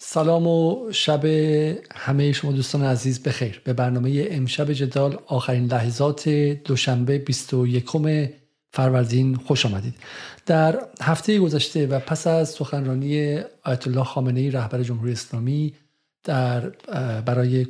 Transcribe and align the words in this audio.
سلام 0.00 0.46
و 0.46 0.92
شب 0.92 1.24
همه 1.94 2.32
شما 2.32 2.52
دوستان 2.52 2.82
عزیز 2.82 3.22
بخیر. 3.22 3.60
به 3.64 3.72
برنامه 3.72 4.28
امشب 4.30 4.72
جدال 4.72 5.18
آخرین 5.26 5.66
لحظات 5.66 6.28
دوشنبه 6.28 7.18
21 7.18 7.84
فروردین 8.72 9.34
خوش 9.34 9.66
آمدید. 9.66 9.94
در 10.46 10.86
هفته 11.00 11.38
گذشته 11.38 11.86
و 11.86 11.98
پس 11.98 12.26
از 12.26 12.48
سخنرانی 12.48 13.40
آیت 13.64 13.86
الله 13.86 14.04
خامنه 14.04 14.40
ای 14.40 14.50
رهبر 14.50 14.82
جمهوری 14.82 15.12
اسلامی 15.12 15.74
در 16.24 16.60
برای 17.20 17.66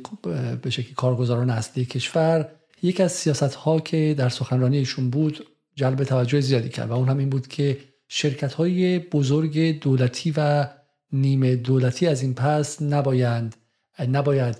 به 0.61 0.69
شکلی 0.69 0.93
کارگزاران 0.93 1.49
اصلی 1.49 1.85
کشور 1.85 2.49
یک 2.81 3.01
از 3.01 3.11
سیاست 3.11 3.55
ها 3.55 3.79
که 3.79 4.15
در 4.17 4.29
سخنرانی 4.29 4.77
ایشون 4.77 5.09
بود 5.09 5.47
جلب 5.75 6.03
توجه 6.03 6.41
زیادی 6.41 6.69
کرد 6.69 6.89
و 6.89 6.93
اون 6.93 7.09
هم 7.09 7.17
این 7.17 7.29
بود 7.29 7.47
که 7.47 7.77
شرکت 8.07 8.53
های 8.53 8.99
بزرگ 8.99 9.79
دولتی 9.79 10.33
و 10.37 10.67
نیمه 11.13 11.55
دولتی 11.55 12.07
از 12.07 12.21
این 12.21 12.33
پس 12.33 12.81
نبایند 12.81 13.55
نباید 13.99 14.57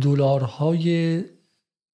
دلارهای 0.00 1.22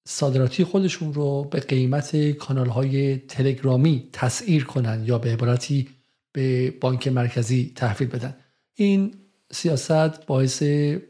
صادراتی 0.07 0.63
خودشون 0.63 1.13
رو 1.13 1.43
به 1.43 1.59
قیمت 1.59 2.31
کانال 2.31 2.69
های 2.69 3.17
تلگرامی 3.17 4.09
تسعیر 4.13 4.63
کنند 4.63 5.07
یا 5.07 5.17
به 5.17 5.33
عبارتی 5.33 5.87
به 6.31 6.71
بانک 6.71 7.07
مرکزی 7.07 7.71
تحویل 7.75 8.09
بدن. 8.09 8.35
این 8.75 9.13
سیاست 9.51 10.25
باعث 10.25 10.63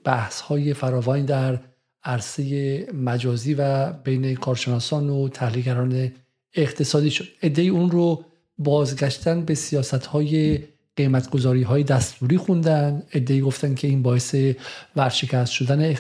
بحث 0.04 0.42
های 0.42 0.74
فراوان 0.74 1.26
در 1.26 1.60
عرصه 2.04 2.88
مجازی 2.94 3.54
و 3.54 3.94
بین 3.94 4.36
کارشناسان 4.36 5.10
و 5.10 5.30
تحلیلگران 5.30 6.12
اقتصادی 6.54 7.12
شد. 7.12 7.28
ادهی 7.42 7.70
اون 7.70 7.92
رو 7.92 8.26
بازگشتن 8.58 9.46
به 9.46 9.56
سیاست 9.56 10.06
های 10.06 10.60
قیمت 11.00 11.30
گذاری 11.30 11.64
های 11.64 11.84
دستوری 11.84 12.38
خوندن 12.38 13.04
ادهی 13.14 13.42
گفتن 13.42 13.76
که 13.76 13.88
این 13.88 14.04
باعث 14.04 14.36
ورشکست 14.96 15.52
شدن 15.52 15.94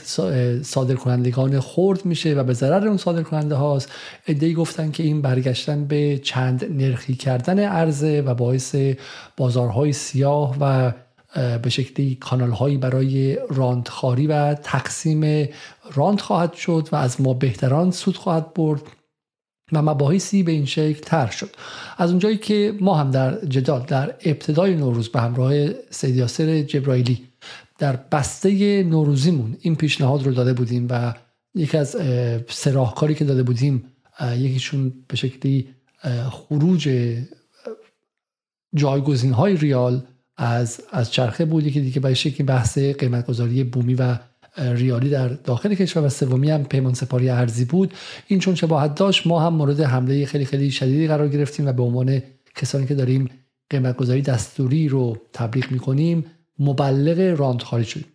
صادر 0.63 0.95
کنندگان 0.95 1.59
خرد 1.59 2.06
میشه 2.06 2.33
و 2.33 2.44
به 2.44 2.53
ضرر 2.53 2.88
اون 2.88 2.97
صادر 2.97 3.23
کننده 3.23 3.56
هاست. 3.56 3.91
ادهی 4.28 4.53
گفتن 4.53 4.91
که 4.91 5.03
این 5.03 5.22
برگشتن 5.22 5.86
به 5.86 6.17
چند 6.17 6.66
نرخی 6.81 7.16
کردن 7.16 7.59
عرضه 7.59 8.22
و 8.22 8.33
باعث 8.33 8.75
بازارهای 9.38 9.94
سیاه 9.94 10.56
و 10.59 10.91
به 11.58 11.69
شکلی 11.69 12.16
کانال 12.16 12.52
هایی 12.52 12.78
برای 12.78 13.38
راندخاری 13.50 14.28
و 14.28 14.53
تقسیم 14.53 15.50
راند 15.94 16.22
خواهد 16.22 16.53
شد 16.53 16.89
و 16.91 16.95
از 16.95 17.22
ما 17.22 17.34
بهتران 17.34 17.91
سود 17.91 18.17
خواهد 18.17 18.53
برد. 18.53 18.81
و 19.73 19.81
مباحثی 19.81 20.44
به 20.44 20.52
این 20.52 20.66
شکل 20.66 21.00
تر 21.02 21.28
شد. 21.28 21.50
از 21.98 22.09
اونجایی 22.09 22.38
که 22.38 22.73
ما 22.80 22.95
هم 22.95 23.12
در 23.12 23.45
جدال 23.45 23.86
در 23.88 24.16
ابتدای 24.25 24.75
نوروز 24.75 25.09
به 25.09 25.22
همراه 25.22 25.53
سید 25.89 26.16
یاسر 26.16 26.62
جبرائیلی 26.62 27.23
در 27.78 27.95
بسته 28.12 28.84
نوروزیمون 28.84 29.58
این 29.62 29.75
پیشنهاد 29.75 30.23
رو 30.23 30.31
داده 30.31 30.53
بودیم 30.53 30.88
و 30.90 31.14
یکی 31.56 31.78
از 31.78 31.97
سراحکاری 32.50 33.16
که 33.16 33.25
داده 33.25 33.44
بودیم 33.44 33.84
یکیشون 34.22 34.94
به 35.08 35.16
شکلی 35.16 35.67
خروج 36.30 36.90
جایگزین 38.75 39.34
های 39.34 39.58
ریال 39.58 40.03
از 40.38 40.81
از 40.92 41.12
چرخه 41.12 41.45
بود. 41.45 41.66
یکی 41.66 41.81
دیگه 41.81 42.00
به 42.00 42.14
شکلی 42.14 42.44
بحث 42.44 42.78
قیمت 42.78 43.28
گذاری 43.28 43.64
بومی 43.64 43.94
و 43.94 44.17
ریالی 44.60 45.10
در 45.10 45.28
داخل 45.28 45.76
کشور 45.76 46.06
و 46.06 46.10
سومی 46.10 46.52
هم 46.52 46.64
پیمان 46.64 46.94
سپاری 46.94 47.30
ارزی 47.30 47.66
بود. 47.66 47.94
این 48.28 48.40
چون 48.40 48.56
شباهت 48.56 48.96
داشت 48.96 49.28
ما 49.28 49.40
هم 49.40 49.54
مورد 49.54 49.82
حمله 49.82 50.26
خیلی 50.26 50.46
خیلی 50.46 50.72
شدیدی 50.72 51.08
قرار 51.08 51.28
گرفتیم 51.28 51.68
و 51.68 51.74
به 51.74 51.84
عنوان 51.84 52.22
کسانی 52.56 52.88
که 52.88 52.96
داریم 52.96 53.30
قیمت 53.70 53.98
گذاری 53.98 54.22
دستوری 54.22 54.88
رو 54.88 55.18
تبلیغ 55.34 55.72
می‌کنیم 55.72 56.26
مبلغ 56.60 57.40
راند 57.40 57.62
خارج 57.62 57.86
شدیم. 57.86 58.06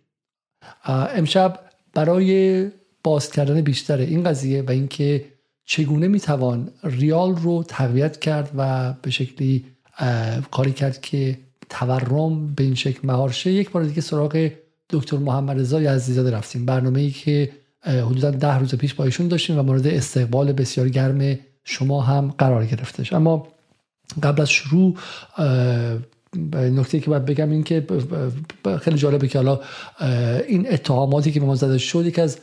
امشب 1.15 1.61
برای 1.95 2.69
باز 3.05 3.31
کردن 3.31 3.61
بیشتر 3.61 3.99
این 3.99 4.25
قضیه 4.25 4.63
و 4.63 4.71
اینکه 4.71 5.25
چگونه 5.65 6.09
می‌توان 6.09 6.71
ریال 6.85 7.37
رو 7.37 7.65
تقویت 7.69 8.21
کرد 8.21 8.51
و 8.57 8.93
به 9.03 9.11
شکلی 9.11 9.65
کاری 10.51 10.73
کرد 10.73 11.01
که 11.01 11.39
تورم 11.69 12.55
به 12.55 12.65
این 12.65 12.75
شکل 12.75 13.01
مهار 13.05 13.31
شه 13.31 13.53
یک 13.53 13.71
بار 13.71 13.85
دیگه 13.85 14.01
سراغ 14.01 14.51
دکتر 14.91 15.17
محمد 15.17 15.61
رضا 15.61 15.83
یزدیزاده 15.83 16.31
رفتیم. 16.31 16.67
برنامه 16.67 17.01
ای 17.01 17.11
که 17.11 17.51
حدودا 17.87 18.31
ده 18.31 18.59
روز 18.59 18.75
پیش 18.75 18.95
با 18.95 19.05
ایشون 19.05 19.29
داشتیم 19.29 19.59
و 19.59 19.63
مورد 19.63 19.87
استقبال 19.87 20.53
بسیار 20.53 20.89
گرم 20.89 21.39
شما 21.65 22.01
هم 22.01 22.35
قرار 22.39 22.67
گرفتش. 22.67 23.13
اما 23.13 23.49
قبل 24.23 24.43
از 24.43 24.51
شروع 24.51 24.95
نکته 26.55 27.01
که 27.01 27.11
باید 27.11 27.25
بگم 27.25 27.51
این 27.51 27.63
که 27.63 27.87
خیلی 28.81 28.97
جالبه 28.97 29.29
که 29.29 29.39
حالا 29.39 29.61
این 30.49 30.73
اتهاماتی 30.73 31.33
که 31.33 31.41
به 31.41 31.47
ما 31.47 31.55
زده 31.55 31.79
شد 31.79 32.07
یک 32.07 32.19
از 32.19 32.39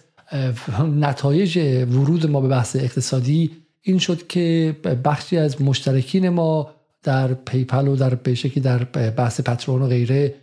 نتایج 0.99 1.57
ورود 1.91 2.29
ما 2.29 2.41
به 2.41 2.47
بحث 2.47 2.75
اقتصادی 2.75 3.51
این 3.81 3.99
شد 3.99 4.27
که 4.27 4.75
بخشی 5.05 5.37
از 5.37 5.61
مشترکین 5.61 6.29
ما 6.29 6.71
در 7.03 7.33
پیپل 7.33 7.87
و 7.87 7.95
در 7.95 8.15
بشکی 8.15 8.59
در 8.59 8.83
بحث 9.17 9.41
پترون 9.41 9.81
و 9.81 9.87
غیره 9.87 10.33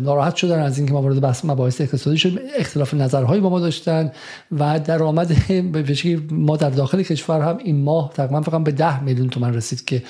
ناراحت 0.00 0.36
شدن 0.36 0.62
از 0.62 0.78
اینکه 0.78 0.92
ما 0.92 1.02
وارد 1.02 1.20
بحث 1.20 1.44
مباحث 1.44 1.80
اقتصادی 1.80 2.18
شدیم. 2.18 2.38
اختلاف 2.58 2.94
نظرهایی 2.94 3.40
با 3.40 3.50
ما 3.50 3.60
داشتن 3.60 4.12
و 4.52 4.80
در 4.80 5.02
آمد 5.02 5.32
به 5.72 6.20
ما 6.30 6.56
در 6.56 6.70
داخل 6.70 7.02
کشور 7.02 7.40
هم 7.40 7.58
این 7.58 7.82
ماه 7.82 8.12
تقریبا 8.14 8.40
فقط 8.40 8.64
به 8.64 8.72
ده 8.72 9.02
میلیون 9.02 9.28
تومن 9.28 9.54
رسید 9.54 9.84
که 9.84 10.02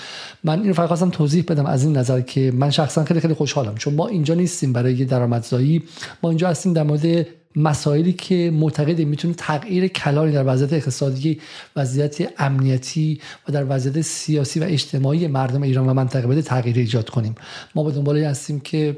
من 0.44 0.62
این 0.62 0.72
فقط 0.72 0.88
خواستم 0.88 1.10
توضیح 1.10 1.44
بدم 1.48 1.66
از 1.66 1.84
این 1.84 1.96
نظر 1.96 2.20
که 2.20 2.52
من 2.54 2.70
شخصا 2.70 3.04
خیلی 3.04 3.20
خیلی 3.20 3.34
خوشحالم. 3.34 3.74
چون 3.74 3.94
ما 3.94 4.08
اینجا 4.08 4.34
نیستیم 4.34 4.72
برای 4.72 5.04
درآمدزایی. 5.04 5.82
ما 6.22 6.30
اینجا 6.30 6.48
هستیم 6.48 6.72
در 6.72 6.82
مورد 6.82 7.26
مسائلی 7.56 8.12
که 8.12 8.50
معتقدیم 8.54 9.08
می‌تونه 9.08 9.34
تغییر 9.34 9.86
کلانی 9.88 10.32
در 10.32 10.44
وضعیت 10.46 10.72
اقتصادی 10.72 11.40
وضعیت 11.76 12.32
امنیتی 12.38 13.20
و 13.48 13.52
در 13.52 13.66
وضعیت 13.68 14.00
سیاسی 14.00 14.60
و 14.60 14.64
اجتماعی 14.64 15.26
مردم 15.26 15.62
ایران 15.62 15.88
و 15.88 15.94
منطقه 15.94 16.26
بده 16.26 16.42
تغییر 16.42 16.76
ایجاد 16.76 17.10
کنیم. 17.10 17.34
ما 17.74 17.84
به 17.84 17.92
دنبال 17.92 18.18
هستیم 18.18 18.60
که 18.60 18.96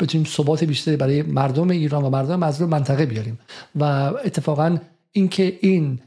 بتونیم 0.00 0.26
ثبات 0.26 0.64
بیشتری 0.64 0.96
برای 0.96 1.22
مردم 1.22 1.70
ایران 1.70 2.04
و 2.04 2.10
مردم 2.10 2.38
مظلوم 2.38 2.70
منطقه 2.70 3.06
بیاریم. 3.06 3.38
و 3.80 3.84
اتفاقا 4.24 4.78
اینکه 5.12 5.58
این 5.60 5.98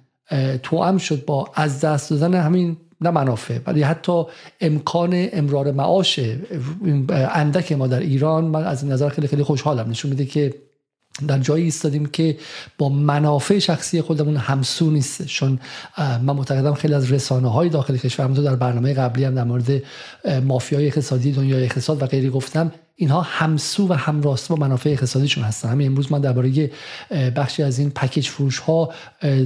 توام 0.63 0.97
شد 0.97 1.25
با 1.25 1.51
از 1.55 1.81
دست 1.81 2.09
دادن 2.09 2.33
همین 2.33 2.77
نه 3.01 3.09
منافع 3.09 3.59
ولی 3.67 3.81
حتی 3.81 4.23
امکان 4.61 5.27
امرار 5.33 5.71
معاش 5.71 6.19
اندک 7.09 7.71
ما 7.71 7.87
در 7.87 7.99
ایران 7.99 8.45
من 8.45 8.63
از 8.63 8.85
نظر 8.85 9.09
خیلی 9.09 9.27
خیلی 9.27 9.43
خوشحالم. 9.43 9.89
نشون 9.89 10.11
میده 10.11 10.25
که 10.25 10.53
در 11.27 11.39
جایی 11.39 11.63
ایستادیم 11.63 12.05
که 12.05 12.37
با 12.77 12.89
منافع 12.89 13.59
شخصی 13.59 14.01
خودمون 14.01 14.37
همسو 14.37 14.91
نیست 14.91 15.25
چون 15.25 15.59
من 15.97 16.35
معتقدم 16.35 16.73
خیلی 16.73 16.93
از 16.93 17.11
رسانه 17.11 17.51
های 17.51 17.69
داخل 17.69 17.97
کشور 17.97 18.27
تو 18.27 18.43
در 18.43 18.55
برنامه 18.55 18.93
قبلی 18.93 19.23
هم 19.23 19.35
در 19.35 19.43
مورد 19.43 19.83
مافیای 20.43 20.87
اقتصادی 20.87 21.31
دنیای 21.31 21.63
اقتصاد 21.63 22.03
و 22.03 22.05
غیری 22.05 22.29
گفتم 22.29 22.71
اینها 22.95 23.21
همسو 23.21 23.87
و 23.87 23.93
همراسته 23.93 24.55
با 24.55 24.65
منافع 24.65 24.89
اقتصادیشون 24.89 25.43
هستن. 25.43 25.69
همین 25.69 25.87
امروز 25.87 26.11
من 26.11 26.21
درباره 26.21 26.71
بخشی 27.35 27.63
از 27.63 27.79
این 27.79 27.89
پکیج 27.89 28.27
فروش 28.27 28.59
ها 28.59 28.93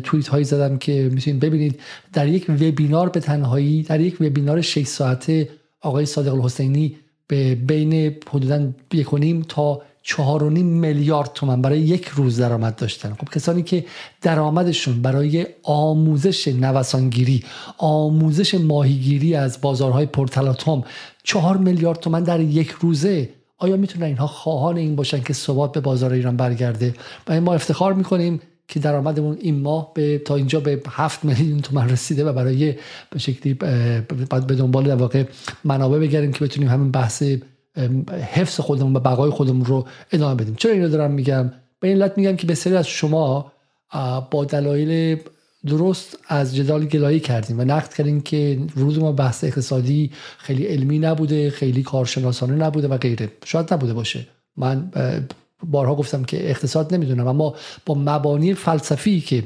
توییت 0.03 0.28
هایی 0.28 0.44
زدم 0.44 0.78
که 0.78 1.09
می‌تونید 1.13 1.40
ببینید. 1.40 1.79
در 2.13 2.28
یک 2.28 2.50
وبینار 2.50 3.09
به 3.09 3.19
تنهایی 3.19 3.84
در 3.84 4.00
یک 4.00 4.22
وبینار 4.22 4.62
6 4.62 4.88
ساعته 4.88 5.50
آقای 5.81 6.06
صادق 6.06 6.34
الحسینی 6.34 6.97
به 7.28 7.56
بین 7.56 8.16
حدودا 8.29 8.69
یک 8.91 9.46
تا 9.47 9.81
چهار 10.04 10.44
و 10.44 10.50
نیم 10.50 10.66
میلیارد 10.66 11.32
تومن 11.34 11.62
برای 11.62 11.80
یک 11.80 12.08
روز 12.08 12.40
درآمد 12.40 12.76
داشتن. 12.76 13.14
خب 13.14 13.30
کسانی 13.30 13.64
که 13.64 13.86
درآمدشون 14.22 15.02
برای 15.02 15.48
آموزش 15.64 16.48
نوسانگیری 16.48 17.44
آموزش 17.78 18.56
ماهیگیری 18.56 19.36
از 19.36 19.62
بازارهای 19.62 20.06
پرتلاتوم 20.06 20.84
چهار 21.24 21.58
میلیارد 21.58 22.00
تومن 22.00 22.24
در 22.24 22.40
یک 22.40 22.70
روزه 22.70 23.30
آیا 23.58 23.78
می‌تونن 23.78 24.06
اینها 24.06 24.28
خواهان 24.28 24.78
این 24.78 24.96
باشن 24.96 25.22
که 25.22 25.34
ثبات 25.34 25.72
به 25.72 25.80
بازار 25.80 26.14
ایران 26.14 26.38
برگرده؟ 26.38 26.94
و 27.28 27.41
ما 27.41 27.53
افتخار 27.53 27.94
می‌کنیم 27.94 28.41
که 28.68 28.79
درآمدمون 28.79 29.38
این 29.41 29.62
ماه 29.62 29.91
به 29.94 30.18
تا 30.18 30.35
اینجا 30.35 30.59
به 30.59 30.82
هفت 30.90 31.26
میلیون 31.26 31.59
تومن 31.59 31.90
رسیده 31.90 32.26
و 32.26 32.34
برای 32.34 32.76
به 33.09 33.20
شکلی 33.20 33.53
بعد 33.53 34.47
به 34.47 34.56
دنبال 34.56 34.84
در 34.84 34.96
واقع 34.96 35.23
منابع 35.64 36.00
بگردیم 36.00 36.32
که 36.32 36.46
بتونیم 36.46 36.70
همین 36.70 36.91
بحث 36.91 37.23
حفظ 38.34 38.60
خودمون 38.60 38.96
و 38.96 39.00
بقای 39.00 39.30
خودمون 39.30 39.66
رو 39.66 39.88
ادامه 40.12 40.36
بدیم. 40.36 40.56
چرا 40.56 40.72
اینو 40.72 40.90
دارم 40.90 41.12
میگم؟ 41.12 41.52
به 41.80 41.88
این 41.88 42.02
علت 42.02 42.18
میگم 42.18 42.36
که 42.36 42.48
بسیاری 42.48 42.78
از 42.78 42.88
شما 42.88 43.52
با 44.32 44.46
دلایل 44.46 45.20
درست 45.66 46.18
از 46.28 46.56
جدال 46.56 46.86
گلایی 46.86 47.20
کردیم 47.20 47.60
و 47.60 47.64
نقد 47.64 47.94
کردیم 47.94 48.22
که 48.22 48.60
ورود 48.78 49.00
ما 49.00 49.12
بحث 49.12 49.44
اقتصادی 49.44 50.12
خیلی 50.38 50.66
علمی 50.66 51.00
نبوده 51.00 51.50
خیلی 51.50 51.84
کارشناسانه 51.84 52.56
نبوده 52.56 52.88
و 52.88 52.98
غیره. 52.98 53.30
شاید 53.46 53.74
نبوده 53.74 53.94
باشه. 53.94 54.28
من 54.58 54.92
بارها 55.64 55.96
گفتم 55.96 56.24
که 56.24 56.50
اقتصاد 56.50 56.94
نمی‌دونم 56.94 57.28
اما 57.28 57.56
با 57.86 57.96
مبانی 57.96 58.54
فلسفی 58.54 59.22
که 59.22 59.44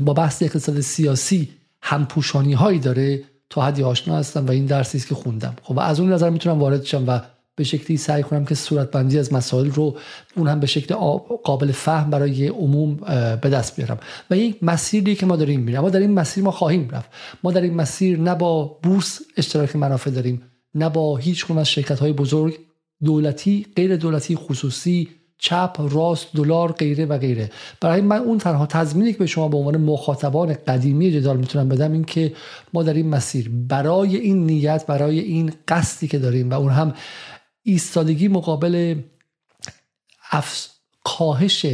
با 0.00 0.12
بحث 0.12 0.42
اقتصاد 0.42 0.80
سیاسی 0.80 1.48
همپوشانی 1.82 2.52
هایی 2.52 2.78
داره 2.78 3.22
تا 3.50 3.62
حدی 3.62 3.82
آشنا 3.82 4.16
هستم 4.16 4.46
و 4.46 4.50
این 4.50 4.66
درسی 4.66 4.98
است 4.98 5.08
که 5.08 5.14
خوندم. 5.14 5.56
خب 5.62 5.78
از 5.78 6.00
اون 6.00 6.12
نظر 6.12 6.30
می‌تونم 6.30 6.58
وارد 6.58 6.84
شم 6.84 7.04
و 7.06 7.20
به 7.56 7.64
شکلی 7.64 7.96
سعی 7.96 8.22
کنم 8.22 8.44
که 8.44 8.54
صورتبندی 8.54 9.18
از 9.18 9.32
مسائل 9.32 9.70
رو 9.70 9.96
اون 10.36 10.48
هم 10.48 10.60
به 10.60 10.66
شکل 10.66 10.94
قابل 11.44 11.72
فهم 11.72 12.10
برای 12.10 12.48
عموم 12.48 12.94
به 13.42 13.50
دست 13.50 13.76
بیارم. 13.76 13.98
و 14.30 14.34
این 14.34 14.54
مسیری 14.62 15.14
که 15.14 15.26
ما 15.26 15.36
داریم 15.36 15.60
میریم. 15.60 15.80
ما 15.80 15.90
در 15.90 16.00
این 16.00 16.14
مسیر 16.14 16.44
ما 16.44 16.50
خواهیم 16.50 16.88
رفت. 16.90 17.10
ما 17.42 17.52
در 17.52 17.60
این 17.60 17.74
مسیر 17.74 18.18
نه 18.18 18.34
با 18.34 18.78
بورس 18.82 19.20
اشتراک 19.36 19.76
منافع 19.76 20.10
داریم 20.10 20.42
نه 20.74 20.88
با 20.88 21.16
هیچ 21.16 21.50
از 21.50 21.68
شرکت 21.68 21.98
های 21.98 22.12
بزرگ 22.12 22.58
دولتی 23.04 23.66
غیر 23.76 23.96
دولتی 23.96 24.36
خصوصی 24.36 25.08
چپ 25.38 25.88
راست 25.90 26.26
دلار 26.36 26.72
غیره 26.72 27.06
و 27.06 27.18
غیره. 27.18 27.50
برای 27.80 28.00
من 28.00 28.18
اون 28.18 28.38
تنها 28.38 28.66
تضمینی 28.66 29.12
که 29.12 29.18
به 29.18 29.26
شما 29.26 29.48
به 29.48 29.56
عنوان 29.56 29.76
مخاطبان 29.76 30.54
قدیمی 30.54 31.12
جدال 31.12 31.36
می‌تونم 31.36 31.68
بدم 31.68 31.92
این 31.92 32.04
که 32.04 32.32
ما 32.72 32.82
در 32.82 32.94
این 32.94 33.08
مسیر 33.08 33.50
برای 33.68 34.16
این 34.16 34.46
نیت 34.46 34.86
برای 34.86 35.18
این 35.18 35.52
قصدی 35.68 36.08
که 36.08 36.18
داریم 36.18 36.50
و 36.50 36.54
اون 36.54 36.72
هم 36.72 36.94
ایستادگی 37.62 38.28
مقابل 38.28 39.00
افس... 40.30 40.68
کاهش 41.04 41.66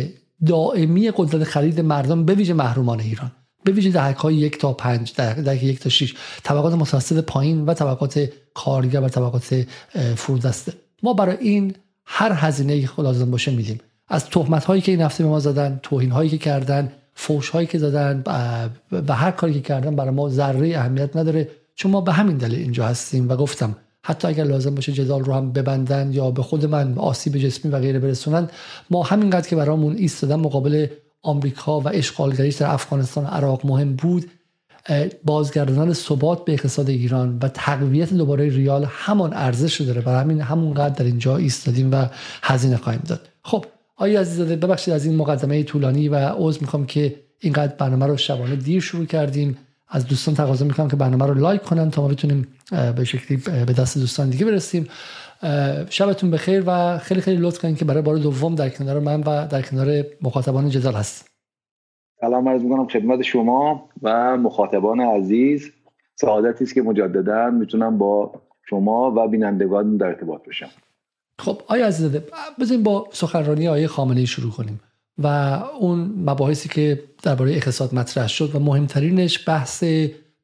دائمی 0.47 1.11
قدرت 1.17 1.45
خرید 1.45 1.81
مردم 1.81 2.25
به 2.25 2.35
ویژه 2.35 2.53
محرومان 2.53 3.01
ایران. 3.01 3.33
به 3.65 3.73
ویژه 3.73 3.91
دهک 3.91 4.17
های 4.17 4.35
یک 4.35 4.59
تا 4.59 4.73
پنج 4.73 5.15
دهک 5.15 5.63
یک 5.63 5.81
تا 5.81 5.89
شیش. 5.89 6.15
طبقات 6.43 6.75
متوسط 6.75 7.25
پایین 7.25 7.65
و 7.65 7.75
طبقات 7.75 8.29
کارگر 8.55 9.01
و 9.01 9.09
طبقات 9.09 9.67
فرودسته 10.17 10.73
ما 11.03 11.13
برای 11.13 11.37
این 11.37 11.75
هر 12.05 12.33
هزینه 12.33 12.83
که 12.83 13.03
لازم 13.03 13.31
باشه 13.31 13.51
میدیم. 13.51 13.81
از 14.09 14.25
تهمت 14.25 14.65
هایی 14.65 14.83
که 14.83 14.93
این 14.93 15.01
هفته 15.01 15.25
به 15.25 15.31
ما 15.31 15.41
زدن 15.41 15.81
توهین 15.83 16.11
هایی 16.11 16.31
که 16.31 16.39
کردن 16.39 16.93
فوش 17.15 17.49
هایی 17.49 17.67
که 17.67 17.79
زدن 17.79 18.23
و 18.93 19.15
هر 19.15 19.31
کاری 19.31 19.53
که 19.53 19.61
کردن 19.61 19.97
برای 19.97 20.11
ما 20.11 20.29
ذره 20.29 20.79
اهمیت 20.79 21.17
نداره. 21.17 21.49
چون 21.75 21.93
ما 21.93 22.01
به 22.01 22.13
همین 22.13 22.37
دلیل 22.37 22.59
اینجا 22.59 22.87
هستیم 22.87 23.29
و 23.29 23.37
گفتم 23.37 23.77
حتی 24.05 24.29
اگر 24.29 24.45
لازم 24.45 24.75
باشه 24.75 24.93
جدال 24.93 25.25
رو 25.25 25.33
هم 25.33 25.53
ببندن 25.53 26.13
یا 26.13 26.31
به 26.31 26.43
خود 26.43 26.67
من 26.67 26.99
آسیب 26.99 27.37
جسمی 27.37 27.71
و 27.71 27.79
غیره 27.79 27.99
برسونن 27.99 28.49
ما 28.91 29.03
همینقدر 29.03 29.49
که 29.49 29.57
برامون 29.57 29.97
ایستادن 29.97 30.37
مقابل 30.37 30.87
آمریکا 31.23 31.81
و 31.81 31.89
اشغالگریش 31.89 32.55
در 32.55 32.71
افغانستان 32.71 33.25
و 33.25 33.27
عراق 33.27 33.67
مهم 33.67 33.97
بود 33.97 34.31
بازگرداندن 35.25 35.93
ثبات 35.93 36.45
به 36.45 36.53
اقتصاد 36.53 36.89
ایران 36.89 37.39
و 37.43 37.49
تقویت 37.49 38.15
دوباره 38.15 38.49
ریال 38.49 38.87
همان 38.89 39.33
ارزش 39.33 39.75
رو 39.75 39.87
داره. 39.87 40.01
برای 40.01 40.21
همین 40.21 40.41
همونقدر 40.41 40.95
در 40.95 41.05
اینجا 41.05 41.37
ایستادیم 41.37 41.93
و 41.93 42.07
هزینه 42.43 42.77
خواهیم 42.77 43.03
داد. 43.07 43.29
خب 43.43 43.65
آیا 43.97 44.21
عزیزاده 44.21 44.57
ببخشید 44.57 44.95
از 44.95 45.05
این 45.05 45.17
مقدمه 45.17 45.63
طولانی 45.63 46.09
و 46.09 46.15
عذر 46.17 46.61
می‌خوام 46.61 46.87
که 46.87 47.15
اینقدر 47.41 47.75
برنامه 47.75 48.07
رو 48.07 48.17
شبانه 48.17 48.57
دیر 48.57 48.81
شروع 48.81 49.07
کردیم. 49.07 49.59
از 49.91 50.07
دوستان 50.07 50.35
تقاضا 50.35 50.65
می‌کنم 50.65 50.89
که 50.89 50.97
برنامه 50.97 51.27
رو 51.27 51.35
لایک 51.35 51.63
کنن 51.63 51.91
تا 51.91 52.03
ما 52.03 52.09
بتونیم 52.09 52.49
به 52.97 53.05
شکلی 53.05 53.37
به 53.65 53.73
دست 53.73 53.99
دوستان 53.99 54.31
دیگه 54.31 54.45
برسیم. 54.45 54.89
شبتون 55.91 56.31
بخیر 56.31 56.63
و 56.67 56.99
خیلی 56.99 57.21
خیلی 57.21 57.37
لطف 57.41 57.59
کنید 57.59 57.79
که 57.79 57.85
برای 57.85 58.03
بار 58.03 58.17
دوم 58.17 58.55
در 58.55 58.69
کنار 58.69 59.01
من 59.01 59.21
و 59.21 59.47
در 59.47 59.63
کنار 59.63 60.05
مخاطبان 60.23 60.69
جدال 60.69 60.95
هست. 60.95 61.31
سلام 62.21 62.49
عرض 62.49 62.63
می‌کنم 62.63 62.89
خدمت 62.89 63.23
شما 63.23 63.89
و 64.03 64.37
مخاطبان 64.37 65.01
عزیز. 65.01 65.71
سعادتی 66.15 66.65
است 66.65 66.75
که 66.75 66.83
مجددا 66.83 67.51
می‌تونم 67.51 67.99
با 67.99 68.33
شما 68.71 69.13
و 69.17 69.29
بینندگان 69.29 69.97
در 69.97 70.07
ارتباط 70.07 70.47
باشم. 70.47 70.69
خب 71.39 71.63
آیا 71.67 71.87
عزیزاده 71.87 72.27
بزنیم 72.61 72.83
با 72.83 73.09
سخنرانی 73.13 73.69
آیه 73.69 73.87
خامنه 73.87 74.21
ای 74.21 74.27
شروع 74.27 74.53
کنیم. 74.53 74.81
و 75.19 75.27
اون 75.81 76.15
مباحثی 76.17 76.69
که 76.69 77.03
درباره 77.23 77.53
اقتصاد 77.53 77.95
مطرح 77.95 78.29
شد 78.29 78.55
و 78.55 78.59
مهمترینش 78.59 79.49
بحث 79.49 79.85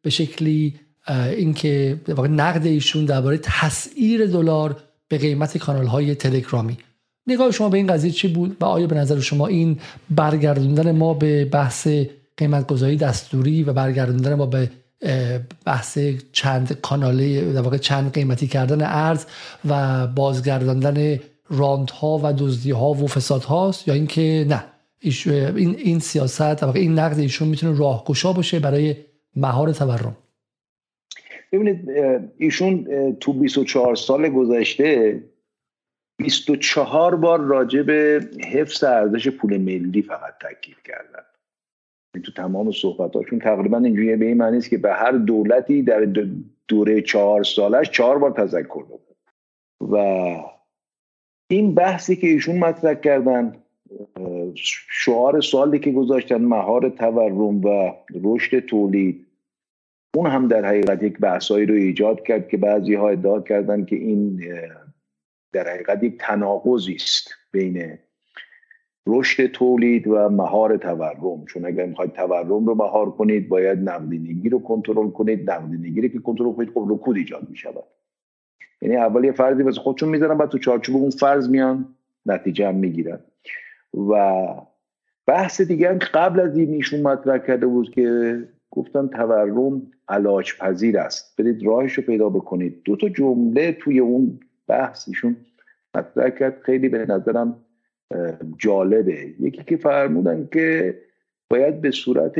به 0.02 0.10
شکلی 0.10 0.74
اینکه 1.36 2.00
نقد 2.30 2.66
ایشون 2.66 3.04
درباره 3.04 3.38
تسعیر 3.38 4.26
دلار 4.26 4.76
به 5.08 5.18
قیمت 5.18 5.58
کانال 5.58 5.86
های 5.86 6.14
تلگرامی. 6.14 6.78
نگاه 7.26 7.50
شما 7.50 7.68
به 7.68 7.76
این 7.76 7.86
قضیه 7.86 8.10
چی 8.10 8.28
بود 8.28 8.56
و 8.60 8.64
آیا 8.64 8.86
به 8.86 8.96
نظر 8.96 9.20
شما 9.20 9.46
این 9.46 9.78
برگردوندن 10.10 10.92
ما 10.92 11.14
به 11.14 11.44
بحث 11.44 11.88
قیمت 12.36 12.66
گذاری 12.66 12.96
دستوری 12.96 13.62
و 13.62 13.72
برگردوندن 13.72 14.34
ما 14.34 14.46
به 14.46 14.70
بحث 15.64 15.98
چند 16.32 16.72
کاناله 16.72 17.52
در 17.52 17.60
واقع 17.60 17.76
چند 17.76 18.12
قیمتی 18.12 18.46
کردن 18.46 18.82
ارز 18.82 19.24
و 19.68 20.06
بازگرداندن 20.06 21.20
راند 21.48 21.90
ها 21.90 22.20
و 22.22 22.32
دزدی 22.32 22.70
ها 22.70 22.90
و 22.90 23.06
فساد 23.06 23.42
هاست 23.42 23.88
یا 23.88 23.94
اینکه 23.94 24.46
نه. 24.48 24.64
این 25.00 25.76
این 25.78 25.98
سیاست 25.98 26.62
این 26.62 26.98
نقد 26.98 27.18
ایشون 27.18 27.48
می‌تونه 27.48 27.78
راهگشا 27.78 28.32
باشه 28.32 28.60
برای 28.60 28.96
مهار 29.36 29.72
تورم. 29.72 30.16
ببینید 31.52 31.90
ایشون 32.36 32.86
تو 33.20 33.32
24 33.32 33.94
سال 33.94 34.28
گذشته 34.28 35.22
24 36.18 37.16
بار 37.16 37.40
راجع 37.40 37.82
به 37.82 38.28
حفظ 38.52 38.84
ارزش 38.84 39.28
پول 39.28 39.58
ملی 39.58 40.02
فقط 40.02 40.34
تاکید 40.40 40.76
کردن. 40.84 41.22
تو 42.24 42.32
تمام 42.32 42.72
صحبتاشون 42.72 43.38
تقریبا 43.38 43.78
اینجوری 43.78 44.16
به 44.16 44.26
این 44.26 44.36
معنی 44.36 44.56
است 44.56 44.70
که 44.70 44.78
به 44.78 44.92
هر 44.92 45.12
دولتی 45.12 45.82
در 45.82 46.08
دوره 46.68 47.02
چهار 47.02 47.44
سالش 47.44 47.90
چهار 47.90 48.18
بار 48.18 48.30
تذکر 48.30 48.84
داد 48.88 49.00
و 49.92 49.96
این 51.48 51.74
بحثی 51.74 52.16
که 52.16 52.26
ایشون 52.26 52.58
مطرح 52.58 52.94
کردن 52.94 53.56
شعار 54.88 55.40
سالی 55.40 55.78
که 55.78 55.92
گذاشتن 55.92 56.44
مهار 56.44 56.88
تورم 56.88 57.64
و 57.64 57.92
رشد 58.22 58.60
تولید 58.60 59.26
اون 60.16 60.30
هم 60.30 60.48
در 60.48 60.64
حقیقت 60.64 61.02
یک 61.02 61.18
بحثایی 61.18 61.66
رو 61.66 61.74
ایجاد 61.74 62.22
کرد 62.22 62.48
که 62.48 62.56
بعضی 62.56 62.94
ها 62.94 63.08
ادعا 63.08 63.40
کردن 63.40 63.84
که 63.84 63.96
این 63.96 64.40
در 65.52 65.68
حقیقت 65.68 66.02
یک 66.02 66.16
تناقضی 66.18 66.94
است 66.94 67.30
بین 67.52 67.98
رشد 69.06 69.46
تولید 69.46 70.06
و 70.06 70.28
مهار 70.28 70.76
تورم. 70.76 71.44
چون 71.44 71.66
اگر 71.66 71.86
می‌خواید 71.86 72.12
تورم 72.12 72.66
رو 72.66 72.74
مهار 72.74 73.10
کنید 73.10 73.48
باید 73.48 73.78
نقدینگی 73.78 74.48
رو 74.48 74.62
کنترل 74.62 75.10
کنید. 75.10 75.50
نقدینگی 75.50 76.00
رو 76.00 76.08
که 76.08 76.18
کنترل 76.18 76.52
کنید 76.52 76.70
خب 76.70 76.86
رکود 76.90 77.16
ایجاد 77.16 77.50
می‌شود. 77.50 77.84
یعنی 78.82 78.96
اول 78.96 79.24
یه 79.24 79.32
فرضی 79.32 79.62
واسه 79.62 79.80
خودشون 79.80 80.08
می‌ذارن 80.08 80.38
بعد 80.38 80.48
تو 80.48 80.58
چارچوب 80.58 80.96
اون 80.96 81.10
فرض 81.10 81.48
میان 81.48 81.94
نتیجه 82.26 82.68
هم 82.68 82.74
می‌گیرن. 82.74 83.18
و 84.10 84.44
بحث 85.26 85.60
دیگه 85.60 85.88
هم 85.88 85.98
قبل 85.98 86.40
از 86.40 86.56
این 86.56 86.72
ایشون 86.72 87.02
مطرح 87.02 87.38
کرده 87.38 87.66
بود 87.66 87.90
که 87.90 88.38
گفتن 88.70 89.08
تورم 89.08 89.82
علاج 90.08 90.58
پذیر 90.58 90.98
است. 90.98 91.36
برید 91.38 91.66
راهش 91.66 91.92
رو 91.92 92.02
پیدا 92.02 92.28
بکنید. 92.28 92.82
دو 92.84 92.96
تا 92.96 93.08
جمله 93.08 93.72
توی 93.72 93.98
اون 93.98 94.40
بحث 94.66 95.08
ایشون 95.08 95.36
مطرح 95.94 96.30
کرد. 96.30 96.60
خیلی 96.62 96.88
به 96.88 97.06
نظرم 97.06 97.56
جالبه. 98.58 99.34
یکی 99.40 99.64
که 99.66 99.76
فرمودن 99.76 100.48
که 100.52 100.98
باید 101.50 101.80
به 101.80 101.90
صورت 101.90 102.34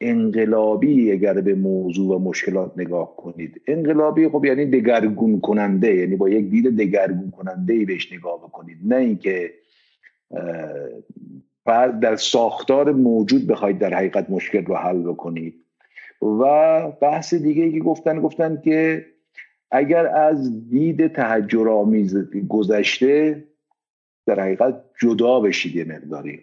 انقلابی 0.00 1.12
اگر 1.12 1.40
به 1.40 1.54
موضوع 1.54 2.16
و 2.16 2.18
مشکلات 2.18 2.72
نگاه 2.76 3.16
کنید. 3.16 3.60
انقلابی 3.66 4.28
خب 4.28 4.44
یعنی 4.44 4.66
دگرگون 4.66 5.40
کننده 5.40 5.94
یعنی 5.94 6.16
با 6.16 6.28
یک 6.28 6.50
دید 6.50 6.76
دگرگون 6.76 7.30
کننده 7.30 7.72
ای 7.72 7.84
بهش 7.84 8.12
نگاه 8.12 8.38
بکنید. 8.38 8.78
نه 8.84 8.96
اینکه 8.96 9.50
در 12.00 12.16
ساختار 12.16 12.92
موجود 12.92 13.46
بخواید 13.46 13.78
در 13.78 13.94
حقیقت 13.94 14.30
مشکل 14.30 14.64
رو 14.64 14.74
حل 14.74 15.02
بکنید. 15.02 15.54
و 16.22 16.82
بحث 16.90 17.34
دیگه 17.34 17.62
ای 17.62 17.72
که 17.72 17.80
گفتن 17.80 18.20
گفتن 18.20 18.60
که 18.64 19.06
اگر 19.70 20.06
از 20.06 20.70
دید 20.70 21.06
تحجرآمیز 21.06 22.16
گذشته 22.48 23.44
در 24.26 24.40
حقیقت 24.40 24.84
جدا 25.00 25.40
بشید 25.40 25.76
یه 25.76 25.84
مقداری. 25.84 26.40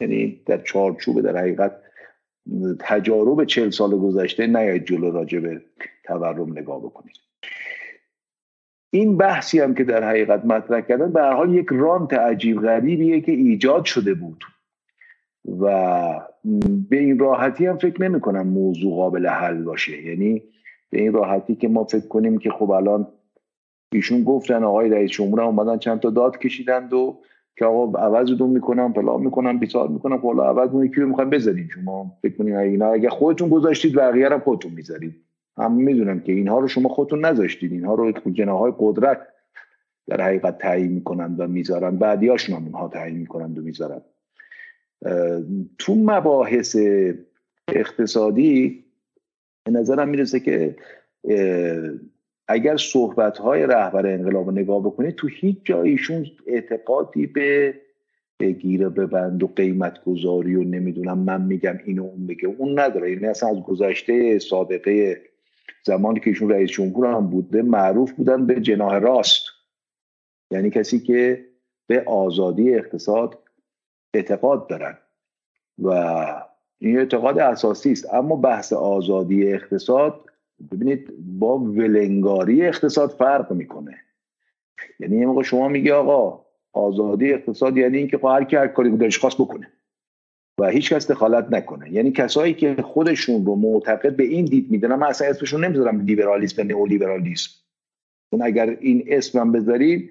یعنی 0.00 0.42
در 0.46 0.62
چارچوب 0.62 1.20
در 1.20 1.36
حقیقت 1.36 1.72
تجارب 2.80 3.44
چل 3.44 3.70
سال 3.70 3.90
گذشته 3.90 4.46
نیاید 4.46 4.84
جلو 4.84 5.10
راجع 5.10 5.38
به 5.38 5.62
تورم 6.04 6.58
نگاه 6.58 6.80
بکنید. 6.80 7.16
این 8.90 9.16
بحثی 9.16 9.60
هم 9.60 9.74
که 9.74 9.84
در 9.84 10.08
حقیقت 10.08 10.44
مطرح 10.44 10.80
کردن 10.80 11.12
به 11.12 11.22
حال 11.22 11.54
یک 11.54 11.66
رانت 11.70 12.14
عجیب 12.14 12.60
غریبیه 12.60 13.20
که 13.20 13.32
ایجاد 13.32 13.84
شده 13.84 14.14
بود. 14.14 14.44
و 15.60 16.20
به 16.90 16.98
این 16.98 17.18
راحتی 17.18 17.66
هم 17.66 17.76
فکر 17.76 18.02
نمی 18.02 18.20
کنم 18.20 18.46
موضوع 18.46 18.96
قابل 18.96 19.26
حل 19.26 19.62
باشه. 19.62 20.02
یعنی 20.02 20.42
به 20.90 21.00
این 21.00 21.12
راحتی 21.12 21.54
که 21.54 21.68
ما 21.68 21.84
فکر 21.84 22.08
کنیم 22.08 22.38
که 22.38 22.50
خب 22.50 22.70
الان 22.70 23.08
ایشون 23.92 24.24
گفتن 24.24 24.64
آقای 24.64 24.90
رئیس 24.90 25.10
جمهور 25.10 25.40
اومدن 25.40 25.78
چند 25.78 26.00
تا 26.00 26.10
داد 26.10 26.38
کشیدند 26.38 26.92
و 26.92 27.20
که 27.58 27.64
آقا 27.64 27.98
عوضتون 27.98 28.50
می‌کنم 28.50 28.92
فلان 28.92 29.20
می‌کنم 29.20 29.58
بیسار 29.58 29.88
می‌کنم. 29.88 30.16
حالا 30.16 30.44
عوض 30.44 30.70
اون 30.70 30.86
یکی 30.86 31.00
رو 31.00 31.08
می‌خوایم 31.08 31.68
شما؟ 31.68 32.18
فکر 32.22 32.36
کنید 32.36 32.54
اینا 32.54 32.92
اگه 32.92 33.10
خودتون 33.10 33.48
گذاشتید 33.48 33.94
بقیه 33.94 34.28
رو 34.28 34.38
خودتون 34.38 34.72
می‌ذارید. 34.72 35.14
هم 35.56 35.72
می‌دونم 35.72 36.20
که 36.20 36.32
اینها 36.32 36.58
رو 36.58 36.68
شما 36.68 36.88
خودتون 36.88 37.24
نذاشتید. 37.24 37.72
اینها 37.72 37.94
رو 37.94 38.12
جناهای 38.12 38.72
قدرت 38.78 39.20
در 40.06 40.20
حقیقت 40.20 40.58
تعیین 40.58 40.92
می‌کنند 40.92 41.40
و 41.40 41.46
می‌ذارن 41.46 41.96
بعدیاشون 41.96 42.56
هم 42.56 42.64
اونها 42.64 42.88
تعیین 42.88 43.18
می‌کنند 43.18 43.58
و 43.58 43.62
می‌ذارن 43.62 44.00
تو 45.78 45.94
مباحث 45.94 46.76
اقتصادی 47.68 48.84
به 49.64 49.70
نظرم 49.70 50.08
می‌رسه 50.08 50.40
که 50.40 50.76
اگر 52.48 52.76
صحبت 52.76 53.38
های 53.38 53.62
رهبر 53.62 54.06
انقلاب 54.06 54.50
نگاه 54.50 54.80
بکنید 54.80 55.14
تو 55.14 55.28
هیچ 55.28 55.56
جایشون 55.64 56.26
اعتقادی 56.46 57.26
به 57.26 57.74
بگیره 58.40 58.88
بند 58.88 59.42
و 59.42 59.46
قیمت 59.56 60.04
گذاری 60.04 60.56
و 60.56 60.64
نمی‌دونم 60.64 61.18
من 61.18 61.42
میگم 61.42 61.78
اینو 61.84 62.02
اون 62.02 62.26
بگه 62.26 62.48
اون 62.48 62.78
نداره. 62.78 63.12
یعنی 63.12 63.26
اصلا 63.26 63.48
از 63.48 63.62
گذشته 63.62 64.38
سابقه 64.38 65.22
زمانی 65.86 66.20
که 66.20 66.30
ایشون 66.30 66.50
رئیس 66.50 66.70
جمهور 66.70 67.06
هم 67.06 67.26
بوده 67.26 67.62
معروف 67.62 68.12
بودن 68.12 68.46
به 68.46 68.60
جناه 68.60 68.98
راست. 68.98 69.44
یعنی 70.50 70.70
کسی 70.70 71.00
که 71.00 71.44
به 71.86 72.02
آزادی 72.06 72.74
اقتصاد 72.74 73.38
اعتقاد 74.14 74.68
دارن. 74.68 74.98
و 75.78 75.90
این 76.78 76.98
اعتقاد 76.98 77.38
اساسی 77.38 77.92
است. 77.92 78.14
اما 78.14 78.36
بحث 78.36 78.72
آزادی 78.72 79.52
اقتصاد 79.52 80.27
ببینید 80.72 81.12
با 81.38 81.58
ولنگاری 81.58 82.62
اقتصاد 82.66 83.10
فرق 83.10 83.52
می‌کنه. 83.52 83.94
یعنی 85.00 85.16
یه 85.16 85.26
موقع 85.26 85.42
شما 85.42 85.68
میگی 85.68 85.90
آقا 85.90 86.44
آزادی 86.72 87.32
اقتصاد 87.32 87.76
یعنی 87.76 87.98
اینکه 87.98 88.18
هر 88.24 88.44
کی 88.44 88.56
هر 88.56 88.66
کاری 88.66 88.90
دلش 88.90 89.18
خواست 89.18 89.38
بکنه 89.38 89.68
و 90.60 90.68
هیچ 90.68 90.92
کس 90.92 91.10
دخالت 91.10 91.52
نکنه. 91.52 91.92
یعنی 91.92 92.12
کسایی 92.12 92.54
که 92.54 92.74
خودشون 92.82 93.46
رو 93.46 93.56
معتقد 93.56 94.16
به 94.16 94.24
این 94.24 94.44
دید 94.44 94.70
می‌دونن 94.70 94.94
من 94.94 95.06
اصلا 95.06 95.28
اسمشون 95.28 95.64
نمی‌ذارم 95.64 96.00
لیبرالیسم 96.00 96.62
و 96.62 96.64
نئولیبرالیسم 96.64 97.50
اون 98.32 98.42
اگر 98.42 98.76
این 98.80 99.04
اسمم 99.06 99.52
بذارید 99.52 100.10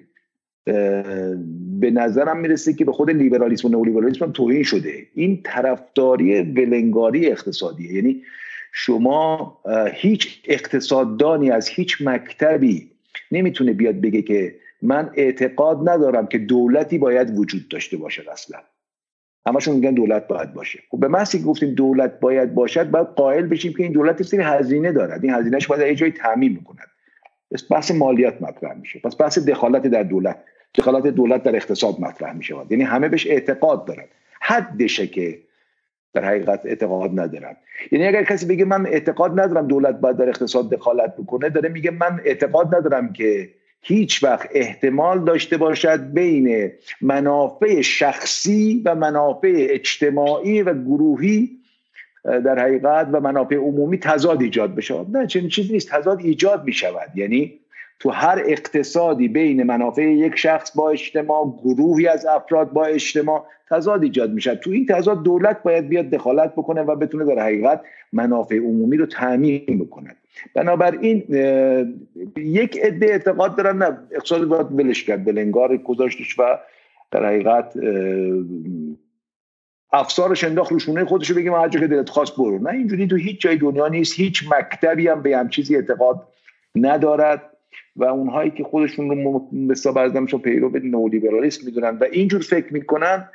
به 1.80 1.90
نظرم 1.90 2.40
می‌رسه 2.40 2.74
که 2.74 2.84
به 2.84 2.92
خود 2.92 3.10
لیبرالیسم 3.10 3.68
و 3.68 3.70
نئولیبرالیسم 3.70 4.32
توهین 4.32 4.62
شده. 4.62 5.06
این 5.14 5.40
طرفداری 5.44 6.40
ولنگاری 6.40 7.26
اقتصادیه. 7.26 7.92
یعنی 7.92 8.22
شما 8.72 9.58
هیچ 9.92 10.42
اقتصاددانی 10.44 11.50
از 11.50 11.68
هیچ 11.68 11.96
مکتبی 12.00 12.90
نمی‌تونه 13.32 13.72
بیاد 13.72 14.00
بگه 14.00 14.22
که 14.22 14.54
من 14.82 15.10
اعتقاد 15.14 15.88
ندارم 15.88 16.26
که 16.26 16.38
دولتی 16.38 16.98
باید 16.98 17.38
وجود 17.38 17.68
داشته 17.68 17.96
باشه 17.96 18.22
اصلا. 18.32 18.58
همشون 19.46 19.74
میگن 19.74 19.94
دولت 19.94 20.26
باید 20.28 20.54
باشه. 20.54 20.78
خب 20.90 21.00
به 21.00 21.08
محضی 21.08 21.38
که 21.38 21.44
گفتیم 21.44 21.74
دولت 21.74 22.20
باید 22.20 22.54
باشد 22.54 22.90
باید 22.90 23.06
قائل 23.06 23.46
بشیم 23.46 23.72
که 23.72 23.82
این 23.82 23.92
دولت 23.92 24.22
سری 24.22 24.42
هزینه 24.42 24.92
دارد. 24.92 25.24
این 25.24 25.34
هزینهش 25.34 25.66
باید 25.66 25.88
یه 25.88 25.94
جایی 25.94 26.12
تعمین 26.12 26.54
بکند. 26.54 26.88
پس 27.50 27.72
بحث 27.72 27.90
مالیات 27.90 28.42
مطرح 28.42 28.74
میشه. 28.74 28.98
پس 28.98 29.20
بحث 29.20 29.38
دخالت 29.38 29.82
در 29.82 30.02
دولت 30.02 30.36
دخالت 30.74 31.06
دولت 31.06 31.42
در 31.42 31.56
اقتصاد 31.56 32.00
مطرح 32.00 32.32
میشه. 32.32 32.54
یعنی 32.70 32.84
همه 32.84 33.08
بهش 33.08 33.26
اعتقاد 33.26 33.84
دارن. 33.84 34.04
حدشه 34.40 35.06
که 35.06 35.38
در 36.14 36.24
حقیقت 36.24 36.60
اعتقاد 36.64 37.20
ندارن 37.20 37.56
یعنی 37.92 38.06
اگر 38.06 38.24
کسی 38.24 38.46
بگه 38.46 38.64
من 38.64 38.86
اعتقاد 38.86 39.40
ندارم 39.40 39.66
دولت 39.66 40.00
باید 40.00 40.16
در 40.16 40.28
اقتصاد 40.28 40.70
دخالت 40.70 41.16
بکنه 41.16 41.48
داره 41.48 41.68
میگه 41.68 41.90
من 41.90 42.20
اعتقاد 42.24 42.74
ندارم 42.74 43.12
که 43.12 43.48
هیچ 43.80 44.24
وقت 44.24 44.48
احتمال 44.52 45.24
داشته 45.24 45.56
باشد 45.56 46.12
بین 46.12 46.72
منافع 47.00 47.80
شخصی 47.80 48.82
و 48.84 48.94
منافع 48.94 49.66
اجتماعی 49.70 50.62
و 50.62 50.74
گروهی 50.74 51.50
در 52.24 52.58
حقیقت 52.58 53.08
و 53.12 53.20
منافع 53.20 53.56
عمومی 53.56 53.98
تضاد 53.98 54.42
ایجاد 54.42 54.74
بشه. 54.74 55.04
نه 55.08 55.26
چنین 55.26 55.48
چیزی 55.48 55.72
نیست. 55.72 55.90
تضاد 55.90 56.20
ایجاد 56.20 56.64
می 56.64 56.72
شود 56.72 57.08
یعنی 57.14 57.58
تو 58.00 58.10
هر 58.10 58.42
اقتصادی 58.46 59.28
بین 59.28 59.62
منافع 59.62 60.02
یک 60.02 60.36
شخص 60.36 60.76
با 60.76 60.90
اجتماع 60.90 61.54
گروهی 61.64 62.08
از 62.08 62.26
افراد 62.26 62.72
با 62.72 62.84
اجتماع 62.84 63.46
تضاد 63.70 64.02
ایجاد 64.02 64.32
میشه 64.32 64.54
تو 64.54 64.70
این 64.70 64.86
تضاد 64.86 65.22
دولت 65.22 65.62
باید 65.62 65.88
بیاد 65.88 66.10
دخالت 66.10 66.52
بکنه 66.52 66.82
و 66.82 66.96
بتونه 66.96 67.24
در 67.24 67.42
حقیقت 67.42 67.80
منافع 68.12 68.56
عمومی 68.56 68.96
رو 68.96 69.06
تعمین 69.06 69.78
بکنه 69.78 70.16
بنابراین 70.54 71.24
یک 72.36 72.78
عده 72.78 73.06
اعتقاد 73.06 73.56
دارن 73.56 73.78
نه 73.78 73.98
اقتصاد 74.10 74.44
باید 74.44 74.66
ولش 74.72 75.04
کرد 75.04 75.24
بلنگار 75.24 75.76
گذاشتش 75.76 76.38
و 76.38 76.58
در 77.10 77.26
حقیقت 77.26 77.74
افسارش 79.92 80.44
انداخت 80.44 80.72
روشونه 80.72 81.04
خودشو 81.04 81.34
بگیم 81.34 81.54
هر 81.54 81.68
که 81.68 81.86
دلت 81.86 82.08
خواست 82.08 82.36
برو. 82.36 82.58
نه 82.58 82.70
اینجوری 82.70 83.06
تو 83.06 83.16
هیچ 83.16 83.40
جای 83.40 83.56
دنیا 83.56 83.88
نیست 83.88 84.20
هیچ 84.20 84.44
مکتبی 84.52 85.08
هم 85.08 85.22
به 85.22 85.36
هم 85.36 85.48
چیزی 85.48 85.76
اعتقاد 85.76 86.28
ندارد 86.74 87.42
و 87.96 88.04
اونهایی 88.04 88.50
که 88.50 88.64
خودشون 88.64 89.24
رو 89.24 89.48
به 89.52 90.38
پیرو 90.38 90.70
به 90.70 90.80
نئولیبرالیسم 90.80 91.66
می‌دونن 91.66 91.98
و 91.98 92.04
اینجور 92.12 92.40
فکر 92.40 92.72
می‌کنن 92.72 93.28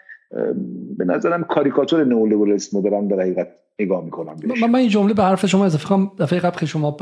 به 0.97 1.05
نظرم 1.05 1.43
کاریکاتور 1.43 2.03
نئولیبرالیسم 2.03 2.81
دارن 2.81 3.07
در 3.07 3.19
حقیقت 3.21 3.47
نگاه 3.79 4.05
می‌کنم 4.05 4.35
من, 4.61 4.69
من 4.69 4.79
این 4.79 4.89
جمله 4.89 5.13
به 5.13 5.23
حرف 5.23 5.45
شما 5.45 5.65
اضافه 5.65 5.87
کنم. 5.87 6.11
دفعه 6.19 6.39
قبل 6.39 6.57
که 6.57 6.65
شما 6.65 6.97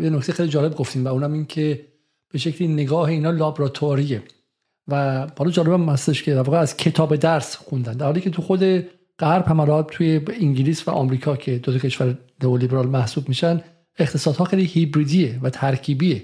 یه 0.00 0.10
نکته 0.10 0.32
خیلی 0.32 0.48
جالب 0.48 0.74
گفتیم 0.74 1.04
و 1.04 1.08
اونم 1.08 1.32
این 1.32 1.44
که 1.44 1.80
به 2.32 2.38
شکلی 2.38 2.68
نگاه 2.68 3.08
اینا 3.08 3.30
لابراتواریه 3.30 4.22
و 4.88 5.26
حالا 5.38 5.50
جالبم 5.50 5.88
هستش 5.88 6.22
که 6.22 6.36
واقعا 6.36 6.60
از 6.60 6.76
کتاب 6.76 7.16
درس 7.16 7.56
خوندن. 7.56 7.92
در 7.92 8.06
حالی 8.06 8.20
که 8.20 8.30
تو 8.30 8.42
خود 8.42 8.60
غرب 9.18 9.46
هم 9.46 9.82
توی 9.82 10.20
انگلیس 10.40 10.88
و 10.88 10.90
آمریکا 10.90 11.36
که 11.36 11.58
دو 11.58 11.72
تا 11.72 11.78
کشور 11.78 12.18
نئولیبرال 12.42 12.86
محسوب 12.86 13.28
میشن 13.28 13.60
اقتصادها 13.98 14.44
خیلی 14.44 14.64
هیبریدیه 14.64 15.40
و 15.42 15.50
ترکیبیه. 15.50 16.22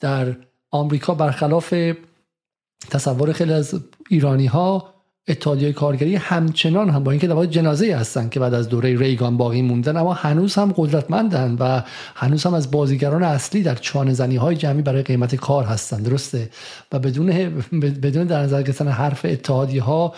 در 0.00 0.36
آمریکا 0.70 1.14
برخلاف 1.14 1.74
تصور 2.90 3.32
خیلی 3.32 3.52
از 3.52 3.80
ایرانی 4.10 4.46
ها 4.46 4.93
اتحادیه 5.28 5.72
کارگری 5.72 6.16
همچنان 6.16 6.90
هم 6.90 7.04
با 7.04 7.10
اینکه 7.10 7.26
در 7.26 7.46
جنازه 7.46 7.96
هستن 7.96 8.28
که 8.28 8.40
بعد 8.40 8.54
از 8.54 8.68
دوره 8.68 8.98
ریگان 8.98 9.36
باقی 9.36 9.62
موندن 9.62 9.96
اما 9.96 10.12
هنوز 10.12 10.54
هم 10.54 10.74
قدرتمندن 10.76 11.56
و 11.60 11.82
هنوز 12.14 12.44
هم 12.44 12.54
از 12.54 12.70
بازیگران 12.70 13.22
اصلی 13.22 13.62
در 13.62 13.74
چانه 13.74 14.12
زنی 14.12 14.36
های 14.36 14.56
جمعی 14.56 14.82
برای 14.82 15.02
قیمت 15.02 15.34
کار 15.34 15.64
هستن. 15.64 16.02
درسته؟ 16.02 16.50
و 16.92 16.98
بدون 16.98 17.26
بدون 18.02 18.26
در 18.26 18.42
نظر 18.42 18.62
گرفتن 18.62 18.88
حرف 18.88 19.20
اتحادی 19.24 19.78
ها 19.78 20.14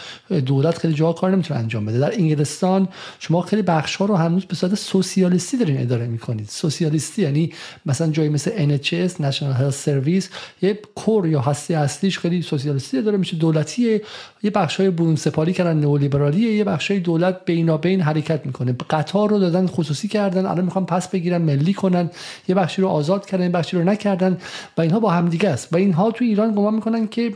دولت 0.46 0.78
خیلی 0.78 0.94
جا 0.94 1.12
کار 1.12 1.30
نمی‌تونه 1.30 1.60
انجام 1.60 1.86
بده. 1.86 1.98
در 1.98 2.12
انگلستان 2.12 2.88
شما 3.18 3.42
خیلی 3.42 3.62
بخش 3.62 3.96
ها 3.96 4.04
رو 4.04 4.16
هنوز 4.16 4.44
به 4.44 4.54
صورت 4.54 4.75
سوسیالیستی 4.75 5.56
دارین 5.56 5.80
اداره 5.80 6.06
می‌کنید. 6.06 6.48
سوسیالیستی 6.48 7.22
یعنی 7.22 7.52
مثلا 7.86 8.10
جایی 8.10 8.28
مثل 8.28 8.50
NHS 8.50 9.12
National 9.12 9.60
Health 9.60 9.86
Service 9.86 10.25
یه 10.62 10.78
کور 10.94 11.26
یا 11.26 11.40
هستی 11.40 11.75
اصلیش 11.75 12.18
خیلی 12.18 12.42
سوسیالیستی 12.42 12.98
اداره 12.98 13.16
میشه. 13.16 13.36
دولتیه 13.36 14.02
یه 14.42 14.50
بخش 14.50 14.76
های 14.76 14.95
برون 14.96 15.16
سپاری 15.16 15.52
کردن 15.52 15.76
نئولیبرالیه 15.76 16.52
یه 16.52 16.64
بخشای 16.64 17.00
دولت 17.00 17.44
بینابین 17.44 18.00
حرکت 18.00 18.46
می‌کنه. 18.46 18.76
قطار 18.90 19.30
رو 19.30 19.38
دادن 19.38 19.66
خصوصی 19.66 20.08
کردن 20.08 20.46
الان 20.46 20.64
می‌خوان 20.64 20.86
پس 20.86 21.08
بگیرن 21.08 21.42
ملی 21.42 21.72
کنن 21.72 22.10
یه 22.48 22.54
بخشی 22.54 22.82
رو 22.82 22.88
آزاد 22.88 23.26
کردن 23.26 23.44
یه 23.44 23.50
بخشی 23.50 23.76
رو 23.76 23.84
نکردن 23.84 24.38
و 24.76 24.80
اینها 24.80 25.00
با 25.00 25.10
همدیگه 25.10 25.48
است. 25.48 25.72
و 25.72 25.76
اینها 25.76 26.10
تو 26.10 26.24
ایران 26.24 26.54
گمان 26.54 26.74
می‌کنن 26.74 27.08
که 27.08 27.32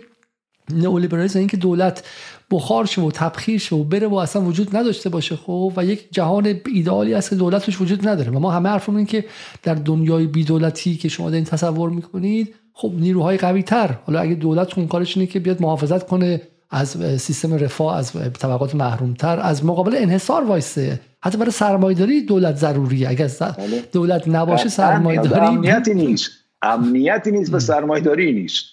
نئولیبرالیسم 0.75 1.39
اینکه 1.39 1.57
دولت 1.57 2.05
بخار 2.51 2.87
شه 2.87 3.03
و 3.03 3.11
تبخیر 3.11 3.59
شه 3.59 3.77
و 3.77 3.85
بره 3.85 4.07
و 4.07 4.15
اصلا 4.15 4.43
وجود 4.43 4.77
نداشته 4.77 5.09
باشه 5.09 5.37
خب 5.37 5.73
و 5.77 5.85
یک 5.85 6.09
جهان 6.13 6.61
ایدئالی 6.75 7.15
است 7.15 7.31
که 7.31 7.37
دولتش 7.37 7.81
وجود 7.81 8.09
نداره. 8.09 8.31
و 8.31 8.39
ما 8.39 8.51
همه 8.51 8.69
حرفمون 8.69 9.05
که 9.05 9.25
در 9.63 9.75
دنیای 9.75 10.27
بی 10.27 10.45
دولتی 10.45 10.97
که 10.97 11.09
شما 11.09 11.31
این 11.31 11.45
تصور 11.45 11.91
می‌کنید 11.91 12.55
خب 12.73 12.93
نیروهای 12.99 13.37
قوی 13.37 13.63
تر 13.63 13.95
حالا 14.07 14.21
اگه 14.21 14.35
دولت 14.35 14.79
اون 14.79 14.87
کارش 14.87 15.17
اینه 15.17 15.27
که 15.27 15.41
بیاد 15.41 15.63
محافظت 15.63 16.07
کنه 16.07 16.41
از 16.71 16.97
سیستم 17.23 17.55
رفاه 17.55 17.97
از 17.97 18.13
طبقات 18.13 18.75
محرومتر 18.75 19.41
از 19.41 19.65
مقابل 19.65 19.97
انحصار 19.97 20.45
وایسته 20.45 21.01
حتی 21.23 21.39
برای 21.39 21.51
سرمایداری 21.51 22.27
دولت 22.27 22.57
ضروریه. 22.57 23.09
اگر 23.09 23.29
بله. 23.29 23.85
دولت 23.93 24.29
نباشه 24.29 24.69
سرمایداری 24.69 25.47
امنیتی 25.47 25.95
نیست. 25.95 26.31
امنیتی 26.63 27.31
نیست 27.31 27.55
و 27.55 27.59
سرمایداری 27.59 28.33
نیست. 28.33 28.65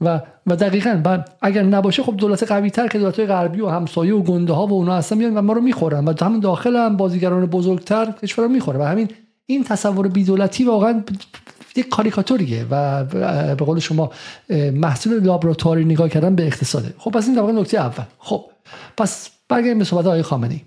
و 0.00 0.20
و 0.46 0.56
دقیقا 0.56 1.22
اگر 1.42 1.62
نباشه 1.62 2.02
خب 2.02 2.16
دولت 2.16 2.42
قوی 2.42 2.70
تر 2.70 2.88
که 2.88 2.98
دولت 2.98 3.18
های 3.18 3.26
غربی 3.26 3.60
و 3.60 3.68
همسایه 3.68 4.14
و 4.14 4.22
گنده 4.22 4.52
ها 4.52 4.66
و 4.66 4.72
اونا 4.72 4.94
هستن 4.94 5.18
میان 5.18 5.36
و 5.36 5.42
ما 5.42 5.52
رو 5.52 5.60
می‌خورن. 5.60 6.04
و 6.04 6.14
همین 6.20 6.40
داخل 6.40 6.76
هم 6.76 6.96
بازیگران 6.96 7.46
بزرگتر 7.46 8.12
کشور 8.22 8.44
رو 8.44 8.50
می‌خوره. 8.50 8.78
و 8.78 8.82
همین 8.82 9.08
این 9.46 9.64
تصور 9.64 10.08
بی 10.08 10.24
دولتی 10.24 10.64
واقعا 10.64 11.02
یک 11.76 11.88
کاریکاتوریه 11.88 12.66
و 12.70 13.04
به 13.54 13.64
قول 13.64 13.78
شما 13.78 14.10
محصول 14.72 15.22
لابراتواری 15.22 15.84
نگاه 15.84 16.08
کردن 16.08 16.34
به 16.34 16.46
اقتصاده. 16.46 16.94
خب 16.98 17.10
پس 17.10 17.26
این 17.26 17.36
در 17.36 17.42
نکته 17.42 17.78
اول. 17.78 18.04
خب 18.18 18.44
پس 18.96 19.30
برگردیم 19.48 19.78
به 19.78 19.84
صحبت 19.84 20.06
آقای 20.06 20.22
خامنه‌ای. 20.22 20.60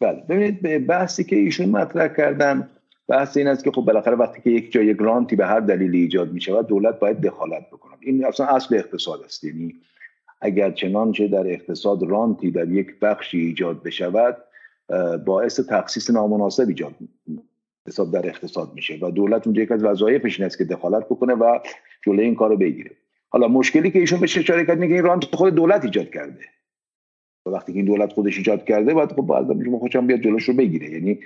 بله 0.00 0.22
ببینید 0.28 0.62
به 0.62 0.78
بحثی 0.78 1.24
که 1.24 1.36
ایشون 1.36 1.68
مطرح 1.68 2.08
کردن 2.08 2.68
بحث 3.08 3.36
این 3.36 3.46
است 3.46 3.64
که 3.64 3.70
خب 3.70 3.82
بالاخره 3.82 4.16
وقتی 4.16 4.40
که 4.42 4.50
یک 4.50 4.72
جای 4.72 4.94
گرانتی 4.94 5.36
به 5.36 5.46
هر 5.46 5.60
دلیلی 5.60 5.98
ایجاد 5.98 6.32
می 6.32 6.40
شود 6.40 6.66
دولت 6.66 6.98
باید 6.98 7.20
دخالت 7.20 7.66
بکنه. 7.72 7.92
این 8.00 8.24
اصلا 8.24 8.46
اصل 8.46 8.74
اقتصاد 8.74 9.22
است. 9.24 9.44
یعنی 9.44 9.74
اگر 10.40 10.70
چنانچه 10.70 11.28
در 11.28 11.46
اقتصاد 11.46 12.02
رانتی 12.02 12.50
در 12.50 12.68
یک 12.68 13.00
بخشی 13.00 13.38
ایجاد 13.38 13.82
بشود 13.82 14.36
باعث 15.24 15.60
تخصیص 15.60 16.10
نامناسب 16.10 16.68
ایجاد 16.68 16.94
حساب 17.88 18.12
در 18.12 18.26
اقتصاد 18.26 18.72
میشه 18.74 18.98
و 19.02 19.10
دولت 19.10 19.46
اونجا 19.46 19.62
یک 19.62 19.72
از 19.72 19.84
وظایفش 19.84 20.40
این 20.40 20.46
است 20.46 20.58
که 20.58 20.64
دخالت 20.64 21.06
بکنه 21.06 21.34
و 21.34 21.58
جلوی 22.06 22.24
این 22.24 22.34
کارو 22.34 22.56
بگیره. 22.56 22.90
حالا 23.28 23.48
مشکلی 23.48 23.90
که 23.90 23.98
ایشون 23.98 24.20
بهش 24.20 24.38
اشاره 24.38 24.66
کرد 24.66 24.78
میگه 24.78 24.94
این 24.94 25.04
رانت 25.04 25.24
خود 25.24 25.54
دولت 25.54 25.84
ایجاد 25.84 26.10
کرده. 26.10 26.44
و 27.46 27.50
وقتی 27.50 27.72
که 27.72 27.78
این 27.78 27.86
دولت 27.86 28.12
خودش 28.12 28.36
ایجاد 28.38 28.64
کرده 28.64 28.94
باید 28.94 29.12
خب 29.12 29.22
باید 29.22 29.64
شما 29.64 29.78
خوشم 29.78 30.06
بیاد 30.06 30.20
جلوش 30.20 30.48
رو 30.48 30.54
بگیره. 30.54 30.90
یعنی 30.90 31.20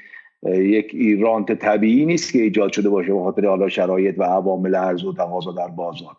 یک 0.47 0.97
رانت 1.21 1.53
طبیعی 1.53 2.07
نیست 2.07 2.33
که 2.33 2.43
ایجاد 2.43 2.73
شده 2.73 2.89
باشه 2.89 3.13
به 3.13 3.21
خاطر 3.21 3.47
حالا 3.47 3.69
شرایط 3.69 4.15
و 4.19 4.23
عوامل 4.23 4.75
ارز 4.75 5.05
و 5.05 5.13
تقاضا 5.13 5.53
در 5.53 5.69
بازار. 5.69 6.17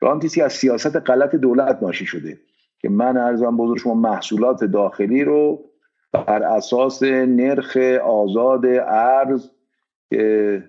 رانتی 0.00 0.42
از 0.42 0.52
سیاست 0.52 0.96
غلط 0.96 1.34
دولت 1.34 1.78
ناشی 1.82 2.06
شده 2.06 2.38
که 2.78 2.88
من 2.88 3.16
ارزم 3.16 3.56
بزرگ 3.56 3.78
شما 3.78 3.94
محصولات 3.94 4.64
داخلی 4.64 5.24
رو 5.24 5.64
بر 6.12 6.42
اساس 6.42 7.02
نرخ 7.02 7.76
آزاد 8.04 8.66
ارز 8.88 9.50
که 10.10 10.64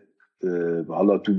حالا 0.88 1.18
تو 1.18 1.34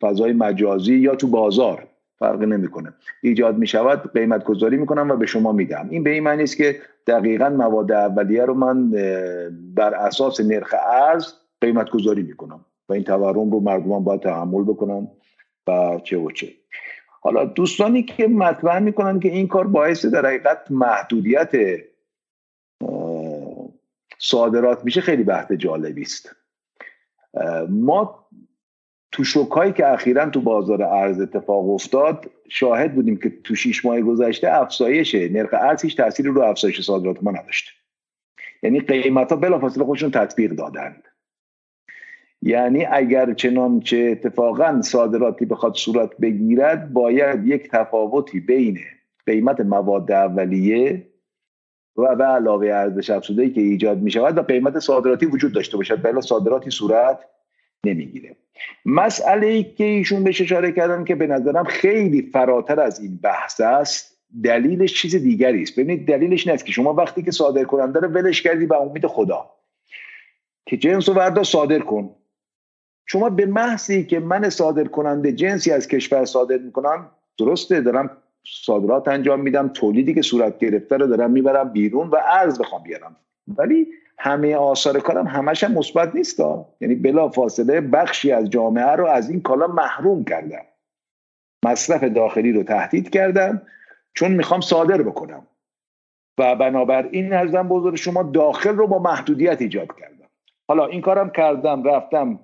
فضای 0.00 0.32
مجازی 0.32 0.94
یا 0.94 1.14
تو 1.14 1.26
بازار 1.26 1.86
فرق 2.18 2.42
نمی‌کنه. 2.42 2.92
ایجاد 3.22 3.58
می 3.58 3.66
شود 3.66 4.12
قیمت 4.12 4.44
گذاری 4.44 4.76
می‌کنم 4.76 5.10
و 5.10 5.16
به 5.16 5.26
شما 5.26 5.52
میدم. 5.52 5.88
این 5.90 6.02
به 6.02 6.10
این 6.10 6.22
معنی 6.22 6.42
است 6.42 6.56
که 6.56 6.76
دقیقا 7.06 7.48
مواد 7.48 7.92
اولیه 7.92 8.44
رو 8.44 8.54
من 8.54 8.90
بر 9.74 9.94
اساس 9.94 10.40
نرخ 10.40 10.74
ارز 10.92 11.32
قیمت 11.60 11.90
گذاری 11.90 12.22
می‌کنم 12.22 12.64
و 12.88 12.92
این 12.92 13.04
تورم 13.04 13.50
رو 13.50 13.60
مردمان 13.60 14.04
باید 14.04 14.20
تحمل 14.20 14.64
بکنن 14.64 15.08
و 15.66 16.00
چه 16.04 16.18
و 16.18 16.30
چه. 16.30 16.48
حالا 17.20 17.44
دوستانی 17.44 18.02
که 18.02 18.28
مطمئن 18.28 18.82
می‌کنن 18.82 19.20
که 19.20 19.28
این 19.28 19.48
کار 19.48 19.66
باعث 19.66 20.06
در 20.06 20.26
حقیقت 20.26 20.70
محدودیت 20.70 21.50
صادرات 24.18 24.84
میشه 24.84 25.00
خیلی 25.00 25.24
بحث 25.24 25.52
جالبی 25.52 26.02
است. 26.02 26.36
ما 27.68 28.26
تو 29.12 29.24
شوکایی 29.24 29.72
که 29.72 29.92
اخیرا 29.92 30.30
تو 30.30 30.40
بازار 30.40 30.82
ارز 30.82 31.20
اتفاق 31.20 31.70
افتاد 31.70 32.30
شاهد 32.48 32.94
بودیم 32.94 33.16
که 33.16 33.32
تو 33.44 33.54
شیش 33.54 33.84
ماه 33.84 34.00
گذشته 34.00 34.52
افزایش 34.52 35.14
نرخ 35.14 35.54
ارز 35.54 35.82
هیچ 35.82 35.96
تاثیری 35.96 36.28
رو 36.28 36.42
افزایش 36.42 36.80
صادرات 36.80 37.22
ما 37.22 37.30
نداشته 37.30 37.70
یعنی 38.62 38.80
قیمت 38.80 39.32
ها 39.32 39.36
بلافاصله 39.36 39.84
خودشون 39.84 40.10
تطبیق 40.10 40.52
دادند. 40.52 41.04
یعنی 42.42 42.84
اگر 42.84 43.34
چنانچه 43.34 44.08
اتفاقا 44.12 44.82
صادراتی 44.82 45.44
بخواد 45.44 45.74
صورت 45.74 46.16
بگیرد 46.16 46.92
باید 46.92 47.46
یک 47.46 47.70
تفاوتی 47.70 48.40
بین 48.40 48.78
قیمت 49.26 49.60
مواد 49.60 50.12
اولیه 50.12 51.06
و 51.98 52.16
به 52.16 52.24
علاوه 52.24 52.66
ارزش 52.66 53.10
افزوده 53.10 53.50
که 53.50 53.60
ایجاد 53.60 53.98
می 53.98 54.10
شود 54.10 54.38
و 54.38 54.42
قیمت 54.42 54.78
صادراتی 54.78 55.26
وجود 55.26 55.52
داشته 55.52 55.76
باشد. 55.76 56.02
بلا 56.02 56.20
صادراتی 56.20 56.70
صورت 56.70 57.18
نمی‌گیره. 57.84 58.36
مسئله 58.84 59.46
ای 59.46 59.62
که 59.62 59.84
ایشون 59.84 60.24
بهش 60.24 60.40
اشاره 60.40 60.72
کردن 60.72 61.04
که 61.04 61.14
به 61.14 61.26
نظرم 61.26 61.64
خیلی 61.64 62.30
فراتر 62.32 62.80
از 62.80 63.00
این 63.00 63.16
بحث 63.22 63.60
است 63.60 64.16
دلیلش 64.44 64.94
چیز 64.94 65.16
دیگری 65.16 65.62
است. 65.62 65.80
ببینید 65.80 66.08
دلیلش 66.08 66.46
نیست 66.46 66.66
که 66.66 66.72
شما 66.72 66.94
وقتی 66.94 67.22
که 67.22 67.30
صادر 67.30 67.64
کننده 67.64 68.00
رو 68.00 68.08
ولش 68.08 68.42
کردی 68.42 68.66
به 68.66 68.76
امید 68.80 69.06
خدا 69.06 69.50
که 70.66 70.76
جنس 70.76 71.08
و 71.08 71.12
وردا 71.12 71.42
صادر 71.42 71.78
کن. 71.78 72.10
شما 73.06 73.30
به 73.30 73.46
محضی 73.46 74.04
که 74.04 74.20
من 74.20 74.50
صادر 74.50 74.84
کننده 74.84 75.32
جنسی 75.32 75.70
از 75.70 75.88
کشور 75.88 76.24
صادر 76.24 76.58
می‌کنم 76.58 77.10
درسته؟ 77.38 77.80
دارم 77.80 78.10
صادرات 78.46 79.08
انجام 79.08 79.40
میدم 79.40 79.68
تولیدی 79.68 80.14
که 80.14 80.22
صورت 80.22 80.58
گرفته 80.58 80.96
رو 80.96 81.06
دارم 81.06 81.30
می‌برم 81.30 81.68
بیرون 81.68 82.08
و 82.08 82.16
ارز 82.24 82.60
بخوام 82.60 82.82
بیارم. 82.82 83.16
ولی 83.48 83.86
همه 84.18 84.56
آثار 84.56 85.00
کارم 85.00 85.26
همش 85.26 85.64
هم 85.64 85.72
مثبت 85.72 86.14
نیست 86.14 86.40
یعنی 86.80 86.94
بلا 86.94 87.28
فاصله 87.28 87.80
بخشی 87.80 88.32
از 88.32 88.50
جامعه 88.50 88.90
رو 88.90 89.06
از 89.06 89.30
این 89.30 89.42
کالا 89.42 89.66
محروم 89.66 90.24
کردم. 90.24 90.64
مصرف 91.64 92.04
داخلی 92.04 92.52
رو 92.52 92.62
تهدید 92.62 93.10
کردم 93.10 93.62
چون 94.14 94.32
می‌خوام 94.32 94.60
صادر 94.60 95.02
بکنم. 95.02 95.46
و 96.38 96.56
بنابراین 96.56 97.32
نظرم 97.32 97.68
بزرگ 97.68 97.96
شما 97.96 98.22
داخل 98.22 98.76
رو 98.76 98.86
با 98.86 98.98
محدودیت 98.98 99.62
ایجاد 99.62 99.88
کردم. 100.00 100.28
حالا 100.68 100.86
این 100.86 101.00
کارم 101.00 101.30
کردم 101.30 101.84
رفتم 101.84 102.40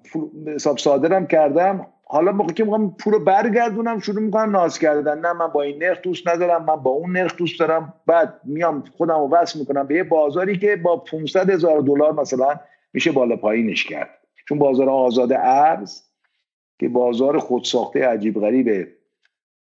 حساب 0.47 0.79
صادرم 0.79 1.27
کردم 1.27 1.87
حالا 2.13 2.33
موقع 2.33 2.53
که 2.53 2.65
می‌خوام 2.65 2.97
پول 2.99 3.13
رو 3.13 3.19
برگردونم 3.19 3.99
شروع 3.99 4.23
می‌کنم 4.23 4.51
ناز 4.51 4.79
کردن. 4.79 5.19
نه 5.19 5.33
من 5.33 5.47
با 5.47 5.63
این 5.63 5.83
نرخ 5.83 6.03
دوست 6.03 6.29
ندارم 6.29 6.65
من 6.65 6.77
با 6.77 6.91
اون 6.91 7.13
نرخ 7.13 7.37
دوست 7.37 7.61
دارم. 7.61 7.95
بعد 8.07 8.41
میام 8.45 8.85
خودم 8.97 9.15
رو 9.15 9.29
وصل 9.29 9.59
می‌کنم 9.59 9.87
به 9.87 9.95
یه 9.95 10.05
بازاری 10.05 10.59
که 10.59 10.77
با 10.77 10.97
500 10.97 11.51
هزار 11.51 11.81
دلار 11.81 12.13
مثلا 12.13 12.61
میشه 12.93 13.13
بالا 13.13 13.37
پایینش 13.37 13.85
کرد. 13.85 14.11
چون 14.49 14.59
بازار 14.59 14.89
آزاد 14.89 15.33
ارز 15.33 16.03
که 16.81 16.89
بازار 16.89 17.39
خودساخته 17.39 18.07
عجیب 18.07 18.41
غریبه. 18.41 18.89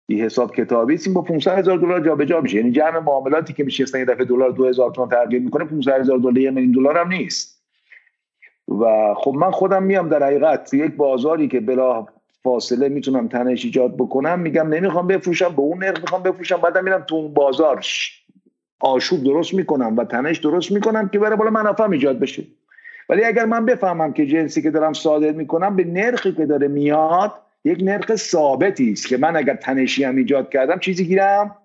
بی 0.07 0.21
حساب 0.21 0.55
کتابی 0.55 0.93
است. 0.93 1.09
با 1.09 1.21
500 1.21 1.57
هزار 1.57 1.77
دلار 1.77 1.99
جابجا 1.99 2.41
میشه. 2.41 2.57
یعنی 2.57 2.71
جمع 2.71 2.99
معاملاتی 2.99 3.53
که 3.53 3.63
میشه 3.63 3.99
یه 3.99 4.05
دفعه 4.05 4.25
دلار 4.25 4.51
2000 4.51 4.91
تومان 4.91 5.09
تغییر 5.09 5.41
می‌کنه 5.41 5.65
500 5.65 5.99
هزار 5.99 6.17
دلار 6.17 6.37
یه 6.37 6.51
میلیون 6.51 6.71
دلار 6.71 6.97
هم 6.97 7.07
نیست. 7.07 7.63
و 8.67 9.13
خب 9.17 9.31
من 9.31 9.51
خودم 9.51 9.83
میام 9.83 10.09
در 10.09 10.23
حقیقت 10.23 10.73
یک 10.73 10.95
بازاری 10.95 11.47
که 11.47 11.59
بلا 11.59 12.05
فاصله 12.43 12.89
می‌تونم 12.89 13.27
تنش 13.27 13.65
ایجاد 13.65 13.97
بکنم 13.97 14.39
میگم 14.39 14.67
نمی‌خوام 14.67 15.07
بفروشم 15.07 15.55
به 15.55 15.61
اون 15.61 15.83
نرخ 15.83 16.01
می‌خوام 16.01 16.23
بفروشم 16.23 16.57
بعدم 16.57 16.83
میرم 16.83 17.01
تو 17.01 17.15
اون 17.15 17.33
بازار. 17.33 17.85
آشوب 18.79 19.23
درست 19.23 19.53
می‌کنم 19.53 19.97
و 19.97 20.03
تنش 20.03 20.37
درست 20.37 20.71
می‌کنم 20.71 21.09
که 21.09 21.19
برای 21.19 21.37
بالا 21.37 21.49
منافع 21.49 21.89
ایجاد 21.89 22.19
بشه. 22.19 22.43
ولی 23.09 23.23
اگر 23.23 23.45
من 23.45 23.65
بفهمم 23.65 24.13
که 24.13 24.25
جنسی 24.25 24.61
که 24.61 24.71
دارم 24.71 24.93
صادر 24.93 25.31
می‌کنم 25.31 25.75
به 25.75 25.83
نرخی 25.83 26.31
که 26.31 26.45
داره 26.45 26.67
میاد 26.67 27.33
یک 27.65 27.79
نرخ 27.81 28.15
ثابتی 28.15 28.91
است 28.91 29.07
که 29.07 29.17
من 29.17 29.35
اگر 29.35 29.55
تنشی 29.55 30.03
هم 30.03 30.15
ایجاد 30.15 30.49
کردم 30.49 30.79
چیزی 30.79 31.05
گیرم 31.05 31.55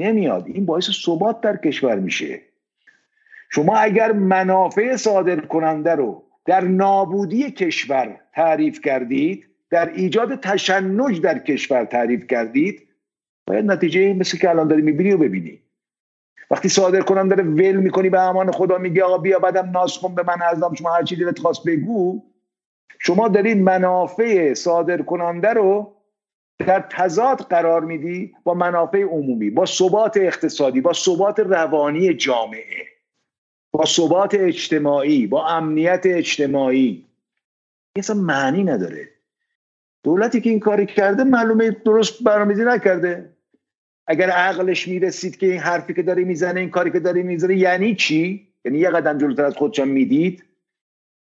نمیاد. 0.00 0.46
این 0.46 0.66
باعث 0.66 0.90
ثبات 1.04 1.40
در 1.40 1.56
کشور 1.56 1.98
میشه. 1.98 2.40
شما 3.50 3.76
اگر 3.76 4.12
منافع 4.12 4.96
صادر 4.96 5.40
کننده 5.40 5.94
رو 5.94 6.24
در 6.44 6.60
نابودی 6.60 7.50
کشور 7.50 8.20
تعریف 8.34 8.80
کردید 8.80 9.47
در 9.70 9.92
ایجاد 9.92 10.40
تشنج 10.40 11.20
در 11.20 11.38
کشور 11.38 11.84
تعریف 11.84 12.26
کردید 12.26 12.88
باید 13.46 13.64
نتیجه 13.64 14.14
مثل 14.14 14.38
که 14.38 14.50
الان 14.50 14.68
داری 14.68 14.82
می‌بینی 14.82 15.12
و 15.12 15.18
ببینی. 15.18 15.60
وقتی 16.50 16.68
صادر 16.68 17.00
کننده 17.00 17.34
رو 17.34 17.44
ول 17.44 17.76
می‌کنی 17.76 18.10
به 18.10 18.20
امان 18.20 18.52
خدا 18.52 18.78
میگی 18.78 19.00
آقا 19.00 19.18
بیا 19.18 19.38
بعدم 19.38 19.70
ناز 19.70 19.98
کن 19.98 20.14
به 20.14 20.22
من 20.22 20.42
ازم 20.42 20.74
شما 20.74 20.94
هر 20.94 21.02
چی 21.02 21.16
دلت 21.16 21.38
خواست 21.38 21.64
بگو. 21.66 22.22
شما 22.98 23.28
دارید 23.28 23.58
منافع 23.58 24.54
صادر 24.54 25.02
کننده 25.02 25.48
رو 25.48 25.94
در 26.58 26.80
تضاد 26.90 27.38
قرار 27.38 27.84
میدی 27.84 28.34
با 28.44 28.54
منافع 28.54 29.02
عمومی 29.02 29.50
با 29.50 29.66
ثبات 29.66 30.16
اقتصادی 30.16 30.80
با 30.80 30.92
ثبات 30.92 31.40
روانی 31.40 32.14
جامعه 32.14 32.86
با 33.70 33.84
ثبات 33.84 34.34
اجتماعی 34.34 35.26
با 35.26 35.46
امنیت 35.46 36.02
اجتماعی. 36.04 37.04
اصلا 37.96 38.16
معنی 38.16 38.64
نداره. 38.64 39.08
دولتی 40.08 40.40
که 40.40 40.50
این 40.50 40.60
کاری 40.60 40.86
کرده 40.86 41.24
معلومه 41.24 41.70
درست 41.70 42.22
برنامه‌ریزی 42.22 42.64
نکرده. 42.64 43.30
اگر 44.06 44.30
عقلش 44.30 44.88
می‌رسید 44.88 45.36
که 45.36 45.46
این 45.46 45.58
حرفی 45.58 45.94
که 45.94 46.02
داره 46.02 46.24
می‌زنه 46.24 46.60
این 46.60 46.70
کاری 46.70 46.90
که 46.90 47.00
داره 47.00 47.22
می‌زنه 47.22 47.56
یعنی 47.56 47.94
چی؟ 47.94 48.48
یعنی 48.64 48.78
یه 48.78 48.90
قدم 48.90 49.18
جلوتر 49.18 49.44
از 49.44 49.56
خودشم 49.56 49.88
می‌دید؟ 49.88 50.44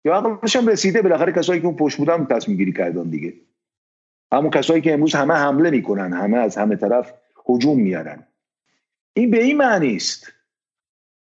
یا 0.05 0.15
عقلش 0.15 0.55
هم 0.55 0.67
رسیده؟ 0.67 1.01
بالاخره 1.01 1.31
کسایی 1.31 1.61
که 1.61 1.67
اون 1.67 1.75
پشت 1.75 1.97
بودن 1.97 2.25
تصمیم 2.25 2.57
گیری 2.57 2.73
کردن 2.73 3.09
دیگه. 3.09 3.33
همون 4.33 4.49
کسایی 4.49 4.81
که 4.81 4.93
امروز 4.93 5.15
همه 5.15 5.33
حمله 5.33 5.69
می‌کنن 5.69 6.13
همه 6.13 6.37
از 6.37 6.57
همه 6.57 6.75
طرف 6.75 7.13
هجوم 7.49 7.79
میارن. 7.79 8.23
این 9.13 9.31
به 9.31 9.43
این 9.43 9.57
معنی 9.57 9.95
است. 9.95 10.33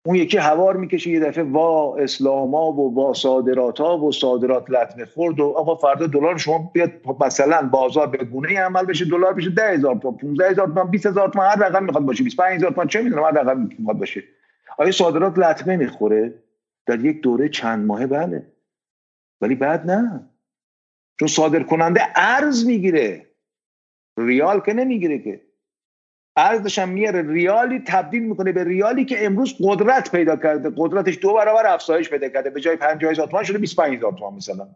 اون 0.06 0.16
یکی 0.16 0.38
هوار 0.38 0.76
می‌کشه 0.76 1.10
یه 1.10 1.20
دفعه 1.20 1.44
وا 1.44 1.96
اسلاما 1.96 2.72
و 2.72 2.94
وا 2.94 3.14
صادرات 3.14 3.80
ها 3.80 3.98
و 3.98 4.12
صادرات 4.12 4.70
لطمه 4.70 5.04
خورد 5.04 5.40
و 5.40 5.44
آقا 5.44 5.74
فردا 5.74 6.06
دلار 6.06 6.38
شما 6.38 6.70
بیاد 6.74 6.90
مثلا 7.20 7.68
بازار 7.68 8.06
به 8.06 8.24
گونه 8.24 8.60
عمل 8.60 8.84
بشه 8.84 9.04
دلار 9.04 9.32
بشه 9.32 9.50
10000 9.50 9.94
تومان 9.94 10.16
15000 10.16 10.66
تومان 10.66 10.90
20000 10.90 11.28
تومان 11.28 11.48
هر 11.48 11.68
رقم 11.68 11.84
می‌خواد 11.84 12.04
باشه 12.04 12.24
25000 12.24 12.70
تومان 12.70 12.88
چه 12.88 13.02
می‌دونم 13.02 13.24
هر 13.24 13.30
رقم 13.30 13.68
می‌خواد 13.78 13.98
باشه. 13.98 14.22
آیا 14.78 14.90
صادرات 14.90 15.38
لطمه 15.38 15.76
می‌خوره؟ 15.76 16.34
در 16.86 17.04
یک 17.04 17.20
دوره 17.20 17.48
چند 17.48 17.86
ماهه؟ 17.86 18.06
بله. 18.06 18.46
ولی 19.40 19.54
بعد 19.54 19.90
نه. 19.90 20.30
چون 21.20 21.28
صادر 21.28 21.62
کننده 21.62 22.00
ارز 22.16 22.66
می‌گیره. 22.66 23.26
ریال 24.18 24.60
که 24.60 24.72
نمی‌گیره 24.72 25.18
که. 25.18 25.45
ارزش 26.36 26.78
هم 26.78 26.88
میاره 26.88 27.32
ریالی 27.32 27.82
تبدیل 27.86 28.22
می‌کنه 28.22 28.52
به 28.52 28.64
ریالی 28.64 29.04
که 29.04 29.26
امروز 29.26 29.54
قدرت 29.60 30.12
پیدا 30.12 30.36
کرده. 30.36 30.72
قدرتش 30.76 31.18
دو 31.22 31.34
برابر 31.34 31.66
افزایش 31.66 32.10
پیدا 32.10 32.28
کرده. 32.28 32.50
به 32.50 32.60
جای 32.60 32.76
50000 32.76 33.26
تومان 33.26 33.44
شده 33.44 33.58
25000 33.58 34.12
تومان 34.12 34.34
مثلا. 34.34 34.68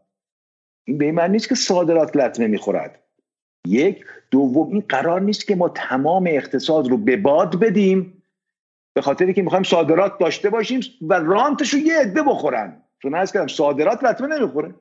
این 0.84 0.98
به 0.98 1.12
معنی 1.12 1.32
نیست 1.32 1.48
که 1.48 1.54
صادرات 1.54 2.16
لطمه 2.16 2.46
می‌خورد. 2.46 3.02
یک. 3.66 4.04
دوم 4.30 4.72
این 4.72 4.84
قرار 4.88 5.20
نیست 5.20 5.46
که 5.46 5.56
ما 5.56 5.68
تمام 5.68 6.26
اقتصاد 6.26 6.88
رو 6.88 6.96
به 6.96 7.16
باد 7.16 7.60
بدیم. 7.60 8.22
به 8.94 9.02
خاطری 9.02 9.34
که 9.34 9.42
می‌خوایم 9.42 9.62
صادرات 9.62 10.18
داشته 10.18 10.50
باشیم 10.50 10.80
و 11.02 11.14
رانتش 11.14 11.74
رو 11.74 11.78
یه 11.78 11.98
عده 11.98 12.22
بخورن. 12.22 12.82
چون 13.02 13.14
از 13.14 13.32
کردم 13.32 13.46
صادرات 13.46 14.04
لطمه 14.04 14.38
نمی‌خوره. 14.38 14.74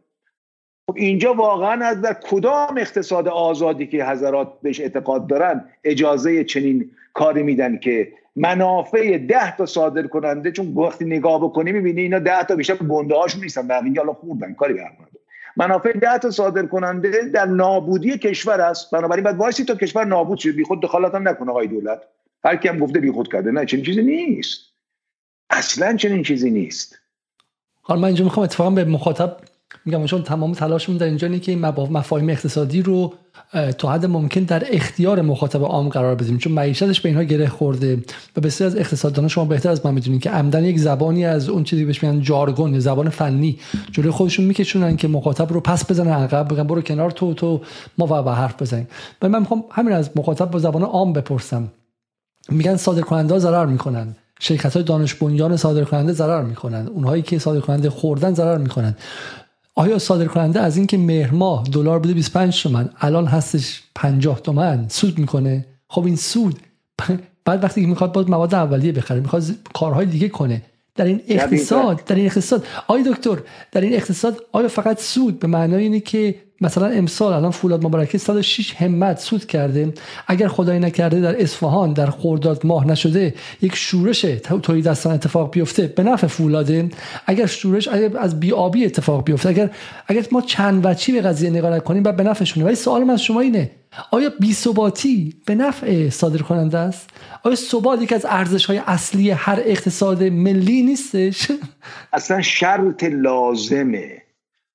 خب 0.90 0.96
اینجا 0.98 1.34
واقعا 1.34 1.86
از 1.86 2.02
در 2.02 2.14
کدام 2.14 2.78
اقتصاد 2.78 3.28
آزادی 3.28 3.88
که 3.88 4.06
حضرات 4.06 4.54
بهش 4.62 4.80
اعتقاد 4.80 5.28
دارن 5.28 5.66
اجازه 5.84 6.44
چنین 6.44 6.92
کاری 7.14 7.44
میدن 7.44 7.78
که 7.78 8.12
منافع 8.36 9.18
ده 9.18 9.58
تا 9.58 9.66
صادر 9.66 10.08
کننده 10.08 10.52
چون 10.52 10.74
وقتی 10.74 11.06
نگاه 11.06 11.44
بکنی 11.44 11.72
می‌بینی 11.72 12.02
اینا 12.02 12.20
ده 12.20 12.44
تا 12.44 12.56
بیشتر 12.56 12.76
گنده 12.76 13.16
هاشون 13.16 13.42
نیستن. 13.42 13.68
بقیه 13.68 13.94
حالا 13.98 14.14
خوردن 14.14 14.54
کاری 14.54 14.80
منافع 15.58 15.92
ده 15.92 16.18
تا 16.18 16.32
صادر 16.32 16.66
کننده 16.66 17.22
در 17.34 17.46
نابودی 17.46 18.18
کشور 18.18 18.62
است. 18.62 18.92
بنابراین 18.92 19.24
باید 19.24 19.38
وایسی 19.38 19.66
تا 19.66 19.76
کشور 19.76 20.06
نابود 20.06 20.38
شه. 20.38 20.52
بیخود 20.52 20.82
دخالت 20.82 21.16
هم 21.16 21.28
نکنه 21.28 21.50
آقای 21.50 21.68
دولت. 21.68 22.02
هر 22.44 22.56
کی 22.56 22.68
هم 22.68 22.80
گفته 22.80 23.00
بیخود 23.00 23.32
کرده. 23.32 23.52
نه 23.52 23.66
چنین 23.66 23.84
چیزی 23.84 24.02
نیست. 24.02 24.60
اصلا 25.50 25.96
چنین 25.96 26.24
چیزی 26.24 26.52
نیست. 26.52 27.00
حالا 27.82 28.02
من 28.02 28.08
اینجا 28.08 28.24
می‌خوام 28.24 28.44
اتفاقا 28.44 28.70
به 28.70 28.86
مخاطب 28.86 29.38
میگم 29.86 30.06
چون 30.06 30.24
تمام 30.24 30.54
تلاشمون 30.54 30.98
در 30.98 31.06
اینجا 31.06 31.38
که 31.38 31.52
این 31.52 31.66
مفاهیم 31.66 32.30
اقتصادی 32.30 32.82
رو 32.82 33.14
تا 33.78 33.92
حد 33.92 34.06
ممکن 34.06 34.42
در 34.42 34.64
اختیار 34.72 35.22
مخاطب 35.22 35.64
عام 35.64 35.90
قرار 35.90 36.16
بدیم. 36.16 36.38
چون 36.38 36.54
معیشتش 36.54 37.02
به 37.02 37.10
اینها 37.10 37.24
گره 37.24 37.48
خورده 37.48 38.04
و 38.38 38.42
بسیار 38.42 38.70
از 38.70 38.76
اقتصاددانا 38.76 39.28
شما 39.28 39.46
بهتر 39.46 39.70
از 39.70 39.86
من 39.86 39.94
می‌دونید 39.94 40.22
که 40.22 40.30
عمدن 40.30 40.66
یک 40.66 40.80
زبانی 40.80 41.26
از 41.26 41.50
اون 41.50 41.64
چیزی 41.64 41.86
بهش 41.86 42.04
میگن 42.04 42.22
جارگون 42.22 42.80
زبان 42.80 43.10
فنی 43.10 43.60
جلوی 43.92 44.12
خودشون 44.12 44.46
میکشونن 44.46 44.96
که 44.98 45.08
مخاطب 45.08 45.54
رو 45.54 45.60
پس 45.60 45.92
بزنن 45.92 46.12
عقب 46.12 46.54
بگن 46.54 46.64
برو 46.64 46.82
کنار 46.82 47.12
تو 47.12 47.34
تو 47.34 47.62
ما 47.98 48.24
و 48.24 48.36
حرف 48.36 48.62
بزنیم. 48.62 48.88
و 49.22 49.30
من 49.30 49.40
می‌خوام 49.40 49.64
همین 49.72 49.94
از 49.94 50.10
مخاطب 50.16 50.52
با 50.52 50.60
زبان 50.60 50.84
عام 50.84 51.14
بپرسم. 51.14 51.72
میگن 52.50 52.76
صادر 52.76 53.02
کننده 53.02 53.40
ضرر 53.40 53.66
می‌کنن. 53.66 54.16
شرکت 54.42 54.74
های 54.74 54.84
دانش 54.84 55.14
بنیان 55.14 55.58
صادر 55.58 55.84
کننده 55.84 56.14
ضرر 56.14 56.42
می‌کنن. 56.42 56.88
اونهایی 56.88 57.22
که 57.22 57.40
صادر 57.40 57.60
کننده 57.60 57.90
خوردن 57.90 58.34
ضرر 58.34 58.58
می‌کنن. 58.58 58.96
آیا 59.80 60.00
صادر 60.00 60.26
کننده 60.26 60.60
از 60.60 60.78
اینکه 60.78 60.98
مهر 60.98 61.32
ماه 61.32 61.64
دلار 61.64 62.00
بوده 62.00 62.14
25 62.14 62.64
تومن 62.64 62.90
الان 63.02 63.26
هستش 63.26 63.84
50 63.96 64.40
تومن 64.40 64.86
سود 64.90 65.20
می‌کنه؟ 65.20 65.66
خب 65.88 66.06
این 66.06 66.16
سود 66.16 66.60
بعد 67.46 67.64
وقتی 67.64 67.86
می‌خواد 67.86 68.12
باز 68.12 68.30
مواد 68.30 68.56
اولیه 68.56 68.92
بخره 68.92 69.20
می‌خواد 69.20 69.44
کارهای 69.74 70.06
دیگه 70.06 70.30
کنه. 70.30 70.62
در 70.96 71.06
این 71.06 71.22
اقتصاد 71.28 72.04
در 72.06 72.16
این 72.16 72.26
اقتصاد 72.26 72.66
آیا 72.88 73.12
دکتر 73.12 73.38
در 73.72 73.82
این 73.82 73.94
اقتصاد 73.94 74.46
آیا 74.52 74.68
فقط 74.68 75.00
سود 75.02 75.40
به 75.40 75.48
معنای 75.48 75.84
اینه 75.84 76.00
که 76.00 76.36
مثلا 76.62 76.88
امسال 76.88 77.34
الان 77.34 77.52
فولاد 77.52 77.86
مبارکه 77.86 78.18
106 78.18 78.76
همت 78.76 79.20
سود 79.20 79.46
کرده. 79.46 79.94
اگر 80.28 80.48
خدای 80.48 80.80
نکرده 80.80 81.22
در 81.22 81.42
اصفهان 81.42 81.94
در 81.94 82.10
خرداد 82.10 82.66
ماه 82.66 82.88
نشده 82.88 83.34
یک 83.62 83.76
شورش 83.76 84.22
تولید 84.64 84.86
دستان 84.86 85.14
اتفاق 85.14 85.52
بیفته 85.52 85.88
به 85.88 86.04
نفع 86.04 86.28
فولاده. 86.28 86.90
اگر 87.26 87.46
شورش 87.46 87.88
از 88.20 88.40
بیابی 88.40 88.86
اتفاق 88.86 89.24
بیفته 89.24 89.50
اگر 89.50 89.70
اگر 90.08 90.26
ما 90.32 90.42
چند 90.42 90.86
وچی 90.86 91.12
به 91.12 91.22
قضیه 91.22 91.50
نگاه 91.50 91.76
نکنیم 91.76 92.04
بعد 92.04 92.16
به 92.16 92.24
نفعشونه. 92.24 92.66
ولی 92.66 92.76
سوال 92.76 93.10
از 93.10 93.24
شما 93.24 93.42
اینه 93.42 93.72
آیا 94.12 94.32
بی 94.40 94.54
ثباتی 94.54 95.34
به 95.46 95.56
نفع 95.56 96.10
صادر 96.10 96.42
کننده 96.42 96.78
است؟ 96.78 97.10
آیا 97.44 97.56
ثبات 97.56 98.02
یک 98.02 98.14
از 98.14 98.26
ارزش 98.30 98.66
های 98.66 98.82
اصلی 98.88 99.32
هر 99.32 99.60
اقتصاد 99.66 100.24
ملی 100.24 100.82
نیستش؟ 100.82 101.52
اصلا 102.14 102.42
شرط 102.42 103.04
لازمه 103.04 104.22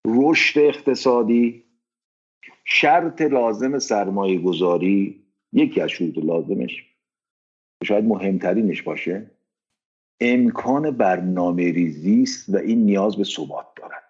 رشد 0.06 0.58
اقتصادی 0.60 1.63
شرط 2.64 3.22
لازم 3.22 3.78
سرمایه 3.78 4.38
گذاری 4.38 5.24
یکی 5.52 5.80
از 5.80 5.90
شروط 5.90 6.18
لازمش 6.18 6.84
شاید 7.84 8.04
مهمترینش 8.04 8.82
باشه 8.82 9.30
امکان 10.20 10.90
برنامه 10.90 11.72
ریزی 11.72 12.22
است 12.22 12.48
و 12.48 12.56
این 12.56 12.84
نیاز 12.84 13.16
به 13.16 13.24
ثبات 13.24 13.66
دارد. 13.76 14.04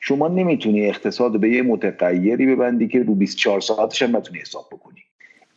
شما 0.00 0.28
نمی‌تونی 0.28 0.86
اقتصاد 0.86 1.40
به 1.40 1.50
یه 1.50 1.62
متغیری 1.62 2.46
ببندی 2.46 2.88
که 2.88 3.02
رو 3.02 3.14
24 3.14 3.60
ساعتش 3.60 4.02
هم 4.02 4.16
نتونی 4.16 4.38
حساب 4.38 4.68
بکنی. 4.72 5.00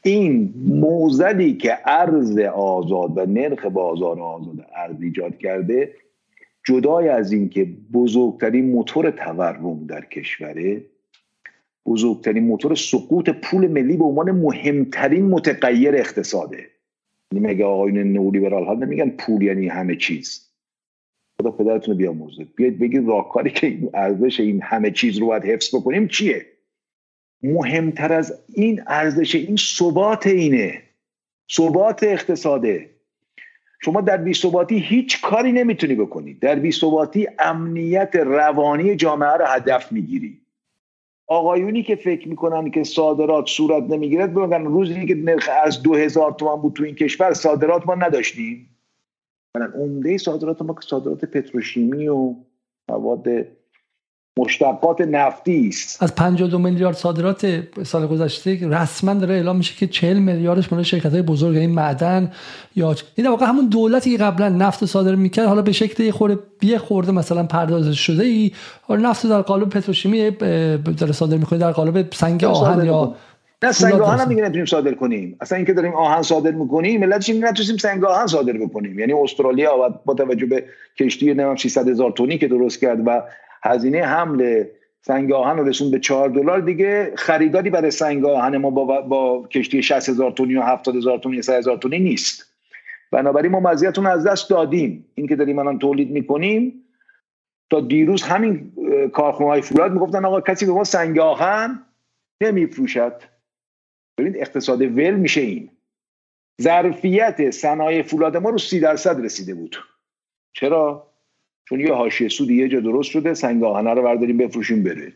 این 0.03 0.53
موزلی 0.57 1.53
که 1.53 1.77
ارز 1.85 2.37
آزاد 2.39 3.17
و 3.17 3.25
نرخ 3.25 3.65
بازار 3.65 4.19
آزاد 4.19 4.65
ارز 4.75 5.01
ایجاد 5.01 5.37
کرده 5.37 5.93
جدای 6.67 7.09
از 7.09 7.31
اینکه 7.31 7.67
بزرگترین 7.93 8.71
موتور 8.71 9.11
تورم 9.11 9.85
در 9.87 10.05
کشوره 10.05 10.81
بزرگترین 11.85 12.43
موتور 12.43 12.75
سقوط 12.75 13.29
پول 13.29 13.67
ملی 13.67 13.97
به 13.97 14.05
عنوان 14.05 14.31
مهمترین 14.31 15.25
متغیر 15.25 15.95
اقتصاده. 15.95 16.65
یعنی 17.31 17.47
مگه 17.47 17.65
آقایون 17.65 18.13
نولیبرال 18.13 18.65
ها 18.65 18.73
نمیگن 18.73 19.09
پول 19.09 19.41
یعنی 19.41 19.67
همه 19.67 19.95
چیز؟ 19.95 20.49
خدا 21.41 21.51
پدرتون 21.51 21.93
رو 21.93 21.97
بیاموزه 21.97 22.43
بیاید 22.55 22.79
بگید 22.79 23.07
راهکاری 23.07 23.51
که 23.51 23.89
ارزش 23.93 24.39
این 24.39 24.61
همه 24.61 24.91
چیز 24.91 25.17
رو 25.17 25.27
باید 25.27 25.45
حفظ 25.45 25.75
بکنیم 25.75 26.07
چیه؟ 26.07 26.45
مهمتر 27.43 28.13
از 28.13 28.43
این 28.53 28.81
ارزش 28.87 29.35
این 29.35 29.55
ثبات 29.55 30.27
اینه. 30.27 30.81
ثبات 31.51 32.03
اقتصاده. 32.03 32.89
شما 33.81 34.01
در 34.01 34.17
بی 34.17 34.33
ثباتی 34.33 34.79
هیچ 34.79 35.21
کاری 35.21 35.51
نمی‌تونی 35.51 35.95
بکنی. 35.95 36.33
در 36.33 36.55
بی 36.55 36.71
ثباتی 36.71 37.27
امنیت 37.39 38.15
روانی 38.15 38.95
جامعه 38.95 39.29
رو 39.29 39.45
هدف 39.45 39.91
می‌گیری. 39.91 40.41
آقایونی 41.27 41.83
که 41.83 41.95
فکر 41.95 42.27
می‌کنن 42.27 42.71
که 42.71 42.83
صادرات 42.83 43.45
صورت 43.47 43.83
نمی‌گیرد 43.83 44.33
بگن 44.33 44.65
روزی 44.65 45.05
که 45.05 45.15
نرخ 45.15 45.49
از 45.63 45.81
دو 45.81 45.95
هزار 45.95 46.31
تومن 46.31 46.61
بود 46.61 46.73
تو 46.73 46.83
این 46.83 46.95
کشور 46.95 47.33
صادرات 47.33 47.87
ما 47.87 47.95
نداشتیم. 47.95 48.69
مثلا 49.55 49.71
عمده 49.81 50.17
صادرات 50.17 50.61
ما 50.61 50.73
که 50.73 50.87
صادرات 50.87 51.25
پتروشیمی 51.25 52.07
و 52.07 52.35
مواد 52.89 53.27
مشتقات 54.39 55.01
نفتی 55.01 55.67
است. 55.67 56.03
از 56.03 56.15
52 56.15 56.57
میلیارد 56.57 56.95
صادرات 56.95 57.63
سال 57.83 58.07
گذشته 58.07 58.69
رسما 58.69 59.13
داره 59.13 59.35
اعلام 59.35 59.57
میشه 59.57 59.75
که 59.75 59.87
40 59.87 60.19
میلیاردش 60.19 60.73
مال 60.73 60.83
شرکت 60.83 61.13
های 61.13 61.21
بزرگ 61.21 61.57
این 61.57 61.69
معدن 61.69 62.31
یا 62.75 62.95
این 63.15 63.27
واقعا 63.27 63.47
همون 63.47 63.69
دولتی 63.69 64.11
که 64.11 64.23
قبلا 64.23 64.49
نفت 64.49 64.85
صادر 64.85 65.15
می‌کرد 65.15 65.47
حالا 65.47 65.61
به 65.61 65.71
شکل 65.71 66.03
یه 66.03 66.11
خورده 66.11 66.39
یه 66.61 66.77
خورده 66.77 67.11
مثلا 67.11 67.43
پرداز 67.43 67.93
شده 67.95 68.23
ای 68.23 68.51
حالا 68.81 69.09
نفت 69.09 69.27
در 69.27 69.41
قالب 69.41 69.69
پتروشیمی 69.69 70.31
داره 70.97 71.11
صادر 71.11 71.37
می‌کنه 71.37 71.59
در 71.59 71.71
قالب 71.71 72.13
سنگ 72.13 72.43
آهن 72.43 72.85
یا 72.85 73.15
نه 73.63 73.71
سنگ 73.71 73.93
آهن 73.93 74.19
هم 74.19 74.29
دیگه 74.29 74.41
نمی‌تونیم 74.41 74.65
صادر 74.65 74.93
کنیم. 74.93 75.37
اصلا 75.41 75.55
اینکه 75.55 75.73
داریم 75.73 75.93
آهن 75.93 76.21
صادر 76.21 76.51
می‌کنیم 76.51 76.99
ملتش 76.99 77.29
این 77.29 77.45
نتونیم 77.45 77.77
سنگ 77.77 78.05
آهن 78.05 78.27
صادر 78.27 78.53
بکنیم. 78.53 78.99
یعنی 78.99 79.13
استرالیا 79.13 80.01
با 80.05 80.13
توجه 80.13 80.45
به 80.45 80.63
کشتی 80.99 81.33
نمیم 81.33 81.55
600 81.55 81.89
هزار 81.89 82.11
تونی 82.11 82.37
که 82.37 82.47
درست 82.47 82.81
کرد 82.81 82.99
و 83.05 83.21
هزینه 83.63 84.05
حمل 84.05 84.63
سنگ 85.01 85.31
آهن 85.31 85.57
رو 85.57 85.63
رسون 85.63 85.91
به 85.91 85.99
4 85.99 86.29
دلار 86.29 86.59
دیگه 86.59 87.13
خریداری 87.15 87.69
برای 87.69 87.91
سنگ 87.91 88.25
آهن 88.25 88.57
ما 88.57 88.69
با, 88.69 89.01
با 89.01 89.47
کشتی 89.47 89.83
60 89.83 90.09
هزار 90.09 90.31
تونی 90.31 90.55
و 90.55 90.61
70 90.61 90.95
هزار 90.95 91.17
تونی 91.17 91.41
100 91.41 91.53
هزار 91.53 91.77
تونی 91.77 91.99
نیست. 91.99 92.45
بنابراین 93.11 93.51
ما 93.51 93.59
مزیتون 93.59 94.05
از 94.05 94.27
دست 94.27 94.49
دادیم. 94.49 95.05
این 95.15 95.27
که 95.27 95.35
داریم 95.35 95.59
الان 95.59 95.79
تولید 95.79 96.11
می‌کنیم. 96.11 96.81
تا 97.69 97.81
دیروز 97.81 98.23
همین 98.23 98.73
کارخونه 99.13 99.49
های 99.49 99.61
فولاد 99.61 99.91
می‌گفتن 99.91 100.25
آقا 100.25 100.41
کسی 100.41 100.65
به 100.65 100.71
ما 100.71 100.83
سنگ 100.83 101.19
آهن 101.19 101.85
نمیفروشد. 102.41 103.21
ببینید 104.17 104.41
اقتصاد 104.41 104.81
ول 104.81 105.13
میشه 105.13 105.41
این. 105.41 105.69
ظرفیت 106.61 107.51
صنایع 107.51 108.01
فولاد 108.01 108.37
ما 108.37 108.49
رو 108.49 108.57
سی 108.57 108.79
درصد 108.79 109.25
رسیده 109.25 109.53
بود. 109.53 109.75
چرا؟ 110.53 111.07
چون 111.69 111.79
یه 111.79 111.93
حاشیه 111.93 112.29
سود 112.29 112.49
یه 112.49 112.69
جا 112.69 112.79
درست 112.79 113.09
شده 113.09 113.33
سنگ 113.33 113.63
آهنه 113.63 113.93
رو 113.93 114.03
برداریم 114.03 114.37
بفروشیم 114.37 114.83
بره. 114.83 115.13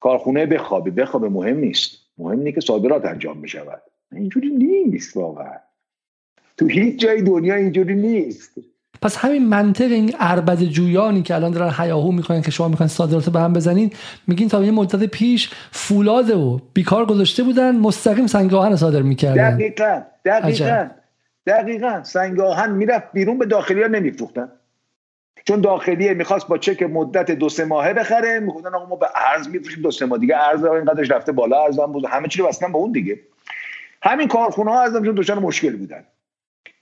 کارخونه 0.00 0.46
بخوابه. 0.46 0.90
بخوابه 0.90 1.28
مهم 1.28 1.58
نیست. 1.58 1.90
مهم 2.18 2.38
اینه 2.38 2.52
که 2.52 2.60
صادرات 2.60 3.04
انجام 3.04 3.42
بشود. 3.42 3.82
اینجوری 4.12 4.50
نیست 4.50 5.16
واقعا. 5.16 5.56
تو 6.56 6.66
هیچ 6.66 7.00
جای 7.00 7.22
دنیا 7.22 7.54
اینجوری 7.54 7.94
نیست. 7.94 8.58
پس 9.02 9.16
همین 9.16 9.46
منطق 9.46 9.90
این 9.90 10.14
اربد 10.20 10.62
جویانی 10.62 11.22
که 11.22 11.34
الان 11.34 11.52
دارن 11.52 11.70
حیاهو 11.70 12.12
می‌کنن 12.12 12.42
که 12.42 12.50
شما 12.50 12.68
می‌خواین 12.68 12.88
صادرات 12.88 13.28
به 13.28 13.40
هم 13.40 13.52
بزنین 13.52 13.90
میگین 14.26 14.48
تا 14.48 14.64
یه 14.64 14.70
مدت 14.70 15.04
پیش 15.04 15.50
فولاد 15.70 16.30
و 16.30 16.60
بیکار 16.74 17.06
گذاشته 17.06 17.42
بودن 17.42 17.76
مستقیم 17.76 18.26
سنگ 18.26 18.54
آهن 18.54 18.76
صادر 18.76 19.02
می‌کردن. 19.02 19.56
دقیقا. 19.56 20.02
دقیقا. 20.24 20.88
دقیقا. 21.46 22.02
سنگ 22.02 22.40
آهن 22.40 22.72
می‌رفت 22.72 23.12
بیرون 23.12 23.38
به 23.38 23.46
داخلی 23.46 23.82
ها 23.82 23.88
نمیفروختن. 23.88 24.48
چون 25.48 25.60
داخلیه 25.60 26.14
می‌خواست 26.14 26.48
با 26.48 26.58
چک 26.58 26.82
مدت 26.82 27.30
دو 27.30 27.48
سه 27.48 27.64
ماهه 27.64 27.92
بخره. 27.92 28.40
می‌گفتن 28.40 28.74
آقا 28.74 28.86
ما 28.86 28.96
به 28.96 29.06
ارز 29.32 29.48
میفروشیم 29.48 29.82
دو 29.82 29.90
سه 29.90 30.06
ماه 30.06 30.18
دیگه. 30.18 30.36
ارز 30.36 30.64
اینقدرش 30.64 31.10
رفته 31.10 31.32
بالا 31.32 31.64
ارز 31.64 31.78
هم 31.78 31.92
بود. 31.92 32.04
همه 32.06 32.28
چی 32.28 32.42
بستن 32.42 32.72
با 32.72 32.78
اون 32.78 32.92
دیگه. 32.92 33.20
همین 34.02 34.28
کارخونه 34.28 34.70
ها 34.70 34.82
ازم 34.82 35.02
دچار 35.12 35.38
مشکل 35.38 35.76
بودن. 35.76 36.04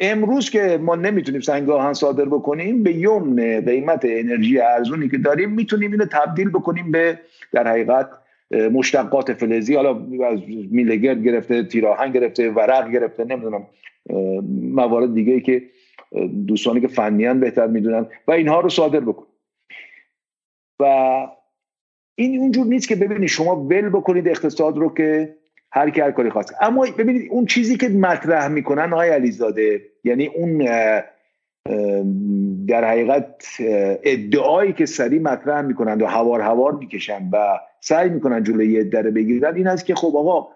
امروز 0.01 0.51
که 0.51 0.79
ما 0.83 0.97
نمی‌تونیم 0.97 1.41
سنگ 1.41 1.71
آهن 1.71 1.93
صادر 1.93 2.25
بکنیم 2.25 2.83
به 2.83 2.95
یمن 2.95 3.61
قیمت 3.61 4.01
انرژی 4.05 4.61
ارزونی 4.61 5.09
که 5.09 5.19
داریم 5.19 5.51
می‌تونیم 5.51 5.93
اینو 5.93 6.05
تبدیل 6.05 6.49
بکنیم 6.49 6.91
به 6.91 7.19
در 7.53 7.69
حقیقت 7.69 8.09
مشتقات 8.51 9.33
فلزی. 9.33 9.75
حالا 9.75 9.91
از 10.27 10.41
میلگرد 10.71 11.25
گرفته 11.25 11.63
تیراهن 11.63 12.13
گرفته 12.13 12.51
ورق 12.51 12.91
گرفته 12.91 13.25
نمی‌دونم 13.25 13.67
موارد 14.73 15.15
دیگه 15.15 15.41
که 15.41 15.63
دوستانی 16.47 16.81
که 16.81 16.89
فنیان 16.89 17.41
بهتر 17.41 17.67
می‌دونن 17.67 18.07
و 18.27 18.33
اینها 18.33 18.61
رو 18.61 18.69
صادر 18.69 19.01
بکن. 19.01 19.27
و 20.81 20.85
این 22.15 22.41
اونجور 22.41 22.67
نیست 22.67 22.89
که 22.89 22.97
ببینید 22.97 23.29
شما 23.29 23.57
ول 23.57 23.89
بکنید 23.89 24.29
اقتصاد 24.29 24.79
رو 24.79 24.95
که 24.95 25.37
هر 25.73 25.91
کی 25.91 26.01
هر 26.01 26.11
کاری 26.11 26.31
خواست. 26.31 26.55
اما 26.61 26.87
ببینید 26.99 27.29
اون 27.31 27.47
چیزی 27.47 27.77
که 27.77 27.89
مطرح 27.89 28.49
می‌کنن 28.49 28.93
آقای 28.93 29.09
علیزاده 29.09 29.83
یعنی 30.05 30.27
اون 30.27 30.59
در 32.67 32.85
حقیقت 32.85 33.45
ادعایی 34.03 34.73
که 34.73 34.87
سری 34.87 35.19
مطرح 35.19 35.63
می‌کنند 35.63 36.03
و 36.03 36.07
هوار 36.07 36.41
هوار 36.41 36.73
می‌کشن 36.73 37.29
و 37.33 37.59
سعی 37.81 38.09
می‌کنن 38.09 38.45
جلوی 38.45 38.81
ادعا 38.81 39.11
بگیرن 39.11 39.55
این 39.55 39.67
است 39.67 39.87
که 39.87 39.95
خب 39.95 40.17
آقا 40.17 40.49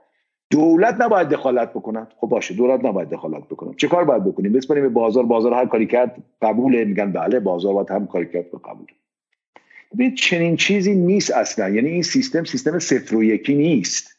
دولت 0.50 1.00
نباید 1.00 1.28
دخالت 1.28 1.70
بکنن 1.70 2.06
خب 2.16 2.26
باشه 2.26 2.54
دولت 2.54 2.84
نباید 2.84 3.08
دخالت 3.08 3.44
بکنن 3.44 3.74
چه 3.74 3.88
کار 3.88 4.04
باید 4.04 4.24
بکنیم؟ 4.24 4.52
بسپاریم 4.52 4.82
به 4.82 4.88
بازار 4.88 5.26
بازار 5.26 5.54
هر 5.54 5.66
کاری 5.66 5.86
کرد 5.86 6.22
قبوله. 6.42 6.84
میگن 6.84 7.12
بله 7.12 7.40
بازار 7.40 7.74
باید 7.74 7.90
هم 7.90 8.06
کاری 8.06 8.26
کرد 8.26 8.46
قبول. 8.64 8.86
ببینید 9.94 10.14
چنین 10.14 10.56
چیزی 10.56 10.94
نیست 10.94 11.30
اصلا. 11.30 11.68
یعنی 11.68 11.88
این 11.88 12.02
سیستم 12.02 12.44
سیستم 12.44 12.78
صفر 12.78 13.16
و 13.16 13.24
یکی 13.24 13.54
نیست. 13.54 14.16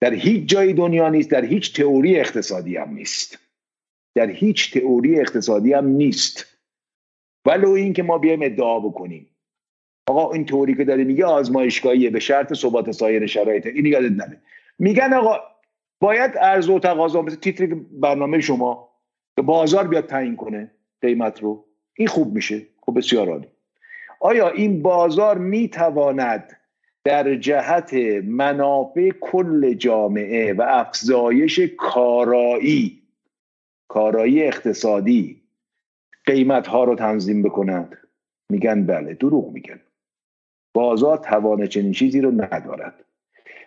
در 0.00 0.14
هیچ 0.14 0.48
جای 0.48 0.72
دنیا 0.72 1.08
نیست 1.08 1.30
در 1.30 1.44
هیچ 1.44 1.76
تئوری 1.76 2.20
اقتصادی 2.20 2.76
هم 2.76 2.94
نیست. 2.94 3.38
در 4.14 4.30
هیچ 4.30 4.74
تئوری 4.74 5.20
اقتصادی 5.20 5.72
هم 5.72 5.86
نیست. 5.86 6.46
ولو 7.46 7.70
این 7.70 7.92
که 7.92 8.02
ما 8.02 8.18
بیایم 8.18 8.42
ادعا 8.42 8.80
بکنیم. 8.80 9.26
آقا 10.06 10.32
این 10.32 10.44
تئوری 10.44 10.74
که 10.74 10.84
داره 10.84 11.04
میگه 11.04 11.24
آزمایشگاهیه 11.24 12.10
به 12.10 12.20
شرط 12.20 12.54
ثبات 12.54 12.90
سایر 12.90 13.26
شرایط. 13.26 13.66
این 13.66 13.86
یادت 13.86 14.12
نره. 14.12 14.40
میگن 14.78 15.12
آقا 15.12 15.38
باید 16.00 16.38
عرضه 16.38 16.72
و 16.72 16.78
تقاضا 16.78 17.22
مثل 17.22 17.36
تیتر 17.36 17.74
برنامه 17.90 18.40
شما 18.40 18.88
به 19.34 19.42
بازار 19.42 19.88
بیاد 19.88 20.06
تعیین 20.06 20.36
کنه 20.36 20.70
قیمت 21.00 21.42
رو. 21.42 21.64
این 21.96 22.08
خوب 22.08 22.34
میشه. 22.34 22.66
خب 22.80 22.98
بسیار 22.98 23.28
عالی. 23.28 23.48
آیا 24.20 24.48
این 24.48 24.82
بازار 24.82 25.38
می‌تواند 25.38 26.56
در 27.04 27.34
جهت 27.34 27.94
منافع 28.24 29.10
کل 29.20 29.74
جامعه 29.74 30.52
و 30.52 30.64
افزایش 30.68 31.60
کارایی 31.78 33.02
کارایی 33.88 34.42
اقتصادی 34.42 35.42
قیمت 36.24 36.66
ها 36.66 36.84
رو 36.84 36.94
تنظیم 36.94 37.42
بکند؟ 37.42 37.98
میگن 38.50 38.86
بله 38.86 39.14
دروغ 39.14 39.52
میگن. 39.52 39.80
بازار 40.74 41.18
توان 41.18 41.66
چنین 41.66 41.92
چیزی 41.92 42.20
رو 42.20 42.30
ندارد. 42.30 43.04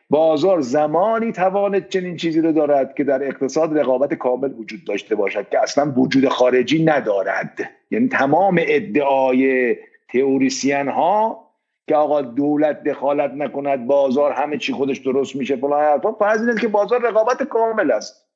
بازار 0.10 0.62
زمانی 0.62 1.32
توان 1.32 1.88
چنین 1.88 2.18
چیزی 2.18 2.42
رو 2.42 2.52
دارد 2.52 2.96
که 2.96 3.04
در 3.04 3.24
اقتصاد 3.24 3.78
رقابت 3.78 4.14
کامل 4.14 4.54
وجود 4.54 4.84
داشته 4.86 5.16
باشد 5.16 5.50
که 5.50 5.60
اصلا 5.60 5.94
وجود 5.98 6.28
خارجی 6.28 6.86
ندارد. 6.86 7.60
یعنی 7.92 8.08
تمام 8.08 8.60
ادعای 8.62 9.76
تئوریسین 10.14 10.88
ها 10.88 11.46
که 11.88 11.96
آقا 11.96 12.22
دولت 12.22 12.84
دخالت 12.84 13.32
نکند 13.32 13.88
بازار 13.88 14.32
همه 14.32 14.58
چی 14.58 14.74
خودش 14.74 14.98
درست 14.98 15.36
میشه 15.36 15.56
فلان 15.56 15.84
حرفا 15.84 16.12
فرض 16.12 16.60
که 16.60 16.68
بازار 16.68 17.02
رقابت 17.02 17.44
کامل 17.44 17.92
است. 17.92 18.29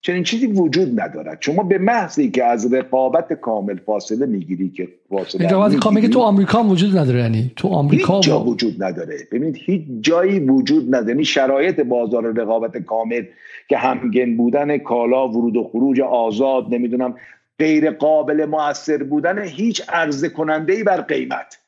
چنین 0.00 0.22
چیزی 0.22 0.46
وجود 0.46 1.00
ندارد. 1.00 1.38
شما 1.40 1.62
به 1.62 1.78
محضی 1.78 2.30
که 2.30 2.44
از 2.44 2.74
رقابت 2.74 3.32
کامل 3.32 3.76
فاصله 3.86 4.26
می‌گیری 4.26 4.70
که 4.70 4.88
فاصله 5.10 5.48
رقابت 5.48 5.76
کامل 5.76 6.06
تو 6.06 6.20
آمریکا 6.20 6.64
وجود 6.64 6.96
نداره 6.96 7.20
یعنی 7.20 7.52
تو 7.56 7.68
آمریکا 7.68 8.16
هیچ 8.16 8.24
جا 8.24 8.40
وجود 8.40 8.84
نداره. 8.84 9.16
ببینید 9.32 9.56
هیچ 9.60 9.82
جایی 10.00 10.40
وجود 10.40 10.94
نداره. 10.94 11.08
یعنی 11.08 11.24
شرایط 11.24 11.80
بازار 11.80 12.32
رقابت 12.32 12.76
کامل 12.76 13.24
که 13.68 13.76
همگن 13.76 14.36
بودن 14.36 14.78
کالا 14.78 15.28
ورود 15.28 15.56
و 15.56 15.64
خروج 15.64 16.00
آزاد 16.00 16.74
نمی‌دونم 16.74 17.14
غیر 17.58 17.90
قابل 17.90 18.44
موثر 18.44 19.02
بودن 19.02 19.38
هیچ 19.38 19.82
عرضه 19.88 20.28
کننده 20.28 20.72
ای 20.72 20.82
بر 20.82 21.00
قیمت. 21.00 21.58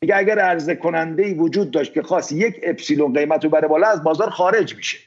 میگه 0.00 0.16
اگر 0.16 0.38
عرضه 0.38 0.74
کننده 0.74 1.26
ای 1.26 1.34
وجود 1.34 1.70
داشت 1.70 1.92
که 1.92 2.02
خاص 2.02 2.32
یک 2.32 2.54
اپسیلون 2.62 3.12
قیمت 3.12 3.44
رو 3.44 3.50
بره 3.50 3.68
بالا 3.68 3.86
از 3.86 4.04
بازار 4.04 4.30
خارج 4.30 4.76
میشه. 4.76 4.98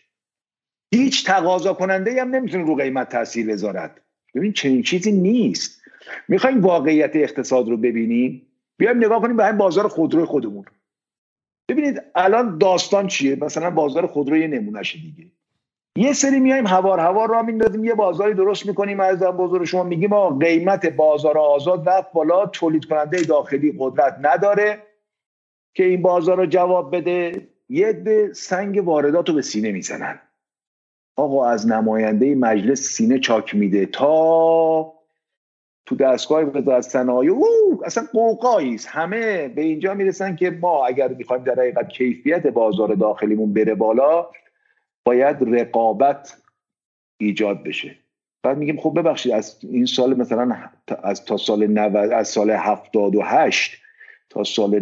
هیچ 0.93 1.25
تقاضا 1.25 1.73
کننده 1.73 2.21
هم 2.21 2.29
نمی‌تونه 2.29 2.63
رو 2.63 2.75
قیمت 2.75 3.09
تاثیر 3.09 3.47
بذارد 3.47 4.01
ببین 4.35 4.53
چنین 4.53 4.81
چیزی 4.81 5.11
نیست. 5.11 5.81
می‌خوایم 6.27 6.61
واقعیت 6.61 7.15
اقتصاد 7.15 7.69
رو 7.69 7.77
ببینیم. 7.77 8.47
بیایم 8.77 8.97
نگاه 8.97 9.21
کنیم 9.21 9.37
به 9.37 9.45
همین 9.45 9.57
بازار 9.57 9.87
خودروی 9.87 10.25
خودمون. 10.25 10.65
ببینید 11.69 12.01
الان 12.15 12.57
داستان 12.57 13.07
چیه؟ 13.07 13.35
مثلا 13.35 13.69
بازار 13.69 14.07
خودرو 14.07 14.37
یه 14.37 14.47
نمونهشه 14.47 14.99
دیگه. 14.99 15.31
یه 15.95 16.13
سری 16.13 16.39
میایم 16.39 16.67
هوار 16.67 16.99
هوار 16.99 17.29
را 17.29 17.41
میندازیم 17.41 17.85
یه 17.85 17.93
بازاری 17.93 18.33
درست 18.33 18.65
می‌کنیم. 18.65 18.99
از 18.99 19.19
بزرگ 19.19 19.63
شما 19.63 19.83
میگیم 19.83 20.09
ما 20.09 20.29
قیمت 20.29 20.85
بازار 20.85 21.37
آزاد 21.37 21.89
رفت 21.89 22.11
بالا 22.13 22.45
تولید 22.45 22.85
کننده 22.85 23.21
داخلی 23.21 23.75
قدرت 23.79 24.17
نداره 24.21 24.83
که 25.73 25.85
این 25.85 26.01
بازار 26.01 26.37
رو 26.37 26.45
جواب 26.45 26.95
بده. 26.95 27.47
یه 27.69 28.31
سنگ 28.33 28.87
واردات 28.87 29.29
رو 29.29 29.35
به 29.35 29.41
سینه 29.41 29.71
می‌زنن. 29.71 30.19
آقا 31.15 31.47
از 31.47 31.67
نماینده 31.67 32.35
مجلس 32.35 32.81
سینه 32.81 33.19
چاک 33.19 33.55
میده 33.55 33.85
تا 33.85 34.93
تو 35.85 35.95
دستگاه 35.95 36.43
وزارت 36.43 36.83
صنایع. 36.83 37.31
او 37.31 37.81
اصلا 37.85 38.07
قوقایی 38.13 38.79
همه 38.87 39.47
به 39.47 39.61
اینجا 39.61 39.93
می‌رسن 39.93 40.35
که 40.35 40.49
ما 40.49 40.85
اگر 40.85 41.07
می‌خوایم 41.07 41.43
در 41.43 41.55
حقیقت 41.55 41.89
کیفیت 41.89 42.47
بازار 42.47 42.95
داخلیمون 42.95 43.53
بره 43.53 43.75
بالا 43.75 44.27
باید 45.05 45.37
رقابت 45.41 46.37
ایجاد 47.17 47.63
بشه. 47.63 47.95
بعد 48.43 48.57
میگیم 48.57 48.77
خب 48.77 48.99
ببخشید 48.99 49.31
از 49.31 49.57
این 49.61 49.85
سال 49.85 50.17
مثلا 50.17 50.55
از 51.03 51.25
تا 51.25 51.37
سال 51.37 51.67
90 51.67 52.11
از 52.11 52.27
سال 52.27 52.51
78 52.51 53.77
تا 54.29 54.43
سال 54.43 54.79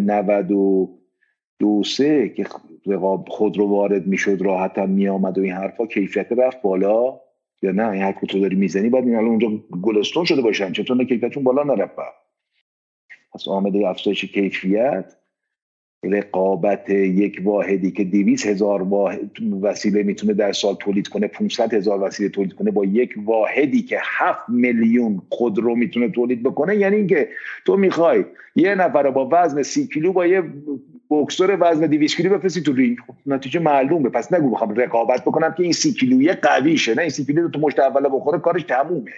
92 1.62 1.84
سه 1.84 2.30
که 2.30 2.46
رقاب 2.86 3.28
خود 3.30 3.58
رو 3.58 3.68
وارد 3.68 4.08
می‌شد 4.08 4.42
راحت 4.42 4.78
هم 4.78 4.90
میآمد 4.90 5.38
و 5.38 5.42
این 5.42 5.54
حرفا 5.54 5.86
کیفیت 5.86 6.32
رفت 6.32 6.62
بالا 6.62 7.20
یا 7.62 7.72
نه؟ 7.72 7.90
این 7.90 8.02
حرف 8.02 8.20
تو 8.28 8.40
داری 8.40 8.56
می‌زنی 8.56 8.90
بعد 8.90 9.04
این 9.04 9.16
اونجا 9.16 9.48
گلستون 9.82 10.26
شده 10.26 10.42
باشن 10.42 10.72
چطور 10.72 10.98
نه 10.98 11.06
کیفیتشون 11.06 11.44
بالا 11.44 11.64
نرفت 11.64 11.96
پس 13.34 13.48
آمده 13.48 13.88
افزایش 13.88 14.26
کیفیت. 14.26 15.16
رقابت 16.04 16.90
یک 16.90 17.42
واحدی 17.44 17.92
که 17.92 18.04
دیویس 18.04 18.48
هزار 18.48 18.84
واحد 18.84 19.32
وسیله 19.62 20.04
می‌تونه 20.04 20.34
در 20.34 20.52
سال 20.52 20.76
تولید 20.76 21.08
کنه 21.08 21.28
500 21.28 21.74
هزار 21.74 22.04
وسیله 22.04 22.30
تولید 22.30 22.54
کنه 22.54 22.72
با 22.72 22.86
یک 22.86 23.14
واحدی 23.26 23.82
که 23.82 23.98
7 24.02 24.50
میلیون 24.50 25.22
خودرو 25.30 25.76
می‌تونه 25.76 26.10
تولید 26.10 26.44
بکنه 26.44 26.76
یعنی 26.76 26.96
اینکه 26.96 27.30
تو 27.66 27.78
می‌خوای 27.78 28.26
یه 28.56 28.76
نفر 28.76 29.12
با 29.12 29.30
وزن 29.32 29.64
سی 29.64 29.88
کیلو 29.88 30.14
با 30.14 30.28
یه 30.28 30.44
بوکسور 31.10 31.58
وزن 31.62 31.88
200 31.88 32.18
کیلو 32.18 32.38
بفرستی 32.38 32.62
تو 32.62 32.74
رینگ. 32.74 32.98
خب 33.08 33.14
نتیجه 33.26 33.60
معلومه 33.60 34.10
پس 34.10 34.34
نگو 34.34 34.52
بخوام 34.52 34.74
رقابت 34.76 35.22
بکنم 35.22 35.54
که 35.54 35.64
این 35.64 35.74
سی 35.74 35.94
کیلویه 35.94 36.34
قویشه. 36.34 36.96
نه 36.96 37.02
این 37.02 37.12
سی 37.12 37.26
کیلو 37.26 37.50
تو 37.50 37.60
مشت 37.60 37.80
اول 37.80 38.10
بخوره 38.14 38.40
کارش 38.40 38.64
تمومه. 38.64 39.12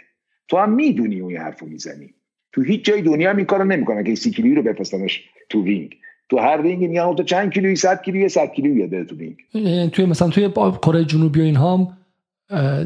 تو 0.47 0.57
هم 0.57 0.73
می‌دونی 0.73 1.19
اون 1.19 1.35
حرفو 1.35 1.65
می‌زنی. 1.65 2.13
تو 2.53 2.61
هیچ 2.61 2.85
جای 2.85 3.01
دنیا 3.01 3.29
هم 3.29 3.37
این 3.37 3.45
کارو 3.45 3.63
نمی‌کنن 3.63 4.03
که 4.03 4.07
این 4.07 4.15
سی 4.15 4.31
کیلویی 4.31 4.55
رو 4.55 4.63
بفرستنش 4.63 5.23
تو 5.49 5.63
رینگ. 5.63 5.95
تو 6.29 6.37
هر 6.37 6.61
رینگ 6.61 6.81
میگن 6.81 7.15
تو 7.15 7.23
چند 7.23 7.53
کیلویی؟ 7.53 7.75
100 7.75 8.01
کیلویی؟ 8.01 8.29
100 8.29 8.51
کیلویی 8.51 8.87
بده 8.87 9.03
تو 9.03 9.15
رینگ. 9.15 9.91
توی 9.91 10.05
مثلا 10.05 10.29
توی 10.29 10.49
کره 10.81 11.05
جنوبی 11.05 11.39
و 11.39 11.43
اینها 11.43 11.77
هم 11.77 11.87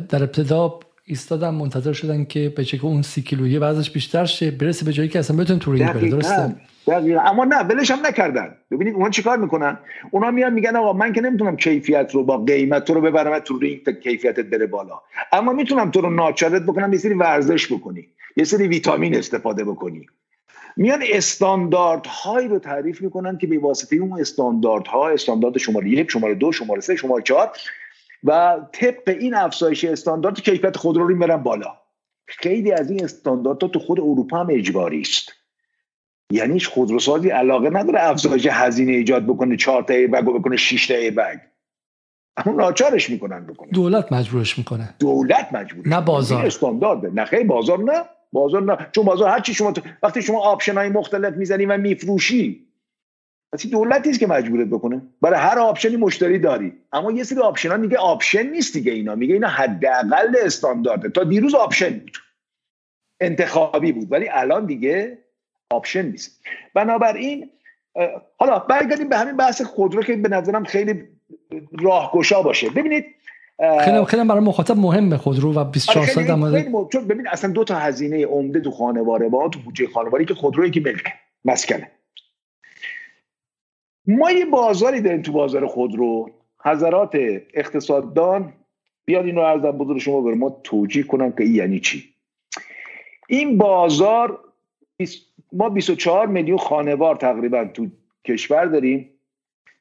در 0.09 0.23
ابتدا 0.23 0.79
ایستادن 1.05 1.49
منتظر 1.49 1.93
شدن 1.93 2.25
که 2.25 2.53
به 2.57 2.65
چه 2.65 2.85
اون 2.85 3.01
سی 3.01 3.21
کیلویی 3.21 3.57
وزنش 3.57 3.91
بیشتر 3.91 4.25
شه 4.25 4.51
برسه 4.51 4.85
به 4.85 4.93
جایی 4.93 5.09
که 5.09 5.19
اصلا 5.19 5.37
بتونه 5.37 5.59
تو 5.59 5.73
رینگ 5.73 5.93
بره. 5.93 6.09
درسته؟ 6.09 6.55
اما 6.87 7.45
نه 7.45 7.59
ولش 7.59 7.91
هم 7.91 8.05
نکردن. 8.05 8.55
ببینید 8.71 8.93
اونها 8.93 9.09
چیکار 9.09 9.37
می‌کنن؟ 9.37 9.77
اونا 10.11 10.31
میان 10.31 10.53
میگن 10.53 10.75
آقا 10.75 10.93
من 10.93 11.13
که 11.13 11.21
نمی‌تونم 11.21 11.57
کیفیت 11.57 12.11
رو 12.13 12.23
با 12.23 12.37
قیمت 12.37 12.89
رو 12.89 13.01
ببرم 13.01 13.39
تو 13.39 13.59
رینگ 13.59 13.83
تا 13.83 13.91
کیفیتت 13.91 14.45
بره 14.45 14.67
بالا. 14.67 15.01
اما 15.31 15.53
می‌تونم 15.53 15.91
تو 15.91 16.01
رو 16.01 16.09
ناچارت 16.09 16.61
بکنم 16.61 16.93
یه 16.93 16.99
سری 16.99 17.13
ورزش 17.13 17.71
بکنی. 17.73 18.07
یه 18.37 18.43
سری 18.43 18.67
ویتامین 18.67 19.15
استفاده 19.15 19.63
بکنی. 19.63 20.05
میان 20.77 21.03
استانداردهایی 21.13 22.47
رو 22.47 22.59
تعریف 22.59 23.01
می‌کنن 23.01 23.37
که 23.37 23.47
به 23.47 23.59
واسطه 23.59 23.95
اون 23.95 24.19
استانداردها 24.19 25.09
استاندارد 25.09 25.57
شماره 25.57 25.89
یک 25.89 26.11
شماره 26.11 26.35
دو 26.35 26.51
شماره 26.51 26.81
سه 26.81 26.95
شماره 26.95 27.23
چهار 27.23 27.49
و 28.23 28.57
طبق 28.71 29.09
این 29.19 29.33
افزایش 29.33 29.85
استاندارد 29.85 30.41
کیفیت 30.41 30.77
خودرو 30.77 31.07
رو 31.07 31.13
می‌برن 31.13 31.37
بالا. 31.37 31.77
خیلی 32.27 32.71
از 32.71 32.91
این 32.91 33.03
استانداردها 33.03 33.67
تو 33.67 33.79
خود 33.79 33.99
اروپا 33.99 34.39
هم 34.39 34.47
اجباری 34.49 35.01
است 35.01 35.33
یعنی 36.31 36.59
خودروسازی 36.59 37.29
علاقه 37.29 37.69
نداره 37.69 38.03
افزایش 38.03 38.47
هزینه 38.51 38.91
ایجاد 38.91 39.23
بکنه 39.23 39.57
چهار 39.57 39.83
تا 39.83 39.93
airbag 39.93 40.39
بکنه 40.39 40.57
6 40.57 40.87
تا 40.87 40.93
airbag 40.93 41.39
اما 42.37 42.55
ناچارش 42.55 43.09
می‌کنن 43.09 43.45
بکنه. 43.45 43.71
دولت 43.71 44.11
مجبورش 44.11 44.57
می‌کنه. 44.57 44.95
دولت 44.99 45.53
مجبور. 45.53 45.87
نه 45.87 46.01
بازار. 46.01 46.45
استاندارده 46.45 47.09
نه 47.09 47.25
خیلی 47.25 47.43
بازار 47.43 47.83
نه. 47.83 48.03
بازار 48.31 48.63
نه. 48.63 48.77
چون 48.91 49.05
بازار 49.05 49.29
هر 49.29 49.39
چی 49.39 49.53
شما 49.53 49.73
وقتی 50.03 50.21
شما 50.21 50.39
option 50.39 50.77
های 50.77 50.89
مختلف 50.89 51.33
می‌زنی 51.33 51.65
و 51.65 51.77
میفروشی 51.77 52.67
پس 53.53 53.67
دولتی 53.67 54.09
است 54.09 54.19
که 54.19 54.27
مجبورت 54.27 54.67
بکنه. 54.67 55.01
برای 55.21 55.39
هر 55.39 55.59
option 55.59 55.90
ی 55.90 55.95
مشتری 55.95 56.39
داری. 56.39 56.73
اما 56.93 57.11
یه 57.11 57.23
سری 57.23 57.39
option 57.39 57.69
ها 57.71 57.77
میگه 57.77 57.97
option 57.97 58.49
نیست 58.49 58.73
دیگه 58.73 58.91
اینا. 58.91 59.15
میگه 59.15 59.33
اینا 59.33 59.47
حداقل 59.47 60.35
استاندارده. 60.45 61.09
تا 61.09 61.23
دیروز 61.23 61.55
option 61.55 61.99
بود. 61.99 62.17
انتخابی 63.19 63.91
بود. 63.91 64.11
ولی 64.11 64.29
الان 64.29 64.65
دیگه 64.65 65.24
option 65.69 66.05
نیست. 66.05 66.41
بنابراین 66.73 67.49
حالا 68.37 68.59
برگردیم 68.59 69.09
به 69.09 69.17
همین 69.17 69.37
بحث 69.37 69.61
خودرو 69.61 70.03
که 70.03 70.15
به 70.15 70.29
نظرم 70.29 70.63
خیلی 70.63 71.03
راهگشا 71.79 72.41
باشه. 72.41 72.69
ببینید 72.69 73.05
خیلی 73.81 74.05
خیلی 74.05 74.23
برای 74.23 74.43
مخاطب 74.43 74.77
مهمه 74.77 75.17
خودرو 75.17 75.53
و 75.53 75.63
24 75.63 76.05
ساعت 76.05 76.27
در 76.27 76.87
چون 76.93 77.07
ببین 77.07 77.27
اصلا 77.27 77.51
دو 77.51 77.63
تا 77.63 77.75
هزینه 77.75 78.25
عمده 78.25 78.59
تو 78.59 78.71
خانواره 78.71 79.29
با 79.29 79.49
تو 79.49 79.59
بودجه 79.59 79.87
خانواری 79.87 80.25
که 80.25 80.33
خودرویی 80.33 80.71
که 80.71 80.79
ملک 80.79 81.13
مسکنه. 81.45 81.91
ما 84.07 84.31
یه 84.31 84.45
بازاری 84.45 85.01
داریم 85.01 85.21
تو 85.21 85.31
بازار 85.31 85.67
خودرو. 85.67 86.29
حضرات 86.63 87.15
اقتصاددان 87.53 88.53
بیاد 89.05 89.25
اینو 89.25 89.41
ارزم 89.41 89.71
بزرگ 89.71 89.97
شما 89.97 90.21
بر 90.21 90.33
ما 90.33 90.61
توجیه 90.63 91.03
کنن 91.03 91.31
که 91.31 91.43
این 91.43 91.55
یعنی 91.55 91.79
چی. 91.79 92.03
این 93.27 93.57
بازار 93.57 94.39
ما 95.53 95.69
24 95.69 96.27
میلیون 96.27 96.57
خانوار 96.57 97.15
تقریبا 97.15 97.65
تو 97.65 97.87
کشور 98.25 98.65
داریم. 98.65 99.09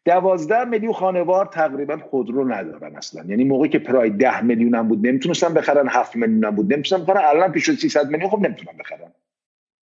دوازده 0.05 0.65
میلیون 0.65 0.93
خانوار 0.93 1.47
تقریبا 1.47 1.97
خودرو 1.99 2.49
ندارن 2.49 2.97
اصلا. 2.97 3.25
یعنی 3.29 3.45
موقعی 3.45 3.69
که 3.69 3.79
پرای 3.79 4.11
ده 4.11 4.41
میلیون 4.41 4.75
هم 4.75 4.89
بود 4.89 5.07
نمی‌تونستن 5.07 5.55
بخرن 5.55 5.89
هفت 5.89 6.17
میلیون 6.17 6.45
هم 6.45 6.55
بود. 6.55 6.73
نمی‌تونستن 6.73 7.13
بخرن 7.13 7.25
الان 7.25 7.53
پیش 7.53 7.71
300 7.71 8.11
میلیون 8.11 8.31
خب 8.31 8.39
نمی‌تونن 8.39 8.79
بخرن. 8.79 9.13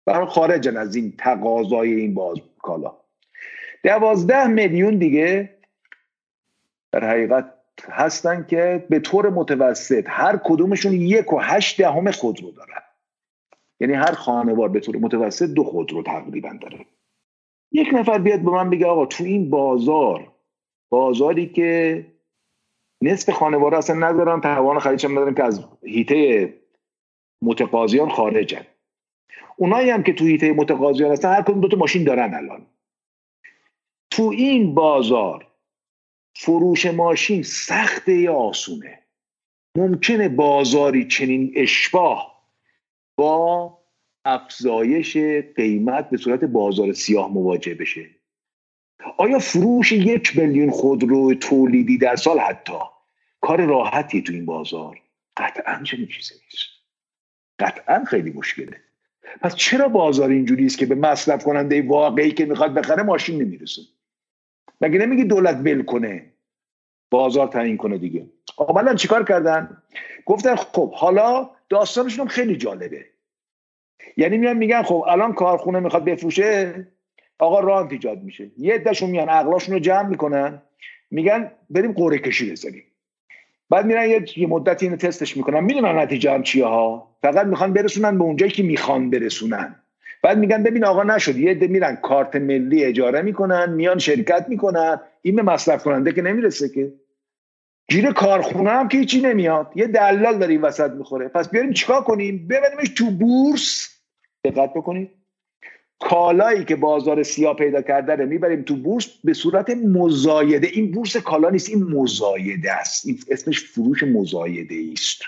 برای 0.07 0.27
خارجن 0.27 0.77
از 0.77 0.97
این 0.97 1.15
تقاضای 1.19 1.93
این 1.93 2.15
باز 2.15 2.39
کالا. 2.59 2.97
دوازده 3.83 4.47
میلیون 4.47 4.99
دیگه 4.99 5.51
در 6.93 7.11
حقیقت 7.11 7.53
هستن 7.91 8.47
که 8.49 8.87
به 8.91 8.99
طور 8.99 9.31
متوسط 9.31 10.05
هر 10.09 10.41
کدومشون 10.45 10.93
یک 10.93 11.33
و 11.33 11.39
هشت 11.39 11.83
دهم 11.83 12.11
خودرو 12.11 12.51
دارن. 12.51 12.84
یعنی 13.81 13.95
هر 13.95 14.13
خانوار 14.13 14.69
به 14.69 14.81
طور 14.81 14.97
متوسط 14.97 15.47
دو 15.51 15.65
خودرو 15.65 16.03
تقریبا 16.03 16.59
داره. 16.61 16.87
یک 17.73 17.89
نفر 17.93 18.19
بیاد 18.19 18.41
به 18.41 18.51
من 18.51 18.71
بگه 18.71 18.87
آقا 18.87 19.07
تو 19.07 19.25
این 19.25 19.51
بازار 19.51 20.33
بازاری 20.91 21.47
که 21.47 22.07
نصف 23.03 23.31
خانوار 23.31 23.75
اصلا 23.75 23.97
ندارن 24.09 24.41
توان 24.41 24.79
خریدش 24.79 25.05
ندارن 25.05 25.35
که 25.35 25.45
از 25.45 25.65
هیته 25.83 26.55
متقاضیان 27.43 28.09
خارجن. 28.09 28.67
اونایی 29.57 29.91
هم 29.91 30.03
که 30.03 30.13
تو 30.13 30.25
هیته 30.25 30.53
متقاضیان 30.53 31.13
هستن 31.13 31.35
هر 31.35 31.43
کدوم 31.43 31.61
دو 31.61 31.69
تا 31.69 31.77
ماشین 31.77 32.05
دارن 32.05 32.35
الان. 32.35 32.67
تو 34.11 34.23
این 34.23 34.75
بازار 34.75 35.47
فروش 36.37 36.87
ماشین 36.87 37.43
سخته 37.43 38.15
یا 38.15 38.35
آسونه؟ 38.35 39.03
ممکنه 39.77 40.29
بازاری 40.29 41.09
چنین 41.09 41.53
اشباه 41.57 42.34
با 43.17 43.79
افزایش 44.25 45.17
قیمت 45.57 46.11
به 46.11 46.17
صورت 46.17 46.45
بازار 46.45 46.93
سیاه 46.93 47.33
مواجه 47.33 47.75
بشه. 47.75 48.11
آیا 49.17 49.39
فروش 49.39 49.93
یک 49.93 50.39
میلیون 50.39 50.71
خودرو 50.71 51.35
تولیدی 51.35 51.99
در 51.99 52.17
سال 52.17 52.39
حتی 52.39 52.79
کار 53.41 53.67
راحتی 53.67 54.23
تو 54.23 54.33
این 54.33 54.47
بازار؟ 54.47 55.01
قطعا 55.37 55.83
چنین 55.83 56.07
چیزی 56.07 56.35
نیست؟ 56.35 56.69
قطعا 57.59 58.05
خیلی 58.05 58.31
مشکله. 58.31 58.81
پس 59.41 59.57
چرا 59.57 59.89
بازار 59.89 60.31
اینجوری 60.31 60.67
است 60.67 60.79
که 60.79 60.87
به 60.87 60.95
مصرف 60.95 61.45
کننده 61.45 61.83
واقعی 61.83 62.33
که 62.33 62.45
می‌خواد 62.45 62.75
بخره 62.75 63.03
ماشین 63.03 63.43
نمی‌رسه؟ 63.43 63.83
مگه 64.81 64.99
نمیگی 64.99 65.25
دولت 65.25 65.57
بل 65.57 65.83
کنه؟ 65.83 66.33
بازار 67.11 67.49
تعیین 67.49 67.77
کنه 67.77 67.99
دیگه. 67.99 68.27
آقا 68.57 68.95
چیکار 68.95 69.25
کردن؟ 69.25 69.83
گفتن 70.27 70.57
خب 70.57 70.93
حالا 70.95 71.51
داستانشون 71.69 72.29
خیلی 72.29 72.57
جالبه. 72.57 73.05
یعنی 74.17 74.39
میان 74.39 74.57
میگن 74.57 74.83
خب 74.83 75.05
الان 75.09 75.33
کارخونه 75.33 75.81
می‌خواد 75.81 76.05
بفروشه 76.05 76.75
آقا 77.39 77.61
رانت 77.61 77.93
ایجاد 77.93 78.23
میشه. 78.23 78.51
یه 78.59 78.75
عدهشون 78.75 79.11
میان 79.11 79.29
عقلاشون 79.29 79.75
رو 79.75 79.81
جمع 79.81 80.09
می‌کنن 80.09 80.63
میگن 81.11 81.51
بریم 81.71 81.93
قرعه 81.93 82.19
کشی 82.19 82.53
بزنیم. 82.53 82.85
بعد 83.71 83.87
میرن 83.87 84.11
یه 84.37 84.47
مدتی 84.47 84.87
اینو 84.87 84.97
تستش 84.97 85.37
می‌کنن. 85.37 85.65
می‌دونن 85.65 85.99
نتیجه 85.99 86.33
هم 86.33 86.43
چیه 86.43 86.65
ها. 86.65 87.17
فقط 87.23 87.47
می‌خوان 87.47 87.73
برسونن 87.73 88.19
به 88.19 88.25
اونجایی 88.25 88.53
که 88.53 88.63
می‌خوان 88.63 89.11
برسونن. 89.11 89.75
بعد 90.23 90.39
میگن 90.39 90.63
ببین 90.63 90.85
آقا 90.85 91.03
نشد. 91.03 91.37
یه 91.37 91.51
عده 91.51 91.67
میرن 91.67 91.97
کارت 91.97 92.37
ملی 92.37 92.85
اجاره 92.85 93.23
می‌کنن 93.23 93.71
میان 93.73 93.99
شرکت 93.99 94.47
می‌کنن. 94.49 95.01
این 95.23 95.37
به 95.37 95.43
مصرف 95.43 95.85
کننده 95.85 96.13
که 96.13 96.23
نمی‌رسه 96.23 96.69
که. 96.69 96.93
گیر 97.89 98.13
کارخونه 98.13 98.71
هم 98.71 98.89
که 98.89 98.99
هیچی 98.99 99.21
نمیاد. 99.21 99.73
یه 99.75 99.87
دلال 99.87 100.39
داره 100.39 100.53
این 100.53 100.63
وسط 100.63 100.91
می‌خوره. 100.91 101.29
پس 101.29 101.49
بیاریم 101.51 101.73
چیکار 101.73 102.03
کنیم؟ 102.03 102.49
ببریمش 102.49 102.89
تو 102.89 103.11
بورس. 103.11 103.89
دقت 104.45 104.75
بکنید. 104.75 105.11
کالایی 106.01 106.65
که 106.65 106.77
بازار 106.77 107.23
سیاه 107.23 107.57
پیدا 107.57 107.83
کرده 107.83 108.15
رو 108.15 108.27
می‌بریم 108.27 108.63
تو 108.63 108.77
بورس 108.77 109.09
به 109.25 109.33
صورت 109.33 109.71
مزایده. 109.71 110.67
این 110.67 110.91
بورس 110.91 111.17
کالا 111.17 111.51
نیست 111.51 111.69
این 111.69 111.85
مزایده 111.85 112.73
است. 112.73 113.07
این 113.07 113.19
اسمش 113.31 113.65
فروش 113.65 114.03
مزایده 114.03 114.75
است 114.93 115.23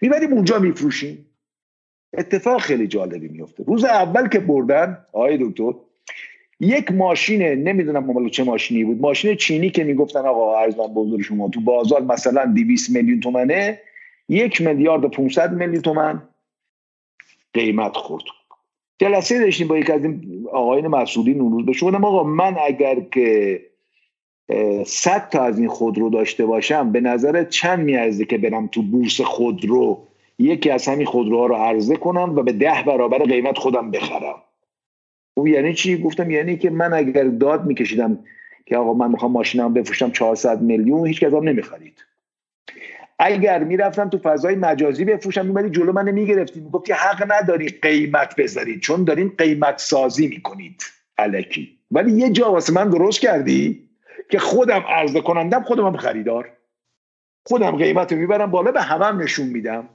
می‌بریم 0.00 0.32
اونجا 0.32 0.58
میفروشیم. 0.58 1.24
اتفاق 2.16 2.60
خیلی 2.60 2.86
جالبی 2.86 3.28
میفته 3.28 3.64
روز 3.66 3.84
اول 3.84 4.28
که 4.28 4.38
بردن 4.38 5.06
آقای 5.12 5.38
دکتر 5.40 5.72
یک 6.60 6.92
ماشین 6.92 7.42
نمی‌دونم 7.42 8.04
مال 8.04 8.28
چه 8.28 8.44
ماشینی 8.44 8.84
بود 8.84 9.00
ماشین 9.00 9.34
چینی 9.34 9.70
که 9.70 9.84
می‌گفتن 9.84 10.20
آقا 10.20 10.58
ارزم 10.58 10.86
بزرگ 10.86 11.22
شما 11.22 11.48
تو 11.48 11.60
بازار 11.60 12.02
مثلا 12.02 12.44
200 12.44 12.90
میلیون 12.90 13.20
تومنه 13.20 13.80
یک 14.28 14.60
میلیارد 14.60 15.04
و 15.04 15.08
500 15.08 15.52
میلیون 15.52 15.82
تومن 15.82 16.22
قیمت 17.54 17.96
خورد. 17.96 18.24
جلسه 18.98 19.38
داشتیم 19.38 19.68
با 19.68 19.78
یک 19.78 19.90
از 19.90 20.04
این 20.04 20.46
آقاین 20.52 20.86
مسئولین 20.86 21.40
اون 21.40 21.52
روز 21.52 21.66
به 21.66 21.72
شما 21.72 22.08
آقا 22.08 22.22
من 22.22 22.56
اگر 22.66 23.00
که 23.00 23.60
صد 24.86 25.28
تا 25.28 25.42
از 25.42 25.58
این 25.58 25.68
خودرو 25.68 26.10
داشته 26.10 26.46
باشم 26.46 26.92
به 26.92 27.00
نظر 27.00 27.44
چند 27.44 27.78
میارزه 27.78 28.24
که 28.24 28.38
برم 28.38 28.66
تو 28.66 28.82
بورس 28.82 29.20
خودرو؟ 29.20 29.98
یکی 30.38 30.70
از 30.70 30.88
همین 30.88 31.06
خودروها 31.06 31.46
رو 31.46 31.54
عرضه 31.54 31.96
کنم 31.96 32.36
و 32.36 32.42
به 32.42 32.52
ده 32.52 32.82
برابر 32.86 33.18
قیمت 33.18 33.58
خودم 33.58 33.90
بخرم. 33.90 34.42
او 35.38 35.48
یعنی 35.48 35.74
چی؟ 35.74 36.02
گفتم 36.02 36.30
یعنی 36.30 36.56
که 36.56 36.70
من 36.70 36.92
اگر 36.92 37.24
داد 37.24 37.66
میکشیدم 37.66 38.18
که 38.66 38.76
آقا 38.76 38.94
من 38.94 39.10
می‌خوام 39.10 39.32
ماشینم 39.32 39.74
بفروشم 39.74 40.10
400 40.10 40.62
میلیون 40.62 41.06
هیچ 41.06 41.20
کدام 41.20 41.48
نمی‌خرید. 41.48 42.04
اگر 43.18 43.64
می‌رفتم 43.64 44.08
تو 44.08 44.18
فضای 44.18 44.54
مجازی 44.54 45.04
بفروشم 45.04 45.46
میمدی 45.46 45.70
جلو 45.70 45.92
من 45.92 46.10
می‌گرفتی. 46.10 46.60
می‌گفتی 46.60 46.92
حق 46.92 47.32
نداری 47.32 47.68
قیمت 47.68 48.36
بذارید 48.36 48.80
چون 48.80 49.04
دارین 49.04 49.32
قیمت 49.38 49.78
سازی 49.78 50.28
می‌کنید. 50.28 50.82
علکی 51.18 51.78
ولی 51.90 52.12
یه 52.12 52.30
جا 52.30 52.52
واسه 52.52 52.72
من 52.72 52.90
درست 52.90 53.20
کردی 53.20 53.88
که 54.30 54.38
خودم 54.38 54.84
عرضه 54.88 55.20
کنندم 55.20 55.62
خودم 55.62 55.86
هم 55.86 55.96
خریدار. 55.96 56.50
خودم 57.46 57.76
قیمت 57.76 58.12
رو 58.12 58.18
می‌برم 58.18 58.50
بالا 58.50 58.72
به 58.72 58.82
همم 58.82 59.02
هم 59.02 59.22
نشون 59.22 59.46
میدم. 59.46 59.88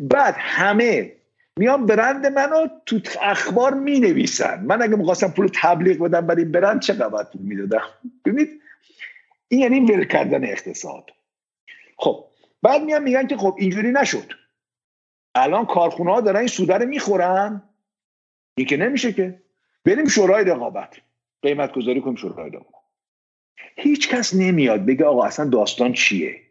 بعد 0.00 0.34
همه 0.38 1.12
میان 1.58 1.86
برند 1.86 2.26
منو 2.26 2.66
تو 2.86 3.00
اخبار 3.22 3.74
می 3.74 4.00
نویسن 4.00 4.64
من 4.64 4.82
اگه 4.82 4.96
می‌خواستم 4.96 5.30
پول 5.30 5.50
تبلیغ 5.54 5.98
بدم 5.98 6.26
برای 6.26 6.44
برند 6.44 6.80
چقدر 6.80 7.24
پول 7.24 7.42
می‌دادم؟ 7.42 7.82
ببینید؟ 8.24 8.60
این 9.48 9.60
یعنی 9.60 9.80
ول 9.80 10.04
کردن 10.04 10.44
اقتصاد. 10.44 11.10
خب 11.96 12.24
بعد 12.62 12.82
میان 12.82 13.02
میگن 13.02 13.26
که 13.26 13.36
خب 13.36 13.56
اینجوری 13.58 13.92
نشد. 13.92 14.32
الان 15.34 15.66
کارخونه 15.66 16.10
ها 16.10 16.20
دارن 16.20 16.38
این 16.38 16.48
سوده 16.48 16.74
رو 16.74 16.86
می‌خورن. 16.86 17.62
این 18.56 18.66
که 18.66 18.76
نمیشه 18.76 19.12
که. 19.12 19.42
بریم 19.84 20.08
شورای 20.08 20.44
رقابت. 20.44 20.96
قیمت 21.42 21.72
گذاری 21.72 22.00
کنیم 22.00 22.16
شورای 22.16 22.50
رقابت. 22.50 22.84
هیچ 23.76 24.08
کس 24.08 24.34
نمیاد 24.34 24.86
بگه 24.86 25.04
آقا 25.04 25.24
اصلا 25.24 25.48
داستان 25.48 25.92
چیه؟ 25.92 26.47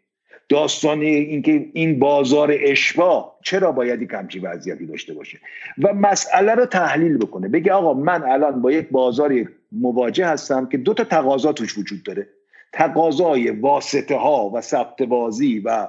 داستان 0.48 1.00
اینکه 1.00 1.70
این 1.72 1.98
بازار 1.98 2.54
اشباه 2.60 3.38
چرا 3.42 3.72
باید 3.72 4.02
یک 4.02 4.12
همچی 4.12 4.38
وضعیتی 4.38 4.86
داشته 4.86 5.14
باشه 5.14 5.38
و 5.82 5.94
مسئله 5.94 6.54
رو 6.54 6.66
تحلیل 6.66 7.18
بکنه. 7.18 7.48
بگه 7.48 7.72
آقا 7.72 7.94
من 7.94 8.22
الان 8.22 8.62
با 8.62 8.72
یک 8.72 8.88
بازاری 8.88 9.48
مواجه 9.72 10.26
هستم 10.26 10.66
که 10.66 10.78
دو 10.78 10.94
تا 10.94 11.04
تقاضا 11.04 11.52
توش 11.52 11.78
وجود 11.78 12.02
داره. 12.02 12.28
تقاضای 12.72 13.50
واسطه 13.50 14.16
ها 14.16 14.50
و 14.50 14.60
ثبت 14.60 15.02
بازی 15.02 15.58
و 15.58 15.88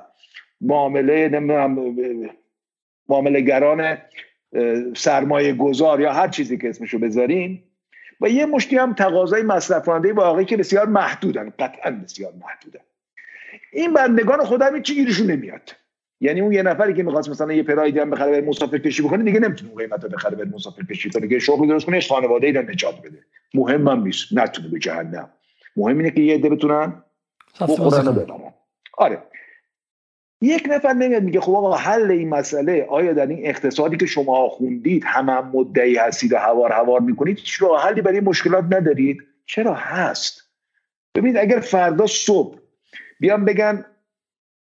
معامله 0.62 1.30
نمی‌دونم 1.30 1.96
معامله 3.10 3.42
گران 3.42 3.98
سرمایه 4.96 5.54
گذار 5.54 6.02
یا 6.02 6.14
هر 6.14 6.28
چیزی 6.28 6.58
که 6.58 6.70
اسمشو 6.70 7.00
بذاریم 7.00 7.64
و 8.22 8.30
یه 8.30 8.46
مشتی 8.46 8.78
هم 8.78 8.94
تقاضای 8.94 9.42
مصرف 9.42 9.86
کننده 9.86 10.14
واقعی 10.14 10.46
که 10.46 10.58
بسیار 10.58 10.86
محدودن 10.86 11.54
قطعا 11.60 11.92
بسیار 11.92 12.34
محدودن. 12.42 12.80
این 13.74 13.94
بندگان 13.94 14.44
خودم 14.44 14.76
هیچ 14.76 14.94
گیرشون 14.94 15.32
نمیاد؟ 15.32 15.76
یعنی 16.22 16.42
اون 16.42 16.52
یه 16.52 16.64
نفری 16.64 16.94
که 16.94 17.04
می‌خواست 17.04 17.30
مثلا 17.30 17.54
یه 17.54 17.64
پرایدی 17.64 18.00
هم 18.00 18.10
بخره 18.10 18.42
بر 18.42 18.48
مسافر 18.48 18.78
کشی 18.78 19.04
بکنه 19.04 19.24
دیگه 19.24 19.40
نمی‌تونه 19.40 19.76
قیمت 19.76 20.04
رو 20.04 20.10
بخره 20.10 20.36
بر 20.36 20.46
مسافر 20.46 20.84
کشی 20.84 21.10
کنه. 21.10 21.28
که 21.28 21.40
شغل 21.40 21.68
درست 21.68 21.86
کنه 21.86 22.02
خانواده 22.02 22.48
ای 22.48 22.54
رو 22.54 22.70
نجات 22.70 23.02
بده. 23.02 23.20
مهم 23.54 23.88
هم 23.88 24.04
نیست 24.04 24.34
نتونه 24.34 24.68
به 24.68 24.80
جهنم. 24.80 25.30
مهم 25.76 25.98
اینه 25.98 26.12
که 26.12 26.22
یه 26.22 26.36
عده 26.36 26.50
بتونن 26.50 27.04
بخورن 27.62 28.08
و 28.08 28.52
آره. 28.98 29.24
یک 30.42 30.68
نفر 30.70 30.94
نمیاد 30.94 31.24
میگه 31.24 31.42
خب 31.42 31.52
آقا 31.52 31.76
حل 31.76 32.12
این 32.12 32.30
مسئله 32.30 32.86
آیا 32.90 33.14
در 33.14 33.28
این 33.28 33.40
اقتصادی 33.46 33.98
که 33.98 34.06
شما 34.06 34.50
خوندید 34.50 35.04
هم, 35.06 35.30
هم 35.30 35.52
مدعی 35.54 35.96
هستید 35.96 36.34
و 36.34 36.38
هوار 36.38 36.72
هوار 36.72 37.02
می‌کنید 37.02 37.38
هیچ 37.38 37.62
راه 37.62 37.84
حلی 37.84 38.02
برای 38.02 38.20
مشکلات 38.20 38.66
ندارید؟ 38.70 39.24
چرا 39.46 39.74
هست؟ 39.74 40.50
ببینید 41.16 41.38
اگر 41.38 41.60
فردا 41.60 42.08
صبح 42.08 42.58
بیان 43.20 43.46
بگن 43.46 43.86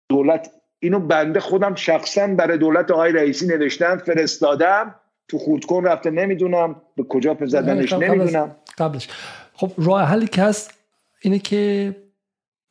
دولت 0.09 0.51
اینو 0.79 1.01
بنده 1.01 1.41
خودم 1.41 1.75
شخصا 1.75 2.27
برای 2.27 2.59
دولت 2.59 2.91
آقای 2.91 3.13
رئیسی 3.13 3.47
نوشتم 3.47 3.97
فرستادم 3.97 4.95
تو 5.29 5.39
خودکن 5.39 5.85
رفته 5.85 6.11
نمی‌دونم 6.11 6.77
به 6.97 7.03
کجا 7.03 7.37
زدنش 7.41 7.93
نمی‌دونم. 7.93 8.57
قبلش. 8.79 9.09
خب 9.53 9.71
راه 9.79 10.03
حلی 10.03 10.27
که 10.27 10.43
هست 10.43 10.75
اینه 11.21 11.39
که 11.39 11.97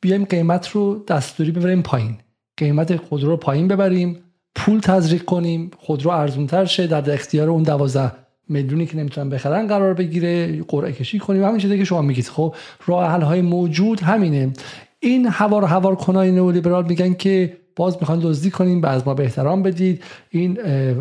بیایم 0.00 0.24
قیمت 0.24 0.68
رو 0.68 1.04
دستوری 1.08 1.50
ببریم 1.50 1.82
پایین. 1.82 2.16
قیمت 2.56 2.96
خودرو 2.96 3.28
رو 3.28 3.36
پایین 3.36 3.68
ببریم 3.68 4.22
پول 4.54 4.80
تزریق 4.80 5.24
کنیم 5.24 5.70
خودرو 5.78 6.10
ارزونتر 6.10 6.64
شه 6.64 6.86
در 6.86 7.10
اختیار 7.10 7.50
اون 7.50 7.62
دوازده 7.62 8.12
میلیونی 8.48 8.86
که 8.86 8.96
نمی‌تونن 8.96 9.30
بخرن 9.30 9.66
قرار 9.66 9.94
بگیره 9.94 10.62
قرعه 10.62 10.92
کشی 10.92 11.18
کنیم 11.18 11.44
همین 11.44 11.58
چیزی 11.58 11.78
که 11.78 11.84
شما 11.84 12.02
میگید. 12.02 12.28
خب 12.28 12.54
راه 12.86 13.10
حل 13.10 13.22
های 13.22 13.42
موجود 13.42 14.00
همینه. 14.00 14.52
این 15.00 15.26
هوار 15.26 15.64
هوار 15.64 15.94
کنای 15.94 16.30
نئولیبرال 16.30 16.84
میگن 16.84 17.14
که 17.14 17.56
باز 17.76 17.96
می‌خوان 18.00 18.20
دزدی 18.22 18.50
کنیم 18.50 18.80
به 18.80 18.88
از 18.88 19.06
ما 19.06 19.14
به 19.14 19.28
بدید. 19.64 20.02
این 20.30 20.58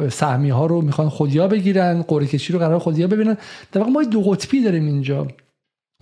سهمی 0.09 0.49
ها 0.49 0.65
رو 0.65 0.81
می‌خوان 0.81 1.09
خودیا 1.09 1.47
بگیرن 1.47 2.01
قرعه 2.01 2.27
کشی 2.27 2.53
رو 2.53 2.59
قرار 2.59 2.79
خودیا 2.79 3.07
ببینن. 3.07 3.37
در 3.71 3.81
واقع 3.81 3.91
ما 3.91 4.03
دو 4.03 4.21
قطبی 4.21 4.63
داریم 4.63 4.85
اینجا. 4.85 5.27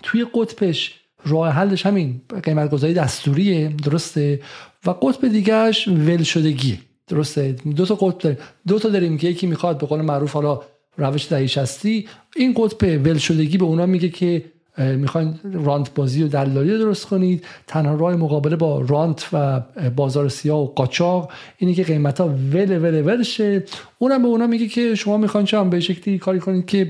توی 0.04 0.26
قطبش 0.34 1.00
راه 1.26 1.50
حلش 1.50 1.86
همین 1.86 2.22
قیمت 2.44 2.70
گذاری 2.72 2.94
دستوریه 2.94 3.68
درسته؟ 3.84 4.40
و 4.86 4.92
قطب 4.92 5.28
دیگهش 5.28 5.88
ول 5.88 6.24
شدگیه 6.24 6.78
درسته؟ 7.08 7.56
دو 7.76 7.86
تا 7.86 7.96
قطب 7.96 8.18
داریم. 8.18 8.38
دو 8.68 8.80
تا 8.80 8.90
داریم 8.90 9.18
که 9.18 9.28
یکی 9.28 9.48
می‌خواد 9.48 9.78
به 9.78 9.88
قول 9.88 10.02
معروف 10.02 10.34
حالا 10.34 10.62
روش 10.98 11.32
دهیش 11.32 11.58
هستی 11.58 12.08
این 12.36 12.54
قطب 12.58 13.06
ول 13.06 13.18
شدگی 13.18 13.58
به 13.58 13.66
اونا 13.66 13.86
میگه 13.86 14.10
که 14.10 14.46
می‌خواین 14.78 15.40
رانت 15.54 15.94
بازی 15.94 16.24
و 16.24 16.28
دلالی 16.28 16.78
درست 16.78 17.06
کنید. 17.06 17.46
تنها 17.68 17.96
راه 17.96 18.16
مقابله 18.16 18.56
با 18.56 18.82
رانت 18.82 19.30
و 19.34 19.62
بازار 19.96 20.30
سیاه 20.30 20.60
و 20.60 20.66
قاچاق 20.66 21.32
اینه 21.58 21.74
که 21.74 21.84
قیمت 21.84 22.22
ها 22.22 22.28
ول 22.28 22.78
ول 22.78 23.02
ول 23.02 23.24
شه 23.24 23.64
اونم 24.00 24.22
به 24.22 24.28
اونا 24.28 24.48
میگه 24.48 24.68
که 24.68 24.96
شما 24.96 25.18
می‌خواین 25.18 25.46
چه 25.48 25.64
به 25.64 25.80
شکلی 25.80 26.18
کاری 26.18 26.40
کنید 26.40 26.66
که 26.66 26.86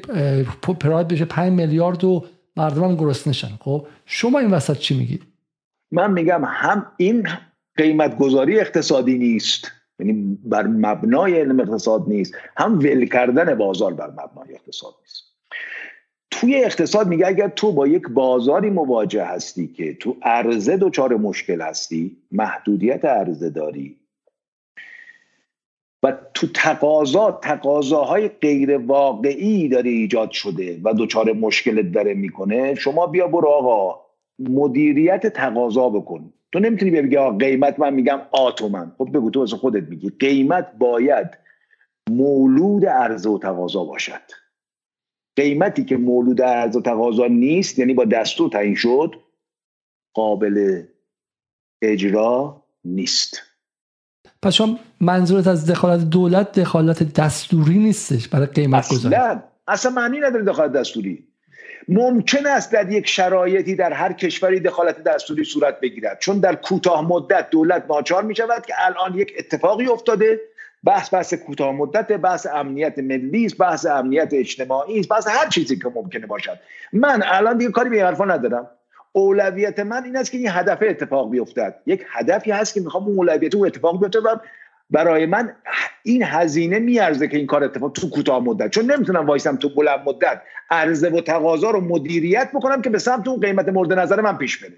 پراید 0.80 1.08
بشه 1.08 1.26
5 1.26 1.52
میلیارد 1.52 2.04
و 2.04 2.26
مردم 2.56 2.84
هم 2.84 2.96
گرسنشن 2.96 3.52
خب 3.60 3.88
شما 4.06 4.40
این 4.40 4.52
وسط 4.52 4.78
چی 4.78 4.98
میگید؟ 4.98 5.24
من 5.92 6.12
میگم 6.12 6.42
هم 6.46 6.86
این 6.98 7.28
قیمت 7.78 8.18
گذاری 8.18 8.60
اقتصادی 8.60 9.18
نیست 9.18 9.72
یعنی 10.00 10.38
بر 10.44 10.68
مبنای 10.68 11.40
علم 11.40 11.60
اقتصاد 11.60 12.04
نیست 12.08 12.34
هم 12.58 12.80
ول 12.80 13.06
کردن 13.06 13.56
بازار 13.56 13.94
بر 13.94 14.08
مبنای 14.08 14.54
اقتصاد 14.54 14.94
نیست. 15.02 15.33
توی 16.34 16.56
اقتصاد 16.56 17.08
میگه 17.08 17.28
اگر 17.28 17.48
تو 17.48 17.72
با 17.72 17.88
یک 17.88 18.08
بازاری 18.08 18.70
مواجه 18.70 19.24
هستی 19.26 19.68
که 19.68 19.94
تو 19.94 20.18
عرضه 20.22 20.78
دچار 20.78 21.16
مشکل 21.16 21.62
هستی 21.62 22.18
محدودیت 22.32 23.06
عرضه 23.06 23.50
داری. 23.50 23.96
و 26.04 26.14
تو 26.34 26.48
تقاضا 26.54 27.40
تقاضاهای 27.44 28.28
غیر 28.28 28.78
واقعی 28.78 29.70
داره 29.70 29.90
ایجاد 29.90 30.32
شده 30.32 30.80
و 30.84 30.94
دچار 30.94 31.34
مشکلت 31.34 31.92
داره 31.92 32.14
می‌کنه 32.14 32.76
شما 32.76 33.08
بیا 33.08 33.28
برو 33.28 33.48
آقا 33.48 34.02
مدیریت 34.40 35.28
تقاضا 35.28 35.90
بکن. 35.90 36.34
تو 36.52 36.60
نمی‌تونی 36.60 36.92
بگی 36.92 37.18
آقا 37.18 37.38
قیمت 37.38 37.80
من 37.80 37.94
میگم 37.94 38.22
آتومن 38.32 38.92
خب 38.98 39.10
بگو 39.14 39.30
تو 39.30 39.40
واسه 39.40 39.58
خودت 39.58 39.90
میگی. 39.90 40.10
قیمت 40.20 40.72
باید 40.80 41.28
مولود 42.10 42.86
عرضه 42.86 43.30
و 43.30 43.38
تقاضا 43.38 43.84
باشد. 43.84 44.43
قیمتی 45.36 45.86
که 45.86 45.98
مولود 45.98 46.42
عرضه 46.42 46.80
و 46.80 46.82
تقاضا 46.82 47.28
نیست 47.28 47.80
یعنی 47.80 47.94
با 47.94 48.06
دستور 48.06 48.50
تعیین 48.50 48.76
شد 48.76 49.16
قابل 50.14 50.84
اجرا 51.82 52.64
نیست. 52.86 53.42
پس 54.42 54.54
شما 54.54 54.80
منظورت 55.02 55.48
از 55.48 55.66
دخالت 55.66 56.10
دولت 56.10 56.60
دخالت 56.60 57.14
دستوری 57.14 57.78
نیستش 57.78 58.28
برای 58.28 58.46
قیمت 58.46 58.90
گذاری؟ 58.90 59.16
اصلا. 59.16 59.44
اصلا 59.68 59.92
معنی 59.92 60.20
نداره 60.20 60.44
دخالت 60.44 60.72
دستوری. 60.72 61.28
ممکن 61.88 62.48
است 62.48 62.72
در 62.72 62.92
یک 62.92 63.08
شرایطی 63.08 63.76
در 63.76 63.94
هر 63.94 64.14
کشوری 64.14 64.60
دخالت 64.60 65.04
دستوری 65.04 65.44
صورت 65.44 65.80
بگیرد. 65.80 66.20
چون 66.20 66.40
در 66.40 66.56
کوتاه 66.56 67.08
مدت 67.08 67.50
دولت 67.50 67.86
ناچار 67.90 68.24
می 68.24 68.36
شود 68.36 68.66
که 68.66 68.74
الان 68.78 69.18
یک 69.18 69.34
اتفاقی 69.40 69.88
افتاده 69.88 70.40
بحث 70.84 71.14
بحث 71.14 71.34
کوتاه 71.34 71.72
مدت 71.72 72.12
بحث 72.12 72.48
امنیت 72.54 73.00
ملی 73.00 73.46
است 73.46 73.58
بحث 73.58 73.86
امنیت 73.86 74.30
اجتماعی 74.34 75.00
است 75.00 75.10
بحث 75.10 75.28
هر 75.28 75.50
چیزی 75.50 75.80
که 75.80 75.92
ممکنه 75.96 76.28
باشد. 76.28 76.60
من 76.94 77.24
الان 77.26 77.58
دیگه 77.58 77.72
کاری 77.72 77.90
به 77.90 78.04
حرفا 78.04 78.26
ندارم. 78.26 78.70
اولویت 79.12 79.80
من 79.80 80.04
این 80.04 80.18
است 80.18 80.32
که 80.32 80.38
این 80.38 80.48
هدف 80.50 80.78
اتفاق 80.82 81.32
بیفتد. 81.32 81.76
یک 81.86 82.06
هدفی 82.10 82.52
هست 82.52 82.74
که 82.74 82.82
می‌خوام 82.82 83.04
اون 83.04 83.18
اولویت 83.18 83.56
اون 83.56 83.68
اتفاق 83.68 84.00
بیفته 84.00 84.20
و 84.20 84.36
برای 84.90 85.26
من 85.26 85.56
این 86.04 86.24
هزینه 86.24 86.80
میارزه 86.80 87.28
که 87.28 87.38
این 87.38 87.48
کار 87.48 87.64
اتفاق 87.64 87.92
تو 87.92 88.10
کوتاه 88.10 88.44
مدت 88.44 88.72
چون 88.72 88.92
نمی‌تونم 88.92 89.26
وایسم 89.26 89.56
تو 89.56 89.70
بلند 89.70 90.00
مدت 90.06 90.42
عرضه 90.70 91.10
و 91.10 91.22
تقاضا 91.22 91.72
رو 91.72 91.82
مدیریت 91.82 92.50
بکنم 92.54 92.82
که 92.82 92.90
به 92.90 93.00
سمت 93.00 93.28
اون 93.28 93.40
قیمت 93.40 93.70
مورد 93.70 93.94
نظر 93.94 94.22
من 94.22 94.38
پیش 94.38 94.64
بره. 94.64 94.78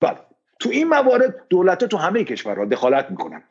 بله. 0.00 0.18
تو 0.58 0.70
این 0.70 0.88
موارد 0.88 1.34
دولت 1.48 1.84
تو 1.84 1.96
همه 1.96 2.24
کشورها 2.24 2.64
دخالت 2.64 3.10
می‌کنن. 3.10 3.42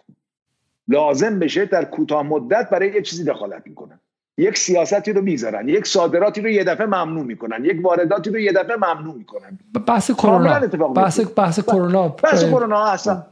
لازم 0.88 1.40
بشه 1.40 1.66
در 1.66 1.86
کوتاه 1.86 2.24
مدت 2.24 2.70
برای 2.70 2.94
یه 2.94 3.02
چیزی 3.02 3.24
دخالت 3.24 3.64
می‌کنن 3.66 4.00
یک 4.38 4.58
سیاستی 4.58 5.14
رو 5.14 5.22
می‌ذارن 5.22 5.70
یک 5.70 5.88
صادراتی 5.88 6.42
رو 6.42 6.50
یه 6.50 6.64
دفعه 6.64 6.86
ممنوع 6.86 7.24
می‌کنن 7.24 7.66
یک 7.66 7.86
وارداتی 7.86 8.30
رو 8.30 8.40
یه 8.40 8.52
دفعه 8.52 8.76
ممنوع 8.76 9.16
می‌کنن. 9.16 9.60
بحث 9.88 10.12
کرونا. 10.12 10.60
بحث 10.94 11.20
بحث 11.20 11.60
کرونا. 11.60 12.08
بحث 12.08 12.44
کرونا 12.44 12.86
اصلا. 12.86 13.26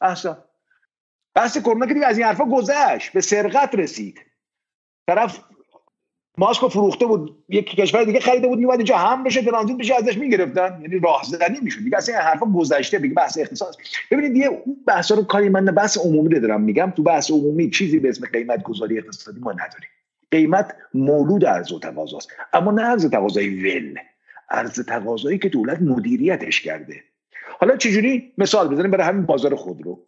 اصلا. 0.00 0.36
بحث 1.34 1.58
کرونا 1.58 1.86
که 1.86 1.94
دیگه 1.94 2.06
از 2.06 2.18
این 2.18 2.26
حرفا 2.26 2.44
گذشت. 2.44 3.12
به 3.12 3.20
سرقت 3.20 3.74
رسید. 3.74 4.20
طرف 5.06 5.40
ماسکو 6.38 6.68
فروخته 6.68 7.06
بود. 7.06 7.36
یک 7.48 7.76
کشور 7.76 8.04
دیگه 8.04 8.20
خریده 8.20 8.48
بود 8.48 8.58
میومد 8.58 8.76
اینجا 8.76 8.96
هم 8.96 9.24
بشه 9.24 9.42
ترانزیت 9.42 9.76
بشه 9.76 9.94
ازش 9.94 10.18
می‌گرفتن. 10.18 10.78
یعنی 10.82 10.98
راهزنی 10.98 11.58
می‌شد. 11.62 11.84
دیگه 11.84 11.96
اصلا 11.96 12.14
این 12.14 12.24
حرفا 12.24 12.46
گذشته 12.46 12.98
دیگه 12.98 13.14
بحث 13.14 13.38
اقتصاد 13.38 13.76
ببینید 14.10 14.46
اون 14.46 14.76
بحثا 14.86 15.14
رو 15.14 15.22
کاری 15.22 15.48
من 15.48 15.64
بحث 15.64 15.98
عمومی 15.98 16.40
دارم 16.40 16.60
میگم. 16.60 16.92
تو 16.96 17.02
بحث 17.02 17.30
عمومی 17.30 17.70
چیزی 17.70 17.98
به 17.98 18.08
اسم 18.08 18.26
قیمت 18.26 18.62
گذاری 18.62 18.98
اقتصادی 18.98 19.40
ما 19.40 19.52
نداریم. 19.52 19.88
قیمت 20.30 20.74
مولود 20.94 21.44
عرضه 21.44 21.76
و 21.76 21.78
تقاضاست. 21.78 22.28
اما 22.52 22.70
نه 22.70 22.82
عرض 22.82 23.10
تقاضای 23.10 23.48
ول 23.48 23.94
عرض 24.50 24.80
تقاضایی 24.80 25.38
که 25.38 25.48
دولت 25.48 25.82
مدیریتش 25.82 26.60
کرده. 26.60 27.02
حالا 27.60 27.76
چجوری؟ 27.76 28.32
مثال 28.38 28.68
بزنیم 28.68 28.90
برای 28.90 29.06
همین 29.06 29.26
بازار 29.26 29.54
خودرو. 29.54 30.04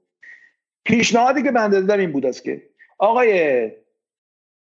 پیشنهادی 0.84 1.42
که 1.42 1.50
بنده 1.50 1.80
دادم 1.80 2.00
این 2.00 2.12
بود 2.12 2.26
است 2.26 2.44
که 2.44 2.62
آقای 2.98 3.70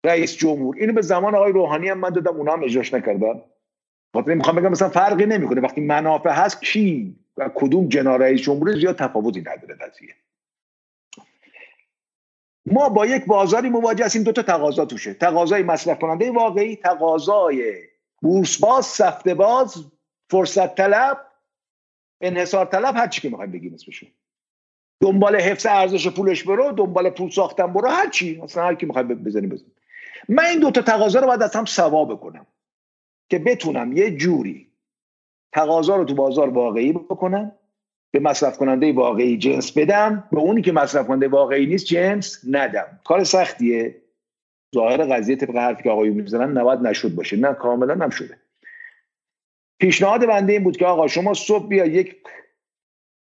رئیس 0.06 0.38
جمهور. 0.38 0.76
اینو 0.78 0.94
به 0.94 1.02
زمان 1.02 1.36
آقای 1.36 1.52
روحانی 1.52 1.90
هم 1.90 1.98
من 1.98 2.10
دادم 2.10 2.38
اونا 2.38 2.54
هم 2.54 2.64
اجراش 2.64 2.94
نکردن. 2.94 3.42
خاطر 4.14 4.34
می‌خوام 4.34 4.56
بگم 4.56 4.72
مثلا 4.72 4.90
فرقی 4.90 5.26
نمی‌کنه. 5.26 5.62
وقتی 5.62 5.82
منافع 5.82 6.30
هست 6.30 6.62
کی 6.62 7.16
و 7.38 7.50
کدوم 7.56 7.88
جنا 7.88 8.16
رئیس 8.16 8.42
جمهور 8.42 8.80
زیاد 8.80 8.96
تفاوتی 8.96 9.42
نداره 9.42 9.76
قضیه. 9.76 10.16
ما 12.66 12.90
با 12.90 13.06
یک 13.06 13.26
بازاری 13.26 13.70
مواجه 13.70 14.06
هستیم 14.06 14.24
دو 14.24 14.32
تا 14.32 14.42
تقاضا 14.42 14.86
توشه. 14.86 15.14
تقاضای 15.14 15.64
مصرف 15.64 16.00
کننده 16.00 16.32
واقعی 16.32 16.76
تقاضای 16.76 17.74
بورس 18.22 18.58
باز 18.58 18.86
سفته 18.86 19.34
باز 19.34 19.86
فرصت 20.30 20.76
طلب 20.76 21.18
انحصار 22.22 22.66
طلب 22.66 22.96
هر 22.96 23.08
چی 23.08 23.22
که 23.22 23.30
می‌خوایم 23.30 23.52
بگیم 23.52 23.74
اسمشون. 23.74 24.10
دنبال 25.02 25.36
حفظ 25.36 25.66
ارزش 25.70 26.08
پولش 26.08 26.44
برو 26.44 26.72
دنبال 26.72 27.10
پول 27.10 27.30
ساختن 27.30 27.74
برو 27.74 27.88
هر 27.90 28.10
چی. 28.10 28.42
اصلا 28.44 28.64
هر 28.64 28.76
کی 28.76 28.86
می‌خواد 28.86 29.08
بزنی 29.08 29.48
بزن 29.48 29.66
من 30.30 30.46
این 30.46 30.60
دو 30.60 30.72
تا 30.72 30.82
تقاضا 30.82 31.20
رو 31.20 31.28
باید 31.28 31.42
از 31.42 31.56
هم 31.56 31.66
سوا 31.66 32.06
بکنم 32.06 32.46
که 33.30 33.40
بتونم 33.40 33.94
یه 33.94 34.18
جوری 34.18 34.72
تقاضا 35.54 35.96
رو 35.96 36.06
تو 36.06 36.16
بازار 36.16 36.50
واقعی 36.50 36.94
بکنم 36.94 37.52
به 38.12 38.20
مصرف 38.20 38.58
کننده 38.58 38.94
واقعی 38.94 39.38
جنس 39.38 39.78
بدم. 39.78 40.28
به 40.32 40.40
اونی 40.40 40.62
که 40.62 40.72
مصرف 40.72 41.08
کننده 41.08 41.28
واقعی 41.28 41.66
نیست 41.66 41.86
جنس 41.86 42.42
ندم. 42.50 43.00
کار 43.04 43.24
سختیه. 43.24 44.02
ظاهر 44.76 45.16
قضیه 45.16 45.36
طبق 45.36 45.56
حرفی 45.56 45.84
که 45.84 45.90
آقایون 45.90 46.16
می‌زنن 46.16 46.58
نباید 46.58 46.80
نشد 46.80 47.16
باشه. 47.16 47.38
نه 47.38 47.54
کاملا 47.54 47.94
نشده 47.94 48.38
پیشنهاد 49.80 50.26
بنده 50.26 50.54
این 50.54 50.64
بود 50.64 50.78
که 50.78 50.86
آقا 50.86 51.08
شما 51.08 51.34
صبح 51.34 51.68
بیا 51.68 51.86
یک 51.86 52.16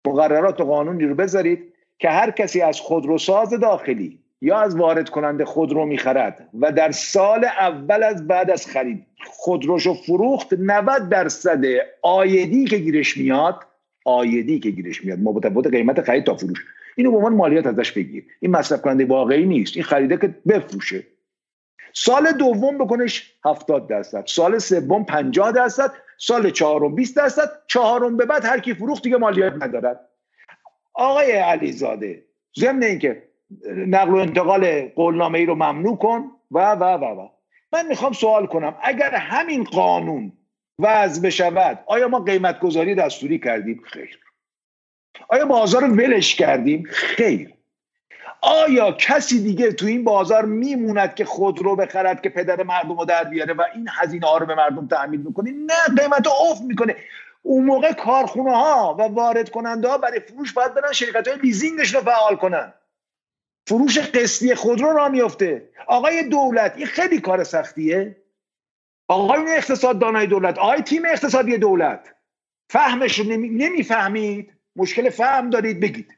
مقررات 0.07 0.61
و 0.61 0.65
قانونی 0.65 1.05
رو 1.05 1.15
بذارید 1.15 1.73
که 1.99 2.09
هر 2.09 2.31
کسی 2.31 2.61
از 2.61 2.79
خودروساز 2.79 3.49
داخلی 3.49 4.19
یا 4.41 4.59
از 4.59 4.75
وارد 4.75 5.09
کننده 5.09 5.45
خودرو 5.45 5.85
می‌خرد 5.85 6.49
و 6.59 6.71
در 6.71 6.91
سال 6.91 7.45
اول 7.45 8.03
از 8.03 8.27
بعد 8.27 8.51
از 8.51 8.67
خرید 8.67 9.05
خودروشو 9.25 9.93
فروخت 9.93 10.53
90 10.53 11.09
درصد 11.09 11.63
آیدی 12.01 12.65
که 12.65 12.77
گیرش 12.77 13.17
میاد 13.17 13.55
آیدی 14.05 14.59
که 14.59 14.69
گیرش 14.69 15.05
میاد 15.05 15.19
متفاوت 15.19 15.67
قیمت 15.67 16.01
خرید 16.01 16.23
تا 16.23 16.35
فروش. 16.35 16.65
اینو 16.95 17.11
به 17.11 17.17
عنوان 17.17 17.33
مالیات 17.33 17.67
ازش 17.67 17.91
بگیر. 17.91 18.25
این 18.39 18.51
مصرف 18.51 18.81
کننده 18.81 19.05
واقعی 19.05 19.45
نیست 19.45 19.75
این 19.75 19.83
خریده 19.83 20.17
که 20.17 20.35
بفروشه. 20.47 21.03
سال 21.93 22.31
دوم 22.31 22.77
بکنش 22.77 23.33
70 23.45 23.87
درصد 23.87 24.23
سال 24.27 24.59
سوم 24.59 25.05
50 25.05 25.51
درصد 25.51 25.91
سال 26.17 26.49
چهارم 26.49 26.95
20 26.95 27.15
درصد 27.15 27.51
چهارم 27.67 28.17
به 28.17 28.25
بعد 28.25 28.45
هر 28.45 28.59
کی 28.59 28.73
فروخت 28.73 29.03
دیگه 29.03 29.17
مالیات 29.17 29.53
ندارد. 29.63 29.99
آقای 30.93 31.31
علیزاده 31.31 32.23
ضمن 32.59 32.83
اینکه 32.83 33.26
نقل 33.87 34.09
و 34.09 34.15
انتقال 34.15 34.87
قولنامه 34.87 35.39
ای 35.39 35.45
رو 35.45 35.55
ممنوع 35.55 35.97
کن. 35.97 36.31
و 36.51 36.71
و 36.71 36.83
و 36.83 37.05
و. 37.05 37.29
من 37.73 37.87
می‌خوام 37.87 38.13
سوال 38.13 38.45
کنم. 38.45 38.75
اگر 38.83 39.15
همین 39.15 39.63
قانون 39.63 40.31
وضع 40.79 41.21
بشود 41.21 41.79
آیا 41.85 42.07
ما 42.07 42.19
قیمت 42.19 42.59
گذاری 42.59 42.95
دستوری 42.95 43.39
کردیم؟ 43.39 43.81
خیر. 43.85 44.19
آیا 45.27 45.45
بازار 45.45 45.81
رو 45.81 45.87
ولش 45.87 46.35
کردیم؟ 46.35 46.83
خیر. 46.91 47.53
آیا 48.41 48.91
کسی 48.91 49.43
دیگه 49.43 49.71
تو 49.71 49.85
این 49.85 50.03
بازار 50.03 50.45
میموند 50.45 51.15
که 51.15 51.25
خودرو 51.25 51.75
بخرد 51.75 52.21
که 52.21 52.29
پدر 52.29 52.63
مردم 52.63 52.97
رو 52.97 53.05
در 53.05 53.23
بیاره 53.23 53.53
و 53.53 53.63
این 53.75 53.87
هزینه 53.91 54.27
ها 54.27 54.37
رو 54.37 54.45
به 54.45 54.55
مردم 54.55 54.87
تحمیل 54.87 55.21
می‌کنه 55.21 55.51
نه 55.51 56.01
قیمت 56.01 56.27
رو 56.27 56.31
افت 56.51 56.61
می‌کنه. 56.61 56.95
اون 57.41 57.65
موقع 57.65 57.93
کارخونه 57.93 58.51
ها 58.51 58.95
و 58.99 59.01
وارد 59.03 59.49
کننده 59.49 59.87
ها 59.87 59.97
برای 59.97 60.19
فروش 60.19 60.53
باید 60.53 60.73
برن 60.73 60.91
شرکت 60.91 61.27
های 61.27 61.37
لیزینگش 61.37 61.95
رو 61.95 62.01
فعال 62.01 62.35
کنن. 62.35 62.73
فروش 63.67 63.97
قسطی 63.97 64.55
خودرو 64.55 64.93
را 64.93 65.09
میفته 65.09 65.69
آقای 65.87 66.23
دولت 66.23 66.73
این 66.77 66.85
خیلی 66.85 67.19
کار 67.19 67.43
سختیه. 67.43 68.15
آقای 69.07 69.55
اقتصاد 69.55 69.99
دانای 69.99 70.27
دولت 70.27 70.57
آقای 70.57 70.81
تیم 70.81 71.05
اقتصادی 71.05 71.57
دولت 71.57 72.15
فهمش 72.69 73.19
رو 73.19 73.25
نمی‌فهمید. 73.25 74.53
مشکل 74.75 75.09
فهم 75.09 75.49
دارید 75.49 75.79
بگید. 75.79 76.13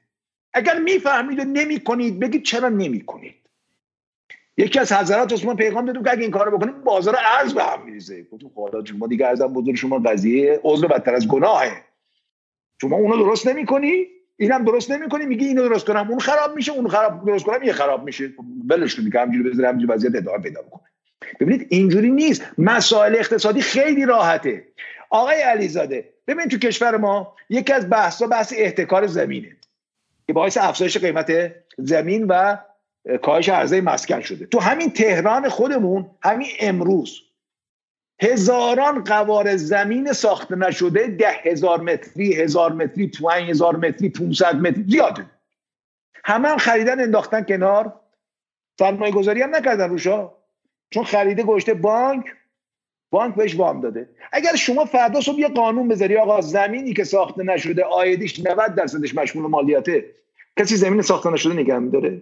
اگر 0.54 0.80
می‌فهمید 0.80 1.40
و 1.40 1.44
نمی 1.44 1.80
کنید 1.80 2.20
بگید 2.20 2.44
چرا 2.44 2.70
نمی 2.70 3.02
کنید 3.02 3.36
یکی 4.58 4.80
از 4.80 4.92
حضرات 4.92 5.34
عثمان 5.34 5.56
پیغام 5.56 5.86
دادم 5.86 6.04
که 6.04 6.12
اگه 6.12 6.22
این 6.22 6.32
کارو 6.32 6.58
بکنیم 6.58 6.82
بازار 6.82 7.18
ارز 7.40 7.54
به 7.54 7.64
هم 7.64 7.86
میریزه. 7.86 8.24
گفتم 8.24 8.50
خدا 8.56 8.86
شما 8.86 9.08
دیگه 9.08 9.28
ارزم 9.28 9.54
بزرگ 9.54 9.76
شما 9.76 10.00
قضیه 10.00 10.60
عذر 10.64 10.88
بدتر 10.88 11.16
از 11.16 11.28
گناهه. 11.28 11.84
شما 12.82 12.98
اونو 12.98 13.18
درست 13.18 13.48
نمی‌کنی؟ 13.48 14.08
اینم 14.40 14.66
درست 14.66 14.92
نمی‌کنی 14.92 15.26
میگی 15.26 15.46
اینو 15.46 15.70
درست 15.70 15.86
کنم 15.86 16.10
اون 16.10 16.20
خراب 16.20 16.56
میشه 16.56 16.72
اون 16.72 16.88
خراب 16.88 17.26
درست 17.26 17.46
کنم 17.46 17.64
یه 17.64 17.74
خراب 17.74 18.04
میشه. 18.04 18.34
ولش 18.70 19.00
دیگه 19.00 19.20
همینجوری 19.20 19.50
بذار 19.50 19.66
همینجوری 19.66 19.94
وضعیت 19.94 20.16
ادامه 20.16 20.44
پیدا 20.44 20.62
بکنه. 20.62 20.82
ببینید 21.40 21.68
اینجوری 21.70 22.12
نیست. 22.12 22.46
مسائل 22.58 23.16
اقتصادی 23.16 23.62
خیلی 23.62 24.06
راحته. 24.06 24.64
آقای 25.10 25.42
علیزاده 25.42 26.10
ببین 26.28 26.46
تو 26.46 26.58
کشور 26.58 26.98
ما 26.98 27.36
یکی 27.50 27.74
از 27.74 27.90
بحثا 27.90 28.28
بحث 28.28 28.54
احتکار 28.58 29.08
زمینه 29.08 29.56
که 30.28 30.34
باعث 30.34 30.58
افزایش 30.58 30.98
قیمت 30.98 31.32
زمین 31.78 32.26
و 32.30 32.58
کاهش 33.22 33.50
عرضه 33.50 33.82
مسکن 33.82 34.22
شده. 34.22 34.46
تو 34.46 34.60
همین 34.60 34.90
تهران 34.90 35.50
خودمون 35.50 36.06
همین 36.24 36.48
امروز 36.60 37.22
هزاران 38.22 39.04
قوار 39.04 39.56
زمین 39.56 40.14
ساخته 40.14 40.56
نشده 40.56 41.08
ده 41.08 41.32
هزار 41.32 41.82
متری 41.82 42.34
هزار 42.34 42.74
متری 42.74 43.08
پنج 43.08 43.50
هزار 43.50 43.76
متری 43.76 44.10
500 44.10 44.56
متری. 44.56 44.84
زیاده 44.88 45.26
همه 46.24 46.48
هم 46.48 46.58
خریدن 46.58 47.00
انداختن 47.00 47.44
کنار. 47.44 47.94
سرمایه 48.80 49.12
گذاری 49.12 49.42
هم 49.42 49.56
نکردن 49.56 49.90
روشا. 49.90 50.32
چون 50.90 51.04
خریده 51.04 51.44
گشته 51.44 51.74
بانک 51.74 52.26
بانک 53.12 53.36
بهش 53.36 53.56
وام 53.56 53.82
داده. 53.82 54.10
اگر 54.32 54.56
شما 54.56 54.86
فردا 54.86 55.22
صبح 55.22 55.40
یه 55.40 55.48
قانون 55.48 55.88
بذاری 55.88 56.18
آقا 56.18 56.42
زمینی 56.42 56.94
که 56.94 57.04
ساخته 57.04 57.44
نشده 57.44 57.84
آیدیش 57.84 58.40
90 58.40 58.76
درصدش 58.76 59.16
مشمول 59.16 59.50
مالیاته. 59.50 60.06
کسی 60.60 60.76
زمین 60.76 61.02
ساخته 61.02 61.30
نشده 61.30 61.54
نگه 61.54 61.80
میداره؟ 61.80 62.22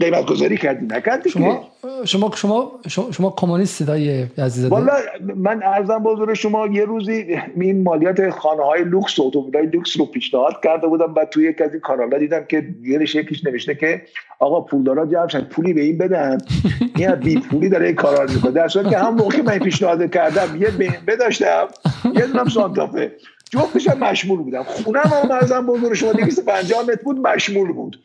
قیمت 0.00 0.26
گذاری 0.26 0.56
کردی 0.56 0.86
نکردی 0.86 1.30
شما 1.30 1.68
شما 2.04 2.32
شما 2.36 2.72
شما, 2.88 3.12
شما 3.12 3.34
کمونیست 3.36 3.74
صدای 3.74 4.26
عزیزاده 4.38 4.74
والا 4.74 4.92
من 5.36 5.62
ارزم 5.62 5.98
بزرگ 5.98 6.34
شما 6.34 6.66
یه 6.66 6.84
روزی 6.84 7.40
این 7.56 7.82
مالیات 7.82 8.30
خانه 8.30 8.62
های 8.62 8.84
لوکس 8.84 9.20
اتومبیل 9.20 9.60
لوکس 9.60 9.96
رو 9.96 10.06
پیشنهاد 10.06 10.60
کرده 10.64 10.86
بودم 10.86 11.14
بعد 11.14 11.28
توی 11.28 11.44
یک 11.44 11.60
از 11.60 11.70
این 11.70 11.80
کانالا 11.80 12.18
دیدم 12.18 12.44
که 12.44 12.68
یه 12.82 13.00
یکیش 13.02 13.44
نوشته 13.44 13.74
که 13.74 14.02
آقا 14.38 14.60
پولدارا 14.60 15.06
جمع 15.06 15.28
شن 15.28 15.40
پولی 15.40 15.72
به 15.72 15.80
این 15.80 15.98
بدن. 15.98 16.38
این 16.96 17.14
بی 17.14 17.40
پولی 17.40 17.68
داره 17.68 17.86
این 17.86 17.94
کارا 17.94 18.32
می‌کنه. 18.34 18.52
در 18.52 18.68
که 18.68 18.98
هم 18.98 19.14
موقع 19.14 19.42
من 19.42 19.58
پیشنهاد 19.58 20.10
کردم 20.10 20.62
یه 20.62 20.68
BMW 20.68 21.16
داشتم 21.18 21.68
یه 22.14 22.26
دونم 22.26 22.48
سانتافه 22.48 23.12
جفتش 23.50 23.88
مشمول 23.88 24.38
بودم. 24.38 24.62
خونم 24.62 25.12
هم 25.22 25.30
عرضم 25.30 25.66
به 25.66 25.75
حضور 25.75 25.94
شما 25.94 26.12
250 26.12 26.82
متر 26.82 27.02
بود 27.04 27.18
مشمول 27.18 27.72
بود. 27.72 27.96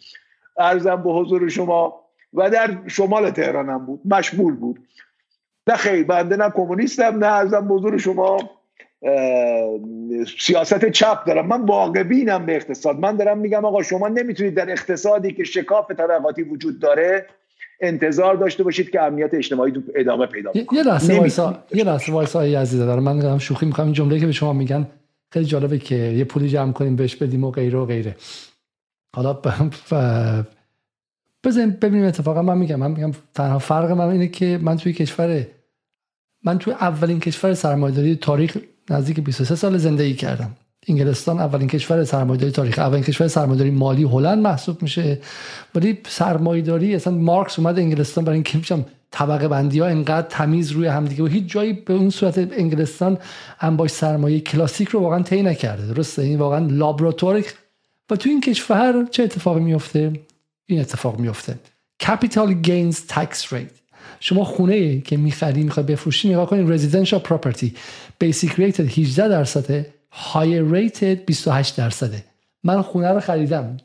ارزم 0.60 1.04
به 1.04 1.12
حضور 1.12 1.50
شما 1.50 2.02
و 2.34 2.50
در 2.50 2.78
شمال 2.88 3.30
تهرانم 3.30 3.86
بود 3.86 4.02
مشمول 4.06 4.56
بود. 4.56 4.80
نه 5.68 5.76
خیلی 5.76 6.04
بنده 6.04 6.36
نه 6.36 6.50
کمونیستم 6.50 7.18
نه 7.18 7.26
ارزم 7.26 7.68
به 7.68 7.74
حضور 7.74 7.98
شما 7.98 8.50
سیاست 10.40 10.90
چپ 10.90 11.26
دارم. 11.26 11.48
من 11.48 11.62
واقع 11.62 12.04
به 12.04 12.56
اقتصاد. 12.56 13.00
من 13.00 13.16
دارم 13.16 13.38
میگم 13.38 13.66
آقا 13.66 13.84
شما 13.84 14.08
نمی‌تونید 14.08 14.54
در 14.54 14.72
اقتصادی 14.72 15.34
که 15.34 15.44
شکاف 15.44 15.92
طبقاتی 15.92 16.44
وجود 16.44 16.80
داره 16.80 17.26
انتظار 17.82 18.36
داشته 18.36 18.64
باشید 18.64 18.90
که 18.90 19.02
امنیت 19.02 19.34
اجتماعی 19.34 19.72
تو 19.72 19.82
ادامه 19.96 20.26
پیدا 20.26 20.52
کنه 20.52 20.66
یه 20.72 20.84
لحظه 20.84 21.20
وایسا 21.20 21.64
یه 21.74 21.84
لحظه 21.84 22.14
وایسا 22.14 22.42
عزیز 22.42 22.80
دارم 22.80 23.04
من 23.04 23.20
دارم 23.20 23.38
شوخی 23.38 23.66
می‌کنم. 23.66 23.86
این 23.86 23.94
جمله 23.94 24.20
که 24.20 24.26
به 24.26 24.32
شما 24.32 24.54
میگن 24.54 24.88
خیلی 25.34 25.46
جالبه 25.46 25.78
که 25.78 25.96
یه 25.96 26.24
پولی 26.24 26.50
جمع 26.50 26.72
کنیم 26.72 26.96
بهش 26.96 27.16
بدیم 27.16 27.44
و 27.44 27.52
غیره 27.52 27.80
و 27.80 27.86
غیره. 27.86 28.16
حالا 29.18 29.34
بزنیم 31.44 31.70
ببینیم 31.70 32.06
اتفاقا. 32.06 32.42
من 32.42 32.58
میگم 32.58 32.76
من 32.76 32.92
میگم 32.92 33.12
تنها 33.34 33.60
فرق 33.60 33.92
من 33.92 34.10
اینه 34.10 34.28
که 34.28 34.60
من 34.62 34.78
توی 34.78 34.94
کشور 34.94 35.48
من 36.44 36.58
توی 36.58 36.74
اولین 36.74 37.20
کشور 37.20 37.54
سرمایه‌داری 37.54 38.16
تاریخ 38.16 38.58
نزدیک 38.90 39.20
23 39.20 39.56
سال 39.56 39.78
زندگی 39.78 40.14
کردم. 40.14 40.52
انگلستان 40.88 41.40
اولین 41.40 41.68
کشور 41.68 42.04
سرمایه‌داری 42.04 42.52
تاریخ 42.52 42.80
اولین 42.80 43.04
کشور 43.04 43.28
سرمایه‌داری 43.28 43.72
مالی 43.72 44.04
هلند 44.04 44.44
محسوب 44.44 44.82
میشه. 44.82 45.20
ولی 45.76 45.98
سرمایه‌داری 46.08 46.96
اصلا 46.96 47.14
مارکس 47.14 47.60
اومد 47.60 47.80
انگلستان 47.80 48.24
برای 48.24 48.36
اینکه 48.36 48.58
میشم 48.58 48.86
طبقه 49.12 49.48
بندی 49.48 49.80
ها 49.80 49.86
انقدر 49.86 50.28
تمیز 50.30 50.72
روی 50.72 50.88
همدیگه 50.88 51.24
و 51.24 51.28
هیچ 51.28 51.46
جایی 51.48 51.74
به 51.74 51.94
اون 51.94 52.10
صورت 52.10 52.38
انگلستان 52.38 53.18
انباش 53.62 53.90
سرمایه 53.90 54.40
کلاسیک 54.40 54.90
رو 54.90 55.00
واقعا 55.00 55.24
طی 55.24 55.44
نکرده. 55.44 55.94
درسته؟ 55.94 56.22
این 56.22 56.40
واقعا 56.40 56.68
لابراتوری 56.68 57.44
و 58.10 58.16
تو 58.16 58.30
این 58.30 58.42
کشور 58.42 59.08
چه 59.12 59.24
اتفاقی 59.24 59.60
میفته 59.60 60.14
این 60.66 60.80
اتفاق 60.80 61.20
میفته 61.20 61.60
capital 62.08 62.54
gains 62.54 63.02
tax 63.08 63.54
rate 63.54 63.72
شما 64.20 64.44
خونه 64.44 65.02
که 65.02 65.18
می‌خری 65.18 65.64
می‌خوای 65.64 65.86
بفروشی 65.86 66.30
نگاه 66.30 66.50
کنید 66.50 66.72
residential 66.72 67.20
property 67.20 67.76
basic 68.20 68.52
rate 68.52 68.80
18 68.80 69.28
درصده 69.28 69.94
higher 70.12 70.62
rate 70.62 71.26
28 71.26 71.78
درصده. 71.78 72.24
من 72.64 72.82
خونه 72.82 73.10
رو 73.10 73.20
خریدم. 73.20 73.78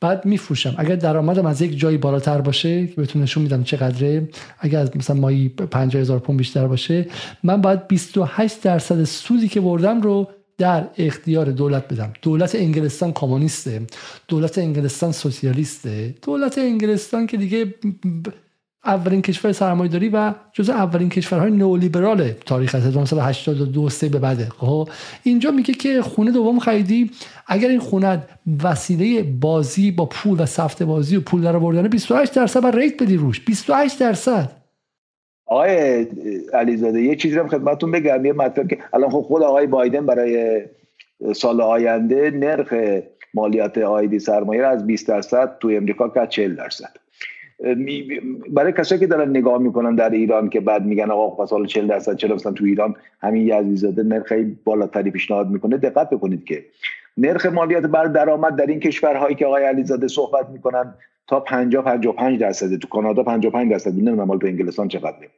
بعد 0.00 0.26
میفروشم. 0.26 0.74
اگر 0.78 0.96
درآمدم 0.96 1.46
از 1.46 1.62
یک 1.62 1.78
جایی 1.78 1.98
بالاتر 1.98 2.40
باشه 2.40 2.86
که 2.86 2.94
بهتون 2.94 3.22
نشون 3.22 3.42
میدم 3.42 3.64
چقدره 3.64 4.28
اگر 4.58 4.80
از 4.80 4.96
مثلا 4.96 5.16
مایی 5.16 5.48
50000 5.48 6.18
پوند 6.18 6.38
بیشتر 6.38 6.66
باشه 6.66 7.06
من 7.42 7.60
باید 7.60 7.88
28 7.88 8.62
درصد 8.62 9.04
سودی 9.04 9.48
که 9.48 9.60
بردم 9.60 10.00
رو 10.00 10.28
در 10.58 10.88
اختیار 10.98 11.50
دولت 11.50 11.92
بدم. 11.92 12.12
دولت 12.22 12.54
انگلستان 12.54 13.12
کمونیسته 13.12 13.82
دولت 14.28 14.58
انگلستان 14.58 15.12
سوسیالیسته. 15.12 16.14
دولت 16.22 16.58
انگلستان 16.58 17.26
که 17.26 17.36
دیگه 17.36 17.74
اولین 18.86 19.22
کشور 19.22 19.52
سرمایه 19.52 19.90
داری 19.90 20.08
و 20.08 20.34
جز 20.52 20.70
اولین 20.70 21.08
کشورهای 21.08 21.50
نولیبرال 21.50 22.32
تاریخ 22.32 22.74
از 22.74 22.86
1982 22.86 23.90
سه 23.90 24.08
به 24.08 24.18
بعده. 24.18 24.48
خب 24.58 24.88
اینجا 25.22 25.50
میگه 25.50 25.74
که 25.74 26.02
خونه 26.02 26.30
دوم 26.30 26.58
خریدی. 26.58 27.10
اگر 27.46 27.68
این 27.68 27.80
خونه 27.80 28.22
وسیله 28.62 29.22
بازی 29.22 29.90
با 29.90 30.06
پول 30.06 30.40
و 30.40 30.46
سفت 30.46 30.82
بازی 30.82 31.16
و 31.16 31.20
پول 31.20 31.42
در 31.42 31.56
آوردن 31.56 31.88
28 31.88 32.34
درصد 32.34 32.60
بر 32.62 32.76
ریت 32.76 33.02
بدی 33.02 33.16
روش. 33.16 33.40
28 33.40 33.98
درصد. 33.98 34.65
آقای 35.46 36.06
علیزاده 36.52 37.02
یه 37.02 37.16
چیزی 37.16 37.36
رو 37.36 37.48
خدمتتون 37.48 37.90
بگم 37.90 38.24
یه 38.24 38.32
مطلب 38.32 38.68
که 38.68 38.78
الان 38.92 39.10
خب 39.10 39.20
خود 39.20 39.42
آقای 39.42 39.66
بایدن 39.66 40.06
برای 40.06 40.62
سال 41.34 41.60
آینده 41.60 42.30
نرخ 42.30 42.74
مالیات 43.34 43.78
آیدی 43.78 44.18
سرمایه 44.18 44.66
از 44.66 44.86
20 44.86 45.08
درصد 45.08 45.58
توی 45.60 45.76
امریکا 45.76 46.08
که 46.08 46.26
40 46.26 46.54
درصد. 46.54 46.90
برای 48.50 48.72
کسایی 48.72 49.00
که 49.00 49.06
دارن 49.06 49.30
نگاه 49.30 49.58
می‌کنن 49.58 49.94
در 49.94 50.10
ایران 50.10 50.48
که 50.48 50.60
بعد 50.60 50.84
میگن 50.84 51.10
آقا 51.10 51.44
پس 51.44 51.50
حالا 51.50 51.66
40 51.66 51.86
درصد 51.86 52.16
چرا 52.16 52.34
مثلا 52.34 52.52
تو 52.52 52.64
ایران 52.64 52.94
همین 53.20 53.46
یزدی 53.46 53.76
زاده 53.76 54.02
نرخ 54.02 54.32
بالاتری 54.64 55.10
پیشنهاد 55.10 55.50
می‌کنه. 55.50 55.76
دقت 55.76 56.10
بکنید 56.10 56.44
که 56.44 56.64
نرخ 57.16 57.46
مالیات 57.46 57.84
بر 57.84 58.04
درآمد 58.04 58.56
در 58.56 58.66
این 58.66 58.80
کشورهایی 58.80 59.34
که 59.34 59.46
آقای 59.46 59.64
علیزاده 59.64 60.08
صحبت 60.08 60.48
می‌کنن 60.48 60.94
تا 61.26 61.40
50 61.40 61.84
55 61.84 62.40
درصد 62.40 62.78
تو 62.78 62.88
کانادا 62.88 63.22
55 63.22 63.70
درصد 63.70 63.90
نمی‌دونم 63.90 64.38
تو 64.38 64.46
انگلستان 64.46 64.88
چقدره 64.88 65.30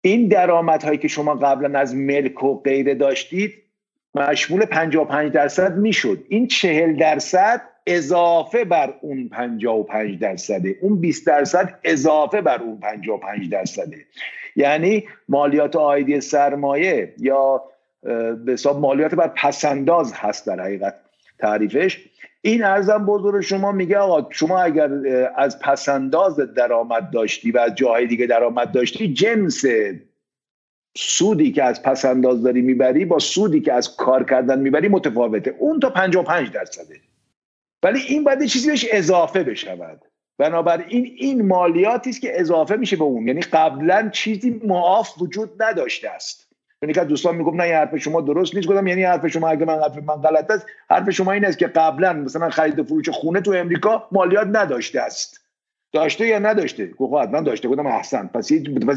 این 0.00 0.28
درآمدهایی 0.28 0.98
که 0.98 1.08
شما 1.08 1.34
قبلا 1.34 1.78
از 1.78 1.94
ملک 1.94 2.42
و 2.42 2.60
غیره 2.62 2.94
داشتید 2.94 3.54
مشمول 4.14 4.64
55 4.64 5.32
درصد 5.32 5.76
می‌شد. 5.76 6.24
این 6.28 6.46
40 6.46 6.96
درصد 6.96 7.62
اضافه 7.86 8.64
بر 8.64 8.94
اون 9.00 9.28
55 9.28 10.18
درصده. 10.18 10.76
اون 10.80 11.00
20 11.00 11.26
درصد 11.26 11.78
اضافه 11.84 12.40
بر 12.40 12.62
اون 12.62 12.80
55 12.80 13.50
درصده. 13.50 13.96
یعنی 14.56 15.04
مالیات 15.28 15.76
آیدی 15.76 16.20
سرمایه 16.20 17.14
یا 17.18 17.62
به 18.44 18.52
حساب 18.52 18.80
مالیات 18.80 19.14
بر 19.14 19.28
پسنداز 19.28 20.12
هست 20.12 20.46
در 20.46 20.60
حقیقت 20.60 20.94
تعریفش. 21.38 22.08
این 22.46 22.64
ارزم 22.64 23.06
بزرگ 23.06 23.40
شما 23.40 23.72
میگه 23.72 23.98
آقا 23.98 24.30
شما 24.30 24.60
اگر 24.60 24.90
از 25.36 25.58
پسنداز 25.58 26.36
درآمد 26.36 27.10
داشتی 27.10 27.50
و 27.50 27.58
از 27.58 27.74
جاهای 27.74 28.06
دیگه 28.06 28.26
درآمد 28.26 28.72
داشتی 28.72 29.12
جنس 29.12 29.64
سودی 30.96 31.52
که 31.52 31.64
از 31.64 31.82
پسنداز 31.82 32.42
داری 32.42 32.62
می‌بری 32.62 33.04
با 33.04 33.18
سودی 33.18 33.60
که 33.60 33.72
از 33.72 33.96
کار 33.96 34.24
کردن 34.24 34.60
می‌بری 34.60 34.88
متفاوته. 34.88 35.54
اون 35.58 35.80
تا 35.80 35.90
55 35.90 36.50
درصده. 36.50 37.00
ولی 37.82 38.00
این 38.08 38.24
باید 38.24 38.44
چیزی 38.44 38.68
بهش 38.68 38.86
اضافه 38.92 39.42
بشود. 39.42 40.04
بنابراین 40.38 41.14
این 41.16 41.46
مالیاتی 41.46 42.10
است 42.10 42.20
که 42.20 42.40
اضافه 42.40 42.76
میشه 42.76 42.96
به 42.96 43.04
اون. 43.04 43.28
یعنی 43.28 43.40
قبلا 43.40 44.08
چیزی 44.12 44.60
معاف 44.64 45.22
وجود 45.22 45.62
نداشته 45.62 46.10
است. 46.10 46.45
یعنی 46.82 46.92
که 46.92 47.00
دوستان 47.00 47.36
می‌گفت 47.36 47.56
نه 47.56 47.62
این 47.62 47.74
حرف 47.74 47.96
شما 47.96 48.20
درست 48.20 48.54
نیست. 48.54 48.68
گفتم 48.68 48.86
یعنی 48.86 49.02
حرف 49.02 49.26
شما 49.26 49.48
اگه 49.48 49.64
من 49.64 49.74
حرف 49.74 49.96
من 49.96 50.14
غلط 50.14 50.50
است 50.50 50.66
حرف 50.90 51.10
شما 51.10 51.32
این 51.32 51.44
است 51.44 51.58
که 51.58 51.66
قبلا 51.66 52.12
مثلا 52.12 52.50
خرید 52.50 52.82
فروش 52.82 53.08
خونه 53.08 53.40
تو 53.40 53.52
امریکا 53.52 54.08
مالیات 54.12 54.48
نداشته 54.52 55.00
است. 55.00 55.40
داشته 55.92 56.26
یا 56.26 56.38
نداشته؟ 56.38 56.86
گفت 56.86 57.22
حتما 57.22 57.40
داشته. 57.40 57.68
بوده 57.68 57.86
احسنت. 57.86 58.30
پس 58.34 58.50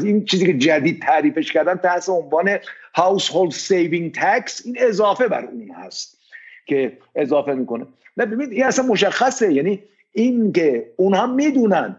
این 0.04 0.24
چیزی 0.24 0.46
که 0.46 0.58
جدید 0.58 1.02
تعریفش 1.02 1.52
کردن 1.52 1.74
تحت 1.74 2.08
عنوان 2.08 2.58
household 2.94 3.52
saving 3.52 4.14
tax 4.14 4.62
این 4.66 4.76
اضافه 4.80 5.28
بر 5.28 5.44
اون 5.44 5.70
هست 5.70 6.18
که 6.66 6.98
اضافه 7.14 7.54
می‌کنه. 7.54 7.86
نه 8.16 8.26
ببینید 8.26 8.52
این 8.52 8.64
اصلا 8.64 8.86
مشخصه. 8.86 9.52
یعنی 9.52 9.82
این 10.12 10.52
که 10.52 10.86
اونها 10.96 11.26
می‌دونن 11.26 11.96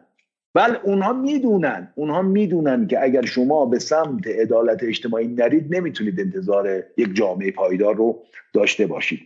بل 0.53 0.75
اونها 0.83 1.13
می‌دونن 1.13 1.87
اونها 1.95 2.21
می‌دونن 2.21 2.87
که 2.87 3.03
اگر 3.03 3.25
شما 3.25 3.65
به 3.65 3.79
سمت 3.79 4.27
عدالت 4.27 4.83
اجتماعی 4.83 5.27
نرید 5.27 5.75
نمی‌تونید 5.75 6.19
انتظار 6.19 6.83
یک 6.97 7.15
جامعه 7.15 7.51
پایدار 7.51 7.95
رو 7.95 8.19
داشته 8.53 8.87
باشید. 8.87 9.21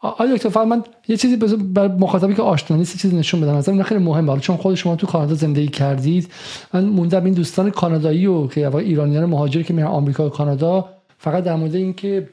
آیا 0.00 0.36
دکتر 0.36 0.64
من 0.64 0.84
یه 1.08 1.16
چیزی 1.16 1.36
بر 1.36 1.88
مخاطبی 1.88 2.34
که 2.34 2.42
آشنا 2.42 2.76
نیست 2.76 2.98
چیزی 2.98 3.16
نشون 3.16 3.40
بدم. 3.40 3.72
این 3.74 3.82
خیلی 3.82 4.04
مهمه. 4.04 4.28
حالا 4.28 4.40
چون 4.40 4.56
خود 4.56 4.74
شما 4.74 4.96
تو 4.96 5.06
کانادا 5.06 5.34
زندگی 5.34 5.68
کردید 5.68 6.28
من 6.74 6.84
موندم 6.84 7.24
این 7.24 7.34
دوستان 7.34 7.70
کانادایی 7.70 8.26
و 8.26 8.46
که 8.46 8.76
ایرانیان 8.76 9.24
مهاجری 9.24 9.64
که 9.64 9.74
میرن 9.74 9.86
آمریکا 9.86 10.26
و 10.26 10.30
کانادا 10.30 10.88
فقط 11.18 11.44
در 11.44 11.56
مورد 11.56 11.74
اینکه 11.74 12.28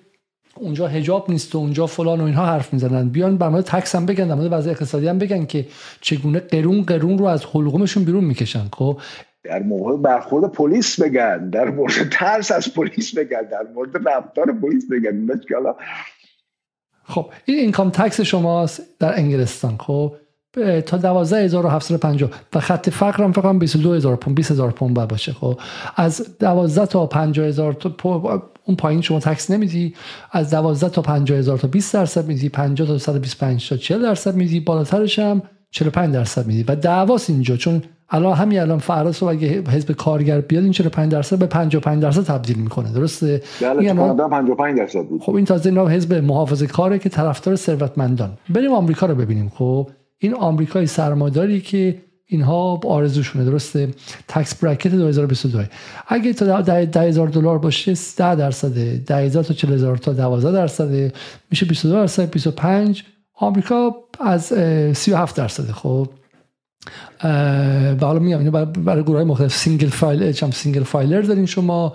اونجا 0.55 0.87
هجاب 0.87 1.31
نیست 1.31 1.55
و 1.55 1.57
اونجا 1.57 1.87
فلان 1.87 2.21
و 2.21 2.23
اینها 2.23 2.45
حرف 2.45 2.73
می‌زنن. 2.73 3.09
بیان 3.09 3.37
بر 3.37 3.49
مورد 3.49 3.63
تکس 3.63 3.95
هم 3.95 4.05
بگن 4.05 4.27
در 4.27 4.35
مورد 4.35 4.53
وضع 4.53 4.71
اقتصادی 4.71 5.07
هم 5.07 5.17
بگن 5.17 5.45
که 5.45 5.67
چگونه 6.01 6.39
قرون 6.39 6.81
قرون 6.81 7.17
رو 7.17 7.25
از 7.25 7.45
حلقومشون 7.45 8.03
بیرون 8.03 8.23
می‌کشن. 8.23 8.67
خب؟ 8.73 8.99
در 9.43 9.63
مورد 9.63 10.01
برخورد 10.01 10.51
پلیس 10.51 11.01
بگن 11.01 11.49
در 11.49 11.69
مورد 11.69 12.09
ترس 12.11 12.51
از 12.51 12.73
پلیس 12.73 13.17
بگن 13.17 13.41
در 13.51 13.63
مورد 13.75 14.07
رفتار 14.09 14.45
پلیس 14.61 14.85
بگن. 14.91 15.27
خب 17.03 17.29
این 17.45 17.59
اینکام 17.59 17.89
تکس 17.89 18.21
شماست 18.21 18.81
در 18.99 19.15
انگلستان. 19.15 19.77
خب 19.77 20.15
تا 20.85 20.97
12750 20.97 22.29
و 22.53 22.59
خط 22.59 22.89
فقر 22.89 23.23
هم 23.23 23.31
فقط 23.31 23.55
22000 23.55 24.15
پوند 24.15 24.35
20000 24.35 24.71
پوند 24.71 25.07
باشه. 25.07 25.33
خب 25.33 25.59
از 25.95 26.37
12 26.39 26.85
تا 26.85 27.05
50000 27.05 27.73
تا 27.73 27.89
اون 28.65 28.77
پایین 28.77 29.01
شما 29.01 29.19
تکس 29.19 29.51
نمیدی. 29.51 29.93
از 30.31 30.49
12 30.49 30.89
تا 30.89 31.01
50000 31.01 31.57
تا 31.57 31.67
20 31.67 31.93
درصد 31.93 32.27
میدی. 32.27 32.49
50 32.49 32.87
تا 32.87 32.97
125 32.97 33.69
تا 33.69 33.77
40 33.77 34.01
درصد 34.01 34.35
میدی. 34.35 34.59
بالاترش 34.59 35.19
هم 35.19 35.41
45 35.71 36.13
درصد 36.13 36.47
میدی. 36.47 36.63
و 36.63 36.75
دعواس 36.75 37.29
اینجا 37.29 37.57
چون 37.57 37.83
الان 38.09 38.33
همین 38.33 38.59
الان 38.59 38.79
فرض 38.79 39.23
رو 39.23 39.29
اگه 39.29 39.47
حزب 39.47 39.91
کارگر 39.91 40.41
بیاد 40.41 40.63
این 40.63 40.71
45 40.71 41.11
درصد 41.11 41.37
به 41.37 41.45
55 41.45 42.01
درصد 42.03 42.23
تبدیل 42.23 42.57
می‌کنه. 42.57 42.91
درسته؟ 42.93 43.41
بله 43.61 43.79
این 43.79 43.95
55 43.95 44.77
درصد 44.77 45.03
بود. 45.03 45.21
خب 45.21 45.35
این 45.35 45.45
تازه 45.45 45.69
اینا 45.69 45.87
حزب 45.87 46.13
محافظه 46.13 46.67
کاره 46.67 46.99
که 46.99 47.09
طرفدار 47.09 47.55
ثروتمندان. 47.55 48.37
بریم 48.49 48.71
آمریکا 48.73 49.05
رو 49.05 49.15
ببینیم. 49.15 49.51
خب 49.55 49.89
این 50.17 50.33
آمریکای 50.33 50.87
سرمایه‌داری 50.87 51.61
که 51.61 52.01
اینها 52.33 52.79
آرزوشونه 52.85 53.45
درسته؟ 53.45 53.87
tax 54.27 54.55
bracket 54.55 54.91
2022 54.91 55.63
اگه 56.07 56.33
تا 56.33 56.61
10000 56.61 57.27
دلار 57.27 57.57
باشه 57.57 57.93
10 58.17 58.35
درصد 58.35 59.05
10000 59.05 59.43
تا 59.43 59.53
40000 59.53 59.97
تا 59.97 60.13
12 60.13 60.51
درصد 60.51 61.13
میشه 61.51 61.65
22 61.65 61.93
درصد 61.93 62.29
25 62.29 63.03
آمریکا 63.33 63.95
از 64.19 64.43
37 64.43 65.35
درصد 65.35 65.71
خب. 65.71 66.09
و 67.23 67.97
حالا 68.01 68.19
میگم 68.19 68.39
اینو 68.39 68.65
برای 68.65 69.03
گروه 69.03 69.15
های 69.15 69.25
مختلف 69.25 69.55
single 69.55 69.87
file 69.87 70.31
چم 70.31 70.51
single 70.51 70.83
filer 70.83 71.21
دارین 71.21 71.45
شما 71.45 71.93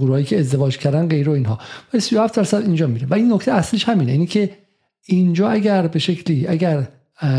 گروهایی 0.00 0.24
که 0.24 0.38
ازدواج 0.38 0.78
کردن 0.78 1.08
غیر 1.08 1.28
و 1.28 1.32
اینها. 1.32 1.58
و 1.94 1.98
37 1.98 2.36
درصد 2.36 2.62
اینجا 2.62 2.86
میره. 2.86 3.06
و 3.10 3.14
این 3.14 3.32
نکته 3.32 3.52
اصلیش 3.52 3.84
همینه. 3.84 4.12
اینی 4.12 4.26
که 4.26 4.50
اینجا 5.06 5.48
اگر 5.48 5.86
به 5.86 5.98
شکلی 5.98 6.46
اگر 6.46 6.88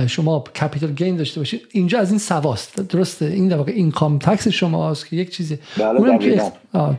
شما 0.07 0.39
capital 0.39 0.91
gain 0.91 1.15
داشته 1.15 1.39
باشید. 1.39 1.61
اینجا 1.71 1.99
از 1.99 2.09
این 2.09 2.19
سواست. 2.19 2.81
درسته؟ 2.81 3.25
این 3.25 3.47
در 3.47 3.57
واقع 3.57 3.71
income 3.71 4.19
tax 4.19 4.47
شماست 4.47 5.07
که 5.07 5.15
یک 5.15 5.29
چیزی. 5.29 5.59
بله 5.77 5.99
اونم 5.99 6.17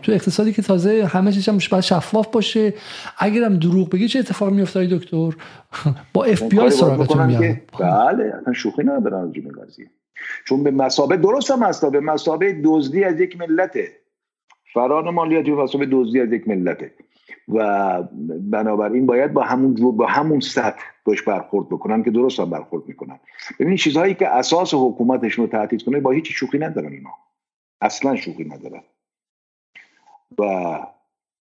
تو 0.02 0.12
اقتصادی 0.12 0.52
که 0.52 0.62
تازه 0.62 1.04
همه 1.04 1.32
چیز 1.32 1.48
هم 1.48 1.58
باید 1.70 1.84
شفاف 1.84 2.26
باشه. 2.26 2.74
اگرم 3.18 3.56
دروغ 3.56 3.90
بگی 3.90 4.08
چه 4.08 4.18
اتفاقی 4.18 4.52
میفته 4.52 4.86
دکتر؟ 4.86 5.30
با 6.12 6.24
اف 6.24 6.42
بی 6.42 6.58
آی 6.58 6.70
سراغتون 6.70 7.26
میاد 7.26 7.56
بله 7.80 8.32
اصلا 8.40 8.52
شوخی 8.52 8.82
ندارن 8.82 9.24
از 9.24 9.30
قضیه. 9.30 9.86
چون 10.48 10.62
به 10.62 10.70
مثابه 10.70 11.16
درست 11.16 11.50
هم 11.50 11.62
هست 11.62 11.90
به 11.90 12.00
مثابه 12.00 12.60
دزدی 12.64 13.04
از 13.04 13.20
یک 13.20 13.40
ملته. 13.40 13.88
فران 14.74 15.10
مالیاتی 15.10 15.50
و 15.50 15.62
مسابه 15.62 15.88
دزدی 15.92 16.20
از 16.20 16.32
یک 16.32 16.48
ملته. 16.48 16.92
و 17.48 18.02
بنابراین 18.40 19.06
باید 19.06 19.32
با 19.32 19.42
همون 19.42 19.96
با 19.96 20.06
همون 20.06 20.40
سطح 20.40 20.82
باش 21.04 21.22
برخورد 21.22 21.68
بکنن 21.68 22.02
که 22.02 22.10
درست 22.10 22.40
هم 22.40 22.50
برخورد 22.50 22.88
می‌کنن. 22.88 23.20
ببینید 23.60 23.78
چیزهایی 23.78 24.14
که 24.14 24.28
اساس 24.28 24.74
حکومتشون 24.74 25.44
رو 25.44 25.50
تهدید 25.50 25.84
کنه 25.84 26.00
با 26.00 26.10
هیچ 26.10 26.32
شوخی 26.32 26.58
ندارن 26.58 26.92
اینا. 26.92 27.10
اصلا 27.80 28.16
شوخی 28.16 28.44
ندارن. 28.44 28.82
و 30.38 30.78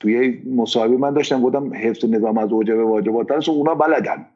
توی 0.00 0.42
مصاحبه 0.56 0.96
من 0.96 1.14
داشتم 1.14 1.42
گفتم 1.42 1.74
حفظ 1.74 2.04
نظام 2.04 2.38
از 2.38 2.52
اوجب 2.52 2.78
واجبات 2.78 3.30
هست 3.30 3.48
و 3.48 3.52
اونا 3.52 3.74
بلدن. 3.74 4.26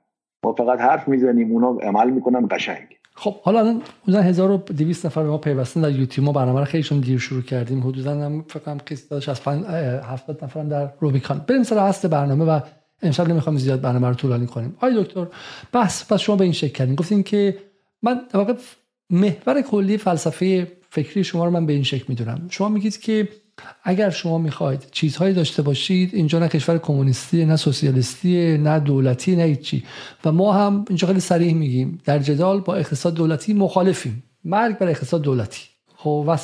ما 0.45 0.53
فقط 0.53 0.80
حرف 0.80 1.09
می‌زنیم 1.09 1.53
اونا 1.53 1.78
عمل 1.82 2.11
می‌کنن 2.11 2.49
قشنگ. 2.51 2.99
خب 3.16 3.40
حالا 3.42 3.58
الان 3.58 3.82
حدودا 4.02 4.20
1200 4.20 5.06
نفر 5.06 5.22
به 5.22 5.28
ما 5.28 5.38
پیوستن 5.38 5.80
در 5.80 5.90
یوتیوب. 5.90 6.26
ما 6.26 6.32
برنامه 6.32 6.58
رو 6.60 6.64
خیلیشون 6.64 7.00
دیر 7.00 7.18
شروع 7.18 7.42
کردیم. 7.42 7.86
حدودا 7.86 8.10
هم 8.10 8.44
فکر 8.48 8.58
کنم 8.58 8.78
کسی 8.78 9.08
داشت 9.10 9.28
از 9.28 9.40
70 9.48 10.44
نفر 10.44 10.64
در 10.64 10.92
روبیکان. 11.00 11.44
بریم 11.48 11.62
سر 11.62 11.78
اصل 11.78 12.08
برنامه 12.08 12.44
و 12.44 12.60
امشب 13.02 13.28
نمی‌خوام 13.28 13.56
زیاد 13.56 13.80
برنامه 13.80 14.08
رو 14.08 14.14
طولانی 14.14 14.46
کنیم. 14.46 14.74
آقای 14.76 15.04
دکتر 15.04 15.26
بس 15.72 16.12
پس 16.12 16.20
شما 16.20 16.36
به 16.36 16.44
این 16.44 16.52
شکل 16.52 16.72
کردین. 16.72 16.94
گفتین 16.94 17.22
که 17.22 17.58
من 18.02 18.20
در 18.30 18.38
واقع 18.38 18.54
محور 19.10 19.62
کلی 19.62 19.96
فلسفه 19.96 20.72
فکری 20.90 21.24
شما 21.24 21.44
رو 21.44 21.50
من 21.50 21.66
به 21.66 21.72
این 21.72 21.82
شکل 21.82 22.04
می‌دونم. 22.08 22.46
شما 22.50 22.68
میگید 22.68 23.00
که 23.00 23.28
اگر 23.84 24.11
شما 24.11 24.38
می‌خواید 24.38 24.86
چیزهایی 24.90 25.34
داشته 25.34 25.62
باشید 25.62 26.14
اینجا 26.14 26.38
نه 26.38 26.48
کشور 26.48 26.78
کمونیستی 26.78 27.44
نه 27.44 27.57
سوسیالیستی 27.57 28.59
نه 28.59 28.80
دولتی 28.80 29.36
نه 29.36 29.42
هیچی. 29.42 29.84
و 30.24 30.32
ما 30.32 30.52
هم 30.52 30.84
اینجا 30.88 31.09
خیلی 31.09 31.20
صریح 31.20 31.55
میگیم 31.55 32.00
در 32.05 32.18
جدال 32.18 32.61
با 32.61 32.74
اقتصاد 32.74 33.14
دولتی 33.14 33.55
مخالفیم. 33.55 34.22
مرگ 34.44 34.78
بر 34.78 34.88
اقتصاد 34.88 35.22
دولتی. 35.22 35.62
خب 35.96 36.38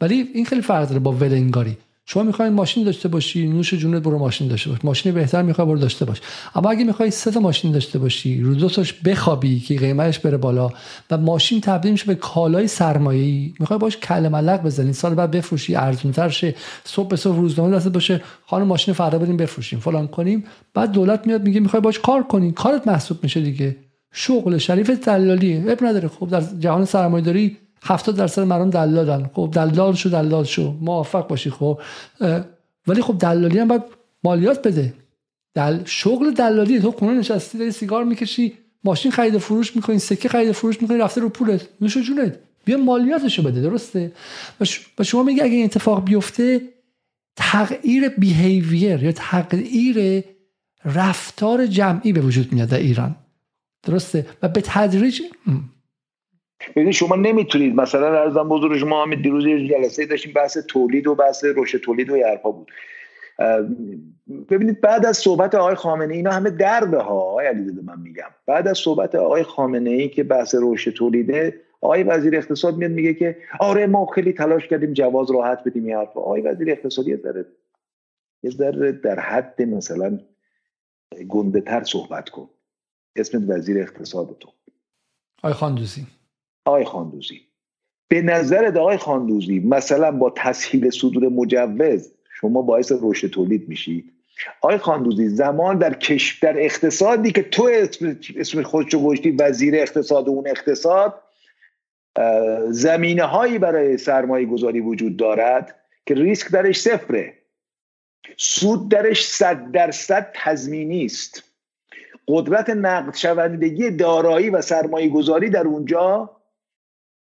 ولی 0.00 0.28
این 0.34 0.44
خیلی 0.44 0.62
فرق 0.62 0.88
داره 0.88 1.00
با 1.00 1.12
ولنگاری. 1.12 1.76
شما 2.12 2.22
می‌خواید 2.22 2.52
ماشین 2.52 2.84
داشته 2.84 3.08
باشی 3.08 3.48
نوش 3.48 3.74
جونت 3.74 4.02
برو 4.02 4.18
ماشین 4.18 4.48
داشته 4.48 4.70
باش. 4.70 4.78
ماشین 4.84 5.12
بهتر 5.12 5.42
می‌خوای 5.42 5.66
برو 5.68 5.78
داشته 5.78 6.04
باش. 6.04 6.20
اما 6.54 6.70
اگه 6.70 6.84
می‌خوای 6.84 7.10
سه 7.10 7.30
تا 7.30 7.40
ماشین 7.40 7.72
داشته 7.72 7.98
باشی 7.98 8.40
رو 8.40 8.54
دو 8.54 8.68
تاش 8.68 8.92
بخوابی 8.92 9.60
که 9.60 9.76
قیمتش 9.78 10.18
بره 10.18 10.36
بالا 10.36 10.70
و 11.10 11.18
ماشین 11.18 11.60
تبدیل 11.60 11.92
میشه 11.92 12.06
به 12.06 12.14
کالای 12.14 12.68
سرمایه‌ای 12.68 13.52
می‌خوای 13.60 13.78
باش 13.78 13.96
کله 13.96 14.28
ملق 14.28 14.62
بزنی 14.62 14.92
سال 14.92 15.14
بعد 15.14 15.30
بفروشی 15.30 15.74
ارزونتر 15.74 16.28
شه 16.28 16.54
صبح 16.84 17.08
به 17.08 17.16
صبح 17.16 17.36
روزنامه 17.36 17.76
دست 17.76 17.88
باشه 17.88 18.22
خانم 18.46 18.66
ماشین 18.66 18.94
فردا 18.94 19.18
بریم 19.18 19.36
بفروشیم. 19.36 19.80
فلان 19.80 20.06
کنیم. 20.08 20.44
بعد 20.74 20.92
دولت 20.92 21.26
میاد 21.26 21.42
میگه 21.42 21.60
می‌خوای 21.60 21.82
باش 21.82 21.98
کار 21.98 22.22
کنی. 22.22 22.52
کارت 22.52 22.86
محسوب 22.86 23.18
میشه 23.22 23.40
دیگه. 23.40 23.76
شغل 24.12 24.58
شریف 24.58 24.90
دلالی 24.90 25.64
اب 25.68 25.84
نداره. 25.84 26.08
خب 26.08 26.28
در 26.28 26.42
جهان 26.58 26.84
سرمایه‌داری 26.84 27.56
70 27.82 28.16
درصد 28.16 28.42
مردم 28.42 28.70
دلالن. 28.70 29.30
خب 29.34 29.50
دلال 29.52 29.94
شو 29.94 30.08
دلال 30.08 30.44
شو. 30.44 30.72
موفق 30.80 31.28
باشی 31.28 31.50
خب. 31.50 31.80
ولی 32.86 33.02
خب 33.02 33.18
دلالی 33.18 33.58
هم 33.58 33.68
باید 33.68 33.82
مالیات 34.24 34.66
بده. 34.66 34.94
دل... 35.54 35.78
شغل 35.84 36.30
دلالی. 36.30 36.80
تو 36.80 36.90
خونه 36.90 37.18
نشستی 37.18 37.58
داری 37.58 37.70
سیگار 37.70 38.04
می‌کشی 38.04 38.52
ماشین 38.84 39.12
خرید 39.12 39.38
فروش 39.38 39.76
می‌کنی 39.76 39.98
سکه 39.98 40.28
خرید 40.28 40.52
فروش 40.52 40.82
می‌کنی 40.82 40.98
رفته 40.98 41.20
رو 41.20 41.28
پولت. 41.28 41.68
نوش 41.80 41.98
جونت. 41.98 42.38
بیا 42.64 42.76
مالیاتشو 42.76 43.42
بده 43.42 43.60
درسته؟ 43.60 44.12
و 44.98 45.04
شما 45.04 45.22
میگه 45.22 45.44
اگه 45.44 45.54
این 45.54 45.64
اتفاق 45.64 46.04
بیفته 46.04 46.60
تغییر 47.36 48.08
بیهیویر 48.08 49.02
یا 49.02 49.12
تغییر 49.12 50.24
رفتار 50.84 51.66
جمعی 51.66 52.12
به 52.12 52.20
وجود 52.20 52.52
میاد 52.52 52.68
در 52.68 52.78
ایران. 52.78 53.16
درسته؟ 53.82 54.26
و 54.42 54.48
به 54.48 54.60
تدریج 54.64 55.22
ببینید 56.76 56.94
شما 56.94 57.16
نمی‌تونید 57.16 57.74
مثلا 57.74 58.20
ارزم 58.20 58.48
بزرگ 58.48 58.78
شما 58.78 59.02
همین 59.02 59.22
دیروز 59.22 59.46
یه 59.46 59.68
جلسه 59.68 60.06
داشتیم 60.06 60.32
بحث 60.32 60.58
تولید 60.58 61.06
و 61.06 61.14
بحث 61.14 61.44
رشد 61.56 61.78
تولید 61.78 62.10
و 62.10 62.16
حرفا 62.16 62.50
بود. 62.50 62.70
ببینید 64.50 64.80
بعد 64.80 65.06
از 65.06 65.18
صحبت 65.18 65.54
آقای 65.54 65.74
خامنه 65.74 66.14
اینا 66.14 66.30
همه 66.30 66.50
دربه 66.50 67.02
ها 67.02 67.14
آقای 67.14 67.46
علیزاده 67.46 67.82
من 67.82 68.00
میگم. 68.00 68.30
بعد 68.46 68.68
از 68.68 68.78
صحبت 68.78 69.14
آقای 69.14 69.42
خامنه 69.42 69.90
ای 69.90 70.08
که 70.08 70.22
بحث 70.22 70.54
رشد 70.62 70.90
تولیده 70.90 71.60
آقای 71.80 72.02
وزیر 72.02 72.36
اقتصاد 72.36 72.76
میاد 72.76 72.90
میگه 72.90 73.14
که 73.14 73.36
آره 73.60 73.86
ما 73.86 74.06
خیلی 74.06 74.32
تلاش 74.32 74.68
کردیم 74.68 74.92
جواز 74.92 75.30
راحت 75.30 75.64
بدیم 75.64 75.84
این 75.84 75.96
حرف 75.96 76.16
آقای 76.16 76.40
وزیر 76.40 76.70
اقتصادی 76.70 77.16
ذره 77.16 77.46
یه 78.42 78.50
ذره 78.50 78.92
در 78.92 79.20
حد 79.20 79.62
مثلا 79.62 80.20
گنده 81.28 81.60
تر 81.60 81.84
صحبت 81.84 82.28
کن. 82.28 82.48
اسم 83.16 83.44
وزیر 83.48 83.82
اقتصاد 83.82 84.36
تو. 84.40 84.48
آقای 85.38 85.52
خاندوزی 85.52 86.06
آقای 86.64 86.84
خاندوزی. 86.84 87.40
به 88.08 88.22
نظر 88.22 88.78
آقای 88.78 88.96
خاندوزی 88.96 89.58
مثلا 89.58 90.10
با 90.10 90.32
تسهیل 90.36 90.90
صدور 90.90 91.28
مجوز 91.28 92.12
شما 92.40 92.62
باعث 92.62 92.92
رشد 93.02 93.30
تولید 93.30 93.68
میشید. 93.68 94.12
آقای 94.60 94.78
خاندوزی 94.78 95.28
زمان 95.28 95.78
در 95.78 95.94
کش 95.94 96.38
در 96.38 96.64
اقتصادی 96.64 97.32
که 97.32 97.42
تو 97.42 97.70
اسم 98.36 98.62
خودشو 98.62 99.04
گشتی 99.04 99.30
وزیر 99.30 99.74
اقتصاد 99.76 100.28
و 100.28 100.30
اون 100.30 100.48
اقتصاد 100.48 101.22
زمینه 102.68 103.24
هایی 103.24 103.58
برای 103.58 103.98
سرمایه 103.98 104.46
گذاری 104.46 104.80
وجود 104.80 105.16
دارد 105.16 105.74
که 106.06 106.14
ریسک 106.14 106.50
درش 106.50 106.80
صفره. 106.80 107.34
سود 108.36 108.88
درش 108.88 109.26
صد 109.26 109.70
درصد 109.72 110.30
تضمینی 110.34 111.04
است 111.04 111.44
قدرت 112.28 112.70
نقد 112.70 113.14
شوندگی 113.14 113.90
دارایی 113.90 114.50
و 114.50 114.62
سرمایه 114.62 115.08
گذاری 115.08 115.50
در 115.50 115.66
اونجا 115.66 116.30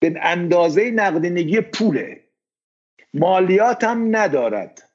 به 0.09 0.19
اندازه 0.23 0.91
نقدینگی 0.91 1.61
پوله. 1.61 2.21
مالیات 3.13 3.83
هم 3.83 4.15
ندارد. 4.15 4.89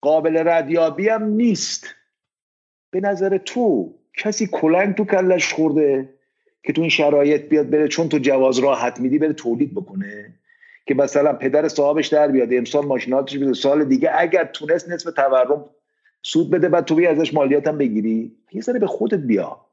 قابل 0.00 0.48
ردیابی 0.48 1.08
هم 1.08 1.24
نیست. 1.24 1.86
به 2.90 3.00
نظر 3.00 3.38
تو 3.38 3.94
کسی 4.16 4.48
کلنگ 4.52 4.94
تو 4.94 5.04
کلش 5.04 5.52
خورده 5.52 6.08
که 6.62 6.72
تو 6.72 6.80
این 6.80 6.90
شرایط 6.90 7.42
بیاد 7.48 7.70
بره 7.70 7.88
چون 7.88 8.08
تو 8.08 8.18
جواز 8.18 8.58
راحت 8.58 9.00
میدی 9.00 9.18
بره 9.18 9.32
تولید 9.32 9.74
بکنه؟ 9.74 10.34
که 10.86 10.94
مثلا 10.94 11.32
پدر 11.32 11.68
صاحبش 11.68 12.06
در 12.06 12.28
بیاد 12.28 12.48
امسال 12.52 12.86
ماشیناتش 12.86 13.38
بده. 13.38 13.52
سال 13.52 13.84
دیگه 13.84 14.10
اگر 14.14 14.44
تونست 14.44 14.88
نصف 14.88 15.10
تورم 15.12 15.64
سود 16.22 16.50
بده 16.50 16.68
بعد 16.68 16.84
تو 16.84 16.94
بیا 16.94 17.10
ازش 17.10 17.34
مالیات 17.34 17.66
هم 17.66 17.78
بگیری. 17.78 18.36
یه 18.52 18.62
ذره 18.62 18.78
به 18.78 18.86
خودت 18.86 19.18
بیا. 19.18 19.66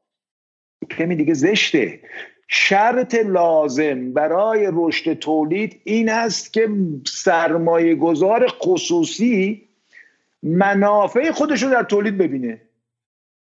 کمی 0.92 1.16
دیگه 1.16 1.34
زشته. 1.34 2.00
شرط 2.48 3.16
لازم 3.16 4.14
برای 4.14 4.70
رشد 4.74 5.14
تولید 5.14 5.82
این 5.84 6.10
است 6.10 6.54
که 6.54 6.70
سرمایه 7.08 7.96
گذار 7.96 8.48
خصوصی 8.48 9.70
منافع 10.44 11.32
خودش 11.32 11.64
رو 11.64 11.70
در 11.70 11.84
تولید 11.84 12.18
ببینه 12.18 12.62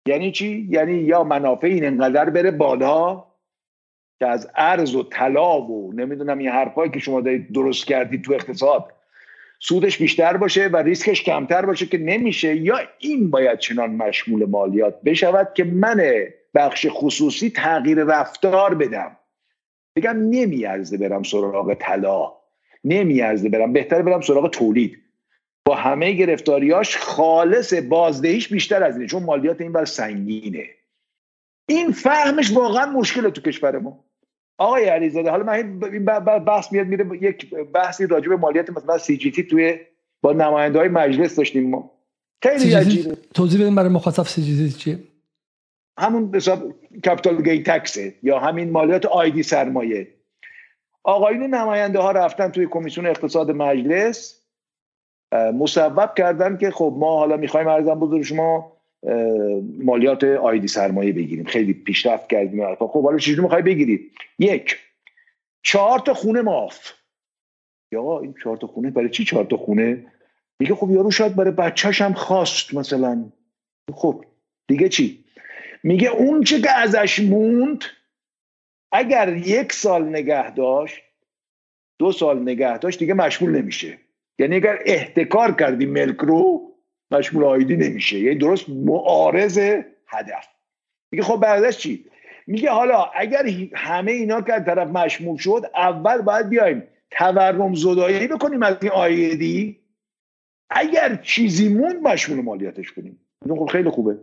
یعنی 0.07 0.31
چی؟ 0.31 0.67
یعنی 0.69 0.93
یا 0.93 1.23
منافع 1.23 1.67
این 1.67 1.85
انقدر 1.85 2.29
بره 2.29 2.51
بالا 2.51 3.23
که 4.19 4.27
از 4.27 4.49
ارز 4.55 4.95
و 4.95 5.03
طلا 5.03 5.61
و 5.61 5.93
نمی‌دونم 5.93 6.37
این 6.37 6.49
حرفایی 6.49 6.91
که 6.91 6.99
شما 6.99 7.21
دارید 7.21 7.53
درست 7.53 7.87
کردید 7.87 8.23
تو 8.23 8.33
اقتصاد 8.33 8.93
سودش 9.59 9.97
بیشتر 9.97 10.37
باشه 10.37 10.67
و 10.67 10.77
ریسکش 10.77 11.23
کمتر 11.23 11.65
باشه 11.65 11.85
که 11.85 11.97
نمیشه 11.97 12.55
یا 12.55 12.79
این 12.99 13.29
باید 13.29 13.59
چنان 13.59 13.95
مشمول 13.95 14.45
مالیات 14.45 15.01
بشود 15.01 15.53
که 15.53 15.63
من 15.63 15.99
بخش 16.55 16.87
خصوصی 16.89 17.49
تغییر 17.49 18.03
رفتار 18.03 18.75
بدم. 18.75 19.17
بگم 19.95 20.17
نمیارزه 20.29 20.97
برم 20.97 21.23
سراغ 21.23 21.73
طلا. 21.73 22.33
نمیارزه 22.83 23.49
برم. 23.49 23.73
بهتر 23.73 24.01
برم 24.01 24.21
سراغ 24.21 24.49
تولید. 24.49 24.97
با 25.65 25.75
همه 25.75 26.11
گرفتاریاش 26.11 26.97
خالص 26.97 27.73
بازدهیش 27.73 28.47
بیشتر 28.47 28.83
از 28.83 28.95
اینه 28.95 29.07
چون 29.07 29.23
مالیات 29.23 29.61
این 29.61 29.71
بر 29.71 29.85
سنگینه. 29.85 30.65
این 31.69 31.91
فهمش 31.91 32.51
واقعا 32.51 32.85
مشکله 32.85 33.31
تو 33.31 33.41
کشور 33.41 33.79
ما. 33.79 34.03
آقای 34.57 34.85
علیزاده 34.85 35.29
حالا 35.29 35.43
من 35.43 35.53
این 35.53 36.05
بحث 36.45 36.71
میاد 36.71 36.87
میره 36.87 37.05
یک 37.21 37.49
بحثی 37.55 38.07
راجع 38.07 38.29
به 38.29 38.35
مالیات 38.35 38.69
مثلا 38.69 38.97
CGT 38.97 39.43
توی 39.43 39.79
با 40.21 40.33
نماینده 40.33 40.79
های 40.79 40.87
مجلس 40.87 41.35
داشتیم 41.35 41.69
ما. 41.69 41.91
خیلی 42.43 42.73
عجیبه. 42.73 43.17
توضیح 43.33 43.61
بدیم 43.61 43.75
برای 43.75 43.89
مخاطب 43.89 44.23
CGT 44.23 44.77
چیه؟ 44.77 44.99
همون 45.97 46.35
حساب 46.35 46.73
capital 47.05 47.43
gain 47.43 47.63
tax 47.63 48.01
ه 48.01 48.13
یا 48.23 48.39
همین 48.39 48.71
مالیات 48.71 49.05
عایدی 49.05 49.43
سرمایه. 49.43 50.07
آقایون 51.03 51.43
نماینده 51.43 51.99
ها 51.99 52.11
رفتن 52.11 52.49
توی 52.49 52.67
کمیسیون 52.67 53.07
اقتصاد 53.07 53.51
مجلس 53.51 54.43
مصوب 55.33 56.13
کردن 56.17 56.57
که 56.57 56.71
خب 56.71 56.95
ما 56.97 57.17
حالا 57.17 57.37
می‌خوایم 57.37 57.67
عرضم 57.67 57.99
به 57.99 58.06
حضور 58.06 58.21
شما 58.21 58.77
مالیات 59.83 60.23
آیدی 60.23 60.67
سرمایه 60.67 61.13
بگیریم. 61.13 61.45
خیلی 61.45 61.73
پیشرفت 61.73 62.29
کردیم 62.29 62.75
خب 62.75 63.03
حالا 63.03 63.17
چجوری 63.17 63.41
می‌خوای 63.41 63.61
بگیرید 63.61 64.11
یک 64.39 64.79
چهار 65.63 65.99
تا 65.99 66.13
خونه 66.13 66.41
معاف. 66.41 66.91
یا 67.91 68.19
این 68.19 68.35
چهار 68.43 68.57
تا 68.57 68.67
خونه 68.67 68.91
برای 68.91 69.09
چی 69.09 69.25
چهار 69.25 69.45
تا 69.45 69.57
خونه؟ 69.57 70.05
میگه 70.59 70.75
خب 70.75 70.91
یارو 70.91 71.11
شاید 71.11 71.35
برای 71.35 71.51
بچهش 71.51 72.01
هم 72.01 72.13
خواست 72.13 72.73
مثلا. 72.73 73.31
خب 73.93 74.25
دیگه 74.67 74.89
چی؟ 74.89 75.22
میگه 75.83 76.09
اون 76.09 76.43
چه 76.43 76.61
که 76.61 76.71
ازش 76.71 77.19
موند 77.19 77.83
اگر 78.91 79.37
یک 79.37 79.73
سال 79.73 80.09
نگه 80.09 80.53
داشت 80.53 81.01
دو 81.99 82.11
سال 82.11 82.41
نگه 82.41 82.77
داشت 82.77 82.99
دیگه 82.99 83.13
مشمول 83.13 83.51
نمیشه. 83.51 83.97
یعنی 84.39 84.55
اگر 84.55 84.79
احتکار 84.85 85.55
کردی 85.55 85.85
ملک 85.85 86.17
رو 86.17 86.71
مشمول 87.11 87.43
آیدی 87.43 87.77
نمیشه. 87.77 88.19
یعنی 88.19 88.37
درست 88.37 88.69
معارض 88.69 89.57
هدف. 90.07 90.47
میگه 91.11 91.23
خب 91.23 91.39
بعدش 91.39 91.77
چی؟ 91.77 92.05
میگه 92.47 92.69
حالا 92.69 93.03
اگر 93.15 93.45
همه 93.73 94.11
اینا 94.11 94.41
که 94.41 94.51
طرف 94.51 94.87
مشمول 94.87 95.37
شد 95.37 95.61
اول 95.75 96.21
باید 96.21 96.49
بیایم 96.49 96.83
تورم 97.11 97.75
زدایی 97.75 98.27
بکنیم 98.27 98.63
از 98.63 98.75
این 98.81 98.91
آیدی. 98.91 99.79
اگر 100.69 101.15
چیزی 101.15 101.69
موند 101.69 102.01
مشمول 102.01 102.41
مالیاتش 102.41 102.91
کنیم. 102.91 103.19
خب 103.49 103.65
خیلی 103.65 103.89
خوبه. 103.89 104.17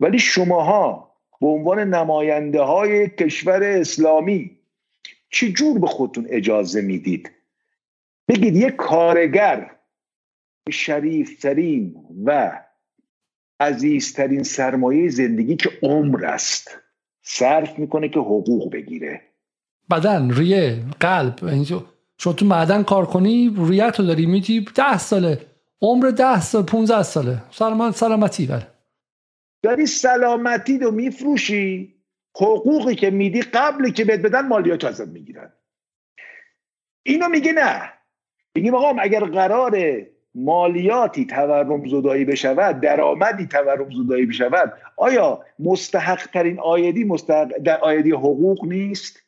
ولی 0.00 0.18
شماها 0.18 1.10
به 1.40 1.46
عنوان 1.46 1.78
نماینده 1.94 2.60
های 2.62 3.08
کشور 3.08 3.62
اسلامی 3.62 4.58
چی 5.30 5.52
جور 5.52 5.78
به 5.78 5.86
خودتون 5.86 6.26
اجازه 6.30 6.80
می‌دید؟ 6.80 7.30
بگید 8.28 8.56
یک 8.56 8.76
کارگر 8.76 9.70
شریفترین 10.70 11.94
و 12.24 12.60
عزیزترین 13.60 14.42
سرمایه 14.42 15.08
زندگی 15.08 15.56
که 15.56 15.70
عمر 15.82 16.26
است 16.26 16.78
صرف 17.22 17.78
می‌کنه 17.78 18.08
که 18.08 18.20
حقوق 18.20 18.72
بگیره. 18.72 19.20
بدن 19.90 20.30
ریه 20.30 20.84
قلب 21.00 21.64
شما 22.18 22.32
تو 22.32 22.46
معدن 22.46 22.82
کار 22.82 23.06
کنی 23.06 23.56
ریت 23.58 24.00
رو 24.00 24.06
داری 24.06 24.26
میتی 24.26 24.66
ده 24.74 24.98
ساله. 24.98 25.38
عمر 25.82 26.10
ده 26.10 26.40
سال 26.40 26.62
15 26.62 27.02
ساله. 27.02 27.42
سلامت 27.50 27.96
سلامتی 27.96 28.46
بله. 28.46 28.66
داری 29.62 29.86
سلامتی 29.86 30.78
رو 30.78 30.90
میفروشی 30.90 31.94
حقوقی 32.36 32.94
که 32.94 33.10
میدی 33.10 33.42
قبلی 33.42 33.92
که 33.92 34.04
بهت 34.04 34.20
بدن 34.20 34.48
مالیات 34.48 34.84
ازت 34.84 35.08
می‌گیرن. 35.08 35.52
اینو 37.02 37.28
میگه 37.28 37.52
نه. 37.52 37.92
میگیم 38.54 38.74
آقا 38.74 39.00
اگر 39.00 39.24
قرار 39.24 40.06
مالیاتی 40.34 41.26
تورم 41.26 41.88
زدایی 41.88 42.24
بشود 42.24 42.80
درآمدی 42.80 43.46
تورم 43.46 43.90
زدایی 43.90 44.26
بشود 44.26 44.72
آیا 44.96 45.44
مستحق 45.58 46.26
ترین 46.26 46.60
آیدی 46.60 47.04
مستحق 47.04 47.58
در 47.58 47.80
آیدی 47.80 48.10
حقوق 48.10 48.64
نیست؟ 48.64 49.22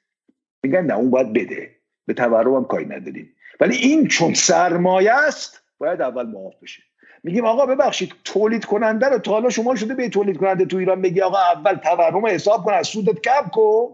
میگن 0.63 0.81
نه 0.81 0.95
اون 0.95 1.11
باید 1.11 1.33
بده. 1.33 1.77
به 2.07 2.15
تورم 2.15 2.55
هم 2.55 2.65
کاری 2.65 2.85
نداریم. 2.85 3.35
ولی 3.61 3.77
این 3.77 4.09
چون 4.09 4.35
سرمایه 4.35 5.13
است 5.13 5.63
باید 5.79 6.03
اول 6.03 6.27
معاف 6.27 6.55
بشه. 6.63 6.83
میگیم 7.25 7.45
آقا 7.45 7.67
ببخشید 7.67 8.13
تولید 8.25 8.65
کننده 8.65 9.07
رو 9.07 9.19
تا 9.19 9.33
حالا 9.33 9.51
شما 9.51 9.77
شده 9.77 9.95
به 9.95 10.09
تولید 10.09 10.39
کننده 10.39 10.65
تو 10.65 10.77
ایران 10.77 11.03
بگی 11.03 11.21
آقا 11.21 11.39
اول 11.39 11.75
تورم 11.75 12.27
حساب 12.27 12.65
کن 12.65 12.73
از 12.73 12.87
سودت 12.87 13.21
کم 13.21 13.49
کن. 13.53 13.89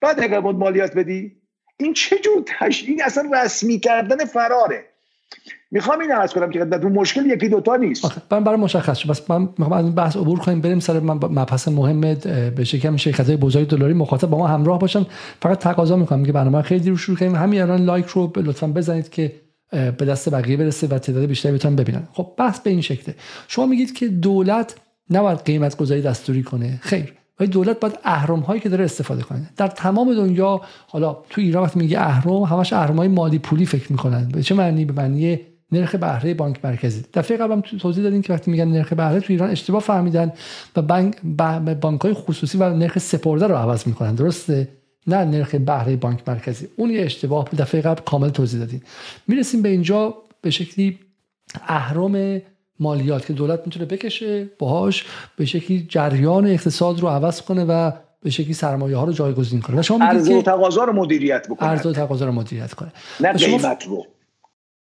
بعد 0.00 0.20
اگر 0.20 0.40
مالیات 0.40 0.94
بدی. 0.94 1.32
این 1.76 1.94
چه 1.94 2.18
جور 2.18 2.44
تش... 2.46 2.84
این 2.88 3.02
اصلا 3.02 3.30
رسمی 3.34 3.78
کردن 3.78 4.24
فراره. 4.24 4.84
می‌خوام 5.70 6.00
این 6.00 6.12
عرض 6.12 6.32
کنم 6.32 6.50
که 6.50 6.64
در 6.64 6.84
مشکل 6.84 7.26
یکی 7.26 7.48
دوتا 7.48 7.76
نیست. 7.76 8.32
من 8.32 8.44
برای 8.44 8.58
مشخص 8.58 8.98
شد. 8.98 9.08
بس 9.08 9.30
من 9.30 9.48
می‌خوام 9.58 9.72
از 9.72 9.94
بحث 9.94 10.16
عبور 10.16 10.38
کنیم 10.38 10.60
بریم 10.60 10.80
سر 10.80 11.00
مبحث 11.00 11.68
مهم 11.68 12.00
به 12.56 12.64
شکم 12.64 12.96
شرکت 12.96 13.26
های 13.26 13.36
بزرگ 13.36 13.68
دلاری 13.68 13.94
مخاطب 13.94 14.28
با 14.28 14.38
ما 14.38 14.46
همراه 14.46 14.78
باشن. 14.78 15.06
فقط 15.42 15.58
تقاضا 15.58 15.96
می‌کنم 15.96 16.24
که 16.24 16.32
برنامه 16.32 16.62
خیلی 16.62 16.90
رو 16.90 16.96
شروع 16.96 17.18
کنیم 17.18 17.34
همین 17.34 17.62
الان 17.62 17.84
لایک 17.84 18.06
رو 18.06 18.32
لطفا 18.36 18.66
بزنید 18.66 19.10
که 19.10 19.32
به 19.72 20.04
دست 20.04 20.30
بقیه 20.30 20.56
برسه 20.56 20.86
و 20.86 20.98
تعداد 20.98 21.24
بیشتری 21.24 21.52
بتونن 21.52 21.76
ببینن. 21.76 22.08
خب 22.12 22.32
بحث 22.36 22.60
به 22.60 22.70
این 22.70 22.80
شکله. 22.80 23.14
شما 23.48 23.66
میگید 23.66 23.94
که 23.94 24.08
دولت 24.08 24.76
نباید 25.10 25.38
قیمت 25.44 25.76
گذاری 25.76 26.02
دستوری 26.02 26.42
کنه. 26.42 26.78
خیر. 26.82 27.12
ولی 27.40 27.50
دولت 27.50 27.80
باید 27.80 27.98
اهرم 28.04 28.40
هایی 28.40 28.60
که 28.60 28.68
داره 28.68 28.84
استفاده 28.84 29.22
کنه. 29.22 29.50
در 29.56 29.68
تمام 29.68 30.14
دنیا 30.14 30.60
حالا 30.88 31.16
تو 31.30 31.40
ایران 31.40 31.62
وقتی 31.62 31.78
میگه 31.78 32.00
اهرم 32.00 32.42
همش 32.42 32.72
اهرم 32.72 32.96
های 32.96 33.08
مالی 33.08 33.38
پولی 33.38 33.66
فکر 33.66 33.92
می‌کنن. 33.92 34.28
به 34.28 34.42
چه 34.42 34.54
معنی؟ 34.54 34.84
به 34.84 34.92
معنی 34.92 35.40
نرخ 35.72 35.94
بهره 35.94 36.34
بانک 36.34 36.64
مرکزی. 36.64 37.04
دفعه 37.14 37.36
قبلم 37.36 37.60
توضیح 37.60 38.04
دادیم 38.04 38.22
که 38.22 38.32
وقتی 38.32 38.50
میگن 38.50 38.68
نرخ 38.68 38.92
بهره 38.92 39.20
تو 39.20 39.32
ایران 39.32 39.50
اشتباه 39.50 39.80
فهمیدن 39.80 40.32
و 40.76 40.82
بانک 41.74 42.00
های 42.00 42.14
خصوصی 42.14 42.58
و 42.58 42.76
نرخ 42.76 42.98
سپرده 42.98 43.46
رو 43.46 43.54
عوض 43.54 43.86
می‌کنن. 43.86 44.14
درسته؟ 44.14 44.68
نه 45.06 45.24
نرخ 45.24 45.54
بهره 45.54 45.96
بانک 45.96 46.28
مرکزی. 46.28 46.68
اون 46.76 46.90
یه 46.90 47.04
اشتباه 47.04 47.48
دفعه 47.58 47.80
قبل 47.80 48.02
کامل 48.02 48.28
توضیح 48.28 48.60
دادیم 48.60 48.82
می‌رسیم 49.28 49.62
به 49.62 49.68
اینجا 49.68 50.14
به 50.40 50.50
شکلی 50.50 50.98
اهرام 51.68 52.42
مالیات 52.80 53.26
که 53.26 53.32
دولت 53.32 53.62
می‌تونه 53.66 53.86
بکشه 53.86 54.44
باهاش 54.58 55.04
به 55.36 55.44
شکلی 55.44 55.86
جریان 55.88 56.46
اقتصاد 56.46 57.00
رو 57.00 57.08
عوض 57.08 57.42
کنه 57.42 57.64
و 57.64 57.92
به 58.22 58.30
شکلی 58.30 58.52
سرمایه 58.52 58.96
ها 58.96 59.04
رو 59.04 59.12
جایگزین 59.12 59.60
کنه. 59.60 59.78
و 59.78 59.82
شما 59.82 60.04
عرضه 60.04 60.34
و 60.34 60.42
تقاضا 60.42 60.84
رو 60.84 60.92
مدیریت 60.92 61.48
بکنه 61.48 61.68
عرضه 61.68 61.88
و 61.88 61.92
تقاضا 61.92 62.26
رو 62.26 62.32
مدیریت 62.32 62.74
کنه. 62.74 62.92
نه 63.20 63.32
قیمت 63.32 63.86
رو. 63.86 64.06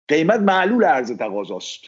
قیمت 0.08 0.40
معلول 0.40 0.84
عرضه 0.84 1.16
تقاضاست. 1.16 1.80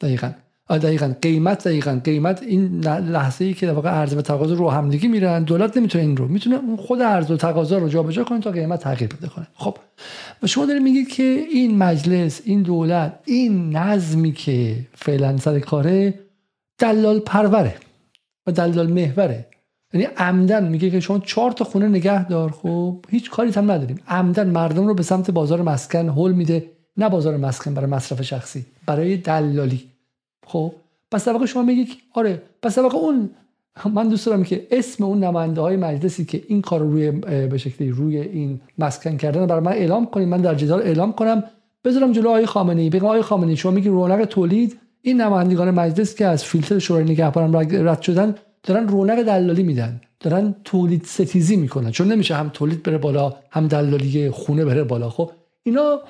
دقیقاً. 0.00 0.30
دقیقا. 0.78 1.14
قیمت 1.22 1.68
دقیقا. 1.68 2.00
قیمت 2.04 2.42
این 2.42 2.80
لحظه 2.84 3.44
ای 3.44 3.54
که 3.54 3.66
در 3.66 3.72
واقع 3.72 3.90
عرضه 3.90 4.16
و 4.16 4.22
تقاضا 4.22 4.54
رو 4.54 4.70
همدیگه 4.70 5.08
میرن 5.08 5.42
دولت 5.42 5.76
نمی‌تونه 5.76 6.04
این 6.04 6.16
رو. 6.16 6.28
می‌تونه 6.28 6.76
خود 6.76 7.02
عرضه 7.02 7.34
و 7.34 7.36
تقاضا 7.36 7.78
رو 7.78 7.88
جابجا 7.88 8.24
کنه 8.24 8.40
تا 8.40 8.50
قیمت 8.50 8.80
تغییر 8.80 9.10
بده 9.10 9.28
کنه. 9.28 9.46
خب. 9.54 9.76
و 10.42 10.46
شما 10.46 10.66
دارید 10.66 10.82
میگید 10.82 11.08
که 11.08 11.22
این 11.52 11.78
مجلس 11.78 12.40
این 12.44 12.62
دولت 12.62 13.20
این 13.24 13.76
نظمی 13.76 14.32
که 14.32 14.76
فعلا 14.94 15.36
سر 15.36 15.58
کاره 15.58 16.14
دلال 16.78 17.20
پروره 17.20 17.74
و 18.46 18.52
دلال 18.52 18.92
محوره. 18.92 19.46
یعنی 19.94 20.06
عمدن 20.16 20.68
میگه 20.68 20.90
که 20.90 21.00
شما 21.00 21.18
چهار 21.18 21.52
تا 21.52 21.64
خونه 21.64 21.88
نگه 21.88 22.28
دار. 22.28 22.50
خب 22.50 23.04
هیچ 23.08 23.30
کاری 23.30 23.50
هم 23.50 23.70
نداریم. 23.70 24.00
عمدن 24.08 24.50
مردم 24.50 24.86
رو 24.86 24.94
به 24.94 25.02
سمت 25.02 25.30
بازار 25.30 25.62
مسکن 25.62 26.08
هول 26.08 26.32
میده 26.32 26.70
نه 26.96 27.08
بازار 27.08 27.36
مسکن 27.36 27.74
برای 27.74 27.90
مصرف 27.90 28.22
شخصی 28.22 28.66
برای 28.86 29.16
دلالی. 29.16 29.89
خب 30.52 30.72
پس 31.10 31.28
واقع 31.28 31.46
شما 31.46 31.62
میگی 31.62 31.86
آره 32.14 32.42
پس 32.62 32.78
واقع 32.78 32.98
اون 32.98 33.30
من 33.94 34.08
دوست 34.08 34.26
دارم 34.26 34.42
که 34.42 34.66
اسم 34.70 35.04
اون 35.04 35.24
نماینده 35.24 35.60
های 35.60 35.76
مجلسی 35.76 36.24
که 36.24 36.42
این 36.48 36.62
کار 36.62 36.80
روی 36.80 37.10
به 37.52 37.58
شکلی 37.58 37.90
روی 37.90 38.16
این 38.18 38.60
مسکن 38.78 39.16
کردن 39.16 39.46
برای 39.46 39.60
من 39.60 39.72
اعلام 39.72 40.06
کنیم. 40.06 40.28
من 40.28 40.40
در 40.40 40.54
جدال 40.54 40.82
اعلام 40.82 41.12
کنم. 41.12 41.44
بذارم 41.84 42.12
جلو 42.12 42.28
آقای 42.28 42.46
خامنه 42.46 42.82
ای 42.82 42.90
بگم 42.90 43.04
آقای 43.04 43.22
خامنه 43.22 43.50
ای 43.50 43.56
شما 43.56 43.72
میگی 43.72 43.88
رونق 43.88 44.24
تولید 44.24 44.78
این 45.02 45.20
نمایندگان 45.20 45.70
مجلس 45.70 46.14
که 46.14 46.26
از 46.26 46.44
فیلتر 46.44 46.78
شورای 46.78 47.04
نگهبان 47.04 47.54
رد 47.86 48.02
شدن 48.02 48.34
دارن 48.62 48.88
رونق 48.88 49.22
دلالی 49.22 49.62
میدن. 49.62 50.00
دارن 50.20 50.54
تولید 50.64 51.04
ستیزی 51.04 51.56
می‌کنن. 51.56 51.90
چون 51.90 52.12
نمیشه 52.12 52.34
هم 52.34 52.48
تولید 52.48 52.82
بره 52.82 52.98
بالا 52.98 53.32
هم 53.50 53.68
دلالی 53.68 54.30
خونه 54.30 54.64
بره 54.64 54.84
بالا. 54.84 55.10
خب 55.10 55.30
اینا 55.62 56.00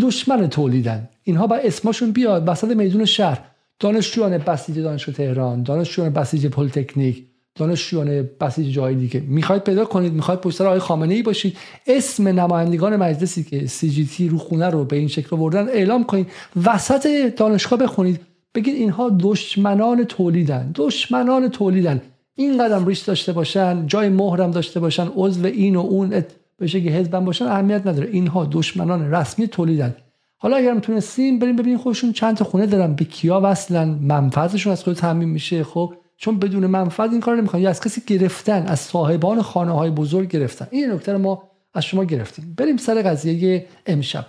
دشمن 0.00 0.48
تولیدن. 0.48 1.08
اینها 1.24 1.46
با 1.46 1.56
اسمشون 1.56 2.10
بیاد. 2.10 2.48
وسط 2.48 2.76
میدون 2.76 3.04
شهر. 3.04 3.40
دانشجویان 3.80 4.38
بسیج 4.38 4.78
دانشگاه 4.78 5.14
تهران 5.14 5.62
دانشجویان 5.62 6.12
بسیج 6.12 6.46
پلیتکنیک 6.46 7.24
دانشجویان 7.54 8.28
بسیج 8.40 8.74
جای 8.74 8.94
دیگه. 8.94 9.20
می‌خواید 9.20 9.64
پیدا 9.64 9.84
کنید 9.84 10.12
می‌خواید 10.12 10.40
پشت 10.40 10.60
آقای 10.60 10.78
خامنه 10.78 11.14
ای 11.14 11.22
باشید. 11.22 11.56
اسم 11.86 12.28
نمایندگان 12.28 12.96
مجلسی 12.96 13.44
که 13.44 13.66
سی 13.66 13.90
جی 13.90 14.06
تی 14.06 14.28
رو 14.28 14.38
خونه 14.38 14.66
رو 14.70 14.84
به 14.84 14.96
این 14.96 15.08
شکل 15.08 15.36
بردن 15.36 15.68
اعلام 15.68 16.04
کنید. 16.04 16.26
وسط 16.64 17.34
دانشگاه 17.36 17.78
بخونید. 17.78 18.20
بگید 18.54 18.74
اینها 18.74 19.16
دشمنان 19.20 20.04
تولیدن. 20.04 20.70
دشمنان 20.74 21.48
تولیدن. 21.48 22.02
این 22.34 22.64
قدم 22.64 22.86
ریش 22.86 22.98
داشته 22.98 23.32
باشن 23.32 23.86
جای 23.86 24.08
مهرم 24.08 24.50
داشته 24.50 24.80
باشن 24.80 25.08
عضو 25.16 25.46
این 25.46 25.76
و 25.76 25.80
اون 25.80 26.24
بشه 26.60 26.80
که 26.80 26.90
حزبم 26.90 27.24
باشن 27.24 27.44
اهمیت 27.44 27.86
نداره. 27.86 28.08
اینها 28.12 28.48
دشمنان 28.52 29.14
رسمی 29.14 29.48
تولیدن. 29.48 29.96
حالا 30.40 30.56
اگر 30.56 30.72
می‌تونستیم 30.72 31.38
بریم 31.38 31.56
ببینیم 31.56 31.78
خودشون 31.78 32.12
چند 32.12 32.36
تا 32.36 32.44
خونه 32.44 32.66
دارن 32.66 32.94
به 32.94 33.04
کیا 33.04 33.40
وصلن 33.44 33.88
منفعتشون 33.88 34.72
از 34.72 34.84
خود 34.84 34.96
تعمین 34.96 35.28
میشه؟ 35.28 35.64
خب 35.64 35.94
چون 36.16 36.38
بدون 36.38 36.66
منفعت 36.66 37.10
این 37.10 37.20
کار 37.20 37.36
نمی‌کنن. 37.36 37.60
یا 37.60 37.70
از 37.70 37.80
کسی 37.80 38.02
گرفتن 38.06 38.66
از 38.66 38.80
صاحبان 38.80 39.42
خانه 39.42 39.72
های 39.72 39.90
بزرگ 39.90 40.28
گرفتن. 40.28 40.68
این 40.70 40.92
نکته 40.92 41.16
ما 41.16 41.42
از 41.74 41.84
شما 41.84 42.04
گرفتیم. 42.04 42.54
بریم 42.56 42.76
سر 42.76 43.02
قضیه 43.02 43.66
امشب. 43.86 44.26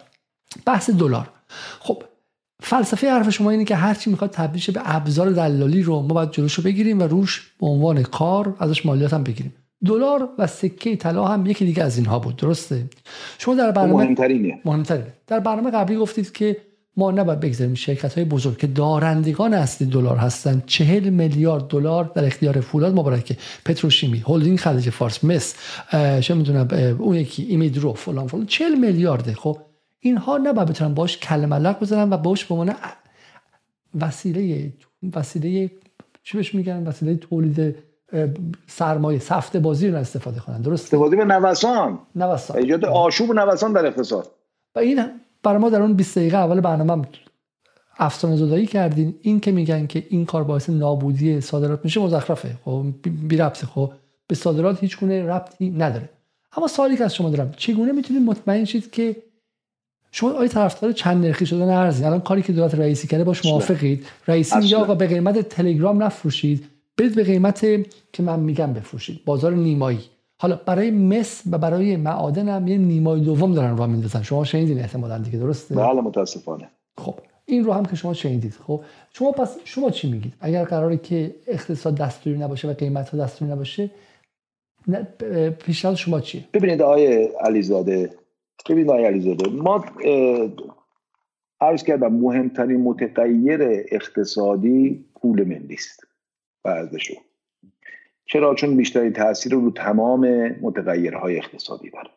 بحث 0.65 0.89
دلار. 0.89 1.29
خب 1.79 2.03
فلسفه 2.63 3.11
حرف 3.11 3.29
شما 3.29 3.49
اینه 3.49 3.65
که 3.65 3.75
هرچی 3.75 4.09
می‌خواد 4.09 4.29
تبدیل 4.31 4.73
به 4.73 4.81
ابزار 4.83 5.29
دلالی 5.29 5.81
رو 5.81 6.01
ما 6.01 6.13
باید 6.13 6.31
جلوشو 6.31 6.61
بگیریم 6.61 6.99
و 6.99 7.03
روش 7.03 7.51
به 7.59 7.67
عنوان 7.67 8.03
کار 8.03 8.55
ازش 8.59 8.85
مالیات 8.85 9.13
هم 9.13 9.23
بگیریم. 9.23 9.53
دلار 9.85 10.29
و 10.37 10.47
سکه 10.47 10.95
طلا 10.95 11.25
هم 11.25 11.45
یکی 11.45 11.65
دیگه 11.65 11.83
از 11.83 11.97
اینها 11.97 12.19
بود. 12.19 12.35
درسته؟ 12.35 12.83
شما 13.37 13.55
در 13.55 13.71
برنامه 13.71 14.03
مهمترینه. 14.03 14.59
مهمترینه 14.65 15.13
در 15.27 15.39
برنامه 15.39 15.71
قبلی 15.71 15.97
گفتید 15.97 16.31
که 16.31 16.57
ما 16.97 17.11
نباید 17.11 17.39
بگذاریم 17.39 17.73
شرکت 17.73 18.13
های 18.13 18.25
بزرگ 18.25 18.57
که 18.57 18.67
دارندگان 18.67 19.53
اصلی 19.53 19.87
دلار 19.87 20.17
هستند 20.17 20.63
چهل 20.65 21.09
میلیارد 21.09 21.67
دلار 21.67 22.11
در 22.15 22.25
اختیار 22.25 22.61
فولاد 22.61 22.99
مبارکه 22.99 23.37
پتروشیمی 23.65 24.23
هلدینگ 24.27 24.59
خلیج 24.59 24.89
فارس 24.89 25.23
مس 25.23 25.55
چه 26.21 26.33
می‌دونم 26.33 26.67
اون 26.99 27.15
یکی 27.15 27.43
ایمیدرو 27.43 27.93
فلان 27.93 28.27
فلان 28.27 28.45
40 28.45 28.75
میلیارده. 28.75 29.33
خب 29.33 29.57
اینها 29.99 30.37
نباید 30.37 30.67
بتونن 30.67 30.93
باش 30.93 31.17
کلمه 31.17 31.55
لق 31.55 31.79
بزنن 31.79 32.13
و 32.13 32.17
باش 32.17 32.45
به 32.45 32.55
عنوان 32.55 32.75
وسیله 34.01 34.73
وسیله 35.15 35.71
چی 36.23 36.37
بهش 36.37 36.55
میگن؟ 36.55 36.87
وسیله 36.87 37.15
تولید 37.15 37.75
سرمایه 38.67 39.19
سفت 39.19 39.57
بازی 39.57 39.87
رو 39.87 39.97
استفاده 39.97 40.39
کنن. 40.39 40.61
درست؟ 40.61 40.83
استفاده 40.83 41.15
به 41.15 41.25
نوسان. 41.25 41.99
نوسان. 42.15 42.57
ایجاد 42.57 42.85
آشوب 42.85 43.29
و 43.29 43.33
نوسان 43.33 43.73
در 43.73 43.85
اقتصاد. 43.85 44.31
و 44.75 44.79
این 44.79 45.05
برای 45.43 45.57
ما 45.57 45.69
در 45.69 45.81
اون 45.81 45.93
20 45.93 46.17
دقیقه 46.17 46.37
اول 46.37 46.61
برنامه 46.61 47.07
افسانه 47.97 48.35
زدایی 48.35 48.65
کردین. 48.65 49.15
این 49.21 49.39
که 49.39 49.51
میگن 49.51 49.87
که 49.87 50.05
این 50.09 50.25
کار 50.25 50.43
باعث 50.43 50.69
نابودی 50.69 51.41
صادرات 51.41 51.79
میشه 51.83 52.01
مزخرفه. 52.01 52.55
خب 52.65 52.85
بی 53.03 53.37
ربطه. 53.37 53.67
خب 53.67 53.91
به 54.27 54.35
صادرات 54.35 54.79
هیچ 54.79 54.99
گونه 54.99 55.23
ربطی 55.23 55.69
نداره. 55.69 56.09
اما 56.57 56.67
سوالی 56.67 56.97
که 56.97 57.03
از 57.03 57.15
شما 57.15 57.29
دارم 57.29 57.53
چگونه 57.57 57.91
می‌تونید 57.91 58.23
مطمئن 58.23 58.65
شید 58.65 58.91
که 58.91 59.15
شما 60.11 60.31
آیا 60.31 60.47
طرفدار 60.47 60.91
چند 60.91 61.25
نرخی 61.25 61.45
شدن 61.45 61.69
ارزی 61.69 62.03
الان 62.03 62.21
کاری 62.21 62.41
که 62.41 62.53
دولت 62.53 62.75
رئیسی 62.75 63.07
کرده 63.07 63.23
باش 63.23 63.45
موافقید. 63.45 64.05
رئیسی 64.27 64.57
میگه 64.57 64.77
آقا 64.77 64.95
به 64.95 65.07
قیمت 65.07 65.39
تلگرام 65.39 66.03
نفروشید. 66.03 66.65
برید 66.99 67.15
به 67.15 67.23
قیمت 67.23 67.59
که 68.13 68.23
من 68.23 68.39
میگم 68.39 68.73
بفروشید. 68.73 69.25
بازار 69.25 69.53
نیمایی. 69.53 69.99
حالا 70.37 70.59
برای 70.65 70.91
مس 70.91 71.43
و 71.51 71.57
برای 71.57 71.95
معادن 71.95 72.49
هم 72.49 72.67
یه 72.67 72.77
نیمای 72.77 73.21
دوم 73.21 73.53
دارن 73.53 73.77
راه 73.77 73.87
میندازن. 73.87 74.21
شما 74.21 74.43
شنیدین 74.43 74.79
احتمالاً 74.79 75.17
دیگه 75.17 75.39
درسته؟ 75.39 75.75
بله 75.75 76.01
متاسفانه. 76.01 76.69
خب 76.97 77.15
این 77.45 77.63
رو 77.63 77.73
هم 77.73 77.85
که 77.85 77.95
شما 77.95 78.13
شنیدید. 78.13 78.53
خب 78.67 78.81
شما 79.13 79.31
پس 79.31 79.57
شما 79.63 79.89
چی 79.89 80.11
میگید؟ 80.11 80.33
اگر 80.39 80.63
قراره 80.63 80.97
که 80.97 81.35
اقتصاد 81.47 81.95
دستوری 81.95 82.37
نباشه 82.37 82.67
و 82.67 82.73
قیمت 82.73 83.09
ها 83.09 83.17
دستوری 83.17 83.51
نباشه 83.51 83.91
پیشنهاد 85.59 85.97
شما 85.97 86.19
چیه؟ 86.19 86.45
ببینید 86.53 86.81
آقای 86.81 87.23
علیزاده 87.23 88.09
ببینید 88.69 88.89
آقای 88.89 89.05
علیزاده 89.05 89.49
ما 89.49 89.85
عرض 91.61 91.83
کردم 91.83 92.13
مهمترین 92.13 92.81
متغیر 92.81 93.59
اقتصادی 93.91 95.05
پول 95.21 95.43
ملی 95.43 95.73
است. 95.73 96.08
ارزشو 96.65 97.13
چرا؟ 98.25 98.55
چون 98.55 98.77
بیشترین 98.77 99.13
تاثیر 99.13 99.53
رو 99.53 99.71
تمام 99.71 100.47
متغیرهای 100.47 101.37
اقتصادی 101.37 101.89
داره. 101.89 102.09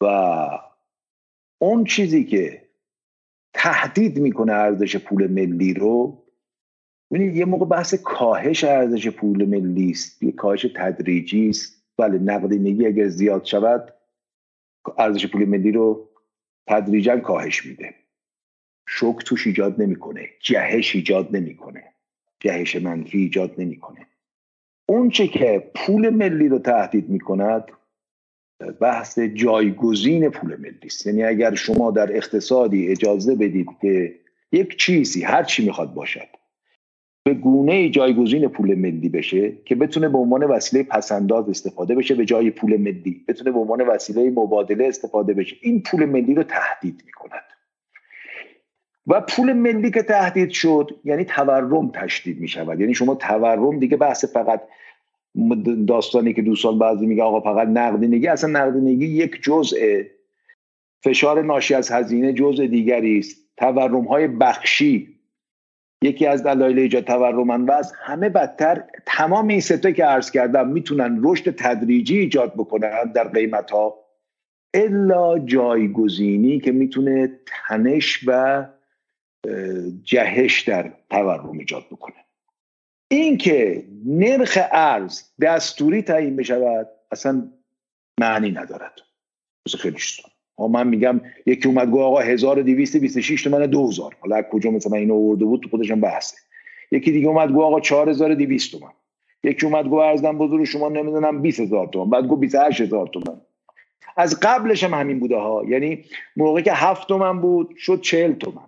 و 0.00 0.06
اون 1.58 1.84
چیزی 1.84 2.24
که 2.24 2.68
تهدید 3.54 4.18
می‌کنه 4.18 4.52
ارزش 4.52 4.96
پول 4.96 5.26
ملی 5.26 5.74
رو 5.74 6.24
ببینید 7.10 7.36
یه 7.36 7.44
موقع 7.44 7.66
بحث 7.66 7.94
کاهش 7.94 8.64
ارزش 8.64 9.08
پول 9.08 9.44
ملی 9.44 9.90
است. 9.90 10.22
یه 10.22 10.32
کاهش 10.32 10.66
تدریجی 10.76 11.48
است. 11.48 11.84
بله 11.98 12.18
نقدینگی 12.18 12.86
اگر 12.86 13.08
زیاد 13.08 13.44
شود 13.44 13.94
ارزش 14.98 15.26
پول 15.26 15.44
ملی 15.44 15.72
رو 15.72 16.08
تدریجا 16.68 17.20
کاهش 17.20 17.66
میده. 17.66 17.94
شک 18.88 19.16
توش 19.26 19.46
ایجاد 19.46 19.82
نمی‌کنه. 19.82 20.28
جهش 20.40 20.94
ایجاد 20.94 21.36
نمی‌کنه. 21.36 21.95
جهش 22.40 22.76
منفی 22.76 23.18
ایجاد 23.18 23.54
نمی‌کنه. 23.58 24.06
اون 24.88 25.10
چه 25.10 25.26
که 25.26 25.70
پول 25.74 26.10
ملی 26.10 26.48
رو 26.48 26.58
تهدید 26.58 27.08
می‌کند 27.08 27.64
بحث 28.80 29.18
جایگزین 29.18 30.28
پول 30.28 30.56
ملی 30.56 30.78
است. 30.84 31.06
یعنی 31.06 31.24
اگر 31.24 31.54
شما 31.54 31.90
در 31.90 32.16
اقتصادی 32.16 32.88
اجازه 32.88 33.34
بدید 33.34 33.66
که 33.80 34.14
یک 34.52 34.76
چیزی 34.76 35.22
هر 35.22 35.42
چی 35.42 35.66
می‌خواد 35.66 35.94
باشد 35.94 36.28
به 37.24 37.34
گونه 37.34 37.90
جایگزین 37.90 38.48
پول 38.48 38.74
ملی 38.74 39.08
بشه 39.08 39.52
که 39.64 39.74
بتونه 39.74 40.08
به 40.08 40.18
عنوان 40.18 40.44
وسیله 40.44 40.82
پسنداز 40.82 41.48
استفاده 41.48 41.94
بشه 41.94 42.14
به 42.14 42.24
جای 42.24 42.50
پول 42.50 42.76
ملی 42.76 43.24
بتونه 43.28 43.50
به 43.50 43.58
عنوان 43.58 43.80
وسیله 43.80 44.30
مبادله 44.30 44.86
استفاده 44.86 45.34
بشه 45.34 45.56
این 45.60 45.82
پول 45.82 46.04
ملی 46.04 46.34
رو 46.34 46.42
تهدید 46.42 47.02
می‌کند. 47.06 47.44
و 49.06 49.20
پول 49.20 49.52
ملی 49.52 49.90
که 49.90 50.02
تهدید 50.02 50.50
شد 50.50 50.90
یعنی 51.04 51.24
تورم 51.24 51.90
تشدید 51.90 52.40
می 52.40 52.48
شود 52.48 52.80
یعنی 52.80 52.94
شما 52.94 53.14
تورم 53.14 53.78
دیگه 53.78 53.96
بحث 53.96 54.24
فقط 54.24 54.62
داستانی 55.86 56.34
که 56.34 56.42
دوستان 56.42 56.78
بعضی 56.78 57.06
میگه 57.06 57.22
آقا 57.22 57.40
فقط 57.40 57.68
نقدینگی 57.68 58.26
اصلا 58.26 58.50
نقدینگی 58.50 59.06
یک 59.06 59.42
جزء 59.42 60.02
فشار 61.04 61.42
ناشی 61.42 61.74
از 61.74 61.92
هزینه 61.92 62.32
جزء 62.32 62.66
دیگری 62.66 63.18
است. 63.18 63.36
تورم 63.56 64.04
های 64.04 64.28
بخشی 64.28 65.16
یکی 66.02 66.26
از 66.26 66.42
دلایل 66.42 66.78
ایجاد 66.78 67.04
تورم 67.04 67.70
است 67.70 67.94
همه 68.04 68.28
بدتر 68.28 68.84
تمام 69.06 69.48
این 69.48 69.60
سته 69.60 69.92
که 69.92 70.04
عرض 70.04 70.30
کردم 70.30 70.68
می‌تونن 70.68 71.20
رشد 71.22 71.50
تدریجی 71.50 72.18
ایجاد 72.18 72.54
بکنن 72.54 73.12
در 73.14 73.28
قیمت 73.28 73.70
ها 73.70 73.94
الا 74.74 75.38
جایگزینی 75.38 76.60
که 76.60 76.72
می‌تونه 76.72 77.40
تنش 77.46 78.20
و 78.26 78.64
جهش 80.02 80.62
در 80.62 80.92
تورم 81.10 81.58
ایجاد 81.58 81.86
بکنه. 81.90 82.14
این 83.08 83.38
که 83.38 83.84
نرخ 84.06 84.58
ارز 84.72 85.22
دستوری 85.40 86.02
تعیین 86.02 86.36
بشود 86.36 86.88
اصلا 87.12 87.52
معنی 88.20 88.50
ندارد. 88.50 89.00
مثل 89.66 89.78
خیلی 89.78 89.98
من 90.58 90.88
میگم 90.88 91.20
یکی 91.46 91.68
اومد 91.68 91.90
گفت 91.90 92.02
آقا 92.02 92.20
1226 92.20 93.42
تومن 93.42 93.66
2000 93.66 94.16
حالا 94.20 94.42
کجا 94.42 94.70
مثلا 94.70 94.96
اینو 94.96 95.14
آورده 95.14 95.44
بود 95.44 95.62
تو 95.62 95.68
خودشم 95.68 96.00
بحثه. 96.00 96.36
یکی 96.90 97.12
دیگه 97.12 97.28
اومد 97.28 97.48
گفت 97.48 97.58
آقا 97.58 97.80
4200 97.80 98.72
تومن. 98.72 98.92
یکی 99.42 99.66
اومد 99.66 99.84
گفت 99.84 100.02
ارزم 100.02 100.38
بزرگ 100.38 100.64
شما 100.64 100.88
نمی‌دونم 100.88 101.42
20000 101.42 101.86
تومن. 101.86 102.10
بعد 102.10 102.26
گفت 102.26 102.40
28000 102.40 103.06
تومن. 103.06 103.40
از 104.16 104.40
قبلش 104.40 104.84
هم 104.84 104.94
همین 104.94 105.20
بوده 105.20 105.36
ها. 105.36 105.64
یعنی 105.68 106.04
موقعی 106.36 106.62
که 106.62 106.72
7 106.72 107.08
تومن 107.08 107.40
بود 107.40 107.74
شد 107.76 108.00
40 108.00 108.32
تومن. 108.32 108.66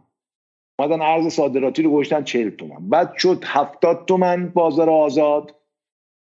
اومدن 0.78 1.02
ارز 1.02 1.28
صادراتی 1.28 1.82
رو 1.82 1.90
گذاشتن 1.90 2.24
40 2.24 2.50
تومن. 2.50 2.88
بعد 2.88 3.16
شد 3.16 3.44
70 3.46 4.06
تومن 4.06 4.48
بازار 4.48 4.90
آزاد. 4.90 5.54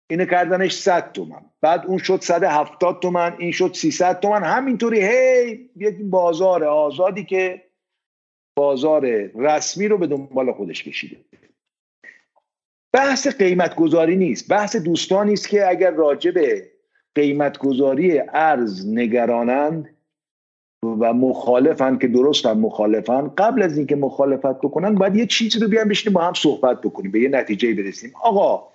اینو 0.10 0.26
کردنش 0.26 0.74
100 0.74 1.12
تومن. 1.12 1.46
بعد 1.62 1.86
اون 1.86 1.98
شد 1.98 2.22
170 2.22 3.02
تومن 3.02 3.36
این 3.38 3.52
شد 3.52 3.74
300 3.74 4.20
تومن. 4.20 4.44
همینطوری 4.44 5.02
هی 5.02 5.70
یک 5.76 5.96
بازار 6.02 6.64
آزادی 6.64 7.24
که 7.24 7.64
بازار 8.58 9.06
رسمی 9.36 9.88
رو 9.88 9.98
به 9.98 10.08
دنبال 10.08 10.52
خودش 10.52 10.84
کشیده. 10.84 11.18
بحث 12.94 13.28
قیمت 13.28 13.76
گذاری 13.76 14.16
نیست. 14.16 14.50
بحث 14.50 14.76
دوستانی 14.76 15.34
است 15.34 15.50
که 15.50 15.70
اگر 15.70 15.92
راجع 15.92 16.32
به 16.32 16.72
قیمت 17.16 17.58
گذاری 17.58 18.20
ارز 18.20 18.88
نگرانند 18.88 19.95
و 20.86 21.14
مخالفن 21.14 21.98
که 21.98 22.08
درست 22.08 22.46
هم 22.46 22.60
مخالفن. 22.60 23.28
قبل 23.38 23.62
از 23.62 23.78
اینکه 23.78 23.96
مخالفت 23.96 24.58
بکنن 24.58 24.96
باید 24.96 25.16
یه 25.16 25.26
چیزی 25.26 25.60
رو 25.60 25.68
بیان 25.68 25.88
بشینیم 25.88 26.14
با 26.14 26.22
هم 26.22 26.34
صحبت 26.34 26.82
بکنیم 26.82 27.12
به 27.12 27.20
یه 27.20 27.30
نتیجه 27.30 27.74
برسیم. 27.74 28.12
آقا 28.24 28.68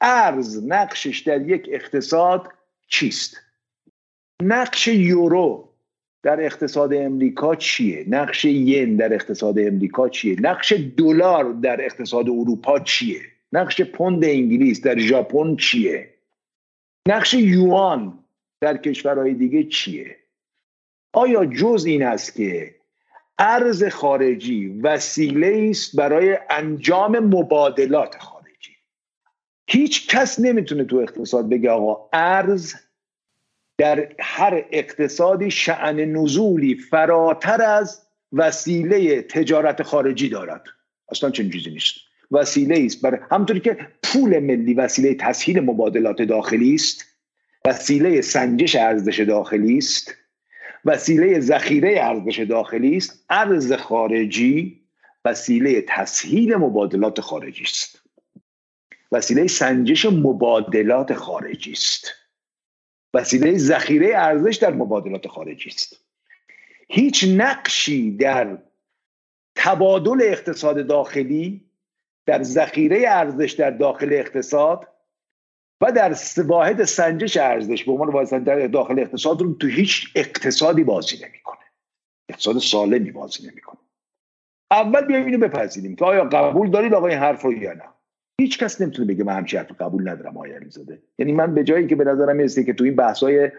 ارز 0.00 0.66
نقشش 0.66 1.18
در 1.18 1.48
یک 1.48 1.68
اقتصاد 1.72 2.48
چیست؟ 2.88 3.36
نقش 4.42 4.88
یورو 4.88 5.68
در 6.22 6.44
اقتصاد 6.44 6.94
امریکا 6.94 7.54
چیه؟ 7.54 8.04
نقش 8.08 8.44
ین 8.44 8.96
در 8.96 9.14
اقتصاد 9.14 9.58
امریکا 9.58 10.08
چیه؟ 10.08 10.40
نقش 10.40 10.72
دلار 10.96 11.52
در 11.52 11.84
اقتصاد 11.84 12.28
اروپا 12.28 12.78
چیه؟ 12.78 13.20
نقش 13.52 13.82
پوند 13.82 14.24
انگلیس 14.24 14.82
در 14.82 14.98
ژاپن 14.98 15.56
چیه؟ 15.56 16.08
نقش 17.08 17.34
یوان 17.34 18.18
در 18.60 18.76
کشورهای 18.76 19.34
دیگه 19.34 19.64
چیه؟ 19.64 20.16
آیا 21.12 21.46
جز 21.46 21.84
این 21.86 22.02
است 22.02 22.34
که 22.34 22.74
ارز 23.38 23.84
خارجی 23.84 24.68
وسیله 24.82 25.68
است 25.70 25.96
برای 25.96 26.38
انجام 26.50 27.18
مبادلات 27.18 28.16
خارجی؟ 28.18 28.76
هیچ 29.66 30.08
کس 30.08 30.40
نمی‌تونه 30.40 30.84
تو 30.84 30.96
اقتصاد 30.96 31.48
بگه 31.48 31.70
آقا 31.70 32.08
ارز 32.12 32.74
در 33.78 34.08
هر 34.18 34.64
اقتصادی 34.70 35.50
شعن 35.50 36.00
نزولی 36.00 36.74
فراتر 36.74 37.62
از 37.62 38.02
وسیله 38.32 39.22
تجارت 39.22 39.82
خارجی 39.82 40.28
دارد. 40.28 40.62
اصلا 41.08 41.30
چنین 41.30 41.50
چیزی 41.50 41.70
نیست. 41.70 41.94
وسیله 42.30 42.84
است 42.84 43.02
برای 43.02 43.20
همطوری 43.30 43.60
که 43.60 43.76
پول 44.02 44.38
ملی 44.38 44.74
وسیله 44.74 45.14
تسهیل 45.14 45.60
مبادلات 45.60 46.22
داخلی 46.22 46.74
است 46.74 47.04
وسیله 47.64 48.20
سنجش 48.20 48.76
ارزش 48.76 49.20
داخلی 49.20 49.78
است 49.78 50.14
وسیله 50.84 51.40
ذخیره 51.40 51.98
ارزش 52.00 52.38
داخلی 52.38 52.96
است. 52.96 53.24
ارز 53.30 53.72
خارجی 53.72 54.80
وسیله 55.24 55.84
تسهیل 55.88 56.54
مبادلات 56.54 57.20
خارجی 57.20 57.64
است. 57.64 58.02
وسیله 59.12 59.46
سنجش 59.46 60.06
مبادلات 60.06 61.14
خارجی 61.14 61.72
است. 61.72 62.12
وسیله 63.14 63.58
ذخیره 63.58 64.16
ارزش 64.16 64.56
در 64.56 64.72
مبادلات 64.72 65.28
خارجی 65.28 65.68
است. 65.68 65.96
هیچ 66.88 67.24
نقشی 67.36 68.16
در 68.16 68.58
تبادل 69.54 70.18
اقتصاد 70.22 70.86
داخلی 70.86 71.70
در 72.26 72.42
ذخیره 72.42 73.04
ارزش 73.08 73.52
در 73.52 73.70
داخل 73.70 74.12
اقتصاد 74.12 74.88
و 75.80 75.92
در 75.92 76.16
واحد 76.46 76.84
سنجش 76.84 77.36
ارزش 77.36 77.84
به 77.84 77.92
عنوان 77.92 78.08
واحد 78.08 78.70
داخل 78.70 78.98
اقتصاد 78.98 79.40
رو 79.40 79.54
تو 79.54 79.66
هیچ 79.66 80.08
اقتصادی 80.14 80.84
بازی 80.84 81.16
نمی‌کنه. 81.16 81.58
اقتصاد 82.28 82.58
سالمی 82.58 83.10
بازی 83.10 83.48
نمی‌کنه. 83.48 83.78
اول 84.70 85.06
بیایم 85.06 85.26
اینو 85.26 85.38
بپذیریم 85.38 85.96
که 85.96 86.04
آیا 86.04 86.24
قبول 86.24 86.70
دارید 86.70 86.94
آقا 86.94 87.06
این 87.06 87.18
حرف 87.18 87.42
رو 87.42 87.52
یا 87.52 87.72
نه. 87.72 87.84
هیچ 88.40 88.58
کس 88.58 88.80
نمی‌تونه 88.80 89.08
بگه 89.08 89.24
من 89.24 89.36
همچین 89.36 89.60
حرف 89.60 89.72
قبول 89.72 90.08
ندارم 90.08 90.36
آقای 90.36 90.52
علیزاده. 90.52 91.02
یعنی 91.18 91.32
من 91.32 91.54
به 91.54 91.64
جایی 91.64 91.86
که 91.86 91.96
به 91.96 92.04
نظرم 92.04 92.36
می‌رسه 92.36 92.64
که 92.64 92.72
تو 92.72 92.84
این 92.84 92.96
بحث 92.96 93.22
های 93.22 93.50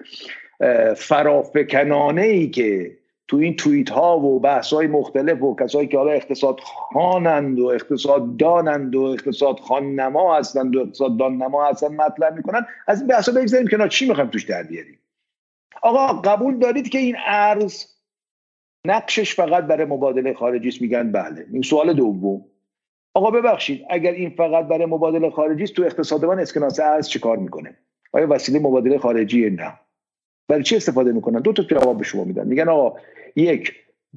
فرافکنانه 0.95 2.22
ای 2.22 2.49
که 2.49 2.97
تو 3.32 3.38
این 3.38 3.55
توییت 3.55 3.89
ها 3.89 4.19
و 4.19 4.39
بحث 4.39 4.73
های 4.73 4.88
مختلف 4.88 5.41
و 5.41 5.55
کسایی 5.55 5.88
که 5.88 5.97
حالا 5.97 6.11
اقتصاد 6.11 6.59
خانند 6.59 7.59
و 7.59 7.65
اقتصاد 7.65 8.38
دانند 8.38 8.95
و 8.95 9.01
اقتصاد 9.01 9.59
خان 9.59 9.95
نما 9.95 10.38
هستند 10.38 10.75
و 10.75 10.79
اقتصاد 10.79 11.17
دان 11.17 11.38
نما 11.38 11.65
هستند 11.65 11.91
مطلب 11.91 12.36
می‌کنن 12.36 12.65
از 12.88 12.99
این 12.99 13.07
بحث 13.07 13.29
ها 13.29 13.36
بگذاریم 13.36 13.67
کنار. 13.67 13.88
چی 13.88 14.07
می‌خوایم 14.07 14.29
توش 14.29 14.43
در 14.43 14.63
بیاریم؟ 14.63 14.99
آقا 15.82 16.07
قبول 16.07 16.59
دارید 16.59 16.89
که 16.89 16.97
این 16.97 17.15
ارز 17.27 17.86
نقشش 18.88 19.36
فقط 19.36 19.63
برای 19.63 19.86
مبادله 19.86 20.34
خارجی 20.34 20.67
است؟ 20.67 20.82
میگن 20.82 21.11
بله. 21.11 21.45
این 21.53 21.61
سوال 21.61 21.93
دوم. 21.93 22.45
آقا 23.13 23.32
ببخشید 23.32 23.86
اگر 23.89 24.11
این 24.11 24.29
فقط 24.29 24.67
برای 24.67 24.86
مبادله 24.86 25.29
خارجی 25.29 25.63
است 25.63 25.73
تو 25.73 25.84
اقتصاد 25.84 26.25
من 26.25 26.39
اسکناس 26.39 26.79
ارز 26.79 27.07
چیکار 27.07 27.38
می‌کنه؟ 27.38 27.77
آیا 28.13 28.27
وسیله 28.29 28.59
مبادله 28.59 28.97
خارجی 28.97 29.49
نه. 29.49 29.73
برای 30.47 30.63
چی 30.63 30.75
استفاده 30.75 31.11
می‌کنن؟ 31.11 31.39
دو 31.39 31.53
تا 31.53 31.63
جواب 31.63 31.97
به 31.97 32.03
شما 32.03 32.23
میدن. 32.23 32.47
میگن 32.47 32.69
آقا 32.69 32.97
یک 33.36 33.73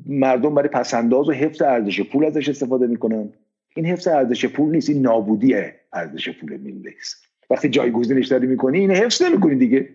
مردم 0.07 0.55
برای 0.55 0.69
پسنداز 0.69 1.29
و 1.29 1.33
حفظ 1.33 1.63
ارزش 1.63 2.01
پول 2.01 2.25
ازش 2.25 2.49
استفاده 2.49 2.87
می‌کنن. 2.87 3.33
این 3.77 3.87
حفظ 3.87 4.09
ارزش 4.09 4.47
پول 4.47 4.71
نیست 4.71 4.89
این 4.89 5.03
نابودی 5.03 5.55
ارزش 5.93 6.29
پول 6.29 6.59
است 6.99 7.25
وقتی 7.51 7.69
جایگزینش 7.69 8.27
داری 8.27 8.47
می‌کنی 8.47 8.79
این 8.79 8.91
حفظ 8.91 9.23
نمی‌کنی 9.23 9.55
دیگه. 9.55 9.89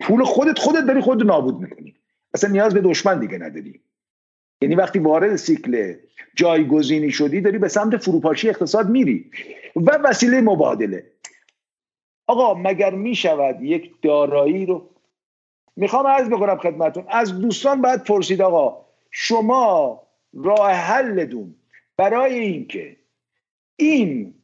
پول 0.00 0.24
خودت 0.24 0.58
خودت 0.58 0.86
داری 0.86 1.00
خودت 1.00 1.26
نابود 1.26 1.60
می‌کنی. 1.60 1.94
اصلا 2.34 2.50
نیاز 2.50 2.74
به 2.74 2.80
دشمن 2.80 3.20
دیگه 3.20 3.38
نداری. 3.38 3.80
یعنی 4.62 4.74
وقتی 4.74 4.98
وارد 4.98 5.36
سیکل 5.36 5.94
جایگزینی 6.34 7.10
شدی 7.10 7.40
داری 7.40 7.58
به 7.58 7.68
سمت 7.68 7.96
فروپاشی 7.96 8.48
اقتصاد 8.48 8.90
میری 8.90 9.30
و 9.76 9.90
وسیله 10.04 10.40
مبادله. 10.40 11.06
آقا 12.26 12.54
مگر 12.54 12.94
می‌شود 12.94 13.62
یک 13.62 13.92
دارایی 14.02 14.66
رو 14.66 14.90
می‌خوام 15.78 16.06
عرض 16.06 16.28
بکنم 16.28 16.58
خدمتون 16.58 17.04
از 17.08 17.40
دوستان 17.40 17.82
باید 17.82 18.04
پرسید 18.04 18.42
آقا 18.42 18.84
شما 19.10 20.02
راه 20.34 20.70
حلتون 20.70 21.54
برای 21.96 22.38
اینکه 22.38 22.96
این 23.76 24.34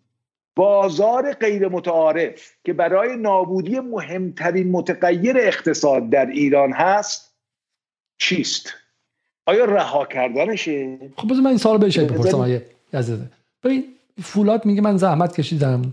بازار 0.57 1.33
غیر 1.33 1.69
متعارف 1.69 2.53
که 2.65 2.73
برای 2.73 3.17
نابودی 3.17 3.81
مهمترین 3.81 4.71
متغیر 4.71 5.37
اقتصاد 5.39 6.11
در 6.11 6.27
ایران 6.27 6.73
هست 6.73 7.35
چیست؟ 8.19 8.75
آیا 9.47 9.65
رها 9.65 10.07
کردنشه؟ 10.07 10.99
خب 11.17 11.29
بذار 11.29 11.41
من 11.41 11.47
این 11.47 11.59
سوال 11.59 11.79
بهش 11.79 11.99
بپرسم 11.99 12.41
آیه 12.41 12.67
ببین 13.65 13.85
فولاد 14.23 14.67
میگه 14.67 14.81
من 14.81 14.97
زحمت 14.97 15.37
کشیدم 15.37 15.93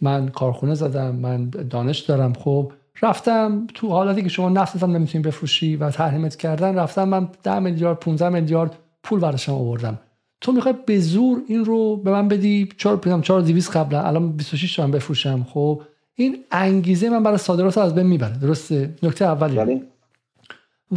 من 0.00 0.28
کارخونه 0.28 0.74
زدم 0.74 1.16
من 1.16 1.50
دانش 1.50 1.98
دارم 1.98 2.32
خب؟ 2.32 2.72
رفتم 3.02 3.66
تو 3.74 3.88
حالتی 3.88 4.22
که 4.22 4.28
شما 4.28 4.48
نفت 4.48 4.82
هم 4.82 4.90
نمی‌تونی 4.90 5.24
بفروشی 5.24 5.76
و 5.76 5.90
تحریمت 5.90 6.36
کردن 6.36 6.74
رفتم 6.74 7.08
من 7.08 7.28
10 7.42 7.58
میلیارد 7.58 7.98
15 7.98 8.28
میلیارد 8.28 8.78
پول 9.02 9.20
براشم 9.20 9.52
آوردم. 9.52 9.98
تو 10.40 10.52
می‌خوای 10.52 10.74
به 10.86 11.00
زور 11.00 11.42
این 11.48 11.64
رو 11.64 11.96
به 11.96 12.10
من 12.10 12.28
بدی 12.28 12.68
4 12.76 12.96
پیام 12.96 13.22
4 13.22 13.40
200 13.40 13.76
قبلا 13.76 14.02
الان 14.02 14.32
26 14.32 14.76
تومن 14.76 14.90
بفروشم 14.90 15.46
خب؟ 15.50 15.82
این 16.14 16.36
انگیزه 16.50 17.10
من 17.10 17.22
برای 17.22 17.38
صادرات 17.38 17.78
از 17.78 17.94
بین 17.94 18.06
می‌بره 18.06 18.38
درسته؟ 18.38 18.94
نکته 19.02 19.24
اولی. 19.24 19.56
بله. 19.56 19.82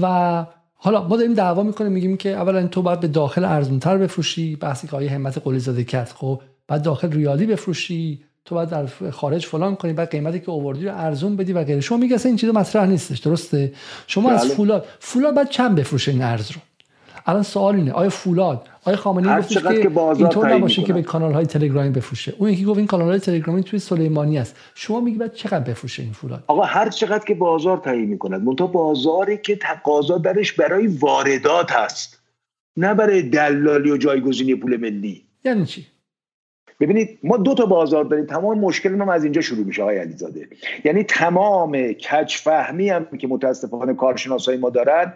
و 0.01 0.45
حالا 0.73 1.07
ما 1.07 1.17
داریم 1.17 1.33
دعوا 1.33 1.63
می‌کنیم 1.63 1.91
میگیم 1.91 2.17
که 2.17 2.29
اولا 2.29 2.67
تو 2.67 2.81
باید 2.81 2.99
به 2.99 3.07
داخل 3.07 3.45
ارزونتر 3.45 3.97
بفروشی 3.97 4.55
بحثی 4.55 4.87
که 4.87 4.95
آیه 4.95 5.11
همت 5.11 5.37
قلی 5.37 5.59
زاده 5.59 5.83
کرد 5.83 6.09
خب؟ 6.15 6.41
بعد 6.67 6.81
داخل 6.81 7.11
ریالی 7.11 7.45
بفروشی 7.45 8.23
تو 8.45 8.55
باید 8.55 8.69
در 8.69 8.85
خارج 9.11 9.45
فلان 9.45 9.75
کنی 9.75 9.93
بعد 9.93 10.09
قیمتی 10.09 10.39
که 10.39 10.51
آوردی 10.51 10.85
رو 10.85 10.97
ارزون 10.97 11.35
بدی 11.35 11.53
و 11.53 11.63
غیره. 11.63 11.81
شما 11.81 11.97
میگه 11.97 12.25
این 12.25 12.35
چیز 12.35 12.49
مطرح 12.49 12.85
نیستش 12.85 13.19
درسته؟ 13.19 13.73
شما 14.07 14.31
از 14.31 14.45
بله. 14.45 14.55
فولاد 14.55 14.85
فولاد 14.99 15.35
بعد 15.35 15.49
چند 15.49 15.75
بفروشه 15.75 16.11
این 16.11 16.21
ارز 16.21 16.51
رو؟ 16.51 16.61
الان 17.25 17.43
سوال 17.43 17.75
اینه 17.75 17.91
آیا 17.91 18.09
فولاد 18.09 18.67
آیا 18.85 18.97
خامنه‌ای 18.97 19.39
گفت 19.39 19.49
که, 19.49 19.59
که 19.59 19.99
اینطور 19.99 20.53
نباشه 20.53 20.83
که 20.83 20.93
به 20.93 21.01
کانال 21.01 21.33
های 21.33 21.45
تلگرامی 21.45 21.89
بفروشه؟ 21.89 22.33
اون 22.37 22.49
یکی 22.49 22.65
گفت 22.65 22.77
این 22.77 22.87
کانال 22.87 23.09
های 23.09 23.19
تلگرامی 23.19 23.63
توی 23.63 23.79
سلیمانی 23.79 24.37
است. 24.37 24.55
شما 24.75 24.99
میگی 24.99 25.17
بعد 25.17 25.33
چقدر 25.33 25.59
بفروشه 25.59 26.03
این 26.03 26.13
فولاد؟ 26.13 26.43
آقا 26.47 26.61
هر 26.61 26.89
چقدر 26.89 27.25
که 27.25 27.33
بازار 27.33 27.77
تعیین 27.77 28.09
می‌کند. 28.09 28.43
منتها 28.43 28.67
بازاری 28.67 29.37
که 29.37 29.55
تقاضا 29.55 30.17
درش 30.17 30.53
برای 30.53 30.87
واردات 30.87 31.71
هست. 31.71 32.19
نه 32.77 32.93
برای 32.93 33.21
دلالی 33.21 33.91
و 33.91 33.97
جایگزینی 33.97 34.55
پول 34.55 34.77
ملی. 34.77 35.25
یعنی 35.45 35.65
چی؟ 35.65 35.87
ببینید 36.83 37.19
ما 37.23 37.37
دو 37.37 37.53
تا 37.53 37.65
بازار 37.65 38.03
داریم 38.03 38.25
تمام 38.25 38.59
مشکل 38.59 38.89
ما 38.89 39.13
از 39.13 39.23
اینجا 39.23 39.41
شروع 39.41 39.65
میشه 39.65 39.81
آقای 39.81 39.97
علیزاده. 39.97 40.47
یعنی 40.83 41.03
تمام 41.03 41.93
کج 41.93 42.35
فهمی 42.35 42.89
هم 42.89 43.05
که 43.17 43.27
متاسفانه 43.27 43.93
کارشناسای 43.93 44.57
ما 44.57 44.69
دارن 44.69 45.13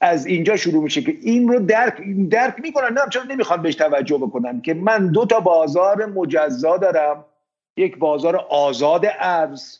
از 0.00 0.26
اینجا 0.26 0.56
شروع 0.56 0.82
میشه 0.82 1.02
که 1.02 1.16
این 1.22 1.48
رو 1.48 1.58
درک 1.58 2.02
درک 2.30 2.54
می‌کنن. 2.62 2.92
نه 2.92 3.00
چرا 3.10 3.22
نمی‌خوان 3.22 3.62
بهش 3.62 3.74
توجه 3.74 4.18
بکنن؟ 4.18 4.60
که 4.60 4.74
من 4.74 5.06
دو 5.06 5.26
تا 5.26 5.40
بازار 5.40 6.06
مجزا 6.06 6.76
دارم. 6.76 7.24
یک 7.76 7.98
بازار 7.98 8.36
آزاد 8.36 9.06
ارز 9.18 9.78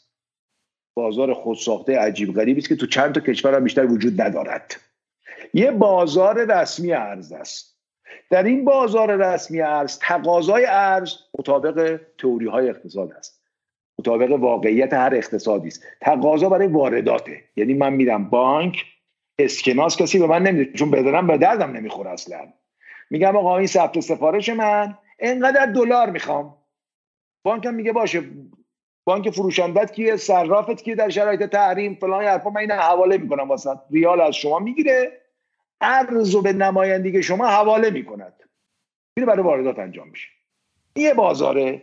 بازار 0.95 1.35
خودساخته 1.35 1.99
عجیب 1.99 2.35
غریبی 2.35 2.61
است 2.61 2.69
که 2.69 2.77
تو 2.77 2.87
چند 2.87 3.15
تا 3.15 3.21
کشور 3.21 3.55
هم 3.55 3.65
بیشتر 3.65 3.87
وجود 3.87 4.23
ندارد. 4.23 4.77
یه 5.55 5.71
بازار 5.71 6.45
رسمی 6.45 6.93
ارز 6.93 7.33
است. 7.33 7.74
در 8.31 8.43
این 8.43 8.65
بازار 8.65 9.17
رسمی 9.17 9.61
ارز 9.61 9.99
تقاضای 9.99 10.67
ارز 10.69 11.15
مطابق 11.39 12.01
تئوری 12.19 12.47
های 12.47 12.69
اقتصاد 12.69 13.13
است. 13.13 13.45
مطابق 13.99 14.33
واقعیت 14.33 14.93
هر 14.93 15.15
اقتصادی 15.15 15.69
است. 15.69 15.83
تقاضا 16.01 16.49
برای 16.49 16.67
وارداته. 16.67 17.45
یعنی 17.57 17.75
من 17.75 17.93
میرم 17.93 18.31
بانک 18.31 18.85
اسکناس 19.39 19.97
کسی 19.97 20.19
به 20.19 20.27
من 20.27 20.43
نمیده 20.43 20.73
چون 20.73 20.91
بدارم 20.91 21.27
به 21.27 21.39
دردم 21.39 21.71
نمی‌خوره 21.71 22.11
اصلا. 22.11 22.53
میگم 23.11 23.37
آقا 23.37 23.59
این 23.59 23.67
ثبت 23.67 24.01
سفارش 24.01 24.49
من 24.49 24.99
اینقدر 25.19 25.67
دلار 25.67 26.11
می‌خوام. 26.11 26.57
بانکم 27.45 27.75
میگه 27.75 27.93
باشه 27.93 28.23
بانک 29.07 29.31
فروشندت 29.31 29.93
کیه 29.93 30.17
صرافت 30.17 30.83
کیه 30.83 30.95
در 30.95 31.09
شرایط 31.09 31.43
تحریم 31.43 31.95
فلان 31.95 32.25
حرفا 32.25 32.51
من 32.51 32.61
این 32.61 32.71
حواله 32.71 33.19
می‌کنم 33.19 33.49
واسه. 33.49 33.71
ریال 33.91 34.21
از 34.21 34.35
شما 34.35 34.59
می‌گیره. 34.59 35.24
ارز 35.81 36.37
به 36.37 36.53
نمایندگی 36.53 37.23
شما 37.23 37.47
حواله 37.47 37.91
می‌کند. 37.91 38.33
میره 39.17 39.27
برای 39.27 39.43
واردات 39.43 39.79
انجام 39.79 40.09
میشه. 40.09 40.29
یه 40.97 41.15
بازاره 41.15 41.83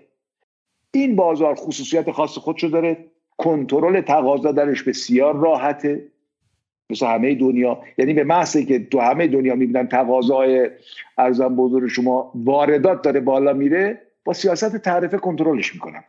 این 0.92 1.16
بازار 1.16 1.56
خصوصیت 1.56 2.12
خاص 2.12 2.38
خودشو 2.38 2.68
داره 2.68 3.06
کنترل 3.38 4.02
تقاضا 4.02 4.52
درش 4.52 4.84
بسیار 4.84 5.36
راحته. 5.36 6.08
مثل 6.90 7.06
همه 7.06 7.36
دنیا 7.36 7.84
یعنی 7.98 8.14
به 8.14 8.24
محضی 8.24 8.66
که 8.66 8.86
تو 8.86 9.00
همه 9.00 9.28
دنیا 9.28 9.56
می‌بینن 9.56 9.88
تقاضای 9.88 10.70
ارزم 11.18 11.56
بزرگ 11.56 11.88
شما 11.90 12.32
واردات 12.36 13.02
داره 13.02 13.20
بالا 13.20 13.54
میره 13.54 14.02
با 14.26 14.34
سیاست 14.34 14.78
تعرفه 14.78 15.18
کنترلش 15.18 15.74
می‌کنن. 15.74 16.04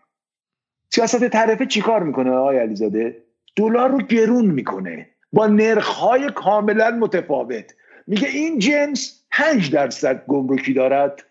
سیاست 0.91 1.25
تعرفه 1.25 1.67
چیکار 1.67 2.03
می‌کنه 2.03 2.31
آقای 2.31 2.59
علیزاده؟ 2.59 3.17
دلار 3.57 3.91
رو 3.91 3.99
گرون 3.99 4.47
می‌کنه. 4.47 5.09
با 5.33 5.47
نرخهای 5.47 6.31
کاملا 6.31 6.91
متفاوت. 6.91 7.75
میگه 8.07 8.29
این 8.29 8.59
جنس 8.59 9.25
5 9.31 9.71
درصد 9.71 10.25
گمرکی 10.27 10.73
دارد. 10.73 11.23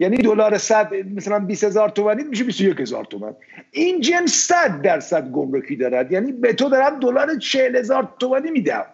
یعنی 0.00 0.16
دلار 0.16 0.58
100 0.58 0.94
مثلا 0.94 1.38
20 1.38 1.64
هزار 1.64 1.88
تومانی 1.88 2.22
میشه 2.22 2.44
21 2.44 2.80
هزار 2.80 3.04
تومن. 3.04 3.36
این 3.70 4.00
جنس 4.00 4.34
100 4.34 4.82
درصد 4.82 5.30
گمرکی 5.30 5.76
دارد. 5.76 6.12
یعنی 6.12 6.32
به 6.32 6.52
تو 6.52 6.68
دارم 6.68 7.00
دلار 7.00 7.38
40 7.38 7.76
هزار 7.76 8.14
تومانی 8.18 8.50
میدم. 8.50 8.86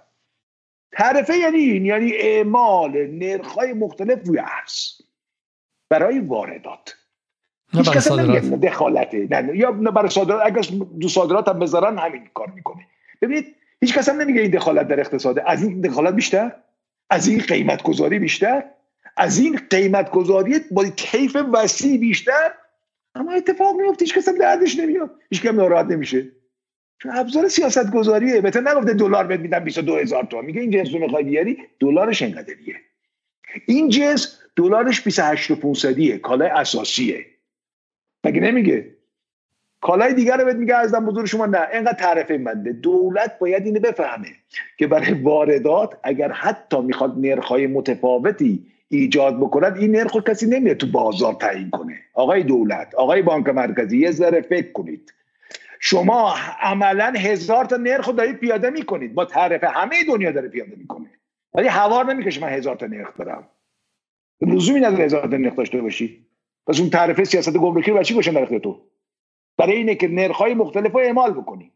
تعرفه 0.92 1.36
یعنی 1.36 1.58
این 1.58 1.86
یعنی 1.86 2.12
اعمال 2.12 3.06
نرخهای 3.06 3.72
مختلف 3.72 4.26
روی 4.26 4.38
ارز. 4.38 5.00
برای 5.90 6.18
واردات. 6.18 6.96
هیچ 7.72 8.10
نمیگه 8.10 8.40
دخالته. 8.40 9.28
نه 9.30 9.56
یا 9.56 9.72
برای 9.72 10.08
صادرات. 10.08 10.46
اگر 10.46 10.62
دو 11.00 11.08
صادرات 11.08 11.48
هم 11.48 11.58
بذارن 11.58 11.98
همین 11.98 12.28
کار 12.34 12.50
می‌کنه. 12.50 12.86
ببینید 13.22 13.56
هیچ 13.80 13.94
کس 13.94 14.08
هم 14.08 14.20
نمیگه 14.20 14.40
این 14.40 14.50
دخالت 14.50 14.88
در 14.88 15.00
اقتصاده 15.00 15.50
از 15.50 15.62
این 15.62 15.80
دخالت 15.80 16.14
بیشتر؟ 16.14 16.52
از 17.10 17.26
این 17.26 17.40
قیمت 17.40 17.82
گذاری 17.82 18.18
بیشتر؟ 18.18 18.64
از 19.16 19.38
این 19.38 19.60
قیمت 19.70 20.10
گذاری 20.10 20.60
با 20.70 20.84
کیف 20.84 21.36
وسیع 21.52 21.98
بیشتر؟ 21.98 22.54
اما 23.14 23.32
اتفاق 23.32 23.76
میفته 23.76 24.04
هیچ 24.04 24.14
کس 24.14 24.28
هم 24.28 24.38
دردش 24.38 24.78
نمیاد. 24.78 25.10
هیچ 25.30 25.42
کم 25.42 25.56
ناراحت 25.56 25.86
نمیشه. 25.86 26.28
چون 26.98 27.16
ابزار 27.16 27.48
سیاست 27.48 27.90
گذاریه 27.90 28.40
بهتر 28.40 28.60
نگفته 28.60 28.94
دلار 28.94 29.26
بهت 29.26 29.40
میدم 29.40 29.58
22 29.58 29.96
هزار 29.96 30.24
تومان. 30.24 30.44
میگه 30.44 30.60
این 30.60 30.70
جنس 30.70 30.88
رو 30.92 30.98
می‌خوای 30.98 31.24
بیاری؟ 31.24 31.58
دلارش 31.80 32.22
انقدریه. 32.22 32.76
این 33.66 33.88
جنس 33.88 34.40
دلارش 34.56 35.00
28 35.00 35.50
و 35.50 35.56
500 35.56 36.16
کالای 36.16 36.48
اساسیه. 36.48 37.26
مگه 38.24 38.40
نمیگه؟ 38.40 38.93
کالای 39.84 40.14
دیگر 40.14 40.36
رو 40.36 40.44
بهت 40.44 40.56
میگه 40.56 40.74
ازم 40.76 41.06
بزرگ 41.06 41.26
شما 41.26 41.46
نه. 41.46 41.68
اینقدر 41.72 41.92
تعرفه 41.92 42.38
منده 42.38 42.72
دولت 42.72 43.38
باید 43.38 43.66
اینو 43.66 43.80
بفهمه 43.80 44.28
که 44.78 44.86
برای 44.86 45.12
واردات 45.12 45.94
اگر 46.02 46.32
حتی 46.32 46.80
می‌خواد 46.80 47.14
نرخهای 47.18 47.66
متفاوتی 47.66 48.66
ایجاد 48.88 49.40
بکند 49.40 49.76
این 49.76 49.96
نرخ 49.96 50.16
کسی 50.16 50.46
نمیاد 50.46 50.76
تو 50.76 50.86
بازار 50.86 51.34
تعیین 51.34 51.70
کنه. 51.70 51.98
آقای 52.14 52.42
دولت 52.42 52.94
آقای 52.94 53.22
بانک 53.22 53.48
مرکزی 53.48 53.98
یه 53.98 54.10
ذره 54.10 54.40
فکر 54.40 54.72
کنید. 54.72 55.12
شما 55.80 56.34
عملا 56.60 57.12
هزار 57.16 57.64
تا 57.64 57.76
نرخ 57.76 58.08
دارید 58.08 58.36
پیاده 58.36 58.70
می‌کنید. 58.70 59.14
با 59.14 59.24
تعرفه 59.24 59.68
همه 59.68 60.04
دنیا 60.08 60.32
داره 60.32 60.48
پیاده 60.48 60.72
می‌کنه. 60.76 61.10
ولی 61.54 61.68
هوار 61.68 62.04
نمی‌کشه 62.04 62.40
من 62.40 62.48
هزار 62.48 62.76
تا 62.76 62.86
نرخ 62.86 63.16
دارم. 63.18 63.46
لزومی 64.40 64.80
نداره 64.80 65.04
هزار 65.04 65.28
تا 65.28 65.36
نرخ 65.36 65.56
داشته 65.56 65.80
باشی. 65.80 66.26
پس 66.66 66.80
اون 66.80 66.90
تعرفه 66.90 67.24
سیاست 67.24 67.56
گمرکی 67.56 67.90
رو 67.90 68.02
چی 68.02 68.14
باشه 68.14 68.32
در 68.32 68.58
تو؟ 68.58 68.80
برای 69.56 69.76
اینه 69.76 69.94
که 69.94 70.08
نرخ‌های 70.08 70.54
مختلف 70.54 70.92
رو 70.92 70.98
اعمال 70.98 71.32
بکنی. 71.32 71.72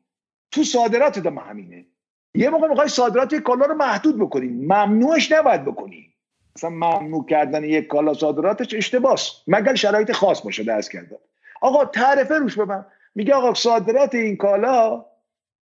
تو 0.50 0.64
صادرات 0.64 1.18
دم 1.18 1.38
همینه. 1.38 1.86
یه 2.34 2.50
موقع 2.50 2.68
می‌خوای 2.68 2.88
صادرات 2.88 3.32
یک 3.32 3.42
کالا 3.42 3.66
رو 3.66 3.74
محدود 3.74 4.18
بکنی. 4.18 4.46
ممنوعش 4.48 5.32
نباید 5.32 5.64
بکنی. 5.64 6.14
مثلا 6.56 6.70
ممنوع 6.70 7.26
کردن 7.26 7.64
یک 7.64 7.86
کالا 7.86 8.14
صادراتش 8.14 8.74
اشتباس. 8.74 9.42
مگر 9.46 9.74
شرایط 9.74 10.12
خاص 10.12 10.42
باشه 10.42 10.64
دست 10.64 10.90
کرده. 10.90 11.18
آقا 11.60 11.84
تعرفه 11.84 12.34
روش 12.34 12.58
ببن 12.58 12.86
میگه 13.14 13.34
آقا 13.34 13.54
صادرات 13.54 14.14
این 14.14 14.36
کالا 14.36 15.04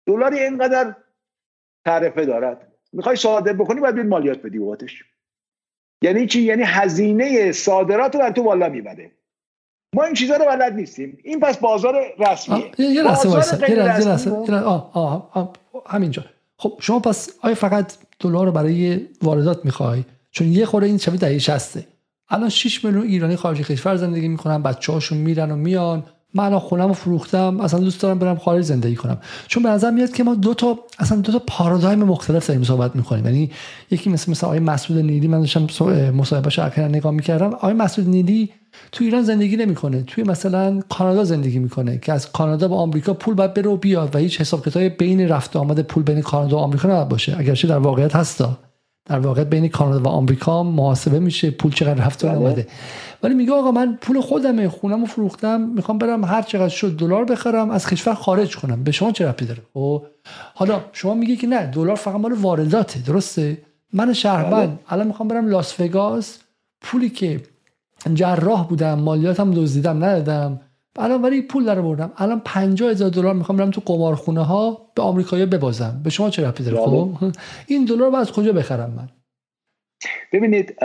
دلاری 0.05 0.39
اینقدر 0.39 0.95
تعرفه 1.85 2.25
دارد. 2.25 2.71
می‌خوای 2.93 3.15
صادر 3.15 3.53
بکنی 3.53 3.81
باید 3.81 3.99
مالیات 3.99 4.41
بدی 4.41 4.59
بابتش. 4.59 5.03
یعنی 6.01 6.27
چی؟ 6.27 6.41
یعنی 6.41 6.63
هزینه 6.63 7.51
صادرات 7.51 8.15
رو 8.15 8.21
در 8.21 8.31
تو 8.31 8.43
بالا 8.43 8.69
می‌بره. 8.69 9.11
ما 9.95 10.03
این 10.03 10.13
چیزا 10.13 10.35
رو 10.35 10.45
بلد 10.45 10.73
نیستیم. 10.73 11.17
این 11.23 11.39
پس 11.39 11.57
بازار 11.57 11.95
رسمیه. 12.19 12.71
یه 12.77 13.03
لحظه 13.03 13.29
وایسا. 13.29 13.67
یه 13.67 13.75
لحظه 13.75 14.31
آه 14.51 14.91
آه 15.33 15.53
همینجا. 15.87 16.25
خب 16.57 16.73
شما 16.81 16.99
پس 16.99 17.29
آیا 17.41 17.55
فقط 17.55 17.93
دلار 18.19 18.45
رو 18.45 18.51
برای 18.51 19.07
واردات 19.21 19.65
می‌خوای؟ 19.65 20.03
چون 20.31 20.47
یه 20.47 20.65
خوره 20.65 20.87
این 20.87 20.97
شبیه 20.97 21.19
دهه 21.19 21.37
60 21.37 21.77
الان 22.29 22.49
6 22.49 22.85
میلیون 22.85 23.03
ایرانی 23.03 23.35
خارج 23.35 23.61
کشور 23.61 23.95
زندگی 23.95 24.27
می‌کنن 24.27 24.63
بچه‌هاشون 24.63 25.17
میرن 25.17 25.51
و 25.51 25.55
میان. 25.55 26.03
من 26.35 26.43
الان 26.43 26.59
خونم 26.59 26.87
رو 26.87 26.93
فروختم 26.93 27.59
اصلا 27.59 27.79
دوست 27.79 28.01
دارم 28.01 28.19
برم 28.19 28.37
خارج 28.37 28.63
زندگی 28.63 28.95
کنم. 28.95 29.17
چون 29.47 29.63
به 29.63 29.69
نظر 29.69 29.91
میاد 29.91 30.11
که 30.11 30.23
ما 30.23 30.35
دو 30.35 30.53
تا 30.53 30.79
اصلا 30.99 31.17
دو 31.17 31.31
تا 31.31 31.41
پارادایم 31.47 31.99
مختلف 31.99 32.47
داریم 32.47 32.63
صحبت 32.63 32.95
می‌کنیم. 32.95 33.25
یعنی 33.25 33.51
یکی 33.91 34.09
مثل 34.09 34.31
مثل 34.31 34.45
آقای 34.45 34.59
مسعود 34.59 34.99
نیلی 34.99 35.27
من 35.27 35.39
داشتم 35.39 35.67
مصاحبهش 36.11 36.59
اخیرا 36.59 36.87
نگاه 36.87 37.11
می‌کردم. 37.11 37.53
آقای 37.53 37.73
مسعود 37.73 38.09
نیلی 38.09 38.49
تو 38.91 39.03
ایران 39.03 39.23
زندگی 39.23 39.57
نمی‌کنه 39.57 40.01
توی 40.01 40.23
مثلا 40.23 40.81
کانادا 40.89 41.23
زندگی 41.23 41.59
می‌کنه 41.59 41.97
که 41.97 42.13
از 42.13 42.31
کانادا 42.31 42.67
به 42.67 42.75
آمریکا 42.75 43.13
پول 43.13 43.33
باید 43.33 43.53
بره 43.53 43.69
و 43.69 43.77
بیاد 43.77 44.15
و 44.15 44.19
هیچ 44.19 44.41
حساب 44.41 44.65
کتاب 44.65 44.83
بین 44.83 45.29
رفت 45.29 45.55
آمد 45.55 45.79
پول 45.79 46.03
بین 46.03 46.21
کانادا 46.21 46.57
و 46.57 46.59
آمریکا 46.59 46.87
نباید 46.87 47.09
باشه. 47.09 47.35
اگرچه 47.39 47.67
در 47.67 47.77
واقعیت 47.77 48.15
هستا. 48.15 48.57
در 49.05 49.19
واقع 49.19 49.43
بین 49.43 49.67
کانادا 49.67 50.03
و 50.03 50.07
آمریکا 50.07 50.63
محاسبه 50.63 51.19
میشه 51.19 51.51
پول 51.51 51.71
چقدر 51.71 52.05
رفت 52.05 52.25
و 52.25 52.27
بله. 52.27 52.37
آمده 52.37 52.67
ولی 53.23 53.33
میگه 53.33 53.53
آقا 53.53 53.71
من 53.71 53.97
پول 54.01 54.21
خودمه 54.21 54.69
خونم 54.69 54.99
رو 54.99 55.05
فروختم 55.05 55.61
می‌خوام 55.61 55.97
برم 55.97 56.23
هر 56.23 56.41
چقدر 56.41 56.69
شد 56.69 56.97
دلار 56.97 57.25
بخرم 57.25 57.71
از 57.71 57.87
کشور 57.87 58.13
خارج 58.13 58.57
کنم. 58.57 58.83
به 58.83 58.91
شما 58.91 59.11
چه 59.11 59.27
ربطی 59.27 59.45
داره؟ 59.45 59.61
خب 59.73 60.05
حالا 60.53 60.81
شما 60.93 61.13
میگی 61.13 61.35
که 61.35 61.47
نه 61.47 61.65
دلار 61.65 61.95
فقط 61.95 62.15
مال 62.15 62.33
وارداته 62.33 62.99
درسته؟ 62.99 63.57
من 63.93 64.13
شهروند 64.13 64.69
بله. 64.69 64.79
الان 64.89 65.07
می‌خوام 65.07 65.27
برم 65.27 65.47
لاس 65.47 65.79
وگاس. 65.79 66.37
پولی 66.81 67.09
که 67.09 67.41
جراح 68.13 68.67
بودم 68.67 68.99
مالیاتم 68.99 69.51
دزدیدم 69.51 70.03
ندادم. 70.03 70.59
الان 70.97 71.21
ولی 71.21 71.41
پول 71.41 71.65
در 71.65 71.81
بردم. 71.81 72.13
الان 72.17 72.41
50 72.45 72.89
هزار 72.89 73.09
دلار 73.09 73.33
می‌خوام 73.33 73.57
برم 73.57 73.71
تو 73.71 73.81
قمارخونه 73.85 74.45
ها 74.45 74.91
به 74.95 75.01
آمریکایی 75.01 75.45
ببازم. 75.45 76.01
به 76.03 76.09
شما 76.09 76.29
چه 76.29 76.47
ربطی 76.47 76.63
داره؟ 76.63 76.77
بله. 76.77 76.85
خب؟ 76.85 77.39
این 77.67 77.85
دلار 77.85 78.09
رو 78.09 78.15
از 78.15 78.31
کجا 78.31 78.53
بخرم 78.53 78.89
من؟ 78.89 79.09
ببینید 80.33 80.75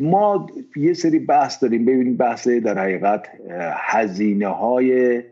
ما 0.00 0.46
یه 0.76 0.94
سری 0.94 1.18
بحث 1.18 1.62
داریم. 1.62 1.84
ببینید 1.84 2.16
بحث 2.16 2.48
در 2.48 2.78
حقیقت 2.78 3.28
هزینه 3.74 4.48
های 4.48 5.22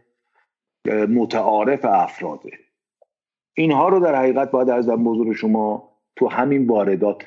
متعارف 1.08 1.84
افراده. 1.84 2.50
اینها 3.56 3.88
رو 3.88 4.00
در 4.00 4.14
حقیقت 4.14 4.50
باید 4.50 4.70
از 4.70 4.88
بزرگ 4.88 5.32
شما 5.32 5.96
تو 6.16 6.28
همین 6.28 6.66
واردات 6.66 7.22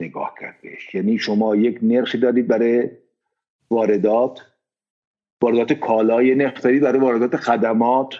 نگاه 0.00 0.34
کرد 0.40 0.54
بهش. 0.62 0.94
یعنی 0.94 1.18
شما 1.18 1.56
یک 1.56 1.78
نرخی 1.82 2.18
دارید 2.18 2.48
برای 2.48 2.90
واردات. 3.70 4.42
واردات 5.42 5.72
کالای 5.72 6.34
نرخ 6.34 6.62
دارید 6.62 6.82
برای 6.82 7.00
واردات 7.00 7.36
خدمات 7.36 8.14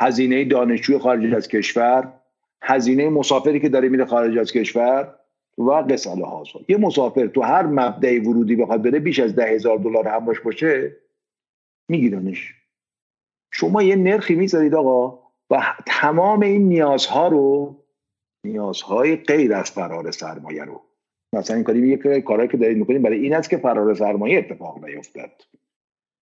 هزینه 0.00 0.44
دانشجو 0.44 0.98
خارج 0.98 1.34
از 1.34 1.48
کشور 1.48 2.12
هزینه 2.62 3.08
مسافری 3.08 3.60
که 3.60 3.68
داره 3.68 3.88
میره 3.88 4.04
خارج 4.04 4.38
از 4.38 4.52
کشور 4.52 5.14
و 5.58 5.70
قصه 5.70 6.10
ها 6.10 6.44
یه 6.68 6.76
مسافر 6.76 7.26
تو 7.26 7.42
هر 7.42 7.62
مبدع 7.62 8.20
ورودی 8.20 8.56
بخواد 8.56 8.82
بره 8.82 8.98
بیش 8.98 9.18
از 9.20 9.34
ده 9.34 9.46
هزار 9.46 9.78
دلار 9.78 10.08
همراش 10.08 10.40
باشه 10.40 10.96
میگیرنش. 11.88 12.54
شما 13.50 13.82
یه 13.82 13.96
نرخی 13.96 14.34
می‌ذارید 14.34 14.74
آقا 14.74 15.18
و 15.50 15.62
تمام 15.86 16.42
این 16.42 16.68
نیازها 16.68 17.28
رو 17.28 17.76
نیازهای 18.44 19.16
غیر 19.16 19.54
از 19.54 19.70
فرار 19.70 20.10
سرمایه 20.10 20.64
رو. 20.64 20.80
مثلا 21.32 21.56
این 21.56 21.64
کاری 21.64 21.88
یک 21.88 22.24
کارهایی 22.24 22.48
که 22.48 22.56
دارید 22.56 22.76
می‌کنید 22.76 23.02
برای 23.02 23.18
این 23.18 23.34
است 23.34 23.50
که 23.50 23.56
فرار 23.56 23.94
سرمایه 23.94 24.38
اتفاق 24.38 24.84
نیفتد. 24.84 25.32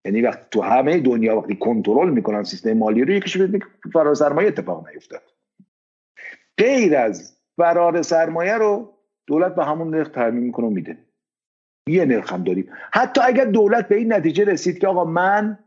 یعنی 0.05 0.23
وقتی 0.23 0.43
تو 0.51 0.63
همه 0.63 1.01
دنیا 1.01 1.39
وقتی 1.39 1.57
کنترل 1.57 2.11
می‌کنن 2.11 2.43
سیستم 2.43 2.73
مالی 2.73 3.05
رو 3.05 3.11
یکیش 3.11 3.39
فرار 3.93 4.15
سرمایه 4.15 4.49
اتفاق 4.49 4.89
نیفتد 4.89 5.23
غیر 6.59 6.97
از 6.97 7.37
فرار 7.57 8.03
سرمایه 8.03 8.55
رو 8.55 8.93
دولت 9.27 9.55
به 9.55 9.65
همون 9.65 9.95
نرخ 9.95 10.09
تعمین 10.09 10.45
می‌کنه 10.45 10.67
و 10.67 10.71
میده. 10.71 10.99
یه 11.89 12.05
نرخ 12.05 12.33
هم 12.33 12.45
داریم. 12.45 12.73
حتی 12.93 13.21
اگر 13.25 13.45
دولت 13.45 13.89
به 13.89 13.97
این 13.97 14.13
نتیجه 14.13 14.45
رسید 14.45 14.79
که 14.79 14.87
آقا 14.87 15.05
من 15.05 15.59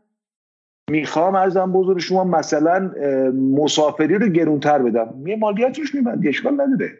می‌خوام 0.90 1.34
ارزم 1.34 1.72
بزرگ 1.72 1.98
شما 1.98 2.24
مثلا 2.24 2.78
مسافری 3.32 4.14
رو 4.14 4.28
گرونتر 4.28 4.78
بدم. 4.78 5.26
یه 5.26 5.36
مالیات 5.36 5.78
روش 5.78 5.94
میبندی 5.94 6.28
اشکال 6.28 6.60
نداره. 6.60 6.98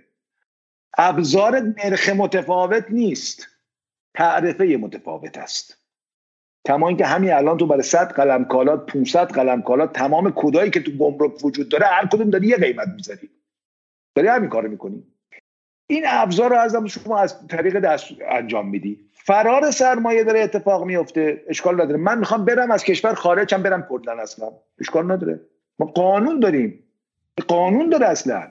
ابزار 0.98 1.60
نرخ 1.60 2.08
متفاوت 2.08 2.84
نیست. 2.90 3.46
تعرفه 4.14 4.76
متفاوت 4.76 5.38
است. 5.38 5.75
کما 6.66 6.88
اینکه 6.88 7.06
همین 7.06 7.32
الان 7.32 7.56
تو 7.56 7.66
برای 7.66 7.82
100 7.82 8.12
قلم 8.12 8.44
کالات 8.44 8.86
500 8.86 9.32
قلم 9.32 9.62
کالات 9.62 9.92
تمام 9.92 10.32
کدایی 10.36 10.70
که 10.70 10.80
تو 10.80 10.90
گمرک 10.90 11.44
وجود 11.44 11.68
داره 11.68 11.86
هر 11.86 12.06
کدوم 12.06 12.30
داری 12.30 12.46
یه 12.46 12.56
قیمت 12.56 12.88
می‌ذاری. 12.96 13.30
داری 14.14 14.28
همین 14.28 14.50
کارو 14.50 14.70
می‌کنی. 14.70 15.02
این 15.86 16.04
ابزار 16.06 16.50
رو 16.50 16.56
ازم 16.56 16.86
شما 16.86 17.18
از 17.18 17.48
طریق 17.48 17.80
دست 17.80 18.06
انجام 18.30 18.68
میدی. 18.68 18.98
فرار 19.12 19.70
سرمایه 19.70 20.24
داره 20.24 20.40
اتفاق 20.40 20.84
میفته 20.84 21.44
اشکال 21.48 21.74
نداره. 21.74 21.96
من 21.96 22.18
می‌خوام 22.18 22.44
برم 22.44 22.70
از 22.70 22.84
کشور 22.84 23.14
خارج 23.14 23.54
هم 23.54 23.62
برم 23.62 23.88
کردن 23.90 24.20
اصلا. 24.20 24.46
اشکال 24.80 25.12
نداره. 25.12 25.40
ما 25.78 25.86
قانون 25.86 26.40
داریم. 26.40 26.78
قانون 27.48 27.88
داره 27.88 28.06
اصلا. 28.06 28.42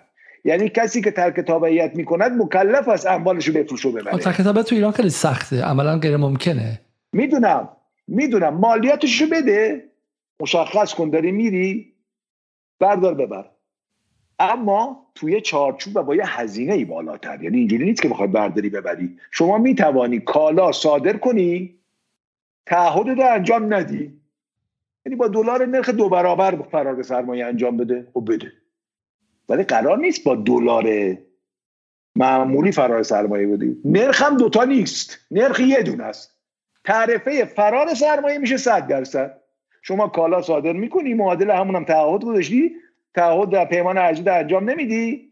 یعنی 0.44 0.70
کسی 0.70 1.02
که 1.02 1.12
ترک 1.12 1.40
تابعیت 1.40 1.96
می‌کند 1.96 2.42
مکلف 2.42 2.88
است 2.88 3.08
اموالش 3.08 3.48
رو 3.48 3.54
بفروشه 3.54 3.90
ببره. 3.90 4.18
ترک 4.18 4.42
تابعیت 4.42 4.66
تو 4.66 4.76
ایران 4.76 4.92
خیلی 4.92 5.10
سخته. 5.10 5.64
عملا 5.64 5.98
غیر 5.98 6.18
ممکنه 6.18 6.82
می‌دونم. 7.14 7.70
می‌دونم 8.08 8.54
مالیاتش 8.54 9.22
رو 9.22 9.28
بده. 9.28 9.90
مشخص 10.40 10.94
کن 10.94 11.10
داری 11.10 11.32
میری 11.32 11.94
بردار 12.80 13.14
ببر. 13.14 13.50
اما 14.40 15.12
توی 15.16 15.42
چارچوب 15.42 15.96
و 15.96 16.04
با 16.04 16.16
یه 16.16 16.40
هزینه 16.40 16.74
ای 16.74 16.86
بالاتر. 16.86 17.44
یعنی 17.44 17.58
اینجوری 17.58 17.86
نیست 17.86 18.02
که 18.02 18.10
بخواد 18.10 18.32
برداری 18.32 18.70
ببری. 18.70 19.18
شما 19.32 19.58
می‌توانی 19.58 20.20
کالا 20.20 20.72
صادر 20.72 21.18
کنی 21.18 21.80
تعهد 22.66 23.08
رو 23.10 23.34
انجام 23.34 23.74
ندی. 23.74 24.22
یعنی 25.06 25.16
با 25.16 25.28
دلار 25.28 25.66
نرخ 25.66 25.90
دو 25.90 26.10
برابر 26.10 26.62
فرار 26.62 27.04
سرمایه 27.04 27.46
انجام 27.46 27.78
بده. 27.78 28.00
و 28.00 28.06
خب 28.14 28.34
بده. 28.34 28.52
ولی 29.50 29.64
قرار 29.64 29.98
نیست 29.98 30.24
با 30.24 30.36
دلار 30.36 31.18
معمولی 32.16 32.72
فرار 32.72 33.04
سرمایه 33.04 33.48
بدی. 33.48 33.82
نرخ 33.86 34.22
هم 34.22 34.38
دوتا 34.38 34.64
نیست. 34.64 35.20
نرخ 35.32 35.60
یه 35.60 35.84
دونه 35.84 36.04
است. 36.04 36.35
تعرفه 36.86 37.46
فرار 37.46 37.94
سرمایه 37.94 38.38
میشه 38.38 38.58
100 38.58 38.88
درصد. 38.88 39.42
شما 39.82 40.08
کالا 40.08 40.42
صادر 40.42 40.74
می‌کنی 40.74 41.14
معادل 41.14 41.52
همون 41.52 41.76
هم 41.76 41.84
تعهد 41.86 42.24
گذاشتی 42.24 42.72
تعهد 43.16 43.50
در 43.50 43.66
پیمان 43.66 43.98
ارزی 43.98 44.30
انجام 44.30 44.70
نمیدی. 44.70 45.32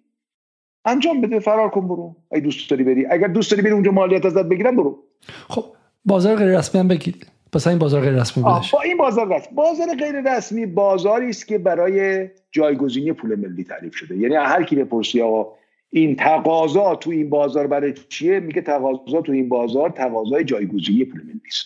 انجام 0.86 1.22
بده 1.22 1.40
فرار 1.40 1.70
کن 1.70 1.88
برو. 1.88 2.16
اگه 2.32 2.42
دوست 2.44 2.70
داری 2.70 2.84
بری. 2.84 3.06
اگر 3.06 3.28
دوست 3.28 3.52
داری 3.52 3.64
بری 3.64 3.72
اونجا 3.72 3.92
مالیات 3.92 4.26
ازت 4.26 4.46
بگیرن 4.46 4.76
برو. 4.76 5.04
خب 5.50 5.66
بازار 6.06 6.36
غیر 6.36 6.58
رسمی 6.58 6.80
هم 6.80 6.88
بگید 6.88 7.28
پس 7.54 7.68
این 7.68 7.80
بازار 7.80 8.02
غیر 8.02 8.22
رسمی 8.22 8.44
بودش. 8.44 8.72
با 8.72 8.82
این 8.82 8.98
بازار 8.98 9.36
رسمی. 9.36 9.56
بازار 9.56 9.88
غیر 10.00 10.36
رسمی 10.36 10.66
بازاری 10.66 11.30
است 11.30 11.48
که 11.48 11.58
برای 11.58 12.30
جایگزینی 12.52 13.14
پول 13.14 13.36
ملی 13.36 13.64
تعریف 13.64 13.96
شده. 13.96 14.18
یعنی 14.18 14.36
هر 14.36 14.64
کی 14.64 14.76
بپرسی 14.76 15.22
آقا 15.22 15.54
این 15.96 16.16
تقاضا 16.16 16.96
تو 16.96 17.12
این 17.12 17.30
بازار 17.30 17.68
برای 17.68 17.94
چیه؟ 17.94 18.40
میگه 18.40 18.62
تقاضا 18.62 19.22
تو 19.22 19.32
این 19.32 19.50
بازار 19.50 19.90
تقاضای 19.90 20.44
جایگزینی 20.44 21.06
پول 21.06 21.22
ملی 21.22 21.42
است 21.48 21.66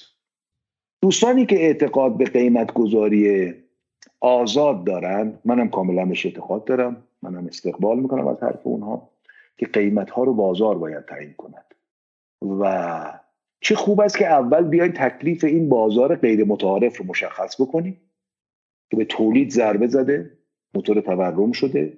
دوستانی 1.01 1.45
که 1.45 1.55
اعتقاد 1.55 2.17
به 2.17 2.25
قیمت 2.25 2.73
گذاری 2.73 3.53
آزاد 4.19 4.83
دارن 4.83 5.39
منم 5.45 5.69
کاملا 5.69 6.05
بهش 6.05 6.25
اعتقاد 6.25 6.65
دارم 6.65 7.03
منم 7.21 7.45
استقبال 7.45 7.99
می‌کنم 7.99 8.27
از 8.27 8.43
حرف 8.43 8.59
اونها 8.67 9.09
که 9.57 9.65
قیمت 9.65 10.09
ها 10.09 10.23
رو 10.23 10.33
بازار 10.33 10.77
باید 10.77 11.05
تعیین 11.05 11.33
کند. 11.33 11.65
و 12.59 13.19
چه 13.61 13.75
خوب 13.75 14.01
است 14.01 14.17
که 14.17 14.27
اول 14.27 14.63
بیاین 14.63 14.91
تکلیف 14.91 15.43
این 15.43 15.69
بازار 15.69 16.15
غیر 16.15 16.43
متعارف 16.43 16.97
رو 16.97 17.05
مشخص 17.05 17.61
بکنیم 17.61 18.01
که 18.91 18.97
به 18.97 19.05
تولید 19.05 19.51
ضربه 19.51 19.87
زده 19.87 20.37
موتور 20.73 21.01
تورم 21.01 21.51
شده 21.51 21.97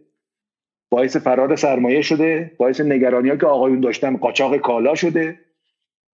باعث 0.92 1.18
فرار 1.18 1.56
سرمایه 1.56 2.02
شده 2.02 2.52
باعث 2.58 2.82
نگرانی 2.82 3.30
ها 3.30 3.36
که 3.36 3.46
آقایون 3.46 3.80
داشتن 3.80 4.18
قاچاق 4.18 4.58
کالا 4.58 4.96
شده 4.96 5.40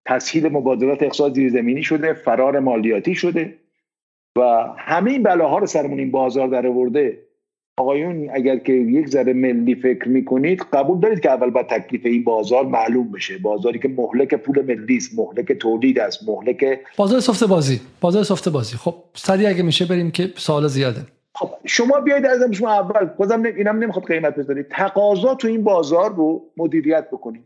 تسهیل 0.07 0.49
مبادلات 0.49 1.03
اقتصاد 1.03 1.35
زیرزمینی 1.35 1.83
شده 1.83 2.13
فرار 2.13 2.61
مالیاتی 2.61 3.15
شده 3.15 3.55
و 4.39 4.43
همه 4.79 5.11
این 5.11 5.23
بلاها 5.23 5.59
رو 5.59 5.67
سرمون 5.67 5.99
این 5.99 6.11
بازار 6.11 6.49
در 6.49 6.67
آورده. 6.67 7.19
آقایون 7.79 8.31
اگر 8.33 8.57
که 8.57 8.73
یک 8.73 9.09
ذره 9.09 9.33
ملی 9.33 9.75
فکر 9.75 10.09
می‌کنید 10.09 10.63
قبول 10.73 11.01
دارید 11.01 11.21
که 11.21 11.31
اول 11.31 11.51
باید 11.51 11.67
تکلیف 11.67 12.07
این 12.07 12.25
بازار 12.25 12.67
معلوم 12.67 13.13
بشه. 13.13 13.39
بازاری 13.39 13.79
که 13.79 13.89
مهلک 13.89 14.35
پول 14.35 14.63
ملی 14.63 14.97
است 14.97 15.19
مهلک 15.19 15.53
تولید 15.53 15.99
است 15.99 16.29
مهلک 16.29 16.79
بازار 16.97 17.21
سفت 17.21 17.45
بازی. 17.45 17.81
بازار 18.01 18.23
سفت 18.23 18.49
بازی. 18.49 18.77
خب 18.77 18.95
سریع 19.15 19.49
اگه 19.49 19.63
میشه 19.63 19.85
بریم 19.85 20.11
که 20.11 20.31
سوال 20.37 20.69
زیاده. 20.69 21.01
خب 21.35 21.51
شما 21.65 22.01
بیاید 22.01 22.27
از 22.27 22.53
شما 22.53 22.73
اول 22.73 23.05
بازم 23.05 23.43
اینم 23.43 23.79
نمی‌خواد 23.79 24.07
قیمت 24.07 24.35
بذارید 24.35 24.69
تقاضا 24.69 25.35
تو 25.35 25.49
این 25.49 25.65
بازار 25.65 26.15
رو 26.15 26.43
مدیریت 26.57 27.11
بکنید. 27.11 27.45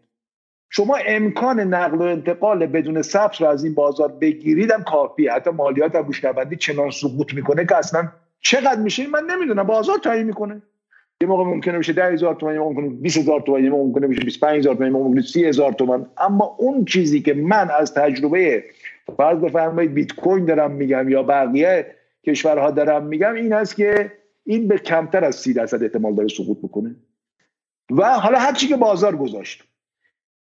شما 0.71 0.97
امکان 1.07 1.61
نقل 1.61 1.99
و 1.99 2.03
انتقال 2.03 2.67
بدون 2.67 3.03
ثبت 3.03 3.41
رو 3.41 3.47
از 3.47 3.65
این 3.65 3.75
بازار 3.75 4.13
بگیریدم 4.13 4.83
کافیه. 4.83 5.33
حتی 5.33 5.51
مالیات 5.51 5.97
بوشنبندی 5.97 6.57
چنان 6.57 6.91
سقوط 6.91 7.35
می‌کنه 7.35 7.67
که 7.67 7.77
اصلا 7.77 8.09
چقدر 8.41 8.81
میشه؟ 8.81 9.07
من 9.07 9.25
نمی‌دونم. 9.31 9.63
بازار 9.63 9.99
تعیین 9.99 10.27
می‌کنه. 10.27 10.63
یه 11.21 11.29
موقع 11.29 11.45
ممکنه 11.45 11.79
بشه 11.79 11.93
10000 11.93 12.35
تومان 12.35 12.55
یه 12.55 12.61
موقع 12.61 12.75
ممکنه 12.75 12.89
20000 12.89 13.41
تومان 13.41 13.65
یه 13.65 13.71
موقع 13.71 13.85
ممکنه 13.85 14.07
بشه 14.07 14.21
25000 14.21 14.75
تومان 14.75 14.89
یه 14.89 14.93
موقع 14.93 15.09
ممکنه 15.09 15.23
30000 15.23 15.73
تومان 15.73 16.11
اما 16.19 16.57
اون 16.59 16.85
چیزی 16.85 17.23
که 17.23 17.35
من 17.35 17.71
از 17.71 17.95
تجربه 17.95 18.65
فرض 19.17 19.39
بفرمایید 19.39 19.95
بیت 19.95 20.13
کوین 20.13 20.45
دارم 20.45 20.71
میگم 20.71 21.09
یا 21.09 21.23
بقیه 21.23 21.98
کشورها 22.27 22.71
دارم 22.71 23.07
میگم 23.07 23.35
این 23.35 23.53
است 23.53 23.77
که 23.77 24.13
این 24.45 24.69
به 24.69 24.79
کمتر 24.79 25.25
از 25.25 25.35
30 25.37 25.53
درصد 25.53 25.83
احتمال 25.83 26.15
داره 26.15 26.29
سقوط 26.29 26.59
بکنه. 26.59 26.97
و 27.91 28.19
حالا 28.19 28.39
هر 28.39 28.53
چی 28.53 28.69
که 28.69 28.77
بازار 28.77 29.17
گذاشت. 29.17 29.65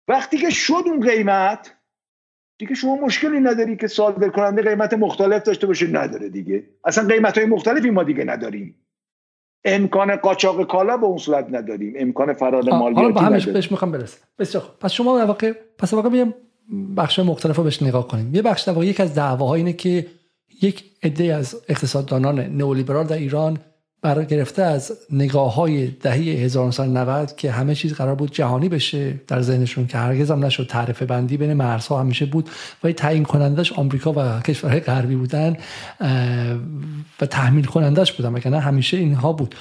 وقتی 0.08 0.38
که 0.38 0.50
شد 0.50 0.84
اون 0.86 1.00
قیمت 1.08 1.76
دیگه 2.58 2.76
شما 2.76 2.96
مشکلی 2.96 3.40
نداری 3.40 3.78
که 3.78 3.88
صادر 3.88 4.30
کننده 4.30 4.62
قیمت 4.62 4.94
مختلف 4.94 5.44
داشته 5.44 5.68
باشه 5.68 5.88
نداره 5.88 6.30
دیگه. 6.30 6.64
اصلا 6.84 7.08
قیمت 7.08 7.38
های 7.38 7.48
مختلفی 7.48 7.90
ما 7.90 8.04
دیگه 8.04 8.24
نداریم. 8.24 8.76
امکان 9.66 10.16
قاچاق 10.16 10.68
کالا 10.68 10.98
به 10.98 11.06
اون 11.06 11.18
صورت 11.18 11.48
نداریم. 11.52 11.94
امکان 11.98 12.34
فرار 12.34 12.64
مالیاتی 12.64 13.02
حالا 13.02 13.12
با 13.12 13.22
همش 13.22 13.48
بهش 13.48 13.72
می‌خوام 13.72 13.92
برسه 13.92 14.18
بسیار 14.40 14.64
خوب. 14.64 14.80
پس 14.80 14.92
شما 14.92 15.18
در 15.18 15.26
واقع 15.26 15.54
پس 15.78 15.94
واقع 15.94 16.10
بیام 16.10 16.34
بخش 16.98 17.20
مختلف 17.20 17.56
رو 17.56 17.64
بهش 17.64 17.84
نگاه 17.84 18.08
کنیم. 18.08 18.36
یه 18.36 18.42
بخش 18.42 18.62
در 18.62 18.74
واقع 18.74 18.86
یک 18.86 19.00
از 19.00 19.16
دعواها 19.16 19.56
اینه 19.56 19.74
که 19.74 20.06
یک 20.62 20.84
عده 21.04 21.36
از 21.36 21.56
اقتصاددانان 21.70 22.40
نئولیبرال 22.40 23.06
در 23.08 23.18
ایران 23.18 23.58
برای 24.06 24.26
گرفته 24.26 24.62
از 24.62 24.92
نگاه 25.12 25.54
های 25.54 25.88
دهه 25.88 26.16
1990 26.16 27.36
که 27.36 27.52
همه 27.52 27.76
چیز 27.76 27.94
قرار 27.94 28.16
بود 28.16 28.32
جهانی 28.32 28.70
بشه 28.70 29.22
در 29.28 29.42
ذهنشون 29.42 29.88
که 29.88 29.98
هرگز 29.98 30.32
هم 30.32 30.46
نشد 30.46 30.68
تعرفه 30.68 31.06
بندی 31.06 31.38
بین 31.38 31.54
مرزها 31.54 32.00
همیشه 32.00 32.26
بود 32.26 32.50
و 32.84 32.92
تعیین 32.92 33.24
کنندش 33.24 33.74
آمریکا 33.74 34.14
و 34.16 34.40
کشورهای 34.42 34.80
غربی 34.80 35.16
بودن 35.16 35.58
و 37.22 37.26
تحمیل 37.30 37.66
کنندش 37.66 38.14
بودن 38.14 38.34
وگرنه 38.34 38.60
همیشه 38.60 38.98
اینها 38.98 39.34
بود. 39.34 39.56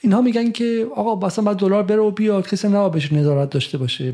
اینها 0.00 0.20
میگن 0.20 0.50
که 0.50 0.86
آقا 0.96 1.26
مثلا 1.26 1.44
بعد 1.44 1.56
دلار 1.56 1.82
بره 1.82 2.00
و 2.00 2.10
بیاد 2.10 2.48
کسی 2.48 2.68
نباید 2.68 2.92
بهش 2.92 3.12
نظارت 3.12 3.50
داشته 3.50 3.78
باشه. 3.78 4.12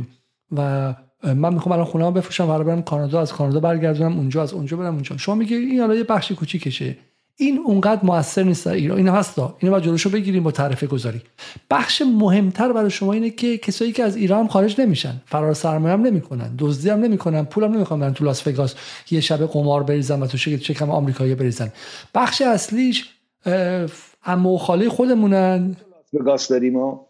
و 0.57 0.95
من 1.25 1.55
می‌خوام 1.55 1.73
الان 1.73 1.85
خونه 1.85 2.11
بفروشم 2.11 2.51
و 2.51 2.59
برم 2.59 2.83
کانادا 2.83 3.21
از 3.21 3.33
کانادا 3.33 3.61
برگردونم 3.61 4.17
اونجا 4.17 4.43
از 4.43 4.53
اونجا 4.53 4.77
برم 4.77 4.95
اونجا. 4.95 5.17
شما 5.17 5.35
میگه 5.35 5.57
این 5.57 5.81
حالا 5.81 5.95
یه 5.95 6.05
بخش 6.05 6.33
کوچیکشه. 6.33 6.97
این 7.37 7.59
اونقدر 7.59 8.01
موثر 8.03 8.43
نیست 8.43 8.67
در 8.67 8.73
ایران. 8.73 8.99
این 8.99 9.09
هست 9.09 9.39
اینو 9.39 9.71
باید 9.71 9.85
جلوشو 9.85 10.11
بگیریم 10.11 10.43
با 10.43 10.51
تعرفه 10.51 10.87
گذاری. 10.87 11.23
بخش 11.71 12.03
مهمتر 12.03 12.73
برای 12.73 12.91
شما 12.91 13.13
اینه 13.13 13.31
که 13.31 13.59
کسایی 13.59 13.93
که 13.93 14.05
از 14.05 14.17
ایران 14.17 14.49
خارج 14.49 14.81
نمیشن. 14.81 15.23
فرار 15.27 15.55
سرمایه 15.55 15.95
هم 15.95 16.03
نمی‌کنن. 16.03 16.55
دزدی 16.59 16.91
هم 16.91 17.01
نمی‌کنن. 17.01 17.45
پول 17.45 17.65
هم 17.65 17.73
نمی‌خوان 17.73 18.01
برن 18.01 18.13
تو 18.13 18.25
لاس 18.25 18.47
وگاس. 18.47 18.75
یه 19.11 19.21
شب 19.21 19.47
قمار 19.47 19.83
بریزن 19.83 20.23
و 20.23 20.27
تو 20.27 20.39
شکم 20.39 20.91
آمریکایی 20.91 21.35
بریزن. 21.35 21.73
بخش 22.15 22.43
اصلیش 22.43 23.11
اما 24.25 24.59
خاله 24.59 24.89
خودمونن. 24.89 25.77
لاس 26.13 26.15
وگاس 26.21 26.49
داریم 26.49 26.73
ما 26.73 27.07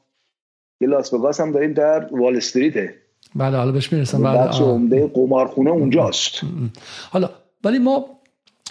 یه 0.81 0.89
لاس 0.89 1.12
وگاس 1.12 1.41
هم 1.41 1.53
داریم 1.53 1.73
در 1.73 2.09
وال 2.12 2.36
استریته. 2.36 2.95
بله 3.35 3.56
حالا 3.56 3.73
بهش 3.73 3.93
می‌رسم. 3.93 4.23
بله 4.23 4.39
عمده 4.39 5.11
قمارخونه 5.15 5.70
اونجاست. 5.70 6.40
حالا 7.11 7.31
ولی 7.65 7.78
ما 7.78 8.05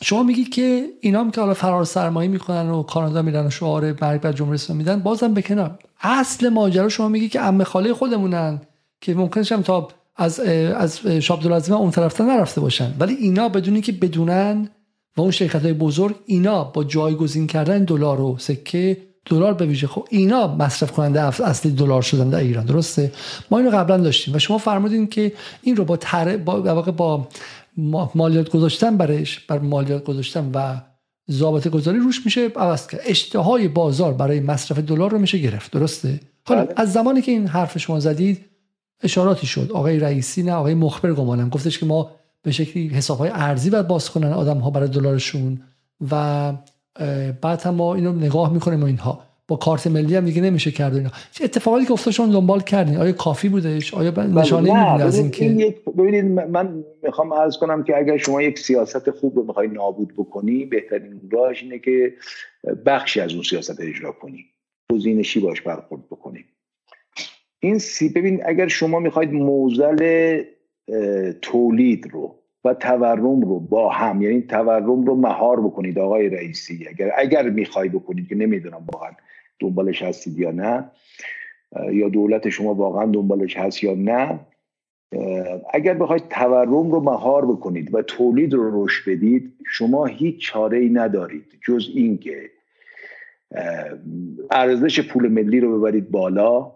شما 0.02 0.24
میگی 0.24 0.44
که 0.44 0.86
اینا 1.02 1.20
هم 1.20 1.32
که 1.32 1.42
حالا 1.42 1.54
فرار 1.54 1.86
سرمایه 1.86 2.30
می‌کنن 2.30 2.70
و 2.70 2.84
کانادا 2.84 3.22
میرن 3.22 3.46
و 3.46 3.50
شعار 3.50 3.96
مرگ 4.02 4.22
بر 4.22 4.32
جمهوری 4.32 4.56
اسلامی 4.56 4.78
میدن 4.78 5.00
بازم 5.00 5.34
بکنم 5.34 5.78
اصل 6.02 6.50
ماجرا 6.50 6.90
شما 6.90 7.08
میگی 7.08 7.30
که 7.30 7.40
عمه 7.40 7.64
خاله 7.64 7.94
خودمونن 7.94 8.62
که 9.02 9.14
ممکنه 9.14 9.44
هم 9.52 9.62
تا 9.62 9.88
از 10.16 10.40
از 10.40 11.08
شاب 11.08 11.48
اون 11.72 11.92
طرف 11.92 12.22
نرفته 12.22 12.62
باشن. 12.62 12.94
ولی 13.00 13.14
اینا 13.14 13.50
بدونی 13.50 13.82
که 13.82 13.92
بدونن 13.92 14.70
و 15.18 15.22
اون 15.22 15.32
شرکت 15.32 15.62
های 15.62 15.74
بزرگ 15.74 16.16
اینا 16.26 16.64
با 16.64 16.84
جایگزین 16.84 17.48
کردن 17.48 17.84
دلار 17.84 18.22
و 18.22 18.38
سکه 18.40 18.98
دلار 19.26 19.54
به 19.54 19.66
ویژه. 19.66 19.88
خب 19.88 20.08
اینا 20.10 20.56
مصرف 20.56 20.92
کننده 20.92 21.22
اصلی 21.22 21.72
دلار 21.72 22.02
شدن 22.02 22.30
در 22.30 22.40
ایران 22.40 22.66
درسته؟ 22.66 23.12
ما 23.52 23.58
اینو 23.58 23.70
قبلا 23.70 23.98
داشتیم 23.98 24.36
و 24.36 24.40
شما 24.40 24.58
فرمودین 24.58 25.08
که 25.08 25.34
این 25.62 25.76
رو 25.76 25.86
با 25.86 25.98
تر... 25.98 26.38
با 26.38 27.28
با 27.78 28.12
مالیات 28.16 28.50
گذاشتن 28.50 28.98
برش 28.98 29.40
بر 29.40 29.60
مالیات 29.60 30.04
گذاشتن 30.04 30.52
و 30.54 30.82
ضابطه 31.32 31.70
گذاری 31.70 31.98
روش 31.98 32.26
میشه 32.26 32.48
عوض 32.56 32.88
کرد. 32.88 33.02
اشتهای 33.06 33.68
بازار 33.68 34.14
برای 34.14 34.40
مصرف 34.40 34.80
دلار 34.80 35.12
رو 35.12 35.18
میشه 35.18 35.38
گرفت 35.38 35.72
درسته؟ 35.72 36.20
حالا 36.46 36.66
بله. 36.66 36.74
از 36.78 36.94
زمانی 36.94 37.22
که 37.22 37.32
این 37.32 37.48
حرف 37.48 37.78
شما 37.78 38.00
زدید 38.00 38.46
اشاراتی 39.04 39.48
شد. 39.48 39.72
آقای 39.72 40.00
رئیسی 40.00 40.44
نه 40.44 40.54
آقای 40.54 40.74
مخبر 40.74 41.14
گمانم. 41.14 41.50
گفتش 41.50 41.80
که 41.80 41.86
ما 41.86 42.12
به 42.42 42.52
شکلی 42.52 42.88
حساب 42.88 43.18
های 43.18 43.30
ارزی 43.34 43.70
باید 43.70 43.88
باز 43.88 44.10
کنن 44.10 44.34
آدم 44.34 44.58
ها 44.58 44.70
برای 44.70 44.90
دلارشون 44.90 45.62
و 46.12 46.54
بعد 47.42 47.62
هم 47.62 47.76
ما 47.76 47.96
اینو 47.96 48.12
نگاه 48.12 48.54
می‌کنیم 48.54 48.82
و 48.82 48.86
اینها. 48.86 49.24
با 49.48 49.56
کارت 49.56 49.88
ملی 49.88 50.16
هم 50.16 50.26
دیگه 50.26 50.42
نمیشه 50.42 50.72
کرد 50.72 50.96
اینا. 50.96 51.12
چه 51.32 51.44
اتفاقاتی 51.44 51.86
که 51.86 51.92
افتاد 51.92 52.14
دنبال 52.14 52.60
کردین؟ 52.60 52.98
آیا 52.98 53.12
کافی 53.12 53.50
بودش؟ 53.50 53.94
آیا 53.94 54.12
بله، 54.12 54.28
نشانه 54.28 54.74
می‌بینید 54.74 55.02
از 55.02 55.20
این 55.20 55.32
که 55.32 55.76
ببینید 55.98 56.26
من 56.26 56.84
می‌خوام 57.04 57.34
عرض 57.34 57.58
کنم 57.58 57.84
که 57.84 57.98
اگر 57.98 58.18
شما 58.18 58.42
یک 58.42 58.60
سیاست 58.60 59.12
خوب 59.12 59.36
رو 59.36 59.44
می‌خوای 59.44 59.68
نابود 59.68 60.14
بکنی 60.18 60.66
بهترین 60.66 61.22
راهش 61.32 61.64
اینه 61.64 61.80
که 61.80 62.14
بخشی 62.86 63.20
از 63.20 63.34
اون 63.34 63.44
سیاست 63.44 63.80
اجرا 63.80 64.12
کنی. 64.12 64.46
گزینشی 64.92 65.40
باش 65.40 65.62
برخورد 65.62 66.06
بکنی. 66.06 66.46
این 67.60 67.80
سی 67.80 68.10
ببین 68.10 68.42
اگر 68.46 68.68
شما 68.68 69.00
می‌خواید 69.00 69.34
موزل 69.34 70.42
تولید 71.42 72.08
رو 72.12 72.43
و 72.66 72.74
تورم 72.74 73.42
رو 73.42 73.60
با 73.60 73.90
هم 73.90 74.22
یعنی 74.22 74.42
تورم 74.42 75.06
رو 75.06 75.16
مهار 75.16 75.62
بکنید 75.62 76.00
آقای 76.00 76.30
رئیسی. 76.30 76.88
اگر 76.90 77.12
اگر 77.18 77.50
می‌خوای 77.50 77.90
بکنید 77.90 78.28
که 78.28 78.36
نمی‌دونم 78.36 78.86
واقعا 78.94 79.12
دنبالش 79.60 80.02
هستید 80.02 80.40
یا 80.40 80.52
نه 80.52 80.92
یا 81.92 82.10
دولت 82.10 82.50
شما 82.50 82.74
واقعا 82.74 83.06
دنبالش 83.06 83.58
هست 83.58 83.84
یا 83.84 83.94
نه 83.94 84.40
اگر 85.74 85.94
بخواید 85.94 86.28
تورم 86.30 86.92
رو 86.92 87.00
مهار 87.00 87.46
بکنید 87.46 87.96
و 87.96 88.02
تولید 88.02 88.54
رو 88.54 88.84
رشد 88.84 89.12
بدید 89.12 89.54
شما 89.68 90.06
هیچ 90.06 90.42
چاره 90.42 90.78
ای 90.78 90.90
ندارید. 90.90 91.46
جز 91.68 91.90
اینکه 91.96 92.50
ارزش 94.52 95.10
پول 95.10 95.28
ملی 95.28 95.60
رو 95.60 95.80
ببرید 95.80 96.12
بالا 96.12 96.72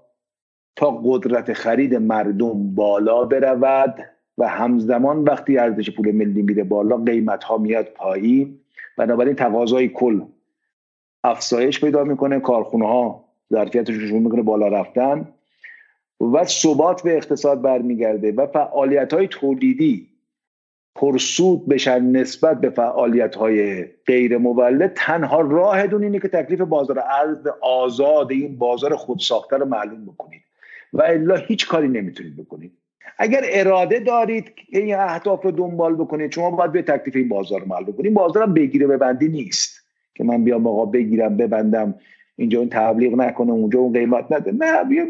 تا 0.75 1.01
قدرت 1.05 1.53
خرید 1.53 1.95
مردم 1.95 2.75
بالا 2.75 3.25
برود. 3.25 4.16
و 4.37 4.47
همزمان 4.47 5.23
وقتی 5.23 5.57
ارزش 5.57 5.89
پول 5.91 6.11
ملی 6.11 6.41
میره 6.41 6.63
بالا 6.63 6.97
قیمت 6.97 7.43
ها 7.43 7.57
میاد 7.57 7.85
پایین. 7.85 8.59
بنابراین 8.97 9.35
تقاضای 9.35 9.87
کل 9.87 10.21
افزایش 11.23 11.81
پیدا 11.81 12.03
می‌کنه 12.03 12.39
کارخونه 12.39 12.87
ها 12.87 13.25
ظرفیتش 13.53 13.93
شروع 13.93 14.19
می‌کنه 14.19 14.41
بالا 14.41 14.67
رفتن 14.67 15.27
و 16.33 16.43
ثبات 16.43 17.03
به 17.03 17.17
اقتصاد 17.17 17.61
برمیگرده 17.61 18.31
و 18.31 18.47
فعالیت 18.47 19.13
های 19.13 19.27
تولیدی 19.27 20.07
پرسود 20.95 21.67
بشن 21.67 22.01
نسبت 22.01 22.61
به 22.61 22.69
فعالیت 22.69 23.35
های 23.35 23.85
غیر 24.05 24.37
مولد. 24.37 24.93
تنها 24.95 25.41
راه 25.41 25.87
دون 25.87 26.03
اینه 26.03 26.19
که 26.19 26.27
تکلیف 26.27 26.61
بازار 26.61 26.99
ارز 26.99 27.47
آزاد 27.61 28.31
این 28.31 28.57
بازار 28.57 28.95
خودساخته 28.95 29.57
رو 29.57 29.65
معلوم 29.65 30.05
بکنید. 30.05 30.41
و 30.93 31.01
الا 31.01 31.35
هیچ 31.35 31.67
کاری 31.67 31.87
نمی‌تونید 31.87 32.37
بکنید. 32.37 32.71
اگر 33.17 33.41
اراده 33.43 33.99
دارید 33.99 34.55
که 34.55 34.79
این 34.79 34.95
اهداف 34.95 35.43
رو 35.43 35.51
دنبال 35.51 35.95
بکنید 35.95 36.31
شما 36.31 36.51
باید 36.51 36.71
به 36.71 36.81
تکلیف 36.81 37.15
این 37.15 37.29
بازار 37.29 37.59
رو 37.61 37.67
معلوم 37.67 37.93
کنید. 37.93 38.13
بازار 38.13 38.43
هم 38.43 38.53
بگیره 38.53 38.87
ببندی 38.87 39.27
نیست 39.27 39.81
که 40.15 40.23
من 40.23 40.43
بیام 40.43 40.67
آقا 40.67 40.85
بگیرم 40.85 41.37
ببندم 41.37 41.95
اینجا 42.35 42.59
این 42.59 42.69
تبلیغ 42.69 43.13
نکنه 43.13 43.51
اونجا 43.51 43.79
اون 43.79 43.93
قیمت 43.93 44.31
نده. 44.31 44.51
نه 44.51 44.83
بیام 44.83 45.07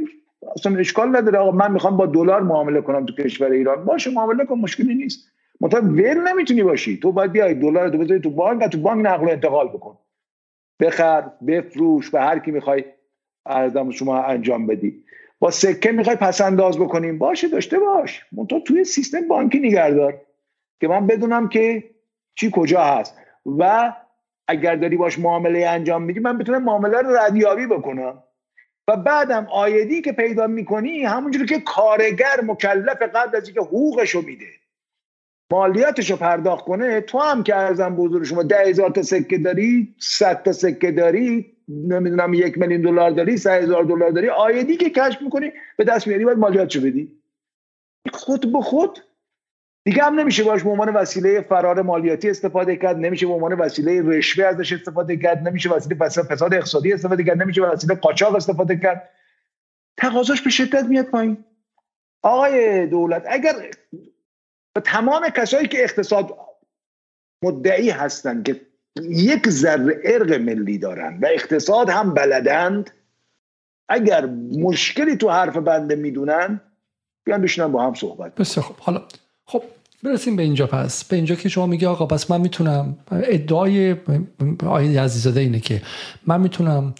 اصلا 0.56 0.78
اشکال 0.78 1.18
نداره 1.18 1.38
آقا. 1.40 1.52
من 1.52 1.72
می‌خوام 1.72 1.98
با 1.98 2.06
دلار 2.06 2.41
معامله 2.41 2.82
کنم 2.82 3.06
تو 3.06 3.14
کشور 3.14 3.52
ایران. 3.52 3.86
باشه 3.86 4.11
معامله 4.11 4.45
کن 4.45 4.56
مشکلی 4.56 4.95
نیست. 4.95 5.28
منتها 5.61 5.82
ول 5.82 6.32
نمی‌تونی 6.32 6.64
باشی. 6.64 6.98
تو 6.98 7.11
باید 7.11 7.32
بیای 7.32 7.53
دلار 7.53 7.90
تو 7.90 7.98
بذاری 7.98 8.22
تو 8.22 8.30
بانک 8.30 8.64
تو 8.64 8.78
بانک 8.78 9.06
نقل 9.06 9.26
و 9.26 9.30
انتقال 9.30 9.68
بکن. 9.68 9.98
بخر 10.80 11.24
بفروش 11.48 12.10
به 12.10 12.22
هر 12.22 12.40
کی 12.40 12.52
می‌خوای 12.52 12.84
ارزم 13.45 13.91
شما 13.91 14.24
انجام 14.24 14.68
بدی. 14.68 15.03
با 15.39 15.51
سکه 15.51 15.91
می‌خوای 15.91 16.15
پس 16.15 16.41
انداز 16.41 16.80
بکنیم. 16.80 17.18
باشه 17.18 17.47
داشته 17.47 17.80
باش. 17.80 18.26
منتها 18.31 18.59
توی 18.59 18.84
سیستم 18.84 19.27
بانکی 19.27 19.59
نگردار 19.59 20.22
که 20.81 20.88
من 20.88 21.07
بدونم 21.07 21.49
که 21.49 21.84
چی 22.35 22.51
کجا 22.53 22.84
هست. 22.84 23.15
و 23.45 23.93
اگر 24.47 24.76
داری 24.76 24.97
باش 24.97 25.19
معامله 25.19 25.68
انجام 25.68 26.03
میدی 26.03 26.19
من 26.19 26.38
بتونم 26.38 26.64
معامله 26.64 27.01
رو 27.01 27.18
ردیابی 27.18 27.68
بکنم. 27.68 28.23
و 28.88 28.97
بعدم 28.97 29.47
آیدی 29.51 30.01
که 30.01 30.11
پیدا 30.11 30.47
می‌کنی 30.47 31.03
همونجوری 31.03 31.45
که 31.45 31.59
کارگر 31.59 32.41
مکلف 32.43 33.01
قبل 33.01 33.38
از 33.38 33.45
اینکه 33.45 33.61
حقوقش 33.61 34.09
رو 34.09 34.22
میده. 34.22 34.45
مالیاتش 35.51 36.11
رو 36.11 36.18
پرداخت 36.18 36.65
کنه 36.65 37.01
تو 37.01 37.19
هم 37.19 37.43
که 37.43 37.55
ارزم 37.55 37.95
بزرگ 37.95 38.23
شما 38.23 38.43
ده 38.43 38.59
هزار 38.59 38.89
تا 38.89 39.01
سکه 39.01 39.38
داری 39.38 39.95
صد 39.99 40.43
تا 40.43 40.51
سکه 40.51 40.91
داری 40.91 41.57
نمی‌دونم 41.68 42.34
یک 42.34 42.57
میلیون 42.57 42.81
دلار 42.81 43.11
داری 43.11 43.38
سه 43.38 43.52
هزار 43.52 43.84
دلار 43.84 44.11
داری 44.11 44.30
آیدی 44.30 44.77
که 44.77 44.89
کشف 44.89 45.22
می‌کنی 45.22 45.52
به 45.77 45.84
دست 45.84 46.07
میاری 46.07 46.26
باید 46.26 46.38
مالیاتشو 46.38 46.81
بدی. 46.81 47.22
خود 48.14 48.53
به 48.53 48.61
خود. 48.61 48.99
دیگه 49.85 50.03
هم 50.03 50.19
نمیشه 50.19 50.44
باش 50.44 50.64
به 50.64 50.69
عنوان 50.69 50.89
وسیله 50.89 51.41
فرار 51.41 51.81
مالیاتی 51.81 52.30
استفاده 52.30 52.76
کرد 52.76 52.98
نمیشه 52.98 53.27
به 53.27 53.34
عنوان 53.34 53.53
وسیله 53.53 54.02
رشوه 54.02 54.45
ازش 54.45 54.73
استفاده 54.73 55.18
کرد 55.18 55.48
نمیشه 55.48 55.69
وسیله 55.69 55.95
فساد 55.95 56.53
اقتصادی 56.53 56.94
استفاده 56.94 57.23
کرد 57.23 57.41
نمیشه 57.41 57.61
وسیله 57.61 57.95
قاچاق 57.95 58.35
استفاده 58.35 58.77
کرد. 58.77 59.10
تقاضاش 59.98 60.41
به 60.41 60.49
شدت 60.49 60.84
میاد 60.85 61.06
پایین. 61.06 61.45
آقای 62.23 62.88
دولت 62.88 63.23
اگر 63.30 63.53
به 64.76 64.81
تمام 64.81 65.30
کسایی 65.30 65.68
که 65.68 65.84
اقتصاد 65.84 66.38
مدعی 67.44 67.89
هستند 67.89 68.45
که 68.45 68.61
یک 69.10 69.49
ذره 69.49 70.02
ارق 70.03 70.34
ملی 70.34 70.78
دارن 70.78 71.19
و 71.22 71.28
اقتصاد 71.34 71.90
هم 71.90 72.14
بلدند. 72.14 72.90
اگر 73.90 74.26
مشکلی 74.52 75.15
تو 75.15 75.30
حرف 75.30 75.57
بنده 75.57 75.95
می‌دونن 75.95 76.61
بیان 77.24 77.41
بشینن 77.41 77.72
با 77.72 77.86
هم 77.86 77.94
صحبت 77.94 78.36
بسیار 78.36 78.65
خب 78.65 78.76
حالا 78.80 79.02
خب 79.45 79.64
برسیم 80.03 80.36
به 80.36 80.44
اینجا 80.44 80.68
پس. 80.68 81.03
به 81.03 81.15
اینجا 81.15 81.36
که 81.36 81.49
شما 81.49 81.65
میگی 81.65 81.86
آقا 81.86 82.06
پس 82.06 82.32
من 82.32 82.41
می‌تونم 82.41 82.98
ادعای 83.11 83.95
آقای 84.64 84.98
عزیزاده 84.98 85.40
اینه 85.40 85.60
که 85.60 85.82
من 86.28 86.41
می‌تونم 86.41 86.94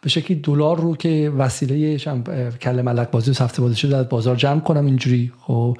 به 0.00 0.08
شکلی 0.08 0.36
دلار 0.36 0.80
رو 0.80 0.96
که 0.96 1.32
وسیله 1.38 1.98
کل 2.60 2.82
ملک 2.82 3.10
بازی 3.10 3.44
هفته 3.44 3.62
بازی 3.62 3.76
شده 3.76 4.02
بازار 4.02 4.36
جمع 4.36 4.60
کنم 4.60 4.86
اینجوری 4.86 5.32
خب 5.40 5.76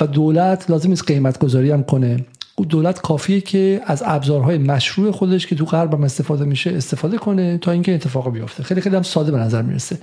و 0.00 0.06
دولت 0.12 0.70
لازم 0.70 0.88
نیست 0.88 1.04
قیمت 1.04 1.38
گذاری 1.38 1.70
هم 1.70 1.82
کنه. 1.82 2.24
دولت 2.64 3.00
کافیه 3.00 3.40
که 3.40 3.80
از 3.84 4.02
ابزارهای 4.06 4.58
مشروع 4.58 5.10
خودش 5.10 5.46
که 5.46 5.54
تو 5.54 5.64
غرب 5.64 5.94
هم 5.94 6.04
استفاده 6.04 6.44
میشه 6.44 6.70
استفاده 6.70 7.18
کنه 7.18 7.58
تا 7.58 7.70
اینکه 7.70 7.94
اتفاق 7.94 8.32
بیفته. 8.32 8.62
خیلی 8.62 8.80
خیلی 8.80 8.96
هم 8.96 9.02
ساده 9.02 9.32
به 9.32 9.38
نظر 9.38 9.62
می‌رسه. 9.62 9.98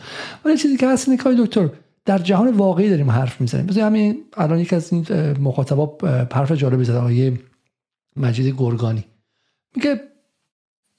ولی 0.45 0.57
چیزی 0.57 0.77
که 0.77 0.87
هست 0.87 1.09
اینه 1.09 1.45
دکتر 1.45 1.69
در 2.05 2.17
جهان 2.17 2.51
واقعی 2.51 2.89
داریم 2.89 3.11
حرف 3.11 3.41
می‌زنیم. 3.41 3.65
بذار 3.65 3.83
همین 3.83 4.17
الان 4.37 4.59
یکی 4.59 4.75
از 4.75 4.93
این 4.93 5.05
مخاطبا 5.39 5.97
حرف 6.33 6.51
جالبی 6.51 6.83
زد 6.83 6.95
آقای 6.95 7.37
مجید 8.15 8.55
گرگانی. 8.57 9.05
میگه 9.75 10.01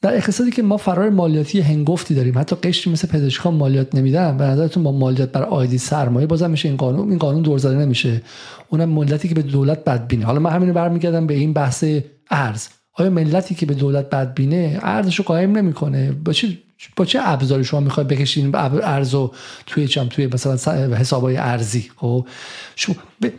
در 0.06 0.16
اقتصادی 0.16 0.50
که 0.50 0.62
ما 0.62 0.76
فرار 0.76 1.10
مالیاتی 1.10 1.60
هنگفتی 1.60 2.14
داریم 2.14 2.38
حتی 2.38 2.56
قشری 2.56 2.92
مثل 2.92 3.08
پزشکان 3.08 3.54
مالیات 3.54 3.94
نمیدن 3.94 4.36
به 4.36 4.44
نظرتون 4.44 4.82
با 4.82 4.92
مالیات 4.92 5.32
بر 5.32 5.42
آیدی 5.42 5.78
سرمایه 5.78 6.26
بازم 6.26 6.50
میشه 6.50 6.68
این 6.68 6.76
قانون؟ 6.76 7.08
این 7.08 7.18
قانون 7.18 7.42
دور 7.42 7.58
زده 7.58 7.76
نمیشه. 7.76 8.22
اونم 8.68 8.88
ملتی 8.88 9.28
که 9.28 9.34
به 9.34 9.42
دولت 9.42 9.84
بدبینه. 9.84 10.24
حالا 10.24 10.40
من 10.40 10.50
همینو 10.50 10.72
برمیگردم 10.72 11.26
به 11.26 11.34
این 11.34 11.52
بحث 11.52 11.84
ارز. 12.30 12.68
آیا 12.92 13.10
ملتی 13.10 13.54
که 13.54 13.66
به 13.66 13.74
دولت 13.74 14.10
بدبینه 14.10 14.78
ارزش 14.82 15.16
رو 15.16 15.24
قایم 15.24 15.56
نمی‌کنه؟ 15.56 16.12
با 16.12 16.32
چه 16.32 16.48
با 16.96 17.04
چه 17.04 17.18
ابزاری 17.22 17.64
شما 17.64 17.80
می‌خواید 17.80 18.08
بکشین 18.08 18.54
ارز 18.54 19.14
و 19.14 19.32
توی 19.66 19.88
چم 19.88 20.06
توی 20.08 20.26
مثلا 20.26 20.96
حسابای 20.96 21.36
ارزی؟ 21.36 21.90
خب؟ 21.96 22.26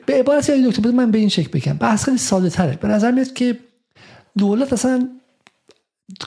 به 0.06 0.20
عبارت 0.20 0.52
دکتر 0.52 0.92
من 0.92 1.12
به 1.12 1.18
این 1.18 1.30
شکل 1.30 1.50
بگم. 1.60 1.74
بحث 1.74 2.06
خیلی 2.06 2.18
ساده 2.18 2.50
تره 2.50 2.78
به 2.82 2.88
نظر 2.88 3.12
میاد 3.12 3.34
که 3.34 3.58
دولت 4.38 4.74
اصلا 4.74 5.10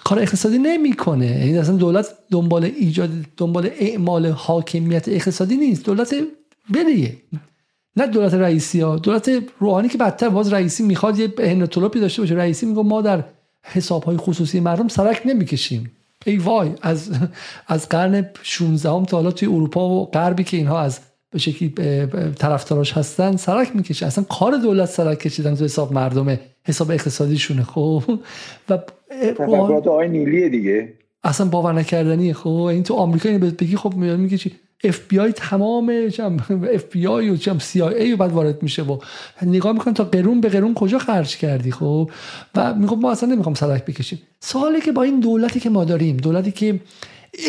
کار 0.04 0.18
اقتصادی 0.18 0.58
نمی‌کنه. 0.58 1.26
یعنی 1.26 1.58
اصلا 1.58 1.76
دولت 1.76 2.06
دنبال 2.30 2.64
ایجاد 2.64 3.10
دنبال 3.36 3.70
اعمال 3.78 4.26
حاکمیت 4.26 5.08
اقتصادی 5.08 5.56
نیست. 5.56 5.84
دولت 5.84 6.14
بلیه 6.70 7.16
نه 7.96 8.06
دولت 8.06 8.34
رئیسی 8.34 8.80
ها. 8.80 8.96
دولت 8.96 9.30
روحانی 9.58 9.88
که 9.88 9.98
بدتر 9.98 10.28
باز 10.28 10.52
رئیسی 10.52 10.82
می‌خواد 10.82 11.18
یه 11.18 11.32
انطلاپی 11.38 12.00
داشته 12.00 12.22
باشه. 12.22 12.34
رئیسی 12.34 12.66
میگه 12.66 12.82
ما 12.82 13.02
در 13.02 13.24
حساب 13.62 14.04
های 14.04 14.16
خصوصی 14.16 14.60
مردم 14.60 14.88
سرک 14.88 15.22
نمی‌کشیم. 15.24 15.90
ای 16.26 16.36
وای 16.36 16.70
از 16.82 17.10
از 17.66 17.88
قرن 17.88 18.28
16 18.42 18.90
هم 18.90 19.04
تا 19.04 19.16
حالا 19.16 19.30
توی 19.30 19.48
اروپا 19.48 19.88
و 19.88 20.10
غربی 20.10 20.44
که 20.44 20.56
اینها 20.56 20.80
از 20.80 21.00
به 21.30 21.38
شکلی 21.38 21.74
طرفداراش 22.38 22.92
هستن 22.92 23.36
سرک 23.36 23.76
می‌کشه. 23.76 24.06
اصلا 24.06 24.24
کار 24.24 24.56
دولت 24.56 24.88
سرک 24.88 25.18
کشیدن 25.18 25.54
تو 25.54 25.64
حساب 25.64 25.92
مردمه 25.92 26.40
حساب 26.64 26.90
اقتصادیشونه. 26.90 27.62
خب؟ 27.62 28.02
و 28.68 28.78
تفکرات 29.10 29.86
آقای 29.86 30.08
نیلیه 30.08 30.48
دیگه. 30.48 30.92
اصلا 31.24 31.46
باور 31.46 31.72
نکردنیه 31.72 32.34
خب 32.34 32.48
این 32.48 32.82
تو 32.82 32.94
آمریکا 32.94 33.28
اینو 33.28 33.50
بگی 33.50 33.76
خب 33.76 33.94
میگه 33.94 34.38
چی؟ 34.38 34.52
اف 34.84 35.08
بی 35.08 35.18
آی 35.18 35.32
تمام 35.32 35.92
اف 36.74 36.84
بی 36.92 37.06
آی 37.06 37.30
و 37.30 37.36
چم 37.36 37.58
سی 37.58 37.82
آی 37.82 37.94
ای 37.94 38.16
بعد 38.16 38.32
وارد 38.32 38.62
میشه 38.62 38.82
و 38.82 38.98
نگاه 39.42 39.72
می‌کنن 39.72 39.94
تا 39.94 40.04
قرون 40.04 40.40
به 40.40 40.48
قرون 40.48 40.74
کجا 40.74 40.98
خرج 40.98 41.36
کردی 41.36 41.70
خب؟ 41.70 42.10
و 42.54 42.74
میگم 42.74 42.98
ما 42.98 43.10
اصلا 43.10 43.34
نمی‌خوام 43.34 43.54
سرک 43.54 43.84
بکشیم. 43.84 44.22
سوالی 44.40 44.80
که 44.80 44.92
با 44.92 45.02
این 45.02 45.20
دولتی 45.20 45.60
که 45.60 45.70
ما 45.70 45.84
داریم 45.84 46.16
دولتی 46.16 46.52
که 46.52 46.80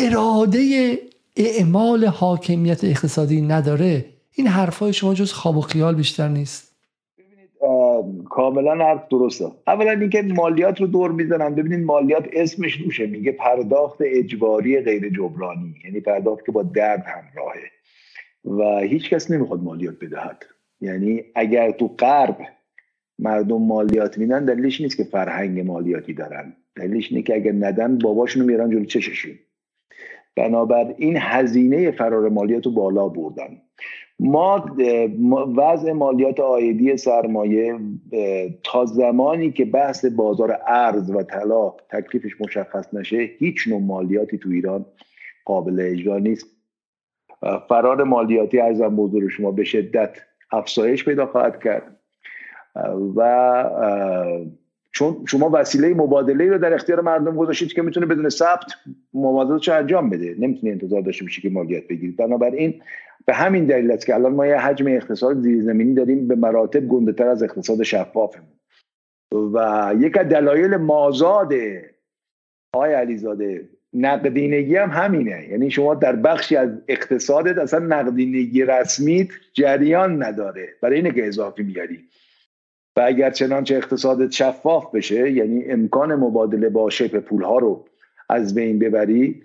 اراده 0.02 0.98
اعمال 1.36 2.04
حاکمیت 2.04 2.84
اقتصادی 2.84 3.40
نداره 3.40 4.04
این 4.32 4.46
حرفای 4.46 4.92
شما 4.92 5.14
جز 5.14 5.32
خواب 5.32 5.56
و 5.56 5.60
خیال 5.60 5.94
بیشتر 5.94 6.28
نیست. 6.28 6.71
کاملا 8.30 8.84
حرف 8.84 9.08
درسته. 9.08 9.44
اولا 9.66 9.90
اینکه 9.90 10.22
مالیات 10.22 10.80
رو 10.80 10.86
دور 10.86 11.12
می‌زنن. 11.12 11.54
ببینید 11.54 11.86
مالیات 11.86 12.28
اسمش 12.32 12.80
روشه 12.80 13.06
میگه 13.06 13.32
پرداخت 13.32 13.98
اجباری 14.00 14.80
غیر 14.80 15.08
جبرانی. 15.08 15.74
یعنی 15.84 16.00
پرداخت 16.00 16.46
که 16.46 16.52
با 16.52 16.62
درد 16.62 17.04
همراهه 17.06 17.70
و 18.44 18.78
هیچ 18.78 19.10
کس 19.10 19.30
نمی‌خواد 19.30 19.62
مالیات 19.62 19.94
بدهد. 20.00 20.44
یعنی 20.80 21.22
اگر 21.34 21.70
تو 21.70 21.88
غرب 21.88 22.36
مردم 23.18 23.62
مالیات 23.62 24.18
میدن 24.18 24.44
دلیلش 24.44 24.80
نیست 24.80 24.96
که 24.96 25.04
فرهنگ 25.04 25.60
مالیاتی 25.60 26.14
دارن. 26.14 26.56
دلیلش 26.76 27.10
اینه 27.10 27.22
که 27.22 27.34
اگر 27.34 27.52
ندن 27.52 27.98
باباشونو 27.98 28.46
میرن 28.46 28.70
جلو 28.70 28.84
چششون. 28.84 29.32
بنابراین 30.36 31.16
هزینه 31.20 31.90
فرار 31.90 32.28
مالیات 32.28 32.66
رو 32.66 32.72
بالا 32.72 33.08
بردن. 33.08 33.61
ما 34.22 34.76
وضع 35.56 35.92
مالیات 35.92 36.40
آیدی 36.40 36.96
سرمایه 36.96 37.78
تا 38.62 38.84
زمانی 38.84 39.52
که 39.52 39.64
بحث 39.64 40.04
بازار 40.04 40.58
ارز 40.66 41.10
و 41.10 41.22
طلا 41.22 41.70
تکلیفش 41.90 42.40
مشخص 42.40 42.94
نشه 42.94 43.16
هیچ 43.38 43.68
نوع 43.68 43.80
مالیاتی 43.80 44.38
تو 44.38 44.50
ایران 44.50 44.86
قابل 45.44 45.80
اجرا 45.80 46.18
نیست. 46.18 46.46
فرار 47.68 48.02
مالیاتی 48.02 48.60
ارزم 48.60 48.96
بزرگ 48.96 49.28
شما 49.28 49.50
به 49.50 49.64
شدت 49.64 50.16
افزایش 50.52 51.04
پیدا 51.04 51.26
خواهد 51.26 51.62
کرد. 51.62 51.96
و 53.16 53.70
چون 54.92 55.16
شما 55.26 55.50
وسیله 55.52 55.94
مبادله 55.94 56.46
رو 56.46 56.58
در 56.58 56.74
اختیار 56.74 57.00
مردم 57.00 57.36
گذاشتید 57.36 57.72
که 57.72 57.82
می‌تونه 57.82 58.06
بدون 58.06 58.28
ثبت 58.28 58.72
مبادلاتش 59.14 59.68
انجام 59.68 60.10
بده. 60.10 60.34
نمی‌تونه 60.38 60.72
انتظار 60.72 61.00
داشته 61.00 61.24
باشه 61.24 61.42
که 61.42 61.50
مالیات 61.50 61.88
بگیرید 61.88 62.16
بنابراین 62.16 62.82
به 63.26 63.34
همین 63.34 63.66
دلیل 63.66 63.90
است 63.90 64.06
که 64.06 64.14
الان 64.14 64.32
ما 64.32 64.46
یه 64.46 64.56
حجم 64.56 64.86
اقتصاد 64.88 65.40
زیرزمینی 65.40 65.94
داریم 65.94 66.28
به 66.28 66.34
مراتب 66.34 66.80
گنده 66.80 67.24
از 67.24 67.42
اقتصاد 67.42 67.82
شفافمون. 67.82 68.48
و 69.32 69.94
یک 69.98 70.16
از 70.16 70.28
دلایل 70.28 70.76
مازاد 70.76 71.52
آقای 72.74 72.94
علیزاده 72.94 73.68
نقدینگی 73.94 74.76
هم 74.76 74.90
همینه. 74.90 75.48
یعنی 75.48 75.70
شما 75.70 75.94
در 75.94 76.16
بخشی 76.16 76.56
از 76.56 76.70
اقتصادت 76.88 77.58
اصلا 77.58 77.78
نقدینگی 77.78 78.64
رسمیت 78.64 79.28
جریان 79.52 80.22
نداره. 80.22 80.68
برای 80.80 80.96
اینه 80.96 81.10
که 81.10 81.26
اضافی 81.26 81.62
میاری 81.62 82.08
و 82.96 83.00
اگر 83.00 83.30
چنانچه 83.30 83.76
اقتصادت 83.76 84.30
شفاف 84.30 84.94
بشه 84.94 85.30
یعنی 85.30 85.64
امکان 85.64 86.14
مبادله 86.14 86.68
با 86.68 86.90
شپ 86.90 87.18
پول 87.18 87.42
ها 87.42 87.58
رو 87.58 87.84
از 88.28 88.54
بین 88.54 88.78
ببری 88.78 89.42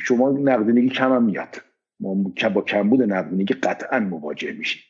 شما 0.00 0.30
نقدینگی 0.30 0.88
کم 0.88 1.12
هم 1.12 1.22
میاد. 1.22 1.56
ما 2.02 2.14
با 2.54 2.60
کمبود 2.60 3.02
نقدینگی 3.02 3.54
قطعا 3.54 4.00
مواجه 4.00 4.52
میشیم. 4.52 4.82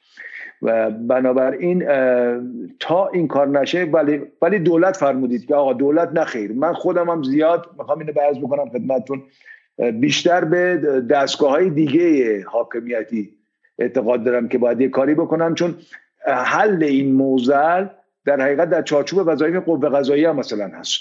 و 0.62 0.90
بنابراین 0.90 1.84
تا 2.80 3.08
این 3.08 3.28
کار 3.28 3.48
نشه 3.48 3.84
ولی 3.84 4.20
ولی 4.42 4.58
دولت 4.58 4.96
فرمودید 4.96 5.46
که 5.46 5.54
آقا 5.54 5.72
دولت 5.72 6.10
نخیر 6.12 6.52
من 6.52 6.72
خودم 6.72 7.10
هم 7.10 7.22
زیاد 7.22 7.70
می‌خوام 7.78 7.98
اینو 7.98 8.12
برز 8.12 8.38
بکنم 8.38 8.68
خدمتتون. 8.68 9.22
بیشتر 10.00 10.44
به 10.44 10.76
دستگاه 11.10 11.50
های 11.50 11.70
دیگه 11.70 12.44
حاکمیتی 12.44 13.30
اعتقاد 13.78 14.24
دارم 14.24 14.48
که 14.48 14.58
باید 14.58 14.80
یه 14.80 14.88
کاری 14.88 15.14
بکنم 15.14 15.54
چون 15.54 15.74
حل 16.26 16.82
این 16.82 17.12
موزل 17.12 17.86
در 18.24 18.40
حقیقت 18.40 18.70
در 18.70 18.82
چارچوب 18.82 19.22
وظایف 19.26 19.56
قوه 19.64 19.88
قضاییه 19.88 20.32
مثلا 20.32 20.68
هست. 20.68 21.00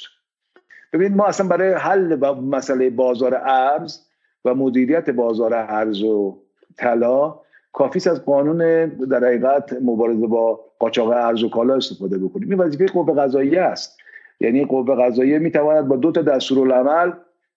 ببینید 0.93 1.17
ما 1.17 1.25
اصلا 1.25 1.47
برای 1.47 1.73
حل 1.73 2.15
مسئله 2.33 2.89
بازار 2.89 3.35
ارز 3.35 3.99
و 4.45 4.55
مدیریت 4.55 5.09
بازار 5.09 5.53
ارز 5.53 6.03
و 6.03 6.37
طلا 6.77 7.35
کافی 7.73 8.09
از 8.09 8.25
قانون 8.25 8.85
در 8.87 9.25
حقیقت 9.25 9.73
مبارزه 9.81 10.27
با 10.27 10.59
قاچاق 10.79 11.09
ارز 11.09 11.43
و 11.43 11.49
کالا 11.49 11.75
استفاده 11.75 12.17
بکنیم. 12.17 12.49
این 12.49 12.59
وظیفه 12.59 12.85
قوه 12.85 13.15
قضاییه 13.15 13.61
است. 13.61 13.97
یعنی 14.39 14.65
قوه 14.65 14.95
قضاییه 14.95 15.39
می‌تواند 15.39 15.87
با 15.87 15.95
دو 15.95 16.11
تا 16.11 16.21
دستورالعمل 16.21 17.11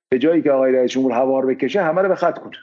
به 0.08 0.18
جایی 0.18 0.42
که 0.42 0.50
آقای 0.50 0.72
رئیس 0.72 0.90
جمهور 0.90 1.12
هوار 1.12 1.46
بکشه 1.46 1.82
همه 1.82 2.02
رو 2.02 2.08
به 2.08 2.14
خط 2.14 2.38
کنه. 2.38 2.56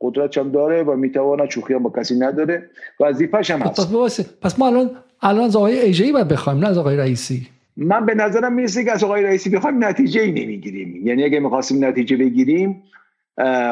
قدرت 0.00 0.38
هم 0.38 0.50
داره 0.50 0.82
و 0.82 0.96
می‌تواند 0.96 1.50
شوخی 1.50 1.74
هم 1.74 1.82
با 1.82 1.90
کسی 1.90 2.18
نداره. 2.18 2.70
وظیفش 3.00 3.50
هم 3.50 3.60
هست. 3.60 3.94
پس, 3.94 4.20
پس 4.42 4.58
ما 4.58 4.66
الان 4.66 4.90
الان 5.22 5.44
از 5.44 5.56
آقای 5.56 5.80
ایجی 5.80 6.12
باید 6.12 6.28
بخوایم 6.28 6.58
نه 6.58 6.68
از 6.68 6.78
آقای 6.78 6.96
رئیسی. 6.96 7.46
من 7.76 8.06
به 8.06 8.14
نظرم 8.14 8.52
می‌رسه 8.52 8.84
که 8.84 8.92
از 8.92 9.04
آقای 9.04 9.22
رئیسی 9.22 9.50
بخوایم 9.50 9.84
نتیجه 9.84 10.20
ای 10.20 10.32
نمی‌گیریم. 10.32 11.06
یعنی 11.06 11.24
اگه 11.24 11.40
می‌خواستیم 11.40 11.84
نتیجه 11.84 12.16
بگیریم 12.16 12.82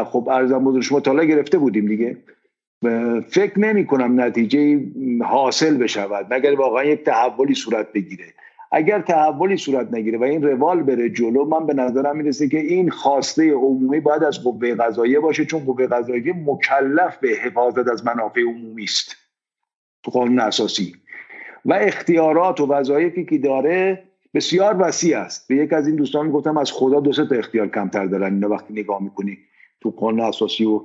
خب 0.04 0.28
ارزم 0.28 0.64
بزرگ 0.64 0.82
شما 0.82 1.00
تالا 1.00 1.24
گرفته 1.24 1.58
بودیم 1.58 1.86
دیگه. 1.86 2.16
فکر 3.28 3.60
نمی 3.60 3.86
کنم 3.86 4.20
نتیجه 4.20 4.80
حاصل 5.24 5.76
بشود 5.76 6.26
مگر 6.30 6.54
واقعا 6.54 6.84
یک 6.84 7.04
تحولی 7.04 7.54
صورت 7.54 7.92
بگیره. 7.92 8.24
اگر 8.72 9.00
تحولی 9.00 9.56
صورت 9.56 9.92
نگیره 9.92 10.18
و 10.18 10.22
این 10.22 10.42
روال 10.42 10.82
بره 10.82 11.10
جلو 11.10 11.44
من 11.44 11.66
به 11.66 11.74
نظرم 11.74 12.16
می‌رسه 12.16 12.48
که 12.48 12.58
این 12.58 12.90
خواسته 12.90 13.52
عمومی 13.52 14.00
باید 14.00 14.24
از 14.24 14.44
قوه 14.44 14.74
قضاییه 14.74 15.20
باشه 15.20 15.44
چون 15.44 15.60
قوه 15.64 15.86
قضاییه 15.86 16.34
مکلف 16.46 17.16
به 17.16 17.28
حفاظت 17.28 17.88
از 17.88 18.06
منافع 18.06 18.40
عمومی 18.40 18.84
است. 18.84 19.16
تو 20.02 20.10
قانون 20.10 20.38
اساسی. 20.38 20.94
و 21.64 21.72
اختیارات 21.72 22.60
و 22.60 22.66
وظایفی 22.66 23.24
که 23.24 23.38
داره 23.38 24.02
بسیار 24.34 24.76
وسیع 24.78 25.18
است. 25.18 25.48
به 25.48 25.56
یک 25.56 25.72
از 25.72 25.86
این 25.86 25.96
دوستان 25.96 26.30
گفتم 26.30 26.56
از 26.56 26.72
خدا 26.72 27.00
دو 27.00 27.12
تا 27.12 27.36
اختیار 27.36 27.68
کمتر 27.68 28.06
دارن 28.06 28.34
اینا 28.34 28.48
وقتی 28.48 28.72
نگاه 28.74 29.02
می‌کنی. 29.02 29.38
تو 29.84 29.90
قانون 29.90 30.20
اساسی 30.20 30.64
و 30.64 30.80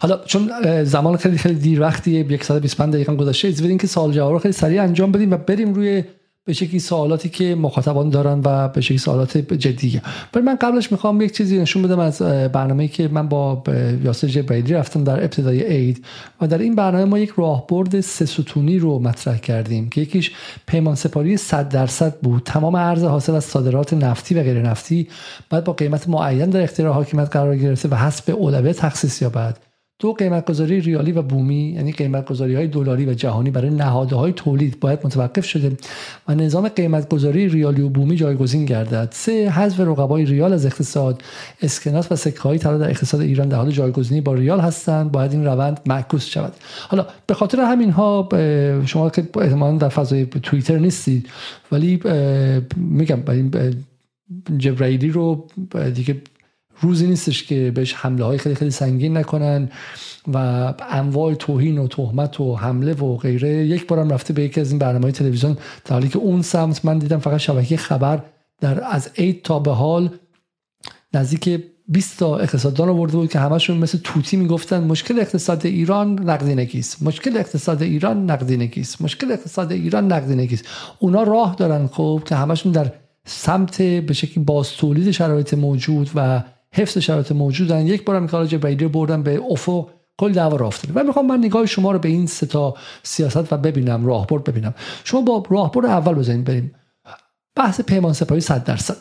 حالا 0.00 0.20
چون 0.24 0.50
زمان 0.84 1.16
خیلی 1.16 1.38
خیلی 1.38 1.54
دیر 1.54 1.80
وقتی 1.80 2.38
125 2.44 2.94
دقیقه 2.94 3.16
گذشته 3.16 3.48
از 3.48 3.62
که 3.62 3.86
سال 3.86 4.12
جواب 4.12 4.32
رو 4.32 4.38
خیلی 4.38 4.52
سریع 4.52 4.82
انجام 4.82 5.12
بدیم 5.12 5.30
و 5.30 5.36
بریم 5.36 5.74
روی 5.74 6.04
به 6.44 6.52
شکلی 6.52 6.78
سوالاتی 6.78 7.28
که 7.28 7.54
مخاطبان 7.54 8.10
دارن 8.10 8.40
و 8.44 8.68
به 8.68 8.80
شکلی 8.80 8.98
سوالات 8.98 9.38
جدیه 9.38 10.02
ولی 10.34 10.44
من 10.44 10.54
قبلش 10.54 10.92
می‌خوام 10.92 11.20
یک 11.20 11.36
چیزی 11.36 11.58
نشون 11.58 11.82
بدم 11.82 11.98
از 11.98 12.22
برنامه‌ای 12.52 12.88
که 12.88 13.08
من 13.08 13.28
با 13.28 13.62
یاسر 14.04 14.26
جبرائیلی 14.26 14.74
رفتم 14.74 15.04
در 15.04 15.20
ابتدای 15.20 15.62
عید 15.62 16.04
و 16.40 16.46
در 16.46 16.58
این 16.58 16.74
برنامه 16.74 17.04
ما 17.04 17.18
یک 17.18 17.32
راهبرد 17.36 18.00
سه 18.00 18.26
ستونی 18.26 18.78
رو 18.78 18.98
مطرح 18.98 19.38
کردیم 19.38 19.88
که 19.88 20.00
یکیش 20.00 20.32
پیمان 20.66 20.94
سپاری 20.94 21.36
100 21.36 21.68
درصد 21.68 22.14
بود. 22.20 22.42
تمام 22.44 22.74
ارز 22.74 23.04
حاصل 23.04 23.34
از 23.34 23.44
صادرات 23.44 23.94
نفتی 23.94 24.34
و 24.34 24.42
غیر 24.42 24.62
نفتی 24.62 25.08
بعد 25.50 25.64
با 25.64 25.72
قیمت 25.72 26.08
معین 26.08 26.50
در 26.50 26.62
اختیار 26.62 26.92
حاکمیت 26.92 27.28
قرار 27.28 27.56
گرفته 27.56 27.88
و 27.88 27.94
حسب 27.94 28.34
اولویت 28.38 28.76
تخصیص 28.76 29.22
یابد. 29.22 29.69
دو 30.00 30.12
قیمت 30.12 30.44
گذاری 30.44 30.80
ریالی 30.80 31.12
و 31.12 31.22
بومی 31.22 31.72
یعنی 31.76 31.92
قیمت 31.92 32.26
گذاری 32.26 32.54
های 32.54 32.66
دلاری 32.66 33.06
و 33.06 33.14
جهانی 33.14 33.50
برای 33.50 33.70
نهادهای 33.70 34.32
تولید 34.32 34.80
باید 34.80 34.98
متوقف 35.04 35.44
شده 35.44 35.76
و 36.28 36.34
نظام 36.34 36.68
قیمت 36.68 37.08
گذاری 37.08 37.48
ریالی 37.48 37.82
و 37.82 37.88
بومی 37.88 38.16
جایگزین 38.16 38.64
گردد. 38.64 39.08
سه 39.12 39.50
حذف 39.50 39.80
رقبای 39.80 40.24
ریال 40.24 40.52
از 40.52 40.66
اقتصاد. 40.66 41.22
اسکناس 41.62 42.12
و 42.12 42.16
سکه 42.16 42.40
های 42.40 42.58
طلا 42.58 42.78
در 42.78 42.90
اقتصاد 42.90 43.20
ایران 43.20 43.48
در 43.48 43.56
حال 43.56 43.70
جایگزینی 43.70 44.20
با 44.20 44.34
ریال 44.34 44.60
هستند. 44.60 45.12
باید 45.12 45.32
این 45.32 45.44
روند 45.44 45.80
معکوس 45.86 46.26
شود. 46.26 46.52
حالا 46.88 47.06
به 47.26 47.34
خاطر 47.34 47.60
همین 47.60 47.90
ها 47.90 48.28
شما 48.86 49.10
که 49.10 49.28
احتمالاً 49.40 49.76
در 49.76 49.88
فضای 49.88 50.26
توییتر 50.26 50.78
نیستید 50.78 51.28
ولی 51.72 52.00
میگم 52.76 53.22
جبرائیلی 54.58 55.10
رو 55.10 55.46
دیگه 55.94 56.16
روزی 56.80 57.06
نیستش 57.06 57.44
که 57.44 57.70
بهش 57.74 57.94
حمله 57.94 58.24
های 58.24 58.38
خیلی 58.38 58.54
خیلی 58.54 58.70
سنگین 58.70 59.16
نکنن 59.16 59.68
و 60.32 60.36
انواع 60.90 61.34
توهین 61.34 61.78
و 61.78 61.88
تهمت 61.88 62.40
و 62.40 62.56
حمله 62.56 62.94
و 62.94 63.16
غیره 63.16 63.66
یک 63.66 63.86
بارم 63.86 64.10
رفته 64.10 64.32
به 64.32 64.42
یکی 64.42 64.60
از 64.60 64.70
این 64.70 64.78
برنامه 64.78 65.02
های 65.02 65.12
تلویزیون 65.12 65.56
در 65.84 65.92
حالی 65.92 66.08
که 66.08 66.18
اون 66.18 66.42
سمت 66.42 66.84
من 66.84 66.98
دیدم 66.98 67.18
فقط 67.18 67.40
شبکه 67.40 67.76
خبر 67.76 68.22
در 68.60 68.84
از 68.84 69.10
عید 69.18 69.42
تا 69.42 69.58
به 69.58 69.72
حال 69.72 70.10
نزدیک 71.14 71.64
20 71.88 72.18
تا 72.18 72.38
اقتصاددان 72.38 72.88
آورده 72.88 73.16
بود 73.16 73.30
که 73.30 73.38
همشون 73.38 73.78
مثل 73.78 73.98
توتی 74.04 74.36
می‌گفتن 74.36 74.84
مشکل 74.84 75.20
اقتصاد 75.20 75.66
ایران 75.66 76.30
نقدینگی 76.30 76.78
است 76.78 77.02
مشکل 77.02 77.36
اقتصاد 77.36 77.82
ایران 77.82 78.30
نقدینگی 78.30 78.80
است 78.80 79.02
مشکل 79.02 79.32
اقتصاد 79.32 79.72
ایران 79.72 80.12
نقدینگی 80.12 80.54
است 80.54 80.64
اونا 80.98 81.22
راه 81.22 81.54
دارن 81.54 81.86
خب 81.86 82.22
که 82.26 82.34
همشون 82.34 82.72
در 82.72 82.92
سمت 83.24 83.82
به 83.82 84.12
شکلی 84.12 84.44
باز 84.44 84.70
تولید 84.70 85.10
شرایط 85.10 85.54
موجود 85.54 86.10
و 86.14 86.42
حفظ 86.74 86.98
شرایط 86.98 87.32
موجودن 87.32 87.86
یک 87.86 88.04
بارم 88.04 88.26
که 88.26 88.46
جبرائیلی 88.46 88.88
بردن 88.88 89.22
به 89.22 89.40
افق 89.50 89.88
کل 90.18 90.32
دعوا 90.32 90.56
راه 90.56 90.68
افتاده. 90.68 91.00
و 91.00 91.04
می‌خوام 91.04 91.26
من 91.26 91.38
نگاه 91.38 91.66
شما 91.66 91.92
رو 91.92 91.98
به 91.98 92.08
این 92.08 92.26
سه 92.26 92.46
تا 92.46 92.74
سیاست 93.02 93.52
و 93.52 93.56
ببینم 93.56 94.06
راهبرد 94.06 94.44
ببینم. 94.44 94.74
شما 95.04 95.20
با 95.20 95.44
راهبرد 95.50 95.86
اول 95.86 96.14
بزنید 96.14 96.44
بریم. 96.44 96.74
بحث 97.56 97.80
پیمان 97.80 98.12
سپاهی 98.12 98.40
100 98.40 98.64
درصد. 98.64 98.96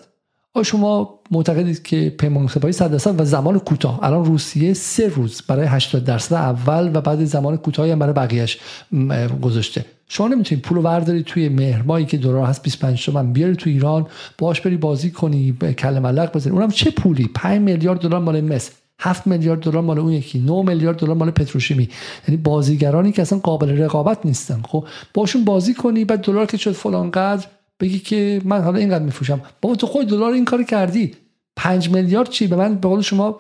آیا 0.53 0.63
شما 0.63 1.19
معتقدید 1.31 1.83
که 1.83 2.09
پیمان 2.19 2.47
سپاهی 2.47 2.73
100 2.73 2.91
درصد 2.91 3.21
و 3.21 3.25
زمان 3.25 3.59
کوتاه؟ 3.59 3.99
الان 4.03 4.25
روسیه 4.25 4.73
سه 4.73 5.07
روز 5.07 5.41
برای 5.47 5.67
80 5.67 6.03
درصد 6.03 6.33
اول 6.33 6.91
و 6.93 7.01
بعد 7.01 7.23
زمان 7.23 7.57
کوتاهی 7.57 7.91
هم 7.91 7.99
برای 7.99 8.13
بقیهش 8.13 8.59
گذاشته. 9.41 9.85
شما 10.11 10.27
نمی‌تونید 10.27 10.63
پول 10.63 10.77
ورداری 10.77 11.23
توی 11.23 11.49
مهر. 11.49 12.03
که 12.03 12.17
دلار 12.17 12.45
هست 12.45 12.63
25 12.63 13.05
تومن. 13.05 13.33
بیاری 13.33 13.55
تو 13.55 13.69
ایران 13.69 14.07
باش 14.37 14.61
بری 14.61 14.77
بازی 14.77 15.11
کنی 15.11 15.57
کل 15.77 15.99
ملق 15.99 16.35
بزنی. 16.35 16.53
اونم 16.53 16.71
چه 16.71 16.91
پولی؟ 16.91 17.29
5 17.35 17.61
میلیارد 17.61 17.99
دلار 17.99 18.19
مال 18.19 18.41
مس. 18.41 18.71
7 18.99 19.27
میلیارد 19.27 19.59
دلار 19.59 19.81
مال 19.83 19.99
اون 19.99 20.13
یکی. 20.13 20.39
9 20.39 20.61
میلیارد 20.61 20.97
دلار 20.97 21.15
مال 21.15 21.31
پتروشیمی. 21.31 21.89
یعنی 22.27 22.41
بازیگرانی 22.41 23.11
که 23.11 23.21
اصلا 23.21 23.39
قابل 23.39 23.69
رقابت 23.69 24.25
نیستن. 24.25 24.61
خب 24.67 24.87
باشون 25.13 25.45
بازی 25.45 25.73
کنی 25.73 26.05
بعد 26.05 26.21
دلار 26.21 26.45
که 26.45 26.57
شد 26.57 26.71
فلان 26.71 27.11
قدر 27.11 27.45
بگی 27.79 27.99
که 27.99 28.41
من 28.45 28.61
حالا 28.61 28.77
اینقدر 28.77 29.03
میفروشم. 29.03 29.41
بابا 29.61 29.75
تو 29.75 29.87
خود 29.87 30.07
دلار 30.07 30.31
این 30.31 30.45
کار 30.45 30.63
کردی. 30.63 31.13
5 31.55 31.89
میلیارد 31.89 32.29
چی؟ 32.29 32.47
به 32.47 32.55
من 32.55 32.75
به 32.75 32.87
قول 32.87 33.01
شما 33.01 33.39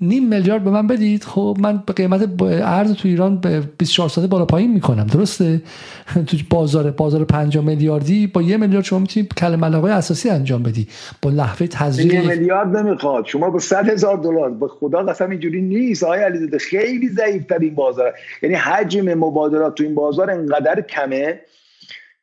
نیم 0.00 0.28
میلیارد 0.28 0.64
به 0.64 0.70
من 0.70 0.86
بدید. 0.86 1.24
خب 1.24 1.56
من 1.60 1.82
به 1.86 1.92
قیمت 1.92 2.42
ارز 2.42 2.92
تو 2.92 3.08
ایران 3.08 3.36
به 3.36 3.62
24 3.78 4.08
ساعته 4.08 4.30
بالا 4.30 4.44
پایین 4.44 4.72
می‌کنم. 4.72 5.06
درسته؟ 5.06 5.62
تو 6.26 6.36
بازار 6.50 6.90
بازار 6.90 7.24
5 7.24 7.58
میلیاردی 7.58 8.26
با 8.26 8.42
یه 8.42 8.56
میلیارد 8.56 8.84
شما 8.84 8.98
می‌تونید 8.98 9.34
کلمه 9.34 9.66
علاقه 9.66 9.90
اساسی 9.90 10.30
انجام 10.30 10.62
بدی. 10.62 10.88
با 11.22 11.30
لحظه 11.30 11.66
تزریق 11.66 12.14
یه 12.14 12.28
میلیارد 12.28 12.76
نمی‌خواد. 12.76 13.26
شما 13.26 13.50
با 13.50 13.58
100 13.58 13.88
هزار 13.88 14.16
دلار. 14.16 14.50
به 14.50 14.68
خدا 14.68 15.02
قسم 15.02 15.30
اینجوری 15.30 15.62
نیست. 15.62 16.04
آقای 16.04 16.20
علیزاده 16.20 16.58
خیلی 16.58 17.08
ضعیف 17.08 17.52
این 17.60 17.74
بازار 17.74 18.14
یعنی 18.42 18.54
حجم 18.54 19.14
مبادلات 19.14 19.74
تو 19.74 19.84
این 19.84 19.94
بازار 19.94 20.30
انقدر 20.30 20.80
کمه 20.80 21.40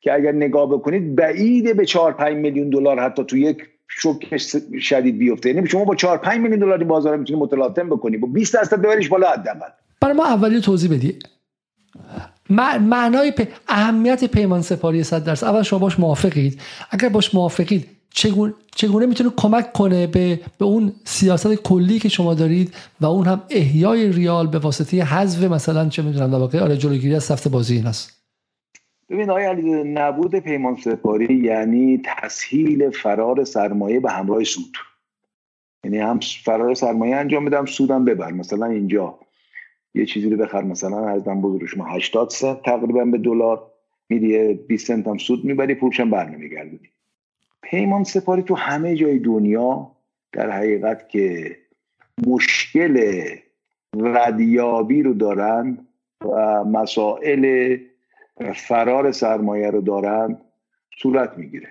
که 0.01 0.13
اگر 0.13 0.31
نگاه 0.31 0.69
بکنید 0.69 1.15
بعیده 1.15 1.73
به 1.73 1.85
4 1.85 2.13
5 2.13 2.37
میلیون 2.37 2.69
دلار 2.69 2.99
حتی 2.99 3.23
تو 3.23 3.37
یک 3.37 3.57
شوک 3.87 4.37
شدید 4.79 5.17
بیفته. 5.17 5.49
یعنی 5.49 5.67
شما 5.67 5.85
با 5.85 5.95
4 5.95 6.17
5 6.17 6.39
میلیون 6.39 6.59
دلار 6.59 6.83
بازار 6.83 7.17
می‌تونی 7.17 7.39
متلاطم 7.39 7.89
بکنی. 7.89 8.17
با 8.17 8.27
20 8.27 8.53
درصد 8.53 8.81
ببریش 8.81 9.09
بالا 9.09 9.31
حداقل. 9.31 9.69
برای 10.01 10.15
ما 10.15 10.25
اولی 10.25 10.61
توضیح 10.61 10.91
بدی. 10.91 11.19
معنای 12.79 13.31
پ... 13.31 13.47
اهمیت 13.67 14.23
پیمان 14.23 14.61
سپاری 14.61 15.03
100 15.03 15.23
درصد. 15.23 15.47
اول 15.47 15.61
شما 15.63 15.79
باش 15.79 15.99
موافقید. 15.99 16.61
اگر 16.91 17.09
باش 17.09 17.35
موافقید 17.35 17.87
چگونه, 18.09 18.53
چگونه 18.75 19.05
می‌تونه 19.05 19.29
کمک 19.37 19.73
کنه 19.73 20.07
به, 20.07 20.39
به 20.57 20.65
اون 20.65 20.93
سیاست 21.05 21.55
کلی 21.55 21.99
که 21.99 22.09
شما 22.09 22.33
دارید 22.33 22.73
و 23.01 23.05
اون 23.05 23.25
هم 23.27 23.41
احیای 23.49 24.11
ریال 24.11 24.47
به 24.47 24.59
واسطه 24.59 25.03
حذف 25.03 25.43
مثلا 25.43 25.89
چه 25.89 26.01
می‌دونم 26.01 26.31
در 26.31 26.37
واقع 26.37 26.59
آره 26.59 26.77
جلوگیری 26.77 27.15
از 27.15 27.23
سفت 27.23 27.47
بازی 27.47 27.75
این 27.75 27.87
است 27.87 28.24
ببین 29.09 29.29
آقای 29.29 29.45
علی 29.45 29.83
نبود 29.83 30.35
پیمان 30.35 30.75
سپاری 30.75 31.35
یعنی 31.35 32.01
تسهیل 32.05 32.89
فرار 32.89 33.43
سرمایه 33.43 33.99
به 33.99 34.11
همراه 34.11 34.43
سود. 34.43 34.77
یعنی 35.83 35.97
هم 35.97 36.19
فرار 36.19 36.73
سرمایه 36.73 37.15
انجام 37.15 37.45
بدم 37.45 37.65
سودم 37.65 38.05
ببر. 38.05 38.31
مثلا 38.31 38.65
اینجا 38.65 39.19
یه 39.93 40.05
چیزی 40.05 40.29
رو 40.29 40.37
بخر 40.37 40.63
مثلا 40.63 41.07
از 41.09 41.23
بزرگ 41.23 41.65
شما 41.65 41.85
80 41.85 42.29
سنت 42.29 42.63
تقریبا 42.63 43.05
به 43.05 43.17
دلار 43.17 43.71
میدی 44.09 44.53
20 44.53 44.87
سنت 44.87 45.07
هم 45.07 45.17
سود 45.17 45.45
می‌بری 45.45 45.75
پولشم 45.75 46.09
برنمیگردونی 46.09 46.89
پیمان 47.61 48.03
سپاری 48.03 48.41
تو 48.41 48.55
همه 48.55 48.95
جای 48.95 49.19
دنیا 49.19 49.91
در 50.31 50.51
حقیقت 50.51 51.09
که 51.09 51.57
مشکل 52.27 53.23
ردیابی 53.97 55.03
رو 55.03 55.13
دارن 55.13 55.87
و 56.25 56.63
مسائل 56.63 57.77
فرار 58.55 59.11
سرمایه 59.11 59.69
رو 59.69 59.81
دارن 59.81 60.37
صورت 61.01 61.37
می‌گیره. 61.37 61.67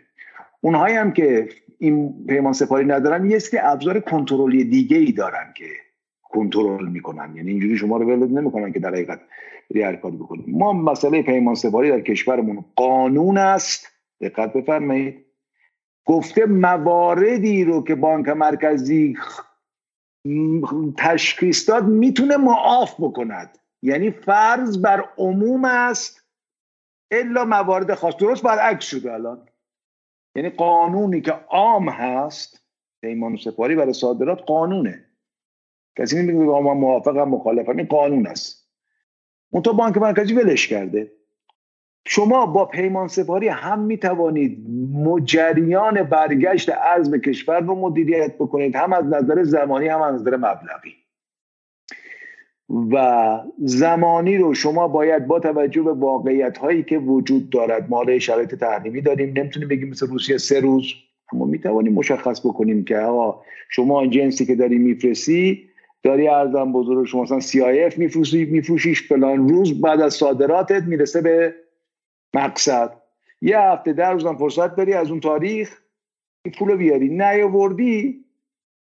اونهایی 0.60 0.96
هم 0.96 1.12
که 1.12 1.48
این 1.78 2.26
پیمان 2.26 2.52
سپاری 2.52 2.84
ندارن 2.86 3.30
یه 3.30 3.38
سری 3.38 3.60
ابزار 3.62 4.00
کنترلی 4.00 4.64
دیگه 4.64 4.96
ای 4.96 5.12
دارن 5.12 5.52
که 5.56 5.66
کنترل 6.22 6.88
می‌کنن. 6.88 7.36
یعنی 7.36 7.50
اینجوری 7.50 7.76
شما 7.76 7.96
رو 7.96 8.06
ولد 8.06 8.38
نمی‌کنن 8.38 8.72
که 8.72 8.78
در 8.78 8.88
حقیقت 8.88 9.20
هر 9.74 9.96
کاری 9.96 10.16
بکنید 10.16 10.48
ما 10.48 10.72
مسئله 10.72 11.22
پیمان 11.22 11.54
سپاری 11.54 11.90
در 11.90 12.00
کشورمون 12.00 12.64
قانون 12.76 13.38
است. 13.38 13.88
دقت 14.20 14.52
بفرمایید. 14.52 15.24
گفته 16.04 16.46
مواردی 16.46 17.64
رو 17.64 17.84
که 17.84 17.94
بانک 17.94 18.28
مرکزی 18.28 19.16
تشخیص 20.96 21.68
داد 21.68 21.86
می‌تونه 21.86 22.36
معاف 22.36 22.94
بکند. 23.00 23.58
یعنی 23.82 24.10
فرض 24.10 24.82
بر 24.82 25.04
عموم 25.18 25.64
است 25.64 26.23
الا 27.10 27.44
موارد 27.44 27.94
خاص. 27.94 28.16
درست 28.16 28.42
برعکس 28.42 28.84
شده 28.84 29.12
الان. 29.12 29.48
یعنی 30.36 30.50
قانونی 30.50 31.20
که 31.20 31.32
عام 31.32 31.88
هست 31.88 32.64
پیمان 33.00 33.36
سپاری 33.36 33.76
برای 33.76 33.92
صادرات 33.92 34.42
قانونه. 34.42 35.04
کسی 35.98 36.22
نمیگه 36.22 36.38
ما 36.38 36.74
موافقم 36.74 37.28
مخالفم 37.28 37.76
این 37.76 37.86
قانون 37.86 38.26
است. 38.26 38.70
اون 39.50 39.62
تو 39.62 39.72
بانک 39.72 39.96
مرکزی 39.96 40.34
ولش 40.34 40.68
کرده. 40.68 41.12
شما 42.06 42.46
با 42.46 42.66
پیمان 42.66 43.08
سپاری 43.08 43.48
هم 43.48 43.80
می 43.80 43.98
توانید 43.98 44.70
مجریان 44.92 46.02
برگشت 46.02 46.70
ارز 46.70 47.10
به 47.10 47.18
کشور 47.18 47.60
رو 47.60 47.74
مدیریت 47.74 48.34
بکنید 48.34 48.76
هم 48.76 48.92
از 48.92 49.04
نظر 49.04 49.42
زمانی 49.42 49.88
هم 49.88 50.02
از 50.02 50.14
نظر 50.14 50.36
مبلغی. 50.36 51.03
و 52.68 53.38
زمانی 53.58 54.36
رو 54.36 54.54
شما 54.54 54.88
باید 54.88 55.26
با 55.26 55.40
توجه 55.40 55.82
به 55.82 55.92
واقعیت 55.92 56.58
هایی 56.58 56.82
که 56.82 56.98
وجود 56.98 57.50
دارد 57.50 57.90
ما 57.90 58.18
شرایط 58.18 58.54
تحریمی 58.54 59.00
داریم. 59.00 59.38
نمی‌تونیم 59.38 59.68
بگیم 59.68 59.88
مثل 59.88 60.06
روسیه 60.06 60.38
سه 60.38 60.60
روز 60.60 60.92
اما 61.32 61.44
می‌توانیم 61.44 61.92
مشخص 61.92 62.46
بکنیم 62.46 62.84
که 62.84 62.96
آقا 62.96 63.40
شما 63.70 64.06
جنسی 64.06 64.46
که 64.46 64.54
داری 64.54 64.78
میفرستی 64.78 65.68
داری 66.02 66.28
ارزم 66.28 66.72
بزرگ 66.72 67.06
شما 67.06 67.22
مثلا 67.22 67.40
CIF 67.40 67.98
میفروشی 67.98 68.44
میفروشیش 68.44 69.08
فلان 69.08 69.48
روز 69.48 69.80
بعد 69.80 70.00
از 70.00 70.14
صادراتت 70.14 70.82
می‌رسه 70.82 71.20
به 71.20 71.54
مقصد. 72.34 72.92
یه 73.42 73.58
هفته 73.58 73.92
در 73.92 74.12
روزم 74.12 74.36
فرصت 74.36 74.76
داری 74.76 74.92
از 74.92 75.10
اون 75.10 75.20
تاریخ 75.20 75.80
این 76.44 76.54
پول 76.58 76.76
بیاری. 76.76 77.08
نیاوردی 77.08 78.23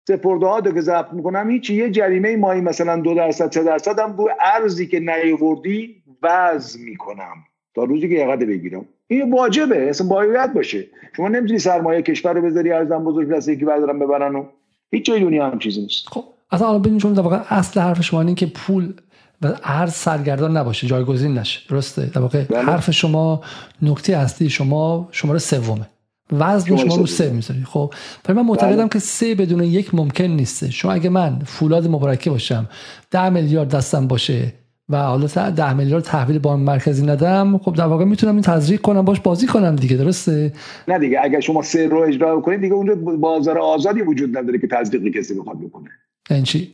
سپرده 0.07 0.45
ها 0.45 0.61
که 0.61 0.81
ضبط 0.81 1.13
می‌کنم 1.13 1.49
هیچی 1.49 1.75
یه 1.75 1.89
جریمه 1.91 2.35
ماهی 2.35 2.61
مثلا 2.61 3.01
دو 3.01 3.15
درصد 3.15 3.51
سه 3.51 3.63
درصد 3.63 3.99
هم 3.99 4.17
رو 4.17 4.29
ارزی 4.55 4.87
که 4.87 4.99
نیاوردی 4.99 6.03
وضع 6.23 6.79
می‌کنم. 6.79 7.35
تا 7.75 7.83
روزی 7.83 8.09
که 8.09 8.15
یقده 8.15 8.45
بگیرم. 8.45 8.85
این 9.07 9.33
واجبه 9.33 9.89
اصلا 9.89 10.07
باید 10.07 10.53
باشه. 10.53 10.85
شما 11.15 11.27
نمی‌تونی 11.27 11.59
سرمایه 11.59 12.01
کشور 12.01 12.33
رو 12.33 12.41
بذاری 12.41 12.71
ارزم 12.71 13.03
بزرگ 13.03 13.29
دست 13.29 13.49
یکی 13.49 13.65
بردارم 13.65 13.99
ببرن 13.99 14.35
و 14.35 14.45
هیچ 14.91 15.05
جای 15.05 15.19
دنیا 15.19 15.49
هم 15.49 15.59
چیزی 15.59 15.81
نیست. 15.81 16.07
خب 16.09 16.23
اصلا 16.51 16.67
الان 16.67 16.81
ببینید 16.81 17.01
چون 17.01 17.13
واقع 17.13 17.39
اصل 17.49 17.79
حرف 17.79 18.01
شما 18.01 18.21
اینه 18.21 18.35
که 18.35 18.45
پول 18.45 18.93
و 19.41 19.47
ارز 19.63 19.93
سرگردان 19.93 20.57
نباشه 20.57 20.87
جایگزین 20.87 21.37
نشه. 21.37 21.59
درسته؟ 21.69 22.05
در 22.05 22.21
واقع 22.21 22.43
بله. 22.43 22.61
حرف 22.61 22.91
شما 22.91 23.41
نکته 23.81 24.17
اصلی 24.17 24.49
شما 24.49 25.09
شماره 25.11 25.39
سومه. 25.39 25.89
وزن 26.39 26.75
شما 26.75 26.95
رو 26.95 27.05
سه 27.05 27.29
می‌ذاری. 27.29 27.63
خب 27.63 27.93
برای 28.23 28.41
من 28.41 28.47
معتقدم 28.47 28.75
بله. 28.75 28.89
که 28.89 28.99
سه 28.99 29.35
بدون 29.35 29.63
یک 29.63 29.95
ممکن 29.95 30.23
نیسته. 30.23 30.71
شما 30.71 30.91
اگه 30.91 31.09
من 31.09 31.39
فولاد 31.45 31.87
مبارکه 31.87 32.29
باشم 32.29 32.69
ده 33.11 33.29
میلیارد 33.29 33.69
دستم 33.69 34.07
باشه 34.07 34.53
و 34.89 34.97
حالا 34.97 35.27
ده 35.49 35.73
میلیارد 35.73 36.03
تحویل 36.03 36.39
بانک 36.39 36.67
مرکزی 36.67 37.05
ندم 37.05 37.57
خب 37.57 37.73
در 37.73 37.85
واقع 37.85 38.05
می‌تونم 38.05 38.33
این 38.33 38.41
تزریق 38.41 38.81
کنم 38.81 39.01
باش 39.01 39.19
بازی 39.19 39.47
کنم 39.47 39.75
دیگه 39.75 39.97
درسته؟ 39.97 40.53
نه 40.87 40.99
دیگه 40.99 41.19
اگر 41.23 41.39
شما 41.39 41.61
سه 41.61 41.87
رو 41.87 41.99
اجرا 41.99 42.41
کنید 42.41 42.61
دیگه 42.61 42.73
اونجا 42.73 42.95
بازار 42.95 43.59
آزادی 43.59 44.01
وجود 44.01 44.37
نداره 44.37 44.59
که 44.59 44.67
تزریقی 44.67 45.11
کسی 45.11 45.33
بخواد 45.33 45.57
بکنه. 45.57 45.89
این 46.29 46.37
یعنی 46.37 46.43
چی؟ 46.43 46.73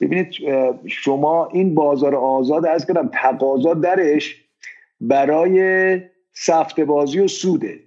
ببینید 0.00 0.34
شما 0.86 1.48
این 1.52 1.74
بازار 1.74 2.14
آزاد 2.14 2.66
از 2.66 2.86
کردم 2.86 3.10
تقاضا 3.12 3.74
درش 3.74 4.36
برای 5.00 6.00
سفت 6.32 6.80
بازی 6.80 7.20
و 7.20 7.28
سوده. 7.28 7.78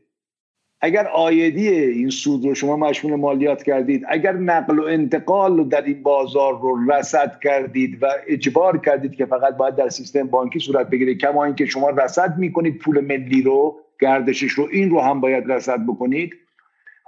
اگر 0.82 1.08
آیدی 1.08 1.70
این 1.70 2.10
سود 2.10 2.46
رو 2.46 2.56
شما 2.56 2.76
مشمول 2.76 3.16
مالیات 3.16 3.64
کردید 3.64 4.04
اگر 4.10 4.34
نقل 4.34 4.80
و 4.80 4.84
انتقال 4.84 5.58
رو 5.58 5.64
در 5.64 5.82
این 5.82 6.04
بازار 6.04 6.60
رو 6.62 6.92
رسد 6.92 7.40
کردید 7.44 8.04
و 8.04 8.08
اجبار 8.28 8.78
کردید 8.78 9.16
که 9.16 9.26
فقط 9.26 9.58
باید 9.58 9.76
در 9.76 9.90
سیستم 9.90 10.28
بانکی 10.28 10.60
صورت 10.60 10.90
بگیره 10.90 11.16
کما 11.16 11.46
اینکه 11.46 11.66
شما 11.66 11.90
رسد 11.90 12.38
می‌کنید 12.38 12.78
پول 12.78 13.00
ملی 13.00 13.42
رو 13.42 13.76
گردشش 14.02 14.52
رو 14.52 14.68
این 14.72 14.90
رو 14.90 15.00
هم 15.00 15.22
باید 15.22 15.52
رسد 15.52 15.80
بکنید. 15.88 16.34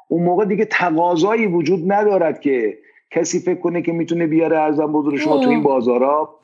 اون 0.07 0.23
موقع 0.23 0.45
دیگه 0.45 0.65
تقاضایی 0.65 1.47
وجود 1.47 1.91
ندارد 1.91 2.41
که 2.41 2.77
کسی 3.11 3.39
فکر 3.39 3.59
کنه 3.59 3.81
که 3.81 3.91
می‌تونه 3.91 4.27
بیاره 4.27 4.59
ارزم 4.59 4.91
بزرگ 4.91 5.17
شما 5.17 5.43
تو 5.43 5.49
این 5.49 5.63
بازارها 5.63 6.39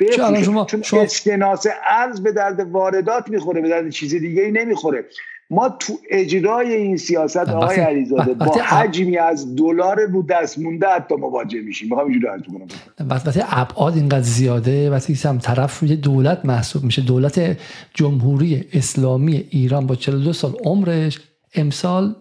چون 0.66 0.82
شما... 0.82 1.02
اسکناس 1.02 1.68
ارز 1.88 2.24
به 2.24 2.32
درد 2.32 2.72
واردات 2.72 3.30
می‌خوره 3.30 3.62
به 3.62 3.70
درد 3.70 3.90
چیز 3.90 4.16
دیگه 4.16 4.44
ای 4.44 4.52
نمی‌خوره. 4.52 5.06
ما 5.50 5.70
تو 5.70 5.94
اجرای 6.12 6.74
این 6.74 6.98
سیاست 6.98 7.38
آقای 7.38 7.80
علیزاده 7.80 8.34
با 8.34 8.46
حجمی 8.46 9.18
از 9.18 9.56
دلار 9.56 10.00
رو 10.06 10.24
دست 10.24 10.60
مونده 10.60 10.88
حتی 10.88 11.16
مواجه 11.16 11.62
میشیم. 11.62 11.90
می‌خوام 11.90 12.08
اینجوری 12.08 12.34
عرض 12.34 12.42
کنم 12.42 12.68
وقتی 13.10 13.42
ابعاد 13.50 13.96
اینقدر 13.96 14.22
زیاده 14.22 14.90
وقتی 14.92 15.14
هم 15.24 15.38
طرف 15.38 15.84
یه 15.84 15.96
دولت 15.96 16.46
محسوب 16.46 16.84
میشه. 16.84 17.02
دولت 17.02 17.58
جمهوری 17.94 18.64
اسلامی 18.74 19.48
ایران 19.50 19.88
با 19.88 19.96
42 19.96 20.34
سال 20.34 20.54
عمرش 20.64 21.20
امسال 21.56 22.16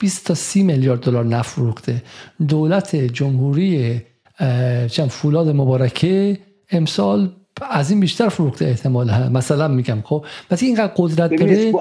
20 0.00 0.26
تا 0.26 0.34
30 0.34 0.62
میلیارد 0.62 1.00
دلار 1.00 1.24
نفروخته 1.24 2.02
دولت 2.48 2.96
جمهوری 2.96 4.00
چند 4.90 5.08
فولاد 5.08 5.48
مبارکه 5.48 6.38
امسال 6.70 7.32
از 7.70 7.90
این 7.90 8.00
بیشتر 8.00 8.28
فروخته 8.28 8.64
احتمال 8.64 9.10
هم. 9.10 9.32
مثلا 9.32 9.68
میگم 9.68 9.98
خب 10.04 10.24
وقتی 10.50 10.66
اینقدر 10.66 10.92
قدرت 10.96 11.30
داره. 11.36 11.72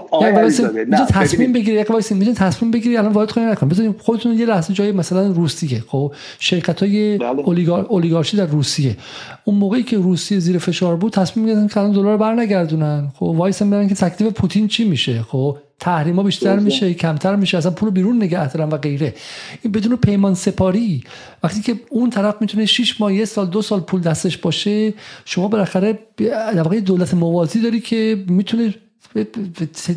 می‌تونه 0.85 1.05
تصمیم 1.09 1.53
بگیری 1.53 1.77
یک 1.77 1.91
وایس 1.91 2.11
می‌تونه 2.11 2.35
تصمیم 2.35 2.71
بگیری 2.71 2.97
الان 2.97 3.11
وارد 3.11 3.31
کنی 3.31 3.45
نکن 3.45 3.69
بذارید 3.69 3.95
خودتون 4.01 4.39
یه 4.39 4.45
لحظه 4.45 4.73
جای 4.73 4.91
مثلا 4.91 5.27
روسیه. 5.27 5.83
خب 5.87 6.13
شرکت 6.39 6.83
های 6.83 7.17
بله. 7.17 7.27
اولیگار، 7.27 7.85
اولیگارشی 7.89 8.37
در 8.37 8.45
روسیه. 8.45 8.97
اون 9.43 9.55
موقعی 9.55 9.83
که 9.83 9.97
روسیه 9.97 10.39
زیر 10.39 10.57
فشار 10.57 10.95
بود 10.95 11.13
تصمیم 11.13 11.45
گرفتن 11.45 11.67
که 11.67 11.77
الان 11.77 11.91
دلار 11.91 12.17
برنگردونن. 12.17 13.11
خب 13.15 13.23
وایس 13.23 13.61
برن 13.61 13.87
که 13.87 13.95
تکلیف 13.95 14.33
پوتین 14.33 14.67
چی 14.67 14.85
میشه. 14.85 15.21
خب 15.21 15.57
تحریما 15.79 16.23
بیشتر 16.23 16.59
میشه 16.59 16.93
کمتر 16.93 17.35
میشه 17.35 17.57
اصلا 17.57 17.71
پول 17.71 17.89
بیرون 17.89 18.23
نگه 18.23 18.53
دارن 18.53 18.69
و 18.69 18.77
غیره. 18.77 19.13
این 19.61 19.71
بدون 19.71 19.95
پیمان 19.95 20.33
سپاری. 20.33 21.03
وقتی 21.43 21.61
که 21.61 21.75
اون 21.89 22.09
طرف 22.09 22.35
می‌تونه 22.41 22.65
6 22.65 23.01
ماه 23.01 23.13
یه 23.13 23.25
سال 23.25 23.47
دو 23.47 23.61
سال 23.61 23.79
پول 23.79 24.01
دستش 24.01 24.37
باشه 24.37 24.93
شما 25.25 25.47
بالاخره 25.47 25.99
در 26.17 26.61
واقع 26.61 26.79
دولت 26.79 27.13
موازی 27.13 27.61
داری 27.61 27.79
که 27.79 28.25
می‌تونه 28.29 28.75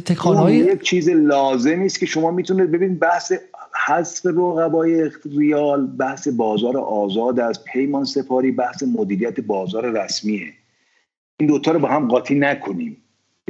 تکانهای 0.06 0.56
یک 0.56 0.82
چیز 0.82 1.08
لازمی 1.08 1.86
است 1.86 2.00
که 2.00 2.06
شما 2.06 2.30
می‌تونه 2.30 2.66
ببین 2.66 2.98
بحث 2.98 3.32
حذف 3.86 4.26
رقبای 4.26 5.10
ریال 5.36 5.86
بحث 5.86 6.28
بازار 6.28 6.76
آزاد 6.78 7.40
از 7.40 7.64
پیمان 7.64 8.04
سپاری 8.04 8.50
بحث 8.50 8.82
مدیریت 8.82 9.40
بازار 9.40 10.04
رسمیه. 10.04 10.52
این 11.40 11.48
دوتا 11.48 11.72
رو 11.72 11.78
با 11.78 11.88
هم 11.88 12.08
قاطی 12.08 12.34
نکنیم. 12.34 12.96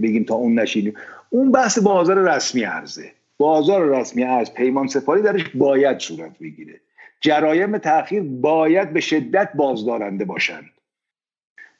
بگیم 0.02 0.24
تا 0.24 0.34
اون 0.34 0.58
نشینیم. 0.58 0.94
اون 1.30 1.52
بحث 1.52 1.78
بازار 1.78 2.34
رسمی 2.34 2.64
ارزه 2.64 3.12
بازار 3.38 4.00
رسمی 4.00 4.24
ارز 4.24 4.50
پیمان 4.50 4.86
سپاری 4.86 5.22
درش 5.22 5.44
باید 5.54 5.98
صورت 5.98 6.38
بگیره. 6.38 6.80
جرایم 7.20 7.78
تاخیر 7.78 8.22
باید 8.22 8.92
به 8.92 9.00
شدت 9.00 9.50
بازدارنده 9.54 10.24
باشند 10.24 10.70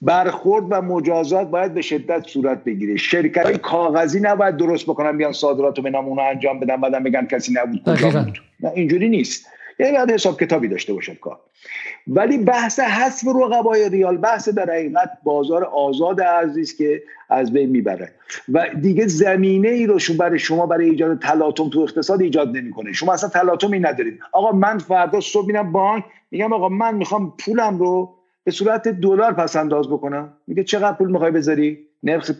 برخورد 0.03 0.65
و 0.71 0.83
مجازات 0.83 1.51
باید 1.51 1.75
به 1.75 1.83
شدت 1.83 2.27
صورت 2.27 2.65
بگیره. 2.65 2.97
شرکت 2.97 3.47
های 3.47 3.59
کاغذی 3.59 4.21
نباید 4.21 4.57
درست 4.57 4.85
بکنن 4.85 5.17
بیان 5.17 5.33
صادرات 5.33 5.77
رو 5.77 5.83
به 5.83 5.91
نمونه 5.91 6.23
انجام 6.23 6.61
بدن 6.61 6.77
بعدم 6.77 7.03
بگن 7.03 7.27
کسی 7.27 7.53
نبود 7.53 7.85
بود. 7.85 8.39
نه 8.61 8.73
اینجوری 8.75 9.09
نیست. 9.09 9.47
یعنی 9.81 9.93
باید 9.93 10.11
حساب 10.11 10.41
کتابی 10.41 10.69
داشته 10.69 10.93
باشد 10.93 11.19
کار. 11.21 11.41
ولی 12.07 12.39
بحث 12.39 12.81
حذف 12.81 13.25
رقبای 13.27 13.89
ریال 13.89 14.17
بحث 14.17 14.49
در 14.49 14.71
حقیقت 14.71 15.11
بازار 15.23 15.65
آزاد 15.65 16.21
ارزی 16.21 16.61
است 16.61 16.79
که 16.79 17.03
از 17.29 17.53
بین 17.53 17.71
می‌بره. 17.71 18.13
و 18.53 18.67
دیگه 18.81 19.07
زمینه 19.07 19.69
ای 19.69 19.87
رو 19.87 19.99
شما 19.99 20.17
برای 20.17 20.39
شما 20.39 20.67
برای 20.67 20.91
ایجاد 20.91 21.19
تلاطم 21.19 21.71
تو 21.71 21.81
اقتصاد 21.81 22.21
ایجاد 22.23 22.57
نمی‌کنه. 22.57 22.93
شما 22.93 23.13
اصلا 23.13 23.29
تلاطمی 23.29 23.81
ندارید. 23.81 24.19
آقا 24.33 24.53
من 24.53 24.79
فردا 24.79 25.21
صبح 25.21 25.47
میرم 25.47 25.73
بانک 25.73 26.05
میگم 26.31 26.53
آقا 26.53 26.69
من 26.69 26.95
می‌خوام 26.95 27.35
پولم 27.39 27.79
رو 27.79 28.15
به 28.45 28.51
صورت 28.51 28.89
دلار 28.89 29.33
پس 29.33 29.57
انداز 29.57 29.89
بکنم. 29.89 30.33
میگه 30.47 30.65
چقدر 30.65 30.97
پول 30.97 31.11
می‌خوای 31.11 31.31
بذاری؟ 31.31 31.79
نرخ 32.03 32.31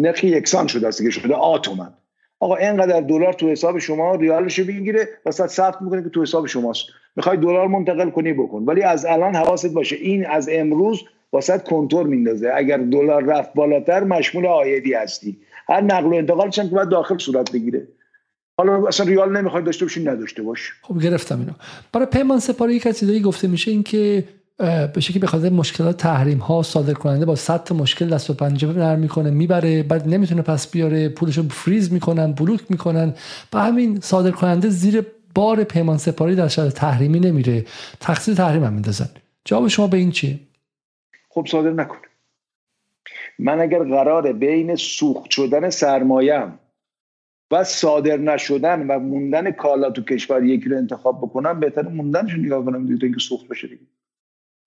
نرخ 0.00 0.24
یکسان 0.24 0.66
شده 0.66 0.88
است 0.88 1.02
که 1.02 1.10
شده 1.10 1.34
آتومن. 1.34 1.92
آقا 2.40 2.56
اینقدر 2.56 3.00
دلار 3.00 3.32
تو 3.32 3.48
حساب 3.48 3.78
شما 3.78 4.14
ریالش 4.14 4.60
بگیره 4.60 5.08
وسط 5.26 5.46
ثبت 5.46 5.82
می‌کنه 5.82 6.02
که 6.02 6.08
تو 6.08 6.22
حساب 6.22 6.46
شماست. 6.46 6.84
می‌خوای 7.16 7.36
دلار 7.36 7.66
منتقل 7.68 8.10
کنی 8.10 8.32
بکن. 8.32 8.62
ولی 8.62 8.82
از 8.82 9.06
الان 9.06 9.34
حواست 9.34 9.74
باشه 9.74 9.96
این 9.96 10.26
از 10.26 10.48
امروز 10.52 11.02
واسط 11.32 11.62
کنتور 11.62 12.06
میندازه. 12.06 12.50
اگر 12.54 12.76
دلار 12.76 13.24
رفت 13.24 13.54
بالاتر 13.54 14.04
مشمول 14.04 14.46
آیدی 14.46 14.94
هستی. 14.94 15.38
هر 15.68 15.80
نقل 15.80 16.06
و 16.06 16.14
انتقالش 16.14 16.58
هم 16.58 16.68
که 16.68 16.74
باید 16.74 16.88
داخل 16.88 17.18
صورت 17.18 17.52
بگیره. 17.52 17.88
حالا 18.58 18.86
اصلا 18.86 19.06
ریال 19.06 19.36
نمی‌خوای 19.36 19.62
داشته 19.62 19.84
باشی 19.84 20.04
نداشته 20.04 20.42
باش. 20.42 20.72
خب 20.82 21.02
گرفتم 21.02 21.38
اینو. 21.40 21.52
برای 21.92 22.06
پیمان 22.06 22.38
سپاری 22.38 22.74
یک 22.74 22.82
چیزایی 22.82 23.20
گفته 23.20 23.48
میشه 23.48 23.70
این 23.70 23.82
که 23.82 24.24
به 24.94 25.00
شکلی 25.00 25.18
به 25.18 25.26
خاطر 25.26 25.50
مشکلات 25.50 25.96
تحریم 25.96 26.38
ها 26.38 26.62
صادر 26.62 26.92
کننده 26.92 27.24
با 27.24 27.34
صد 27.34 27.64
تا 27.64 27.74
مشکل 27.74 28.08
دست 28.08 28.30
و 28.30 28.34
پنجه 28.34 28.72
نرم 28.72 28.98
می‌کنه 28.98 29.30
می‌بره 29.30 29.82
بعد 29.82 30.08
نمی‌تونه 30.08 30.42
پس 30.42 30.70
بیاره 30.70 31.08
پولشو 31.08 31.48
فریز 31.48 31.92
می‌کنن 31.92 32.32
بلوک 32.32 32.60
می‌کنن. 32.68 33.14
با 33.52 33.60
همین 33.60 34.00
صادر 34.00 34.30
کننده 34.30 34.68
زیر 34.68 35.06
بار 35.34 35.64
پیمان 35.64 35.98
سپاری 35.98 36.34
در 36.34 36.48
شرایط 36.48 36.74
تحریمی 36.74 37.20
نمیره. 37.20 37.64
تقصیر 38.00 38.34
تحریم 38.34 38.64
هم 38.64 38.72
میندازن. 38.72 39.08
جواب 39.44 39.68
شما 39.68 39.86
به 39.86 39.96
این 39.96 40.10
چیه؟ 40.10 40.40
خب 41.28 41.46
صادر 41.50 41.70
نکن 41.70 41.96
من 43.38 43.60
اگر 43.60 43.82
قراره 43.82 44.32
بین 44.32 44.76
سوخت 44.76 45.30
شدن 45.30 45.70
سرمایم 45.70 46.58
و 47.50 47.64
صادر 47.64 48.16
نشدن 48.16 48.86
و 48.86 48.98
موندن 48.98 49.50
کالا 49.50 49.90
تو 49.90 50.02
کشور 50.02 50.44
یکی 50.44 50.68
رو 50.68 50.76
انتخاب 50.76 51.18
بکنم 51.18 51.60
بهتر 51.60 51.82
موندنش 51.82 52.34
نگاه 52.34 52.64
کنم 52.64 52.86
دیگه 52.86 53.04
اینکه 53.04 53.20
سوخت 53.20 53.48
بشه 53.48 53.68
دیگه. 53.68 53.80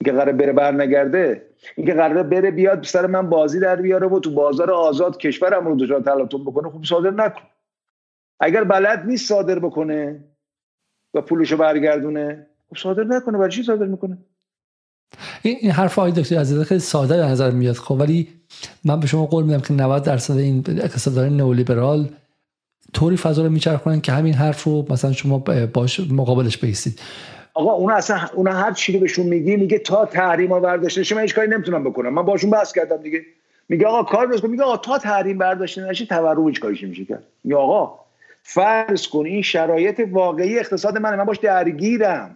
اینکه 0.01 0.11
قراره 0.11 0.33
بره 0.33 0.53
برنگرده 0.53 1.45
اینکه 1.77 1.93
قراره 1.93 2.23
بره 2.23 2.51
بیاد 2.51 2.83
سر 2.83 3.05
من 3.05 3.29
بازی 3.29 3.59
در 3.59 3.75
بیاره 3.75 4.07
و 4.07 4.19
تو 4.19 4.31
بازار 4.31 4.71
آزاد 4.71 5.17
کشورم 5.17 5.67
رو 5.67 5.75
دچار 5.75 6.01
تلاطم 6.01 6.43
بکنه 6.43 6.69
خوب 6.69 6.85
صادر 6.85 7.11
نکن. 7.11 7.41
اگر 8.39 8.63
بلد 8.63 9.05
نیست 9.05 9.29
صادر 9.29 9.59
بکنه 9.59 10.23
و 11.13 11.21
پولشو 11.21 11.57
برگردونه 11.57 12.47
خب 12.69 12.77
صادر 12.77 13.03
نکنه. 13.03 13.37
برای 13.37 13.51
چی 13.51 13.63
صادر 13.63 13.85
می‌کنه؟ 13.85 14.17
این 15.41 15.71
حرف 15.71 15.99
آقای 15.99 16.11
دکتر 16.11 16.37
عزیزه 16.37 16.63
خیلی 16.63 16.79
ساده 16.79 17.17
به 17.17 17.23
نظر 17.23 17.51
میاد. 17.51 17.75
خب 17.75 17.91
ولی 17.91 18.27
من 18.83 18.99
به 18.99 19.07
شما 19.07 19.25
قول 19.25 19.43
میدم 19.43 19.59
که 19.59 19.73
90 19.73 20.03
درصد 20.03 20.37
این 20.37 20.63
اقتصادداران 20.67 21.37
نئولیبرال 21.37 22.09
طوری 22.93 23.17
فضا 23.17 23.43
رو 23.43 23.49
میچرخونن 23.49 24.01
که 24.01 24.11
همین 24.11 24.33
حرف 24.33 24.63
رو 24.63 24.85
مثلا 24.89 25.11
شما 25.11 25.39
باش 25.73 25.99
مقابلش 25.99 26.57
بیستید. 26.57 26.99
آقا 27.53 27.71
اون 27.71 27.91
اصلا 27.91 28.19
اون 28.33 28.47
هر 28.47 28.71
چی 28.71 28.93
رو 28.93 28.99
بهشون 28.99 29.25
میگی 29.25 29.55
میگه 29.55 29.79
تا 29.79 30.05
تحریم 30.05 30.49
ها 30.49 30.59
برداشته 30.59 31.01
نشه 31.01 31.15
من 31.15 31.21
هیچ 31.21 31.35
کاری 31.35 31.47
نمی‌تونم 31.47 31.83
بکنم. 31.83 32.13
من 32.13 32.21
باشون 32.21 32.49
بحث 32.49 32.73
کردم 32.73 32.97
دیگه. 32.97 33.25
میگه 33.69 33.87
آقا 33.87 34.03
کار 34.03 34.25
درست 34.27 34.43
میگه 34.43 34.63
آقا 34.63 34.77
تا 34.77 34.97
تحریم 34.97 35.37
برداشته 35.37 35.89
نشه 35.89 36.05
تورم 36.05 36.47
هیچ 36.47 36.59
کاریش 36.59 36.83
میشه 36.83 37.05
کرد. 37.05 37.23
میگه 37.43 37.57
آقا 37.57 37.99
فرض 38.43 39.07
کن 39.07 39.25
این 39.25 39.41
شرایط 39.41 40.07
واقعی 40.11 40.59
اقتصاد 40.59 40.97
منه. 40.97 41.15
من 41.15 41.23
باش 41.23 41.37
درگیرم. 41.37 42.35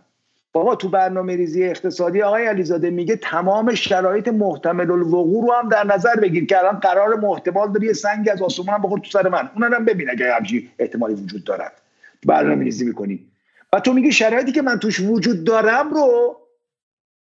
بابا 0.53 0.75
تو 0.75 0.89
برنامه 0.89 1.35
ریزی 1.35 1.63
اقتصادی 1.63 2.21
آقای 2.21 2.45
علیزاده 2.45 2.89
میگه 2.89 3.15
تمام 3.15 3.75
شرایط 3.75 4.27
محتمل 4.27 4.91
الوقوع 4.91 5.47
رو 5.47 5.53
هم 5.53 5.69
در 5.69 5.83
نظر 5.83 6.15
بگیر 6.15 6.45
که 6.45 6.57
الان 6.57 6.75
قرار 6.79 7.15
محتمل 7.15 7.71
داری 7.71 7.93
سنگ 7.93 8.29
از 8.31 8.41
آسمون 8.41 8.69
هم 8.69 8.81
بخور 8.81 8.99
تو 8.99 9.09
سر 9.09 9.27
من. 9.27 9.49
اونم 9.55 9.73
هم 9.73 9.85
ببین 9.85 10.09
اگه 10.09 10.33
همچین 10.33 10.69
احتمالی 10.79 11.13
وجود 11.13 11.43
دارد. 11.43 11.71
برنامه 12.25 12.63
ریزی 12.63 12.85
می‌کنی. 12.85 13.19
و 13.73 13.79
تو 13.79 13.93
میگی 13.93 14.11
شرایطی 14.11 14.51
که 14.51 14.61
من 14.61 14.79
توش 14.79 14.99
وجود 14.99 15.43
دارم 15.43 15.93
رو 15.93 16.37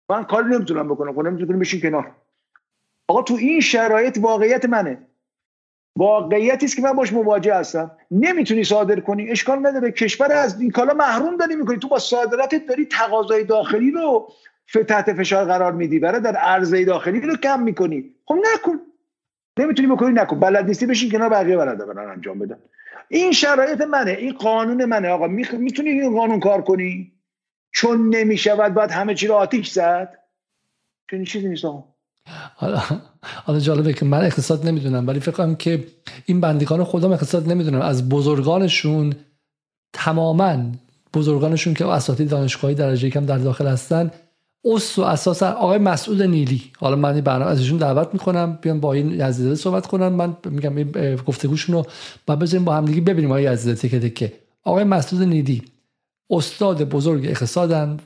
من 0.08 0.24
کاری 0.24 0.48
نمی‌تونم 0.48 0.88
بکنم 0.88 1.12
خب 1.12 1.20
نمی‌تونم 1.20 1.58
بشین 1.58 1.80
کنار. 1.80 2.10
آقا 3.08 3.22
تو 3.22 3.34
این 3.34 3.60
شرایط 3.60 4.18
واقعیت 4.20 4.64
منه. 4.64 4.98
واقعیتی 5.96 6.66
است 6.66 6.76
که 6.76 6.82
من 6.82 6.92
باش 6.92 7.12
مواجه 7.12 7.54
هستم. 7.54 7.90
نمی‌تونی 8.10 8.64
صادر 8.64 9.00
کنی 9.00 9.30
اشکال 9.30 9.66
نداره. 9.66 9.90
کشور 9.90 10.32
از 10.32 10.60
این 10.60 10.70
کالا 10.70 10.94
محروم 10.94 11.36
داری 11.36 11.56
می‌کنی. 11.56 11.78
تو 11.78 11.88
با 11.88 11.98
صادراتت 11.98 12.66
داری 12.66 12.86
تقاضای 12.86 13.44
داخلی 13.44 13.90
رو 13.90 14.32
تحت 14.88 15.12
فشار 15.12 15.44
قرار 15.44 15.72
میدی. 15.72 15.98
برای 15.98 16.20
در 16.20 16.36
عرضه 16.36 16.84
داخلی 16.84 17.20
رو 17.20 17.36
کم 17.36 17.62
می‌کنی. 17.62 18.14
خب 18.24 18.34
نکن. 18.54 18.80
نمی‌تونی 19.58 19.88
بکنی 19.88 20.12
نکن. 20.12 20.40
بلد 20.40 20.66
نیستی 20.66 20.86
بشین 20.86 21.10
کنار 21.10 21.28
بقیه 21.28 21.56
برن 21.56 22.10
انجام 22.10 22.38
بدن. 22.38 22.58
این 23.12 23.32
شرایط 23.32 23.80
منه 23.80 24.10
این 24.10 24.32
قانون 24.32 24.84
منه. 24.84 25.08
آقا 25.08 25.26
می‌تونی 25.26 25.90
این 25.90 26.16
قانون 26.16 26.40
کار 26.40 26.62
کنی؟ 26.62 27.12
چون 27.72 28.14
نمی‌شود 28.14 28.74
باید 28.74 28.90
همه 28.90 29.14
چی 29.14 29.26
رو 29.26 29.34
آتیش 29.34 29.70
زد. 29.70 30.18
چون 31.10 31.24
چیزی 31.24 31.48
نیست 31.48 31.64
حالا 32.54 32.82
حالا 33.22 33.60
جالبه 33.60 33.92
که 33.92 34.04
من 34.04 34.24
اقتصاد 34.24 34.66
نمی‌دونم 34.66 35.06
ولی 35.06 35.20
فکر 35.20 35.30
کنم 35.30 35.54
که 35.54 35.84
این 36.26 36.40
بندگان 36.40 36.84
خودم 36.84 37.12
اقتصاد 37.12 37.48
نمی‌دونم. 37.48 37.80
از 37.80 38.08
بزرگانشون 38.08 39.14
تماما 39.92 40.72
بزرگانشون 41.14 41.74
که 41.74 41.86
اساتید 41.86 42.28
دانشگاهی 42.28 42.74
درجه 42.74 43.10
کم 43.10 43.26
در 43.26 43.38
داخل 43.38 43.66
هستن 43.66 44.10
اس 44.64 44.98
و 44.98 45.02
اساس 45.02 45.42
آقای 45.42 45.78
مسعود 45.78 46.22
نیلی. 46.22 46.62
حالا 46.78 46.96
من 46.96 47.20
برنامه 47.20 47.50
ازشون 47.50 47.78
دعوت 47.78 48.08
می‌کنم. 48.12 48.58
بیان 48.62 48.80
با 48.80 48.92
این 48.92 49.20
یزیده 49.20 49.54
صحبت 49.54 49.86
کنن 49.86 50.08
من 50.08 50.36
میگم 50.44 50.76
این 50.76 51.16
گفتگوشون 51.16 51.74
رو 51.74 51.86
با 52.26 52.36
بزنیم 52.36 52.64
با 52.64 52.74
همدیگه 52.74 53.00
ببینیم 53.00 53.30
آقای 53.30 53.42
یزیده 53.42 53.74
تکه 53.74 54.00
تکه 54.00 54.32
آقای 54.64 54.84
مسعود 54.84 55.22
نیلی 55.22 55.62
استاد 56.30 56.82
بزرگ 56.82 57.26
اقتصادن 57.26 57.98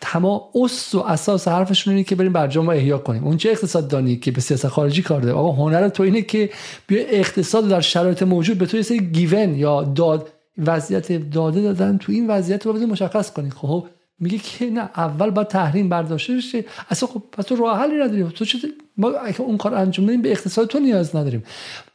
تمام 0.00 0.40
اس 0.54 0.94
و 0.94 0.98
اساس 0.98 1.48
حرفشون 1.48 1.94
اینه 1.94 2.04
که 2.04 2.14
بریم 2.16 2.32
برجام 2.32 2.66
رو 2.66 2.70
احیا 2.70 2.98
کنیم 2.98 3.24
اون 3.24 3.36
چه 3.36 3.50
اقتصاد 3.50 3.88
دانی 3.88 4.16
که 4.16 4.30
به 4.30 4.40
سیاست 4.40 4.68
خارجی 4.68 5.02
کار 5.02 5.20
داره 5.20 5.34
آقا 5.34 5.52
هنر 5.52 5.88
تو 5.88 6.02
اینه 6.02 6.22
که 6.22 6.50
بیا 6.86 7.02
اقتصاد 7.08 7.68
در 7.68 7.80
شرایط 7.80 8.22
موجود 8.22 8.58
به 8.58 8.68
یه 8.74 8.82
سری 8.82 9.00
گیون 9.00 9.54
یا 9.54 9.82
داد 9.82 10.28
وضعیت 10.58 11.30
داده 11.30 11.60
دادن 11.60 11.98
تو 11.98 12.12
این 12.12 12.30
وضعیت 12.30 12.66
رو 12.66 12.72
مشخص 12.72 13.32
کنی 13.32 13.50
خب 13.50 13.86
میگه 14.20 14.38
که 14.38 14.70
نه 14.70 14.90
اول 14.96 15.30
باید 15.30 15.48
تحریم 15.48 15.88
برداشته 15.88 16.36
بشه. 16.36 16.64
اصلا 16.88 17.08
خب 17.08 17.22
پس 17.32 17.44
تو 17.44 17.56
راه 17.56 17.78
حلی 17.78 17.94
نداریم. 17.94 18.28
تو 18.28 18.44
چه 18.44 18.58
ما 18.96 19.10
اگه 19.10 19.40
اون 19.40 19.56
کار 19.56 19.74
انجام 19.74 20.06
بدیم 20.06 20.22
به 20.22 20.30
اقتصاد 20.30 20.68
تو 20.68 20.78
نیاز 20.78 21.16
نداریم. 21.16 21.42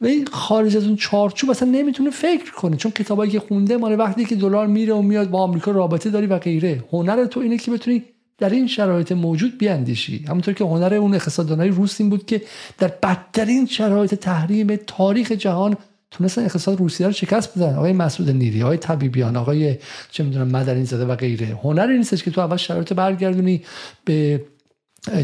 و 0.00 0.06
این 0.06 0.26
خارج 0.26 0.76
از 0.76 0.84
اون 0.84 0.96
چارچوب 0.96 1.50
اصلا 1.50 1.68
نمی‌تونه 1.68 2.10
فکر 2.10 2.52
کنه. 2.52 2.76
چون 2.76 2.92
کتابایی 2.92 3.30
که 3.30 3.40
خونده 3.40 3.76
مال 3.76 3.98
وقتی 3.98 4.24
که 4.24 4.34
دلار 4.34 4.66
میره 4.66 4.94
و 4.94 5.02
میاد 5.02 5.30
با 5.30 5.42
آمریکا 5.42 5.70
رابطه 5.70 6.10
داری 6.10 6.26
و 6.26 6.38
غیره. 6.38 6.84
هنر 6.92 7.24
تو 7.24 7.40
اینه 7.40 7.58
که 7.58 7.70
بتونی 7.70 8.02
در 8.38 8.50
این 8.50 8.66
شرایط 8.66 9.12
موجود 9.12 9.58
بیاندیشی. 9.58 10.24
همونطور 10.28 10.54
که 10.54 10.64
هنر 10.64 10.94
اون 10.94 11.14
اقتصاددانای 11.14 11.68
روس 11.68 12.02
بود 12.02 12.26
که 12.26 12.42
در 12.78 12.88
بدترین 13.02 13.66
شرایط 13.66 14.14
تحریم 14.14 14.76
تاریخ 14.76 15.32
جهان 15.32 15.76
تونستن 16.18 16.44
اقتصاد 16.44 16.78
روسیه 16.78 17.06
رو 17.06 17.12
شکست 17.12 17.58
بدن 17.58 17.74
آقای 17.74 17.92
مسعود 17.92 18.30
نیری 18.30 18.62
آقای 18.62 18.76
طبیبیان 18.76 19.36
آقای 19.36 19.76
چه 20.10 20.24
می‌دونم 20.24 20.48
مدنی 20.48 20.84
زاده 20.84 21.04
و 21.04 21.16
غیره. 21.16 21.58
هنری 21.62 21.98
نیستش 21.98 22.22
که 22.22 22.30
تو 22.30 22.40
اول 22.40 22.56
شرایط 22.56 22.92
برگردونی 22.92 23.62
به 24.04 24.44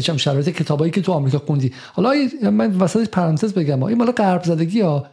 چم 0.01 0.17
شرایط 0.17 0.49
کتابایی 0.49 0.91
که 0.91 1.01
تو 1.01 1.11
آمریکا 1.11 1.39
خوندی. 1.39 1.73
حالا 1.93 2.13
من 2.51 2.77
وسط 2.77 3.09
پرانتز 3.09 3.53
بگم. 3.53 3.83
این 3.83 3.97
مال 3.97 4.11
غرب 4.11 4.43
زدگی 4.43 4.81
ها. 4.81 5.05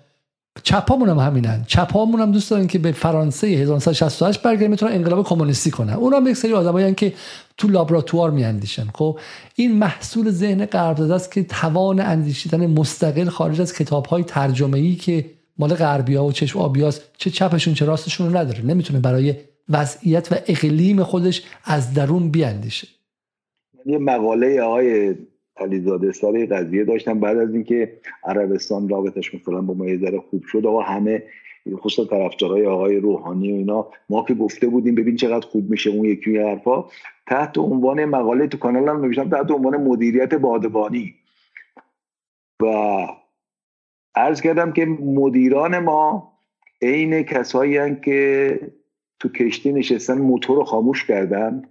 چپامون 0.62 1.09
هم 1.09 1.19
همینن. 1.19 1.65
چپامون 1.66 2.20
هم 2.20 2.32
دوست 2.32 2.51
دارن 2.51 2.66
که 2.66 2.78
به 2.78 2.93
فرانسه 2.93 3.47
1968 3.47 4.43
برگردن 4.43 4.66
می‌تونن 4.66 4.93
انقلاب 4.93 5.27
کمونیستی 5.27 5.70
کنن. 5.70 5.93
اون 5.93 6.15
هم 6.15 6.27
یک 6.27 6.36
سری 6.36 6.52
آدمایی 6.52 6.94
که 6.94 7.12
تو 7.57 7.69
لابراتوار 7.69 8.31
میاندیشن. 8.31 8.86
خب 8.94 9.19
این 9.55 9.78
محصول 9.78 10.31
ذهن 10.31 10.66
غرب 10.66 10.98
زده 10.98 11.15
است 11.15 11.32
که 11.32 11.43
توان 11.43 12.01
اندیشیدن 12.01 12.66
مستقل 12.66 13.28
خارج 13.28 13.61
از 13.61 13.73
کتاب 13.73 14.07
های 14.07 14.24
ترجمه 14.24 14.78
ای 14.78 14.94
که 14.94 15.31
مال 15.59 15.75
غربیا 15.75 16.25
و 16.25 16.33
چشم 16.33 16.59
آبیاس 16.59 17.01
چه 17.19 17.31
چپشون 17.31 17.75
چه 17.75 17.85
راستشون 17.85 18.27
رو 18.27 18.37
نداره. 18.37 18.67
نمی‌تونه 18.67 19.01
برای 19.01 19.35
وضعیت 19.69 20.33
و 20.33 20.35
اقلیم 20.49 21.03
خودش 21.03 21.43
از 21.65 21.95
درون 21.95 22.31
بیاندیشه. 22.31 22.89
یه 23.87 23.99
مقاله 23.99 24.61
آقای 24.61 25.15
علیزاده 25.57 26.13
سر 26.13 26.47
قضیه 26.51 26.85
داشتم. 26.85 27.21
بعد 27.21 27.39
از 27.39 27.55
اینکه 27.55 27.93
عربستان 28.25 28.89
رابطش 28.89 29.35
مثلا 29.35 29.61
با 29.61 29.75
ما 29.75 29.87
یه 29.87 29.99
ذره 29.99 30.21
خوب 30.31 30.43
شد 30.47 30.67
آقا 30.67 30.81
همه 30.81 31.23
خصوصا 31.77 32.05
طرفدارای 32.05 32.67
آقای 32.67 32.97
روحانی 32.97 33.53
و 33.53 33.55
اینا 33.55 33.87
ما 34.11 34.25
که 34.25 34.35
گفته 34.35 34.67
بودیم 34.67 34.95
ببین 34.95 35.17
چقدر 35.17 35.47
خوب 35.47 35.71
میشه 35.71 35.91
اون 35.91 36.05
یکی 36.05 36.39
حرفا. 36.39 36.85
تحت 37.27 37.59
عنوان 37.59 38.05
مقاله 38.05 38.47
تو 38.47 38.59
کانالم 38.59 39.01
نوشتم 39.01 39.31
تحت 39.31 39.51
عنوان 39.51 39.77
مدیریت 39.77 40.35
بادبانی. 40.35 41.15
و 42.63 42.67
عرض 44.15 44.41
کردم 44.41 44.73
که 44.73 44.87
مدیران 44.87 45.78
ما 45.78 46.32
عین 46.82 47.23
کسایی 47.23 47.97
که 47.97 48.61
تو 49.19 49.28
کشتی 49.28 49.73
نشستن 49.73 50.19
موتور 50.19 50.57
رو 50.57 50.65
خاموش 50.65 51.05
کردن. 51.05 51.69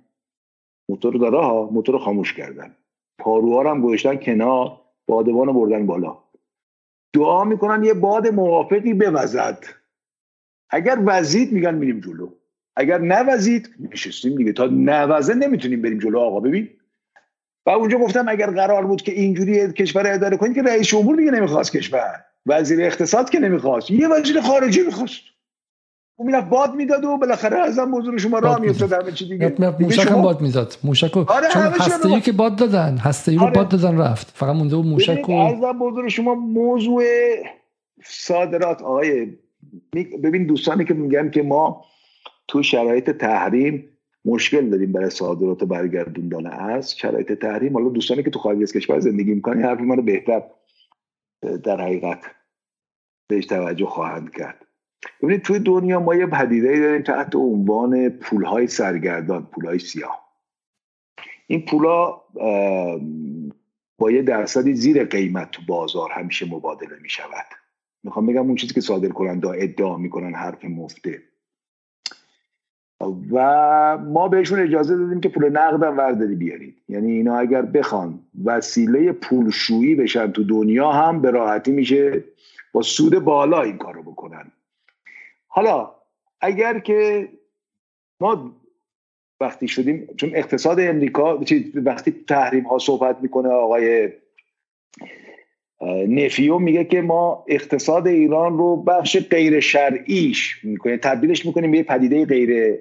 موتور 0.89 1.13
داره 1.13 1.37
ها؟ 1.37 1.69
موتور 1.71 1.95
رو 1.95 1.99
خاموش 1.99 2.33
کردن. 2.33 2.75
پاروها 3.19 3.71
هم 3.71 3.81
گذاشتن 3.81 4.15
کنار 4.15 4.81
بادبان 5.07 5.53
بردن 5.53 5.85
بالا. 5.85 6.17
دعا 7.13 7.43
می‌کنن 7.43 7.83
یه 7.83 7.93
باد 7.93 8.27
موافقی 8.27 8.93
بوزد. 8.93 9.65
اگر 10.69 10.99
وزید 11.05 11.51
میگن 11.51 11.75
میریم 11.75 11.99
جلو. 11.99 12.29
اگر 12.75 12.97
نوزید 12.97 13.69
نشستیم 13.91 14.35
دیگه. 14.35 14.53
تا 14.53 14.65
نوزه 14.65 15.33
نمی‌تونیم 15.33 15.81
بریم 15.81 15.99
جلو 15.99 16.19
آقا 16.19 16.39
ببین. 16.39 16.69
و 17.65 17.69
اونجا 17.69 17.97
گفتم 17.97 18.25
اگر 18.27 18.51
قرار 18.51 18.85
بود 18.85 19.01
که 19.01 19.11
اینجوری 19.11 19.73
کشور 19.73 20.13
اداره 20.13 20.37
کنید 20.37 20.55
که 20.55 20.61
رئیس 20.61 20.87
جمهور 20.87 21.15
دیگه 21.15 21.31
نمی‌خواست 21.31 21.71
کشور. 21.71 22.25
وزیر 22.45 22.81
اقتصاد 22.81 23.29
که 23.29 23.39
نمی‌خواست. 23.39 23.91
یه 23.91 24.07
وزیر 24.07 24.41
خارجی 24.41 24.81
می‌خواست. 24.81 25.21
اون 26.15 26.27
می‌رفت 26.27 26.49
باد 26.49 26.75
می‌داد 26.75 27.05
و 27.05 27.17
بالاخره 27.17 27.57
ازم 27.59 27.91
بزرگ 27.91 28.17
شما 28.17 28.39
راه 28.39 28.61
میافتاد 28.61 28.93
همه 28.93 29.11
چی 29.11 29.29
دیگه. 29.29 29.55
موشک 29.79 30.11
هم 30.11 30.21
باد 30.21 30.41
می‌داد 30.41 30.77
موشک 30.83 31.17
آره 31.17 31.47
چون 31.49 31.61
هسته 31.61 32.21
که 32.21 32.31
باد 32.31 32.55
دادن 32.55 32.97
هسته 32.97 33.35
رو 33.35 33.41
آره. 33.41 33.51
باد 33.51 33.69
دادن 33.69 33.97
رفت. 33.97 34.31
فقط 34.35 34.55
مونده 34.55 34.75
و 34.75 34.81
موشک 34.81 35.29
و 35.29 35.31
ازم 35.31 35.79
بزرگ 35.79 36.09
شما 36.09 36.35
موضوع 36.35 37.03
صادرات. 38.03 38.81
آقای 38.81 39.27
ببین 40.23 40.45
دوستانی 40.45 40.85
که 40.85 40.93
میگن 40.93 41.29
که 41.29 41.43
ما 41.43 41.85
تو 42.47 42.63
شرایط 42.63 43.09
تحریم 43.09 43.89
مشکل 44.25 44.69
داریم 44.69 44.91
برای 44.91 45.09
صادرات 45.09 45.63
برگردوندن 45.63 46.47
از 46.47 46.97
شرایط 46.97 47.31
تحریم. 47.31 47.73
حالا 47.73 47.89
دوستانی 47.89 48.23
که 48.23 48.29
تو 48.29 48.39
خارج 48.39 48.61
از 48.61 48.73
کشور 48.73 48.99
زندگی 48.99 49.33
می‌کنن 49.33 49.63
حرف 49.63 49.79
منو 49.79 50.01
بهتر 50.01 50.43
در 51.41 51.81
حقیقت 51.81 52.25
بهش 53.29 53.45
توجه 53.45 53.85
خواهند 53.85 54.31
کرد. 54.31 54.65
ببینید 55.21 55.41
توی 55.41 55.59
دنیا 55.59 55.99
ما 55.99 56.15
یه 56.15 56.25
پدیده 56.25 56.79
داریم 56.79 57.01
تحت 57.01 57.35
عنوان 57.35 58.09
پولهای 58.09 58.67
سرگردان 58.67 59.45
پولهای 59.45 59.79
سیاه. 59.79 60.29
این 61.47 61.65
پولا 61.65 62.21
با 63.97 64.11
یه 64.11 64.21
درصدی 64.21 64.73
زیر 64.73 65.03
قیمت 65.03 65.51
تو 65.51 65.61
بازار 65.67 66.11
همیشه 66.11 66.45
مبادله 66.45 66.99
می 67.01 67.09
شود 67.09 67.45
می‌خوام 68.03 68.25
بگم 68.25 68.47
اون 68.47 68.55
چیزی 68.55 68.73
که 68.73 68.81
صادر 68.81 69.09
کننده 69.09 69.49
ادعا 69.49 69.97
می‌کنن 69.97 70.35
حرف 70.35 70.65
مفته. 70.65 71.23
و 73.31 73.97
ما 73.97 74.27
بهشون 74.27 74.59
اجازه 74.59 74.97
دادیم 74.97 75.21
که 75.21 75.29
پول 75.29 75.49
نقدم 75.49 75.97
ورداری 75.97 76.35
بیارید. 76.35 76.75
یعنی 76.89 77.11
اینا 77.11 77.37
اگر 77.37 77.61
بخوان 77.61 78.19
وسیله 78.45 79.11
پولشویی 79.11 79.95
بشن 79.95 80.31
تو 80.31 80.43
دنیا 80.43 80.91
هم 80.91 81.21
به 81.21 81.31
راحتی 81.31 81.71
میشه 81.71 82.23
با 82.73 82.81
سود 82.81 83.19
بالا 83.19 83.61
این 83.61 83.77
کارو 83.77 84.03
بکنن. 84.03 84.51
حالا 85.47 85.91
اگر 86.41 86.79
که 86.79 87.29
ما 88.19 88.55
وقتی 89.39 89.67
شدیم 89.67 90.07
چون 90.17 90.31
اقتصاد 90.33 90.79
امریکا 90.79 91.39
وقتی 91.75 92.15
تحریم 92.27 92.63
ها 92.63 92.77
صحبت 92.77 93.17
می‌کنه 93.21 93.49
آقای 93.49 94.09
نفیو 96.07 96.59
میگه 96.59 96.85
که 96.85 97.01
ما 97.01 97.45
اقتصاد 97.47 98.07
ایران 98.07 98.57
رو 98.57 98.75
بخش 98.75 99.17
غیر 99.29 99.59
شرعیش 99.59 100.65
می‌کنه 100.65 100.97
تبدیلش 100.97 101.45
می‌کنیم 101.45 101.71
به 101.71 101.83
پدیده 101.83 102.25
غیر 102.25 102.79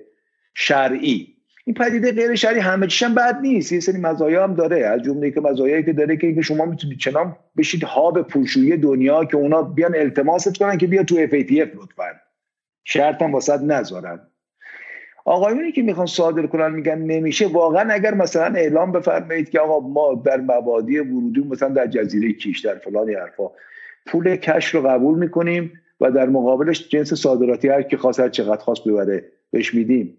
شرعی. 0.61 1.35
این 1.65 1.75
پدیده 1.75 2.13
غیر 2.13 2.35
شرعی 2.35 2.61
همه 2.61 2.87
چیشم 2.87 3.15
بد 3.15 3.39
نیست. 3.43 3.73
یه 3.73 3.81
سری 3.81 4.01
مزایا 4.01 4.45
هم 4.45 4.55
داره. 4.55 4.87
از 4.87 5.03
جمله 5.03 5.31
که 5.31 5.41
مزایایی 5.41 5.83
که 5.83 5.93
داره 5.93 6.17
که 6.17 6.43
شما 6.43 6.65
می‌تونید 6.65 6.99
چنان 6.99 7.37
بشید 7.57 7.85
هاب 7.85 8.23
پولشویی 8.23 8.77
دنیا 8.77 9.25
که 9.25 9.37
اونا 9.37 9.63
بیان 9.63 9.97
التماست 9.97 10.59
کنن 10.59 10.79
که 10.79 10.87
بیا 10.87 11.03
تو 11.05 11.27
FATF 11.27 11.77
لطفا. 11.77 12.11
شرط 12.85 13.23
هم 13.23 13.33
واسط 13.33 13.61
نذارن. 13.61 14.21
آقایونی 15.25 15.73
که 15.73 15.83
می‌خوان 15.83 16.07
صادر 16.07 16.47
کنن 16.47 16.73
میگن 16.73 16.99
نمیشه. 16.99 17.47
واقعا 17.47 17.93
اگر 17.93 18.15
مثلا 18.15 18.55
اعلام 18.55 18.93
بفرمایید 18.93 19.51
که 19.51 19.61
آقا 19.61 19.89
ما 19.89 20.23
در 20.25 20.41
مبادی 20.41 20.99
ورودی 20.99 21.41
مثلا 21.41 21.69
در 21.69 21.87
جزیره 21.87 22.33
کیش 22.33 22.61
در 22.61 22.75
فلان 22.75 23.11
حرفا. 23.11 23.51
پول 24.07 24.37
کش 24.37 24.75
رو 24.75 24.83
قبول 24.83 25.19
می‌کنیم 25.19 25.73
و 26.01 26.11
در 26.11 26.27
مقابلش 26.27 26.89
جنس 26.89 27.15
صادراتی 27.15 27.69
هر 27.69 27.83
که 27.83 27.97
خواست 27.97 28.29
چقدر 28.29 28.63
خواست 28.63 28.89
ببره 28.89 29.25
بهش 29.51 29.75
میدیم. 29.75 30.19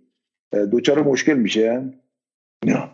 دوچار 0.52 1.04
مشکل 1.04 1.34
میشه؟ 1.34 1.94
نه. 2.66 2.90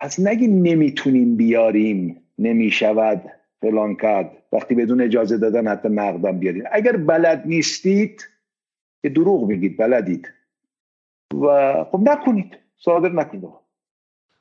پس 0.00 0.20
نگی 0.20 0.48
نمی‌تونیم 0.48 1.36
بیاریم 1.36 2.22
نمی‌شود 2.38 3.22
فلان 3.60 3.96
کرد 3.96 4.42
وقتی 4.52 4.74
بدون 4.74 5.00
اجازه 5.00 5.38
دادن 5.38 5.68
حتی 5.68 5.88
نقدم 5.88 6.38
بیارید 6.38 6.64
اگر 6.72 6.96
بلد 6.96 7.42
نیستید 7.46 8.28
که 9.02 9.08
دروغ 9.08 9.48
میگید 9.48 9.76
بلدید. 9.76 10.28
و 11.34 11.84
خب 11.84 12.00
نکنید. 12.08 12.58
صادر 12.76 13.12
نکنید. 13.12 13.61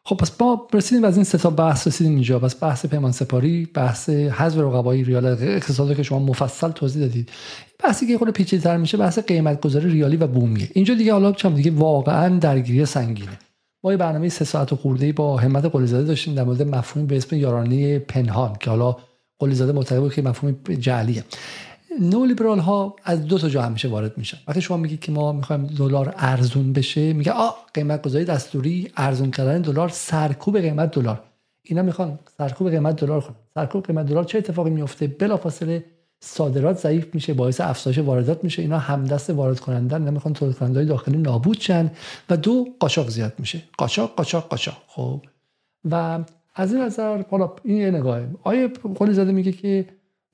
خب 0.05 0.15
پس 0.15 0.41
ما 0.41 0.67
رسیدیم 0.73 1.03
از 1.03 1.15
این 1.15 1.23
سه 1.23 1.37
تا 1.37 1.49
بحث 1.49 1.87
رسیدیم 1.87 2.13
اینجا. 2.13 2.39
پس 2.39 2.63
بحث 2.63 2.85
پیمان 2.85 3.11
سپاری 3.11 3.65
بحث 3.73 4.09
حذف 4.09 4.57
رقبای 4.57 5.03
ریال 5.03 5.25
اقتصادی 5.25 5.95
که 5.95 6.03
شما 6.03 6.19
مفصل 6.19 6.71
توضیح 6.71 7.01
دادید. 7.01 7.29
بحثی 7.83 8.07
که 8.07 8.17
خود 8.17 8.29
پیچیده‌تر 8.29 8.77
میشه 8.77 8.97
بحث 8.97 9.19
قیمت 9.19 9.61
گذاری 9.61 9.91
ریالی 9.91 10.17
و 10.17 10.27
بومیه 10.27 10.69
اینجا 10.73 10.93
دیگه 10.93 11.13
حالا 11.13 11.31
چم 11.31 11.53
دیگه 11.55 11.71
واقعا 11.71 12.39
درگیری 12.39 12.85
سنگینه. 12.85 13.39
ما 13.83 13.91
یه 13.91 13.97
برنامه 13.97 14.29
سه 14.29 14.45
ساعت 14.45 14.73
و 14.73 14.75
خورده 14.75 15.13
با 15.13 15.37
همت 15.37 15.65
قلیزاده 15.65 16.03
داشتیم 16.03 16.35
در 16.35 16.43
مورد 16.43 16.61
مفهوم 16.61 17.05
به 17.05 17.17
اسم 17.17 17.35
یارانه 17.35 17.99
پنهان 17.99 18.55
که 18.59 18.69
حالا 18.69 18.95
قلیزاده 19.39 19.71
معتقد 19.71 19.99
بود 19.99 20.13
که 20.13 20.21
مفهوم 20.21 20.55
جعلیه. 20.79 21.23
نو 21.99 22.59
ها 22.59 22.95
از 23.03 23.25
دو 23.25 23.37
تا 23.37 23.49
جا 23.49 23.61
همیشه 23.61 23.87
وارد 23.87 24.17
میشن. 24.17 24.37
وقتی 24.47 24.61
شما 24.61 24.77
میگید 24.77 24.99
که 24.99 25.11
ما 25.11 25.31
می‌خوایم 25.31 25.67
دلار 25.67 26.13
ارزون 26.17 26.73
بشه 26.73 27.13
میگه 27.13 27.31
آ 27.31 27.49
قیمت 27.73 28.01
گذاری 28.01 28.25
دستوری 28.25 28.91
ارزون 28.97 29.31
کردن 29.31 29.61
دلار 29.61 29.89
سرکوب 29.89 30.59
قیمت 30.59 30.91
دلار. 30.91 31.23
اینا 31.63 31.81
می‌خوان 31.81 32.19
سرکوب 32.37 32.69
قیمت 32.69 32.95
دلار 32.95 33.21
کنن. 33.21 33.35
سرکوب 33.55 33.85
قیمت 33.85 34.05
دلار 34.05 34.23
چه 34.23 34.37
اتفاقی 34.37 34.69
میفته 34.69 35.07
بلافاصله 35.07 35.85
صادرات 36.19 36.77
ضعیف 36.77 37.15
میشه 37.15 37.33
باعث 37.33 37.61
افزایش 37.61 37.97
واردات 37.97 38.43
میشه. 38.43 38.61
اینا 38.61 38.77
همدست 38.77 39.29
وارد 39.29 39.59
کنندن 39.59 40.01
نمی‌خوان 40.01 40.33
تولید 40.33 40.55
کننده 40.55 40.85
داخلی 40.85 41.17
نابود 41.17 41.59
شن. 41.59 41.91
و 42.29 42.37
دو 42.37 42.67
قاچاق 42.79 43.09
زیاد 43.09 43.33
میشه. 43.39 43.61
قاچاق 43.77 44.15
قاچاق 44.15 44.47
قاچاق. 44.47 44.77
خب. 44.87 45.21
و 45.91 46.19
از 46.55 46.73
این 46.73 46.83
نظر 46.83 47.23
حالا 47.31 47.51
این 47.63 47.77
یه 47.77 47.91
نگاهه. 47.91 48.27
آیه 48.43 48.67
قلی 48.95 49.13
زاده 49.13 49.31
میگه 49.31 49.51
که 49.51 49.85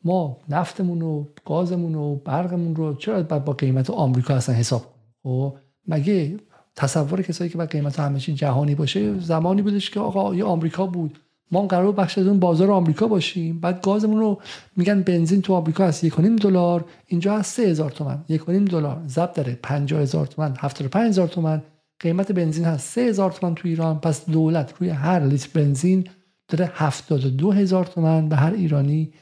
ما 0.03 0.37
نفتمون 0.49 1.01
و 1.01 1.25
گازمون 1.45 1.95
و 1.95 2.15
برقمون 2.15 2.75
رو 2.75 2.95
چرا 2.95 3.23
با 3.23 3.53
قیمت 3.53 3.89
آمریکا 3.89 4.35
اصلا 4.35 4.55
حساب 4.55 4.81
کنیم؟ 4.81 4.95
خب 5.23 5.55
مگه 5.87 6.37
تصور 6.75 7.21
کسایی 7.21 7.49
که 7.49 7.57
با 7.57 7.65
قیمت 7.65 7.99
همه 7.99 8.19
جهانی 8.19 8.75
باشه 8.75 9.19
زمانی 9.19 9.61
بودش 9.61 9.89
که 9.89 9.99
آقا 9.99 10.35
یه 10.35 10.43
آمریکا 10.43 10.85
بود. 10.85 11.19
ما 11.51 11.67
قرار 11.67 11.91
بخش 11.91 12.17
از 12.17 12.27
اون 12.27 12.39
بازار 12.39 12.71
آمریکا 12.71 13.07
باشیم. 13.07 13.59
بعد 13.59 13.81
گازمون 13.81 14.19
رو 14.19 14.41
میگن 14.75 15.01
بنزین 15.01 15.41
تو 15.41 15.53
آمریکا 15.53 15.85
هست 15.87 16.03
یک 16.03 16.15
دلار. 16.15 16.85
اینجا 17.07 17.37
هست 17.37 17.55
3000 17.55 17.91
تومان 17.91 18.25
یک 18.29 18.45
دلار. 18.45 19.01
ضبط 19.07 19.33
داره 19.33 19.59
50000 19.63 20.25
تومان 20.25 20.53
75000 20.59 21.27
تومان. 21.27 21.63
قیمت 21.99 22.31
بنزین 22.31 22.65
هست 22.65 22.89
3000 22.89 23.31
تومان 23.31 23.55
تو 23.55 23.67
ایران. 23.67 23.99
پس 23.99 24.25
دولت 24.25 24.73
روی 24.79 24.89
هر 24.89 25.19
لیتر 25.19 25.49
بنزین 25.53 26.07
داره 26.47 26.71
72000 26.73 27.85
تومان 27.85 28.29
به 28.29 28.35
هر 28.35 28.53
ایرانی 28.53 29.13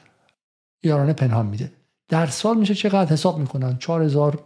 یارانه 0.86 1.12
پنهان 1.12 1.46
میده. 1.46 1.72
در 2.08 2.26
سال 2.26 2.58
میشه 2.58 2.74
چقدر 2.74 3.12
حساب 3.12 3.38
می‌کنن؟ 3.38 3.76
4000 3.78 4.44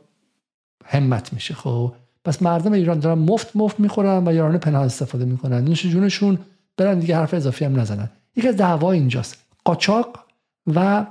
همت 0.85 1.33
میشه 1.33 1.55
خب. 1.55 1.93
پس 2.25 2.43
مردم 2.43 2.73
ایران 2.73 2.99
دارن 2.99 3.19
مفت 3.19 3.57
مفت 3.57 3.81
می‌خورن 3.81 4.29
و 4.29 4.35
یارانه 4.35 4.59
پنهان 4.59 4.85
استفاده 4.85 5.25
می‌کنن. 5.25 5.65
نوش 5.65 5.87
جونشون 5.87 6.39
برن 6.77 6.99
دیگه 6.99 7.17
حرف 7.17 7.35
اضافی 7.35 7.65
هم 7.65 7.81
نزنن. 7.81 8.11
یکی 8.37 8.49
از 8.49 8.57
دعوا 8.57 8.93
اینجاست. 8.93 9.37
قاچاق 9.65 10.19
و 10.75 11.07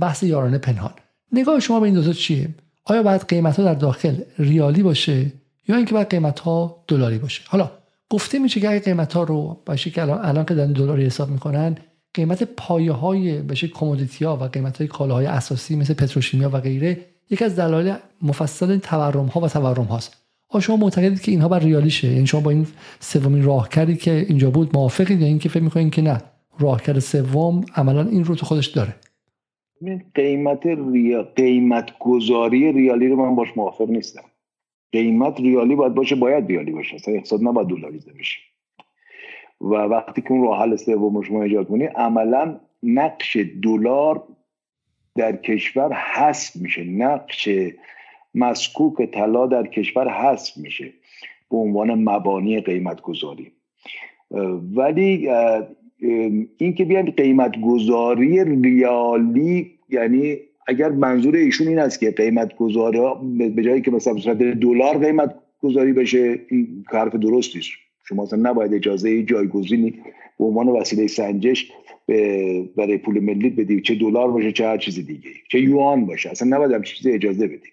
بحث 0.00 0.22
یارانه 0.22 0.58
پنهان. 0.58 0.92
نگاه 1.32 1.60
شما 1.60 1.80
به 1.80 1.86
این 1.86 1.94
دو 1.94 2.12
چیه؟ 2.12 2.48
آیا 2.84 3.02
باید 3.02 3.24
قیمت 3.28 3.56
ها 3.56 3.64
در 3.64 3.74
داخل 3.74 4.16
ریالی 4.38 4.82
باشه 4.82 5.32
یا 5.68 5.76
اینکه 5.76 5.94
باید 5.94 6.10
قیمت 6.10 6.40
ها 6.40 6.84
دلاری 6.88 7.18
باشه؟ 7.18 7.42
حالا 7.46 7.70
گفته 8.10 8.38
میشه 8.38 8.60
که 8.60 8.70
اگه 8.70 8.80
قیمت 8.80 9.12
ها 9.12 9.22
رو 9.22 9.62
باشه 9.66 9.90
که 9.90 10.02
الان, 10.02 10.24
الان 10.24 10.44
که 10.44 10.54
دارن 10.54 10.72
دلاری 10.72 11.06
حساب 11.06 11.30
می‌کنن 11.30 11.76
قیمت 12.16 12.42
پایه 12.42 12.92
های 12.92 13.42
بشه 13.42 13.68
کمودیتی 13.68 14.24
ها 14.24 14.36
و 14.36 14.44
قیمت 14.44 14.78
های 14.78 14.86
کالاهای 14.86 15.26
اساسی 15.26 15.76
مثل 15.76 15.94
پتروشیمیا 15.94 16.50
و 16.52 16.60
غیره 16.60 17.00
یکی 17.30 17.44
از 17.44 17.56
دلایل 17.56 17.94
مفصل 18.22 18.78
تورم 18.78 19.26
ها 19.26 19.40
و 19.40 19.48
تورم 19.48 19.84
هاست 19.84 20.26
آ 20.48 20.60
شما 20.60 20.76
معتقدید 20.76 21.20
که 21.20 21.32
اینها 21.32 21.48
بر 21.48 21.58
ریالیشه؟ 21.58 22.08
یعنی 22.08 22.26
شما 22.26 22.40
با 22.40 22.50
این 22.50 22.66
سومین 23.00 23.42
راهکردی 23.44 23.96
که 23.96 24.26
اینجا 24.28 24.50
بود 24.50 24.70
موافقید 24.74 25.20
یا 25.20 25.26
اینکه 25.26 25.48
فکر 25.48 25.62
می‌کنید 25.62 25.92
که 25.92 26.02
نه؟ 26.02 26.22
راهکرد 26.58 26.98
سوم 26.98 27.64
عملا 27.74 28.08
این 28.08 28.24
رو 28.24 28.34
تو 28.34 28.46
خودش 28.46 28.66
داره. 28.66 28.94
قیمت 30.14 30.66
ریا... 30.66 31.22
قیمت 31.22 31.98
گذاری 31.98 32.72
ریالی 32.72 33.08
رو 33.08 33.16
من 33.16 33.34
باش 33.34 33.48
موافق 33.56 33.90
نیستم. 33.90 34.24
قیمت 34.92 35.40
ریالی 35.40 35.74
باید 35.74 35.94
باشه 35.94 36.16
باید 36.16 36.46
ریالی 36.46 36.72
باشه. 36.72 36.94
اصلا 36.94 37.14
اقتصاد 37.14 37.40
نباید 37.42 37.68
دلاریزه 37.68 38.12
بشه. 38.12 38.38
و 39.60 39.74
وقتی 39.74 40.22
که 40.22 40.32
اون 40.32 40.42
راه 40.42 40.62
حل 40.62 40.76
سوم 40.76 41.22
شما 41.22 41.42
ایجاد 41.42 41.68
کنی 41.68 41.84
عملا 41.84 42.60
نقش 42.82 43.36
دلار 43.62 44.22
در 45.16 45.36
کشور 45.36 45.92
حذف 45.92 46.56
میشه. 46.56 46.84
نقش 46.84 47.48
مسکوک 48.36 49.10
طلا 49.10 49.46
در 49.46 49.66
کشور 49.66 50.08
حذف 50.08 50.56
میشه 50.56 50.92
به 51.50 51.56
عنوان 51.56 51.94
مبانی 51.94 52.60
قیمت 52.60 53.00
گذاری 53.00 53.52
ولی 54.74 55.28
اینکه 56.58 56.84
بیان 56.84 57.10
قیمت 57.10 57.60
گذاری 57.60 58.44
ریالی 58.44 59.70
یعنی 59.88 60.36
اگر 60.66 60.88
منظور 60.88 61.36
ایشون 61.36 61.68
این 61.68 61.78
است 61.78 62.00
که 62.00 62.10
قیمت 62.10 62.56
گذاری 62.56 63.00
به 63.50 63.62
جایی 63.62 63.82
که 63.82 63.90
مثلا 63.90 64.16
صورت 64.16 64.38
دلار 64.38 64.98
قیمت 64.98 65.34
گذاری 65.62 65.92
بشه 65.92 66.40
این 66.48 66.84
حرف 66.88 67.14
درستی 67.14 67.58
است 67.58 67.85
شما 68.08 68.22
اصلا 68.22 68.50
نباید 68.50 68.74
اجازه 68.74 69.22
جایگزینی 69.22 69.90
به 70.38 70.44
عنوان 70.44 70.68
وسیله 70.68 71.06
سنجش 71.06 71.72
برای 72.76 72.98
پول 72.98 73.20
ملی 73.20 73.50
بدید. 73.50 73.82
چه 73.82 73.94
دلار 73.94 74.30
باشه 74.30 74.52
چه 74.52 74.66
هر 74.66 74.78
چیز 74.78 75.06
دیگه. 75.06 75.30
چه 75.48 75.60
یوان 75.60 76.06
باشه. 76.06 76.30
اصلا 76.30 76.56
نباید 76.56 76.72
هم 76.72 76.82
چیزی 76.82 77.12
اجازه 77.12 77.46
بدید. 77.46 77.72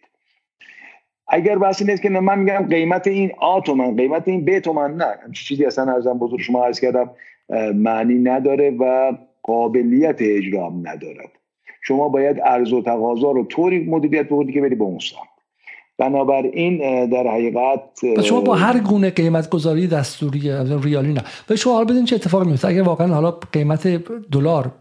اگر 1.27 1.57
بحث 1.57 1.81
نیست 1.81 2.01
که 2.01 2.09
من 2.09 2.39
میگم 2.39 2.67
قیمت 2.69 3.07
این 3.07 3.31
آ 3.37 3.59
تومن 3.59 3.95
قیمت 3.95 4.27
این 4.27 4.45
ب 4.45 4.59
تومن 4.59 4.95
نه. 4.95 5.31
چیزی 5.33 5.65
اصلا 5.65 5.93
ارزم 5.93 6.17
بزرگ 6.17 6.39
شما 6.39 6.65
عرض 6.65 6.79
کردم 6.79 7.09
معنی 7.75 8.15
نداره 8.19 8.71
و 8.71 9.13
قابلیت 9.43 10.17
اجرا 10.19 10.69
هم 10.69 10.79
ندارد. 10.87 11.31
شما 11.81 12.09
باید 12.09 12.41
ارز 12.45 12.73
و 12.73 12.81
تقاضا 12.81 13.31
رو 13.31 13.45
طوری 13.45 13.79
مدیریت 13.79 14.25
بکنید 14.25 14.53
که 14.53 14.61
بری 14.61 14.75
به 14.75 14.83
اون 14.83 14.99
بنابراین 15.97 17.05
در 17.09 17.27
حقیقت 17.27 17.81
شما 18.23 18.41
با 18.41 18.55
هر 18.55 18.79
گونه 18.79 19.09
قیمت 19.09 19.49
گذاری 19.49 19.87
دستوری 19.87 20.39
ریالی 20.83 21.13
نه. 21.13 21.21
و 21.49 21.55
شما 21.55 21.73
حالا 21.73 21.85
بدین 21.85 22.05
چه 22.05 22.15
اتفاقی 22.15 22.45
میفته. 22.49 22.67
اگر 22.67 22.81
واقعا 22.81 23.07
حالا 23.07 23.31
قیمت 23.31 23.87
دلار 24.31 24.71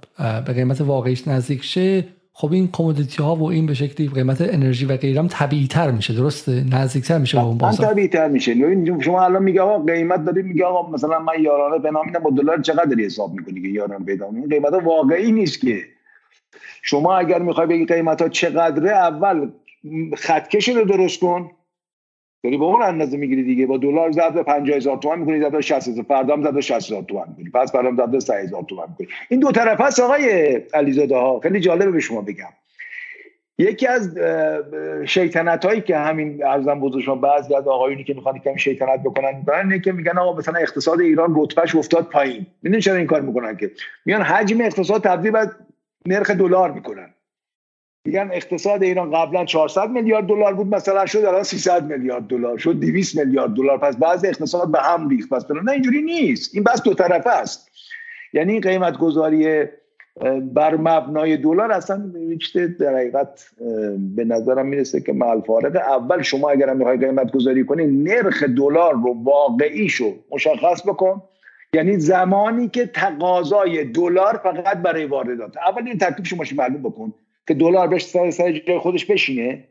به 0.47 0.53
قیمت 0.53 0.81
واقعیش 0.81 1.29
نزدیک 1.29 1.65
شه 1.65 2.05
خب 2.33 2.53
این 2.53 2.69
کمودیتی 2.73 3.23
ها 3.23 3.37
و 3.37 3.51
این 3.51 3.67
به 3.67 3.75
شکلی 3.75 4.09
قیمت 4.09 4.41
انرژی 4.41 4.87
و 4.87 4.97
غیرم 4.97 5.29
طبیعی 5.29 5.67
تر 5.67 5.91
میشه. 5.91 6.15
درسته؟ 6.15 6.65
نزدیک 6.73 7.05
تر 7.05 7.19
میشه 7.19 7.39
به 7.39 7.45
اون 7.45 7.59
بازار. 7.59 7.87
طبیعی 7.87 8.09
تر 8.09 8.29
میشه 8.29 8.55
شما 9.01 9.25
الان 9.25 9.43
میگه 9.43 9.61
آقا 9.61 9.85
قیمت 9.85 10.25
داری 10.25 10.43
میگه 10.43 10.65
آقا 10.65 10.91
مثلا 10.91 11.19
من 11.19 11.33
یارانه 11.41 11.79
به 11.79 11.91
نام 11.91 12.13
با 12.25 12.31
دلار 12.31 12.61
چقدر 12.61 12.99
یحساب 12.99 13.33
می‌کنی 13.33 13.63
که 13.63 13.69
یارانه 13.69 14.05
پیدا 14.05 14.27
این 14.27 14.49
قیمت 14.49 14.73
واقعی 14.73 15.33
نیست 15.33 15.61
که. 15.61 15.79
شما 16.83 17.17
اگر 17.17 17.39
می‌خوای 17.39 17.67
بگی 17.67 17.87
قیمت 17.87 18.23
ها 18.23 18.29
چقدره 18.29 18.91
اول 18.91 19.51
خطکش 20.17 20.69
رو 20.69 20.85
درست 20.85 21.21
کن. 21.21 21.51
داری 22.45 22.57
با 22.57 22.67
اون 22.67 22.83
اندازه 22.83 23.17
می‌گیری 23.17 23.43
دیگه. 23.43 23.67
با 23.67 23.77
دلار 23.77 24.11
زد 24.11 24.35
به 24.35 24.43
50000 24.43 24.99
تومان 24.99 25.19
می‌کنی 25.19 25.41
زد 25.41 25.51
به 25.53 25.61
60000 25.61 26.05
فردا 26.05 26.33
هم 26.33 26.43
زد 26.43 26.53
به 26.53 26.61
60000 26.61 27.03
تومان 27.03 27.29
می‌کنی. 27.29 27.51
پس 27.51 27.73
فردا 27.73 28.07
زد 28.07 28.11
به 28.11 28.21
3000 28.21 28.63
تومان 28.63 28.89
می‌کنی. 28.89 29.17
این 29.29 29.41
دو 29.41 29.53
طرف 29.53 29.81
هست 29.81 30.01
آقای 30.01 30.55
علیزاده 30.75 31.17
ها. 31.17 31.41
خیلی 31.41 31.61
جالبه 31.61 31.91
به 31.91 32.01
شما 32.01 32.21
بگم. 32.21 32.53
یکی 33.59 33.87
از 33.87 34.19
شیطنت 35.07 35.65
هایی 35.65 35.81
که 35.81 35.97
همین 35.97 36.45
ارزم 36.45 36.81
بزرگ 36.81 37.03
شما 37.03 37.15
بعضی 37.15 37.55
از 37.55 37.69
آقایونی 37.69 38.05
که 38.05 38.15
می‌خوان 38.15 38.39
کمی 38.39 38.59
شیطنت 38.59 39.01
بکنن 39.01 39.37
می‌کنن 39.37 39.59
اینه 39.59 39.79
که 39.79 39.93
میگن 39.93 40.19
آقا 40.19 40.39
مثلا 40.39 40.59
اقتصاد 40.59 41.01
ایران 41.01 41.35
رتبهش 41.37 41.75
افتاد 41.75 42.09
پایین. 42.11 42.47
می‌دونی 42.63 42.83
چرا 42.83 42.97
این 42.97 43.07
کار 43.07 43.21
می‌کنن 43.21 43.57
که؟ 43.57 43.71
میان 44.05 44.23
حجم 44.23 44.61
اقتصاد 44.61 45.05
تبدیل 45.05 45.31
به 45.31 45.51
نرخ 46.07 46.31
دلار 46.31 46.71
می‌کنن. 46.73 47.15
میگن 48.05 48.31
اقتصاد 48.33 48.83
ایران 48.83 49.11
قبلا 49.11 49.45
400 49.45 49.91
میلیارد 49.91 50.27
دلار 50.27 50.55
بود 50.55 50.75
مثلا 50.75 51.07
شد 51.07 51.19
الان 51.19 51.43
300 51.43 51.93
میلیارد 51.93 52.27
دلار 52.27 52.59
شد 52.59 52.81
200 52.81 53.19
میلیارد 53.19 53.55
دلار. 53.55 53.79
پس 53.79 53.97
بعض 53.97 54.25
اقتصاد 54.25 54.73
به 54.73 54.79
هم 54.81 55.09
ریخت. 55.09 55.29
پس 55.29 55.51
نه 55.51 55.73
اینجوری 55.73 56.03
نیست. 56.03 56.55
این 56.55 56.65
بس 56.65 56.83
دو 56.83 56.95
طرفه 56.95 57.31
است. 57.31 57.71
یعنی 58.33 58.61
قیمت 58.61 58.99
گذاری 58.99 59.65
بر 60.55 60.77
مبنای 60.77 61.37
دلار 61.37 61.73
اصلا 61.73 62.13
در 62.81 62.95
حقیقت 62.95 63.45
به 64.17 64.25
نظرم 64.25 64.67
می‌رسه 64.67 65.01
که 65.01 65.13
مال 65.13 65.41
فارق 65.41 65.77
اول 65.77 66.23
شما 66.23 66.51
اگر 66.51 66.69
هم 66.71 66.77
می‌خوای 66.77 66.97
قیمت 66.97 67.33
گذاری 67.33 67.65
کنی 67.65 67.87
نرخ 67.87 68.43
دلار 68.43 68.95
رو 68.95 69.17
واقعیشو 69.25 70.15
مشخص 70.31 70.87
بکن. 70.87 71.23
یعنی 71.75 71.99
زمانی 71.99 72.69
که 72.69 72.87
تقاضای 72.87 73.85
دلار 73.85 74.41
فقط 74.43 74.77
برای 74.77 75.05
واردات. 75.05 75.57
اول 75.57 75.87
این 75.87 75.99
ترتیب 75.99 76.25
شما 76.25 76.45
معلوم 76.57 76.83
بکن. 76.83 77.13
که 77.49 77.55
دلار 77.55 77.89
بهش 77.89 78.07
سر, 78.07 78.31
سر 78.31 78.53
جای 78.53 78.79
خودش 78.79 79.05
بشینه 79.07 79.69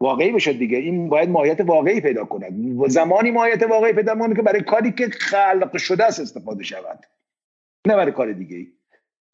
واقعی 0.00 0.32
بشه 0.32 0.52
دیگه. 0.52 0.78
این 0.78 1.08
باید 1.08 1.28
ماهیت 1.28 1.60
واقعی 1.60 2.00
پیدا 2.00 2.24
کند. 2.24 2.88
زمانی 2.88 3.30
ماهیت 3.30 3.62
واقعی 3.62 3.92
پیدا 3.92 4.14
کنه 4.14 4.34
که 4.34 4.42
برای 4.42 4.62
کاری 4.62 4.92
که 4.92 5.08
خلق 5.08 5.76
شده 5.76 6.04
است 6.04 6.20
استفاده 6.20 6.64
شود. 6.64 7.06
نه 7.86 7.96
برای 7.96 8.12
کار 8.12 8.32
دیگه 8.32 8.66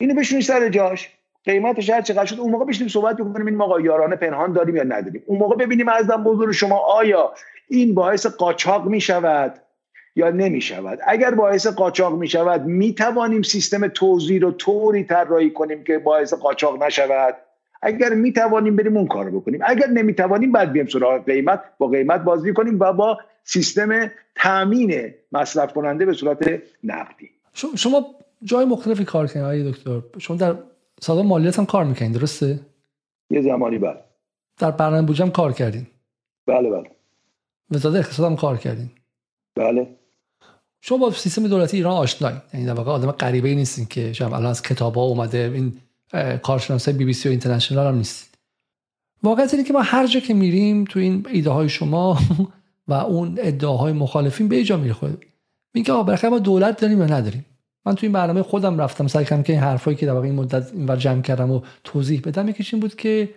اینو 0.01 0.15
بشونی 0.15 0.43
سر 0.43 0.69
جاش. 0.69 1.11
قیمتش 1.45 1.91
هر 1.91 2.03
چقدر 2.03 2.24
شد 2.24 2.41
اون 2.41 2.51
موقع 2.51 2.65
بشینیم 2.65 2.89
صحبت 2.89 3.16
بکنیم 3.16 3.47
این 3.47 3.57
ما 3.57 3.81
یارانه 3.81 4.16
پنهان 4.16 4.53
داریم 4.53 4.77
یا 4.77 4.83
نداریم. 4.83 5.23
اون 5.27 5.39
موقع 5.39 5.57
ببینیم 5.57 5.89
از 5.89 6.07
بزرگ 6.07 6.53
شما 6.53 6.79
آیا 6.79 7.35
این 7.69 7.95
باعث 7.95 8.27
قاچاق 8.27 8.87
می 8.87 9.01
شود 9.01 9.61
یا 10.16 10.30
نمی 10.30 10.60
شود 10.60 10.98
اگر 11.06 11.34
باعث 11.34 11.66
قاچاق 11.66 12.18
می 12.18 12.28
شود 12.28 12.64
می 12.64 12.94
توانیم 12.94 13.43
سیستم 13.43 13.89
توزیع 13.89 14.40
رو 14.40 14.52
طوری 14.52 15.05
طراحی 15.05 15.51
کنیم 15.51 15.84
که 15.84 15.98
باعث 15.98 16.34
قاچاق 16.34 16.82
نشود. 16.82 17.34
اگر 17.82 18.14
می 18.14 18.32
توانیم 18.32 18.76
بریم 18.76 18.97
اون 18.97 19.06
کار 19.06 19.30
بکنیم. 19.30 19.60
اگر 19.64 19.86
نمی 19.86 20.14
توانیم 20.14 20.52
بعد 20.52 20.72
بیام 20.72 20.86
سراغ 20.86 21.24
قیمت 21.24 21.62
با 21.78 21.89
قیمت 21.89 22.20
بازی 22.20 22.52
کنیم 22.52 22.80
و 22.80 22.93
با 22.93 23.18
سیستم 23.44 24.10
تامین 24.34 25.14
مصرف 25.32 25.72
کننده 25.72 26.06
به 26.06 26.12
صورت 26.12 26.62
نقدی. 26.84 27.30
شما 27.55 28.06
جای 28.43 28.64
مختلفی 28.64 29.05
کار 29.05 29.26
کردین 29.26 29.43
آقای 29.43 29.70
دکتر. 29.70 30.01
شما 30.18 30.36
در 30.36 30.56
سازمان 31.01 31.26
مالیات 31.26 31.59
هم 31.59 31.66
کار 31.66 31.84
می‌کنین 31.84 32.12
درسته؟ 32.12 32.60
یه 33.30 33.43
زمانی 33.43 33.78
بله 33.78 34.05
در 34.59 34.70
برنامه 34.70 35.06
بودجه 35.06 35.30
کار 35.30 35.52
کردین. 35.52 35.86
بله 36.47 36.70
بله. 36.70 36.90
وزارت 37.70 37.97
اقتصاد 37.97 38.30
هم 38.30 38.36
کار 38.36 38.56
کردین. 38.56 38.90
بله. 39.56 39.86
شما 40.85 40.99
با 40.99 41.11
سیستم 41.11 41.49
دولتی 41.49 41.77
ایران 41.77 41.93
آشنایی 41.93 42.37
یعنی 42.55 42.67
در 42.67 42.73
واقع 42.73 42.91
آدم 42.91 43.11
غریبه 43.11 43.49
ای 43.49 43.55
نیستین 43.55 43.87
که 43.87 44.13
شما 44.13 44.37
الان 44.37 44.51
از 44.51 44.63
کتاب 44.63 44.95
ها 44.95 45.03
اومده 45.03 45.51
این 45.55 45.73
کارشناسای 46.39 46.95
بی 46.95 47.05
بی 47.05 47.13
سی 47.13 47.29
و 47.29 47.31
اینترنشنال 47.31 47.87
هم 47.87 47.95
نیست 47.95 48.35
واقعیت 49.23 49.55
اینه 49.55 49.67
که 49.67 49.73
ما 49.73 49.83
هر 49.83 50.07
جا 50.07 50.21
که 50.21 50.35
میریم 50.35 50.85
تو 50.85 50.99
این 50.99 51.27
ایده 51.31 51.51
های 51.51 51.69
شما 51.69 52.19
و 52.89 52.93
اون 52.93 53.39
ادعاهای 53.41 53.93
مخالفین 53.93 54.49
به 54.49 54.65
جا 54.65 54.77
می‌خوره 54.77 55.17
میگه 55.75 55.93
آقا 55.93 56.03
بالاخره 56.03 56.31
ما 56.31 56.39
دولت 56.39 56.81
داریم 56.81 56.99
یا 56.99 57.07
نداریم؟ 57.07 57.45
من 57.87 57.95
تو 57.95 58.07
این 58.07 58.13
برنامه 58.13 58.43
خودم 58.43 58.79
رفتم 58.79 59.07
سعی 59.07 59.25
کردم 59.25 59.43
که 59.43 59.53
این 59.53 59.63
حرفایی 59.63 59.97
که 59.97 60.07
در 60.07 60.13
واقع 60.13 60.27
این 60.27 60.35
مدت 60.35 60.73
اینور 60.73 60.97
جمع 60.97 61.23
کردم 61.23 61.51
و 61.51 61.61
توضیح 61.85 62.21
بدم 62.25 62.49
یکیش 62.49 62.75
این 62.75 62.81
بود 62.81 62.95
که 62.95 63.35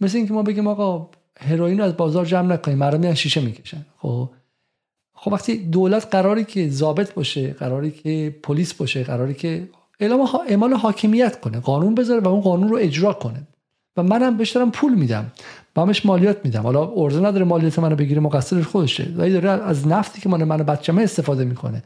مثل 0.00 0.16
اینکه 0.16 0.32
ما 0.32 0.42
بگیم 0.42 0.66
آقا 0.66 1.10
هروئین 1.40 1.78
رو 1.78 1.84
از 1.84 1.96
بازار 1.96 2.26
جمع 2.26 2.52
نکنیم 2.52 2.78
مردم 2.78 3.14
شیشه 3.14 3.40
می‌کشن. 3.40 3.86
خب؟ 3.98 4.30
خب 5.24 5.32
وقتی 5.32 5.56
دولت 5.56 6.08
قراری 6.10 6.44
که 6.44 6.70
ضابط 6.70 7.14
باشه 7.14 7.52
قراری 7.52 7.90
که 7.90 8.36
پلیس 8.42 8.74
باشه 8.74 9.02
قراری 9.02 9.34
که 9.34 9.68
اعلام 10.00 10.28
اعمال 10.48 10.74
حاکمیت 10.74 11.40
کنه 11.40 11.60
قانون 11.60 11.94
بذاره 11.94 12.20
و 12.20 12.28
اون 12.28 12.40
قانون 12.40 12.68
رو 12.68 12.76
اجرا 12.76 13.12
کنه. 13.12 13.46
و 13.96 14.02
منم 14.02 14.36
بهش 14.36 14.50
دارم 14.50 14.70
پول 14.70 14.94
میدم. 14.94 15.32
بهش 15.74 16.06
مالیات 16.06 16.44
میدم. 16.44 16.62
حالا 16.62 16.92
ارزه 16.96 17.20
نداره 17.20 17.44
مالیات 17.44 17.78
منو 17.78 17.96
بگیره 17.96 18.20
مقصرش 18.20 18.66
خودشه. 18.66 19.08
ولی 19.16 19.32
داره 19.32 19.50
از 19.50 19.86
نفتی 19.86 20.20
که 20.20 20.28
من 20.28 20.44
منو 20.44 20.64
بچه‌مه 20.64 21.02
استفاده 21.02 21.44
می‌کنه. 21.44 21.82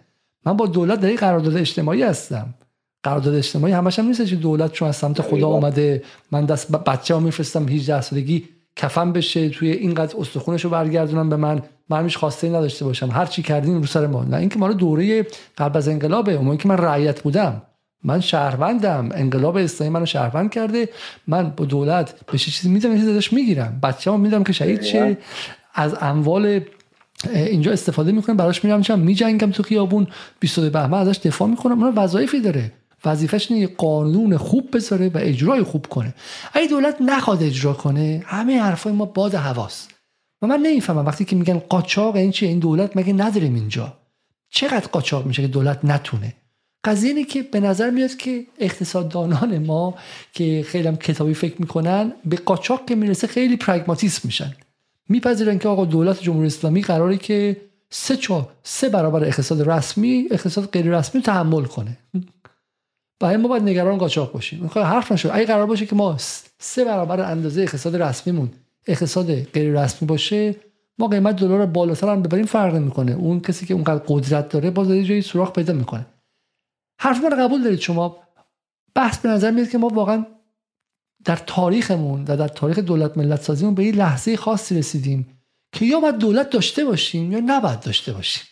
من 0.46 0.56
با 0.56 0.66
دولت 0.66 1.00
در 1.00 1.14
قرارداد 1.14 1.56
اجتماعی 1.56 2.02
هستم. 2.02 2.54
قرارداد 3.02 3.34
اجتماعی 3.34 3.72
همش 3.72 3.98
هم 3.98 4.06
نیست 4.06 4.26
که 4.26 4.36
دولت 4.36 4.72
چون 4.72 4.88
از 4.88 4.96
سمت 4.96 5.22
خدا 5.22 5.46
اومده 5.46 6.02
من 6.32 6.44
دست 6.44 6.72
بچه 6.72 7.14
ها 7.14 7.20
میفرستم 7.20 7.68
18 7.68 8.00
سالگی 8.00 8.48
کفن 8.76 9.12
بشه 9.12 9.48
توی 9.48 9.70
اینقدر 9.70 10.16
استخونش 10.18 10.64
رو 10.64 10.70
برگردونم 10.70 11.30
به 11.30 11.36
من. 11.36 11.62
من 11.88 12.04
هیچ 12.04 12.18
خواسته 12.18 12.48
نداشته 12.48 12.84
باشم. 12.84 13.10
هر 13.10 13.26
چی 13.26 13.42
کردین 13.42 13.74
رو 13.74 13.86
سر 13.86 14.06
ما. 14.06 14.24
نه 14.24 14.36
اینکه 14.36 14.58
ما 14.58 14.72
دوره 14.72 15.26
قبل 15.58 15.78
از 15.78 15.88
انقلابه. 15.88 16.32
اون 16.32 16.56
که 16.56 16.68
من 16.68 16.76
رعیت 16.76 17.22
بودم. 17.22 17.62
من 18.04 18.20
شهروندم. 18.20 19.08
انقلاب 19.14 19.56
اسلامی 19.56 19.92
منو 19.92 20.06
شهروند 20.06 20.50
کرده. 20.50 20.88
من 21.26 21.52
با 21.56 21.64
دولت 21.64 22.14
به 22.32 22.38
چیزی 22.38 22.68
میدم 22.68 22.96
چیزی 22.96 23.10
ازش 23.10 23.32
می‌گیرم. 23.32 23.80
بچه‌ام 23.82 24.20
میدم 24.20 24.44
که 24.44 24.52
شهید 24.52 24.82
شه. 24.82 25.18
از 25.74 25.96
اموال 26.00 26.60
اینجا 27.34 27.72
استفاده 27.72 28.12
می‌کنم 28.12 28.36
براش 28.36 28.64
میرم 28.64 28.82
چم 28.82 28.98
میجنگم 28.98 29.50
تو 29.50 29.62
خیابون. 29.62 30.06
22 30.40 30.70
بهمن 30.70 30.98
ازش 30.98 31.20
دفاع 31.24 31.48
می‌کنم. 31.48 31.82
اون 31.82 31.94
وظایفی 31.94 32.40
داره. 32.40 32.72
وظیفش 33.04 33.50
اینه 33.50 33.66
قانون 33.66 34.36
خوب 34.36 34.76
بذاره 34.76 35.08
و 35.08 35.18
اجرای 35.18 35.62
خوب 35.62 35.86
کنه. 35.86 36.14
اگه 36.52 36.66
دولت 36.66 36.96
نخواد 37.00 37.42
اجرا 37.42 37.72
کنه 37.72 38.22
همه 38.26 38.60
حرفای 38.60 38.92
ما 38.92 39.04
باد 39.04 39.34
هواست 39.34 39.90
و 40.42 40.46
من 40.46 40.60
نمی‌فهمم 40.60 41.06
وقتی 41.06 41.24
که 41.24 41.36
میگن 41.36 41.58
قاچاق 41.58 42.16
این 42.16 42.30
چیه 42.30 42.48
این 42.48 42.58
دولت 42.58 42.96
مگه 42.96 43.12
نداریم 43.12 43.54
اینجا؟ 43.54 43.92
چقدر 44.50 44.86
قاچاق 44.86 45.26
میشه 45.26 45.42
که 45.42 45.48
دولت 45.48 45.84
نتونه؟ 45.84 46.34
قضیه 46.84 47.10
اینه 47.10 47.24
که 47.24 47.42
به 47.42 47.60
نظر 47.60 47.90
میاد 47.90 48.16
که 48.16 48.46
اقتصاددانان 48.58 49.58
ما 49.58 49.94
که 50.32 50.64
خیلی 50.68 50.88
هم 50.88 50.96
کتابی 50.96 51.34
فکر 51.34 51.54
می‌کنن 51.58 52.12
به 52.24 52.36
قاچاق 52.36 52.86
که 52.86 52.94
می‌رسه 52.94 53.26
خیلی 53.26 53.56
پرگماتیسم 53.56 54.20
میشن. 54.24 54.52
میپذیرن 55.08 55.58
که 55.58 55.68
آقا 55.68 55.84
دولت 55.84 56.22
جمهوری 56.22 56.46
اسلامی 56.46 56.82
قراره 56.82 57.16
که 57.16 57.56
سه 57.90 58.16
چا 58.16 58.48
سه 58.62 58.88
برابر 58.88 59.24
اقتصاد 59.24 59.70
رسمی 59.70 60.28
اقتصاد 60.30 60.70
غیر 60.70 60.98
رسمی 60.98 61.22
تحمل 61.22 61.64
کنه. 61.64 61.98
برای 63.20 63.36
ما 63.36 63.48
باید 63.48 63.62
نگران 63.62 63.98
قاچاق 63.98 64.32
باشیم. 64.32 64.62
می‌خوای 64.62 64.84
حرف 64.84 65.12
نشد 65.12 65.30
اگه 65.32 65.46
قرار 65.46 65.66
باشه 65.66 65.86
که 65.86 65.96
ما 65.96 66.16
سه 66.58 66.84
برابر 66.84 67.20
اندازه 67.20 67.62
اقتصاد 67.62 67.96
رسمیمون 67.96 68.50
اقتصاد 68.86 69.42
غیر 69.42 69.82
رسمی 69.82 70.08
باشه 70.08 70.56
ما 70.98 71.08
قیمت 71.08 71.36
دلار 71.36 71.66
بالاتر 71.66 72.08
هم 72.08 72.22
ببریم 72.22 72.46
فرق 72.46 72.74
می‌کنه 72.74 73.12
اون 73.12 73.40
کسی 73.40 73.66
که 73.66 73.74
اونقدر 73.74 74.02
قدرت 74.08 74.48
داره 74.48 74.70
باز 74.70 74.90
یه 74.90 75.04
جایی 75.04 75.22
سوراخ 75.22 75.52
پیدا 75.52 75.72
می‌کنه. 75.72 76.06
حرف 77.00 77.20
رو 77.22 77.36
قبول 77.36 77.62
دارید 77.62 77.80
شما؟ 77.80 78.16
بحث 78.94 79.18
به 79.18 79.28
نظر 79.28 79.50
میاد 79.50 79.68
که 79.68 79.78
ما 79.78 79.88
واقعا 79.88 80.26
در 81.24 81.36
تاریخمون 81.36 82.24
و 82.28 82.36
در 82.36 82.48
تاریخ 82.48 82.78
دولت 82.78 83.18
ملت 83.18 83.42
سازیمون 83.42 83.74
به 83.74 83.82
این 83.82 83.94
لحظه 83.94 84.36
خاصی 84.36 84.78
رسیدیم 84.78 85.26
که 85.72 85.84
یا 85.84 86.00
باید 86.00 86.18
دولت 86.18 86.50
داشته 86.50 86.84
باشیم 86.84 87.32
یا 87.32 87.40
نباید 87.46 87.80
داشته 87.80 88.12
باشیم. 88.12 88.44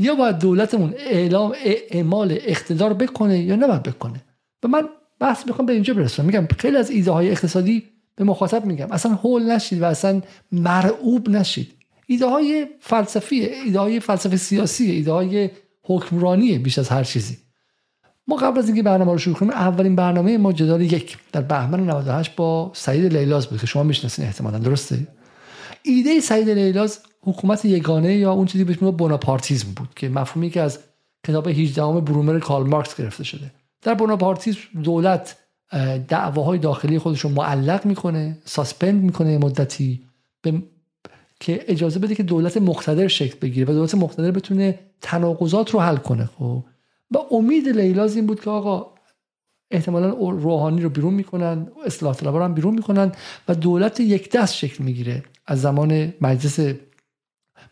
یا 0.00 0.14
باید 0.14 0.38
دولتمون 0.38 0.94
اعلام 0.98 1.52
اعمال 1.90 2.38
اقتدار 2.40 2.94
بکنه 2.94 3.38
یا 3.38 3.56
نباید 3.56 3.82
بکنه؟ 3.82 4.22
و 4.62 4.68
من 4.68 4.88
بحث 5.20 5.46
می‌خوام 5.46 5.66
به 5.66 5.72
اینجا 5.72 5.94
برسونم 5.94 6.26
میگم 6.26 6.48
خیلی 6.58 6.76
از 6.76 6.90
ایده 6.90 7.10
های 7.10 7.30
اقتصادی 7.30 7.82
به 8.16 8.24
مخاطب 8.24 8.64
میگم. 8.64 8.92
اصلا 8.92 9.12
هول 9.12 9.42
نشید 9.42 9.82
و 9.82 9.84
اصلا 9.84 10.22
مرعوب 10.52 11.28
نشید. 11.28 11.72
ایده 12.06 12.26
های 12.26 12.66
فلسفی 12.80 13.40
ایده 13.40 13.78
های 13.78 14.00
فلسفه 14.00 14.36
سیاسی 14.36 14.90
ایده 14.90 15.12
های 15.12 15.50
حکمرانی 15.82 16.58
بیش 16.58 16.78
از 16.78 16.88
هر 16.88 17.04
چیزی. 17.04 17.36
ما 18.26 18.36
قبل 18.36 18.58
از 18.58 18.66
اینکه 18.66 18.82
برنامه 18.82 19.12
رو 19.12 19.18
شروع 19.18 19.36
کنیم 19.36 19.52
اولین 19.52 19.96
برنامه 19.96 20.38
ما 20.38 20.52
جدال 20.52 20.80
یک 20.80 21.18
در 21.32 21.40
بهمن 21.40 21.80
98 21.80 22.36
با 22.36 22.70
سعید 22.74 23.16
لیلاز 23.16 23.46
بود 23.46 23.60
که 23.60 23.66
شما 23.66 23.82
می‌شناسین 23.82 24.24
احتمالا. 24.24 24.58
درسته؟ 24.58 24.98
ایده 25.82 26.20
سعید 26.20 26.50
لیلاز 26.50 27.00
حکومت 27.22 27.64
یگانه 27.64 28.16
یا 28.16 28.32
اون 28.32 28.46
چیزی 28.46 28.64
بهش 28.64 28.76
بوناپارتیزم 28.76 29.72
بود 29.76 29.88
که 29.96 30.08
مفهومی 30.08 30.50
که 30.50 30.60
از 30.60 30.78
کتاب 31.26 31.48
18 31.48 31.82
برومر 31.82 32.38
کارل 32.38 32.66
مارکس 32.66 32.96
گرفته 32.96 33.24
شده. 33.24 33.50
در 33.82 33.94
بوناپارتیزم 33.94 34.58
دولت 34.82 35.36
دعواهای 36.08 36.58
داخلی 36.58 36.98
خودش 36.98 37.20
رو 37.20 37.30
معلق 37.30 37.86
می‌کنه 37.86 38.38
ساسپند 38.44 39.02
می‌کنه 39.02 39.38
مدتی 39.38 40.00
به 40.42 40.62
که 41.40 41.64
اجازه 41.68 41.98
بده 41.98 42.14
که 42.14 42.22
دولت 42.22 42.56
مقتدر 42.56 43.08
شکل 43.08 43.38
بگیره 43.42 43.72
و 43.72 43.74
دولت 43.74 43.94
مقتدر 43.94 44.30
بتونه 44.30 44.78
تناقضات 45.00 45.70
رو 45.70 45.80
حل 45.80 45.96
کنه. 45.96 46.24
خب 46.38 46.64
و 47.10 47.18
امید 47.30 47.68
لیلاز 47.68 48.16
این 48.16 48.26
بود 48.26 48.40
که 48.40 48.50
آقا 48.50 48.86
احتمالا 49.70 50.08
روحانی 50.30 50.82
رو 50.82 50.90
بیرون 50.90 51.14
می‌کنن 51.14 51.68
اصلاح 51.86 52.14
طلبا 52.14 52.38
رو 52.38 52.44
هم 52.44 52.54
بیرون 52.54 52.74
می‌کنن 52.74 53.12
و 53.48 53.54
دولت 53.54 54.00
یک 54.00 54.30
دست 54.30 54.54
شکل 54.54 54.84
می‌گیره. 54.84 55.22
از 55.46 55.60
زمان 55.60 56.14
مجلس 56.20 56.76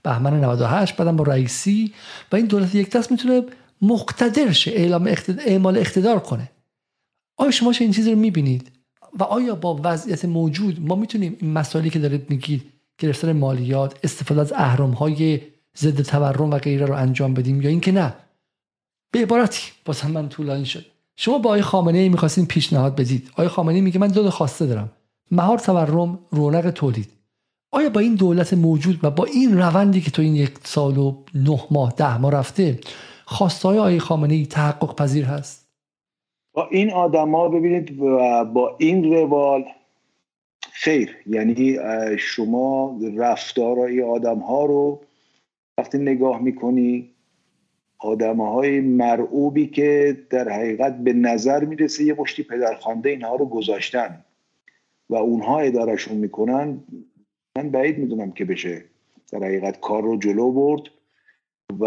بهمن 0.03 0.45
98 0.45 0.97
بعدم 0.97 1.17
با 1.17 1.25
رئیسی 1.25 1.93
و 2.33 2.37
این 2.37 2.47
دولت 2.47 2.75
یک 2.75 2.91
دست 2.91 3.11
می‌تونه 3.11 3.43
مقتدر 3.83 4.53
شه 4.53 4.71
اعلام 4.71 5.07
اقتدار، 5.07 5.45
اعمال 5.47 5.79
اقتدار 5.79 6.21
کنه. 6.21 6.51
آیا 7.37 7.51
شما 7.51 7.73
این 7.81 7.93
چیزی 7.93 8.13
رو 8.13 8.19
می‌بینید؟ 8.19 8.73
و 9.19 9.23
آیا 9.23 9.55
با 9.55 9.81
وضعیت 9.85 10.25
موجود 10.25 10.81
ما 10.81 10.95
می‌تونیم 10.95 11.37
این 11.41 11.53
مسائلی 11.53 11.91
که 11.91 11.99
دارید 11.99 12.31
میگید 12.31 12.73
گرفتن 12.99 13.33
مالیات 13.33 13.99
استفاده 14.03 14.41
از 14.41 14.53
اهرام 14.53 14.91
های 14.91 15.41
ضد 15.79 16.03
تورم 16.03 16.51
و 16.51 16.59
غیره 16.59 16.87
رو 16.87 16.95
انجام 16.95 17.35
بدیم 17.35 17.63
یا 17.63 17.71
اینکه 17.71 17.93
نه؟ 17.93 18.15
به 19.11 19.23
عبارتی 19.23 19.63
باز 19.85 20.05
من 20.05 20.29
طولانی 20.29 20.67
شد. 20.67 20.87
شما 21.21 21.39
با 21.39 21.51
آقای 21.51 21.63
خامنه 21.63 21.99
ای 21.99 22.09
می‌خواستین 22.09 22.47
پیشنهاد 22.47 22.97
بدید. 22.97 23.31
آقای 23.33 23.49
خامنه 23.49 23.81
میگه 23.81 23.99
من 23.99 24.09
دو 24.09 24.31
خواسته 24.31 24.67
دارم. 24.67 24.93
مهار 25.31 25.59
تورم 25.59 26.19
رونق 26.31 26.71
تولید. 26.71 27.09
آیا 27.71 27.91
با 27.91 28.01
این 28.01 28.15
دولت 28.15 28.55
موجود 28.55 29.01
و 29.03 29.11
با 29.11 29.25
این 29.25 29.59
روندی 29.59 30.01
که 30.01 30.11
تو 30.11 30.23
این 30.23 30.35
یک 30.35 30.51
سال 30.65 30.99
و 30.99 31.17
نه 31.35 31.61
ماه 31.71 31.93
ده 31.97 32.19
ماه 32.19 32.33
رفته 32.33 32.79
خواستای 33.25 33.79
آقای 33.79 33.99
خامنه 33.99 34.35
ای 34.35 34.47
تحقق 34.47 34.95
پذیر 34.97 35.25
هست؟ 35.25 35.69
با 36.55 36.69
این 36.71 36.93
آدما 36.93 37.49
ببینید 37.49 38.01
و 38.01 38.45
با 38.45 38.77
این 38.79 39.13
روال 39.13 39.65
خیر. 40.73 41.17
یعنی 41.27 41.77
شما 42.19 42.99
رفتار 43.17 43.79
این 43.79 44.05
آدم 44.05 44.39
ها 44.39 44.65
رو 44.65 45.01
وقتی 45.79 45.99
نگاه 45.99 46.43
می‌کنی 46.43 47.11
آدم 47.99 48.41
های 48.41 48.81
مرعوبی 48.81 49.67
که 49.67 50.17
در 50.31 50.49
حقیقت 50.49 50.99
به 50.99 51.13
نظر 51.13 51.65
می‌رسه 51.65 52.05
یه 52.05 52.15
مشتی 52.15 52.43
پدرخوانده 52.43 53.11
اینها 53.11 53.37
رو 53.37 53.47
گذاشتن 53.47 54.25
و 55.11 55.17
اونها 55.17 55.61
ادارشون 55.61 56.17
می‌کنن 56.17 56.81
من 57.57 57.71
بعید 57.71 57.99
می‌دونم 57.99 58.33
که 58.33 58.45
بشه. 58.45 58.85
در 59.33 59.39
حقیقت 59.39 59.81
کار 59.81 60.03
رو 60.03 60.17
جلو 60.19 60.53
برد 60.53 60.83
و 61.81 61.85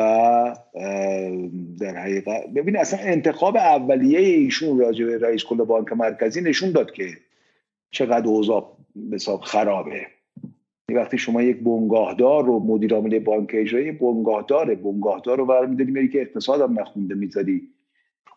در 1.80 1.98
حقیقت 1.98 2.48
ببین 2.56 2.78
اصلا 2.78 3.00
انتخاب 3.00 3.58
اولیه 3.58 4.20
ایشون 4.20 4.80
راجع 4.80 5.06
به 5.06 5.18
رئیس 5.18 5.44
کل 5.44 5.58
بانک 5.58 5.94
مرکزی 5.94 6.42
نشون 6.42 6.72
داد 6.72 6.92
که 6.92 7.08
چقدر 7.92 8.28
اوضاع 8.28 8.78
حساب 9.12 9.42
خرابه. 9.42 10.08
وقتی 10.94 11.18
شما 11.18 11.42
یک 11.42 11.58
بنگاهدار 11.58 12.46
رو 12.46 12.60
مدیر 12.60 12.94
عامل 12.94 13.20
بانک 13.20 13.50
اجرایی 13.54 13.92
بنگاهدار 13.92 14.76
بنگاهدار 14.76 15.38
رو 15.38 15.46
برمیداری 15.46 15.92
میری 15.92 16.10
که 16.10 16.22
اقتصادم 16.22 16.80
نخونده 16.80 17.16
می‌ذاری. 17.16 17.62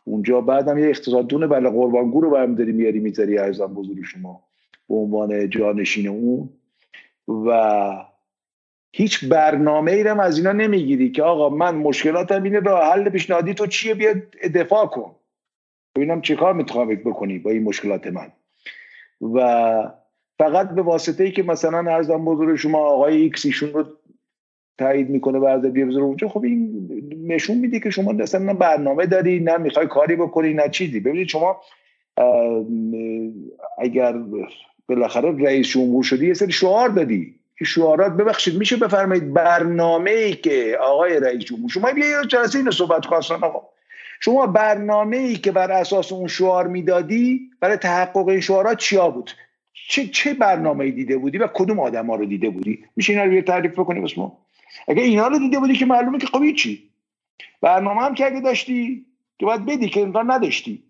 اونجا 0.05 0.41
بعدم 0.41 0.79
یه 0.79 0.89
اقتصاددون 0.89 1.47
بله 1.47 1.71
قربانگو 1.71 2.21
رو 2.21 2.31
برمیداری 2.31 2.73
میاری 2.73 3.01
می‌ذاری 3.01 3.39
ارزم 3.39 3.75
بزرگ 3.75 4.05
شما 4.05 4.43
به 4.89 4.95
عنوان 4.95 5.51
جانشین 5.51 6.09
اون. 6.09 6.49
و 7.29 8.05
هیچ 8.93 9.25
برنامه 9.25 9.93
ای 9.93 10.03
هم 10.03 10.21
از 10.21 10.39
اینا 10.39 10.53
نمی‌گیری 10.53 11.11
که 11.11 11.23
آقا 11.23 11.49
من 11.49 11.75
مشکلاتم 11.75 12.43
اینه 12.43 12.61
راه 12.61 12.93
حل 12.93 13.09
پیشنهادی 13.09 13.55
تو 13.55 13.67
چیه؟ 13.67 13.95
بیا 13.95 14.15
دفاع 14.55 14.87
کن. 14.87 15.15
ببینم 15.97 16.21
چه 16.21 16.37
کار 16.37 16.55
می‌تونم 16.55 16.89
بکنی 16.89 17.39
با 17.39 17.51
این 17.51 17.63
مشکلات 17.63 18.07
من؟ 18.07 18.33
و 19.35 20.04
فقط 20.39 20.71
به 20.71 20.83
واسطه 20.83 21.25
ای 21.25 21.33
که 21.33 21.43
مثلا 21.43 21.79
عرضم 21.79 22.25
به 22.25 22.35
حضور 22.35 22.57
شما 22.57 22.79
آقای 22.79 23.17
ایکس 23.17 23.47
ایشون 23.47 23.73
رو 23.73 23.85
تایید 24.79 25.11
می‌کنه 25.11 25.41
بعد 25.41 25.73
بیا 25.73 25.87
بذاره 25.87 26.05
اونجا 26.05 26.29
خب 26.29 26.45
این 26.45 26.89
نشون 27.27 27.59
میده 27.59 27.81
که 27.81 27.91
شما 27.91 28.15
اصلا 28.23 28.55
برنامه 28.55 29.07
داری 29.07 29.41
نه 29.41 29.57
می‌خوای 29.57 29.87
کاری 29.87 30.17
بکنی 30.17 30.55
نه 30.55 30.69
چیزی. 30.69 31.01
ببینید 31.01 31.29
شما 31.29 31.61
اگر 33.79 34.15
بالاخره 34.89 35.45
رئیس 35.45 35.69
جمهور 35.69 36.03
شدی 36.03 36.27
یه 36.27 36.35
سری 36.35 36.53
شعار 36.53 36.89
دادی 36.89 37.35
این 37.61 37.67
شعارات 37.67 38.13
ببخشید 38.13 38.59
میشه 38.59 38.77
بفرمایید 38.77 39.33
برنامه 39.33 40.11
ای 40.11 40.33
که 40.35 40.79
آقای 40.81 41.21
رئیس 41.21 41.45
جمهور 41.45 41.69
شما 41.71 41.93
بیا 41.93 42.07
یه 42.07 42.27
جلسه 42.29 42.59
اینو 42.59 42.71
صحبت 42.71 43.07
خواستن 43.07 43.35
آقا. 43.35 43.69
شما 44.21 44.47
برنامه 44.47 45.17
ای 45.17 45.37
که 45.37 45.53
بر 45.53 45.71
اساس 45.71 46.13
اون 46.13 46.27
شعار 46.27 46.67
می‌دادی 46.67 47.51
برای 47.61 47.77
تحقق 47.77 48.29
این 48.29 48.41
شعارات 48.41 48.79
چیا 48.79 49.11
بود؟ 49.11 49.31
چه 49.89 50.07
چه 50.07 50.35
برنامه 50.35 50.85
ای 50.85 50.91
دیده 50.91 51.19
بودی 51.19 51.39
و 51.39 51.47
کدوم 51.47 51.81
آدم 51.81 52.07
ها 52.07 52.17
رو 52.17 52.27
دیده 52.27 52.51
بودی؟ 52.51 52.85
میشه 52.97 53.13
اینا 53.13 53.25
رو 53.25 53.41
تعریف 53.41 53.73
بکنی 53.73 54.01
بس 54.01 54.19
ما؟ 54.19 54.39
اگه 54.89 55.03
اینا 55.03 55.27
رو 55.27 55.39
دیده 55.39 55.59
بودی 55.59 55.75
که 55.75 55.87
معلومه 55.87 56.19
که 56.19 56.27
خب 56.27 56.53
چی 56.53 56.91
برنامه 57.61 58.01
هم 58.01 58.15
که 58.15 58.27
اگه 58.27 58.41
داشتی 58.41 59.07
که 59.39 59.47
باید 59.47 59.67
بدی 59.67 59.89
که 59.89 60.01
امکان 60.01 60.31
نداشتی. 60.31 60.83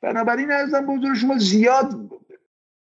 بنابراین 0.00 0.50
ارزم 0.50 0.86
بزرگ 0.86 1.16
شما 1.16 1.38
زیاد 1.38 1.94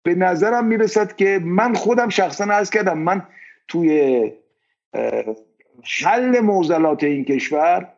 به 0.04 0.16
نظرم 0.16 0.66
می‌رسد 0.66 1.16
که 1.16 1.40
من 1.44 1.74
خودم 1.74 2.10
شخصا 2.10 2.44
عرض 2.44 2.70
کردم 2.70 2.98
من 2.98 3.28
توی 3.68 4.32
حل 6.04 6.40
موزلات 6.40 7.04
این 7.04 7.26
کشور 7.26 7.94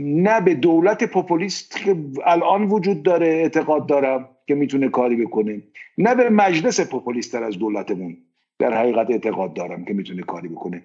نه 0.00 0.40
به 0.40 0.54
دولت 0.54 1.04
پوپولیست 1.04 1.76
که 1.76 1.96
الان 2.24 2.64
وجود 2.64 3.02
داره 3.02 3.26
اعتقاد 3.26 3.86
دارم. 3.86 4.28
که 4.48 4.54
می‌تونه 4.54 4.88
کاری 4.88 5.16
بکنه. 5.16 5.62
نه 5.98 6.14
به 6.14 6.30
مجلس 6.30 6.80
پوپولیستر 6.80 7.42
از 7.44 7.58
دولتمون. 7.58 8.16
در 8.58 8.72
حقیقت 8.72 9.10
اعتقاد 9.10 9.54
دارم 9.54 9.84
که 9.84 9.94
می‌تونه 9.94 10.22
کاری 10.22 10.48
بکنه. 10.48 10.82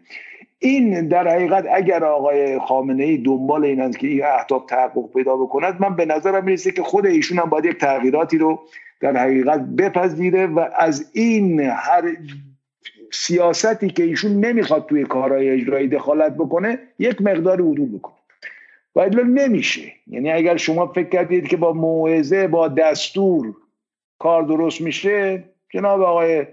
این 0.60 1.08
در 1.08 1.28
حقیقت 1.28 1.66
اگر 1.74 2.04
آقای 2.04 2.60
خامنه 2.60 3.04
ای 3.04 3.18
دنبال 3.18 3.66
این 3.66 3.92
که 3.92 4.08
این 4.08 4.24
اهداف 4.24 4.66
تحقق 4.66 5.14
پیدا 5.14 5.36
بکند 5.36 5.82
من 5.82 5.96
به 5.96 6.06
نظرم 6.06 6.44
می‌رسه 6.44 6.72
که 6.72 6.84
خود 6.84 7.06
ایشون 7.06 7.40
هم 7.40 7.50
باید 7.50 7.66
یک 7.66 7.78
تغییراتی 7.78 8.38
رو 8.38 8.60
در 9.00 9.18
حقیقت 9.18 9.60
بپذیره 9.60 10.48
و 10.48 10.66
از 10.80 11.10
این 11.14 11.60
هر 11.60 12.04
سیاستی 13.12 13.90
که 13.90 14.04
ایشون 14.04 14.46
نمی‌خواد 14.46 14.86
توی 14.86 15.04
کارهای 15.04 15.50
اجرایی 15.50 15.88
دخالت 15.88 16.34
بکنه 16.34 16.80
یک 17.00 17.22
مقدار 17.22 17.62
عدول 17.62 17.98
بکنه. 17.98 18.16
و 18.96 19.10
نمیشه. 19.10 19.94
یعنی 20.08 20.32
اگر 20.32 20.58
شما 20.58 20.88
فکر 20.88 21.10
کردید 21.10 21.48
که 21.48 21.58
با 21.58 21.74
موعظه 21.74 22.48
با 22.48 22.68
دستور 22.68 23.56
کار 24.20 24.44
درست 24.44 24.82
میشه 24.82 25.44
جناب 25.70 26.02
آقای 26.02 26.48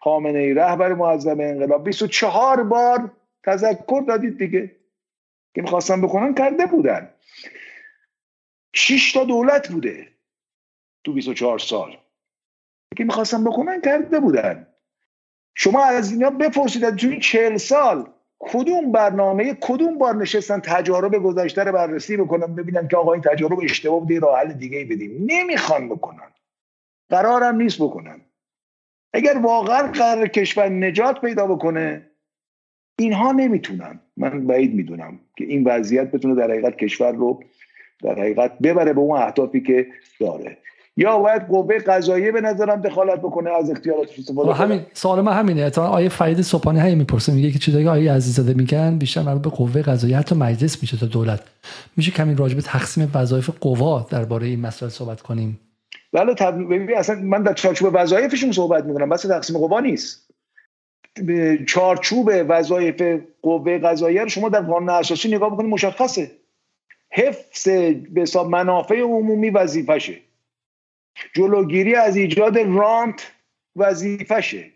خامنه 0.00 0.38
ای 0.38 0.54
رهبر 0.54 0.94
معظم 0.94 1.40
انقلاب 1.40 1.84
24 1.84 2.62
بار 2.62 3.10
تذکر 3.44 4.04
دادید 4.08 4.38
دیگه. 4.38 4.76
که 5.54 5.62
می‌خواستن 5.62 6.00
بکنن 6.00 6.34
کرده 6.34 6.66
بودن. 6.66 7.10
6 8.72 9.12
تا 9.12 9.24
دولت 9.24 9.68
بوده 9.68 10.08
تو 11.04 11.12
24 11.12 11.58
سال. 11.58 11.96
که 12.96 13.04
می‌خواستن 13.04 13.44
بکنن 13.44 13.80
کرده 13.80 14.20
بودن. 14.20 14.66
شما 15.54 15.84
از 15.84 16.12
اینا 16.12 16.30
بپرسید 16.30 16.96
تو 16.96 17.08
این 17.08 17.20
40 17.20 17.56
سال 17.56 18.13
کدوم 18.52 18.92
برنامه 18.92 19.56
کدوم 19.60 19.98
بار 19.98 20.16
نشستن 20.16 20.60
تجارب 20.60 21.14
گذشته 21.14 21.64
رو 21.64 21.72
بررسی 21.72 22.16
بکنن 22.16 22.54
ببینن 22.54 22.88
که 22.88 22.96
آقا 22.96 23.12
این 23.12 23.22
تجارب 23.22 23.58
اشتباه 23.62 24.00
بوده 24.00 24.18
راه 24.18 24.38
حل 24.38 24.52
دیگه 24.52 24.84
بدیم. 24.84 25.26
نمی‌خوان 25.26 25.88
بکنن. 25.88 26.30
قرارم 27.10 27.56
نیست 27.56 27.82
بکنن. 27.82 28.20
اگر 29.12 29.38
واقعا 29.38 29.92
قرار 29.92 30.28
کشور 30.28 30.68
نجات 30.68 31.20
پیدا 31.20 31.46
بکنه 31.46 32.10
اینها 32.98 33.32
نمی‌تونن. 33.32 34.00
من 34.16 34.46
بعید 34.46 34.74
می‌دونم 34.74 35.20
که 35.36 35.44
این 35.44 35.64
وضعیت 35.64 36.10
بتونه 36.10 36.34
در 36.34 36.50
حقیقت 36.50 36.76
کشور 36.76 37.12
رو 37.12 37.44
در 38.02 38.18
حقیقت 38.18 38.58
ببره 38.58 38.92
به 38.92 39.00
اون 39.00 39.18
اهدافی 39.18 39.60
که 39.60 39.86
داره. 40.20 40.58
یا 40.96 41.18
باید 41.18 41.46
قوه 41.46 41.78
قضاییه 41.78 42.32
به 42.32 42.40
نظرم 42.40 42.80
دخالت 42.80 43.18
بکنه 43.18 43.50
از 43.50 43.70
اختیارات 43.70 44.08
استفاده 44.18 44.52
خب، 44.52 44.60
همین 44.60 44.80
سوال 44.92 45.20
ما 45.20 45.30
همینه. 45.30 45.70
تا 45.70 45.86
آیه 45.86 46.08
فرید 46.08 46.40
صبحانه 46.40 46.80
همین 46.80 46.98
می‌پرسه 46.98 47.32
میگه 47.32 47.50
که 47.50 47.58
چیزایی 47.58 47.88
آیه 47.88 48.12
عزیزاده 48.12 48.54
میگن 48.54 48.98
بیشتر 48.98 49.22
مربوط 49.22 49.42
به 49.42 49.50
قوه 49.50 49.82
قضاییه 49.82 50.18
حتی 50.18 50.34
مجلس 50.34 50.82
میشه 50.82 50.96
تا 50.96 51.06
دولت. 51.06 51.40
میشه 51.96 52.10
کمی 52.10 52.34
راجع 52.34 52.54
به 52.54 52.62
تقسیم 52.62 53.10
وظایف 53.14 53.50
قوا 53.60 54.06
درباره 54.10 54.46
این 54.46 54.60
مسئله 54.60 54.88
صحبت 54.88 55.20
کنیم. 55.20 55.60
بله 56.12 56.34
طب... 56.34 56.54
اصلا 56.96 57.20
من 57.20 57.42
در 57.42 57.52
چارچوب 57.52 57.90
وظایفشون 57.92 58.52
صحبت 58.52 58.84
می‌کنم. 58.84 59.08
بس 59.08 59.22
تقسیم 59.22 59.58
قوا 59.58 59.80
نیست. 59.80 60.24
چارچوب 61.66 62.30
وظایف 62.48 63.20
قوه 63.42 63.78
قضاییه 63.78 64.22
رو 64.22 64.28
شما 64.28 64.48
در 64.48 64.60
قانون 64.60 64.90
اساسی 64.90 65.34
نگاه 65.34 65.50
بکنید 65.50 65.70
مشخصه. 65.70 66.30
حفظ 67.12 67.68
به 68.14 68.20
حساب 68.20 68.48
منافع 68.48 69.00
عمومی 69.00 69.50
وظیفشه. 69.50 70.14
جلوگیری 71.34 71.94
از 71.94 72.16
ایجاد 72.16 72.58
رانت 72.58 73.32
وظیفشه. 73.76 74.70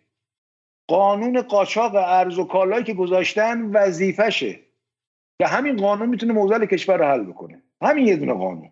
قانون 0.89 1.43
قاچاق 1.43 1.95
ارز 1.95 2.39
و 2.39 2.45
کالایی 2.45 2.85
که 2.85 2.95
گذاشتن 2.95 3.63
وظیفشه. 3.63 4.61
که 5.39 5.47
همین 5.47 5.77
قانون 5.77 6.09
می‌تونه 6.09 6.33
موزل 6.33 6.67
کشور 6.67 6.97
رو 6.97 7.05
حل 7.05 7.25
بکنه. 7.25 7.63
همین 7.83 8.07
یه 8.07 8.17
دونه 8.17 8.33
قانون. 8.33 8.71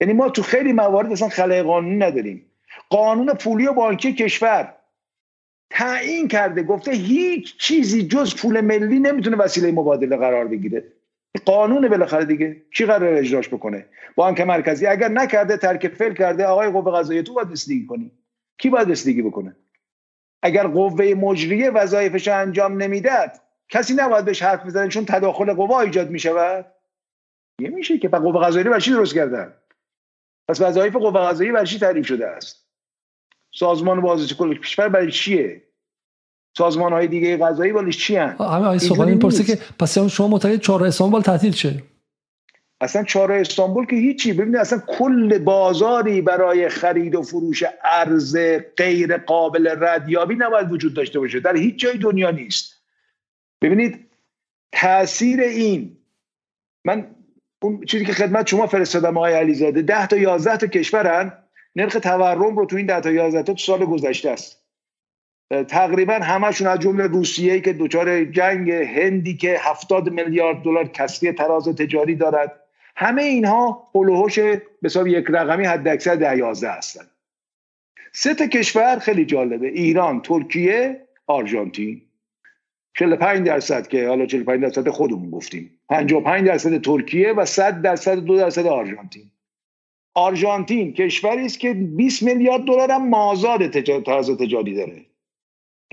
یعنی 0.00 0.12
ما 0.12 0.28
تو 0.28 0.42
خیلی 0.42 0.72
موارد 0.72 1.12
اصلا 1.12 1.28
خلای 1.28 1.62
قانونی 1.62 1.96
نداریم. 1.96 2.44
قانون 2.90 3.34
پولی 3.34 3.66
و 3.66 3.72
بانکی 3.72 4.12
کشور 4.12 4.74
تعیین 5.70 6.28
کرده 6.28 6.62
گفته 6.62 6.92
هیچ 6.92 7.56
چیزی 7.56 8.08
جز 8.08 8.36
پول 8.36 8.60
ملی 8.60 8.98
نمی‌تونه 8.98 9.36
وسیله 9.36 9.72
مبادله 9.72 10.16
قرار 10.16 10.48
بگیره. 10.48 10.84
قانون 11.44 11.88
بالاخره 11.88 12.24
دیگه. 12.24 12.62
کی 12.74 12.86
قرار 12.86 13.14
اجراش 13.14 13.48
بکنه؟ 13.48 13.86
بانک 14.16 14.40
مرکزی. 14.40 14.86
اگر 14.86 15.08
نکرده 15.08 15.56
ترک 15.56 15.88
فعل 15.88 16.14
کرده 16.14 16.44
آقای 16.44 16.70
قوه 16.70 16.98
قضاییه 16.98 17.22
تو 17.22 17.34
باید 17.34 17.52
رسیدگی 17.52 17.86
کنی. 17.86 18.12
کی 18.58 18.70
باید 18.70 18.90
رسیدگی 18.90 19.22
بکنه؟ 19.22 19.56
اگر 20.42 20.66
قوه 20.66 21.14
مجریه 21.14 21.70
وظایفش 21.70 22.28
انجام 22.28 22.82
نمی‌داد 22.82 23.32
کسی 23.68 23.94
نباید 23.94 24.24
بهش 24.24 24.42
حرف 24.42 24.66
بزنه 24.66 24.88
چون 24.88 25.04
تداخل 25.04 25.52
قوا 25.52 25.80
ایجاد 25.80 26.10
می‌شود؟ 26.10 26.66
یه 27.60 27.68
میشه 27.68 27.98
که 27.98 28.08
قوه 28.08 28.46
قضاییه 28.46 28.70
برای 28.70 28.80
چی 28.80 28.90
درست 28.90 29.14
کردن 29.14 29.54
پس 30.48 30.60
وظایف 30.60 30.96
قوه 30.96 31.20
قضاییه 31.20 31.52
برای 31.52 31.66
چی 31.66 31.78
تعریف 31.78 32.06
شده 32.06 32.26
است؟ 32.26 32.68
سازمان 33.54 34.00
بازرسی 34.00 34.34
کل 34.34 34.58
کشور 34.58 34.88
برای 34.88 35.10
چیه؟ 35.10 35.67
سازمان 36.58 36.92
های 36.92 37.06
دیگه 37.06 37.36
غذایی 37.36 37.72
بالش 37.72 37.98
چی 37.98 38.16
هن؟ 38.16 38.28
همه 38.28 38.44
آقای 38.44 38.78
صبحانی 38.78 39.16
پرسه 39.16 39.44
که 39.44 39.58
پس 39.78 39.98
شما 39.98 40.28
معتقد 40.28 40.60
چهار 40.60 40.84
استانبول 40.84 41.20
تعطیل 41.20 41.52
شه؟ 41.52 41.82
اصلا 42.80 43.04
چهار 43.04 43.32
استانبول 43.32 43.86
که 43.86 43.96
هیچی. 43.96 44.32
ببینید 44.32 44.56
اصلا 44.56 44.82
کل 44.86 45.38
بازاری 45.38 46.20
برای 46.20 46.68
خرید 46.68 47.14
و 47.14 47.22
فروش 47.22 47.64
ارز 47.84 48.36
غیر 48.76 49.16
قابل 49.16 49.76
ردیابی 49.80 50.34
نباید 50.34 50.72
وجود 50.72 50.94
داشته 50.94 51.18
باشه. 51.18 51.40
در 51.40 51.56
هیچ 51.56 51.78
جای 51.78 51.98
دنیا 51.98 52.30
نیست. 52.30 52.74
ببینید 53.62 54.06
تاثیر 54.72 55.40
این 55.40 55.96
من 56.84 57.06
اون 57.62 57.84
چیزی 57.84 58.04
که 58.04 58.12
خدمت 58.12 58.46
شما 58.46 58.66
فرستادم 58.66 59.16
آقای 59.16 59.34
علیزاده 59.34 59.82
ده 59.82 60.06
تا 60.06 60.16
یازده 60.16 60.56
تا 60.56 60.66
کشورن 60.66 61.32
نرخ 61.76 61.92
تورم 61.92 62.56
رو 62.56 62.66
تو 62.66 62.76
این 62.76 62.86
ده 62.86 63.00
تا 63.00 63.10
یازده 63.10 63.42
تا 63.42 63.56
سال 63.56 63.84
گذشته 63.84 64.30
است. 64.30 64.67
تقریبا 65.50 66.14
همشون 66.14 66.66
از 66.66 66.78
جمله 66.78 67.06
روسیه 67.06 67.60
که 67.60 67.72
دچار 67.72 68.24
جنگ 68.24 68.70
هندی 68.70 69.36
که 69.36 69.56
هفتاد 69.60 70.08
میلیارد 70.10 70.62
دلار 70.62 70.88
کسری 70.88 71.32
تراز 71.32 71.68
تجاری 71.68 72.14
دارد. 72.14 72.60
همه 72.96 73.22
اینها 73.22 73.90
هلوهوش 73.94 74.38
به 74.82 74.90
یک 75.06 75.26
رقمی 75.28 75.64
حد 75.64 75.88
اکثر 75.88 76.14
ده 76.14 76.36
یازده 76.36 76.70
هستن 76.70 77.04
سه 78.12 78.34
کشور 78.34 78.98
خیلی 78.98 79.24
جالبه. 79.24 79.68
ایران 79.68 80.22
ترکیه 80.22 81.00
آرژانتین. 81.26 82.02
45 82.98 83.46
درصد 83.46 83.86
که 83.86 84.08
حالا 84.08 84.26
45 84.26 84.62
درصد 84.62 84.88
خودمون 84.88 85.30
گفتیم. 85.30 85.80
55 85.88 86.46
درصد 86.46 86.80
ترکیه 86.80 87.32
و 87.32 87.44
100 87.44 87.82
درصد 87.82 88.14
دو 88.14 88.36
درصد 88.36 88.66
آرژانتین. 88.66 89.30
آرژانتین 90.14 90.92
کشوری 90.92 91.46
است 91.46 91.60
که 91.60 91.74
20 91.74 92.22
میلیارد 92.22 92.62
دلار 92.62 92.90
هم 92.90 93.08
مازاد 93.08 93.70
تجارت 93.70 94.42
تجاری 94.42 94.74
داره. 94.74 95.04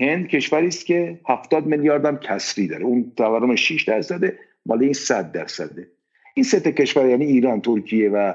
هند 0.00 0.28
کشوری 0.28 0.66
است 0.66 0.86
که 0.86 1.20
70 1.28 1.66
میلیارد 1.66 2.04
هم 2.04 2.18
کسری 2.18 2.68
داره. 2.68 2.84
اون 2.84 3.12
تورم 3.16 3.56
6 3.56 3.84
درصده 3.84 4.38
مال 4.66 4.82
این 4.82 4.92
100 4.92 5.32
درصده 5.32 5.88
این 6.34 6.44
سه 6.44 6.60
کشور 6.60 7.08
یعنی 7.08 7.24
ایران 7.24 7.60
ترکیه 7.60 8.10
و 8.10 8.32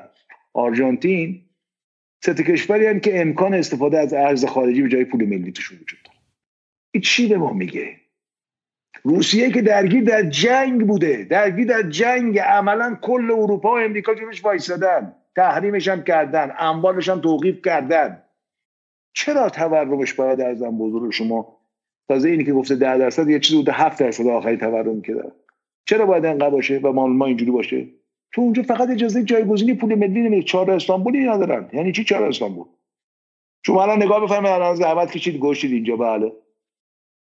آرژانتین 0.53 1.41
سه 2.23 2.33
کشوری 2.33 2.85
هستند 2.85 3.01
که 3.01 3.21
امکان 3.21 3.53
استفاده 3.53 3.99
از 3.99 4.13
ارز 4.13 4.45
خارجی 4.45 4.81
به 4.81 4.89
جای 4.89 5.05
پول 5.05 5.25
ملی 5.25 5.51
توشون 5.51 5.77
وجود 5.81 5.99
داره. 6.05 6.17
این 6.91 7.01
چی 7.01 7.27
به 7.27 7.37
ما 7.37 7.53
میگه؟ 7.53 7.95
روسیه 9.03 9.51
که 9.51 9.61
درگیر 9.61 10.03
در 10.03 10.23
جنگ 10.23 10.87
بوده 10.87 11.23
درگیر 11.23 11.67
در 11.67 11.89
جنگ. 11.89 12.39
عملا 12.39 12.97
کل 13.01 13.31
اروپا 13.31 13.73
و 13.73 13.79
امریکا 13.79 14.15
جلوش 14.15 14.45
وایسادن 14.45 15.15
تحریمش 15.35 15.87
هم 15.87 16.03
کردن 16.03 16.53
انبارش 16.59 17.09
هم 17.09 17.21
توقیف 17.21 17.61
کردن. 17.61 18.23
چرا 19.13 19.49
تورمش 19.49 20.13
باید 20.13 20.41
ارزم 20.41 20.77
بزرگ؟ 20.77 21.11
شما 21.11 21.57
تازه 22.07 22.29
اینی 22.29 22.43
که 22.43 22.53
گفته 22.53 22.75
ده 22.75 22.97
درصد 22.97 23.29
یه 23.29 23.39
چیزی 23.39 23.57
بوده 23.57 23.71
هفت 23.71 23.99
درصد 23.99 24.27
آخری 24.27 24.57
تورم 24.57 25.01
که 25.01 25.13
داره. 25.13 25.31
چرا 25.85 26.05
باید 26.05 26.25
انقدر 26.25 26.49
باشه 26.49 26.79
و 26.83 26.91
ما 26.91 27.07
ما 27.07 27.25
اینجوری 27.25 27.51
باشه؟ 27.51 27.87
تو 28.33 28.41
اونجا 28.41 28.63
فقط 28.63 28.89
اجازه 28.89 29.23
جایگزینی 29.23 29.73
پول 29.73 29.95
ملی 29.95 30.21
نمیده. 30.21 30.43
چهار 30.43 30.71
استانبولی 30.71 31.19
ندارن. 31.19 31.69
یعنی 31.73 31.91
چی 31.91 32.03
چهار 32.03 32.23
استانبول؟ 32.23 32.65
شما 33.65 33.83
الان 33.83 34.03
نگاه 34.03 34.23
بفرمایید 34.23 34.55
الان 34.55 34.75
زحمت 34.75 35.11
کشید 35.11 35.37
گوشید 35.37 35.71
اینجا. 35.71 35.95
بله. 35.95 36.31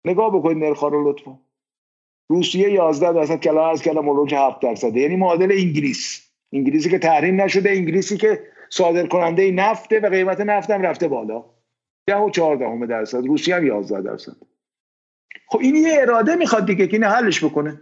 نگاه 0.04 0.38
بکنید 0.38 0.64
نرخ‌ها 0.64 0.88
رو 0.88 1.10
لطفا. 1.10 1.38
روسیه 2.30 2.70
11 2.70 3.12
درصد 3.12 3.40
کلا 3.40 3.70
از 3.70 3.82
کلا 3.82 4.02
مولوج 4.02 4.34
7 4.34 4.60
درصد. 4.60 4.96
یعنی 4.96 5.16
معادل 5.16 5.52
انگلیس. 5.52 6.30
انگلیسی 6.52 6.90
که 6.90 6.98
تحریم 6.98 7.40
نشده 7.40 7.70
انگلیسی 7.70 8.16
که 8.16 8.42
صادر 8.70 9.06
کننده 9.06 9.50
نفته 9.50 10.00
و 10.00 10.08
قیمت 10.08 10.40
نفت 10.40 10.70
هم 10.70 10.82
رفته 10.82 11.08
بالا. 11.08 11.44
10 12.06 12.16
و 12.16 12.30
14 12.30 12.86
درصد 12.86 13.26
روسیه 13.26 13.56
هم 13.56 13.66
11 13.66 14.02
درصد. 14.02 14.36
خب 15.48 15.58
این 15.62 15.76
یه 15.76 15.98
اراده 16.00 16.36
می‌خواد 16.36 16.66
دیگه 16.66 16.86
که 16.86 16.96
این 16.96 17.04
حلش 17.04 17.44
بکنه. 17.44 17.80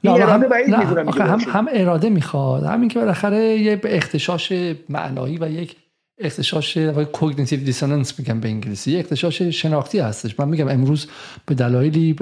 این 0.00 0.22
اراده 0.22 0.76
هم, 0.76 1.08
هم, 1.08 1.40
هم 1.40 1.68
اراده 1.72 2.08
می‌خواد. 2.08 2.64
همین 2.64 2.88
که 2.88 2.98
بالاخره 2.98 3.38
یه 3.38 3.80
اختشاش 3.84 4.52
معنایی 4.88 5.38
و 5.38 5.50
یک 5.50 5.76
اختشاش 6.18 6.78
کوگنیتیو 7.12 7.60
دیسوننس 7.60 8.18
میگم 8.18 8.40
به 8.40 8.48
انگلیسی. 8.48 8.92
یه 8.92 8.98
اختشاش 8.98 9.42
شناختی 9.42 9.98
هستش. 9.98 10.40
من 10.40 10.48
میگم 10.48 10.68
امروز 10.68 11.06
به 11.46 11.54
دلایلی 11.54 12.16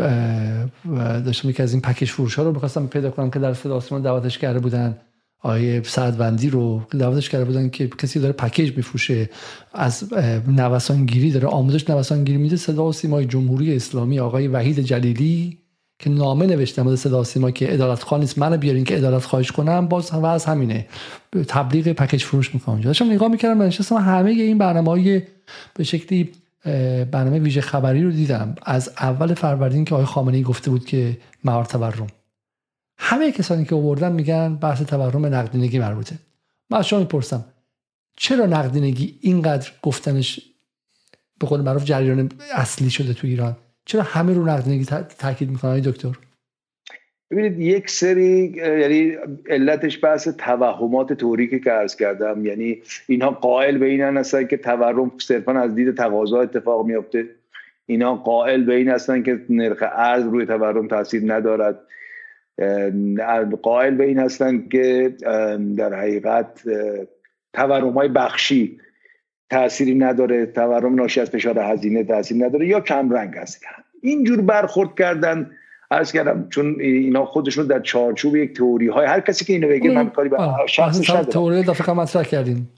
داشتم 1.25 1.51
یکی 1.51 1.63
از 1.63 1.73
این 1.73 1.83
پکیج 1.83 2.11
فروش 2.11 2.35
ها 2.35 2.43
رو 2.43 2.53
می‌خواستم 2.53 2.87
پیدا 2.87 3.11
کنم 3.11 3.31
که 3.31 3.39
در 3.39 3.55
صدا 3.55 3.77
آسمان 3.77 4.03
دعوتش 4.03 4.39
کرده 4.39 4.59
بودن. 4.59 4.99
آیه 5.43 5.83
سعدوندی 5.83 6.51
رو 6.51 6.83
دعوتش 6.99 7.29
کرده 7.29 7.45
بودن 7.45 7.69
که 7.69 7.89
کسی 7.89 8.21
داره 8.21 8.33
پکیج 8.33 8.77
میفروشه. 8.77 9.31
از 9.73 10.13
نوسانگیری 10.49 11.31
داره 11.31 11.49
آموزش 11.49 11.91
نوسانگیری 11.91 12.39
میده. 12.39 12.57
صدا 12.57 12.85
و 12.85 12.93
سیمای 12.93 13.27
جمهوری 13.27 13.77
اسلامی 13.77 14.21
آقای 14.21 14.49
وحید 14.49 14.81
جلیلی 14.81 15.59
که 15.99 16.11
نامه 16.11 16.47
نوشته 16.47 16.83
مورد 16.83 16.97
صدا 16.97 17.25
سیما 17.25 17.51
که 17.51 17.75
ادالت 17.75 18.03
خان 18.03 18.21
نیست 18.21 18.39
منو 18.39 18.57
بیارین 18.57 18.85
که 18.85 18.99
ادالت 18.99 19.25
خواهش 19.25 19.53
کنم. 19.53 19.89
باز 19.89 20.11
هم 20.11 20.25
از 20.25 20.45
همینه. 20.45 20.87
تبلیغ 21.49 21.89
پکیج 21.89 22.23
فروش 22.25 22.55
می‌کنم. 22.55 22.81
داشتم 22.81 23.13
نگاه 23.13 23.29
می‌کردم 23.29 23.63
نشستم 23.63 23.97
همه 23.97 24.31
این 24.31 24.59
برنامه 24.59 24.91
های 24.91 25.23
به 25.75 25.85
شکلی 25.85 26.31
برنامه 27.11 27.39
ویژه 27.39 27.61
خبری 27.61 28.03
رو 28.03 28.11
دیدم. 28.11 28.55
از 28.63 28.91
اول 29.01 29.35
فروردین 29.35 29.85
که 29.85 29.95
آقای 29.95 30.07
خامنه 30.07 30.37
ای 30.37 30.43
گفته 30.43 30.71
بود 30.71 30.85
که 30.87 31.19
مهار 31.45 31.65
تورم 31.65 32.07
همه 33.05 33.33
کسانی 33.33 33.65
که 33.65 33.75
آوردن 33.75 34.13
میگن 34.13 34.55
بحث 34.55 34.83
تورم 34.83 35.27
نقدینگی 35.27 35.79
مربوطه. 35.79 36.17
من 36.71 36.79
از 36.79 36.89
شما 36.89 37.01
می‌پرسم 37.01 37.45
چرا 38.17 38.47
نقدینگی 38.47 39.19
اینقدر 39.21 39.71
گفتنش 39.83 40.41
به 41.41 41.47
قول 41.47 41.61
معروف 41.61 41.85
جریان 41.85 42.29
اصلی 42.55 42.91
شده 42.91 43.15
تو 43.15 43.27
ایران؟ 43.27 43.57
چرا 43.85 44.03
همه 44.03 44.35
رو 44.35 44.47
نقدینگی 44.47 44.85
تاکید 45.19 45.51
می‌کنن 45.51 45.81
دکتر؟ 45.81 46.19
ببینید 47.31 47.61
یک 47.61 47.91
سری 47.91 48.53
یعنی 48.57 49.17
علتش 49.49 50.05
بحث 50.05 50.29
توهمات 50.29 51.13
توریکی 51.13 51.61
که 51.61 51.71
عرض 51.71 51.97
کردم. 51.97 52.47
یعنی 52.47 52.83
اینها 53.07 53.31
قائل 53.31 53.79
به 53.79 53.87
این 53.87 54.01
هستن 54.01 54.47
که 54.47 54.57
تورم 54.57 55.13
صرفا 55.19 55.53
از 55.53 55.75
دید 55.75 55.97
تقاضا 55.97 56.41
اتفاق 56.41 56.87
میفته 56.87 57.27
اینا 57.87 58.15
قائل 58.15 58.65
به 58.65 58.75
این 58.75 58.89
هستن 58.89 59.23
که 59.23 59.41
نرخ 59.51 59.83
ارز 59.83 60.25
روی 60.25 60.47
تورم 60.47 60.89
تاثیر 60.89 61.35
ندارد. 61.35 61.81
قائل 63.63 63.95
به 63.95 64.05
این 64.05 64.19
هستن 64.19 64.69
که 64.69 65.15
در 65.77 65.95
حقیقت 65.95 66.63
تورم 67.53 67.93
های 67.93 68.09
بخشی 68.09 68.81
تأثیری 69.51 69.95
نداره 69.95 70.47
تورم 70.47 70.95
ناشی 70.95 71.21
از 71.21 71.31
فشار 71.31 71.59
هزینه 71.59 72.05
تاثیر 72.05 72.47
نداره 72.47 72.67
یا 72.67 72.81
کم 72.81 73.11
رنگ 73.11 73.35
هست 73.35 73.65
اینجور 74.03 74.41
برخورد 74.41 74.95
کردن 74.99 75.51
عرض 75.91 76.13
کردم 76.13 76.49
چون 76.49 76.77
اینا 76.81 77.25
خودشون 77.25 77.67
در 77.67 77.81
چارچوب 77.81 78.37
یک 78.37 78.57
تئوری 78.57 78.89
های 78.89 79.07
هر 79.07 79.21
کسی 79.21 79.45
که 79.45 79.53
اینو 79.53 79.69
بگه 79.69 79.91
من 79.91 80.11
کاری 80.11 80.29
به 80.29 80.37
شخصش 80.67 81.11
ندارم. 81.11 81.25
تئوری 81.25 81.63
دفعه 81.63 81.95
مطرح 81.95 82.23
کردیم 82.23 82.73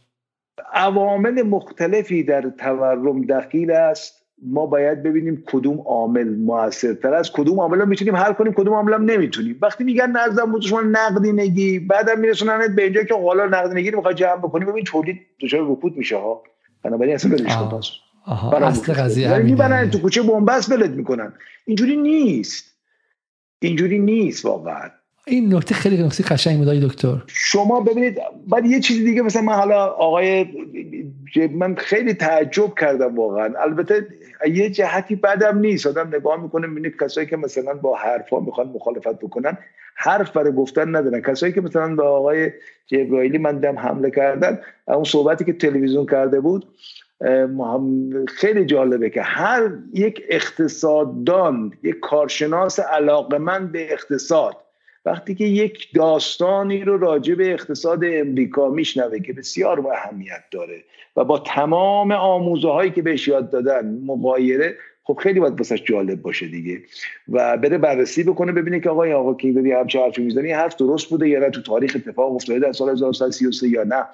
عوامل 0.72 1.42
مختلفی 1.42 2.22
در 2.22 2.50
تورم 2.58 3.22
دخیل 3.22 3.70
است. 3.70 4.23
ما 4.42 4.66
باید 4.66 5.02
ببینیم 5.02 5.44
کدوم 5.46 5.80
عامل 5.80 6.28
موثرتر 6.28 7.14
است. 7.14 7.32
کدوم 7.32 7.60
عامل 7.60 7.78
رو 7.78 7.86
می‌تونیم 7.86 8.16
حل 8.16 8.32
کنیم 8.32 8.52
کدوم 8.52 8.74
عامل 8.74 8.98
نمی‌تونیم. 8.98 9.58
وقتی 9.62 9.84
میگن 9.84 10.10
نظم 10.10 10.52
بود 10.52 10.62
شما 10.62 10.80
نقدینگی 10.80 11.78
بعدم 11.78 12.20
میرسونن 12.20 12.74
به 12.76 12.84
اینجا 12.84 13.02
که 13.02 13.14
حالا 13.14 13.46
نقدینگی 13.46 13.90
رو 13.90 13.96
می‌خوای 13.96 14.14
جمع 14.14 14.36
بکنی 14.36 14.64
ببین 14.64 14.84
تولید 14.84 15.20
دچار 15.40 15.72
رکود 15.72 15.96
میشه 15.96 16.16
ها. 16.16 16.42
بنابراین 16.82 17.14
اصلا 17.14 17.30
برش 17.30 17.56
کن 17.56 18.62
اصل 18.62 18.92
قضیه 18.92 19.28
یعنی 19.28 19.44
می‌برن 19.44 19.90
تو 19.90 19.98
کوچه 19.98 20.22
بنبست 20.22 20.76
بلد 20.76 20.94
می‌کنن. 20.94 21.32
اینجوری 21.66 21.96
نیست. 21.96 22.64
اینجوری 23.58 23.98
نیست 23.98 24.44
واقعا. 24.44 24.90
این 25.26 25.54
نکته 25.54 25.74
خیلی 25.74 26.02
نکته 26.02 26.24
قشنگ 26.24 26.58
بود 26.58 26.68
دکتر. 26.68 27.16
شما 27.26 27.80
ببینید 27.80 28.18
بعد 28.48 28.66
یه 28.66 28.80
چیزی 28.80 29.04
دیگه 29.04 29.22
مثلا 29.22 29.42
من 29.42 29.52
حالا 29.52 29.86
آقای 29.86 30.46
من 31.50 31.74
خیلی 31.74 32.14
تعجب 32.14 32.74
کردم 32.80 33.16
واقعا. 33.16 33.54
البته 33.58 34.06
یه 34.52 34.70
جهتی 34.70 35.16
بدم 35.16 35.58
نیست. 35.58 35.86
آدم 35.86 36.08
نگاه 36.16 36.42
می‌کنه 36.42 36.66
می‌بینه 36.66 36.94
کسایی 37.00 37.26
که 37.26 37.36
مثلا 37.36 37.74
با 37.74 37.96
حرفا 37.96 38.40
می‌خوان 38.40 38.68
مخالفت 38.68 39.18
بکنن 39.18 39.58
حرف 39.94 40.30
برای 40.30 40.52
گفتن 40.52 40.96
ندارن. 40.96 41.20
کسایی 41.20 41.52
که 41.52 41.60
مثلا 41.60 41.94
به 41.94 42.02
آقای 42.02 42.50
جبرائیلی 42.86 43.38
من 43.38 43.58
دم 43.58 43.78
حمله 43.78 44.10
کردن 44.10 44.58
اون 44.88 45.04
صحبتی 45.04 45.44
که 45.44 45.52
تلویزیون 45.52 46.06
کرده 46.06 46.40
بود 46.40 46.66
خیلی 48.28 48.64
جالبه 48.64 49.10
که 49.10 49.22
هر 49.22 49.70
یک 49.94 50.22
اقتصاددان 50.28 51.72
یک 51.82 52.00
کارشناس 52.00 52.80
علاقمند 52.80 53.72
به 53.72 53.92
اقتصاد 53.92 54.56
وقتی 55.04 55.34
که 55.34 55.44
یک 55.44 55.88
داستانی 55.94 56.84
رو 56.84 56.98
راجع 56.98 57.34
به 57.34 57.52
اقتصاد 57.52 58.00
امریکا 58.04 58.68
میشنوه 58.68 59.20
که 59.20 59.32
بسیار 59.32 59.86
اهمیت 59.86 60.44
داره 60.50 60.84
و 61.16 61.24
با 61.24 61.38
تمام 61.38 62.12
آموزه 62.12 62.68
هایی 62.68 62.90
که 62.90 63.02
بهش 63.02 63.28
یاد 63.28 63.50
دادن 63.50 64.00
مقایره 64.06 64.76
خب 65.04 65.18
خیلی 65.22 65.40
باید 65.40 65.58
واسش 65.58 65.82
جالب 65.82 66.22
باشه 66.22 66.46
دیگه 66.46 66.82
و 67.28 67.56
بره 67.56 67.78
بررسی 67.78 68.22
بکنه 68.22 68.52
ببینه 68.52 68.80
که 68.80 68.90
آقای 68.90 69.12
آقا 69.12 69.34
که 69.34 69.52
داری 69.52 69.72
همچه 69.72 70.00
حرفی 70.00 70.22
می‌زنی. 70.22 70.52
حرف 70.52 70.76
درست 70.76 71.10
بوده 71.10 71.28
یا 71.28 71.40
نه؟ 71.40 71.50
تو 71.50 71.62
تاریخ 71.62 71.96
اتفاق 71.96 72.34
افتاده 72.34 72.58
در 72.58 72.72
سال 72.72 72.90
1933 72.90 73.68
یا 73.68 73.84
نه؟ 73.84 74.04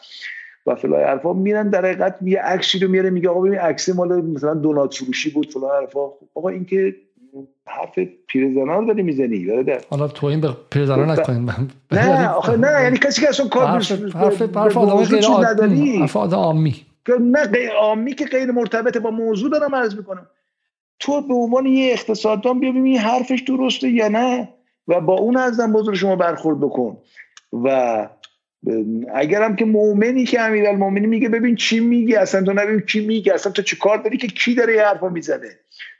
و 0.66 0.74
فلان 0.74 1.02
حرفا 1.02 1.32
میرن 1.32 1.70
در 1.70 1.84
حقیقت 1.84 2.18
یه 2.22 2.40
عکسی 2.40 2.78
رو 2.78 2.88
میاره 2.88 3.10
میگه 3.10 3.28
آقا 3.28 3.40
ببین 3.40 3.58
عکس 3.58 3.88
مال 3.88 4.20
مثلا 4.20 4.54
دونات 4.54 4.94
فروشی 4.94 5.30
بود 5.30 5.52
فلان 5.52 5.80
حرفا. 5.80 6.08
خب 6.08 6.28
آقا 6.34 6.48
این 6.48 6.64
که 6.64 6.96
حرف 7.66 7.98
پیرزنا 8.26 8.78
رو 8.78 8.86
داری 8.86 9.02
می‌زنی 9.02 9.46
حالا 9.90 10.08
تو 10.08 10.26
این 10.26 10.40
به 10.40 10.56
پیرزنا 10.70 11.04
نکنیم. 11.04 11.46
نه 11.92 12.28
آخه 12.28 12.56
نه 12.56 12.82
یعنی 12.82 12.98
کسی 12.98 13.20
که 13.20 13.28
اصلا 13.28 13.48
کار 13.48 13.66
حرف 13.66 13.92
حرف 13.92 14.42
حرف 14.56 14.76
آدم 14.76 15.04
غیر 15.04 15.24
عادی 15.24 15.98
حرف 15.98 16.16
آدم 16.16 16.36
عامی. 16.36 16.86
نه 17.20 17.46
غیر 17.46 17.70
عامی 17.70 18.14
که 18.14 18.24
غیر 18.24 18.50
مرتبط 18.50 18.96
با 18.96 19.10
موضوع 19.10 19.50
دارم 19.50 19.74
عرض 19.74 19.96
می‌کنم. 19.96 20.26
تو 20.98 21.20
به 21.20 21.34
عنوان 21.34 21.66
یه 21.66 21.92
اقتصاددان 21.92 22.60
بیا 22.60 22.70
ببین 22.70 22.98
حرفش 22.98 23.40
درسته 23.40 23.88
یا 23.88 24.08
نه 24.08 24.48
و 24.88 25.00
با 25.00 25.14
اون 25.14 25.36
ازم 25.36 25.72
بزرگ 25.72 25.94
شما 25.94 26.16
برخورد 26.16 26.60
بکن. 26.60 26.96
و 27.52 28.08
اگرم 29.14 29.56
که 29.56 29.64
مؤمنی 29.64 30.24
که 30.24 30.40
امیرالمومنین 30.40 31.08
میگه 31.08 31.28
ببین 31.28 31.56
چی 31.56 31.80
میگی 31.80 32.14
اصلا 32.14 32.42
تو 32.42 32.52
نبین 32.52 32.82
چی 32.86 33.06
میگی 33.06 33.30
اصلا 33.30 33.52
تو 33.52 33.62
چی 33.62 33.76
کار 33.76 33.98
داری 33.98 34.16
که 34.16 34.26
کی 34.26 34.54
داره 34.54 34.74
یه 34.74 34.82
حرفا 34.82 35.08
می‌زنه؟ 35.08 35.48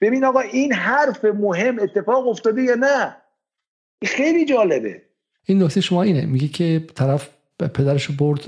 ببین 0.01 0.25
آقا 0.25 0.41
این 0.41 0.73
حرف 0.73 1.25
مهم 1.25 1.79
اتفاق 1.79 2.29
افتاده 2.29 2.63
یا 2.63 2.75
نه؟ 2.75 3.17
خیلی 4.05 4.45
جالبه. 4.45 5.03
این 5.47 5.63
نکته 5.63 5.81
شما 5.81 6.03
اینه 6.03 6.27
میگه 6.27 6.49
که 6.49 6.85
طرف 6.95 7.29
پدرشو 7.75 8.13
برد 8.13 8.41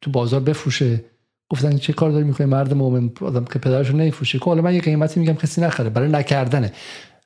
تو 0.00 0.10
بازار 0.10 0.40
بفروشه. 0.40 1.04
گفتن 1.48 1.76
چه 1.76 1.92
کار 1.92 2.10
داری 2.10 2.24
می‌کنی 2.24 2.46
مرد 2.46 2.74
مؤمن؟ 2.74 3.10
آدم 3.20 3.44
که 3.44 3.58
پدرشو 3.58 3.96
نمیفروشه. 3.96 4.38
که 4.38 4.44
حالا 4.44 4.62
من 4.62 4.74
یه 4.74 4.80
قیمتی 4.80 5.20
میگم 5.20 5.34
کسی 5.34 5.60
نخره 5.60 5.90
برای 5.90 6.08
نکردنه. 6.08 6.72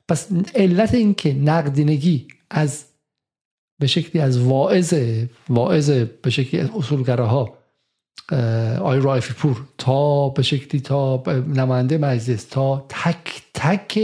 پس 0.09 0.29
علت 0.55 0.95
این 0.95 1.15
که 1.15 1.33
نقدینگی 1.35 2.29
از 2.51 2.85
به 3.79 3.87
شکلی 3.87 4.23
از 4.23 4.39
واعظ 4.39 4.95
واعظ 5.49 5.91
به 5.91 6.31
شکلی 6.31 6.61
اصولگراها 6.61 7.59
آی 8.81 9.01
رایفی 9.01 9.35
پور 9.35 9.65
تا 9.79 10.29
به 10.29 10.43
شکلی 10.43 10.81
تا 10.81 11.23
نماینده 11.55 11.99
مجلس 11.99 12.45
تا 12.45 12.87
تک 12.89 13.43
تک 13.55 13.99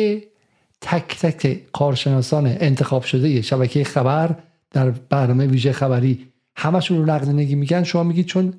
تک 0.80 1.18
تک 1.20 1.72
کارشناسان 1.72 2.46
انتخاب 2.46 3.02
شده 3.02 3.42
شبکه 3.42 3.84
خبر 3.84 4.36
در 4.70 4.90
برنامه 4.90 5.46
ویژه 5.46 5.72
خبری 5.72 6.26
همشون 6.56 6.98
رو 6.98 7.04
نقدینگی 7.04 7.54
میگن 7.54 7.84
شما 7.84 8.02
میگید 8.02 8.26
چون 8.26 8.54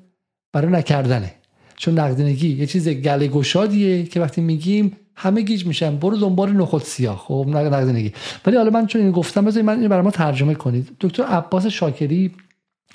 برای 0.52 0.72
نکردنه. 0.72 1.34
چون 1.82 1.98
نقدینگی 1.98 2.48
یه 2.48 2.66
چیز 2.66 2.88
گله 2.88 3.28
گشادیه 3.28 4.02
که 4.02 4.20
وقتی 4.20 4.40
میگیم 4.40 4.96
همه 5.16 5.40
گیج 5.42 5.66
میشن 5.66 5.96
برو 5.96 6.16
دنبال 6.16 6.52
نخود 6.52 6.82
سیاه. 6.82 7.18
خب 7.18 7.46
نقدینگی. 7.48 8.12
ولی 8.46 8.56
حالا 8.56 8.70
من 8.70 8.86
چون 8.86 9.02
این 9.02 9.10
گفتم 9.10 9.44
بذارید 9.44 9.66
من 9.66 9.80
این 9.80 9.88
برای 9.88 10.02
ما 10.02 10.10
ترجمه 10.10 10.54
کنید. 10.54 10.96
دکتر 11.00 11.22
عباس 11.22 11.66
شاکری 11.66 12.32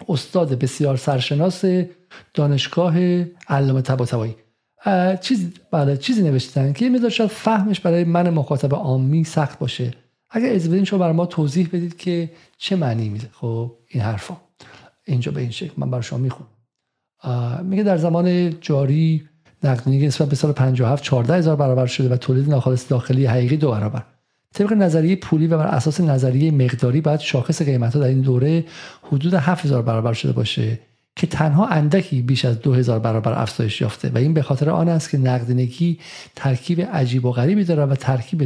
استاد 0.10 0.60
بسیار 0.60 0.98
سرشناس 0.98 1.66
دانشگاه 2.34 2.96
علامه 3.48 3.82
طباطبایی. 3.82 4.36
چیز 5.22 5.48
بله 5.72 5.98
چیزی 5.98 6.22
نوشتن 6.24 6.74
که 6.74 6.90
میذار 6.90 7.10
شاید 7.10 7.30
فهمش 7.30 7.80
برای 7.80 8.04
من 8.04 8.30
مخاطب 8.30 8.74
عامی 8.74 9.24
سخت 9.24 9.60
باشه. 9.60 9.94
اگر 10.30 10.54
از 10.54 10.70
بدین 10.70 10.84
شما 10.84 11.00
برای 11.00 11.14
ما 11.14 11.26
توضیح 11.26 11.68
بدید 11.68 11.98
که 11.98 12.30
چه 12.58 12.76
معنی 12.76 13.10
میده. 13.10 13.30
خب 13.34 13.72
این 13.88 14.04
حرفا. 14.04 14.38
اینجا 15.06 15.32
به 15.32 15.42
این 15.42 15.52
شکل 15.52 15.74
من 15.78 15.92
برای 15.92 16.04
شما 16.04 16.20
می‌خونم. 16.20 16.50
میگه 17.64 17.84
در 17.84 17.98
زمان 17.98 18.60
جاری 18.62 19.24
نقدینگی 19.64 20.08
نسبت 20.08 20.30
به 20.30 20.36
سال 20.36 20.52
57 20.52 21.04
14 21.04 21.36
هزار 21.36 21.56
برابر 21.56 21.86
شده 21.86 22.10
و 22.10 22.18
تولید 22.18 22.50
ناخالص 22.50 22.90
داخلی 22.90 23.26
حقیقی 23.26 23.58
دو 23.58 23.72
برابر. 23.72 24.04
طبق 24.54 24.74
نظریه 24.74 25.16
پولی 25.16 25.48
و 25.48 25.58
بر 25.58 25.68
اساس 25.68 26.02
نظریه 26.02 26.52
مقداری 26.52 27.02
باید 27.02 27.20
شاخص 27.20 27.62
قیمت 27.62 27.94
ها 27.94 28.00
در 28.00 28.08
این 28.08 28.22
دوره 28.22 28.66
حدود 29.04 29.34
7000 29.34 29.82
برابر 29.82 30.14
شده 30.14 30.32
باشه 30.32 30.80
که 31.16 31.28
تنها 31.28 31.68
اندکی 31.68 32.22
بیش 32.22 32.46
از 32.46 32.62
2000 32.62 33.00
برابر 33.00 33.42
افزایش 33.42 33.82
یافته 33.82 34.10
و 34.10 34.18
این 34.18 34.34
به 34.34 34.42
خاطر 34.42 34.70
آن 34.70 34.90
است 34.90 35.10
که 35.10 35.18
نقدینگی 35.18 36.00
ترکیب 36.36 36.82
عجیب 36.82 37.26
و 37.26 37.32
غریبی 37.32 37.64
داره 37.64 37.86
و 37.86 37.96
ترکیب 37.96 38.44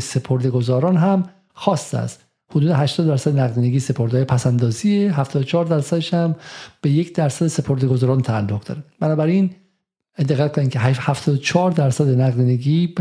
گذاران 0.53 0.97
هم 0.97 1.29
خاص 1.53 1.93
است. 1.93 2.30
حدود 2.51 2.71
80 2.71 3.07
درصد 3.07 3.39
نقدینگی 3.39 3.79
سپردهای 3.79 4.23
پسندازی 4.23 5.05
74 5.05 5.65
درصدش 5.65 6.13
هم 6.13 6.35
به 6.81 6.89
یک 6.89 7.15
درصد 7.15 7.67
گذاران 7.85 8.21
تعلق 8.21 8.63
داره. 8.63 8.83
بنابراین 8.99 9.49
دقت 10.17 10.55
کنید 10.55 10.69
که 10.69 10.79
74 10.79 11.71
درصد 11.71 12.07
نقدینگی 12.07 12.95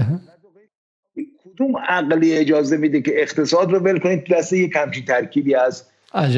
کدوم 1.45 1.77
عقلی 1.89 2.37
اجازه 2.37 2.77
میده 2.77 3.03
که 3.03 3.13
اقتصاد 3.23 3.73
رو 3.73 3.79
ول 3.79 3.99
کنید؟ 3.99 4.25
دسته 4.25 4.59
یک 4.59 4.77
همچین 4.77 5.05
ترکیبی 5.05 5.55
از 5.55 5.85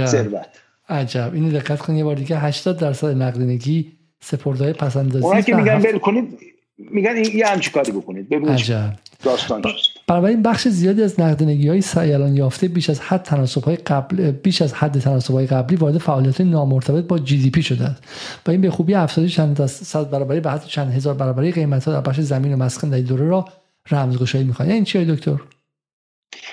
ثروت. 0.06 0.47
عجب. 0.89 1.30
اینو 1.34 1.51
دقت 1.51 1.78
کنید 1.78 1.98
یه 1.98 2.05
بار 2.05 2.16
دیگه. 2.16 2.39
80 2.39 2.78
درصد 2.78 3.16
نقدینگی 3.16 3.93
سپردهای 4.20 4.72
پسندازی 4.72 5.24
اونایی 5.24 5.43
که 5.43 5.55
میگن 5.55 5.76
ول 5.76 5.98
کنید 5.98 6.39
میگن 6.78 7.16
یه 7.16 7.47
همچی 7.47 7.70
کاری 7.70 7.93
بکنید. 7.93 8.28
ببینید 8.28 8.98
داستان 9.22 9.62
این 10.09 10.43
بخش 10.43 10.69
زیادی 10.69 11.03
از 11.03 11.20
نقدینگی 11.20 11.69
های 11.69 11.81
سیلان 11.81 12.37
یافته 12.37 12.69
بیش 12.69 12.91
از 12.91 13.01
حد 13.01 13.23
تناسب 13.23 13.65
های 13.65 13.77
قبل 13.77 14.31
بیش 14.31 14.62
از 14.62 14.74
حد 14.74 14.99
تناسب 14.99 15.35
های 15.35 15.47
قبلی 15.47 15.77
وارد 15.77 15.99
فعالیت 15.99 16.41
نامرتبط 16.41 17.05
با 17.05 17.19
جی 17.19 17.39
دی 17.39 17.51
پی 17.51 17.62
شده 17.62 17.85
است. 17.85 18.03
و 18.47 18.51
این 18.51 18.61
به 18.61 18.70
خوبی 18.70 18.95
افزایش 18.95 19.37
چند 19.37 19.66
صد 19.66 20.11
برابری 20.11 20.41
به 20.41 20.51
حد 20.51 20.65
چند 20.65 20.93
هزار 20.93 21.15
برابری 21.15 21.53
قیمت 21.53 21.85
ها 21.85 21.93
در 21.93 22.01
بخش 22.01 22.20
زمین 22.20 22.55
و 22.55 22.57
مسکن 22.57 22.91
در 22.91 22.99
دوره 22.99 23.27
را 23.29 23.45
رمزگشایی 23.91 24.45
می‌خواد 24.45 24.69
این 24.69 24.85
چیه 24.85 25.05
دکتر؟ 25.05 25.37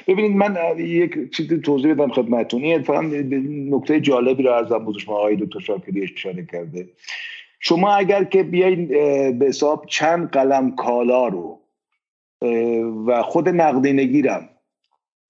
ببینید 0.07 0.37
من 0.37 0.57
یک 0.77 1.35
چیزی 1.37 1.57
توضیح 1.57 1.93
بدم 1.93 2.11
خدمتتون. 2.11 2.63
این 2.63 3.75
نکته 3.75 4.01
جالبی 4.01 4.43
رو 4.43 4.51
ارزم 4.51 4.77
بود 4.79 4.97
شما 4.97 5.15
آقای 5.15 5.35
دکتر 5.35 5.59
شاکری 5.59 6.03
اشاره 6.03 6.45
کرده. 6.45 6.89
شما 7.59 7.91
اگر 7.91 8.23
که 8.23 8.43
بیاین 8.43 8.87
به 9.39 9.45
حساب 9.45 9.85
چند 9.87 10.29
قلم 10.29 10.75
کالا 10.75 11.27
رو 11.27 11.58
و 13.05 13.21
خود 13.21 13.49
نقدینگی 13.49 14.21
رم 14.21 14.49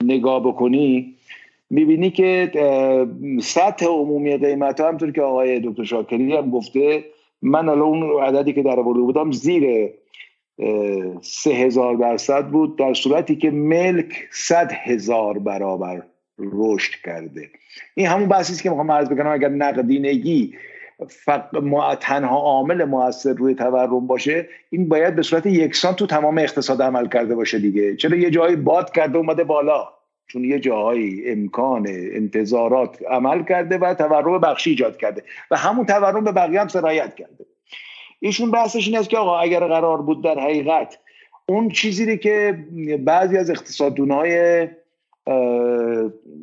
نگاه 0.03 0.43
بکنی 0.43 1.15
می‌بینی 1.69 2.11
که 2.11 2.51
سطح 3.41 3.85
عمومی 3.85 4.37
قیمت 4.37 4.79
ها 4.79 4.87
همطور 4.87 5.11
که 5.11 5.21
آقای 5.21 5.59
دکتر 5.59 5.83
شاکری 5.83 6.35
هم 6.35 6.49
گفته 6.49 7.05
من 7.41 7.69
الان 7.69 8.03
اون 8.03 8.23
عددی 8.23 8.53
که 8.53 8.63
در 8.63 8.79
آورده 8.79 8.99
بودم 8.99 9.31
زیر 9.31 9.89
سه 11.21 11.49
هزار 11.49 11.95
درصد 11.95 12.47
بود 12.47 12.77
در 12.77 12.93
صورتی 12.93 13.35
که 13.35 13.51
ملک 13.51 14.27
صد 14.31 14.71
هزار 14.71 15.39
برابر 15.39 16.03
رشد 16.39 16.91
کرده. 17.05 17.49
این 17.95 18.07
همون 18.07 18.29
بحثی 18.29 18.53
است 18.53 18.63
که 18.63 18.69
می‌خوام 18.69 18.91
عرض 18.91 19.09
بکنم 19.09 19.31
اگر 19.31 19.49
نقدینگی 19.49 20.53
تنها 21.99 22.37
عامل 22.37 22.85
موثر 22.85 23.33
روی 23.33 23.55
تورم 23.55 24.07
باشه 24.07 24.49
این 24.69 24.89
باید 24.89 25.15
به 25.15 25.21
صورت 25.21 25.45
یکسان 25.45 25.93
تو 25.93 26.05
تمام 26.05 26.37
اقتصاد 26.37 26.81
عمل 26.81 27.07
کرده 27.07 27.35
باشه 27.35 27.59
دیگه. 27.59 27.95
چرا 27.95 28.17
یه 28.17 28.29
جایی 28.29 28.55
باد 28.55 28.91
کرده 28.91 29.17
اومده 29.17 29.43
بالا؟ 29.43 29.87
چون 30.27 30.43
یه 30.43 30.59
جاهایی 30.59 31.31
امکان 31.31 31.85
انتظارات 31.89 33.01
عمل 33.09 33.43
کرده 33.43 33.77
و 33.77 33.93
تورم 33.93 34.41
بخشی 34.41 34.69
ایجاد 34.69 34.97
کرده. 34.97 35.23
و 35.51 35.57
همون 35.57 35.85
تورم 35.85 36.23
به 36.23 36.31
بقیه 36.31 36.61
هم 36.61 36.67
سرایت 36.67 37.15
کرده. 37.15 37.45
ایشون 38.19 38.51
بحثش 38.51 38.87
این 38.87 38.97
است 38.97 39.09
که 39.09 39.17
آقا 39.17 39.39
اگر 39.39 39.59
قرار 39.59 40.01
بود 40.01 40.23
در 40.23 40.39
حقیقت 40.39 40.99
اون 41.49 41.69
چیزی 41.69 42.17
که 42.17 42.65
بعضی 42.99 43.37
از 43.37 43.49
اقتصاددونهای 43.49 44.67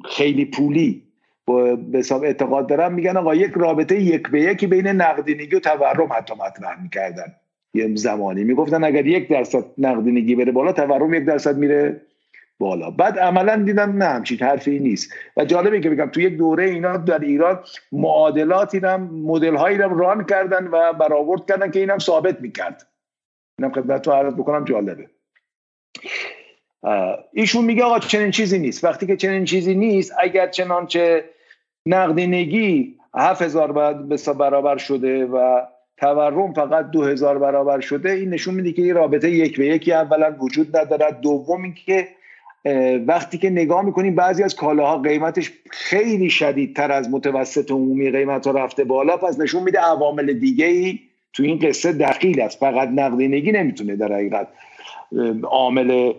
خیلی 0.05 0.45
پولی 0.45 1.06
به 1.47 1.99
حساب 1.99 2.25
اعتقاد 2.25 2.67
دارن 2.67 2.93
میگن 2.93 3.17
آقا 3.17 3.35
یک 3.35 3.53
رابطه 3.57 4.01
یک 4.01 4.29
به 4.29 4.41
یکی 4.41 4.67
بین 4.67 4.87
نقدینگی 4.87 5.57
و 5.57 5.61
تورم 5.61 6.09
حتی 6.13 6.35
مطرح 6.35 6.83
می‌کردن. 6.83 7.35
یه 7.75 7.95
زمانی 7.95 8.45
می‌گفتن 8.45 8.85
اگر 8.85 9.07
یک 9.07 9.29
درصد 9.29 9.65
نقدینگی 9.79 10.35
بره 10.35 10.53
بالا 10.53 10.73
تورم 10.73 11.15
یک 11.15 11.25
درصد 11.25 11.57
میره 11.57 12.01
بالا. 12.59 12.91
بعد 12.91 13.19
عملا 13.19 13.57
دیدم 13.57 14.03
نه 14.03 14.05
همچین 14.05 14.39
حرفی 14.39 14.79
نیست. 14.79 15.13
و 15.37 15.45
جالبه 15.45 15.81
که 15.81 15.91
بگم 15.91 16.07
تو 16.07 16.21
یک 16.21 16.37
دوره 16.37 16.65
اینا 16.65 16.97
در 16.97 17.19
ایران 17.19 17.61
معادلاتی 17.93 18.79
هم 18.79 19.03
مدل 19.03 19.57
هایی 19.57 19.77
هم 19.77 19.99
ران 19.99 20.25
کردن 20.25 20.67
و 20.67 20.93
برآورد 20.93 21.47
کردن 21.49 21.71
که 21.71 21.81
اینم 21.81 21.99
ثابت 21.99 22.41
می‌کرد. 22.41 22.87
اینم 23.59 23.73
خدمت 23.73 24.03
تو 24.03 24.13
عرض 24.13 24.35
بکنم 24.35 24.65
جالبه. 24.65 25.07
ایشون 27.33 27.65
میگه 27.65 27.85
آقا 27.85 27.99
چنین 27.99 28.31
چیزی 28.31 28.59
نیست. 28.59 28.85
وقتی 28.85 29.07
که 29.07 29.17
چنین 29.17 29.45
چیزی 29.45 29.75
نیست 29.75 30.13
اگر 30.19 30.47
چنانچه 30.47 31.25
نقدینگی 31.87 32.95
هفت 33.15 33.43
هزار 33.43 33.73
برابر 34.39 34.77
شده 34.77 35.27
و 35.27 35.61
تورم 35.97 36.53
فقط 36.53 36.91
دو 36.91 37.05
هزار 37.05 37.39
برابر 37.39 37.81
شده 37.81 38.11
این 38.11 38.31
نشون 38.31 38.55
میده 38.55 38.73
که 38.73 38.83
این 38.83 38.95
رابطه 38.95 39.31
یک 39.31 39.59
به 39.59 39.67
یکی 39.67 39.93
اولا 39.93 40.37
وجود 40.41 40.77
ندارد. 40.77 41.21
دوم 41.21 41.63
اینکه 41.63 42.09
وقتی 43.07 43.39
که 43.39 43.51
نگاه 43.51 43.85
می‌کنیم 43.85 44.15
بعضی 44.15 44.43
از 44.43 44.57
کالاها 44.57 44.99
قیمتش 44.99 45.53
خیلی 45.71 46.31
شدیدتر 46.31 46.93
از 46.93 47.11
متوسط 47.11 47.71
عمومی 47.71 48.11
قیمت 48.11 48.47
ها 48.47 48.53
رفته 48.53 48.85
بالا. 48.85 49.17
پس 49.17 49.41
نشون 49.41 49.63
میده 49.63 49.79
عوامل 49.79 50.33
دیگه 50.33 50.67
ای 50.67 50.99
تو 51.33 51.43
این 51.43 51.59
قصه 51.59 51.93
دخیل 51.93 52.41
است. 52.41 52.59
فقط 52.59 52.89
نقدینگی 52.89 53.53
نمی‌تونه 53.53 53.97
در 53.97 54.13
حقیقت 54.13 54.49
عامل 55.43 56.13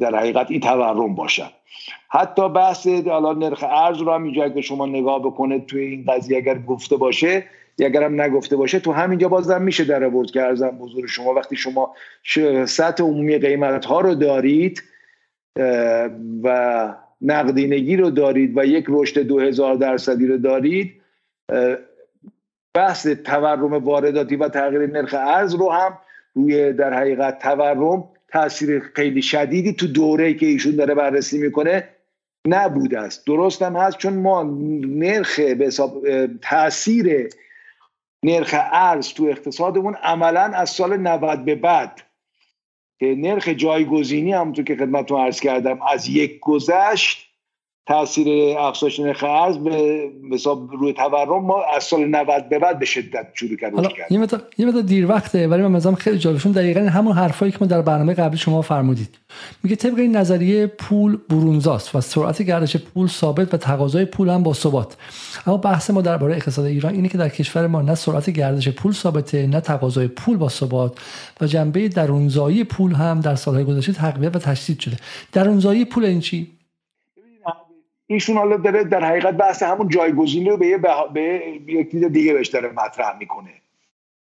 در 0.00 0.14
حقیقت 0.16 0.50
این 0.50 0.60
تورم 0.60 1.14
باشد. 1.14 1.59
حتی 2.08 2.48
بحث 2.48 2.86
الان 2.86 3.38
نرخ 3.38 3.64
ارز 3.68 3.98
رو 3.98 4.12
هم 4.12 4.22
اینجا 4.22 4.44
اگه 4.44 4.60
شما 4.60 4.86
نگاه 4.86 5.22
بکنه 5.22 5.60
توی 5.60 5.82
این 5.82 6.04
قضیه 6.08 6.36
اگر 6.36 6.58
گفته 6.58 6.96
باشه 6.96 7.44
اگر 7.84 8.02
هم 8.02 8.20
نگفته 8.20 8.56
باشه 8.56 8.80
تو 8.80 8.92
همینجا 8.92 9.28
بازم 9.28 9.62
میشه 9.62 9.84
در 9.84 10.04
آورد 10.04 10.30
که 10.30 10.42
ارزم 10.42 10.70
بزرگ 10.70 11.06
شما. 11.06 11.34
وقتی 11.34 11.56
شما 11.56 11.94
سطح 12.66 13.04
عمومی 13.04 13.38
قیمت 13.38 13.84
ها 13.84 14.00
رو 14.00 14.14
دارید 14.14 14.82
و 16.42 16.88
نقدینگی 17.20 17.96
رو 17.96 18.10
دارید 18.10 18.58
و 18.58 18.64
یک 18.64 18.84
رشد 18.88 19.20
دو 19.20 19.40
هزار 19.40 19.74
درصدی 19.74 20.26
رو 20.26 20.38
دارید 20.38 21.00
بحث 22.74 23.06
تورم 23.06 23.72
وارداتی 23.72 24.36
و 24.36 24.48
تغییر 24.48 24.86
نرخ 24.86 25.14
ارز 25.14 25.54
رو 25.54 25.70
هم 25.70 25.98
روی 26.34 26.72
در 26.72 26.94
حقیقت 26.94 27.38
تورم 27.38 28.08
تاثیر 28.32 28.80
خیلی 28.94 29.22
شدیدی 29.22 29.72
تو 29.72 29.86
دوره 29.86 30.34
که 30.34 30.46
ایشون 30.46 30.76
داره 30.76 30.94
بررسی 30.94 31.38
می‌کنه 31.38 31.88
نبوده 32.46 33.00
است. 33.00 33.26
درست 33.26 33.62
هم 33.62 33.76
هست 33.76 33.98
چون 33.98 34.12
ما 34.12 34.42
نرخ 34.82 35.40
به 35.40 35.66
حساب 35.66 36.06
تاثیر 36.42 37.28
نرخ 38.22 38.54
ارز 38.72 39.08
تو 39.08 39.24
اقتصادمون 39.24 39.94
عملا 39.94 40.40
از 40.40 40.70
سال 40.70 40.96
90 40.96 41.44
به 41.44 41.54
بعد. 41.54 42.02
که 43.00 43.14
نرخ 43.18 43.48
جایگزینی 43.48 44.32
همونطور 44.32 44.64
که 44.64 44.76
خدمتتون 44.76 45.20
عرض 45.20 45.40
کردم 45.40 45.78
از 45.92 46.08
یک 46.08 46.40
گذشت 46.40 47.29
تاثیر 47.86 48.58
افزایش 48.58 49.00
نرخ 49.00 49.24
ارز 49.24 49.58
به 49.58 50.00
حساب 50.32 50.70
روی 50.72 50.92
تورم 50.92 51.44
ما 51.44 51.62
از 51.76 51.84
سال 51.84 52.04
90 52.04 52.48
به 52.48 52.58
بعد 52.58 52.78
به 52.78 52.86
شدت 52.86 53.26
شروع 53.34 53.56
کرد 53.56 53.72
یه 54.10 54.18
مقدار 54.18 54.42
یه 54.58 54.66
مقدار 54.66 54.82
دیر 54.82 55.06
وقته 55.06 55.48
ولی 55.48 55.62
من 55.62 55.70
مثلا 55.70 55.94
خیلی 55.94 56.18
جالبشون 56.18 56.52
دقیقا 56.52 56.80
همون 56.80 57.12
حرفایی 57.12 57.52
که 57.52 57.58
ما 57.60 57.66
در 57.66 57.82
برنامه 57.82 58.14
قبلی 58.14 58.38
شما 58.38 58.62
فرمودید. 58.62 59.18
میگه 59.62 59.76
طبق 59.76 59.98
این 59.98 60.16
نظریه 60.16 60.66
پول 60.66 61.18
برونزاست 61.28 61.94
و 61.94 62.00
سرعت 62.00 62.42
گردش 62.42 62.76
پول 62.76 63.08
ثابت 63.08 63.54
و 63.54 63.56
تقاضای 63.56 64.04
پول 64.04 64.28
هم 64.28 64.42
با 64.42 64.54
ثبات. 64.54 64.96
اما 65.46 65.56
بحث 65.56 65.90
ما 65.90 66.02
درباره 66.02 66.36
اقتصاد 66.36 66.64
ایران 66.64 66.94
اینه 66.94 67.08
که 67.08 67.18
در 67.18 67.28
کشور 67.28 67.66
ما 67.66 67.82
نه 67.82 67.94
سرعت 67.94 68.30
گردش 68.30 68.68
پول 68.68 68.92
ثابته 68.92 69.46
نه 69.46 69.60
تقاضای 69.60 70.08
پول 70.08 70.36
با 70.36 70.48
ثبات 70.48 70.98
و 71.40 71.46
جنبه 71.46 71.88
درونزایی 71.88 72.64
پول 72.64 72.92
هم 72.92 73.20
در 73.20 73.34
سالهای 73.34 73.64
گذشته 73.64 73.92
تقویت 73.92 74.36
و 74.36 74.38
تشدید 74.38 74.80
شده. 74.80 74.96
درونزایی 75.32 75.84
پول 75.84 76.04
این 76.04 76.20
چی؟ 76.20 76.59
ایشون 78.10 78.36
حالا 78.36 78.56
داره 78.56 78.84
در 78.84 79.04
حقیقت 79.04 79.34
بحث 79.34 79.62
همون 79.62 79.88
جایگزینی 79.88 80.50
رو 80.50 80.56
به 80.56 80.66
یه 80.66 80.78
به 81.14 81.42
یک 81.66 81.90
دید 81.90 82.12
دیگه 82.12 82.34
بهش 82.34 82.48
داره 82.48 82.68
مطرح 82.68 83.18
می‌کنه. 83.18 83.50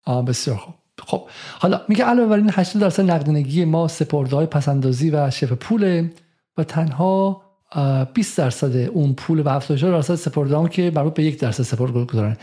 آه 0.06 0.26
بسیار 0.26 0.58
خوب. 0.58 0.74
خب 1.00 1.30
حالا 1.60 1.82
میگه 1.90 2.06
علاوه 2.06 2.30
بر 2.30 2.36
این 2.36 2.50
80 2.54 2.82
درصد 2.82 3.12
نقدینگی 3.12 3.66
ما 3.66 3.88
سپرده 3.88 4.36
های 4.36 4.46
پسندازی 4.46 5.10
و 5.10 5.30
شف 5.30 5.52
پوله 5.52 6.12
و 6.58 6.64
تنها 6.64 7.45
20 8.14 8.38
درصد 8.38 8.76
اون 8.76 9.14
پول 9.14 9.42
و 9.46 9.50
70 9.50 9.80
درصد 9.80 10.16
سپردهام 10.16 10.68
که 10.68 10.92
مربوط 10.96 11.14
به 11.14 11.24
یک 11.24 11.40
درصد 11.40 11.64
سپرد 11.64 11.92
گذارن. 11.92 12.38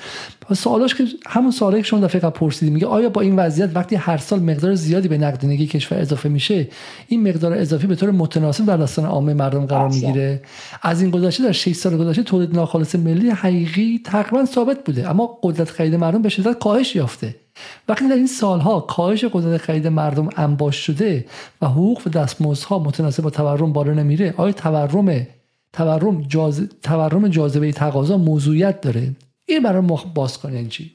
سوالاش 0.55 0.95
که 0.95 1.05
همون 1.27 1.51
سوالی 1.51 1.77
که 1.77 1.83
شما 1.83 2.01
دفعه 2.01 2.21
قبل 2.21 2.31
پرسیدید 2.31 2.75
میگه 2.75 2.87
آیا 2.87 3.09
با 3.09 3.21
این 3.21 3.37
وضعیت 3.37 3.71
وقتی 3.75 3.97
هر 3.97 4.17
سال 4.17 4.41
مقدار 4.41 4.75
زیادی 4.75 5.09
به 5.09 5.19
نقدینگی 5.19 5.67
کشور 5.67 5.99
اضافه 5.99 6.29
میشه 6.29 6.69
این 7.09 7.29
مقدار 7.29 7.53
اضافی 7.53 7.87
به 7.87 7.95
طور 7.95 8.11
متناسب 8.11 8.67
در 8.67 8.77
دستان 8.77 9.05
عامه 9.05 9.35
مردم 9.35 9.67
قرار 9.67 9.89
می‌گیره؟ 9.89 10.43
از 10.83 11.03
این 11.03 11.11
گذشته 11.11 11.45
در 11.45 11.53
6 11.53 11.73
سال 11.73 11.97
گذشته 11.97 12.23
تولید 12.23 12.55
ناخالص 12.55 12.95
ملی 12.95 13.31
حقیقی 13.31 14.01
تقریبا 14.05 14.45
ثابت 14.45 14.85
بوده 14.85 15.11
اما 15.11 15.39
قدرت 15.43 15.71
خرید 15.71 15.95
مردم 15.95 16.23
به 16.23 16.29
شدت 16.29 16.59
کاهش 16.59 16.97
یافته. 16.97 17.41
وقتی 17.89 18.09
در 18.09 18.15
این 18.15 18.27
سالها 18.27 18.81
کاهش 18.81 19.24
قدرت 19.24 19.61
خرید 19.61 19.87
مردم 19.87 20.29
انباش 20.37 20.77
شده 20.87 21.24
و 21.62 21.66
حقوق 21.66 22.07
و 22.07 22.11
دستمزدها 22.11 22.79
متناسب 22.79 23.23
با 23.23 23.31
تورم 23.31 23.73
بالا 23.73 23.93
نمیره 23.93 24.35
آیا 24.37 24.53
تورم 24.53 25.27
تورم 25.73 26.23
جاز... 26.23 26.69
تورم 26.83 27.29
جاذبه 27.29 27.73
تقاضا 27.73 28.16
موضوعیت 28.16 28.81
داره؟ 28.81 29.09
این 29.47 29.62
برای 29.62 29.81
ما 29.81 30.05
باز 30.15 30.39
کنین 30.39 30.69
چی؟ 30.69 30.91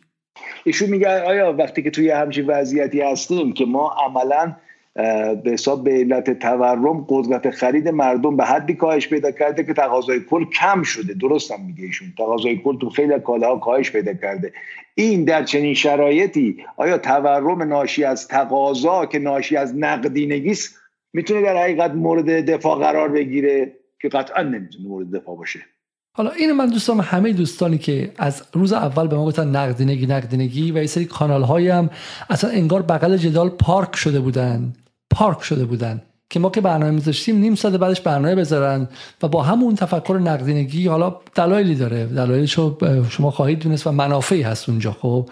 ایشون 0.63 0.89
میگه 0.89 1.23
آیا 1.23 1.53
وقتی 1.53 1.83
که 1.83 1.91
توی 1.91 2.09
همچین 2.09 2.47
وضعیتی 2.47 3.01
هستیم 3.01 3.53
که 3.53 3.65
ما 3.65 3.95
عملا 4.05 4.55
به 5.43 5.51
حساب 5.51 5.83
به 5.83 5.91
علت 5.91 6.39
تورم 6.39 7.05
قدرت 7.09 7.49
خرید 7.49 7.87
مردم 7.87 8.37
به 8.37 8.45
حدی 8.45 8.73
کاهش 8.73 9.07
پیدا 9.07 9.31
کرده 9.31 9.63
که 9.63 9.73
تقاضای 9.73 10.19
کل 10.29 10.45
کم 10.45 10.83
شده. 10.83 11.13
درست 11.13 11.51
هم 11.51 11.65
میگه 11.65 11.83
ایشون. 11.83 12.13
تقاضای 12.17 12.57
کل 12.57 12.77
تو 12.77 12.89
خیلی 12.89 13.19
کالاها 13.19 13.59
کاهش 13.59 13.91
پیدا 13.91 14.13
کرده. 14.13 14.53
این 14.99 15.23
در 15.23 15.43
چنین 15.43 15.73
شرایطی 15.73 16.57
آیا 16.77 16.97
تورم 16.97 17.63
ناشی 17.63 18.03
از 18.03 18.27
تقاضا 18.27 19.05
که 19.05 19.19
ناشی 19.19 19.57
از 19.57 19.75
نقدینگی 19.75 20.51
است 20.51 20.75
می‌تونه 21.13 21.41
در 21.41 21.57
حقیقت 21.57 21.91
مورد 21.91 22.51
دفاع 22.51 22.79
قرار 22.79 23.09
بگیره؟ 23.09 23.73
که 24.01 24.09
قطعا 24.09 24.43
نمی‌تونه 24.43 24.87
مورد 24.87 25.15
دفاع 25.15 25.37
باشه. 25.37 25.59
حالا 26.13 26.31
این 26.31 26.51
من 26.51 26.69
دوستان 26.69 26.99
همه 26.99 27.33
دوستانی 27.33 27.77
که 27.77 28.11
از 28.17 28.43
روز 28.53 28.73
اول 28.73 29.07
به 29.07 29.15
ما 29.15 29.25
گفتن 29.25 29.47
نقدینگی 29.47 30.05
نقدینگی 30.05 30.71
و 30.71 30.77
یه 30.77 30.87
سری 30.87 31.05
کانال 31.05 31.43
هم 31.43 31.89
اصلا 32.29 32.49
انگار 32.49 32.81
بغل 32.81 33.17
جدال 33.17 33.49
پارک 33.49 33.95
شده 33.95 34.19
بودن 34.19 34.73
پارک 35.09 35.43
شده 35.43 35.65
بودن. 35.65 36.01
که 36.29 36.39
ما 36.39 36.49
که 36.49 36.61
برنامه 36.61 36.91
میذاشتیم 36.91 37.37
نیم 37.37 37.55
ساعت 37.55 37.73
بعدش 37.73 38.01
برنامه 38.01 38.35
بذارن 38.35 38.87
و 39.23 39.27
با 39.27 39.43
همون 39.43 39.75
تفکر 39.75 40.19
نقدینگی 40.23 40.87
حالا 40.87 41.15
دلایلی 41.35 41.75
داره. 41.75 42.05
دلایلشو 42.05 42.77
شما 43.09 43.31
خواهید 43.31 43.59
دونست 43.59 43.87
و 43.87 43.91
منافعی 43.91 44.41
هست 44.41 44.69
اونجا 44.69 44.91
خب؟ 44.91 45.29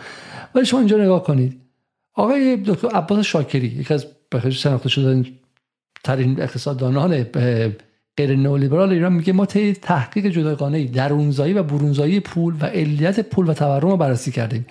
ولی 0.55 0.65
شما 0.65 0.79
اینجا 0.79 0.97
نگاه 0.97 1.23
کنید. 1.23 1.61
آقای 2.13 2.57
دکتر 2.65 2.87
عباس 2.87 3.25
شاکری 3.25 3.67
یکی 3.67 3.93
از 3.93 4.07
بخیر 4.31 4.51
شناخته 4.51 4.89
شده 4.89 5.25
ترین 6.03 6.41
اقتصاددانان 6.41 7.25
غیر 8.17 8.35
نئولیبرال 8.35 8.91
ایران 8.91 9.13
میگه 9.13 9.33
ما 9.33 9.45
طی 9.45 9.73
تحقیق 9.73 10.25
جداگانه 10.25 10.83
درونزایی 10.83 11.53
و 11.53 11.63
برونزایی 11.63 12.19
پول 12.19 12.55
و 12.61 12.65
علیت 12.65 13.19
پول 13.19 13.49
و 13.49 13.53
تورم 13.53 13.89
رو 13.89 13.97
بررسی 13.97 14.31
کردیم. 14.31 14.65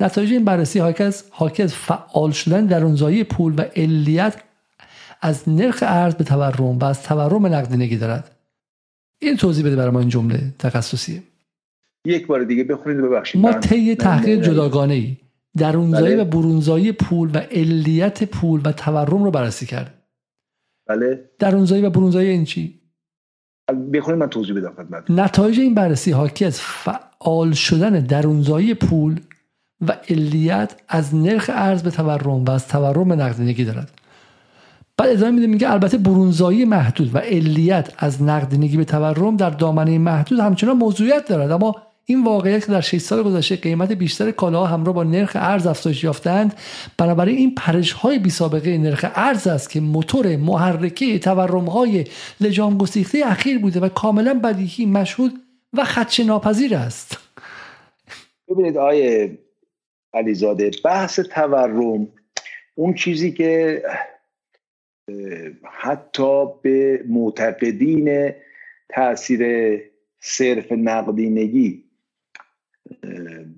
نتایج 0.00 0.32
این 0.32 0.44
بررسی 0.44 0.78
حاکی 0.78 1.02
از 1.02 1.24
حاکی 1.30 1.62
از 1.62 1.74
فعال 1.74 2.30
شدن 2.30 2.66
درونزایی 2.66 3.24
پول 3.24 3.54
و 3.58 3.64
علیت 3.76 4.36
از 5.20 5.48
نرخ 5.48 5.84
ارز 5.86 6.14
به 6.14 6.24
تورم 6.24 6.78
و 6.78 6.84
از 6.84 7.02
تورم 7.02 7.46
نقدینگی 7.46 7.96
دارد. 7.96 8.36
این 9.18 9.36
توضیح 9.36 9.66
بده 9.66 9.76
برای 9.76 9.90
ما 9.90 10.00
این 10.00 10.08
جمله 10.08 10.54
تخصصی. 10.58 11.22
یک 12.06 12.26
بار 12.26 12.44
دیگه 12.44 12.64
بخونید 12.64 13.00
ببخشید. 13.00 13.40
ما 13.40 13.52
طی 13.52 13.94
تحقیق 13.94 14.42
جداگانه 14.42 14.94
ای 14.94 15.16
درونزایی 15.56 16.14
بله. 16.14 16.22
و 16.22 16.24
برونزایی 16.24 16.92
پول 16.92 17.30
و 17.34 17.38
علیت 17.38 18.24
پول 18.24 18.60
و 18.64 18.72
تورم 18.72 19.24
رو 19.24 19.30
بررسی 19.30 19.66
کرد 19.66 19.94
بله. 20.88 21.30
درونزایی 21.38 21.82
و 21.82 21.90
برونزایی 21.90 22.28
این 22.28 22.44
چی؟ 22.44 22.80
بخونید 23.92 24.20
من 24.20 24.28
توضیح 24.28 24.56
بدم 24.56 24.72
خدمت 24.72 25.10
نتایج 25.10 25.60
این 25.60 25.74
بررسی 25.74 26.12
حاکی 26.12 26.44
از 26.44 26.60
فعال 26.60 27.52
شدن 27.52 27.90
درونزایی 27.90 28.74
پول 28.74 29.20
و 29.80 29.92
علیت 30.08 30.82
از 30.88 31.14
نرخ 31.14 31.50
ارز 31.54 31.82
به 31.82 31.90
تورم 31.90 32.44
و 32.44 32.50
از 32.50 32.68
تورم 32.68 33.12
نقدینگی 33.12 33.64
دارد. 33.64 33.90
بعد 34.98 35.08
ادامه 35.08 35.30
میده 35.30 35.46
میگه 35.46 35.72
البته 35.72 35.98
برونزایی 35.98 36.64
محدود 36.64 37.14
و 37.14 37.18
علیت 37.18 37.92
از 37.98 38.22
نقدینگی 38.22 38.76
به 38.76 38.84
تورم 38.84 39.36
در 39.36 39.50
دامنه 39.50 39.98
محدود 39.98 40.40
همچنان 40.40 40.76
موضوعیت 40.76 41.28
دارد. 41.28 41.50
اما 41.50 41.74
این 42.04 42.24
واقعیت 42.24 42.66
که 42.66 42.72
در 42.72 42.80
6 42.80 42.98
سال 42.98 43.22
گذشته 43.22 43.56
قیمت 43.56 43.92
بیشتر 43.92 44.30
کالاها 44.30 44.66
همراه 44.66 44.94
با 44.94 45.04
نرخ 45.04 45.32
ارز 45.34 45.66
افزایش 45.66 46.04
یافتند 46.04 46.54
بنابراین 46.98 47.36
این 47.36 47.54
پرش 47.54 47.92
های 47.92 48.18
بی 48.18 48.30
سابقه 48.30 48.78
نرخ 48.78 49.04
ارز 49.14 49.46
است 49.46 49.70
که 49.70 49.80
موتور 49.80 50.36
محرکه 50.36 51.18
تورم 51.18 51.64
های 51.64 52.04
لجام 52.40 52.78
گسیخته 52.78 53.22
اخیر 53.24 53.58
بوده 53.58 53.80
و 53.80 53.88
کاملا 53.88 54.40
بدیهی 54.44 54.86
مشهود 54.86 55.32
و 55.72 55.84
خدشه 55.84 56.24
ناپذیر 56.24 56.74
است. 56.74 57.18
ببینید 58.48 58.76
آیه 58.76 59.38
علیزاده 60.14 60.70
بحث 60.84 61.20
تورم 61.20 62.08
اون 62.74 62.94
چیزی 62.94 63.32
که 63.32 63.82
حتی 65.62 66.46
به 66.62 67.04
معتقدین 67.08 68.30
تاثیر 68.88 69.80
صرف 70.20 70.72
نقدینگی 70.72 71.84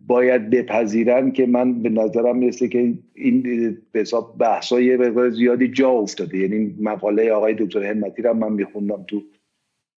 باید 0.07 0.51
بپذیرن 0.51 1.31
که 1.31 1.47
من 1.47 1.83
به 1.83 1.89
نظرم 1.89 2.37
می‌رسه 2.37 2.69
که 2.69 2.95
این 3.15 3.43
به 3.93 4.01
حساب 4.01 4.39
بحثای 4.39 5.12
زیادی 5.31 5.69
جا 5.69 5.91
افتاده. 5.91 6.39
یعنی 6.39 6.77
مقاله 6.81 7.33
آقای 7.33 7.55
دکتر 7.59 7.83
همتی 7.83 8.23
رو 8.23 8.35
من 8.35 8.53
میخوندم 8.53 9.05
تو 9.09 9.23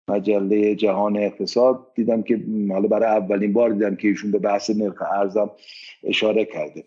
مجله 0.09 0.75
جهان 0.75 1.17
اقتصاد. 1.17 1.87
دیدم 1.95 2.23
که 2.23 2.41
حالا 2.69 2.89
برای 2.89 3.17
اولین 3.17 3.53
بار 3.53 3.71
دیدم 3.71 3.97
که 3.97 4.09
ایشون 4.09 4.31
به 4.31 4.39
بحث 4.39 4.71
نرخ 4.71 5.03
ارزم 5.03 5.51
اشاره 6.05 6.45
کرده. 6.45 6.85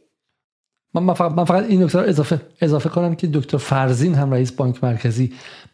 من 0.93 1.13
فقط, 1.13 1.31
من 1.31 1.43
فقط 1.43 1.63
این 1.63 1.85
دکتر 1.85 1.99
اضافه 1.99 2.41
اضافه 2.61 2.89
کنم 2.89 3.15
که 3.15 3.27
دکتر 3.27 3.57
فرزین 3.57 4.15
هم 4.15 4.31
رئیس 4.31 4.51
بانک 4.51 4.83
مرکزی. 4.83 5.33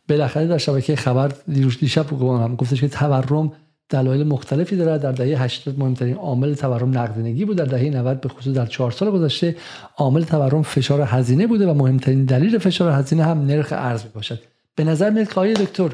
بالاخره 0.10 0.48
در 0.48 0.58
شبکه 0.58 0.96
خبر 0.96 1.32
دیشب 1.48 2.14
هم 2.22 2.56
گفتش 2.56 2.82
که 2.82 2.88
تورم 2.88 3.52
دلایل 3.90 4.28
مختلفی 4.28 4.76
داره. 4.76 4.98
در 4.98 5.12
دهه 5.12 5.44
80 5.44 5.80
مهمترین 5.80 6.16
عامل 6.16 6.54
تورم 6.54 6.98
نقدینگی 6.98 7.46
بود. 7.46 7.58
در 7.58 7.66
دهه 7.66 7.90
90 7.90 8.22
به 8.22 8.30
خصوص 8.30 8.54
در 8.54 8.66
چهار 8.66 8.92
سال 8.92 9.12
گذشته 9.12 9.56
عامل 9.98 10.24
تورم 10.24 10.62
فشار 10.62 11.02
هزینه 11.02 11.48
بوده 11.48 11.68
و 11.68 11.74
مهمترین 11.74 12.26
دلیل 12.26 12.58
فشار 12.58 12.92
هزینه 12.92 13.24
هم 13.24 13.46
نرخ 13.46 13.74
ارز 13.78 14.04
باشد 14.14 14.40
به 14.76 14.84
نظر 14.84 15.10
میاد 15.10 15.34
که 15.34 15.54
دکتر 15.54 15.90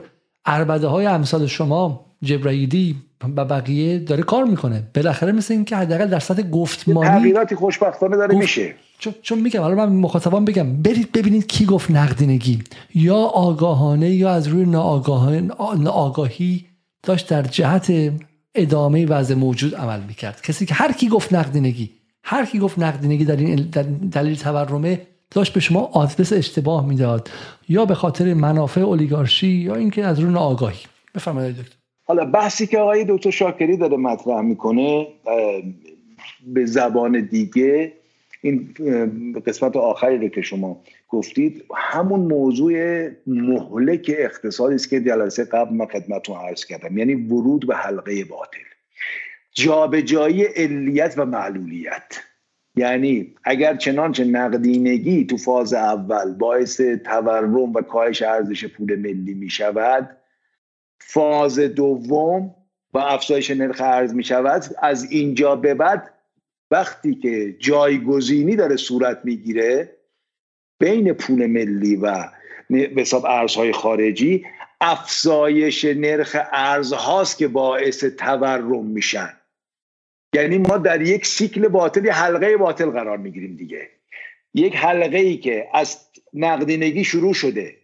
اربده 0.46 0.88
های 0.88 1.06
امثال 1.06 1.48
شما 1.48 2.06
جبرائیلی 2.22 2.96
و 3.38 3.46
بقیه 3.46 4.00
داره 4.00 4.24
کار 4.24 4.44
می‌کنه. 4.44 4.84
بالاخره 4.96 5.32
مثل 5.32 5.54
اینکه 5.54 5.76
حداقل 5.76 6.08
در 6.08 6.20
سطح 6.20 6.42
گفتمانی 6.42 7.10
تغییراتی 7.10 7.56
خوشبختانه 7.56 8.18
داره 8.18 8.36
میشه. 8.36 8.76
چون, 9.00 9.14
چون 9.22 9.40
میگم 9.40 9.62
حالا 9.62 9.76
من 9.76 9.96
مخاطبان 9.96 10.46
بگم 10.46 10.82
برید 10.82 11.12
ببینید 11.12 11.48
کی 11.48 11.66
گفت 11.66 11.92
نقدینگی. 11.92 12.60
یا 12.96 13.16
آگاهانه 13.16 14.10
یا 14.10 14.30
از 14.32 14.48
روی 14.48 14.66
ناآگاهی 15.78 16.66
داشت 17.04 17.30
در 17.30 17.42
جهت 17.42 18.12
ادامه 18.56 19.06
وضع 19.06 19.36
موجود 19.36 19.76
عمل 19.76 20.00
می‌کرد. 20.08 20.42
کسی 20.42 20.66
که 20.66 20.74
هر 20.74 20.92
کی 20.92 21.08
گفت 21.08 21.34
نقدینگی 21.34 21.90
هر 22.24 22.46
کی 22.46 22.60
گفت 22.60 22.80
نقدینگی 22.80 23.26
در 23.26 23.36
این 23.36 23.56
دلیل 24.12 24.36
تورمه 24.36 25.02
داشت 25.32 25.54
به 25.54 25.60
شما 25.60 25.80
آدرس 25.80 26.34
اشتباه 26.34 26.86
می‌داد. 26.86 27.30
یا 27.70 27.86
به 27.86 27.96
خاطر 27.96 28.34
منافع 28.34 28.82
اولیگارشی 28.82 29.48
یا 29.48 29.76
اینکه 29.76 30.06
از 30.06 30.20
روی 30.20 30.36
آگاهی 30.36 30.80
بفرمایید 31.16 31.58
دکتر. 31.58 31.76
حالا 32.08 32.26
بحثی 32.26 32.68
که 32.68 32.78
آقای 32.78 33.06
دکتر 33.10 33.32
شاکری 33.32 33.78
داره 33.78 33.98
مطرح 33.98 34.42
می‌کنه 34.42 35.08
به 36.48 36.66
زبان 36.66 37.28
دیگه 37.32 37.94
این 38.42 38.74
قسمت 39.46 39.76
آخری 39.76 40.18
رو 40.18 40.28
که 40.28 40.42
شما 40.42 40.84
گفتید 41.10 41.64
همون 41.76 42.20
موضوع 42.20 43.08
مهلک 43.28 44.12
اقتصادی 44.18 44.76
است 44.76 44.90
که 44.90 45.02
جلسه 45.02 45.44
قبل 45.44 45.76
من 45.76 45.86
خدمتتون 45.86 46.38
عرض 46.38 46.66
کردم. 46.66 46.98
یعنی 46.98 47.16
ورود 47.16 47.68
به 47.68 47.76
حلقه 47.76 48.24
باطل. 48.24 48.58
جابجایی 49.52 50.44
علیت 50.44 51.14
و 51.18 51.26
معلولیت. 51.26 52.22
یعنی 52.76 53.36
اگر 53.44 53.76
چنانچه 53.76 54.24
نقدینگی 54.24 55.26
تو 55.26 55.38
فاز 55.38 55.74
اول 55.74 56.34
باعث 56.34 56.82
تورم 56.82 57.74
و 57.74 57.82
کاهش 57.82 58.22
ارزش 58.22 58.66
پول 58.66 58.96
ملی 58.96 59.34
می 59.34 59.50
شود 59.50 60.18
فاز 61.00 61.60
دوم 61.60 62.56
و 62.94 62.98
افزایش 62.98 63.52
نرخ 63.52 63.82
ارز 63.82 64.14
می 64.14 64.24
شود 64.24 64.64
از 64.82 65.12
اینجا 65.12 65.56
به 65.56 65.74
بعد 65.74 66.15
وقتی 66.72 67.16
که 67.16 67.56
جایگزینی 67.60 68.56
داره 68.56 68.76
صورت 68.76 69.22
می‌گیره 69.24 69.98
بین 70.80 71.14
پول 71.14 71.46
ملی 71.46 71.96
و 71.96 72.30
حساب 72.98 73.26
ارزهای 73.26 73.72
خارجی 73.72 74.46
افزایش 74.82 75.86
نرخ 75.86 76.38
ارزهاست 76.54 77.38
که 77.38 77.48
باعث 77.48 78.04
تورم 78.04 78.86
میشن. 78.86 79.34
یعنی 80.36 80.58
ما 80.58 80.78
در 80.78 81.02
یک 81.02 81.26
سیکل 81.26 81.68
باطل 81.68 82.10
حلقه 82.10 82.58
باطل 82.58 82.90
قرار 82.90 83.18
می‌گیریم 83.18 83.56
دیگه. 83.56 83.90
یک 84.54 84.76
حلقه 84.76 85.18
ای 85.18 85.38
که 85.38 85.68
از 85.74 85.98
نقدینگی 86.34 87.04
شروع 87.04 87.34
شده. 87.34 87.76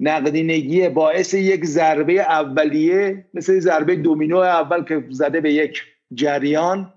نقدینگی 0.00 0.88
باعث 0.88 1.34
یک 1.34 1.64
ضربه 1.64 2.12
اولیه 2.12 3.24
مثل 3.34 3.58
ضربه 3.60 3.96
دومینو 3.96 4.36
اول 4.36 4.84
که 4.84 5.04
زده 5.10 5.40
به 5.40 5.52
یک 5.52 5.82
جریان. 6.14 6.93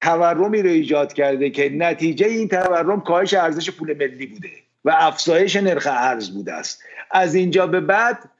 تورمی 0.00 0.62
رو 0.62 0.70
ایجاد 0.70 1.12
کرده 1.12 1.50
که 1.50 1.68
نتیجه 1.68 2.26
این 2.26 2.48
تورم 2.48 3.00
کاهش 3.00 3.34
ارزش 3.34 3.70
پول 3.70 3.94
ملی 3.94 4.26
بوده 4.26 4.50
و 4.84 4.90
افزایش 4.98 5.56
نرخ 5.56 5.88
ارز 5.90 6.30
بوده 6.30 6.52
است. 6.52 6.82
از 7.10 7.34
اینجا 7.34 7.66
به 7.66 7.80
بعد 7.80 8.30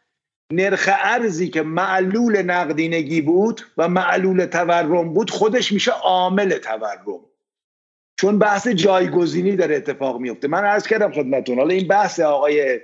نرخ 0.52 0.88
ارزی 1.04 1.48
که 1.48 1.62
معلول 1.62 2.42
نقدینگی 2.42 3.20
بود 3.20 3.60
و 3.76 3.88
معلول 3.88 4.44
تورم 4.44 5.14
بود 5.14 5.30
خودش 5.30 5.72
میشه 5.72 5.90
عامل 5.90 6.58
تورم. 6.58 7.20
چون 8.16 8.38
بحث 8.38 8.68
جایگزینی 8.68 9.56
داره 9.56 9.76
اتفاق 9.76 10.20
میفته. 10.20 10.48
من 10.48 10.64
عرض 10.64 10.86
کردم 10.86 11.12
خدمتون 11.12 11.58
حالا 11.58 11.74
این 11.74 11.88
بحث 11.88 12.20
آقای 12.20 12.80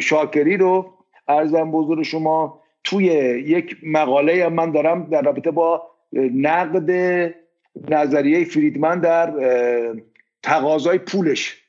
شاکری 0.00 0.56
رو 0.56 0.92
ارزم 1.28 1.70
بزرگ 1.70 2.02
شما 2.02 2.62
توی 2.84 3.04
یک 3.46 3.76
مقاله 3.82 4.48
من 4.48 4.72
دارم 4.72 5.04
در 5.10 5.22
رابطه 5.22 5.50
با 5.50 5.90
نقد 6.34 6.90
نظریه 7.88 8.44
فریدمن 8.44 9.00
در 9.00 9.32
تقاضای 10.42 10.98
پولش 10.98 11.62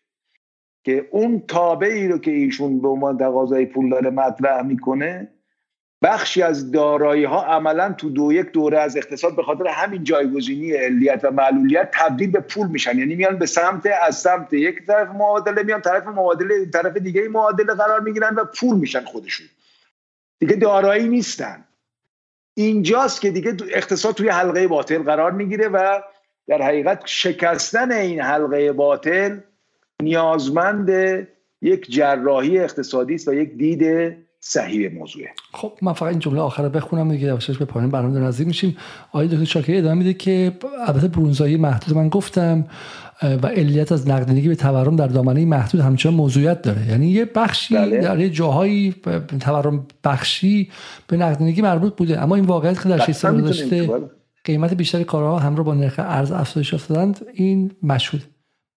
که 0.85 1.07
اون 1.11 1.43
تابعی 1.47 2.07
رو 2.07 2.17
که 2.17 2.31
ایشون 2.31 2.81
به 2.81 2.87
عنوان 2.87 3.17
تقاضای 3.17 3.65
پول 3.65 3.89
داره 3.89 4.09
مطرح 4.09 4.61
می‌کنه 4.61 5.27
بخشی 6.03 6.41
از 6.41 6.71
دارایی 6.71 7.23
ها 7.23 7.45
عملا 7.45 7.93
تو 7.93 8.09
دو 8.09 8.33
یک 8.33 8.51
دوره 8.51 8.79
از 8.79 8.97
اقتصاد 8.97 9.35
به 9.35 9.43
خاطر 9.43 9.67
همین 9.67 10.03
جایگزینی 10.03 10.71
علیت 10.71 11.19
و 11.23 11.31
معلولیت 11.31 11.89
تبدیل 11.93 12.31
به 12.31 12.39
پول 12.39 12.67
میشن. 12.67 12.97
یعنی 12.97 13.15
میان 13.15 13.37
به 13.37 13.45
سمت 13.45 13.89
از 14.01 14.15
سمت 14.15 14.53
یک 14.53 14.85
طرف 14.87 15.07
معادله 15.07 15.63
میان 15.63 15.81
طرف 15.81 16.07
معادله 16.07 16.65
طرف 16.65 16.97
دیگه 16.97 17.27
معادله 17.29 17.73
قرار 17.73 17.99
می‌گیرن 17.99 18.35
و 18.35 18.45
پول 18.45 18.75
میشن 18.77 19.05
خودشون. 19.05 19.47
دیگه 20.39 20.55
دارایی 20.55 21.07
نیستن. 21.07 21.63
اینجاست 22.53 23.21
که 23.21 23.31
دیگه 23.31 23.57
اقتصاد 23.73 24.15
توی 24.15 24.29
حلقه 24.29 24.67
باطل 24.67 25.03
قرار 25.03 25.31
می‌گیره 25.31 25.67
و 25.67 26.01
در 26.47 26.61
حقیقت 26.61 27.01
شکستن 27.05 27.91
این 27.91 28.21
حلقه 28.21 28.71
باطل 28.71 29.37
نیازمند 30.01 30.89
یک 31.61 31.91
جراحی 31.91 32.59
اقتصادی 32.59 33.15
است 33.15 33.27
و 33.27 33.33
یک 33.33 33.53
دید 33.57 34.13
صحیح 34.39 34.93
موضوعه. 34.93 35.29
خب 35.53 35.71
من 35.81 35.93
فقط 35.93 36.09
این 36.09 36.19
جمله 36.19 36.41
آخر 36.41 36.63
رو 36.63 36.69
بخونم 36.69 37.11
دیگه 37.11 37.27
یواشش 37.27 37.57
به 37.57 37.65
پایان 37.65 37.89
برنامه 37.89 38.19
نزدیک 38.19 38.47
میشیم. 38.47 38.77
آقای 39.09 39.27
دکتر 39.27 39.43
شاکری 39.43 39.77
ادامه 39.77 39.93
میده 39.93 40.13
که 40.13 40.51
البته 40.87 41.07
برونزایی 41.07 41.57
محدود 41.57 41.97
من 41.97 42.09
گفتم. 42.09 42.65
و 43.21 43.47
علیت 43.47 43.91
از 43.91 44.09
نقدینگی 44.09 44.47
به 44.47 44.55
تورم 44.55 44.95
در 44.95 45.07
دامنه 45.07 45.45
محدود 45.45 45.81
همچنان 45.81 46.15
موضوعیت 46.15 46.61
داره 46.61 46.89
یعنی 46.89 47.07
یه 47.07 47.25
بخشی 47.25 47.75
بله. 47.75 48.01
در 48.01 48.19
یه 48.19 48.29
جاهایی 48.29 48.95
تورم 49.39 49.87
بخشی 50.03 50.69
به 51.07 51.17
نقدینگی 51.17 51.61
مربوط 51.61 51.95
بوده 51.95 52.21
اما 52.21 52.35
این 52.35 52.45
واقعیت 52.45 52.83
که 52.83 52.89
در 52.89 52.97
6 52.97 53.11
سال 53.11 53.41
گذشته. 53.41 53.89
قیمت 54.43 54.73
بیشتر 54.73 55.03
کارها 55.03 55.39
همراه 55.39 55.65
با 55.65 55.73
نرخ 55.73 55.95
ارز 55.97 56.31
افزایش 56.31 56.73
افتادند 56.73 57.25
این 57.33 57.71
مشهود 57.83 58.23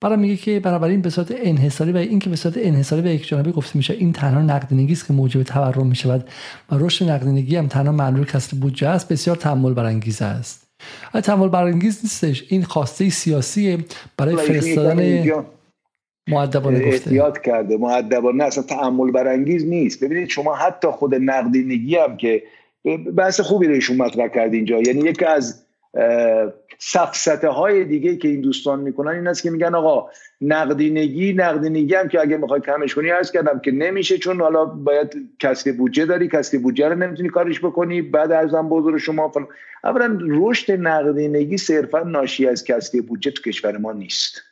برای 0.01 0.17
میگه 0.17 0.37
که 0.37 0.61
بنابراین 0.61 1.03
به 1.03 1.11
صورت 1.11 1.35
انحصاری 1.37 1.93
و 1.93 1.97
این 1.97 2.19
که 2.19 2.31
به 2.31 2.37
صورت 2.37 2.55
انحصاری 2.59 3.03
و 3.03 3.07
یک 3.07 3.29
جانبه 3.29 3.53
گفته 3.53 3.77
میشه 3.77 3.95
این 3.95 4.13
تنها 4.13 4.43
نقدینگی 4.43 4.93
است 4.93 5.07
که 5.07 5.13
موجب 5.13 5.43
تورم 5.43 5.87
می‌شود 5.87 6.29
و 6.71 6.79
رشد 6.79 7.11
نقدینگی 7.11 7.57
هم 7.57 7.67
تنها 7.67 7.93
معلول 7.93 8.25
کسر 8.25 8.57
بودجه 8.57 8.89
است 8.89 9.09
بسیار 9.09 9.37
تحمل 9.37 9.75
برانگیز 9.75 10.23
است 10.23 10.66
تحمل 11.23 11.49
برانگیز 11.49 12.01
نیستش. 12.03 12.45
این 12.49 12.63
خواسته 12.63 13.11
سیاسی 13.11 13.85
برای 14.17 14.37
فرستادن 14.37 15.33
معدبانه 16.29 16.79
گفته. 16.79 16.95
احتیاط 16.95 17.39
کرده. 17.39 17.77
معدبانه 17.77 18.45
اصلا 18.45 18.65
تعمل 18.65 19.11
برانگیز 19.11 19.65
نیست. 19.65 20.05
ببینید 20.05 20.29
شما 20.29 20.55
حتی 20.55 20.89
خود 20.89 21.15
نقدینگی 21.15 21.97
هم 21.97 22.17
که 22.17 22.43
بحث 23.17 23.41
خوبی 23.41 23.67
رو 23.67 23.75
ایشون 23.75 23.97
مطرح 23.97 24.29
کرد 24.29 24.55
اینجا. 24.55 24.79
یعنی 24.79 25.01
یکی 25.01 25.25
از 25.25 25.63
سفسته 26.79 27.49
های 27.49 27.85
دیگه 27.85 28.17
که 28.17 28.29
این 28.29 28.41
دوستان 28.41 28.81
می‌کنن 28.81 29.11
این 29.11 29.27
است 29.27 29.43
که 29.43 29.51
میگن 29.51 29.75
آقا 29.75 30.11
نقدینگی 30.41 31.33
نقدینگی 31.33 31.95
هم 31.95 32.09
که 32.09 32.21
اگه 32.21 32.37
می‌خوای 32.37 32.61
کمش 32.61 32.95
کنی 32.95 33.11
عرض 33.11 33.31
کردم 33.31 33.59
که 33.59 33.71
نمیشه 33.71 34.19
چون 34.19 34.41
حالا 34.41 34.65
باید 34.65 35.31
کسری 35.39 35.73
بودجه 35.73 36.07
داری 36.07 36.29
کسری 36.29 36.59
بودجه 36.61 36.89
رو 36.89 36.95
نمی‌تونی 36.95 37.29
کارش 37.29 37.61
بکنی 37.61 38.03
بعد 38.03 38.33
ارزم 38.33 38.69
بزرگ 38.69 38.97
شما 38.97 39.29
فلان. 39.29 39.49
اولا 39.85 40.19
رشد 40.21 40.73
نقدینگی 40.73 41.57
صرفا 41.57 42.01
ناشی 42.01 42.47
از 42.47 42.65
کسری 42.65 43.01
بودجه 43.01 43.31
تو 43.31 43.43
کشور 43.43 43.77
ما 43.79 43.93
نیست. 43.93 44.43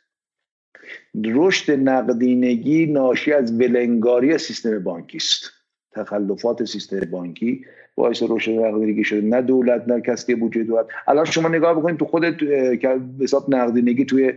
رشد 1.25 1.71
نقدینگی 1.71 2.85
ناشی 2.85 3.33
از 3.33 3.59
ولنگاری 3.59 4.37
سیستم 4.37 4.79
بانکی 4.83 5.17
است. 5.17 5.51
تخلفات 5.91 6.65
سیستم 6.65 6.99
بانکی 6.99 7.65
باعث 7.95 8.23
رشد 8.29 8.51
نقدینگی 8.51 9.03
شده. 9.03 9.21
نه 9.21 9.41
دولت 9.41 9.87
نه 9.87 10.01
کسی 10.01 10.35
بودجه 10.35 10.63
دولت. 10.63 10.85
الان 11.07 11.25
شما 11.25 11.49
نگاه 11.49 11.73
بکنید 11.73 11.97
تو 11.97 12.05
خود 12.05 12.25
حساب 13.21 13.55
نقدینگی 13.55 14.05
توی 14.05 14.33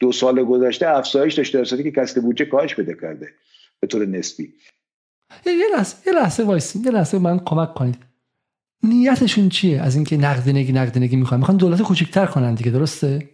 دو 0.00 0.12
سال 0.12 0.44
گذشته 0.44 0.88
افزایش 0.88 1.34
داشته 1.34 1.76
در 1.76 1.82
که 1.82 1.90
کسب 1.90 2.22
بودجه 2.22 2.44
کاهش 2.44 2.74
بده 2.74 2.96
کرده 3.00 3.28
به 3.80 3.86
طور 3.86 4.06
نسبی. 4.06 4.52
یه 5.46 5.52
لحظه 5.76 5.96
یه 6.06 6.12
لحظه 6.12 6.44
وایسی 6.44 6.78
یه 6.84 6.90
لحظه 6.90 7.18
من 7.18 7.38
کمک 7.38 7.74
کنید. 7.74 7.96
نیتشون 8.82 9.48
چیه 9.48 9.80
از 9.80 9.94
اینکه 9.94 10.16
نقدینگی 10.16 10.72
نقدینگی 10.72 11.16
می‌خوان؟ 11.16 11.40
می‌خوان 11.40 11.56
دولت 11.56 11.82
کوچکتر 11.82 12.26
کنن 12.26 12.54
دیگه 12.54 12.70
درسته؟ 12.70 13.28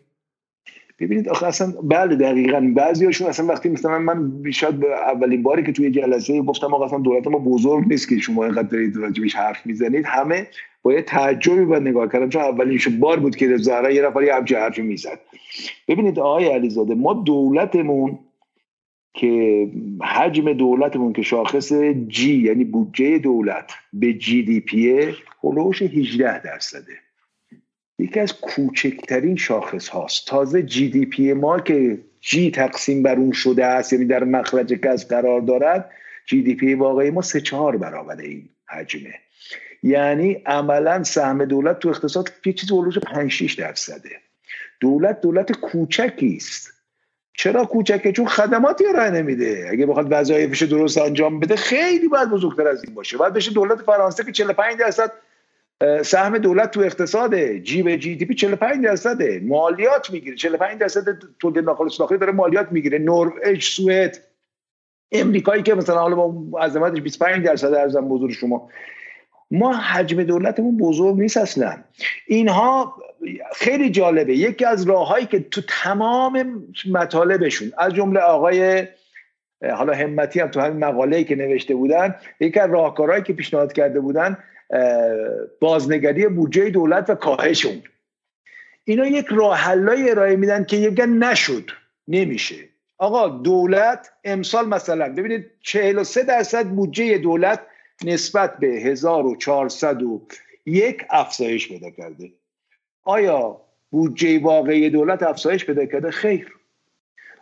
ببینید 1.00 1.28
آخه 1.28 1.46
اصلا 1.46 1.72
بله 1.82 2.16
دقیقا 2.16 2.72
بعضیاشون 2.74 3.28
اصلا 3.28 3.46
وقتی 3.46 3.68
مثلا 3.68 3.98
من 3.98 4.42
شاید 4.52 4.84
اولین 4.84 5.42
باری 5.42 5.62
که 5.62 5.72
توی 5.72 5.90
جلسه 5.90 6.42
گفتم 6.42 6.74
آقا 6.74 6.84
اصلا 6.84 6.98
دولت 6.98 7.26
ما 7.26 7.38
بزرگ 7.38 7.88
نیست 7.88 8.08
که 8.08 8.18
شما 8.18 8.44
اینقدر 8.44 8.68
دارید 8.68 8.96
راجبش 8.96 9.34
حرف 9.36 9.66
می‌زنید 9.66 10.06
همه 10.06 10.46
با 10.82 10.92
یه 10.92 11.02
تعجبی 11.02 11.64
با 11.64 11.78
نگاه 11.78 12.08
کردن 12.08 12.28
چون 12.28 12.42
اولین 12.42 12.80
بار 13.00 13.20
بود 13.20 13.36
که 13.36 13.56
زهرا 13.56 13.90
یه 13.90 14.02
نفر 14.02 14.22
یه 14.22 14.34
همچه 14.34 14.58
حرفی 14.58 14.82
می‌زد. 14.82 15.20
ببینید 15.88 16.18
آقای 16.18 16.48
علیزاده 16.48 16.94
ما 16.94 17.14
دولتمون 17.14 18.18
که 19.14 19.66
حجم 20.02 20.52
دولتمون 20.52 21.12
که 21.12 21.22
شاخص 21.22 21.72
جی 22.08 22.34
یعنی 22.34 22.64
بودجه 22.64 23.18
دولت 23.18 23.72
به 23.92 24.14
جی 24.14 24.42
دی 24.42 24.60
پیه 24.60 25.14
هلوش 25.44 25.82
18 25.82 26.42
درصده. 26.42 26.92
یکی 27.98 28.20
از 28.20 28.40
کوچکترین 28.40 29.36
شاخص 29.36 29.88
هاست 29.88 30.26
تازه 30.26 30.62
GDP 30.62 31.32
ما 31.32 31.60
که 31.60 31.98
G 32.20 32.50
تقسیم 32.50 33.02
بر 33.02 33.14
اون 33.16 33.32
شده 33.32 33.64
است 33.64 33.92
یعنی 33.92 34.04
در 34.04 34.24
مخرج 34.24 34.72
کسر 34.72 35.08
قرار 35.08 35.40
دارد 35.40 35.90
GDP 36.26 36.74
واقعی 36.74 37.10
ما 37.10 37.22
سه 37.22 37.40
چهار 37.40 37.76
برابر 37.76 38.16
این 38.16 38.48
حجمه. 38.66 39.14
یعنی 39.82 40.32
عملا 40.46 41.02
سهم 41.02 41.44
دولت 41.44 41.78
تو 41.78 41.88
اقتصاد 41.88 42.32
یه 42.46 42.52
چیز 42.52 42.72
حول 42.72 42.82
و 42.82 42.85
حوش 42.85 42.98
5 42.98 43.30
6 43.30 43.54
درصده. 43.54 44.10
دولت 44.80 45.20
دولت 45.20 45.52
کوچکی 45.52 46.36
است. 46.36 46.72
چرا 47.32 47.64
کوچکه؟ 47.64 48.12
چون 48.12 48.26
خدماتی 48.26 48.86
ارائه 48.86 49.10
نمیده. 49.10 49.68
اگه 49.70 49.86
بخواد 49.86 50.06
وظایفش 50.10 50.62
درست 50.62 50.98
انجام 50.98 51.40
بده 51.40 51.56
خیلی 51.56 52.08
باید 52.08 52.30
بزرگتر 52.30 52.68
از 52.68 52.84
این 52.84 52.94
باشه. 52.94 53.16
باید 53.16 53.32
بشه 53.32 53.50
دولت 53.50 53.82
فرانسه 53.82 54.24
که 54.24 54.32
45 54.32 54.78
درصد 54.78 55.12
سهم 56.04 56.38
دولت 56.38 56.70
تو 56.70 56.80
اقتصاد 56.80 57.36
جی 57.56 57.82
به 57.82 57.98
جی 57.98 58.16
دی 58.16 58.24
پی 58.24 58.34
45 58.34 58.84
درصده 58.84 59.40
مالیات 59.44 60.10
می‌گیره. 60.10 60.36
45 60.36 60.78
درصد 60.78 61.04
تولید 61.38 61.64
ناخالص 61.64 62.00
داخلی 62.00 62.18
داره 62.18 62.32
مالیات 62.32 62.72
می‌گیره. 62.72 62.98
نروژ 62.98 63.64
سوئد 63.64 64.18
امریکایی 65.12 65.62
که 65.62 65.74
مثلا 65.74 65.98
حالا 65.98 66.16
با 66.16 66.58
عظمتش 66.60 67.00
25 67.00 67.46
درصد 67.46 67.74
ارزم 67.74 68.08
بزرگ 68.08 68.30
شما. 68.30 68.70
ما 69.50 69.76
حجم 69.76 70.22
دولتمون 70.22 70.76
بزرگ 70.76 71.16
نیست 71.16 71.36
اصلا. 71.36 71.76
اینها 72.26 72.94
خیلی 73.56 73.90
جالبه. 73.90 74.36
یکی 74.36 74.64
از 74.64 74.88
راههایی 74.88 75.26
که 75.26 75.40
تو 75.40 75.60
تمام 75.68 76.64
مطالبشون 76.90 77.72
از 77.78 77.94
جمله 77.94 78.20
آقای 78.20 78.86
حالا 79.72 79.94
همتی 79.94 80.40
هم 80.40 80.48
تو 80.48 80.60
همین 80.60 80.84
مقاله‌ای 80.84 81.24
که 81.24 81.36
نوشته 81.36 81.74
بودن 81.74 82.14
یکی 82.40 82.60
از 82.60 82.70
راهکارهایی 82.70 83.22
که 83.22 83.32
پیشنهاد 83.32 83.72
کرده 83.72 84.00
بودن 84.00 84.38
بازنگری 85.60 86.28
بودجه 86.28 86.70
دولت 86.70 87.10
و 87.10 87.14
کاهش 87.14 87.66
اون. 87.66 87.82
اینا 88.84 89.06
یک 89.06 89.26
راه 89.30 89.56
حلای 89.56 90.10
ارائه 90.10 90.36
میدن 90.36 90.64
که 90.64 90.76
یه 90.76 91.06
نشد 91.06 91.70
نمیشه. 92.08 92.56
آقا 92.98 93.28
دولت 93.28 94.12
امسال 94.24 94.68
مثلا 94.68 95.12
ببینید 95.12 95.46
43 95.60 96.22
درصد 96.22 96.66
بودجه 96.66 97.18
دولت 97.18 97.60
نسبت 98.04 98.56
به 98.56 98.66
1401 98.66 101.04
افزایش 101.10 101.68
پیدا 101.68 101.90
کرده. 101.90 102.32
آیا 103.02 103.60
بودجه 103.90 104.38
واقعی 104.38 104.90
دولت 104.90 105.22
افزایش 105.22 105.64
پیدا 105.64 105.86
کرده؟ 105.86 106.10
خیر. 106.10 106.54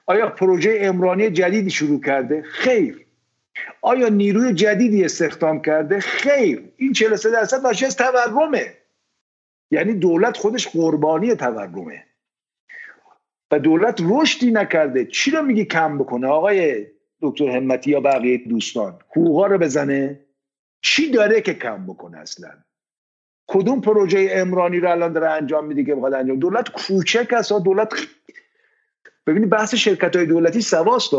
آیا 0.07 0.28
پروژه 0.28 0.78
امرانی 0.81 1.31
جدیدی 1.31 1.70
شروع 1.70 2.01
کرده؟ 2.01 2.43
خیر. 2.43 3.06
آیا 3.81 4.09
نیروی 4.09 4.55
جدیدی 4.55 5.05
استخدام 5.05 5.62
کرده؟ 5.62 6.01
خیر. 6.01 6.73
این 6.77 6.93
43 6.93 7.31
درصد 7.31 7.66
ناشی 7.66 7.85
از 7.87 7.97
تورمه؟ 7.97 8.74
یعنی 9.70 9.95
دولت 9.95 10.37
خودش 10.37 10.69
قربانی 10.69 11.35
تورمه. 11.35 12.05
و 13.51 13.59
دولت 13.59 14.01
رشدی 14.05 14.51
نکرده. 14.51 15.05
چی 15.05 15.31
رو 15.31 15.43
میگی 15.43 15.65
کم 15.65 15.99
بکنه؟ 15.99 16.27
آقای 16.27 16.87
دکتر 17.23 17.49
همتی 17.49 17.91
یا 17.91 18.01
بقیه 18.01 18.39
دوستان 18.39 18.99
حقوقا 19.11 19.47
رو 19.47 19.59
بزنه؟ 19.59 20.20
چی 20.83 21.11
داره 21.11 21.41
که 21.41 21.55
کم 21.55 21.87
بکنه 21.87 22.19
اصلا؟ 22.19 22.51
کدوم 23.47 23.81
پروژه 23.81 24.28
امرانی 24.31 24.81
رو 24.81 24.91
الان 24.91 25.12
داره 25.12 25.31
انجام 25.31 25.66
میده 25.66 25.85
که 25.85 25.95
بخواد 25.95 26.15
انجام؟ 26.15 26.39
دولت 26.39 26.69
کوچک 26.69 27.33
است 27.33 27.53
دولت 27.53 27.89
ببینید 29.27 29.51
بحث 29.51 29.74
شرکت 29.74 30.16
های 30.16 30.27
دولتی 30.27 30.61
سواست 30.61 31.15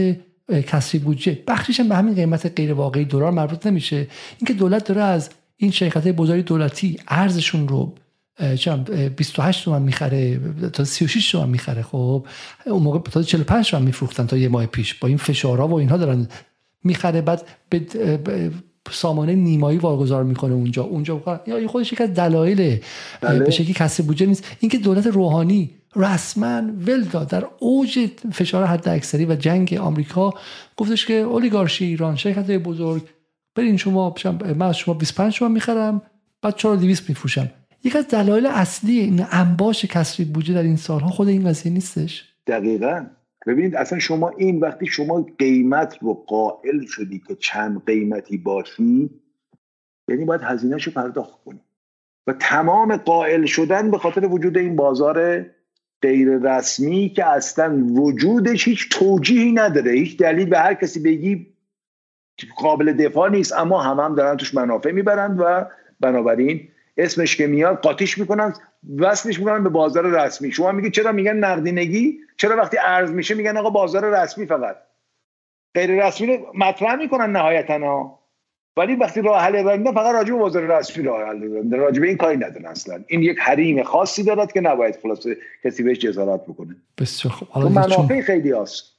کسری 0.66 0.98
بودجه 1.00 1.38
بخشش 1.46 1.80
به 1.80 1.96
همین 1.96 2.14
قیمت 2.14 2.52
غیر 2.56 2.72
واقعی 2.72 3.04
دلار 3.04 3.30
مربوط 3.30 3.66
نمیشه. 3.66 4.06
اینکه 4.38 4.52
دولت 4.52 4.84
داره 4.84 5.02
از 5.02 5.30
این 5.56 5.70
شرکت 5.70 6.08
بزرگ 6.08 6.44
دولتی 6.44 6.98
ارزشون 7.08 7.68
رو 7.68 7.94
28 9.16 9.64
تومن 9.64 9.82
می‌خره 9.82 10.40
تا 10.72 10.84
36 10.84 11.30
تومن 11.30 11.48
می‌خره. 11.48 11.82
خب 11.82 12.26
اون 12.66 12.82
موقع 12.82 12.98
تا 12.98 13.22
45 13.22 13.70
تومن 13.70 13.82
میفروختن 13.82 14.26
تا 14.26 14.36
یه 14.36 14.48
ماه 14.48 14.66
پیش. 14.66 14.94
با 14.94 15.08
این 15.08 15.16
فشارها 15.16 15.68
و 15.68 15.74
اینها 15.74 15.96
دارن 15.96 16.28
می‌خره. 16.84 17.20
بعد 17.20 17.42
به 17.70 18.50
سامانه 18.90 19.34
نیمایی 19.34 19.78
واگذار 19.78 20.24
می‌کنه 20.24 20.54
اونجا. 20.54 20.82
اونجا 20.82 21.42
یا 21.46 21.68
خودش 21.68 21.92
یک 21.92 22.00
از 22.00 22.14
دلایل 22.14 22.80
بله. 23.20 23.38
به 23.38 23.50
شکلی 23.50 23.72
کسی 23.72 24.02
بودجه 24.02 24.26
نیست. 24.26 24.44
اینکه 24.60 24.78
دولت 24.78 25.06
روحانی 25.06 25.70
رسما 25.96 26.62
ولدا 26.86 27.24
در 27.24 27.46
اوج 27.58 27.98
فشار 28.32 28.64
حد 28.64 28.88
اکثری 28.88 29.24
و 29.24 29.34
جنگ 29.34 29.74
آمریکا 29.74 30.34
گفتش 30.76 31.06
که 31.06 31.14
اولیگارشی 31.14 31.84
ایران 31.84 32.16
شرکت 32.16 32.50
بزرگ 32.50 33.02
برین 33.54 33.76
شما 33.76 34.14
من 34.56 34.66
از 34.66 34.76
شما 34.76 34.94
25 34.94 35.38
تومن 35.38 35.52
می‌خرم 35.52 36.02
بعد 36.42 36.56
4200 36.56 37.08
میفروشم. 37.08 37.50
یک 37.86 37.96
از 37.96 38.08
دلایل 38.08 38.46
اصلی 38.46 38.98
این 38.98 39.26
انباش 39.30 39.84
کسری 39.84 40.24
بودجه 40.24 40.54
در 40.54 40.62
این 40.62 40.76
سالها 40.76 41.08
خود 41.08 41.28
این 41.28 41.48
قضیه 41.48 41.72
نیستش؟ 41.72 42.34
دقیقا. 42.46 43.06
ببینید 43.46 43.76
اصلا 43.76 43.98
شما 43.98 44.28
این 44.28 44.60
وقتی 44.60 44.86
شما 44.86 45.26
قیمت 45.38 45.98
رو 46.02 46.14
قائل 46.14 46.86
شدی 46.86 47.22
که 47.28 47.34
چند 47.34 47.82
قیمتی 47.86 48.36
باشی 48.36 49.10
یعنی 50.08 50.24
باید 50.24 50.40
هزینهش 50.44 50.84
رو 50.84 50.92
پرداخت 50.92 51.44
کنی. 51.44 51.60
و 52.26 52.32
تمام 52.32 52.96
قائل 52.96 53.44
شدن 53.44 53.90
به 53.90 53.98
خاطر 53.98 54.26
وجود 54.26 54.58
این 54.58 54.76
بازار 54.76 55.46
غیر 56.02 56.28
رسمی 56.28 57.08
که 57.08 57.26
اصلا 57.26 57.84
وجودش 57.84 58.68
هیچ 58.68 58.88
توجیهی 58.90 59.52
نداره. 59.52 59.92
هیچ 59.92 60.18
دلیل 60.18 60.48
به 60.48 60.58
هر 60.58 60.74
کسی 60.74 61.00
بگی 61.00 61.46
قابل 62.56 62.92
دفاع 62.92 63.30
نیست 63.30 63.52
اما 63.52 63.82
هم 63.82 64.00
هم 64.00 64.14
دارن 64.14 64.36
توش 64.36 64.54
منافع 64.54 64.90
می‌برند 64.90 65.40
و 65.40 65.66
بنابراین 66.00 66.68
اسمش 66.96 67.36
که 67.36 67.46
میاد 67.46 67.76
قاطیش 67.76 68.18
می‌کنن 68.18 68.54
وصلش 68.98 69.38
می‌کنن 69.38 69.62
به 69.62 69.68
بازار 69.68 70.06
رسمی. 70.06 70.52
شما 70.52 70.72
میگید 70.72 70.92
چرا 70.92 71.12
میگن 71.12 71.36
نقدینگی 71.36 72.18
چرا 72.36 72.56
وقتی 72.56 72.76
ارز 72.80 73.10
میشه 73.10 73.34
میگن 73.34 73.56
آقا 73.56 73.70
بازار 73.70 74.22
رسمی 74.22 74.46
فقط؟ 74.46 74.76
غیر 75.74 76.06
رسمی 76.06 76.26
رو 76.26 76.46
مطرح 76.54 76.94
می‌کنن 76.94 77.30
نهایتا 77.30 78.18
ولی 78.76 78.94
وقتی 78.94 79.22
راه 79.22 79.42
حل 79.42 79.56
ارائه 79.56 79.84
فقط 79.84 80.14
راجع 80.14 80.32
به 80.32 80.38
بازار 80.38 80.78
رسمی 80.78 81.04
راه 81.04 81.28
حل 81.28 81.70
راجع 81.70 82.00
به 82.00 82.08
این 82.08 82.16
کاری 82.16 82.36
ندارن 82.36 82.66
اصلا. 82.66 83.04
این 83.06 83.22
یک 83.22 83.38
حریم 83.40 83.82
خاصی 83.82 84.22
دارد 84.22 84.52
که 84.52 84.60
نباید 84.60 84.98
خلاصه 85.02 85.36
کسی 85.64 85.82
بهش 85.82 85.98
جزارت 85.98 86.42
بکنه. 86.42 86.76
بسیار 86.98 87.34
خوب. 87.34 87.58
منافع 87.58 88.20
خیلی 88.20 88.52
هست 88.52 88.96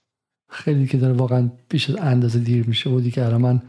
خیلی 0.49 0.87
که 0.87 0.97
داره 0.97 1.13
واقعا 1.13 1.49
بیش 1.69 1.89
از 1.89 1.95
اندازه 1.95 2.39
دیر 2.39 2.67
میشه 2.67 2.89
بودی 2.89 3.11
که 3.11 3.21
من 3.21 3.61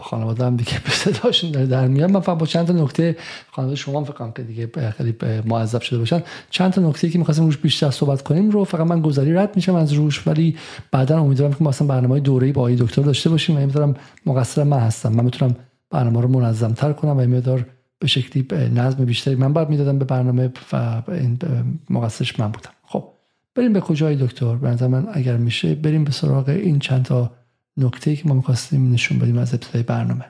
خانواده 0.00 0.44
هم 0.44 0.56
دیگه 0.56 0.72
به 0.84 0.90
صداشون 0.90 1.50
داره 1.50 1.66
در 1.66 1.88
میاد 1.88 2.10
من 2.10 2.20
فقط 2.20 2.38
با 2.38 2.46
چند 2.46 2.66
تا 2.66 2.72
نکته 2.72 3.16
خانواده 3.50 3.76
شما 3.76 4.04
فکر 4.04 4.12
کنم 4.12 4.32
که 4.32 4.42
دیگه 4.42 4.70
خیلی 4.90 5.14
معذب 5.44 5.80
شده 5.80 5.98
باشن. 5.98 6.22
چند 6.50 6.72
تا 6.72 6.80
نکته 6.80 7.08
که 7.08 7.18
می‌خواستیم 7.18 7.46
روش 7.46 7.56
بیشتر 7.56 7.90
صحبت 7.90 8.22
کنیم 8.22 8.50
رو 8.50 8.64
فقط 8.64 8.86
من 8.86 9.00
گذاری 9.00 9.34
رد 9.34 9.56
میشم 9.56 9.74
از 9.74 9.92
روش 9.92 10.26
ولی 10.26 10.56
بعدا 10.92 11.20
امیدوارم 11.20 11.52
که 11.52 11.64
ما 11.64 11.70
اصلا 11.70 11.88
برنامه 11.88 12.20
دوره‌ای 12.20 12.52
با 12.52 12.60
آقای 12.60 12.76
دکتر 12.76 13.02
داشته 13.02 13.30
باشیم. 13.30 13.56
و 13.56 13.60
می‌ذارم 13.60 13.94
مقصر 14.26 14.64
من 14.64 14.78
هستم. 14.78 15.12
من 15.12 15.24
می‌تونم 15.24 15.56
برنامه 15.90 16.20
رو 16.20 16.28
منظم 16.28 16.72
تر 16.72 16.92
کنم 16.92 17.16
و 17.16 17.20
مقدار 17.20 17.66
به 17.98 18.06
شکلی 18.06 18.70
نظم 18.74 19.04
بیشتری. 19.04 19.34
من 19.34 19.52
بعد 19.52 19.70
می‌دادم 19.70 19.98
به 19.98 20.04
برنامه 20.04 20.52
و 20.72 21.02
این 21.08 21.38
مقصرش 21.90 22.40
من 22.40 22.48
بودم. 22.48 22.70
خب 22.82 23.04
بریم 23.54 23.72
به 23.72 23.80
کجای 23.80 24.16
دکتر؟ 24.16 24.54
به 24.54 24.86
من 24.86 25.08
اگر 25.12 25.36
میشه 25.36 25.74
بریم 25.74 26.04
به 26.04 26.10
سراغ 26.10 26.48
این 26.48 26.78
چند 26.78 27.04
تا 27.04 27.30
نکته 27.80 28.16
که 28.16 28.28
ما 28.28 28.34
می‌خواستیم 28.34 28.92
نشون 28.92 29.18
بدیم 29.18 29.38
از 29.38 29.54
ابتدای 29.54 29.82
برنامه. 29.82 30.24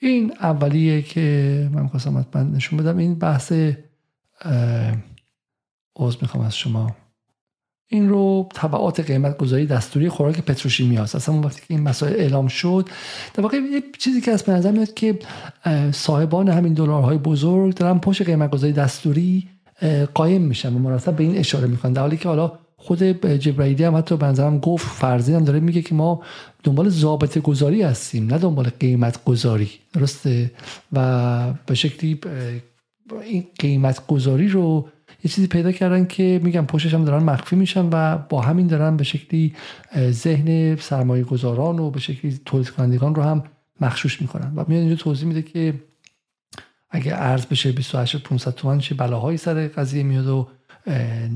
این 0.00 0.32
اولیه 0.40 1.02
که 1.02 1.68
من 1.72 1.82
می‌خواستم 1.82 2.18
حتما 2.18 2.42
نشون 2.42 2.78
بدم 2.78 2.96
این 2.96 3.14
بحث 3.14 3.52
عوض 5.96 6.16
می‌خوام 6.22 6.44
از 6.44 6.56
شما. 6.56 6.96
این 7.88 8.08
رو 8.08 8.48
طبعات 8.54 9.00
قیمت 9.00 9.38
گذاری 9.38 9.66
دستوری 9.66 10.08
خوراک 10.08 10.40
پتروشیمی 10.40 10.96
هست 10.96 11.14
اصلا 11.14 11.40
وقتی 11.40 11.60
که 11.60 11.66
این 11.68 11.80
مسائل 11.80 12.12
اعلام 12.12 12.48
شد 12.48 12.88
در 13.34 13.42
واقع 13.42 13.56
یه 13.56 13.82
چیزی 13.98 14.20
که 14.20 14.30
از 14.30 14.42
به 14.42 14.52
نظر 14.52 14.70
میاد 14.70 14.94
که 14.94 15.18
صاحبان 15.92 16.48
همین 16.48 16.74
دلارهای 16.74 17.18
بزرگ 17.18 17.74
دارن 17.74 17.98
پشت 17.98 18.22
قیمت 18.22 18.50
گذاری 18.50 18.72
دستوری 18.72 19.48
قایم 20.14 20.42
میشن 20.42 20.74
و 20.74 20.78
مرتب 20.78 21.16
به 21.16 21.24
این 21.24 21.36
اشاره 21.36 21.66
می‌کنن. 21.66 21.92
در 21.92 22.00
حالی 22.00 22.16
که 22.16 22.28
حالا 22.28 22.58
خود 22.76 23.02
جبرائیلی 23.22 23.84
هم 23.84 23.96
حتی 23.96 24.16
بنظرم 24.16 24.58
گفت 24.58 24.86
فرضی 24.86 25.34
هم 25.34 25.44
داره 25.44 25.60
میگه 25.60 25.82
که 25.82 25.94
ما 25.94 26.22
دنبال 26.64 26.88
ضابط 26.88 27.38
گذاری 27.38 27.82
هستیم 27.82 28.26
نه 28.26 28.38
دنبال 28.38 28.68
قیمت 28.80 29.24
گذاری 29.24 29.70
درسته؟ 29.92 30.50
و 30.92 31.52
به 31.66 31.74
شکلی 31.74 32.20
این 33.22 33.46
قیمت 33.58 34.06
گذاری 34.06 34.48
رو 34.48 34.88
یه 35.24 35.30
چیزی 35.30 35.46
پیدا 35.46 35.72
کردن 35.72 36.06
که 36.06 36.40
میگم 36.44 36.66
پشتش 36.66 36.94
هم 36.94 37.04
دارن 37.04 37.22
مخفی 37.22 37.56
میشن 37.56 37.88
و 37.92 38.18
با 38.18 38.40
همین 38.40 38.66
دارن 38.66 38.96
به 38.96 39.04
شکلی 39.04 39.54
ذهن 40.10 40.76
سرمایه 40.76 41.24
گذاران 41.24 41.78
و 41.78 41.90
به 41.90 42.00
شکلی 42.00 42.40
تولید 42.44 42.70
کنندگان 42.70 43.14
رو 43.14 43.22
هم 43.22 43.44
مخشوش 43.80 44.22
می‌کنن. 44.22 44.52
و 44.56 44.64
میاد 44.68 44.80
اینجا 44.80 44.94
توضیح 44.94 45.28
میده 45.28 45.42
که 45.42 45.74
اگه 46.90 47.14
ارز 47.14 47.46
بشه 47.46 47.72
28 47.72 48.22
500 48.22 48.54
تومن 48.54 48.78
چه 48.78 48.94
بلاهایی 48.94 49.38
سر 49.38 49.68
قضیه 49.68 50.02
میاد 50.02 50.26
و 50.26 50.48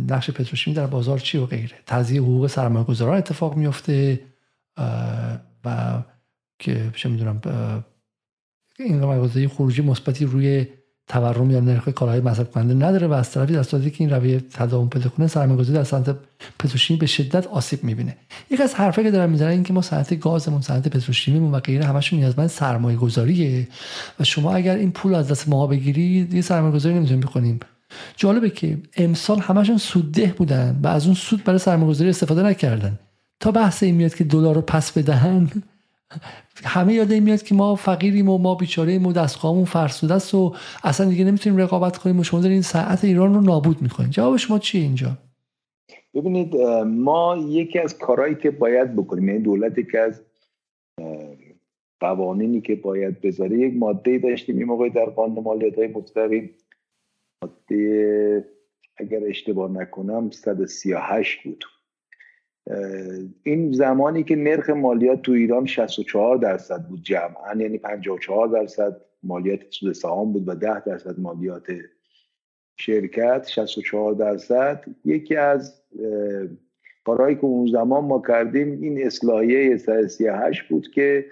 نقش 0.08 0.30
پتروشیمی 0.30 0.76
در 0.76 0.86
بازار 0.86 1.18
چی 1.18 1.38
و 1.38 1.46
غیره. 1.46 1.76
تضییع 1.86 2.20
حقوق 2.20 2.46
سرمایه 2.46 2.84
گذاران 2.84 3.16
اتفاق 3.16 3.56
میفته 3.56 4.20
و 5.64 5.98
که 6.58 6.90
چه 6.96 7.08
می‌دونم 7.08 7.40
این 8.78 9.00
مغازه 9.00 9.48
خروجی 9.48 9.82
مثبتی 9.82 10.24
روی 10.24 10.66
تورم 11.08 11.50
یا 11.50 11.60
نرخ 11.60 11.88
کالاهای 11.88 12.20
مصرف 12.20 12.50
کننده 12.50 12.74
نداره 12.86 13.06
و 13.06 13.12
از 13.12 13.30
طرفی 13.30 13.52
در 13.52 13.62
صورتی 13.62 13.90
که 13.90 14.04
این 14.04 14.10
رویه 14.10 14.40
تداوم 14.40 14.88
پیدا 14.88 15.10
کنه 15.10 15.26
سرمایه‌گذاری 15.26 15.78
در 15.78 15.84
صنعت 15.84 16.16
پتروشیمی 16.58 16.98
به 17.00 17.06
شدت 17.06 17.46
آسیب 17.46 17.84
می‌بینه. 17.84 18.16
یک 18.50 18.60
از 18.60 18.74
حرفایی 18.74 19.08
که 19.08 19.12
دارن 19.12 19.30
می‌زنن 19.30 19.48
این 19.50 19.62
که 19.62 19.72
ما 19.72 19.82
صنعت 19.82 20.14
گازمون 20.14 20.60
صنعت 20.60 20.88
پتروشیمیمون 20.88 21.52
و 21.52 21.60
غیره 21.60 21.84
همشون 21.84 22.18
نیازمند 22.18 22.48
سرمایه 22.48 22.96
گذاریه 22.96 23.68
و 24.20 24.24
شما 24.24 24.54
اگر 24.54 24.76
این 24.76 24.92
پول 24.92 25.14
از 25.14 25.28
دست 25.28 25.48
ما 25.48 25.66
بگیرید 25.66 26.34
یه 26.34 26.42
سرمایه 26.42 26.74
گذاری 26.74 26.94
نمی‌تونیم 26.94 27.20
بکنیم. 27.20 27.60
جالبه 28.16 28.50
که 28.50 28.78
امسال 28.96 29.38
همشون 29.38 29.76
سودده 29.76 30.34
بودن 30.38 30.80
و 30.82 30.88
از 30.88 31.06
اون 31.06 31.14
سود 31.14 31.44
برای 31.44 31.58
سرمایه 31.58 31.90
گذاری 31.90 32.10
استفاده 32.10 32.42
نکردن. 32.42 32.98
تا 33.40 33.50
بحث 33.50 33.82
این 33.82 33.94
میاد 33.94 34.14
که 34.14 34.24
دلار 34.24 34.54
رو 34.54 34.60
پس 34.60 34.98
بدهن 34.98 35.48
همه 36.64 36.94
یاد 36.94 37.12
این 37.12 37.22
میاد 37.22 37.42
که 37.42 37.54
ما 37.54 37.74
فقیریم 37.74 38.28
و 38.28 38.38
ما 38.38 38.54
بیچاره 38.54 38.98
و 38.98 39.12
دستگاهمون 39.12 39.64
فرسوده 39.64 40.14
است 40.14 40.34
و 40.34 40.54
اصلا 40.84 41.10
دیگه 41.10 41.24
نمی‌تونیم 41.24 41.58
رقابت 41.58 41.98
کنیم 41.98 42.18
و 42.18 42.24
شما 42.24 42.40
دارین 42.40 42.62
ساعت 42.62 43.04
ایران 43.04 43.34
رو 43.34 43.40
نابود 43.40 43.82
می‌کنین. 43.82 44.10
جواب 44.10 44.36
شما 44.36 44.58
چیه 44.58 44.80
اینجا؟ 44.80 45.18
ببینید 46.14 46.56
ما 46.84 47.36
یکی 47.48 47.78
از 47.78 47.98
کارهایی 47.98 48.34
که 48.34 48.50
باید 48.50 48.96
بکنیم 48.96 49.28
یعنی 49.28 49.40
دولت 49.40 49.90
که 49.92 49.98
از 49.98 50.22
قوانینی 52.00 52.60
که 52.60 52.74
باید 52.74 53.20
بذاره 53.20 53.58
یک 53.58 53.74
ماده 53.76 54.18
داشتیم 54.18 54.58
این 54.58 54.66
موقع 54.66 54.88
در 54.88 55.04
قانون 55.04 55.44
مالیات 55.44 55.78
های 55.78 55.88
مستقیم 55.88 56.50
ماده 57.42 58.48
اگر 58.96 59.20
اشتباه 59.26 59.70
نکنم 59.70 60.30
138 60.30 61.42
بود. 61.44 61.64
این 63.42 63.72
زمانی 63.72 64.24
که 64.24 64.36
نرخ 64.36 64.70
مالیات 64.70 65.22
تو 65.22 65.32
ایران 65.32 65.66
64 65.66 66.36
درصد 66.36 66.88
بود 66.88 67.02
جمعا 67.02 67.54
یعنی 67.56 67.78
54 67.78 68.48
درصد 68.48 69.00
مالیات 69.22 69.60
سود 69.70 69.92
سهام 69.92 70.32
بود 70.32 70.48
و 70.48 70.54
10 70.54 70.80
درصد 70.80 71.20
مالیات 71.20 71.66
شرکت 72.76 73.46
64 73.48 74.12
درصد. 74.14 74.84
یکی 75.04 75.36
از 75.36 75.82
کارهایی 77.04 77.36
که 77.36 77.44
اون 77.44 77.66
زمان 77.66 78.04
ما 78.04 78.22
کردیم 78.28 78.80
این 78.80 79.06
اصلاحیه 79.06 79.76
138 79.76 80.68
بود 80.68 80.90
که 80.90 81.26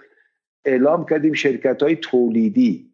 اعلام 0.65 1.05
کردیم 1.05 1.33
شرکت 1.33 1.83
های 1.83 1.95
تولیدی 1.95 2.88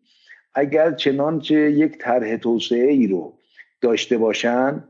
اگر 0.56 0.92
چنانچه 0.92 1.72
یک 1.72 1.98
طرح 1.98 2.38
توسعه 2.38 2.92
ای 2.92 3.08
رو 3.08 3.34
داشته 3.82 4.18
باشن 4.18 4.84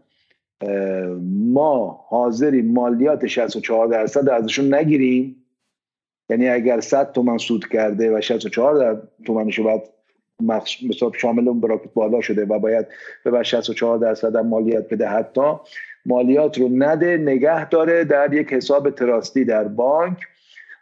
ما 1.30 2.06
حاضریم 2.08 2.74
مالیات 2.74 3.28
64 3.28 3.88
درصد 3.88 4.30
ازشون 4.30 4.74
نگیریم. 4.74 5.46
یعنی 6.30 6.50
اگر 6.50 6.80
100 6.80 7.12
تومن 7.12 7.38
سود 7.38 7.68
کرده 7.68 8.18
و 8.18 8.22
64 8.22 9.08
تومنشو 9.26 9.64
باید 9.64 9.82
مثلا 10.42 11.12
شامل 11.18 11.48
اون 11.48 11.60
براکت 11.60 11.94
بالا 11.94 12.22
شده 12.22 12.46
و 12.46 12.60
باید 12.60 12.88
به 13.24 13.44
64 13.44 13.98
درصد 13.98 14.38
مالیات 14.38 14.90
بده. 14.90 15.08
حتی 15.08 15.42
مالیات 16.06 16.58
رو 16.58 16.70
نده 16.72 17.18
نگه 17.18 17.70
داره 17.70 18.04
در 18.04 18.34
یک 18.34 18.54
حساب 18.54 18.90
تراستی 18.90 19.46
در 19.46 19.64
بانک. 19.64 20.18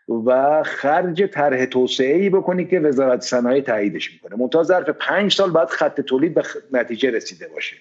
و 0.10 0.64
خرج 0.64 1.24
طرح 1.24 1.66
توسعه 1.66 2.16
ای 2.16 2.30
بکنی 2.30 2.66
که 2.66 2.80
وزارت 2.80 3.22
صنایع 3.22 3.62
تاییدش 3.62 4.14
می‌کنه. 4.14 4.36
منتها 4.36 4.64
ظرف 4.64 4.90
پنج 4.90 5.34
سال 5.34 5.52
بعد 5.52 5.70
خط 5.70 6.02
تولید 6.02 6.34
به 6.34 6.44
نتیجه 6.72 7.12
رسیده 7.12 7.48
باشه. 7.48 7.76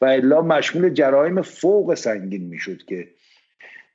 و 0.00 0.04
الا 0.04 0.42
مشمول 0.42 0.88
جرایم 0.88 1.42
فوق 1.42 1.94
سنگین 1.94 2.42
می‌شد 2.42 2.84
که 2.84 3.08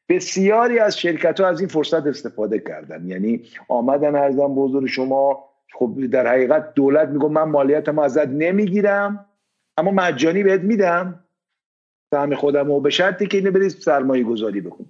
بسیاری 0.09 0.79
از 0.79 0.99
شرکت 0.99 1.39
ها 1.39 1.47
از 1.47 1.59
این 1.59 1.69
فرصت 1.69 2.07
استفاده 2.07 2.59
کردن. 2.59 3.07
یعنی 3.07 3.43
آمدن 3.67 4.15
ارزم 4.15 4.55
بزرگ 4.55 4.87
شما 4.87 5.49
خب 5.73 6.05
در 6.11 6.27
حقیقت 6.27 6.73
دولت 6.73 7.09
میگه 7.09 7.27
من 7.27 7.43
مالیاتم 7.43 7.99
ازت 7.99 8.27
نمی‌گیرم 8.27 9.25
اما 9.77 9.91
مجانی 9.91 10.43
بهت 10.43 10.61
میدم. 10.61 11.19
سهم 12.11 12.35
خودم 12.35 12.71
و 12.71 12.79
به 12.79 12.89
شرطی 12.89 13.27
که 13.27 13.37
اینو 13.37 13.51
برید 13.51 13.69
سرمایه 13.69 14.23
گذاری 14.23 14.61
بکن. 14.61 14.85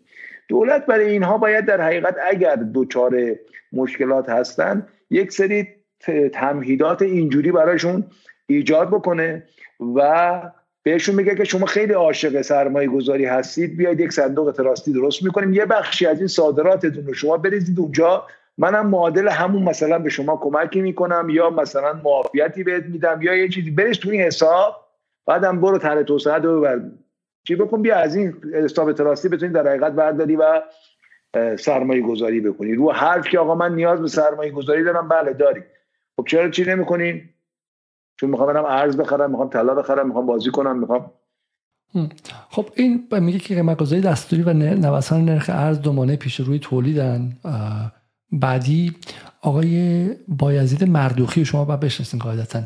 دولت 0.47 0.85
برای 0.85 1.09
اینها 1.09 1.37
باید 1.37 1.65
در 1.65 1.81
حقیقت 1.81 2.15
اگر 2.29 2.55
دوچار 2.55 3.35
مشکلات 3.73 4.29
هستن 4.29 4.87
یک 5.09 5.31
سری 5.31 5.67
تمهیدات 6.33 7.01
اینجوری 7.01 7.51
براشون 7.51 8.03
ایجاد 8.47 8.87
بکنه 8.87 9.43
و 9.95 10.41
بهشون 10.83 11.15
میگه 11.15 11.35
که 11.35 11.43
شما 11.43 11.65
خیلی 11.65 11.93
عاشق 11.93 12.41
سرمایه 12.41 12.87
گذاری 12.87 13.25
هستید 13.25 13.77
بیاید 13.77 13.99
یک 13.99 14.11
صندوق 14.11 14.51
تراستی 14.51 14.93
درست 14.93 15.23
می‌کنیم. 15.23 15.53
یه 15.53 15.65
بخشی 15.65 16.05
از 16.05 16.19
این 16.19 16.27
صادراتتون 16.27 17.07
رو 17.07 17.13
شما 17.13 17.37
بریزید 17.37 17.79
اونجا. 17.79 18.23
منم 18.57 18.87
معادل 18.87 19.27
همون 19.27 19.63
مثلا 19.63 19.99
به 19.99 20.09
شما 20.09 20.37
کمکی 20.37 20.81
می‌کنم 20.81 21.27
یا 21.29 21.49
مثلا 21.49 21.93
معافیتی 22.03 22.63
بهت 22.63 22.83
میدم 22.83 23.21
یا 23.21 23.35
یه 23.35 23.49
چیزی. 23.49 23.71
بریز 23.71 23.99
تو 23.99 24.09
این 24.09 24.21
حساب 24.21 24.85
بعدم 25.25 25.61
برو 25.61 25.77
طرح 25.77 26.03
توسعه 26.03 26.33
رو 26.33 26.79
چی 27.47 27.55
بکن؟ 27.55 27.81
بیا 27.81 27.95
از 27.95 28.15
این 28.15 28.33
حساب 28.53 28.93
تراستی 28.93 29.29
بتونید 29.29 29.55
در 29.55 29.67
حقیقت 29.67 29.91
برداری 29.91 30.35
و 30.35 30.61
سرمایه 31.59 32.01
گذاری 32.01 32.41
بکنی. 32.41 32.73
رو 32.73 32.91
حرف 32.91 33.27
که 33.27 33.39
آقا 33.39 33.55
من 33.55 33.75
نیاز 33.75 34.01
به 34.01 34.07
سرمایه 34.07 34.51
گذاری 34.51 34.83
دارم 34.83 35.07
بله 35.07 35.33
داری. 35.33 35.61
خب 36.17 36.25
چرا 36.27 36.49
چی 36.49 36.65
نمی‌کنین 36.65 37.29
چون 38.19 38.29
می‌خوام 38.29 38.53
برم 38.53 38.65
ارز 38.65 38.97
بخرم 38.97 39.31
می‌خوام 39.31 39.49
طلا 39.49 39.75
بخرم 39.75 40.07
می‌خوام 40.07 40.25
بازی 40.25 40.51
کنم 40.51 40.79
می‌خوام 40.79 41.11
خب 42.49 42.65
این 42.75 43.07
میگه 43.11 43.39
که 43.39 43.55
قیمت 43.55 43.77
گذاری 43.77 44.01
دستوری 44.01 44.43
و 44.43 44.53
نوسان 44.53 45.25
نرخ 45.25 45.49
ارز 45.53 45.81
دومانه 45.81 46.15
پیش 46.15 46.39
روی 46.39 46.59
تولیدن 46.59 47.37
بعدی 48.31 48.93
آقای 49.41 50.09
بایزید 50.27 50.89
مردوخی 50.89 51.45
شما 51.45 51.65
باید 51.65 51.79
بشناسین 51.79 52.19
قاعدتا. 52.19 52.61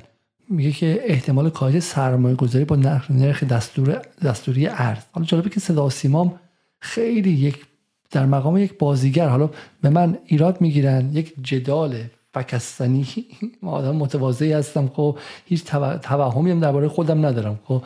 میگه 0.50 0.72
که 0.72 1.02
احتمال 1.03 1.50
کاهش 1.50 1.84
سرمایه 1.84 2.36
گذاری 2.36 2.66
با 2.66 2.76
نرخ 3.10 3.44
دستور 3.44 4.02
دستوری 4.26 4.68
ارز. 4.68 5.03
حالا 5.11 5.26
جالبه 5.26 5.50
که 5.50 5.60
صدا 5.60 5.90
سیمام 5.90 6.40
خیلی 6.80 7.32
یک 7.32 7.66
در 8.11 8.26
مقام 8.26 8.58
یک 8.58 8.78
بازیگر 8.78 9.28
حالا 9.28 9.50
به 9.82 9.90
من 9.90 10.18
ایراد 10.26 10.61
می‌گیرن 10.61 11.10
یک 11.14 11.34
جدال 11.44 11.95
فکستنی. 12.34 13.08
ما 13.61 13.72
آدم 13.72 13.95
متواضعی 13.95 14.53
هستم 14.53 14.88
خب 14.88 15.18
هیچ 15.45 15.64
توهمی 16.02 16.52
هم 16.52 16.60
درباره 16.60 16.88
خودم 16.88 17.26
ندارم 17.26 17.60
خب. 17.64 17.84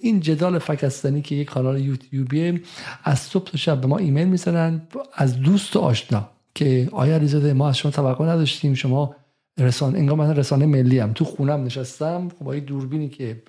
این 0.00 0.20
جدال 0.20 0.58
فکستنی 0.58 1.22
که 1.22 1.34
یک 1.34 1.48
کانال 1.48 1.80
یوتیوبی 1.80 2.60
از 3.04 3.18
صبح 3.18 3.44
تا 3.44 3.58
شب 3.58 3.80
به 3.80 3.86
ما 3.86 3.98
ایمیل 3.98 4.28
می‌زنن 4.28 4.82
از 5.14 5.40
دوست 5.40 5.76
و 5.76 5.80
آشنا 5.80 6.28
که 6.54 6.88
آیا 6.92 7.14
علیزاده 7.14 7.52
ما 7.52 7.68
از 7.68 7.78
شما 7.78 7.92
توقع 7.92 8.24
نداشتیم 8.24 8.74
شما 8.74 9.14
رسانه 9.58 9.98
انگار 9.98 10.16
من 10.16 10.36
رسانه 10.36 10.66
ملی 10.66 10.98
هم 10.98 11.12
تو 11.12 11.24
خونم 11.24 11.64
نشستم. 11.64 12.28
خب 12.38 12.44
با 12.44 12.54
دوربینی 12.54 13.08
که 13.08 13.42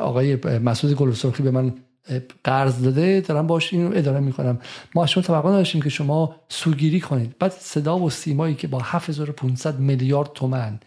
آقای 0.00 0.36
مسعود 0.58 0.94
گلسرخی 0.94 1.42
به 1.42 1.50
من 1.50 1.74
قرض 2.44 2.82
داده 2.82 3.20
دارم 3.20 3.46
باش 3.46 3.72
اینو 3.72 3.90
اداره 3.94 4.20
می‌کنم. 4.20 4.58
ما 4.94 5.06
شما 5.06 5.22
توقع 5.22 5.50
داشتیم 5.50 5.82
که 5.82 5.88
شما 5.88 6.36
سوگیری 6.48 7.00
کنید. 7.00 7.34
بعد 7.38 7.52
صدا 7.52 7.98
و 7.98 8.10
سیمایی 8.10 8.54
که 8.54 8.68
با 8.68 8.78
7500 8.78 9.78
میلیارد 9.78 10.32
تومن 10.34 10.80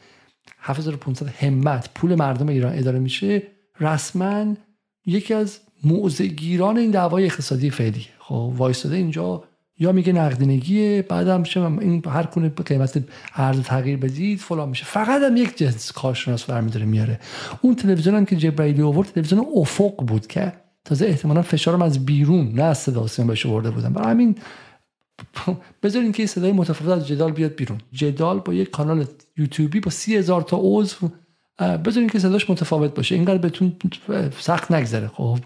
7500 0.59 1.27
همت 1.27 1.89
پول 1.95 2.15
مردم 2.15 2.47
ایران 2.47 2.77
اداره 2.77 2.99
میشه 2.99 3.43
رسما 3.79 4.55
یکی 5.05 5.33
از 5.33 5.59
موزگیران 5.83 6.77
این 6.77 6.91
دعوای 6.91 7.25
اقتصادی 7.25 7.69
فعلی. 7.69 8.05
خب 8.19 8.53
وایستاده 8.57 8.95
اینجا 8.95 9.43
یا 9.83 9.91
میگه 9.91 10.13
نقدینگیه 10.13 11.01
بعدم 11.01 11.43
این 11.57 12.03
هر 12.05 12.23
کنه 12.23 12.49
قیمت 12.49 13.03
ارز 13.35 13.61
تغییر 13.61 13.97
بدید 13.97 14.39
فلان 14.39 14.69
میشه. 14.69 14.85
فقط 14.85 15.21
هم 15.21 15.37
یک 15.37 15.57
جنس 15.57 15.91
کارشناس 15.91 16.43
برمیداره 16.43 16.85
میاره. 16.85 17.19
اون 17.61 17.75
تلویزیون 17.75 18.15
هم 18.15 18.25
که 18.25 18.35
جبرائیلی 18.35 18.81
آورد 18.81 19.07
تلویزیون 19.07 19.45
افق 19.55 19.95
بود 19.95 20.27
که 20.27 20.53
تازه 20.85 21.05
احتمالا 21.05 21.41
فشارم 21.41 21.81
از 21.81 22.05
بیرون 22.05 22.51
نه 22.55 22.63
از 22.63 22.77
صدا 22.77 23.05
بهش 23.27 23.45
آورده 23.45 23.71
بودن. 23.71 23.93
برای 23.93 24.11
همین 24.11 24.35
بذارین 25.83 26.11
که 26.11 26.25
صدای 26.25 26.51
متفاوت 26.51 26.97
از 26.97 27.07
جدال 27.07 27.31
بیاد 27.31 27.55
بیرون. 27.55 27.77
جدال 27.91 28.39
با 28.39 28.53
یک 28.53 28.69
کانال 28.69 29.05
یوتیوبی 29.37 29.79
با 29.79 29.91
سی 29.91 30.21
تا 30.21 30.59
عضو 30.61 31.09
بذارین 31.59 32.09
که 32.09 32.19
صداش 32.19 32.49
متفاوت 32.49 32.93
باشه. 32.95 33.15
اینقدر 33.15 33.37
بهتون 33.37 33.75
سخت 34.39 34.71
نگذره. 34.71 35.07
خب 35.07 35.39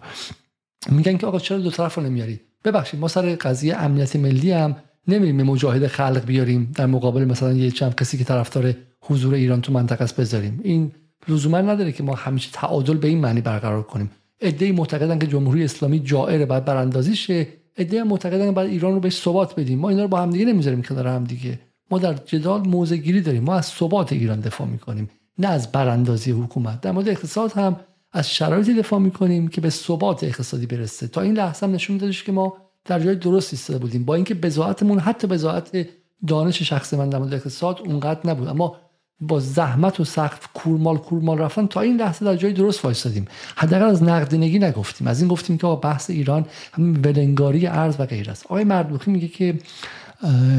میگن 0.89 1.17
که 1.17 1.27
آقا 1.27 1.39
چرا 1.39 1.57
دو 1.57 1.71
طرف 1.71 1.95
رو 1.95 2.03
نمیاری؟ 2.03 2.39
ببخشید 2.63 2.99
ما 2.99 3.07
سر 3.07 3.35
قضیه 3.35 3.75
امنیت 3.75 4.15
ملی 4.15 4.51
هم 4.51 4.75
نمیریم 5.07 5.43
مجاهد 5.43 5.87
خلق 5.87 6.25
بیاریم 6.25 6.71
در 6.75 6.85
مقابل 6.85 7.25
مثلا 7.25 7.53
یه 7.53 7.71
چند 7.71 7.95
کسی 7.95 8.17
که 8.17 8.23
طرفدار 8.23 8.73
حضور 9.01 9.33
ایران 9.33 9.61
تو 9.61 9.73
منطقه 9.73 10.03
است 10.03 10.15
بذاریم. 10.15 10.59
این 10.63 10.91
لزوما 11.27 11.61
نداره 11.61 11.91
که 11.91 12.03
ما 12.03 12.15
همیشه 12.15 12.49
تعادل 12.53 12.97
به 12.97 13.07
این 13.07 13.17
معنی 13.17 13.41
برقرار 13.41 13.83
کنیم. 13.83 14.11
ای 14.41 14.71
معتقدن 14.71 15.19
که 15.19 15.27
جمهوری 15.27 15.63
اسلامی 15.63 15.99
جائر 15.99 16.45
باید 16.45 16.65
براندازی 16.65 17.15
شه. 17.15 17.47
ای 17.77 18.03
معتقدن 18.03 18.51
باید 18.51 18.69
ایران 18.69 18.93
رو 18.93 18.99
بهش 18.99 19.21
ثبات 19.21 19.59
بدیم. 19.59 19.79
ما 19.79 19.89
اینا 19.89 20.01
رو 20.01 20.07
با 20.07 20.21
هم 20.21 20.29
دیگه 20.29 20.45
نمی‌ذاریم 20.45 20.81
کنار 20.81 21.07
هم 21.07 21.23
دیگه. 21.23 21.59
ما 21.91 21.99
در 21.99 22.13
جدال 22.13 22.67
موضع 22.67 22.95
گیری 22.95 23.21
داریم. 23.21 23.43
ما 23.43 23.55
از 23.55 23.65
ثبات 23.65 24.13
ایران 24.13 24.39
دفاع 24.39 24.67
می‌کنیم. 24.67 25.09
نه 25.39 25.47
از 25.47 25.71
براندازی 25.71 26.31
حکومت. 26.31 26.81
در 26.81 26.91
مورد 26.91 27.09
اقتصاد 27.09 27.51
هم 27.51 27.75
از 28.11 28.29
شرایطی 28.29 28.73
دفاع 28.73 28.99
می‌کنیم 28.99 29.47
که 29.47 29.61
به 29.61 29.69
ثبات 29.69 30.23
اقتصادی 30.23 30.65
برسه. 30.65 31.07
تا 31.07 31.21
این 31.21 31.33
لحظه 31.33 31.65
هم 31.65 31.71
نشون 31.71 31.93
میدادش 31.93 32.23
که 32.23 32.31
ما 32.31 32.57
در 32.85 32.99
جای 32.99 33.15
درست 33.15 33.53
ایستاده 33.53 33.79
بودیم. 33.79 34.05
با 34.05 34.15
اینکه 34.15 34.33
بزاعتمون 34.33 34.99
حتی 34.99 35.27
بزاعت 35.27 35.87
دانش 36.27 36.61
شخص 36.61 36.93
من 36.93 37.09
در 37.09 37.17
مورد 37.17 37.33
اقتصاد 37.33 37.79
اونقدر 37.85 38.29
نبود. 38.29 38.47
اما 38.47 38.75
با 39.19 39.39
زحمت 39.39 39.99
و 39.99 40.03
سخت 40.03 40.49
کورمال 40.53 40.97
کورمال 40.97 41.37
رفتن 41.37 41.67
تا 41.67 41.81
این 41.81 41.97
لحظه 41.97 42.25
در 42.25 42.35
جای 42.35 42.53
درست 42.53 42.85
وایسادیم 42.85 43.25
حداقل 43.55 43.85
از 43.85 44.03
نقدینگی 44.03 44.59
نگفتیم. 44.59 45.07
از 45.07 45.19
این 45.19 45.29
گفتیم 45.29 45.57
که 45.57 45.67
بحث 45.67 46.09
ایران 46.09 46.45
همین 46.73 46.95
ولنگاری 46.95 47.67
ارز 47.67 47.95
و 47.99 48.05
غیر 48.05 48.29
است. 48.29 48.45
آقای 48.45 48.63
مردوخی 48.63 49.11
میگه 49.11 49.27
که 49.27 49.59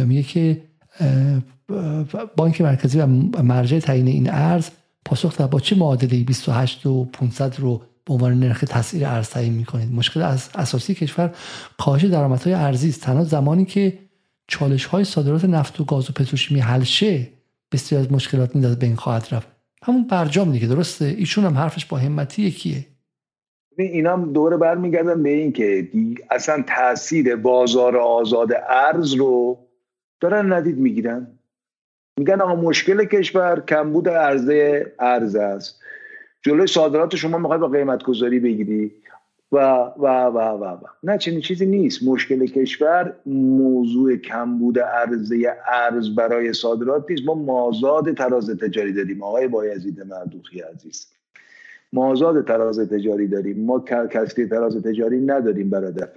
میگه 0.06 0.22
که 0.22 0.62
بانک 2.36 2.60
مرکزی 2.60 3.00
و 3.00 3.06
مرجع 3.42 3.78
تعیین 3.78 4.06
این 4.06 4.30
ارز 4.30 4.68
پاسخ 5.04 5.36
داد. 5.36 5.50
با 5.50 5.60
چه 5.60 5.76
معادله 5.76 6.24
28 6.24 6.86
و 6.86 7.04
500 7.04 7.60
رو 7.60 7.82
به 8.04 8.14
عنوان 8.14 8.40
نرخ 8.40 8.60
تسعیر 8.60 9.06
ارز 9.06 9.28
تعیین 9.28 9.52
می‌کنید؟ 9.52 9.92
مشکل 9.92 10.22
از 10.22 10.48
اساسی 10.54 10.94
کشور 10.94 11.34
کاهش 11.78 12.04
درآمدهای 12.04 12.54
ارزی 12.54 12.88
است. 12.88 13.00
تنها 13.00 13.24
زمانی 13.24 13.64
که 13.64 13.98
چالش 14.48 14.84
های 14.84 15.04
صادرات 15.04 15.44
نفت 15.44 15.80
و 15.80 15.84
گاز 15.84 16.10
و 16.10 16.12
پتروشیمی 16.12 16.60
حل 16.60 16.82
شه 16.82 17.28
بسیار 17.72 18.00
از 18.00 18.12
مشکلات 18.12 18.56
نیز 18.56 18.66
بین 18.66 18.96
خواهد 18.96 19.28
رفت. 19.32 19.48
همون 19.82 20.06
برجام 20.06 20.52
دیگه 20.52 20.66
درسته؟ 20.66 21.04
ایشون 21.04 21.44
هم 21.44 21.58
حرفش 21.58 21.86
با 21.86 21.96
همتی 21.96 22.42
یکیه 22.42 22.86
اینا 23.78 24.12
هم 24.12 24.32
دوره 24.32 24.56
برمیگردن 24.56 25.22
به 25.22 25.30
این 25.30 25.52
که 25.52 25.88
اصلا 26.30 26.64
تاثیر 26.66 27.36
بازار 27.36 27.96
آزاد 27.96 28.48
ارز 28.68 29.12
رو 29.12 29.58
دارن 30.20 30.52
ندید 30.52 30.78
می‌گیرن. 30.78 31.37
میگن 32.18 32.40
آقا 32.40 32.54
مشکل 32.54 33.04
کشور 33.04 33.60
کمبود 33.68 34.08
عرضه 34.08 34.92
ارز 34.98 35.36
است. 35.36 35.80
جلوی 36.42 36.66
صادرات 36.66 37.16
شما 37.16 37.38
می‌خوای 37.38 37.58
با 37.58 37.68
قیمت 37.68 38.02
گذاری 38.02 38.38
بگیری. 38.38 38.92
و 39.52 39.56
و 39.96 40.06
و 40.06 40.38
و 40.38 40.64
و. 40.64 40.78
نه 41.02 41.18
چنین 41.18 41.40
چیزی 41.40 41.66
نیست. 41.66 42.02
مشکل 42.02 42.46
کشور 42.46 43.14
موضوع 43.26 44.16
کمبود 44.16 44.78
عرضه 44.78 45.56
ارز 45.66 46.14
برای 46.14 46.52
صادرات 46.52 47.10
نیست. 47.10 47.22
ما 47.26 47.34
مازاد 47.34 48.14
تراز 48.14 48.50
تجاری 48.50 48.92
داریم. 48.92 49.22
آقای 49.22 49.48
بایزید 49.48 50.00
مردوخی 50.00 50.60
عزیز. 50.60 51.06
مازاد 51.92 52.46
تراز 52.46 52.80
تجاری 52.80 53.26
داریم. 53.26 53.64
ما 53.64 53.80
کسری 54.10 54.46
تراز 54.46 54.82
تجاری 54.82 55.20
نداریم 55.20 55.70
برادر. 55.70 56.08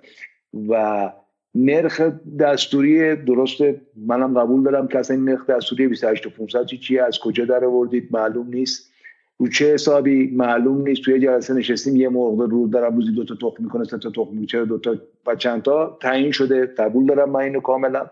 و 0.70 1.12
نرخ 1.56 2.02
دستوری 2.40 3.16
درسته 3.16 3.82
منم 3.96 4.40
قبول 4.40 4.64
دارم 4.64 4.88
که 4.88 5.00
اصلا 5.00 5.16
این 5.16 5.30
نرخ 5.30 5.46
دستوری 5.46 5.88
28 5.88 6.28
500 6.28 6.66
چی 6.66 7.00
از 7.00 7.20
کجا 7.20 7.46
در 7.46 7.66
آوردید؟ 7.66 8.08
معلوم 8.12 8.48
نیست. 8.48 8.92
رو 9.38 9.48
چه 9.48 9.74
حسابی؟ 9.74 10.28
معلوم 10.28 10.88
نیست. 10.88 11.02
توی 11.02 11.20
جلسه 11.20 11.54
نشستیم 11.54 11.96
یه 11.96 12.10
مرغ 12.10 12.40
رو 12.40 12.68
دارم 12.68 12.96
روزی 12.96 13.12
دو 13.12 13.26
تا 13.26 13.36
تخم 13.36 13.64
می‌کنه 13.64 13.84
سه 13.84 13.98
تا 13.98 14.10
تخم 14.10 14.38
می‌کنه 14.38 14.66
دو 14.66 14.78
تا 14.78 14.96
و 15.28 15.36
چند 15.36 15.62
تا؟ 15.62 15.98
تعیین 16.02 16.32
شده. 16.32 16.66
قبول 16.66 17.06
دارم 17.06 17.30
من 17.30 17.40
اینو 17.40 17.60
کاملا. 17.60 18.10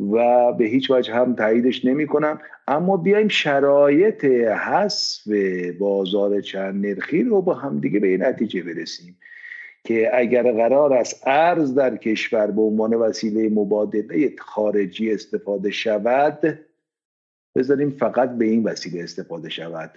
و 0.00 0.52
به 0.52 0.64
هیچ 0.64 0.90
وجه 0.90 1.14
هم 1.14 1.34
تاییدش 1.34 1.84
نمی 1.84 2.06
کنم 2.06 2.40
اما 2.68 2.96
بیایم 2.96 3.28
شرایط 3.28 4.24
حذف 4.24 5.28
بازار 5.78 6.40
چند 6.40 6.86
نرخی 6.86 7.22
رو 7.22 7.42
با 7.42 7.54
هم 7.54 7.80
دیگه 7.80 8.00
به 8.00 8.06
این 8.06 8.22
نتیجه 8.22 8.62
برسیم. 8.62 9.18
که 9.86 10.10
اگر 10.14 10.52
قرار 10.52 10.92
است 10.92 11.22
ارز 11.26 11.74
در 11.74 11.96
کشور 11.96 12.46
به 12.46 12.62
عنوان 12.62 12.94
وسیله 12.94 13.48
مبادله 13.48 14.30
خارجی 14.38 15.12
استفاده 15.12 15.70
شود 15.70 16.58
بذاریم 17.56 17.90
فقط 17.90 18.38
به 18.38 18.44
این 18.44 18.64
وسیله 18.64 19.02
استفاده 19.02 19.48
شود. 19.48 19.90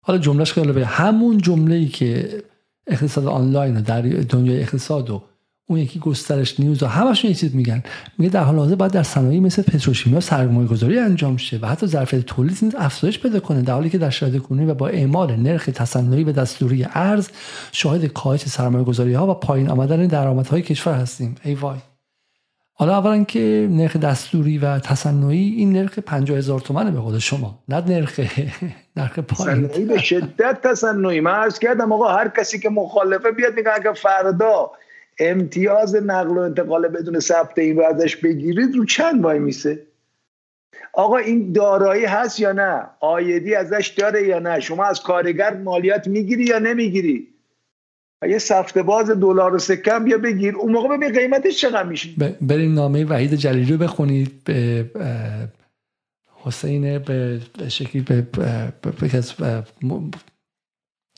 حالا 0.00 0.18
جملهش 0.18 0.52
خیلی 0.52 0.82
همون 0.82 1.38
جمله 1.38 1.74
ای 1.74 1.86
که 1.86 2.42
اقتصاد 2.86 3.26
آنلاین 3.26 3.80
در 3.80 4.02
دنیای 4.02 4.60
اقتصاد 4.60 5.10
و 5.10 5.22
اون 5.68 5.78
یکی 5.78 5.98
گسترش 5.98 6.60
نیوز 6.60 6.82
و 6.82 6.86
همشون 6.86 7.30
یه 7.30 7.36
چیز 7.36 7.54
میگن. 7.54 7.82
میگه 8.18 8.32
در 8.32 8.42
حال 8.42 8.58
حاضر 8.58 8.74
باید 8.74 8.92
در 8.92 9.02
صنایع 9.02 9.40
مثل 9.40 9.62
پتروشیمیا 9.62 10.20
سرمایه 10.20 10.68
گذاری 10.68 10.98
انجام 10.98 11.36
شه 11.36 11.58
و 11.62 11.66
حتی 11.66 11.86
ظرفیت 11.86 12.20
تولید 12.20 12.58
نیز 12.62 12.74
افزایش 12.78 13.18
پیدا 13.18 13.40
کنه. 13.40 13.62
در 13.62 13.72
حالی 13.72 13.90
که 13.90 13.98
در 13.98 14.10
شرایط 14.10 14.42
کنونی 14.42 14.66
و 14.66 14.74
با 14.74 14.88
اعمال 14.88 15.36
نرخ 15.36 15.66
تصنعی 15.66 16.24
و 16.24 16.32
دستوری 16.32 16.86
ارز 16.94 17.28
شاهد 17.72 18.06
کاهش 18.06 18.44
سرمایه 18.44 18.84
گذاری 18.84 19.14
ها 19.14 19.30
و 19.30 19.34
پایین 19.34 19.70
آمدن 19.70 20.06
درآمدهای 20.06 20.62
کشور 20.62 20.94
هستیم. 20.94 21.34
ای 21.44 21.54
وای. 21.54 21.78
حالا 22.78 22.98
اولا 22.98 23.24
که 23.24 23.68
نرخ 23.70 23.96
دستوری 23.96 24.58
و 24.58 24.78
تصنعی 24.78 25.54
این 25.56 25.72
نرخ 25.72 25.98
50 25.98 26.38
هزار 26.38 26.60
تومنه 26.60 26.90
به 26.90 27.00
خود 27.00 27.18
شما 27.18 27.58
نه 27.68 27.80
نرخ 27.80 28.20
نرخ 28.96 29.18
پایین. 29.18 29.66
به 29.66 29.98
شدت 29.98 30.60
تصنعی. 30.62 31.20
من 31.20 31.30
عرض 31.30 31.58
کردم 31.58 31.92
آقا 31.92 32.08
هر 32.08 32.28
کسی 32.28 32.58
که 32.58 32.68
مخالفه 32.68 33.30
بیاد 33.30 33.54
میگه 33.54 33.70
اگه 33.74 33.92
فردا 33.92 34.70
امتیاز 35.18 35.94
نقل 35.94 36.38
و 36.38 36.38
انتقال 36.38 36.88
بدون 36.88 37.20
ثبت 37.20 37.58
این 37.58 37.84
ازش 37.84 38.16
بگیرید 38.16 38.76
رو 38.76 38.84
چند 38.84 39.24
وای 39.24 39.38
میسه 39.38 39.86
آقا 40.92 41.16
این 41.16 41.52
دارایی 41.52 42.04
هست 42.04 42.40
یا 42.40 42.52
نه 42.52 42.86
آیدی 43.00 43.54
ازش 43.54 43.94
داره 43.98 44.22
یا 44.22 44.38
نه 44.38 44.60
شما 44.60 44.84
از 44.84 45.02
کارگر 45.02 45.54
مالیات 45.54 46.08
می‌گیری 46.08 46.44
یا 46.44 46.58
نمی‌گیری 46.58 47.28
یه 48.28 48.38
سفته 48.38 48.82
باز 48.82 49.10
دلار 49.10 49.54
و 49.54 49.58
سکه 49.58 49.98
بیا 49.98 50.18
بگیر 50.18 50.56
اون 50.56 50.72
موقع 50.72 50.96
ببین 50.96 51.12
قیمتش 51.12 51.60
چقدر 51.60 51.88
میشه 51.88 52.10
بریم 52.40 52.74
نامه 52.74 53.04
وحید 53.04 53.34
جلیلی 53.34 53.72
رو 53.72 53.78
بخونید 53.78 54.44
به 54.44 54.90
حسین 56.44 56.98
به 56.98 57.40
شکلی 57.68 58.02
به, 58.02 58.22
به, 58.22 58.72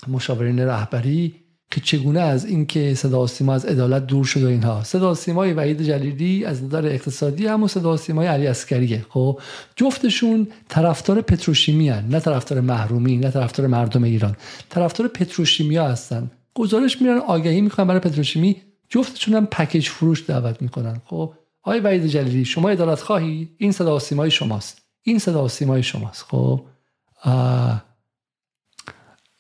مشاورین 0.09 0.61
رهبری 0.61 1.48
که 1.71 1.81
چگونه 1.81 2.21
از 2.21 2.45
اینکه 2.45 2.95
صدا 2.95 3.27
سیما 3.27 3.55
از 3.55 3.65
عدالت 3.65 4.07
دور 4.07 4.25
شد 4.25 4.43
و 4.43 4.47
اینها. 4.47 4.85
صدا 4.85 5.15
سیمای 5.15 5.53
وحید 5.53 5.83
جلیلی 5.83 6.45
از 6.45 6.65
نظر 6.65 6.87
اقتصادی 6.87 7.47
هم 7.47 7.63
و 7.63 7.69
صدا 7.69 7.97
سیمای 7.97 8.27
علی 8.27 8.47
اسکریه 8.47 9.07
خب 9.09 9.41
جفتشون 9.77 10.49
طرفدار 10.69 11.21
پتروشیمی 11.21 11.89
هن. 11.89 12.09
نه 12.09 12.21
طرفدار 12.21 12.61
محرومی 12.61 13.17
نه 13.17 13.31
طرفدار 13.31 13.67
مردم 13.67 14.05
ایران. 14.05 14.37
طرفدار 14.69 15.09
پتروشیمیا 15.09 15.89
هستن. 15.89 16.31
گزارش 16.55 17.03
میرن 17.03 17.19
آگهی 17.19 17.61
می‌کنن 17.61 17.87
برای 17.87 18.01
پتروشیمی. 18.01 18.57
جفتشون 18.89 19.35
هم 19.35 19.47
پکیج 19.47 19.89
فروش 19.89 20.25
دعوت 20.27 20.63
می‌کنن. 20.63 21.03
خب 21.05 21.33
آقای 21.63 21.81
وحید 21.81 22.07
جلیلی 22.07 22.45
شما 22.45 22.71
عدالت 22.71 23.01
خواهی؟ 23.01 23.49
این 23.59 23.73
صدا 23.73 23.99
سیمای 23.99 24.31
شماست. 24.31 24.83
این 25.03 25.19
صدا 25.19 25.49
سیمای 25.49 25.83
شماست. 25.83 26.23
خب 26.23 26.63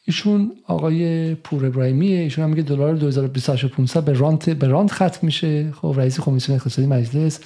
ایشون 0.09 0.53
آقای 0.67 1.35
پور 1.35 1.67
ابراهیمیه. 1.67 2.21
ایشون 2.21 2.45
هم 2.45 2.51
میگه 2.51 2.63
دلار 2.63 2.95
228500 2.95 4.05
به 4.05 4.13
رانت 4.13 4.51
به 4.51 4.67
رانت 4.67 4.93
ختم 4.93 5.19
میشه. 5.23 5.73
خب 5.73 5.95
رئیس 5.97 6.21
کمیسیون 6.21 6.59
اقتصادی 6.59 6.89
مجلس 6.89 7.41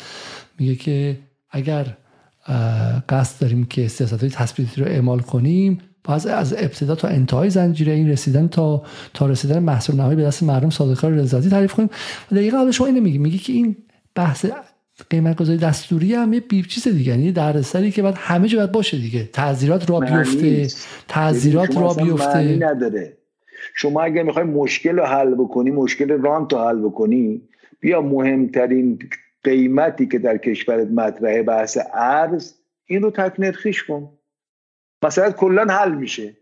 میگه 0.59 0.75
که 0.75 1.19
اگر 1.51 1.97
قصد 3.09 3.41
داریم 3.41 3.65
که 3.65 3.89
سیاست 3.89 4.21
های 4.21 4.31
تثبیتی 4.31 4.81
رو 4.81 4.87
اعمال 4.87 5.21
کنیم 5.21 5.79
باز 6.05 6.27
از 6.27 6.53
ابتدا 6.53 6.95
تا 6.95 7.09
انتهای 7.09 7.51
زنجیره 7.51 7.93
این 7.93 8.09
رسیدن 8.09 8.49
تا 8.49 8.83
تا 9.15 9.27
رسیدن 9.27 9.59
محصول 9.59 9.97
نهایی 9.97 10.17
به 10.17 10.23
دست 10.23 10.43
مردم 10.43 10.71
صادقکار 10.71 11.13
رضایتی 11.13 11.51
تعریف 11.51 11.75
کنیم. 11.75 11.91
دقیقا 12.31 12.57
حالا 12.57 12.73
شما 12.73 12.87
اینو 12.87 13.01
میگی. 13.01 13.19
میگی 13.19 13.39
که 13.39 13.53
این 13.53 13.77
بحث 14.15 14.47
قیمت 15.11 15.37
گذاری 15.37 15.59
دستوری 15.59 16.15
هم 16.15 16.33
یه 16.33 16.41
بیب 16.41 16.67
چیز 16.67 16.89
دیگه 16.89 17.11
یعنی 17.11 17.33
دردسری 17.33 17.91
که 17.91 18.03
بعد 18.03 18.15
همه 18.17 18.49
جا 18.49 18.59
باید 18.59 18.73
باشه 18.73 18.97
دیگه. 18.97 19.25
تعذیرات 19.25 19.91
را 19.91 20.01
بیفته 20.01 20.67
تعذیرات 21.09 21.77
را 21.77 21.95
بیفته. 21.95 22.57
نداره. 22.57 23.17
شما 23.75 24.03
اگر 24.03 24.23
می‌خوای 24.23 24.45
مشکل 24.45 24.97
رو 24.97 25.05
حل 25.05 25.35
بکنی 25.35 25.71
مشکل 25.71 26.09
رانت 26.09 26.53
رو 26.53 26.59
حل 26.59 26.81
بکنی 26.81 27.43
بیا 27.81 28.01
مهمترین 28.01 28.99
قیمتی 29.45 30.07
که 30.07 30.19
در 30.19 30.37
کشورت 30.37 30.89
مطرحه 30.89 31.43
بحث 31.43 31.79
ارز 31.95 32.55
این 32.87 33.03
رو 33.03 33.11
تکنرخیش 33.11 33.83
کن. 33.83 34.11
مثلا 35.05 35.31
کلا 35.31 35.75
حل 35.75 35.93
میشه. 35.95 36.37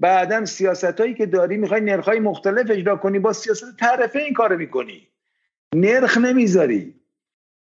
بعدا 0.00 0.44
سیاست 0.44 1.00
هایی 1.00 1.14
که 1.14 1.26
داری 1.26 1.56
می‌خوای 1.56 1.80
نرخ 1.80 2.04
های 2.04 2.20
مختلف 2.20 2.70
اجرا 2.70 2.96
کنی 2.96 3.18
با 3.18 3.32
سیاست 3.32 3.76
تعرفه 3.78 4.18
این 4.18 4.34
کارو 4.34 4.58
می‌کنی. 4.58 5.08
نرخ 5.74 6.18
نمی‌ذاری. 6.18 6.94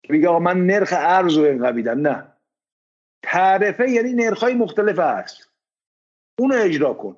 که 0.04 0.14
بگه 0.14 0.28
آقا 0.28 0.40
من 0.40 0.66
نرخ 0.66 0.94
ارز 0.98 1.38
رو 1.38 1.44
اینقدر 1.44 1.94
نه. 1.94 2.28
تعرفه 3.24 3.90
یعنی 3.90 4.14
نرخ 4.14 4.44
های 4.44 4.54
مختلف 4.54 5.00
هست 5.00 5.50
اونو 6.40 6.56
اجرا 6.58 6.94
کن. 6.94 7.16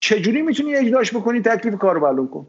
چجوری 0.00 0.42
می‌تونی 0.42 0.74
اجراش 0.74 1.16
بکنی؟ 1.16 1.40
تکلیف 1.40 1.74
کار 1.74 1.94
رو 1.94 2.00
معلوم 2.00 2.28
کن. 2.28 2.46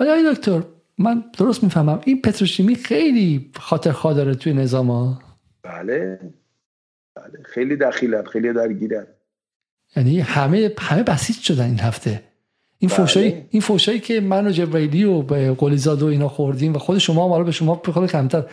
ولی 0.00 0.34
دکتر 0.34 0.62
من 0.98 1.24
درست 1.38 1.64
می‌فهمم 1.64 2.00
این 2.04 2.22
پتروشیمی 2.22 2.74
خیلی 2.74 3.50
خاطر 3.56 3.92
داره 4.14 4.34
توی 4.34 4.52
نظام 4.52 4.90
ها؟ 4.90 5.22
بله. 5.62 6.20
بله. 7.16 7.42
خیلی 7.44 7.76
دخیلن 7.76 8.24
خیلی 8.24 8.52
درگیرن. 8.52 9.06
یعنی 9.96 10.20
همه 10.20 10.74
همه 10.78 11.02
بسیج 11.02 11.36
شدن 11.36 11.64
این 11.64 11.80
هفته. 11.80 12.29
این 12.82 12.88
بله. 12.88 12.98
فوشایی 12.98 13.34
این 13.50 13.62
فوشایی 13.62 14.00
که 14.00 14.20
من 14.20 14.46
و 14.46 14.50
جبرائیلی 14.50 15.04
و 15.04 15.22
به 15.22 15.52
قلیزاد 15.52 16.02
و 16.02 16.06
اینا 16.06 16.28
خوردیم 16.28 16.74
و 16.74 16.78
خود 16.78 16.98
شما 16.98 17.36
هم 17.36 17.44
به 17.44 17.52
شما 17.52 17.82
خود 17.84 18.10
کمتر 18.10 18.44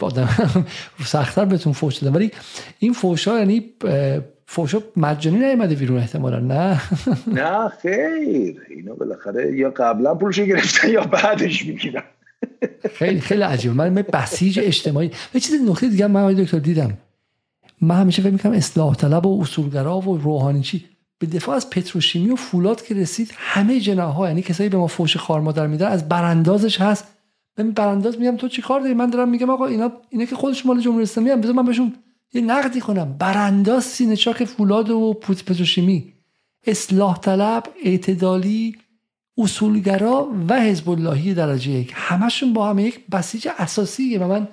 آدم 0.00 0.28
سختتر 1.04 1.44
بهتون 1.44 1.72
فوش 1.72 1.96
دادن 1.96 2.16
ولی 2.16 2.30
این 2.78 2.92
فوشا 2.92 3.38
یعنی 3.38 3.64
فوشا 4.46 4.78
مجانی 4.96 5.38
نیومده 5.38 5.74
بیرون 5.74 5.98
احتمالا 5.98 6.38
نه؟ 6.38 6.80
نه 7.40 7.68
خیر. 7.68 8.56
اینا 8.70 8.94
بالاخره 8.94 9.56
یا 9.56 9.70
قبلا 9.70 10.14
پولش 10.14 10.40
گرفتن 10.40 10.90
یا 10.90 11.04
بعدش 11.04 11.66
می‌گیرن. 11.66 12.02
خیلی 12.98 13.20
خیلی 13.20 13.42
عجیبه 13.42 13.74
من 13.74 13.94
بسیج 13.94 14.60
اجتماعی 14.62 15.10
و 15.34 15.38
چیز 15.38 15.54
نکته 15.68 15.88
دیگه 15.88 16.06
من 16.06 16.34
دکتر 16.34 16.58
دیدم. 16.58 16.98
من 17.80 18.00
همیشه 18.00 18.22
فکر 18.22 18.32
می‌کنم 18.32 18.52
اصلاح 18.52 18.94
طلب 18.94 19.26
و 19.26 19.40
اصولگرا 19.40 20.00
و 20.00 20.18
روحانی 20.18 20.60
چی؟ 20.60 20.84
به 21.20 21.26
دفاع 21.26 21.56
از 21.56 21.70
پتروشیمی 21.70 22.30
و 22.30 22.36
فولاد 22.36 22.82
که 22.82 22.94
رسید 22.94 23.30
همه 23.36 23.80
جناها 23.80 24.28
یعنی 24.28 24.42
کسایی 24.42 24.68
به 24.68 24.76
ما 24.76 24.86
فوش 24.86 25.16
خار 25.16 25.40
مادر 25.40 25.66
میدن 25.66 25.86
از 25.86 26.08
براندازش 26.08 26.80
هست. 26.80 27.04
من 27.58 27.70
برانداز 27.70 28.18
میگم 28.18 28.36
تو 28.36 28.48
چی 28.48 28.62
کار 28.62 28.80
داری؟ 28.80 28.94
من 28.94 29.10
دارم 29.10 29.28
میگم 29.28 29.50
آقا 29.50 29.66
اینا 29.66 29.92
اینا 30.10 30.24
که 30.24 30.36
خودش 30.36 30.66
مال 30.66 30.80
جمهوری 30.80 31.02
اسلامی 31.02 31.30
هم 31.30 31.40
بذار 31.40 31.52
من 31.54 31.64
بهشون 31.64 31.94
یه 32.32 32.40
نقدی 32.40 32.80
کنم. 32.80 33.16
برانداز 33.18 33.84
سینه 33.84 34.16
چاک 34.16 34.44
فولاد 34.44 34.90
و 34.90 35.12
پتروشیمی. 35.12 36.12
اصلاح 36.66 37.18
طلب 37.18 37.62
اعتدالی 37.84 38.76
اصولگرا 39.38 40.32
و 40.48 40.60
حزب 40.60 40.90
اللهی 40.90 41.34
درجه 41.34 41.70
یک. 41.70 41.92
همشون 41.94 42.52
با 42.52 42.70
هم 42.70 42.78
یک 42.78 43.06
بسیج 43.12 43.48
اساسیه 43.58 44.18
و 44.18 44.28
من 44.28 44.48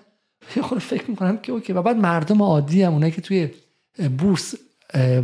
فکر 0.79 1.11
می‌کنم 1.11 1.37
که 1.37 1.51
اوکی. 1.51 1.73
و 1.73 1.81
بعد 1.81 1.97
مردم 1.97 2.41
عادی 2.41 2.83
هم 2.83 2.93
اونایی 2.93 3.11
که 3.11 3.21
توی 3.21 3.49
بورس 4.17 4.55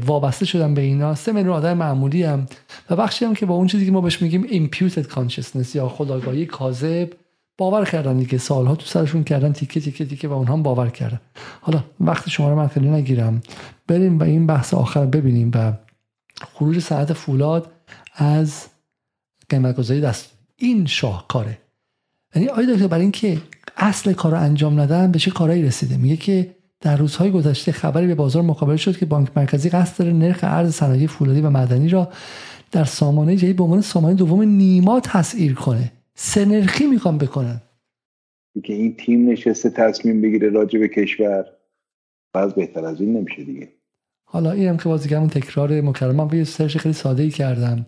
وابسته 0.05 0.45
شدن 0.45 0.73
به 0.73 0.81
اینا. 0.81 1.15
سه 1.15 1.31
میلیون 1.31 1.53
آدم 1.53 1.77
معمولی 1.77 2.23
هم. 2.23 2.45
و 2.89 2.95
بخشی 2.95 3.25
هم 3.25 3.33
که 3.33 3.45
با 3.45 3.55
اون 3.55 3.67
چیزی 3.67 3.85
که 3.85 3.91
ما 3.91 4.01
بهش 4.01 4.21
میگیم 4.21 4.47
imputed 4.47 5.05
consciousness 5.05 5.75
یا 5.75 5.89
خداگاهی 5.89 6.45
کاذب 6.45 7.09
باور 7.57 7.85
کردن 7.85 8.17
دیگه. 8.17 8.37
سالها 8.37 8.75
تو 8.75 8.85
سرشون 8.85 9.23
کردن 9.23 9.53
تیکه 9.53 9.79
تیکه 9.79 10.05
تیکه 10.05 10.27
و 10.27 10.33
اونها 10.33 10.57
باور 10.57 10.89
کردن. 10.89 11.21
حالا 11.61 11.83
وقت 11.99 12.29
شما 12.29 12.49
رو 12.49 12.55
من 12.55 12.67
خیلی 12.67 12.89
نگیرم. 12.89 13.41
بریم 13.87 14.19
و 14.19 14.23
این 14.23 14.47
بحث 14.47 14.73
آخر 14.73 15.05
ببینیم 15.05 15.51
و 15.55 15.73
خروج 16.53 16.79
صنعت 16.79 17.13
فولاد 17.13 17.71
از 18.15 18.65
قیمت 19.49 19.75
گذاری 19.75 20.01
دست. 20.01 20.31
این 20.57 20.85
شاهکاره 20.85 21.57
یعنی 22.35 22.47
آیا 22.47 22.73
دکتر 22.73 22.87
برای 22.87 23.01
اینکه 23.01 23.37
اصل 23.77 24.13
کار 24.13 24.31
رو 24.31 24.39
انجام 24.39 24.79
ندن 24.79 25.11
به 25.11 25.19
چه 25.19 25.31
کارهایی 25.31 25.63
رسیده؟ 25.63 25.97
میگه 25.97 26.17
که 26.17 26.55
در 26.83 26.97
روزهای 26.97 27.31
گذشته 27.31 27.71
خبری 27.71 28.07
به 28.07 28.15
بازار 28.15 28.43
مقابل 28.43 28.75
شد 28.75 28.97
که 28.97 29.05
بانک 29.05 29.29
مرکزی 29.35 29.69
قصد 29.69 29.99
داره 29.99 30.13
نرخ 30.13 30.39
ارز 30.43 30.75
صنایع 30.75 31.07
فولادی 31.07 31.41
و 31.41 31.49
مدنی 31.49 31.89
را 31.89 32.09
در 32.71 32.83
سامانه 32.83 33.35
جدید 33.35 33.55
به 33.55 33.63
عنوان 33.63 33.81
سامانه 33.81 34.15
دوم 34.15 34.41
نیما 34.41 34.99
تسعیر 34.99 35.53
کنه. 35.53 35.91
سه 36.15 36.45
نرخی 36.45 36.87
می‌خوام 36.87 37.17
بکنن. 37.17 37.61
که 38.63 38.73
این 38.73 38.95
تیم 38.95 39.29
نشسته 39.29 39.69
تصمیم 39.69 40.21
بگیره 40.21 40.49
راجع 40.49 40.79
به 40.79 40.87
کشور. 40.87 41.45
باز 42.33 42.53
بهتر 42.53 42.85
از 42.85 43.01
این 43.01 43.17
نمیشه 43.17 43.43
دیگه. 43.43 43.69
حالا 44.23 44.51
اینم 44.51 44.77
که 44.77 44.89
بازیگرمون 44.89 45.29
تکرار 45.29 45.81
مکرم 45.81 46.15
من 46.15 46.37
یه 46.37 46.43
سرچ 46.43 46.77
خیلی 46.77 46.93
ساده 46.93 47.23
ای 47.23 47.29
کردم 47.29 47.85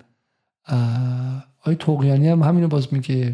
آی 1.63 1.75
توقیانی 1.75 2.27
هم 2.27 2.43
همینو 2.43 2.67
باز 2.67 2.93
میگه. 2.93 3.33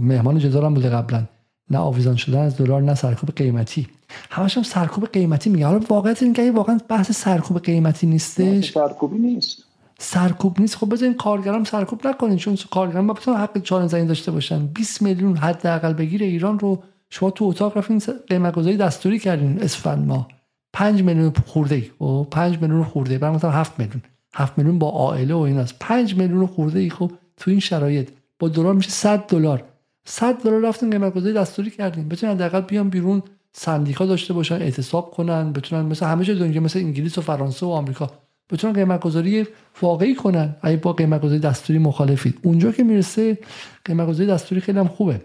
مهمان 0.00 0.38
جدارم 0.38 0.74
بوده 0.74 0.88
قبلا. 0.88 1.26
نه 1.70 1.78
آویزان 1.78 2.16
شدن 2.16 2.38
از 2.38 2.56
دلار 2.56 2.82
نه 2.82 2.94
سرکوب 2.94 3.30
قیمتی. 3.36 3.88
همش 4.30 4.56
هم 4.56 4.62
سرکوب 4.62 5.06
قیمتی 5.06 5.50
میگه 5.50 5.66
حالا 5.66 5.80
واقعیت 5.88 6.22
این 6.22 6.32
که 6.32 6.52
واقعا 6.52 6.80
بحث 6.88 7.12
سرکوب 7.12 7.58
قیمتی 7.58 8.06
نیستش. 8.06 8.72
سرکوبی 8.72 9.18
نیست. 9.18 9.64
سرکوب 9.98 10.60
نیست. 10.60 10.76
خب 10.76 10.92
بذارین 10.92 11.14
کارگرام 11.14 11.64
سرکوب 11.64 12.06
نکنین 12.06 12.36
چون 12.36 12.58
کارگران 12.70 13.06
با 13.06 13.14
بتونن 13.14 13.36
حق 13.36 13.62
چالش 13.62 13.90
زنی 13.90 14.06
داشته 14.06 14.30
باشن. 14.32 14.66
20 14.66 15.02
میلیون 15.02 15.36
حداقل 15.36 15.92
بگیر 15.92 16.22
ایران 16.22 16.58
رو. 16.58 16.82
شما 17.10 17.30
تو 17.30 17.44
اتاق 17.44 17.76
رفتین 17.76 18.02
قیمت 18.28 18.54
گذاری 18.54 18.76
دستوری 18.76 19.18
کردین 19.18 19.62
اسفند 19.62 20.06
ما 20.06 20.28
5 20.72 21.02
میلیون 21.02 21.32
خورده 21.46 21.74
ای 21.74 22.06
و 22.08 22.24
5 22.24 22.58
میلیون 22.62 22.84
خورده 22.84 23.12
ای 23.12 23.18
برام 23.18 23.36
7 23.36 23.78
میلیون. 23.78 24.02
7 24.34 24.58
میلیون 24.58 24.78
با 24.78 24.88
عائله 24.90 25.34
و 25.34 25.38
ایناست. 25.38 25.74
5 25.80 26.16
میلیون 26.16 26.46
خورده 26.46 26.78
ای 26.78 26.90
خب 26.90 27.12
تو 27.36 27.50
این 27.50 27.60
شرایط 27.60 28.08
با 28.38 28.48
دلار 28.48 28.74
میشه 28.74 28.90
100 28.90 29.18
دلار. 29.18 29.64
100 30.04 30.34
دلار 30.34 30.60
رفتن 30.60 30.90
قیمت 30.90 31.14
گذاری 31.14 31.34
دستوری 31.34 31.70
کردیم. 31.70 32.08
بتونن 32.08 32.32
حداقل 32.32 32.60
بیان 32.60 32.88
بیرون 32.88 33.22
سندیکا 33.52 34.06
داشته 34.06 34.34
باشن 34.34 34.54
اعتصاب 34.54 35.10
کنن 35.10 35.52
بتونن 35.52 35.82
مثل 35.82 36.06
همه 36.06 36.24
جای 36.24 36.38
دنیا 36.38 36.60
مثل 36.60 36.78
انگلیس 36.78 37.18
و 37.18 37.20
فرانسه 37.20 37.66
و 37.66 37.68
آمریکا 37.68 38.10
بتونن 38.50 38.72
قیمت 38.72 39.00
گذاری 39.00 39.46
واقعی 39.82 40.14
کنن. 40.14 40.56
اگه 40.62 40.76
با 40.76 40.92
قیمت 40.92 41.22
گذاری 41.22 41.40
دستوری 41.40 41.78
مخالفید. 41.78 42.38
اونجا 42.42 42.72
که 42.72 42.84
می‌رسه 42.84 43.38
قیمت 43.84 44.08
گذاری 44.08 44.30
دستوری 44.30 44.60
خیلی 44.60 44.78
هم 44.78 44.88
خوبه. 44.88 45.20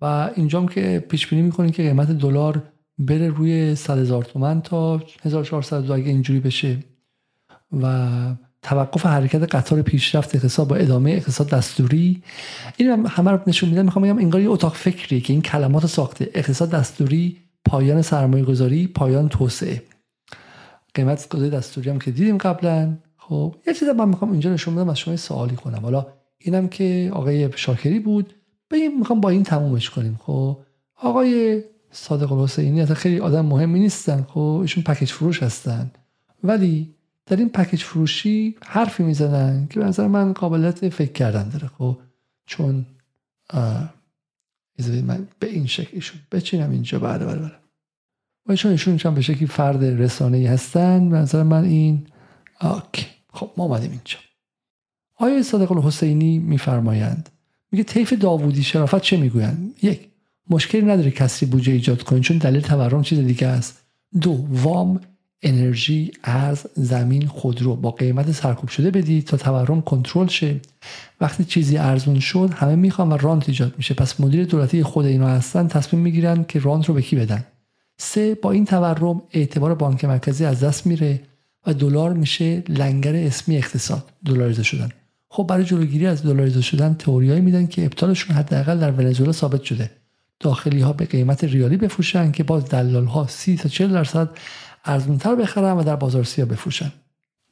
و 0.00 0.30
اینجام 0.34 0.68
که 0.68 1.04
پیش 1.08 1.26
بینی 1.26 1.42
می‌کنیم 1.42 1.70
که 1.70 1.82
قیمت 1.82 2.10
دلار 2.10 2.62
بره 2.98 3.28
روی 3.28 3.74
100 3.74 3.98
هزار 3.98 4.24
تومن 4.24 4.60
تا 4.62 5.02
1400 5.22 5.90
اگه 5.90 6.08
اینجوری 6.08 6.40
بشه. 6.40 6.78
و 7.82 8.08
توقف 8.64 9.06
حرکت 9.06 9.54
قطار 9.54 9.82
پیشرفت 9.82 10.34
اقتصاد 10.34 10.68
با 10.68 10.76
ادامه 10.76 11.10
اقتصاد 11.10 11.48
دستوری. 11.48 12.22
این 12.76 13.06
همه 13.06 13.30
رو 13.30 13.38
نشون 13.46 13.68
میدم 13.68 13.84
می‌خوام 13.84 14.04
بگم 14.04 14.18
انگار 14.18 14.40
یه 14.40 14.50
اتاق 14.50 14.74
فکری 14.74 15.20
که 15.20 15.32
این 15.32 15.42
کلمات 15.42 15.86
ساخته. 15.86 16.30
اقتصاد 16.34 16.70
دستوری 16.70 17.36
پایان 17.64 18.02
سرمایه 18.02 18.44
گذاری 18.44 18.86
پایان 18.86 19.28
توسعه. 19.28 19.82
قیمت 20.94 21.28
گذاری 21.28 21.50
دستوری 21.50 21.90
هم 21.90 21.98
که 21.98 22.10
دیدیم 22.10 22.38
قبلا. 22.38 22.96
خب 23.16 23.54
یه 23.66 23.74
چیز 23.74 23.88
من 23.88 24.08
می‌خوام 24.08 24.30
اینجا 24.30 24.52
نشون 24.52 24.74
بدم 24.74 24.88
از 24.88 24.98
شما 24.98 25.16
سوالی 25.16 25.56
کنم. 25.56 25.80
حالا 25.82 26.06
اینم 26.38 26.68
که 26.68 27.10
آقای 27.14 27.48
شاکری 27.56 27.98
بود. 27.98 28.34
بگیم 28.70 28.98
می‌خوام 28.98 29.20
با 29.20 29.28
این 29.28 29.42
تمومش 29.42 29.90
کنیم. 29.90 30.20
خب 30.22 30.58
آقای 31.02 31.62
صادق 31.90 32.32
الحسینی 32.32 32.86
خیلی 32.86 33.18
آدم 33.18 33.46
مهمی 33.46 33.80
نیستن. 33.80 34.26
خب 34.28 34.58
ایشون 34.62 34.82
پکیج 34.82 35.10
فروش 35.10 35.42
هستن. 35.42 35.90
ولی 36.44 36.94
در 37.26 37.36
این 37.36 37.48
پکیج 37.48 37.82
فروشی 37.82 38.56
حرفی 38.66 39.02
می‌زنن 39.02 39.66
که 39.66 39.80
به 39.80 39.86
نظر 39.86 40.06
من 40.06 40.32
قابلیت 40.32 40.88
فکر 40.88 41.12
کردن 41.12 41.48
داره. 41.48 41.66
خب 41.78 41.98
چون 42.46 42.86
من 45.06 45.28
به 45.38 45.50
این 45.50 45.66
شکل 45.66 45.90
ایشون 45.92 46.20
بچینم 46.32 46.70
اینجا 46.70 46.98
بله 46.98 47.24
بله 47.24 47.38
بله 47.38 47.52
و 48.46 48.56
چون 48.56 48.70
ایشون 48.70 48.96
چون 48.96 49.14
به 49.14 49.22
شکلی 49.22 49.46
فرد 49.46 49.84
رسانه 49.84 50.36
ای 50.36 50.46
هستن. 50.46 51.08
به 51.08 51.16
نظر 51.16 51.42
من 51.42 51.64
این 51.64 52.06
آک 52.60 53.10
خب 53.32 53.50
ما 53.56 53.64
اومدیم 53.64 53.90
اینجا. 53.90 54.18
آیا 55.16 55.42
صادق 55.42 55.72
الحسینی 55.72 56.38
میفرمایند. 56.38 57.28
میگه 57.72 57.84
طیف 57.84 58.12
داوودی 58.12 58.62
شرافت 58.62 59.02
چه 59.02 59.16
می‌گویند؟ 59.16 59.74
یک 59.82 60.08
مشکلی 60.50 60.82
نداره 60.82 61.10
کسی 61.10 61.46
بودجه 61.46 61.72
ایجاد 61.72 62.02
کنید 62.02 62.22
چون 62.22 62.38
دلیل 62.38 62.60
تورم 62.60 63.02
چیز 63.02 63.18
دیگه 63.18 63.46
است. 63.46 63.84
دو 64.20 64.46
وام 64.50 65.00
انرژی 65.44 66.12
ارز 66.24 66.66
زمین 66.74 67.26
خودرو 67.26 67.76
با 67.76 67.90
قیمت 67.90 68.32
سرکوب 68.32 68.68
شده 68.68 68.90
بدید 68.90 69.24
تا 69.24 69.36
تورم 69.36 69.80
کنترل 69.80 70.26
شه. 70.26 70.60
وقتی 71.20 71.44
چیزی 71.44 71.76
ارزون 71.76 72.20
شد 72.20 72.50
همه 72.54 72.74
می‌خوان 72.76 73.12
و 73.12 73.16
رانت 73.16 73.48
ایجاد 73.48 73.74
میشه. 73.76 73.94
پس 73.94 74.20
مدیر 74.20 74.44
دولتی 74.44 74.82
خود 74.82 75.06
اینا 75.06 75.28
هستن 75.28 75.68
تصمیم 75.68 76.02
می‌گیرن 76.02 76.44
که 76.44 76.58
رانت 76.58 76.86
رو 76.86 76.94
به 76.94 77.02
کی 77.02 77.16
بدن. 77.16 77.44
سه 77.98 78.34
با 78.34 78.52
این 78.52 78.64
تورم 78.64 79.22
اعتبار 79.32 79.74
بانک 79.74 80.04
مرکزی 80.04 80.44
از 80.44 80.60
دست 80.60 80.86
میره 80.86 81.20
و 81.66 81.74
دلار 81.74 82.12
میشه 82.12 82.62
لنگر 82.68 83.16
اسمی 83.16 83.56
اقتصاد 83.56 84.04
دلاریزه 84.24 84.62
شدن. 84.62 84.88
خب 85.28 85.46
برای 85.48 85.64
جلوگیری 85.64 86.06
از 86.06 86.22
دلاریزه 86.22 86.60
شدن 86.60 86.94
تئوریایی 86.94 87.40
میدن 87.40 87.66
که 87.66 87.84
ابطالشون 87.84 88.36
حداقل 88.36 88.78
در 88.78 88.90
ونزوئلا 88.90 89.32
ثابت 89.32 89.62
شده. 89.62 89.90
داخلی 90.40 90.80
ها 90.80 90.92
به 90.92 91.04
قیمت 91.04 91.44
ریالی 91.44 91.76
بفروشن 91.76 92.32
که 92.32 92.44
باز 92.44 92.64
دلال 92.64 93.04
ها 93.04 93.26
30 93.26 93.56
تا 93.56 93.68
40 93.68 93.92
درصد 93.92 94.30
ارزونتر 94.84 95.34
بخرن 95.34 95.72
و 95.72 95.82
در 95.82 95.96
بازار 95.96 96.24
سیاه 96.24 96.48
بفروشن. 96.48 96.92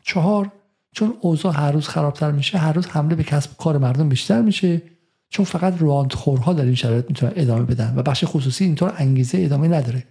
چهار 0.03 0.53
چون 0.93 1.15
اوضاع 1.21 1.55
هر 1.55 1.73
روز 1.73 1.89
خرابتر 1.89 2.31
میشه 2.31 2.59
هر 2.59 2.73
روز 2.73 2.87
حمله 2.87 3.15
به 3.15 3.25
کسب 3.25 3.57
کار 3.57 3.79
مردم 3.79 4.09
بیشتر 4.09 4.43
میشه 4.43 4.83
چون 5.29 5.45
فقط 5.45 6.15
خورها 6.15 6.53
در 6.53 6.65
این 6.65 6.75
شرایط 6.75 7.05
می‌تونن 7.09 7.33
ادامه 7.37 7.63
بدن 7.63 7.95
و 7.97 8.03
بخش 8.03 8.25
خصوصی 8.27 8.65
اینطور 8.65 8.95
انگیزه 8.97 9.39
ادامه 9.39 9.69
نداره. 9.69 10.05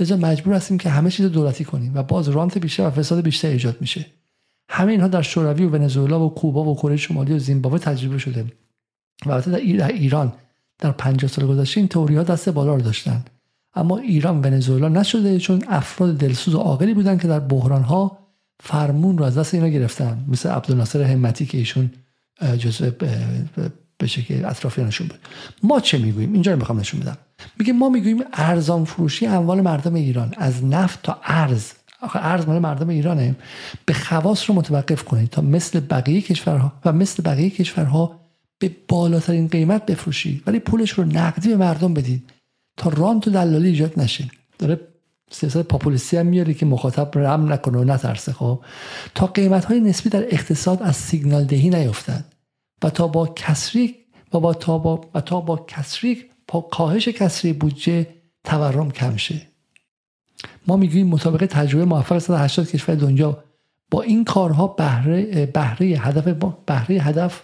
لذا 0.00 0.16
مجبور 0.16 0.54
هستیم 0.54 0.78
که 0.78 0.90
همه 0.90 1.10
چیز 1.10 1.26
دولتی 1.26 1.64
کنیم 1.64 1.92
و 1.94 2.02
باز 2.02 2.28
رانت 2.28 2.58
بیشتر 2.58 2.86
و 2.86 2.90
فساد 2.90 3.20
بیشتر 3.20 3.48
ایجاد 3.48 3.76
میشه. 3.80 4.06
همه 4.68 4.92
اینها 4.92 5.08
در 5.08 5.22
شوروی 5.22 5.64
و 5.64 5.70
ونزوئلا 5.70 6.26
و 6.26 6.34
کوبا 6.34 6.64
و 6.64 6.76
کره 6.76 6.96
شمالی 6.96 7.32
و 7.32 7.38
زیمبابوه 7.38 7.78
تجربه 7.78 8.18
شده. 8.18 8.44
و 9.26 9.30
البته 9.32 9.50
در 9.50 9.88
ایران 9.88 10.32
در 10.78 10.92
50 10.92 11.30
سال 11.30 11.46
گذشته 11.46 11.80
این 11.80 11.88
تئوری 11.88 12.16
ها 12.16 12.22
دست 12.22 12.48
بالا 12.48 12.78
داشتن. 12.78 13.24
اما 13.74 13.98
ایران 13.98 14.40
ونزوئلا 14.40 14.88
نشده 14.88 15.38
چون 15.38 15.64
افراد 15.68 16.18
دلسوز 16.18 16.54
و 16.54 16.58
عاقلی 16.58 16.94
بودن 16.94 17.18
که 17.18 17.28
در 17.28 17.40
بحران 17.40 17.82
ها 17.82 18.18
فرمون 18.60 19.18
رو 19.18 19.24
از 19.24 19.38
دست 19.38 19.54
اینا 19.54 19.68
گرفتن. 19.68 20.24
مثل 20.28 20.48
عبدالناصر 20.48 21.02
همتی 21.02 21.46
که 21.46 21.58
ایشون 21.58 21.90
جزء 22.58 22.90
به 23.98 24.06
شکل 24.06 24.44
اطرافیانشون 24.44 25.06
بود. 25.06 25.18
ما 25.62 25.80
چه 25.80 25.98
می‌گوییم؟ 25.98 26.32
اینجا 26.32 26.56
می‌خوام 26.56 26.80
نشون 26.80 27.00
بدم. 27.00 27.16
میگه 27.58 27.72
ما 27.72 27.88
می‌گوییم 27.88 28.24
ارزان 28.32 28.84
فروشی 28.84 29.26
اموال 29.26 29.60
مردم 29.60 29.94
ایران. 29.94 30.34
از 30.38 30.64
نفت 30.64 31.02
تا 31.02 31.20
ارز. 31.24 31.72
آخه 32.00 32.18
ارز 32.22 32.46
مال 32.46 32.58
مردم 32.58 32.88
ایرانه. 32.88 33.36
به 33.86 33.94
خواص 33.94 34.50
رو 34.50 34.56
متوقف 34.56 35.04
کنید 35.04 35.30
تا 35.30 35.42
مثل 35.42 35.80
بقیه 35.80 36.20
کشورها 36.20 36.72
و 36.84 36.92
مثل 36.92 37.22
بقیه 37.22 37.50
کشورها 37.50 38.20
به 38.58 38.70
بالاترین 38.88 39.48
قیمت 39.48 39.86
بفروشید. 39.86 40.42
ولی 40.46 40.58
پولش 40.58 40.90
رو 40.90 41.04
نقدی 41.04 41.48
به 41.48 41.56
مردم 41.56 41.94
بدید. 41.94 42.30
تا 42.76 42.90
رانت 42.90 43.28
و 43.28 43.30
دلالی 43.30 43.68
ایجاد 43.68 44.00
نشه. 44.00 44.30
داره 44.58 44.80
سیاست 45.30 45.62
پاپولیستی 45.62 46.16
هم 46.16 46.26
میاره 46.26 46.54
که 46.54 46.66
مخاطب 46.66 47.18
رم 47.18 47.52
نکنه 47.52 47.78
و 47.78 47.84
نترسه 47.84 48.32
خب؟ 48.32 48.60
تا 49.14 49.26
قیمت 49.26 49.64
های 49.64 49.80
نسبی 49.80 50.10
در 50.10 50.24
اقتصاد 50.34 50.82
از 50.82 50.96
سیگنال 50.96 51.44
دهی 51.44 51.70
نیفتد 51.70 52.24
و 52.82 52.90
تا 52.90 53.08
با 53.08 53.26
کسری 53.26 53.94
و 54.32 54.40
با 54.40 54.54
تا 54.54 54.78
با 54.78 55.00
و 55.14 55.20
تا 55.20 55.40
با 55.40 55.56
کسری 55.56 56.24
با 56.48 56.60
کاهش 56.60 57.08
کسری 57.08 57.52
بودجه 57.52 58.06
تورم 58.44 58.90
کم 58.90 59.16
شه. 59.16 59.42
ما 60.66 60.76
می‌گوییم 60.76 61.06
مطابق 61.06 61.46
تجربه 61.46 61.84
موفق 61.84 62.18
180 62.18 62.66
کشور 62.66 62.94
دنیا 62.94 63.44
با 63.90 64.02
این 64.02 64.24
کارها 64.24 64.66
بهره 64.66 65.46
بهره 65.46 65.86
هدف 65.86 66.28
بهره 66.66 66.96
هدف 66.96 67.42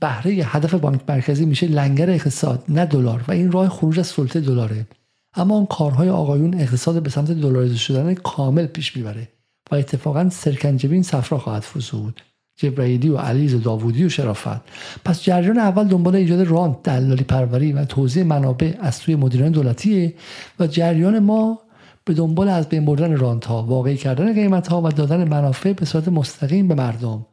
بهره 0.00 0.32
هدف 0.32 0.74
بانک 0.74 1.00
مرکزی 1.08 1.46
میشه 1.46 1.66
لنگر 1.66 2.10
اقتصاد 2.10 2.64
نه 2.68 2.86
دلار. 2.86 3.24
و 3.28 3.32
این 3.32 3.52
راه 3.52 3.68
خروج 3.68 3.98
از 3.98 4.06
سلطه 4.06 4.40
دلاره. 4.40 4.86
اما 5.34 5.54
اون 5.54 5.66
کارهای 5.66 6.08
آقایون 6.08 6.54
اقتصاد 6.54 7.02
به 7.02 7.10
سمت 7.10 7.30
دلاریزه 7.30 7.76
شدن 7.76 8.14
کامل 8.14 8.66
پیش 8.66 8.96
می‌بره 8.96 9.28
و 9.70 9.74
اتفاقا 9.74 10.28
سرکنجبی 10.28 10.94
این 10.94 11.02
صفرا 11.02 11.38
خواهد 11.38 11.62
فزود. 11.62 12.20
جبرائیلی 12.56 13.08
و 13.08 13.16
علیز 13.16 13.54
و 13.54 13.58
داوودی 13.58 14.04
و 14.04 14.08
شرافت. 14.08 14.60
پس 15.04 15.22
جریان 15.22 15.58
اول 15.58 15.88
دنبال 15.88 16.16
ایجاد 16.16 16.40
رانت 16.40 16.82
دلالی 16.82 17.24
پروری 17.24 17.72
و 17.72 17.84
توزیع 17.84 18.22
منابع 18.22 18.74
از 18.80 18.94
سوی 18.94 19.16
مدیران 19.16 19.52
دولتیه 19.52 20.14
و 20.60 20.66
جریان 20.66 21.18
ما 21.18 21.58
به 22.04 22.14
دنبال 22.14 22.48
از 22.48 22.68
بین 22.68 22.84
بردن 22.84 23.16
رانت 23.16 23.44
ها 23.44 23.62
واقعی 23.62 23.96
کردن 23.96 24.34
قیمت 24.34 24.68
ها 24.68 24.82
و 24.82 24.88
دادن 24.88 25.28
منافع 25.28 25.72
به 25.72 25.84
صورت 25.84 26.08
مستقیم 26.08 26.68
به 26.68 26.74
مردم. 26.74 27.26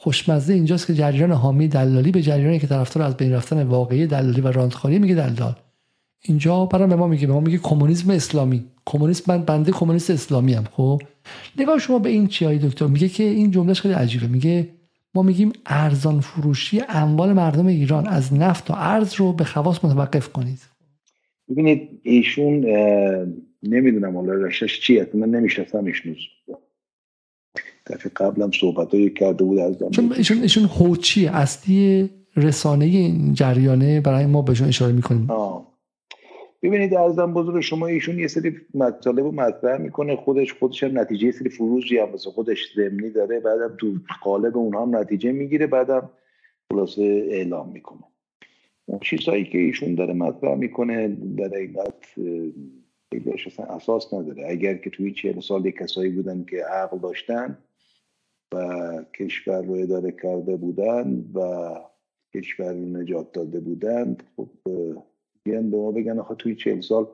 خوشمزه 0.00 0.54
اینجاست 0.54 0.86
که 0.86 0.94
جریان 0.94 1.32
حامی 1.32 1.68
دلالی 1.68 2.10
به 2.10 2.22
جریانی 2.22 2.58
که 2.58 2.66
طرفدار 2.66 3.06
از 3.06 3.16
بین 3.16 3.32
رفتن 3.32 3.62
واقعی 3.62 4.06
دلالی 4.06 4.40
و 4.40 4.48
رانتخواری 4.48 4.98
میگه 4.98 5.14
دلال. 5.14 5.54
اینجا 6.22 6.66
برای 6.66 6.88
به 6.88 6.96
ما 6.96 7.06
میگه 7.06 7.26
به 7.26 7.32
ما 7.32 7.40
میگه 7.40 7.58
کمونیسم 7.58 8.10
اسلامی. 8.10 8.64
کمونیسم 8.86 9.32
من 9.32 9.42
بنده 9.42 9.72
کمونیست 9.72 10.10
اسلامی 10.10 10.54
هم 10.54 10.64
خب؟ 10.72 11.02
نگاه 11.58 11.78
شما 11.78 11.98
به 11.98 12.08
این 12.08 12.26
چی 12.26 12.58
دکتر؟ 12.58 12.86
میگه 12.86 13.08
که 13.08 13.22
این 13.22 13.50
جملهش 13.50 13.80
خیلی 13.80 13.94
عجیبه. 13.94 14.26
میگه 14.26 14.68
ما 15.14 15.22
میگیم 15.22 15.52
ارزان 15.66 16.20
فروشی 16.20 16.82
اموال 16.88 17.32
مردم 17.32 17.66
ایران 17.66 18.06
از 18.06 18.34
نفت 18.34 18.70
و 18.70 18.74
ارز 18.76 19.14
رو 19.14 19.32
به 19.32 19.44
خواص 19.44 19.84
متوقف 19.84 20.28
کنید. 20.28 20.58
ببینید 21.50 22.00
ایشون 22.02 22.64
نمی‌دونم 23.62 24.16
حالا 24.16 24.32
رشتش 24.32 24.80
چیه 24.80 25.06
من 25.14 25.28
نمی‌شناسم 25.28 25.84
ایشون 25.84 26.16
دفعه 27.90 28.12
قبلم 28.16 28.50
صحبت 28.50 29.14
کرده 29.14 29.44
بود 29.44 29.58
از 29.58 29.76
چون 29.90 30.12
ایشون 30.12 30.42
ایشون 30.42 30.64
هوچی 30.64 31.26
اصلی 31.26 32.10
رسانه 32.36 32.84
این 32.84 33.34
جریانه 33.34 34.00
برای 34.00 34.26
ما 34.26 34.42
بهشون 34.42 34.68
اشاره 34.68 34.92
می‌کنیم. 34.92 35.28
ببینید 36.62 36.94
ارزم 36.94 37.34
بزرگ 37.34 37.60
شما 37.60 37.86
ایشون 37.86 38.18
یه 38.18 38.26
سری 38.26 38.56
مطالب 38.74 39.18
رو 39.18 39.32
مطرح 39.32 39.78
می‌کنه 39.80 40.16
خودش 40.16 40.52
خودش 40.52 40.84
هم 40.84 40.98
نتیجه 40.98 41.30
سری 41.30 41.48
فروزی 41.48 41.98
هم 41.98 42.08
مثل 42.14 42.30
خودش 42.30 42.58
زمینی 42.76 43.10
داره 43.10 43.40
بعدم 43.40 43.76
تو 43.78 43.94
قالب 44.22 44.56
اونها 44.56 44.82
هم 44.82 44.96
نتیجه 44.96 45.32
می‌گیره 45.32 45.66
بعدم 45.66 46.10
خلاصه 46.72 47.02
اعلام 47.30 47.72
می‌کنه. 47.72 48.00
اون 48.86 48.98
چیزهایی 48.98 49.44
که 49.44 49.58
ایشون 49.58 49.94
داره 49.94 50.14
مطرح 50.14 50.54
می‌کنه 50.54 51.08
در 51.36 51.44
حقیقت 51.44 51.94
اساس 53.68 54.14
نداره. 54.14 54.46
اگر 54.48 54.74
که 54.74 54.90
توی 54.90 55.12
چهل 55.12 55.40
سال 55.40 55.70
کسایی 55.70 56.10
بودن 56.10 56.44
که 56.50 56.56
عقل 56.56 56.98
داشتن 56.98 57.58
و 58.54 58.58
کشور 59.14 59.62
رو 59.62 59.72
اداره 59.72 60.12
کرده 60.12 60.56
بودن 60.56 61.24
و 61.34 61.70
کشور 62.34 62.72
رو 62.72 62.86
نجات 62.86 63.32
داده 63.32 63.60
بودند. 63.60 64.22
خب 64.36 64.48
بیان 65.42 65.70
به 65.70 65.76
ما 65.76 65.92
بگن 65.92 66.18
آخه 66.18 66.34
توی 66.34 66.54
چهل 66.54 66.80
سال 66.80 67.06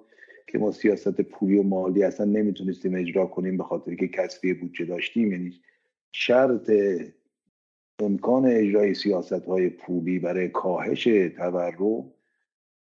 که 0.46 0.58
ما 0.58 0.72
سیاست 0.72 1.20
پولی 1.20 1.58
و 1.58 1.62
مالی 1.62 2.02
اصلا 2.02 2.26
نمی‌تونستیم 2.26 2.94
اجرا 2.94 3.26
کنیم 3.26 3.56
به 3.56 3.64
خاطر 3.64 3.94
که 3.94 4.08
کسری 4.08 4.54
بودجه 4.54 4.84
داشتیم. 4.84 5.32
یعنی 5.32 5.52
شرط 6.12 6.70
امکان 8.02 8.46
اجرای 8.46 8.94
سیاست 8.94 9.32
های 9.44 9.68
پولی 9.68 10.18
برای 10.18 10.48
کاهش 10.48 11.04
تورم 11.36 12.12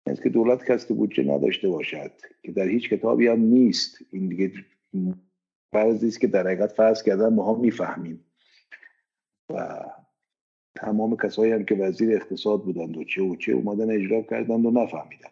است 0.07 0.23
که 0.23 0.29
دولت 0.29 0.65
کسب 0.65 0.95
بودجه 0.95 1.23
نداشته 1.23 1.69
باشد 1.69 2.11
که 2.43 2.51
در 2.51 2.67
هیچ 2.67 2.89
کتابی 2.89 3.27
هم 3.27 3.39
نیست. 3.39 3.97
این 4.11 4.27
دیگه 4.27 4.51
فرضی 5.71 6.07
است 6.07 6.21
که 6.21 6.27
در 6.27 6.47
حقیقت 6.47 6.71
فرض 6.71 7.03
کردن 7.03 7.33
ما 7.33 7.53
هم 7.53 7.61
می‌فهمیم. 7.61 8.25
و 9.55 9.79
تمام 10.75 11.17
کسایی 11.17 11.51
هم 11.51 11.65
که 11.65 11.75
وزیر 11.75 12.15
اقتصاد 12.15 12.63
بودند 12.63 12.97
و 12.97 13.03
چه 13.03 13.21
و 13.21 13.35
چه 13.35 13.51
اومدن 13.51 13.91
اجرا 13.91 14.21
کردند 14.21 14.65
و 14.65 14.71
نفهمیدن. 14.71 15.29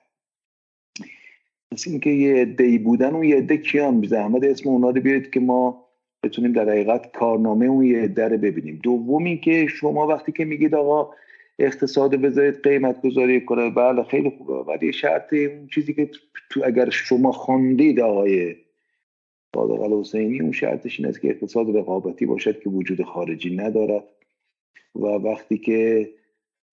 مثل 1.72 1.91
اینکه 1.91 2.09
یه 2.09 2.35
عده 2.35 2.77
بودن 2.77 3.14
اون 3.14 3.23
یه 3.23 3.35
عده 3.35 3.57
کیان؟ 3.57 4.03
زحمت 4.07 4.43
اسم 4.43 4.69
اونا 4.69 4.89
رو 4.89 5.01
بیارید 5.01 5.31
که 5.31 5.39
ما 5.39 5.85
بتونیم 6.23 6.51
در 6.51 6.69
حقیقت 6.69 7.11
کارنامه 7.11 7.65
اون 7.65 7.85
یه 7.85 8.01
عده 8.01 8.27
رو 8.27 8.38
ببینیم. 8.38 8.80
دوم 8.83 9.38
که 9.38 9.67
شما 9.67 10.07
وقتی 10.07 10.31
که 10.31 10.45
میگید 10.45 10.75
آقا 10.75 11.14
اقتصاد 11.59 12.15
بذارید 12.15 12.64
قیمت 12.64 13.01
گذاری 13.01 13.45
کنه 13.45 13.69
بله 13.69 14.03
خیلی 14.03 14.30
خوبه 14.38 14.53
ولی 14.53 14.93
شرط 14.93 15.33
اون 15.33 15.67
چیزی 15.67 15.93
که 15.93 16.09
تو 16.49 16.61
اگر 16.65 16.89
شما 16.89 17.31
خواندید 17.31 17.99
آقای 17.99 18.56
صادق 19.56 20.00
حسینی 20.00 20.40
اون 20.40 20.52
شرطش 20.52 21.00
این 21.00 21.10
است 21.10 21.22
که 21.22 21.30
اقتصاد 21.30 21.78
رقابتی 21.78 22.26
باشد 22.26 22.60
که 22.60 22.69
وجود 22.69 23.03
خارجی 23.03 23.56
ندارد. 23.56 24.03
و 24.95 25.06
وقتی 25.06 25.58
که 25.58 26.10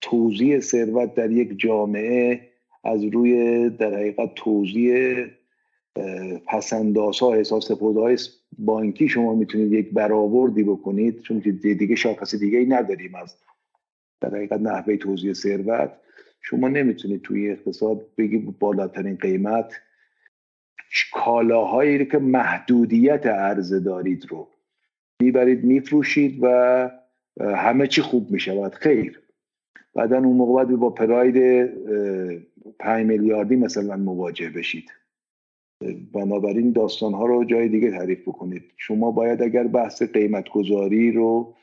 توزیع 0.01 0.59
ثروت 0.59 1.13
در 1.13 1.31
یک 1.31 1.59
جامعه 1.59 2.41
از 2.83 3.03
روی 3.03 3.69
در 3.69 3.93
حقیقت 3.93 4.35
توزیع 4.35 5.25
پسنداز 6.47 7.19
ها 7.19 7.33
احساس 7.33 7.71
های 7.71 8.17
بانکی 8.57 9.07
شما 9.07 9.35
می‌تونید 9.35 9.71
یک 9.71 9.93
برآوردی 9.93 10.63
بکنید 10.63 11.21
چون 11.21 11.41
که 11.41 11.51
دیگه 11.51 11.95
شاخص 11.95 12.35
دیگه 12.35 12.57
ای 12.57 12.65
نداریم 12.65 13.15
از 13.15 13.35
در 14.21 14.29
حقیقت 14.29 14.61
نحوه 14.61 14.97
توزیع 14.97 15.33
ثروت 15.33 15.91
شما 16.41 16.67
نمی‌تونید 16.67 17.21
توی 17.21 17.49
اقتصاد 17.49 18.05
بگی 18.17 18.37
بالاترین 18.37 19.15
قیمت 19.15 19.73
کالاهایی 21.13 22.05
که 22.05 22.17
محدودیت 22.17 23.25
عرضه 23.25 23.79
دارید 23.79 24.25
رو 24.29 24.47
می‌برید 25.21 25.63
میفروشید 25.63 26.39
و 26.41 26.89
همه 27.41 27.87
چی 27.87 28.01
خوب 28.01 28.31
می‌شود. 28.31 28.73
خیر. 28.73 29.21
بعدا 29.95 30.17
اون 30.17 30.37
موقع 30.37 30.65
با 30.65 30.89
پراید 30.89 31.69
پنج 32.79 33.05
میلیاردی 33.05 33.55
مثلا 33.55 33.97
مواجه 33.97 34.49
بشید. 34.49 34.91
بنابراین 36.13 36.71
داستان 36.71 37.13
ها 37.13 37.25
رو 37.25 37.45
جای 37.45 37.69
دیگه 37.69 37.91
تعریف 37.91 38.21
بکنید. 38.21 38.63
شما 38.77 39.11
باید 39.11 39.41
اگر 39.41 39.67
بحث 39.67 40.01
قیمت 40.01 40.49
گذاری 40.49 41.11
رو 41.11 41.55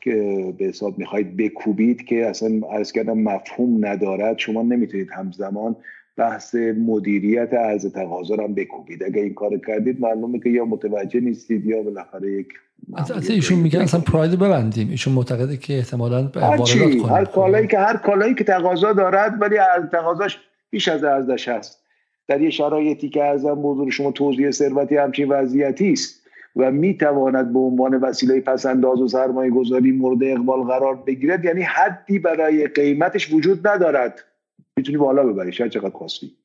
که 0.00 0.14
به 0.58 0.64
حساب 0.64 0.98
می‌خواید 0.98 1.36
بکوبید 1.36 2.04
که 2.04 2.26
اصلا 2.26 2.60
ارز 2.70 2.92
کردم 2.92 3.18
مفهوم 3.18 3.86
ندارد 3.86 4.38
شما 4.38 4.62
نمی‌تونید 4.62 5.10
همزمان 5.10 5.76
بحث 6.18 6.54
مدیریت 6.86 7.54
عرض 7.54 7.86
تقاضا 7.92 8.36
هم 8.36 8.54
بکوبید. 8.54 9.02
اگر 9.04 9.22
این 9.22 9.34
کار 9.34 9.58
کردید 9.66 10.00
معلومه 10.00 10.38
که 10.38 10.50
یا 10.50 10.64
متوجه 10.64 11.20
نیستید 11.20 11.66
یا 11.66 11.82
بالاخره 11.82 12.32
یک 12.32 12.48
اصلا 12.96 13.34
ایشون 13.34 13.58
میگن 13.58 13.80
اصلا 13.80 14.00
پراید 14.00 14.38
ببندیم. 14.38 14.90
ایشون 14.90 15.14
معتقده 15.14 15.56
که 15.56 15.74
احتمالاً 15.74 16.30
واردات 16.34 17.10
هر 17.10 17.24
کالایی 17.24 17.66
که 17.66 17.78
هر 17.78 17.96
کالایی 17.96 18.34
که 18.34 18.44
تقاضا 18.44 18.92
دارد 18.92 19.42
ولی 19.42 19.56
تقاضاش 19.92 20.38
بیش 20.70 20.88
از 20.88 21.04
ارزش 21.04 21.48
هست. 21.48 21.82
در 22.28 22.40
یه 22.40 22.50
شرایطی 22.50 23.08
که 23.08 23.24
ارزم 23.24 23.54
بزرگ 23.54 23.90
شما 23.90 24.12
توزیع 24.12 24.50
ثروتی 24.50 24.96
همچین 24.96 25.28
وضعیتی 25.28 25.92
است 25.92 26.22
و 26.56 26.70
می‌تواند 26.70 27.52
به 27.52 27.58
عنوان 27.58 27.94
وسیله 27.94 28.40
پسنداز 28.40 29.00
و 29.00 29.08
سرمایه 29.08 29.50
گذاری 29.50 29.92
مورد 29.92 30.18
اقبال 30.22 30.60
قرار 30.62 30.94
بگیرد 31.06 31.44
یعنی 31.44 31.62
حدی 31.62 32.18
برای 32.18 32.66
قیمتش 32.66 33.32
وجود 33.32 33.68
ندارد. 33.68 34.24
می‌تونی 34.78 34.98
بالا 34.98 35.22
ببری 35.22 35.52
شاید 35.52 35.70
چقدر 35.70 35.90
خواستی 35.90 36.36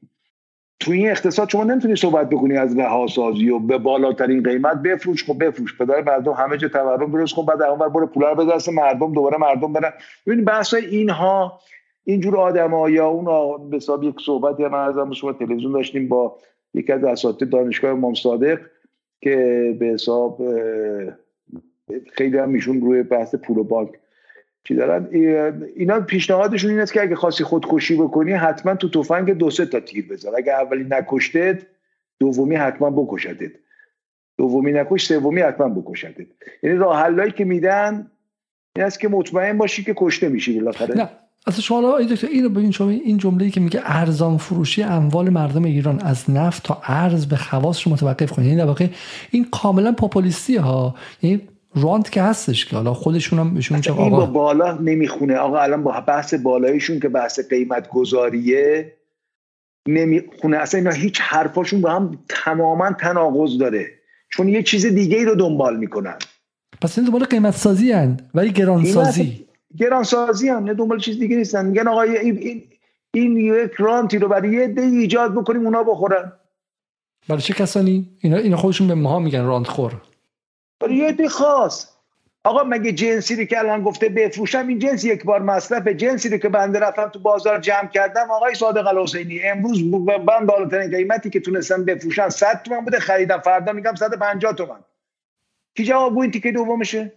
تو 0.80 0.92
این 0.92 1.10
اقتصاد 1.10 1.50
شما 1.50 1.64
نمی‌تونی 1.64 1.96
صحبت 1.96 2.30
بکنی 2.30 2.58
از 2.58 2.78
رهاسازی 2.78 3.50
و 3.50 3.60
به 3.60 3.78
بالاترین 3.78 4.44
قیمت 4.44 4.82
بفروش 4.82 5.24
خب 5.24 5.46
بفروش. 5.46 5.78
پدر 5.78 6.02
مردم 6.02 6.32
همه 6.32 6.58
جا 6.58 6.68
تورم 6.68 7.12
درست 7.12 7.36
کن 7.36 7.46
بعد 7.46 7.62
اونور 7.62 7.90
برو 7.90 8.08
پولا 8.08 8.32
رو 8.32 8.46
بده 8.46 8.72
مردم 8.72 9.14
دوباره 9.14 9.38
مردم 9.38 9.74
برن. 9.74 9.94
ببین 10.28 10.46
بحث 10.46 10.74
اینها 10.74 11.60
اینجور 12.04 12.38
آدم 12.38 12.90
یا 12.90 13.08
اون 13.08 13.70
به 13.70 13.80
یک 14.02 14.16
صحبتی 14.26 14.64
هم 14.64 14.74
ازم 14.74 15.10
به 15.10 15.16
شما 15.16 15.34
تلویزیون 15.34 15.72
داشتیم 15.72 16.08
با 16.08 16.38
یکی 16.74 16.92
از 16.92 17.04
اساتید 17.04 17.50
دانشگاه 17.50 17.92
امام 17.92 18.14
صادق 18.14 18.60
که 19.22 19.36
به 19.80 19.86
حساب 19.86 20.42
خیلی 22.12 22.38
هم 22.38 22.50
میشون 22.50 22.82
روی 22.82 23.04
بحث 23.04 23.36
پول 23.36 23.58
و 23.58 23.64
بانک 23.64 23.90
چی 24.68 24.76
دارن؟ 24.76 25.08
اینا 25.76 26.00
پیشنهادشون 26.00 26.70
این 26.70 26.80
است 26.80 26.94
که 26.94 27.02
اگه 27.02 27.16
خاصی 27.16 27.44
خودکشی 27.44 27.96
بکنی 27.96 28.32
حتما 28.32 28.76
تو 28.76 28.90
تفنگ 28.90 29.32
دو 29.32 29.50
سه 29.50 29.66
تا 29.66 29.80
تیر 29.80 30.08
بزن 30.08 30.30
اگه 30.38 30.54
اولی 30.54 30.86
نکشتید 30.90 31.68
دومی 32.20 32.56
حتما 32.56 32.90
بکشدید 32.90 33.60
دومی 34.38 34.72
نکش 34.72 35.06
سومی 35.06 35.42
حتما 35.42 35.70
بکشدت 35.70 36.28
یعنی 36.64 36.78
راه 36.78 37.32
که 37.32 37.46
میدن 37.46 38.12
این 38.76 38.86
است 38.86 39.00
که 39.00 39.08
مطمئن 39.08 39.58
باشی 39.58 39.84
که 39.84 39.94
کشته 39.98 40.30
میشی 40.30 40.60
بالاخره. 40.60 40.96
نه. 40.96 41.10
اصلا 41.48 41.62
شما 41.62 41.98
این 41.98 42.08
دکتر 42.08 42.28
اینو 42.28 42.50
ببین 42.50 42.72
شما 42.72 42.90
این 42.90 43.18
جمله‌ای 43.18 43.52
که 43.52 43.60
میگه 43.60 43.82
ارزان 43.84 44.38
فروشی 44.38 44.84
اموال 44.84 45.30
مردم 45.30 45.64
ایران 45.64 46.00
از 46.00 46.30
نفت 46.30 46.64
تا 46.64 46.82
ارز 46.88 47.26
به 47.26 47.36
خواص 47.36 47.88
رو 47.88 47.94
متوقف 47.94 48.32
کنید. 48.32 48.40
این 48.40 48.48
یعنی 48.48 48.62
در 48.62 48.68
واقع 48.68 48.88
این 49.32 49.46
کاملا 49.52 49.92
پاپولیستی 49.92 50.56
ها. 50.56 50.96
یعنی 51.22 51.42
رانت 51.76 52.12
که 52.12 52.22
هستش 52.22 52.66
که. 52.66 52.76
حالا 52.76 52.94
خودشون 52.94 53.40
هم 53.40 53.54
بهشون 53.54 53.82
چه 53.82 53.92
آقا 53.92 54.10
با 54.10 54.26
بالا 54.26 54.78
نمی‌خونه. 54.78 55.36
آقا 55.36 55.60
الان 55.60 55.84
با 55.84 56.02
بحث 56.08 56.34
بالایشون 56.34 57.00
که 57.00 57.10
بحث 57.10 57.40
قیمت 57.40 57.90
گذاریه 57.90 58.94
نمی‌خونه. 59.88 60.58
اصلا 60.58 60.78
اینا 60.78 60.92
هیچ 60.92 61.22
حرفاشون 61.22 61.82
با 61.82 61.92
هم 61.92 62.20
تماما 62.30 62.92
تناقض 62.92 63.58
داره. 63.58 63.86
چون 64.30 64.50
یه 64.50 64.64
چیز 64.64 64.86
دیگه 64.86 65.18
ای 65.18 65.26
رو 65.26 65.36
دنبال 65.36 65.78
می‌کنن. 65.78 66.16
پس 66.82 66.98
این 66.98 67.08
دنبال 67.08 67.24
قیمت 67.24 67.56
سازی 67.56 67.92
هن 67.92 68.18
ولی 68.34 68.52
گران 68.52 68.86
سازی 68.86 69.46
گران 69.78 70.04
سازی 70.04 70.50
هن 70.50 70.64
نه 70.64 70.74
دنبال 70.74 71.00
چیز 71.00 71.20
دیگه 71.20 71.36
نیستن. 71.36 71.66
میگن 71.66 71.88
آقا 71.88 72.02
این, 72.02 72.38
این, 72.38 72.64
این 73.14 73.38
یک 73.38 73.72
رانتی 73.78 74.18
رو 74.18 74.28
برای 74.28 74.54
یه 74.54 74.68
دی 74.68 74.82
ایجاد 74.82 75.32
بکنیم 75.36 75.66
اونا 75.66 75.84
بخورن. 75.84 76.32
برای 77.30 77.42
چه 77.42 77.54
کسانی؟ 77.54 78.10
اینا 78.20 78.38
اینا 78.38 78.58
خودشون 78.58 78.88
به 78.88 78.96
ماها 78.96 79.20
میگن 79.20 79.46
راند 79.46 79.68
خور. 79.68 80.02
برای 80.84 80.96
یه 80.96 81.12
دی 81.12 81.28
خاص. 81.28 81.90
آقا 82.44 82.64
مگه 82.64 82.92
جنسی 82.92 83.36
رو 83.36 83.44
که 83.44 83.60
الان 83.60 83.84
گفته 83.84 84.10
بفروشم 84.10 84.68
این 84.68 84.80
جنس 84.80 85.04
یک 85.04 85.24
بار 85.24 85.42
مصرف 85.42 85.88
جنسی 85.88 86.30
رو 86.30 86.38
که 86.38 86.50
بنده 86.50 86.80
رفتم 86.80 87.08
تو 87.08 87.20
بازار 87.20 87.60
جمع 87.60 87.88
کردم 87.88 88.32
آقای 88.32 88.56
صادق 88.56 88.88
الحسینی 88.88 89.44
امروز 89.44 89.84
من 89.84 90.46
بالاترین 90.46 90.92
قیمتی 90.92 91.30
که 91.30 91.40
تونستم 91.40 91.86
بفروشم 91.86 92.30
100 92.30 92.62
تومن 92.64 92.80
بوده 92.80 93.00
خریدم. 93.00 93.40
فردا 93.40 93.72
میگم 93.72 93.96
150 93.96 94.54
تومن. 94.54 94.80
کی 95.76 95.84
جواب 95.84 96.18
این 96.18 96.32
تیکه 96.32 96.52
دومشه؟ 96.52 97.12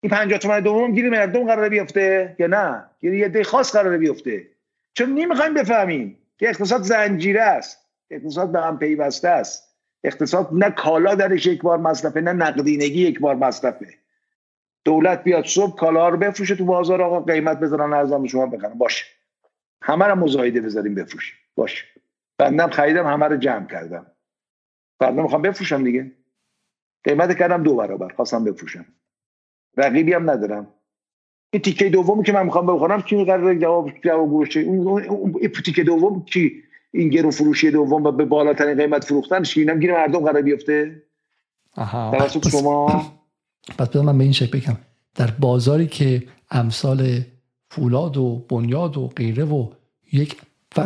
این 0.00 0.10
50 0.10 0.38
تومن 0.38 0.60
دوم 0.60 0.94
گیری 0.94 1.08
مردم 1.08 1.46
قراره 1.46 1.68
بیفته 1.68 2.36
یا 2.38 2.46
نه؟ 2.46 2.84
گیری 3.00 3.18
یه 3.18 3.28
دی 3.28 3.44
خاص 3.44 3.76
قراره 3.76 3.98
بیفته. 3.98 4.46
چون 4.94 5.14
نمی‌خوایم 5.14 5.54
بفهمیم 5.54 6.18
که 6.38 6.48
اقتصاد 6.48 6.82
زنجیره 6.82 7.42
است 7.42 7.78
اقتصاد 8.10 8.52
به 8.52 8.60
هم 8.60 8.78
پیوسته 8.78 9.28
است. 9.28 9.67
اقتصاد 10.04 10.48
نه 10.52 10.70
کالا 10.70 11.14
درش 11.14 11.46
یک 11.46 11.62
بار 11.62 11.78
مصرفه 11.78 12.20
نه 12.20 12.32
نقدینگی 12.32 13.00
یک 13.00 13.20
بار 13.20 13.34
مصرفه. 13.34 13.94
دولت 14.84 15.24
بیاد 15.24 15.44
صبح 15.44 15.76
کالا 15.76 16.08
رو 16.08 16.16
بفروشه 16.16 16.56
تو 16.56 16.64
بازار 16.64 17.02
آقا 17.02 17.20
قیمت 17.20 17.60
بذارن 17.60 17.92
ارزان 17.92 18.26
شما 18.26 18.46
بخرن. 18.46 18.74
باشه. 18.74 19.04
همه 19.82 20.04
رو 20.04 20.14
مزایده 20.14 20.60
بذاریم 20.60 20.94
بفروشیم. 20.94 21.36
باشه. 21.54 21.84
بندم 22.38 22.70
خریدم 22.70 23.06
همه 23.06 23.26
رو 23.26 23.36
جمع 23.36 23.66
کردم. 23.66 24.06
فردا 24.98 25.22
می‌خوام 25.22 25.42
بفروشم 25.42 25.84
دیگه. 25.84 26.12
قیمت 27.04 27.38
کردم 27.38 27.62
دو 27.62 27.76
برابر. 27.76 28.08
خواستم 28.08 28.44
بفروشم. 28.44 28.86
رقیبی 29.76 30.12
هم 30.12 30.30
ندارم. 30.30 30.74
این 31.52 31.62
تیکه 31.62 31.88
دومی 31.88 32.24
که 32.24 32.32
من 32.32 32.44
می‌خوام 32.46 32.66
بخورم 32.66 33.02
کی 33.02 33.24
قرار 33.24 33.54
جواب 33.54 33.90
جواب 34.04 34.28
گوشه 34.28 34.60
اون 34.60 35.32
تیکه 35.64 35.84
دوم 35.84 36.24
کی؟ 36.24 36.62
این 36.90 37.08
گرون 37.08 37.30
فروشی 37.30 37.70
دوم 37.70 38.04
و 38.04 38.12
به 38.12 38.24
بالاترین 38.24 38.76
قیمت 38.76 39.04
فروختن 39.04 39.42
اینم 39.56 39.80
گیر 39.80 39.92
مردم 39.92 40.20
قرار 40.20 40.42
بیفته؟ 40.42 41.02
آها. 41.76 42.28
شما؟ 42.50 43.12
پس 43.78 43.96
من 43.96 44.18
به 44.18 44.24
این 44.24 44.32
شکل 44.32 44.58
بگم. 44.58 44.76
در 45.14 45.30
بازاری 45.30 45.86
که 45.86 46.22
امثال 46.50 47.20
فولاد 47.70 48.16
و 48.16 48.46
بنیاد 48.48 48.96
و 48.96 49.08
غیره 49.08 49.44
و 49.44 49.70
یک 50.12 50.36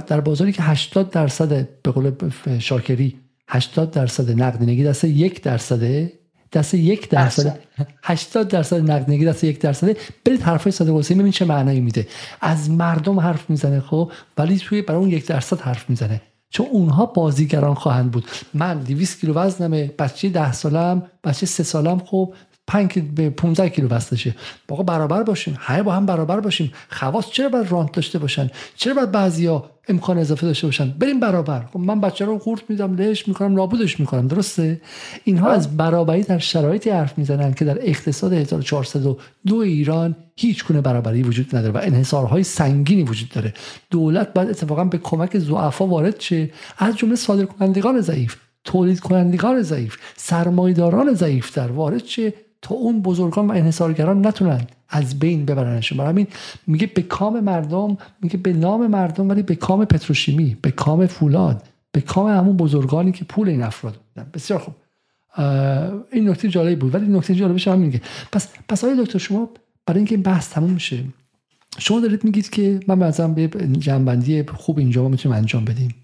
در 0.07 0.21
بازاری 0.21 0.53
که 0.53 0.63
80 0.63 1.11
درصد 1.11 1.69
به 1.83 1.91
قول 1.91 2.13
شاکری 2.59 3.21
80 3.49 3.91
درصد 3.91 4.43
نقدینگی 4.43 4.85
دست 4.85 5.05
یک 5.05 5.43
درصده 5.43 6.13
دست 6.53 6.75
یک 6.75 7.09
درصد 7.09 7.59
80 8.03 8.49
درصد 8.49 8.91
نقدینگی 8.91 9.25
دست 9.25 9.45
یک 9.45 9.61
درصده 9.61 9.97
برید 10.25 10.43
حرفای 10.43 10.73
صادق 10.73 10.99
حسین 10.99 11.19
ببین 11.19 11.33
چه 11.33 11.45
معنایی 11.45 11.81
میده. 11.81 12.09
از 12.41 12.71
مردم 12.71 13.21
حرف 13.21 13.51
می‌زنه 13.51 13.81
خب؟ 13.81 14.13
ولی 14.39 14.59
توی 14.59 14.83
برای 14.83 15.01
اون 15.01 15.11
یک 15.11 15.27
درصد 15.27 15.61
حرف 15.61 15.91
می‌زنه. 15.91 16.21
چون 16.51 16.67
اونها 16.71 17.07
بازیگران 17.07 17.75
خواهند 17.75 18.11
بود. 18.11 18.25
من 18.55 18.79
200 18.79 19.21
کیلو 19.21 19.35
وزنمه 19.35 19.91
بچه 19.99 20.29
10 20.29 20.53
سالم 20.53 21.03
بچه 21.25 21.47
3 21.47 21.63
سالم 21.63 21.99
خب؟ 21.99 22.35
5 22.73 22.99
به 22.99 23.31
15 23.31 23.69
کیلو 23.69 23.89
وزنشه 23.89 24.35
واقعا 24.69 24.85
برابر 24.85 25.23
باشیم. 25.23 25.57
همه 25.61 25.83
با 25.83 25.93
هم 25.93 26.07
برابر 26.07 26.41
باشیم. 26.41 26.73
خواص 26.89 27.31
چرا 27.31 27.49
باید 27.49 27.73
رانت 27.73 27.93
داشته 27.93 28.19
باشن؟ 28.19 28.51
چرا 28.77 28.95
باید 28.95 29.11
بعضیا 29.11 29.71
امکان 29.89 30.19
اضافه 30.19 30.47
داشته 30.47 30.67
باشن؟ 30.67 30.91
بریم 30.91 31.21
برابر. 31.21 31.67
خب 31.73 31.79
من 31.79 32.01
بچه 32.01 32.25
رو 32.25 32.39
قورت 32.39 32.63
میدم 32.69 32.95
لهش 32.95 33.29
می‌کنم 33.29 33.55
نابودش 33.55 34.01
می‌کنم. 34.01 34.27
درسته؟ 34.27 34.81
اینها 35.25 35.51
از 35.51 35.77
برابری 35.77 36.23
در 36.23 36.39
شرایطی 36.39 36.91
حرف 36.91 37.19
می‌زنن 37.19 37.55
که 37.55 37.65
در 37.65 37.79
اقتصاد 37.81 38.33
1402 38.33 39.57
ایران 39.57 40.17
هیچ 40.37 40.65
گونه 40.65 40.81
برابری 40.81 41.23
وجود 41.23 41.57
نداره 41.57 41.75
و 41.75 41.81
انحصارهای 41.83 42.43
سنگینی 42.43 43.03
وجود 43.03 43.29
داره. 43.29 43.55
دولت 43.91 44.33
باید 44.33 44.49
اتفاقا 44.49 44.85
به 44.85 44.99
کمک 44.99 45.39
ضعفا 45.39 45.87
وارد 45.87 46.21
شه. 46.21 46.51
از 46.79 46.97
جمله 46.97 47.17
صادرکنندگان 47.17 48.01
ضعیف 48.01 48.37
تولید 48.65 49.01
کنندگان 49.01 49.63
ضعیف 49.63 49.97
سرمایداران 50.17 51.15
ضعیف 51.15 51.57
در 51.57 51.73
وارد 51.73 52.05
شه. 52.05 52.33
تا 52.63 52.75
اون 52.75 53.03
بزرگان 53.03 53.47
و 53.47 53.53
انحصارگران 53.53 54.27
نتونن 54.27 54.61
از 54.89 55.19
بین 55.19 55.45
ببرنشون. 55.45 55.99
برای 55.99 56.11
همین 56.11 56.27
میگه 56.67 56.87
به 56.87 57.03
کام 57.03 57.41
مردم 57.41 57.97
میگه 58.23 58.37
به 58.37 58.53
نام 58.53 58.87
مردم 58.87 59.29
ولی 59.29 59.43
به 59.43 59.55
کام 59.55 59.85
پتروشیمی 59.85 60.57
به 60.63 60.71
کام 60.71 61.07
فولاد 61.07 61.63
به 61.93 62.01
کام 62.01 62.27
همون 62.29 62.57
بزرگانی 62.57 63.13
که 63.13 63.25
پول 63.25 63.49
این 63.49 63.63
افراد 63.63 63.97
بودن. 63.97 64.31
بسیار 64.35 64.59
خوب. 64.59 64.75
این 66.13 66.29
نکته 66.29 66.49
جالبی 66.49 66.75
بود. 66.75 66.95
ولی 66.95 67.07
نکته 67.07 67.35
جالبش 67.35 67.69
هم 67.69 67.79
میگه. 67.79 68.01
پس 68.33 68.49
پس 68.69 68.85
آقای 68.85 69.05
دکتر 69.05 69.19
شما 69.19 69.51
برای 69.87 69.99
اینکه 69.99 70.15
این 70.15 70.23
بحث 70.23 70.51
تموم 70.51 70.71
میشه 70.71 71.05
شما 71.79 72.01
دارید 72.01 72.25
میگید 72.25 72.51
که 72.51 72.81
من 72.89 72.99
مثلا 72.99 73.29
به 73.29 73.49
جنبندی 73.79 74.43
خوب 74.43 74.79
اینجا 74.79 75.09
می‌تونیم 75.09 75.39
انجام 75.39 75.65
بدیم؟ 75.65 75.95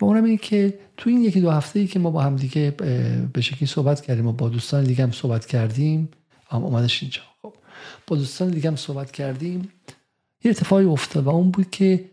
و 0.00 0.04
اونم 0.04 0.24
اینه 0.24 0.36
که 0.36 0.78
تو 0.96 1.10
این 1.10 1.22
یکی 1.22 1.40
دو 1.40 1.50
هفته 1.50 1.80
ای 1.80 1.86
که 1.86 1.98
ما 1.98 2.10
با 2.10 2.22
هم 2.22 2.36
دیگه 2.36 2.70
به 3.32 3.40
شکلی 3.40 3.66
صحبت 3.66 4.00
کردیم 4.00 4.26
و 4.26 4.32
با 4.32 4.48
دوستان 4.48 4.84
دیگه 4.84 5.02
هم 5.02 5.12
صحبت 5.12 5.46
کردیم 5.46 6.08
هم 6.50 6.64
اومدش 6.64 7.02
اینجا. 7.02 7.22
خب 7.42 7.54
با 8.06 8.16
دوستان 8.16 8.50
دیگه 8.50 8.70
هم 8.70 8.76
صحبت 8.76 9.10
کردیم 9.10 9.68
یه 10.44 10.50
اتفاقی 10.50 10.84
افتاد 10.84 11.24
و 11.24 11.28
اون 11.28 11.50
بود 11.50 11.70
که 11.70 12.10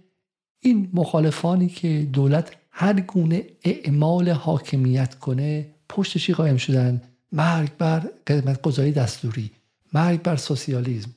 این 0.59 0.89
مخالفانی 0.93 1.67
که 1.67 2.07
دولت 2.13 2.55
هر 2.71 2.99
گونه 2.99 3.43
اعمال 3.63 4.29
حاکمیت 4.29 5.15
کنه 5.15 5.65
پشتشی 5.89 6.33
قایم 6.33 6.57
شدن؟ 6.57 7.01
مرگ 7.31 7.69
بر 7.77 7.99
قدمت 8.27 8.61
گذاری 8.61 8.91
دستوری 8.91 9.51
مرگ 9.93 10.21
بر 10.21 10.35
سوسیالیسم 10.35 11.11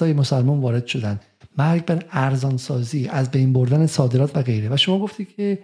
های 0.00 0.12
مسلمان 0.12 0.60
وارد 0.60 0.86
شدن 0.86 1.20
مرگ 1.58 1.84
بر 1.84 2.04
ارزانسازی 2.10 3.08
از 3.08 3.30
بین 3.30 3.52
بردن 3.52 3.86
صادرات 3.86 4.36
و 4.36 4.42
غیره. 4.42 4.68
و 4.74 4.76
شما 4.76 4.98
گفتی 4.98 5.24
که 5.24 5.58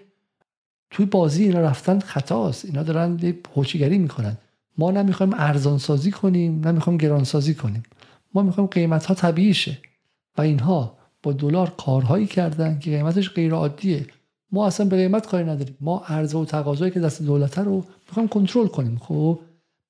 توی 0.90 1.06
بازی 1.06 1.44
اینا 1.44 1.60
رفتن 1.60 1.98
خطاست. 1.98 2.64
اینا 2.64 2.82
دارن 2.82 3.34
هوچیگری 3.54 3.98
می‌کنن. 3.98 4.36
ما 4.78 4.90
نمی‌خوایم 4.90 5.34
ارزان 5.34 5.78
سازی 5.78 6.10
کنیم 6.10 6.68
نمی‌خوایم 6.68 6.98
گران 6.98 7.24
سازی 7.24 7.54
کنیم. 7.54 7.82
ما 8.34 8.42
می‌خوایم 8.42 8.68
قیمت 8.68 9.06
ها 9.06 9.14
طبیعی 9.14 9.54
شه. 9.54 9.78
و 10.38 10.40
اینها 10.40 10.98
با 11.22 11.32
دلار 11.32 11.72
کارهایی 11.78 12.26
کردن 12.26 12.78
که 12.78 12.90
قیمتش 12.90 13.30
غیر 13.30 13.54
عادیه 13.54 14.06
ما 14.52 14.66
اصلا 14.66 14.86
به 14.86 14.96
قیمت 14.96 15.26
کاری 15.26 15.44
نداریم. 15.44 15.76
ما 15.80 16.02
عرضه 16.08 16.38
و 16.38 16.44
تقاضایی 16.44 16.92
که 16.92 17.00
دست 17.00 17.22
دولت 17.22 17.58
رو 17.58 17.84
می‌خوایم 18.08 18.28
کنترل 18.28 18.66
کنیم 18.66 18.98
خب؟ 18.98 19.40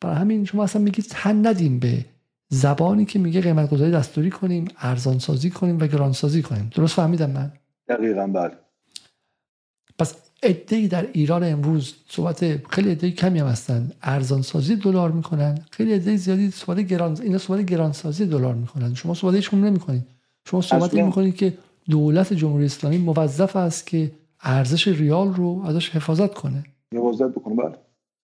برای 0.01 0.17
همین 0.17 0.45
شما 0.45 0.65
اصلا 0.65 0.83
میگید 0.83 1.07
تن 1.11 1.47
ندیم 1.47 1.79
به 1.79 2.05
زبانی 2.49 3.05
که 3.05 3.19
میگه 3.19 3.41
قیمت 3.41 3.71
گذاری 3.71 3.91
دستوری 3.91 4.31
کنیم 4.31 4.69
ارزان 4.79 5.19
سازی 5.19 5.51
کنیم 5.51 5.79
و 5.79 5.87
گران 5.87 6.13
سازی 6.13 6.43
کنیم. 6.43 6.71
درست 6.75 6.95
فهمیدم 6.95 7.31
من؟ 7.31 7.53
دقیقا 7.89 8.27
بله. 8.27 8.53
پس 9.99 10.15
ای 10.43 10.89
در 10.89 11.07
ایران 11.13 11.45
امروز 11.45 11.95
صحبت 12.09 12.69
خیلی 12.71 12.91
عده 12.91 13.11
کمی 13.11 13.39
هم 13.39 13.47
هستن. 13.47 13.91
ارزان 14.03 14.43
سازی 14.43 14.77
دلار 14.77 15.11
می‌کنن. 15.11 15.59
خیلی 15.71 15.93
عده 15.93 16.17
زیادی 16.17 16.51
صحبت 16.51 16.81
گران 16.81 17.19
اینا 17.23 17.39
صحبت 17.39 17.65
گران 17.65 17.93
سازی 17.93 18.27
دلار 18.27 18.55
می‌کنن. 18.55 18.95
شما 18.95 19.15
صحبت 19.15 19.35
هیچ 19.35 19.55
نمی‌کنید. 19.55 20.07
شما 20.51 20.61
صحبت 20.61 20.95
می‌کنید 20.95 21.37
که 21.37 21.59
دولت 21.91 22.33
جمهوری 22.33 22.65
اسلامی 22.65 22.99
موظف 22.99 23.57
است 23.57 23.87
که 23.87 24.11
ارزش 24.43 24.89
ریال 24.89 25.35
رو 25.35 25.63
ازش 25.67 25.91
حفاظت 25.91 26.35
کنه. 26.35 26.65
حفاظت 26.95 27.29
بکنه. 27.29 27.55
بله. 27.55 27.75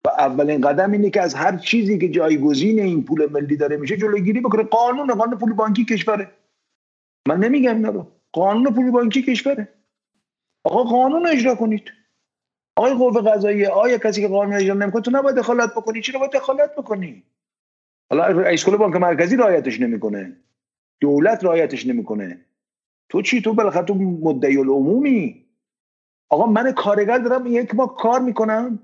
و 0.05 0.09
اولین 0.09 0.61
قدم 0.61 0.91
اینه 0.91 1.09
که 1.09 1.21
از 1.21 1.33
هر 1.33 1.57
چیزی 1.57 1.97
که 1.97 2.09
جایگزین 2.09 2.79
این 2.79 3.03
پول 3.03 3.25
ملی 3.31 3.57
داره 3.57 3.77
میشه 3.77 3.97
جلوگیری 3.97 4.39
بکنه. 4.39 4.63
قانون 4.63 5.07
قانون 5.07 5.37
پول 5.37 5.53
بانکی 5.53 5.85
کشوره. 5.85 6.31
من 7.27 7.39
نمیگم 7.39 7.75
اینا 7.75 7.89
رو. 7.89 8.07
قانون 8.31 8.73
پول 8.73 8.91
بانکی 8.91 9.21
کشوره. 9.21 9.67
آقا 10.69 10.83
قانون 10.83 11.27
اجرا 11.27 11.55
کنید. 11.55 11.91
آقای 12.75 12.93
قوه 12.93 13.31
قضاییه 13.31 13.69
آیا 13.69 13.97
کسی 13.97 14.21
که 14.21 14.27
قانون 14.27 14.53
اجرا 14.53 14.73
نمی‌کنه 14.75 15.01
تو 15.01 15.11
نباید 15.11 15.35
دخالت 15.35 15.71
بکنی. 15.71 16.01
چرا 16.01 16.19
باید 16.19 16.31
دخالت 16.31 16.75
بکنی؟ 16.75 17.23
حالا 18.09 18.27
رئیس 18.27 18.65
کل 18.65 18.77
بانک 18.77 18.95
مرکزی 18.95 19.35
رعایتش 19.35 19.81
نمی‌کنه. 19.81 20.37
دولت 21.01 21.43
رعایتش 21.43 21.87
نمی‌کنه. 21.87 22.45
تو 23.09 23.21
چی؟ 23.21 23.41
تو 23.41 23.53
بالاخره 23.53 23.85
تو 23.85 23.93
مدعی 23.93 24.57
العمومی. 24.57 25.45
آقا 26.29 26.45
من 26.45 26.71
کارگر 26.71 27.17
دارم 27.17 27.47
یک 27.47 27.75
ماه 27.75 27.95
کار 27.95 28.19
می‌کنم. 28.19 28.79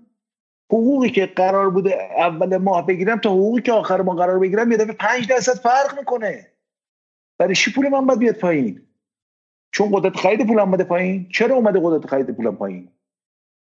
حقوقی 0.71 1.09
که 1.09 1.25
قرار 1.25 1.69
بوده 1.69 2.09
اول 2.17 2.57
ماه 2.57 2.85
بگیرم 2.85 3.19
تا 3.19 3.29
حقوقی 3.29 3.61
که 3.61 3.71
آخر 3.71 4.01
ماه 4.01 4.15
قرار 4.17 4.39
بگیرم 4.39 4.71
یه 4.71 4.77
دفعه 4.77 4.93
5 4.93 5.29
درصد 5.29 5.53
فرق 5.53 5.99
می‌کنه. 5.99 6.51
برای 7.37 7.55
چی 7.55 7.71
پول 7.71 7.89
من 7.89 8.05
باید 8.05 8.19
بیاد 8.19 8.35
پایین؟ 8.35 8.81
چون 9.75 9.91
قدرت 9.91 10.15
خرید 10.15 10.47
پولم 10.47 10.59
اومده 10.59 10.83
پایین. 10.83 11.29
چرا 11.29 11.55
اومده 11.55 11.79
قدرت 11.83 12.09
خرید 12.09 12.35
پولم 12.35 12.55
پایین؟ 12.55 12.91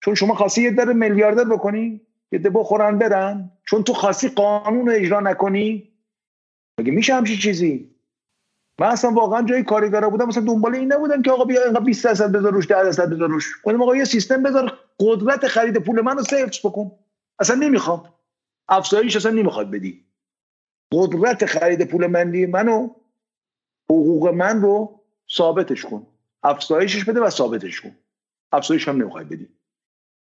چون 0.04 0.14
شما 0.14 0.34
خاصی 0.34 0.62
یه 0.62 0.70
در 0.70 0.92
میلیاردر 0.92 1.44
بکنی 1.44 2.00
یه 2.32 2.38
ده 2.38 2.50
بخورن 2.50 2.98
برن. 2.98 3.50
چون 3.64 3.82
تو 3.82 3.92
خاصی 3.92 4.28
قانون 4.28 4.86
رو 4.86 4.92
اجرا 4.92 5.20
نکنی 5.20 5.92
مگه 6.80 6.92
میشه 6.92 7.14
همچین 7.14 7.36
چیزی؟ 7.36 7.90
من 8.78 8.86
اصلا 8.86 9.10
واقعا 9.10 9.42
جای 9.42 9.62
کارگرا 9.62 10.10
بودم 10.10 10.26
مثلا 10.28 10.44
دنبال 10.44 10.74
این 10.74 10.92
نبودم 10.92 11.22
که 11.22 11.30
آقا 11.30 11.44
بیا 11.44 11.64
اینقدر 11.64 11.84
20 11.84 12.04
درصد 12.04 12.32
بذار 12.32 12.52
روش 12.52 12.68
10 12.68 12.82
درصد 12.82 13.10
بذار 13.10 13.28
روش. 13.28 13.62
گفتم 13.62 13.82
آقا 13.82 13.96
یه 13.96 14.04
سیستم 14.04 14.42
بذار 14.42 14.78
قدرت 15.00 15.46
خرید 15.46 15.76
پول 15.76 16.00
منو 16.00 16.22
سیفز 16.22 16.66
بکن. 16.66 16.92
اصلا 17.38 17.56
نمی‌خوام. 17.56 18.14
افزایش 18.68 19.16
اصلا 19.16 19.32
نمی‌خواد 19.32 19.70
بدی. 19.70 20.04
قدرت 20.92 21.46
خرید 21.46 21.84
پول 21.84 22.06
ملی 22.06 22.46
منو 22.46 22.88
حقوق 23.90 24.28
من 24.28 24.62
رو 24.62 24.99
ثابتش 25.32 25.84
کن. 25.84 26.06
افزایشش 26.42 27.04
بده 27.04 27.20
و 27.20 27.30
ثابتش 27.30 27.80
کن. 27.80 27.96
افزایش 28.52 28.88
هم 28.88 28.96
نمی‌خواد 28.96 29.28
بدی. 29.28 29.48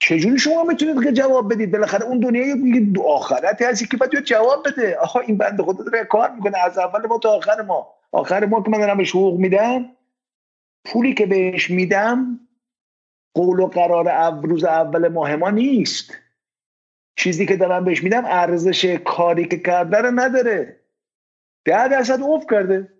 چجوری 0.00 0.38
شما 0.38 0.62
می‌تونید 0.62 1.04
که 1.04 1.12
جواب 1.12 1.52
بدید؟ 1.54 1.70
بالاخره 1.70 2.04
اون 2.04 2.20
دنیای 2.20 2.54
میگه 2.54 3.02
آخرتی 3.02 3.64
هستی 3.64 3.86
که 3.86 3.96
باید 3.96 4.20
جواب 4.20 4.68
بده. 4.68 4.96
آخه 4.96 5.16
این 5.16 5.38
بنده 5.38 5.62
خدا 5.62 5.84
داره 5.84 6.04
کار 6.04 6.30
می‌کنه. 6.30 6.58
از 6.58 6.78
اول 6.78 7.06
ما 7.06 7.18
تا 7.18 7.30
آخر 7.30 7.62
ما. 7.62 7.94
آخر 8.12 8.46
ما 8.46 8.62
که 8.62 8.70
من 8.70 8.78
دارم 8.78 8.96
بهش 8.96 9.10
حقوق 9.10 9.40
میدم 9.40 9.90
پولی 10.84 11.14
که 11.14 11.26
بهش 11.26 11.70
میدم 11.70 12.40
قول 13.34 13.60
و 13.60 13.66
قرار 13.66 14.40
روز 14.42 14.64
اول 14.64 15.08
ماه 15.08 15.36
ما 15.36 15.50
نیست. 15.50 16.12
چیزی 17.16 17.46
که 17.46 17.56
دارم 17.56 17.84
بهش 17.84 18.02
میدم 18.02 18.24
ارزش 18.24 18.84
کاری 18.84 19.48
که 19.48 19.58
کرده 19.58 19.98
رو 19.98 20.10
نداره. 20.10 20.80
ده 21.64 21.88
درصد 21.88 22.20
اوف 22.22 22.44
کرده. 22.50 22.93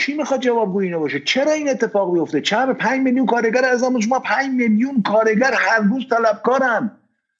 کی 0.00 0.14
می‌خواد 0.14 0.40
جوابگوی 0.40 0.84
اینو 0.84 0.98
باشه؟ 0.98 1.20
چرا 1.20 1.52
این 1.52 1.68
اتفاق 1.68 2.12
بیفته؟ 2.12 2.40
چرا 2.40 2.74
5 2.74 3.00
میلیون 3.00 3.26
کارگر 3.26 3.64
از 3.64 3.84
شما 4.00 4.18
5 4.18 4.50
میلیون 4.50 5.02
کارگر 5.02 5.52
هر 5.54 5.80
روز 5.80 6.08
طلبکارن؟ 6.08 6.98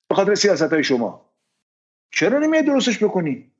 به 0.08 0.14
خاطر 0.14 0.34
سیاست 0.34 0.72
های 0.72 0.84
شما. 0.84 1.30
چرا 2.10 2.38
نمیاد 2.38 2.64
درستش 2.64 3.04
بکنی؟ 3.04 3.50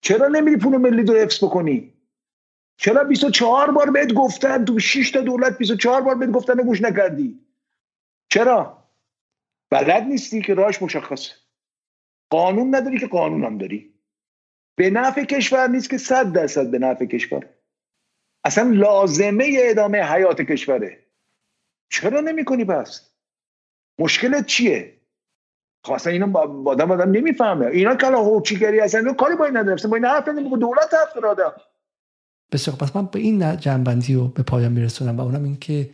چرا 0.00 0.28
نمیری 0.28 0.56
پول 0.56 0.76
ملی 0.76 1.02
رو 1.02 1.14
حفظ 1.14 1.44
بکنی؟ 1.44 1.92
چرا 2.76 3.04
24 3.04 3.70
بار 3.70 3.90
بهت 3.90 4.12
گفتن 4.12 4.64
تو 4.64 4.78
6 4.78 5.10
تا 5.10 5.20
دولت 5.20 5.58
24 5.58 6.02
بار 6.02 6.14
بهت 6.14 6.30
گفتن 6.30 6.54
گوش 6.54 6.82
نکردی؟ 6.82 7.40
چرا؟ 8.28 8.84
بلد 9.70 10.02
نیستی 10.02 10.42
که 10.42 10.54
راهش 10.54 10.82
مشخصه. 10.82 11.32
قانون 12.30 12.74
نداری 12.74 12.98
که 12.98 13.06
قانون 13.06 13.44
هم 13.44 13.58
داری. 13.58 13.94
به 14.76 14.90
نفع 14.90 15.24
کشور 15.24 15.68
نیست 15.68 15.90
که 15.90 15.98
صد 15.98 16.32
درصد 16.32 16.70
به 16.70 16.78
نفع 16.78 17.04
کشور. 17.04 17.46
اصلا 18.44 18.70
لازمه 18.70 19.58
ادامه 19.58 20.02
حیات 20.02 20.40
کشوره. 20.40 20.98
چرا 21.90 22.20
نمی 22.20 22.44
کنی 22.44 22.64
پس؟ 22.64 23.10
مشکلت 23.98 24.46
چیه؟ 24.46 24.94
خب 25.84 26.08
اینا 26.08 26.26
با 26.26 26.70
آدم 26.70 26.90
آدم 26.90 27.10
نمی‌فهمه. 27.10 27.66
اینا 27.66 27.94
کلا 27.94 28.20
هوچیگری 28.20 28.80
اصلا 28.80 29.00
اینا 29.00 29.12
کاری 29.12 29.36
با 29.36 29.44
این 29.44 29.56
نداره 29.56 29.88
با 29.88 29.96
این 29.96 30.04
حرف 30.04 30.28
دولت 30.28 30.94
حرف 30.94 31.24
آدم. 31.24 31.52
بسیار 32.52 32.76
پس 32.76 32.96
من 32.96 33.06
به 33.06 33.18
این 33.18 33.56
جنبندی 33.56 34.14
رو 34.14 34.28
به 34.28 34.42
پایان 34.42 34.72
میرسونم 34.72 35.16
و 35.16 35.20
اونم 35.20 35.44
این 35.44 35.56
که 35.56 35.90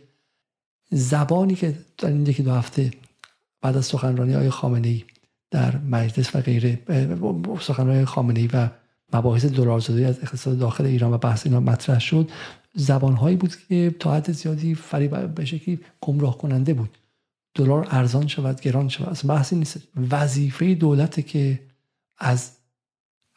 زبانی 0.91 1.55
که 1.55 1.73
در 1.97 2.07
این 2.07 2.25
یکی 2.25 2.43
دو 2.43 2.51
هفته 2.51 2.91
بعد 3.61 3.77
از 3.77 3.85
سخنرانی 3.85 4.33
های 4.33 4.49
خامنه 4.49 4.87
ای 4.87 5.03
در 5.51 5.77
مجلس 5.91 6.35
و 6.35 6.41
غیره 6.41 6.79
سخنرانی 7.61 8.05
خامنه 8.05 8.39
ای 8.39 8.49
و 8.53 8.69
مباحث 9.13 9.45
دلارزادی 9.45 10.05
از 10.05 10.19
اقتصاد 10.19 10.57
داخل 10.57 10.85
ایران 10.85 11.13
و 11.13 11.17
بحث 11.17 11.45
اینا 11.45 11.59
مطرح 11.59 11.99
شد. 11.99 12.29
زبانهایی 12.73 13.35
بود 13.35 13.55
که 13.69 13.95
تا 13.99 14.13
حد 14.13 14.31
زیادی 14.31 14.75
فریب 14.75 15.27
به 15.35 15.45
شکلی 15.45 15.79
گمراه 16.01 16.37
کننده 16.37 16.73
بود. 16.73 16.97
دلار 17.55 17.87
ارزان 17.91 18.27
شود 18.27 18.61
گران 18.61 18.89
شود 18.89 19.09
اصلا 19.09 19.35
بحثی 19.35 19.55
نیست. 19.55 19.79
وظیفه 20.11 20.75
دولته 20.75 21.21
که 21.21 21.59
از 22.17 22.51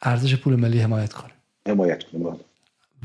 ارزش 0.01 0.35
پول 0.35 0.55
ملی 0.55 0.79
حمایت 0.79 1.13
کنه. 1.13 1.31
حمایت 1.67 2.03
کنه 2.03 2.35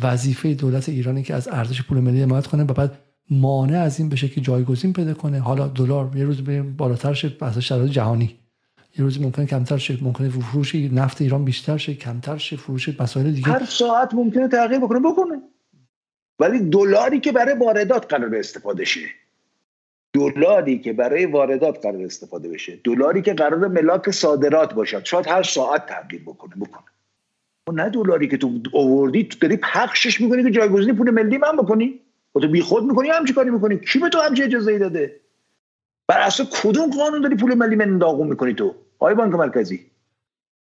وظیفه 0.03 0.55
دولت 0.55 0.89
ایرانی 0.89 1.23
که 1.23 1.35
از 1.35 1.49
ارزش 1.49 1.83
پول 1.83 2.01
ملی 2.01 2.23
حمایت 2.23 2.47
کنه 2.47 2.63
و 2.63 2.67
بعد 2.67 2.99
مانع 3.31 3.79
از 3.79 4.01
این 4.01 4.09
بشه 4.09 4.29
که 4.29 4.41
جایگزین 4.41 4.93
پیدا 4.93 5.15
کنه. 5.15 5.41
حالا 5.41 5.69
دلار 5.69 6.17
یه 6.17 6.25
روز 6.25 6.41
بریم 6.41 6.77
بالاتر 6.77 7.15
شه 7.15 7.29
بحث 7.29 7.59
شرایط 7.59 7.93
جهانی. 7.93 8.39
یه 8.99 9.05
روزی 9.05 9.21
ممکنه 9.21 9.47
کمتر 9.47 9.77
شه 9.77 9.99
ممکنه 10.03 10.29
فروش 10.29 10.75
نفت 10.75 11.21
ایران 11.21 11.45
بیشتر 11.45 11.77
شه 11.77 11.95
کمتر 11.95 12.37
شه 12.37 12.57
فروش 12.57 13.01
مسائل 13.01 13.31
دیگه. 13.31 13.49
هر 13.49 13.65
ساعت 13.65 14.15
ممکنه 14.15 14.49
تغییر 14.49 14.81
بکنه 14.81 15.01
بکنه. 15.01 15.43
ولی 16.39 16.59
دلاری 16.59 17.21
که 17.21 17.33
برای 17.33 17.55
واردات 17.59 18.15
قرار 18.15 18.37
استفاده 18.37 18.85
شه. 18.85 19.01
دلاری 20.13 20.79
که 20.79 20.93
برای 20.93 21.27
واردات 21.27 21.83
قرار 21.83 22.03
استفاده 22.03 22.49
بشه. 22.49 22.81
دلاری 22.85 23.23
که 23.23 23.35
قرار 23.35 23.69
ملاک 23.69 24.11
صادرات 24.11 24.75
باشد. 24.75 25.05
شاید 25.05 25.29
هر 25.29 25.43
ساعت 25.43 25.87
تغییر 25.87 26.23
بکنه 26.23 26.55
بکنه. 26.57 26.85
و 27.69 27.73
نه 27.73 27.91
دلاری 27.91 28.29
که 28.29 28.37
تو 28.37 28.61
آوردی 28.75 29.25
تو 29.25 29.39
داری 29.39 29.57
پخشش 29.57 30.21
می‌کنی 30.21 30.43
که 30.43 30.51
جایگزینی 30.51 30.93
پول 30.93 31.11
ملی 31.11 31.39
من 31.39 31.57
بکنی؟ 31.57 32.01
و 32.35 32.41
تو 32.41 32.49
بیخود 32.49 32.85
می‌کنی 32.85 33.09
همچی 33.09 33.33
کاری 33.33 33.51
می‌کنی؟ 33.51 33.79
کی 33.79 33.99
به 33.99 34.09
تو 34.09 34.19
همچی 34.19 34.43
اجازه 34.43 34.73
ای 34.73 34.79
داده؟ 34.79 35.21
بر 36.09 36.21
اساس 36.21 36.63
کدوم 36.63 36.91
قانون 36.91 37.21
داری 37.21 37.37
پول 37.37 37.55
ملی 37.55 37.77
من 37.77 37.99
داغون 37.99 38.27
می‌کنی 38.27 38.55
تو؟ 38.55 38.75
آقای 38.99 39.15
بانک 39.15 39.35
مرکزی 39.35 39.87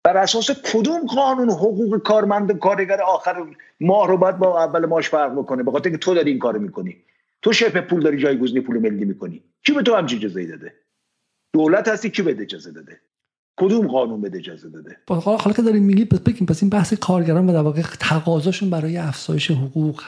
بر 0.04 0.18
اساس 0.18 0.52
کدوم 0.52 1.06
قانون 1.06 1.50
حقوق 1.50 1.98
کارمند 1.98 2.60
کارگر 2.60 3.02
آخر 3.02 3.46
ماه 3.80 4.08
رو 4.08 4.18
باید 4.18 4.38
با 4.38 4.64
اول 4.64 4.86
ماش 4.86 5.10
فرق 5.10 5.32
بکنه؟ 5.32 5.64
به 5.64 5.72
خاطر 5.72 5.90
که 5.90 5.98
تو 5.98 6.14
داری 6.14 6.30
این 6.32 6.40
کارو 6.40 6.60
می‌کنی. 6.60 6.98
تو 7.42 7.54
شپ 7.54 7.88
پول 7.88 8.00
داری 8.00 8.18
جایگزینی 8.18 8.60
پول 8.60 8.78
ملی 8.78 9.06
می‌کنی. 9.06 9.44
کی 9.66 9.72
به 9.72 9.82
تو 9.82 9.96
همچین 9.96 10.18
اجازه 10.18 10.46
داده؟ 10.46 10.74
دولت 11.54 11.88
هستی 11.88 12.10
کی 12.10 12.22
بده 12.22 12.44
اجازه 12.44 12.72
داده؟ 12.72 13.00
کدوم 13.60 13.88
قانون 13.88 14.22
بده 14.22 14.38
اجازه 14.38 14.70
داده؟ 14.70 14.98
حالا 15.08 15.54
که 15.56 15.62
داریم 15.62 15.84
میگی 15.84 16.06
پس 16.06 16.20
بگیم 16.20 16.48
پس 16.48 16.64
این 16.64 16.70
بحث 16.70 16.94
کارگران 16.94 17.50
و 17.50 17.54
در 17.54 17.62
واقع 17.62 17.82
تقاضاشون 18.00 18.70
برای 18.70 18.98
افزایش 18.98 19.52
حقوق 19.52 20.04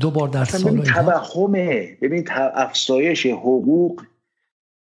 دو 0.00 0.10
بار 0.10 0.28
در 0.28 0.44
سال 0.44 0.70
ببین 0.70 0.82
توهمه. 0.82 1.98
ببین 2.02 2.28
افزایش 2.54 3.26
حقوق 3.26 4.02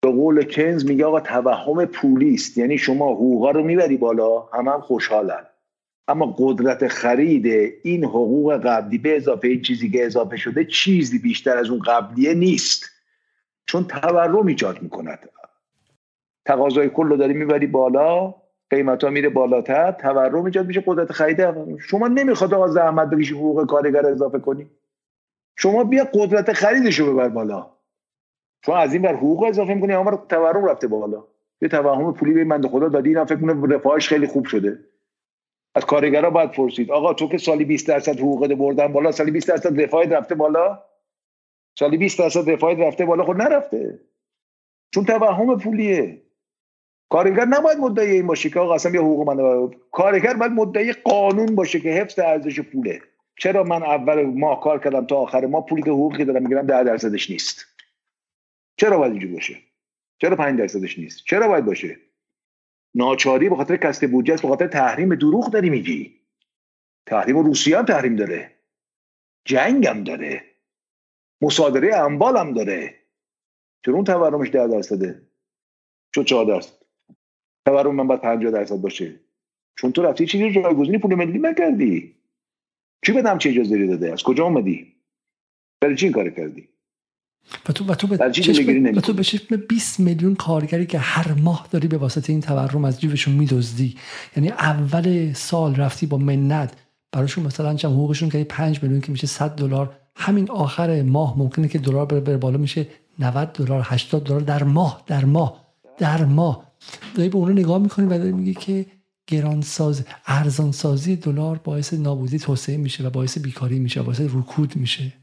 به 0.04 0.12
قول 0.12 0.44
کنز 0.44 0.86
میگه 0.86 1.06
آقا 1.06 1.20
توهم 1.20 1.86
پولی 1.86 2.34
است. 2.34 2.58
یعنی 2.58 2.78
شما 2.78 3.14
حقوقا 3.14 3.52
رو 3.52 3.64
می‌بری 3.64 3.98
بالا 3.98 4.40
هم 4.54 4.68
هم 4.68 4.82
خوشحالن. 4.82 5.46
اما 6.08 6.36
قدرت 6.38 6.88
خرید 6.88 7.74
این 7.84 8.04
حقوق 8.04 8.58
قبلی 8.58 8.98
به 8.98 9.18
اضافه 9.18 9.48
این 9.48 9.62
چیزی 9.62 9.90
که 9.90 10.06
اضافه 10.06 10.38
شده 10.38 10.66
چیزی 10.66 11.20
بیشتر 11.20 11.58
از 11.58 11.70
اون 11.70 11.80
قبلیه 11.80 12.34
نیست. 12.34 12.90
چون 13.66 13.84
تورم 13.84 14.46
ایجاد 14.46 14.82
می‌کند. 14.82 15.30
تقاضای 16.46 16.90
کل 16.90 17.08
رو 17.08 17.18
داری 17.18 17.34
می‌بری 17.34 17.68
بالا 17.68 18.36
قیمت 18.70 19.04
ها 19.04 19.10
میره 19.10 19.30
بالاتر 19.30 19.92
تورم 19.92 20.46
ایجاد 20.46 20.68
میشه 20.68 20.84
قدرت 20.86 21.12
خرید 21.12 21.40
شما 21.80 22.08
نمی‌خواد 22.08 22.54
آقا 22.54 22.68
زحمت 22.68 23.10
بکشی 23.10 23.34
حقوق 23.34 23.68
کارگر 23.68 24.06
اضافه 24.06 24.40
کنی. 24.40 24.70
شما 25.58 25.84
بیا 25.84 26.08
قدرت 26.14 26.54
خریدش 26.54 27.00
رو 27.00 27.14
ببر 27.14 27.30
بالا. 27.30 27.73
چون 28.66 28.78
از 28.78 28.94
این 28.94 29.02
بر 29.02 29.16
حقوق 29.16 29.44
اضافه 29.44 29.74
می‌کنی 29.74 29.94
اما 29.94 30.26
تورم 30.30 30.66
رفته 30.66 30.88
بالا. 30.88 31.24
یه 31.62 31.68
توهم 31.70 32.14
پولی 32.14 32.34
به 32.34 32.44
من 32.44 32.68
خدا 32.68 32.90
دادی 32.90 33.10
اینا 33.10 33.26
فکر 33.26 33.36
کنه 33.36 33.76
رفاهش 33.76 34.08
خیلی 34.08 34.28
خوب 34.28 34.46
شده. 34.46 34.80
از 35.76 35.86
کارگرا 35.86 36.30
باید 36.30 36.52
پرسید 36.52 36.92
آقا 36.92 37.14
تو 37.14 37.28
که 37.28 37.38
سالی 37.38 37.66
20 37.66 37.88
درصد 37.88 38.20
حقوق 38.20 38.54
بردن 38.54 38.88
بالا 38.88 39.12
سالی 39.12 39.32
20 39.32 39.48
درصد 39.48 39.82
رفاهت 39.82 40.12
رفته 40.12 40.36
بالا؟ 40.36 40.80
سالی 41.80 41.98
20 41.98 42.20
درصد 42.20 42.50
رفاهت 42.50 42.80
رفته 42.80 43.06
بالا 43.06 43.24
خود 43.24 43.38
خب 43.38 43.44
نرفته. 43.44 44.00
چون 44.94 45.06
توهم 45.06 45.58
پولیه. 45.58 46.22
کارگر 47.10 47.46
نباید 47.46 47.78
مدعی 47.78 48.12
این 48.12 48.28
باشه 48.28 48.50
که 48.50 48.60
آقا 48.60 48.76
اصلا 48.76 48.92
یه 48.92 49.00
حقوق 49.00 49.28
من 49.28 49.70
کارگر 49.92 50.34
باید 50.34 50.52
مدعی 50.52 50.94
قانون 50.94 51.56
باشه 51.56 51.80
که 51.80 51.90
حفظ 51.90 52.20
ارزش 52.20 52.60
پوله. 52.60 53.00
چرا 53.40 53.64
من 53.64 53.84
اول 53.84 54.24
ماه 54.24 54.62
کار 54.62 54.80
کردم 54.80 55.06
تا 55.06 55.16
آخر 55.16 55.46
ما 55.46 55.62
پولی 55.62 55.82
که 55.82 55.92
حقوقی 55.92 56.26
دارم 56.26 56.42
می‌گیرم 56.42 56.66
10 56.66 56.84
درصدش 56.84 57.30
نیست. 57.30 57.73
چرا 58.78 58.98
باید 58.98 59.12
اینجوری 59.12 59.34
باشه؟ 59.34 59.58
چرا 60.22 60.36
5 60.36 60.60
درصدش 60.60 61.00
نیست؟ 61.00 61.24
چرا 61.26 61.48
باید 61.48 61.66
باشه؟ 61.66 62.00
ناچاری 62.96 63.50
به 63.50 63.56
خاطر 63.56 63.78
کسب 63.78 64.12
بودجه 64.12 64.42
به 64.42 64.48
خاطر 64.48 64.68
تحریم 64.68 65.16
دروغ 65.16 65.52
داری 65.52 65.70
میگی. 65.70 66.20
تحریم 67.06 67.38
روسیه 67.38 67.78
هم 67.78 67.86
تحریم 67.86 68.16
داره. 68.16 68.56
جنگ 69.46 69.88
هم 69.88 70.04
داره. 70.04 70.44
مصادره 71.42 71.96
اموال 71.96 72.38
هم 72.38 72.54
داره. 72.54 73.00
چرا 73.86 73.96
اون 73.96 74.04
تورمش 74.04 74.50
10 74.50 74.68
درصده؟ 74.68 75.22
چون 76.16 76.24
4 76.24 76.46
درصد. 76.46 76.74
تورم 77.66 77.96
من 77.96 78.08
باید 78.08 78.22
50 78.22 78.52
درصد 78.52 78.76
باشه. 78.76 79.20
چون 79.80 79.92
تو 79.92 80.02
رفتی 80.02 80.26
چیزی 80.26 80.52
جایگزینی 80.52 80.98
پول 80.98 81.16
ملی 81.16 81.40
نکردی. 81.40 82.16
چی 83.06 83.12
بدم 83.12 83.38
چه 83.38 83.50
اجازه 83.50 83.88
داده؟ 83.88 84.14
از 84.14 84.24
کجا 84.24 84.44
اومدی؟ 84.44 84.96
برای 85.82 85.96
چی 85.96 86.12
کار 86.12 86.30
کردی؟ 86.30 86.70
و 87.70 87.74
تو 87.74 87.86
و 87.86 87.96
تو 87.96 88.08
به 88.08 88.32
چشم, 88.32 88.86
و 88.96 89.02
تو 89.02 89.14
به 89.14 89.24
چشم 89.24 89.56
20 89.56 90.00
میلیون 90.00 90.36
کارگری 90.36 90.86
که 90.86 91.00
هر 91.00 91.34
ماه 91.34 91.68
داری 91.72 91.88
به 91.88 91.98
واسطه 91.98 92.34
این 92.34 92.42
تورم 92.42 92.86
از 92.86 93.02
جیبشون 93.02 93.34
میدزدی. 93.34 93.96
یعنی 94.38 94.50
اول 94.50 95.34
سال 95.34 95.76
رفتی 95.76 96.06
با 96.06 96.18
منت. 96.18 96.74
براشون 97.12 97.44
مثلا 97.44 97.76
چند 97.76 97.92
حقوقشون 97.92 98.30
که 98.30 98.44
5 98.44 98.84
میلیون 98.84 99.02
که 99.02 99.12
میشه 99.12 99.28
100 99.28 99.56
دلار. 99.56 99.96
همین 100.16 100.52
آخر 100.52 101.02
ماه 101.02 101.40
ممکنه 101.40 101.68
که 101.68 101.80
دلار 101.80 102.06
بره, 102.06 102.20
بره 102.20 102.38
بالا 102.38 102.58
میشه 102.58 102.88
90 103.20 103.54
دلار 103.54 103.82
80 103.86 104.24
دلار 104.24 104.40
در 104.40 104.64
ماه 104.64 105.04
در 105.08 105.26
ماه 105.26 105.64
در 105.98 106.26
ماه. 106.26 106.74
داری 107.16 107.30
به 107.30 107.36
اون 107.36 107.52
نگاه 107.52 107.78
می‌کنی 107.78 108.06
و 108.06 108.18
داری 108.18 108.32
میگی 108.32 108.54
که 108.54 108.86
گرانساز 109.28 110.06
ارزانسازی 110.26 111.16
دلار 111.16 111.62
باعث 111.64 111.94
نابودی 111.94 112.40
توسعه 112.40 112.78
میشه 112.78 113.04
و 113.04 113.10
باعث 113.10 113.38
بیکاری 113.38 113.80
میشه 113.80 114.02
و 114.02 114.04
باعث 114.04 114.22
رکود 114.22 114.76
میشه. 114.76 115.14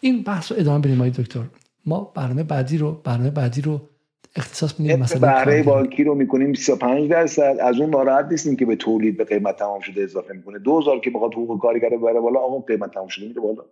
این 0.00 0.22
بحث 0.22 0.52
رو 0.52 0.58
ادامه 0.60 0.78
بدیم 0.78 1.08
دکتر. 1.08 1.40
ما 1.86 2.12
برنامه 2.14 2.42
بعدی 2.42 2.78
رو 2.78 3.00
برنامه 3.04 3.30
بعدی 3.30 3.60
رو 3.60 3.80
اختصاص 4.36 4.80
میدیم 4.80 4.98
مثلا 4.98 5.20
بهره 5.20 5.62
بانکی 5.62 6.04
رو 6.04 6.14
می‌کنیم 6.14 6.54
35 6.54 7.10
درصد. 7.10 7.56
از 7.60 7.80
اون 7.80 7.90
ناراحت 7.90 8.26
نیستیم 8.30 8.56
که 8.56 8.66
به 8.66 8.76
تولید 8.76 9.16
به 9.16 9.24
قیمت 9.24 9.56
تمام 9.56 9.80
شده 9.80 10.02
اضافه 10.02 10.34
می‌کنه. 10.34 10.58
2000 10.58 11.00
که 11.00 11.10
بخواد 11.10 11.32
حقوق 11.32 11.60
کارگر 11.60 11.88
بره 11.88 12.20
بالا 12.20 12.40
آقا 12.40 12.58
قیمت 12.58 12.94
تمام 12.94 13.08
شده 13.08 13.26
میره 13.26 13.40
بالا. 13.40 13.62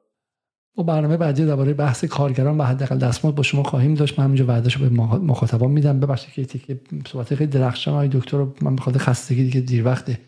ما 0.78 0.84
برنامه 0.84 1.16
بعدی 1.16 1.46
درباره 1.46 1.74
بحث 1.74 2.05
کارگران 2.05 2.58
و 2.58 2.62
حداقل 2.62 2.98
دستمزد 2.98 3.34
با 3.34 3.42
شما 3.42 3.62
خواهیم 3.62 3.94
داشت. 3.94 4.18
من 4.18 4.24
همینجا 4.24 4.46
وعدهشو 4.46 4.80
به 4.80 4.88
مخاطبان 5.18 5.70
میدم. 5.70 6.00
ببخشید 6.00 6.34
که 6.34 6.44
تیکه 6.44 6.80
صحبت 7.06 7.34
خیلی 7.34 7.50
درخشان. 7.50 7.94
های 7.94 8.08
دکتر 8.08 8.36
رو 8.36 8.55
من 8.62 8.76
بخاطر 8.76 8.98
خستگی 8.98 9.44
دیگه 9.44 9.60
دیر 9.60 9.86
وقته 9.86 10.18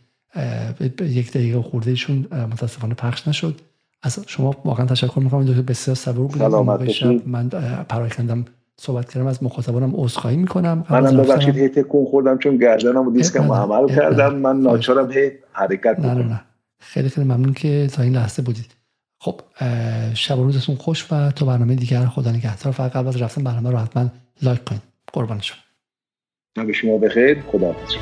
یک 1.01 1.33
دقیقه 1.33 1.63
خورده 1.63 1.91
ایشون 1.91 2.27
متاسفانه 2.33 2.95
پخش 2.95 3.29
نشد. 3.29 3.61
از 4.03 4.25
شما 4.27 4.57
واقعا 4.65 4.87
تشکر 4.87 5.19
می‌کنم. 5.19 5.45
دکتر 5.45 5.63
بسیار 5.63 5.95
صبور 5.95 6.27
بودید. 6.27 7.23
من 7.27 7.49
پراکندم 7.89 8.45
صحبت 8.77 9.13
کردم. 9.13 9.27
از 9.27 9.43
مخاطبانم 9.43 9.93
عذرخواهی 9.95 10.37
می‌کنم. 10.37 10.85
منم 10.91 11.17
ببخشید 11.17 11.57
هی 11.57 11.69
تکون 11.69 12.07
خوردم 12.07 12.39
چون 12.39 12.57
گردنم 12.57 13.09
و 13.09 13.11
دیسکم 13.13 13.53
عمل 13.53 13.95
کردم. 13.95 14.35
من 14.35 14.61
ناچارم 14.61 15.13
هی 15.13 15.31
حرکت 15.53 16.01
نه 16.01 16.15
نه 16.15 16.23
نه. 16.23 16.41
خیلی 16.81 17.09
خیلی 17.09 17.27
ممنون 17.27 17.53
که 17.53 17.89
تا 17.93 18.03
این 18.03 18.15
لحظه 18.17 18.43
بودید. 18.43 18.75
خب 19.21 19.41
شب 20.15 20.39
و 20.39 20.45
روزتون 20.45 20.77
خوش 20.77 21.13
و 21.13 21.31
تو 21.31 21.47
برنامه 21.47 21.75
دیگر. 21.75 22.07
خدا 22.07 22.31
نگهدار. 22.31 22.73
فقط 22.73 22.93
قبل 22.93 23.09
از 23.09 23.23
رفتن 23.23 23.45
برنامه 23.45 23.71
رو 23.71 23.77
حتما 23.77 24.07
لایک 24.43 24.65
کنید. 24.65 24.83
قربان 25.13 25.41
شما. 25.41 26.65
به 26.65 26.73
شما 26.73 26.99
بخیر. 26.99 27.43
خدا 27.53 27.67
حافظ 27.67 27.95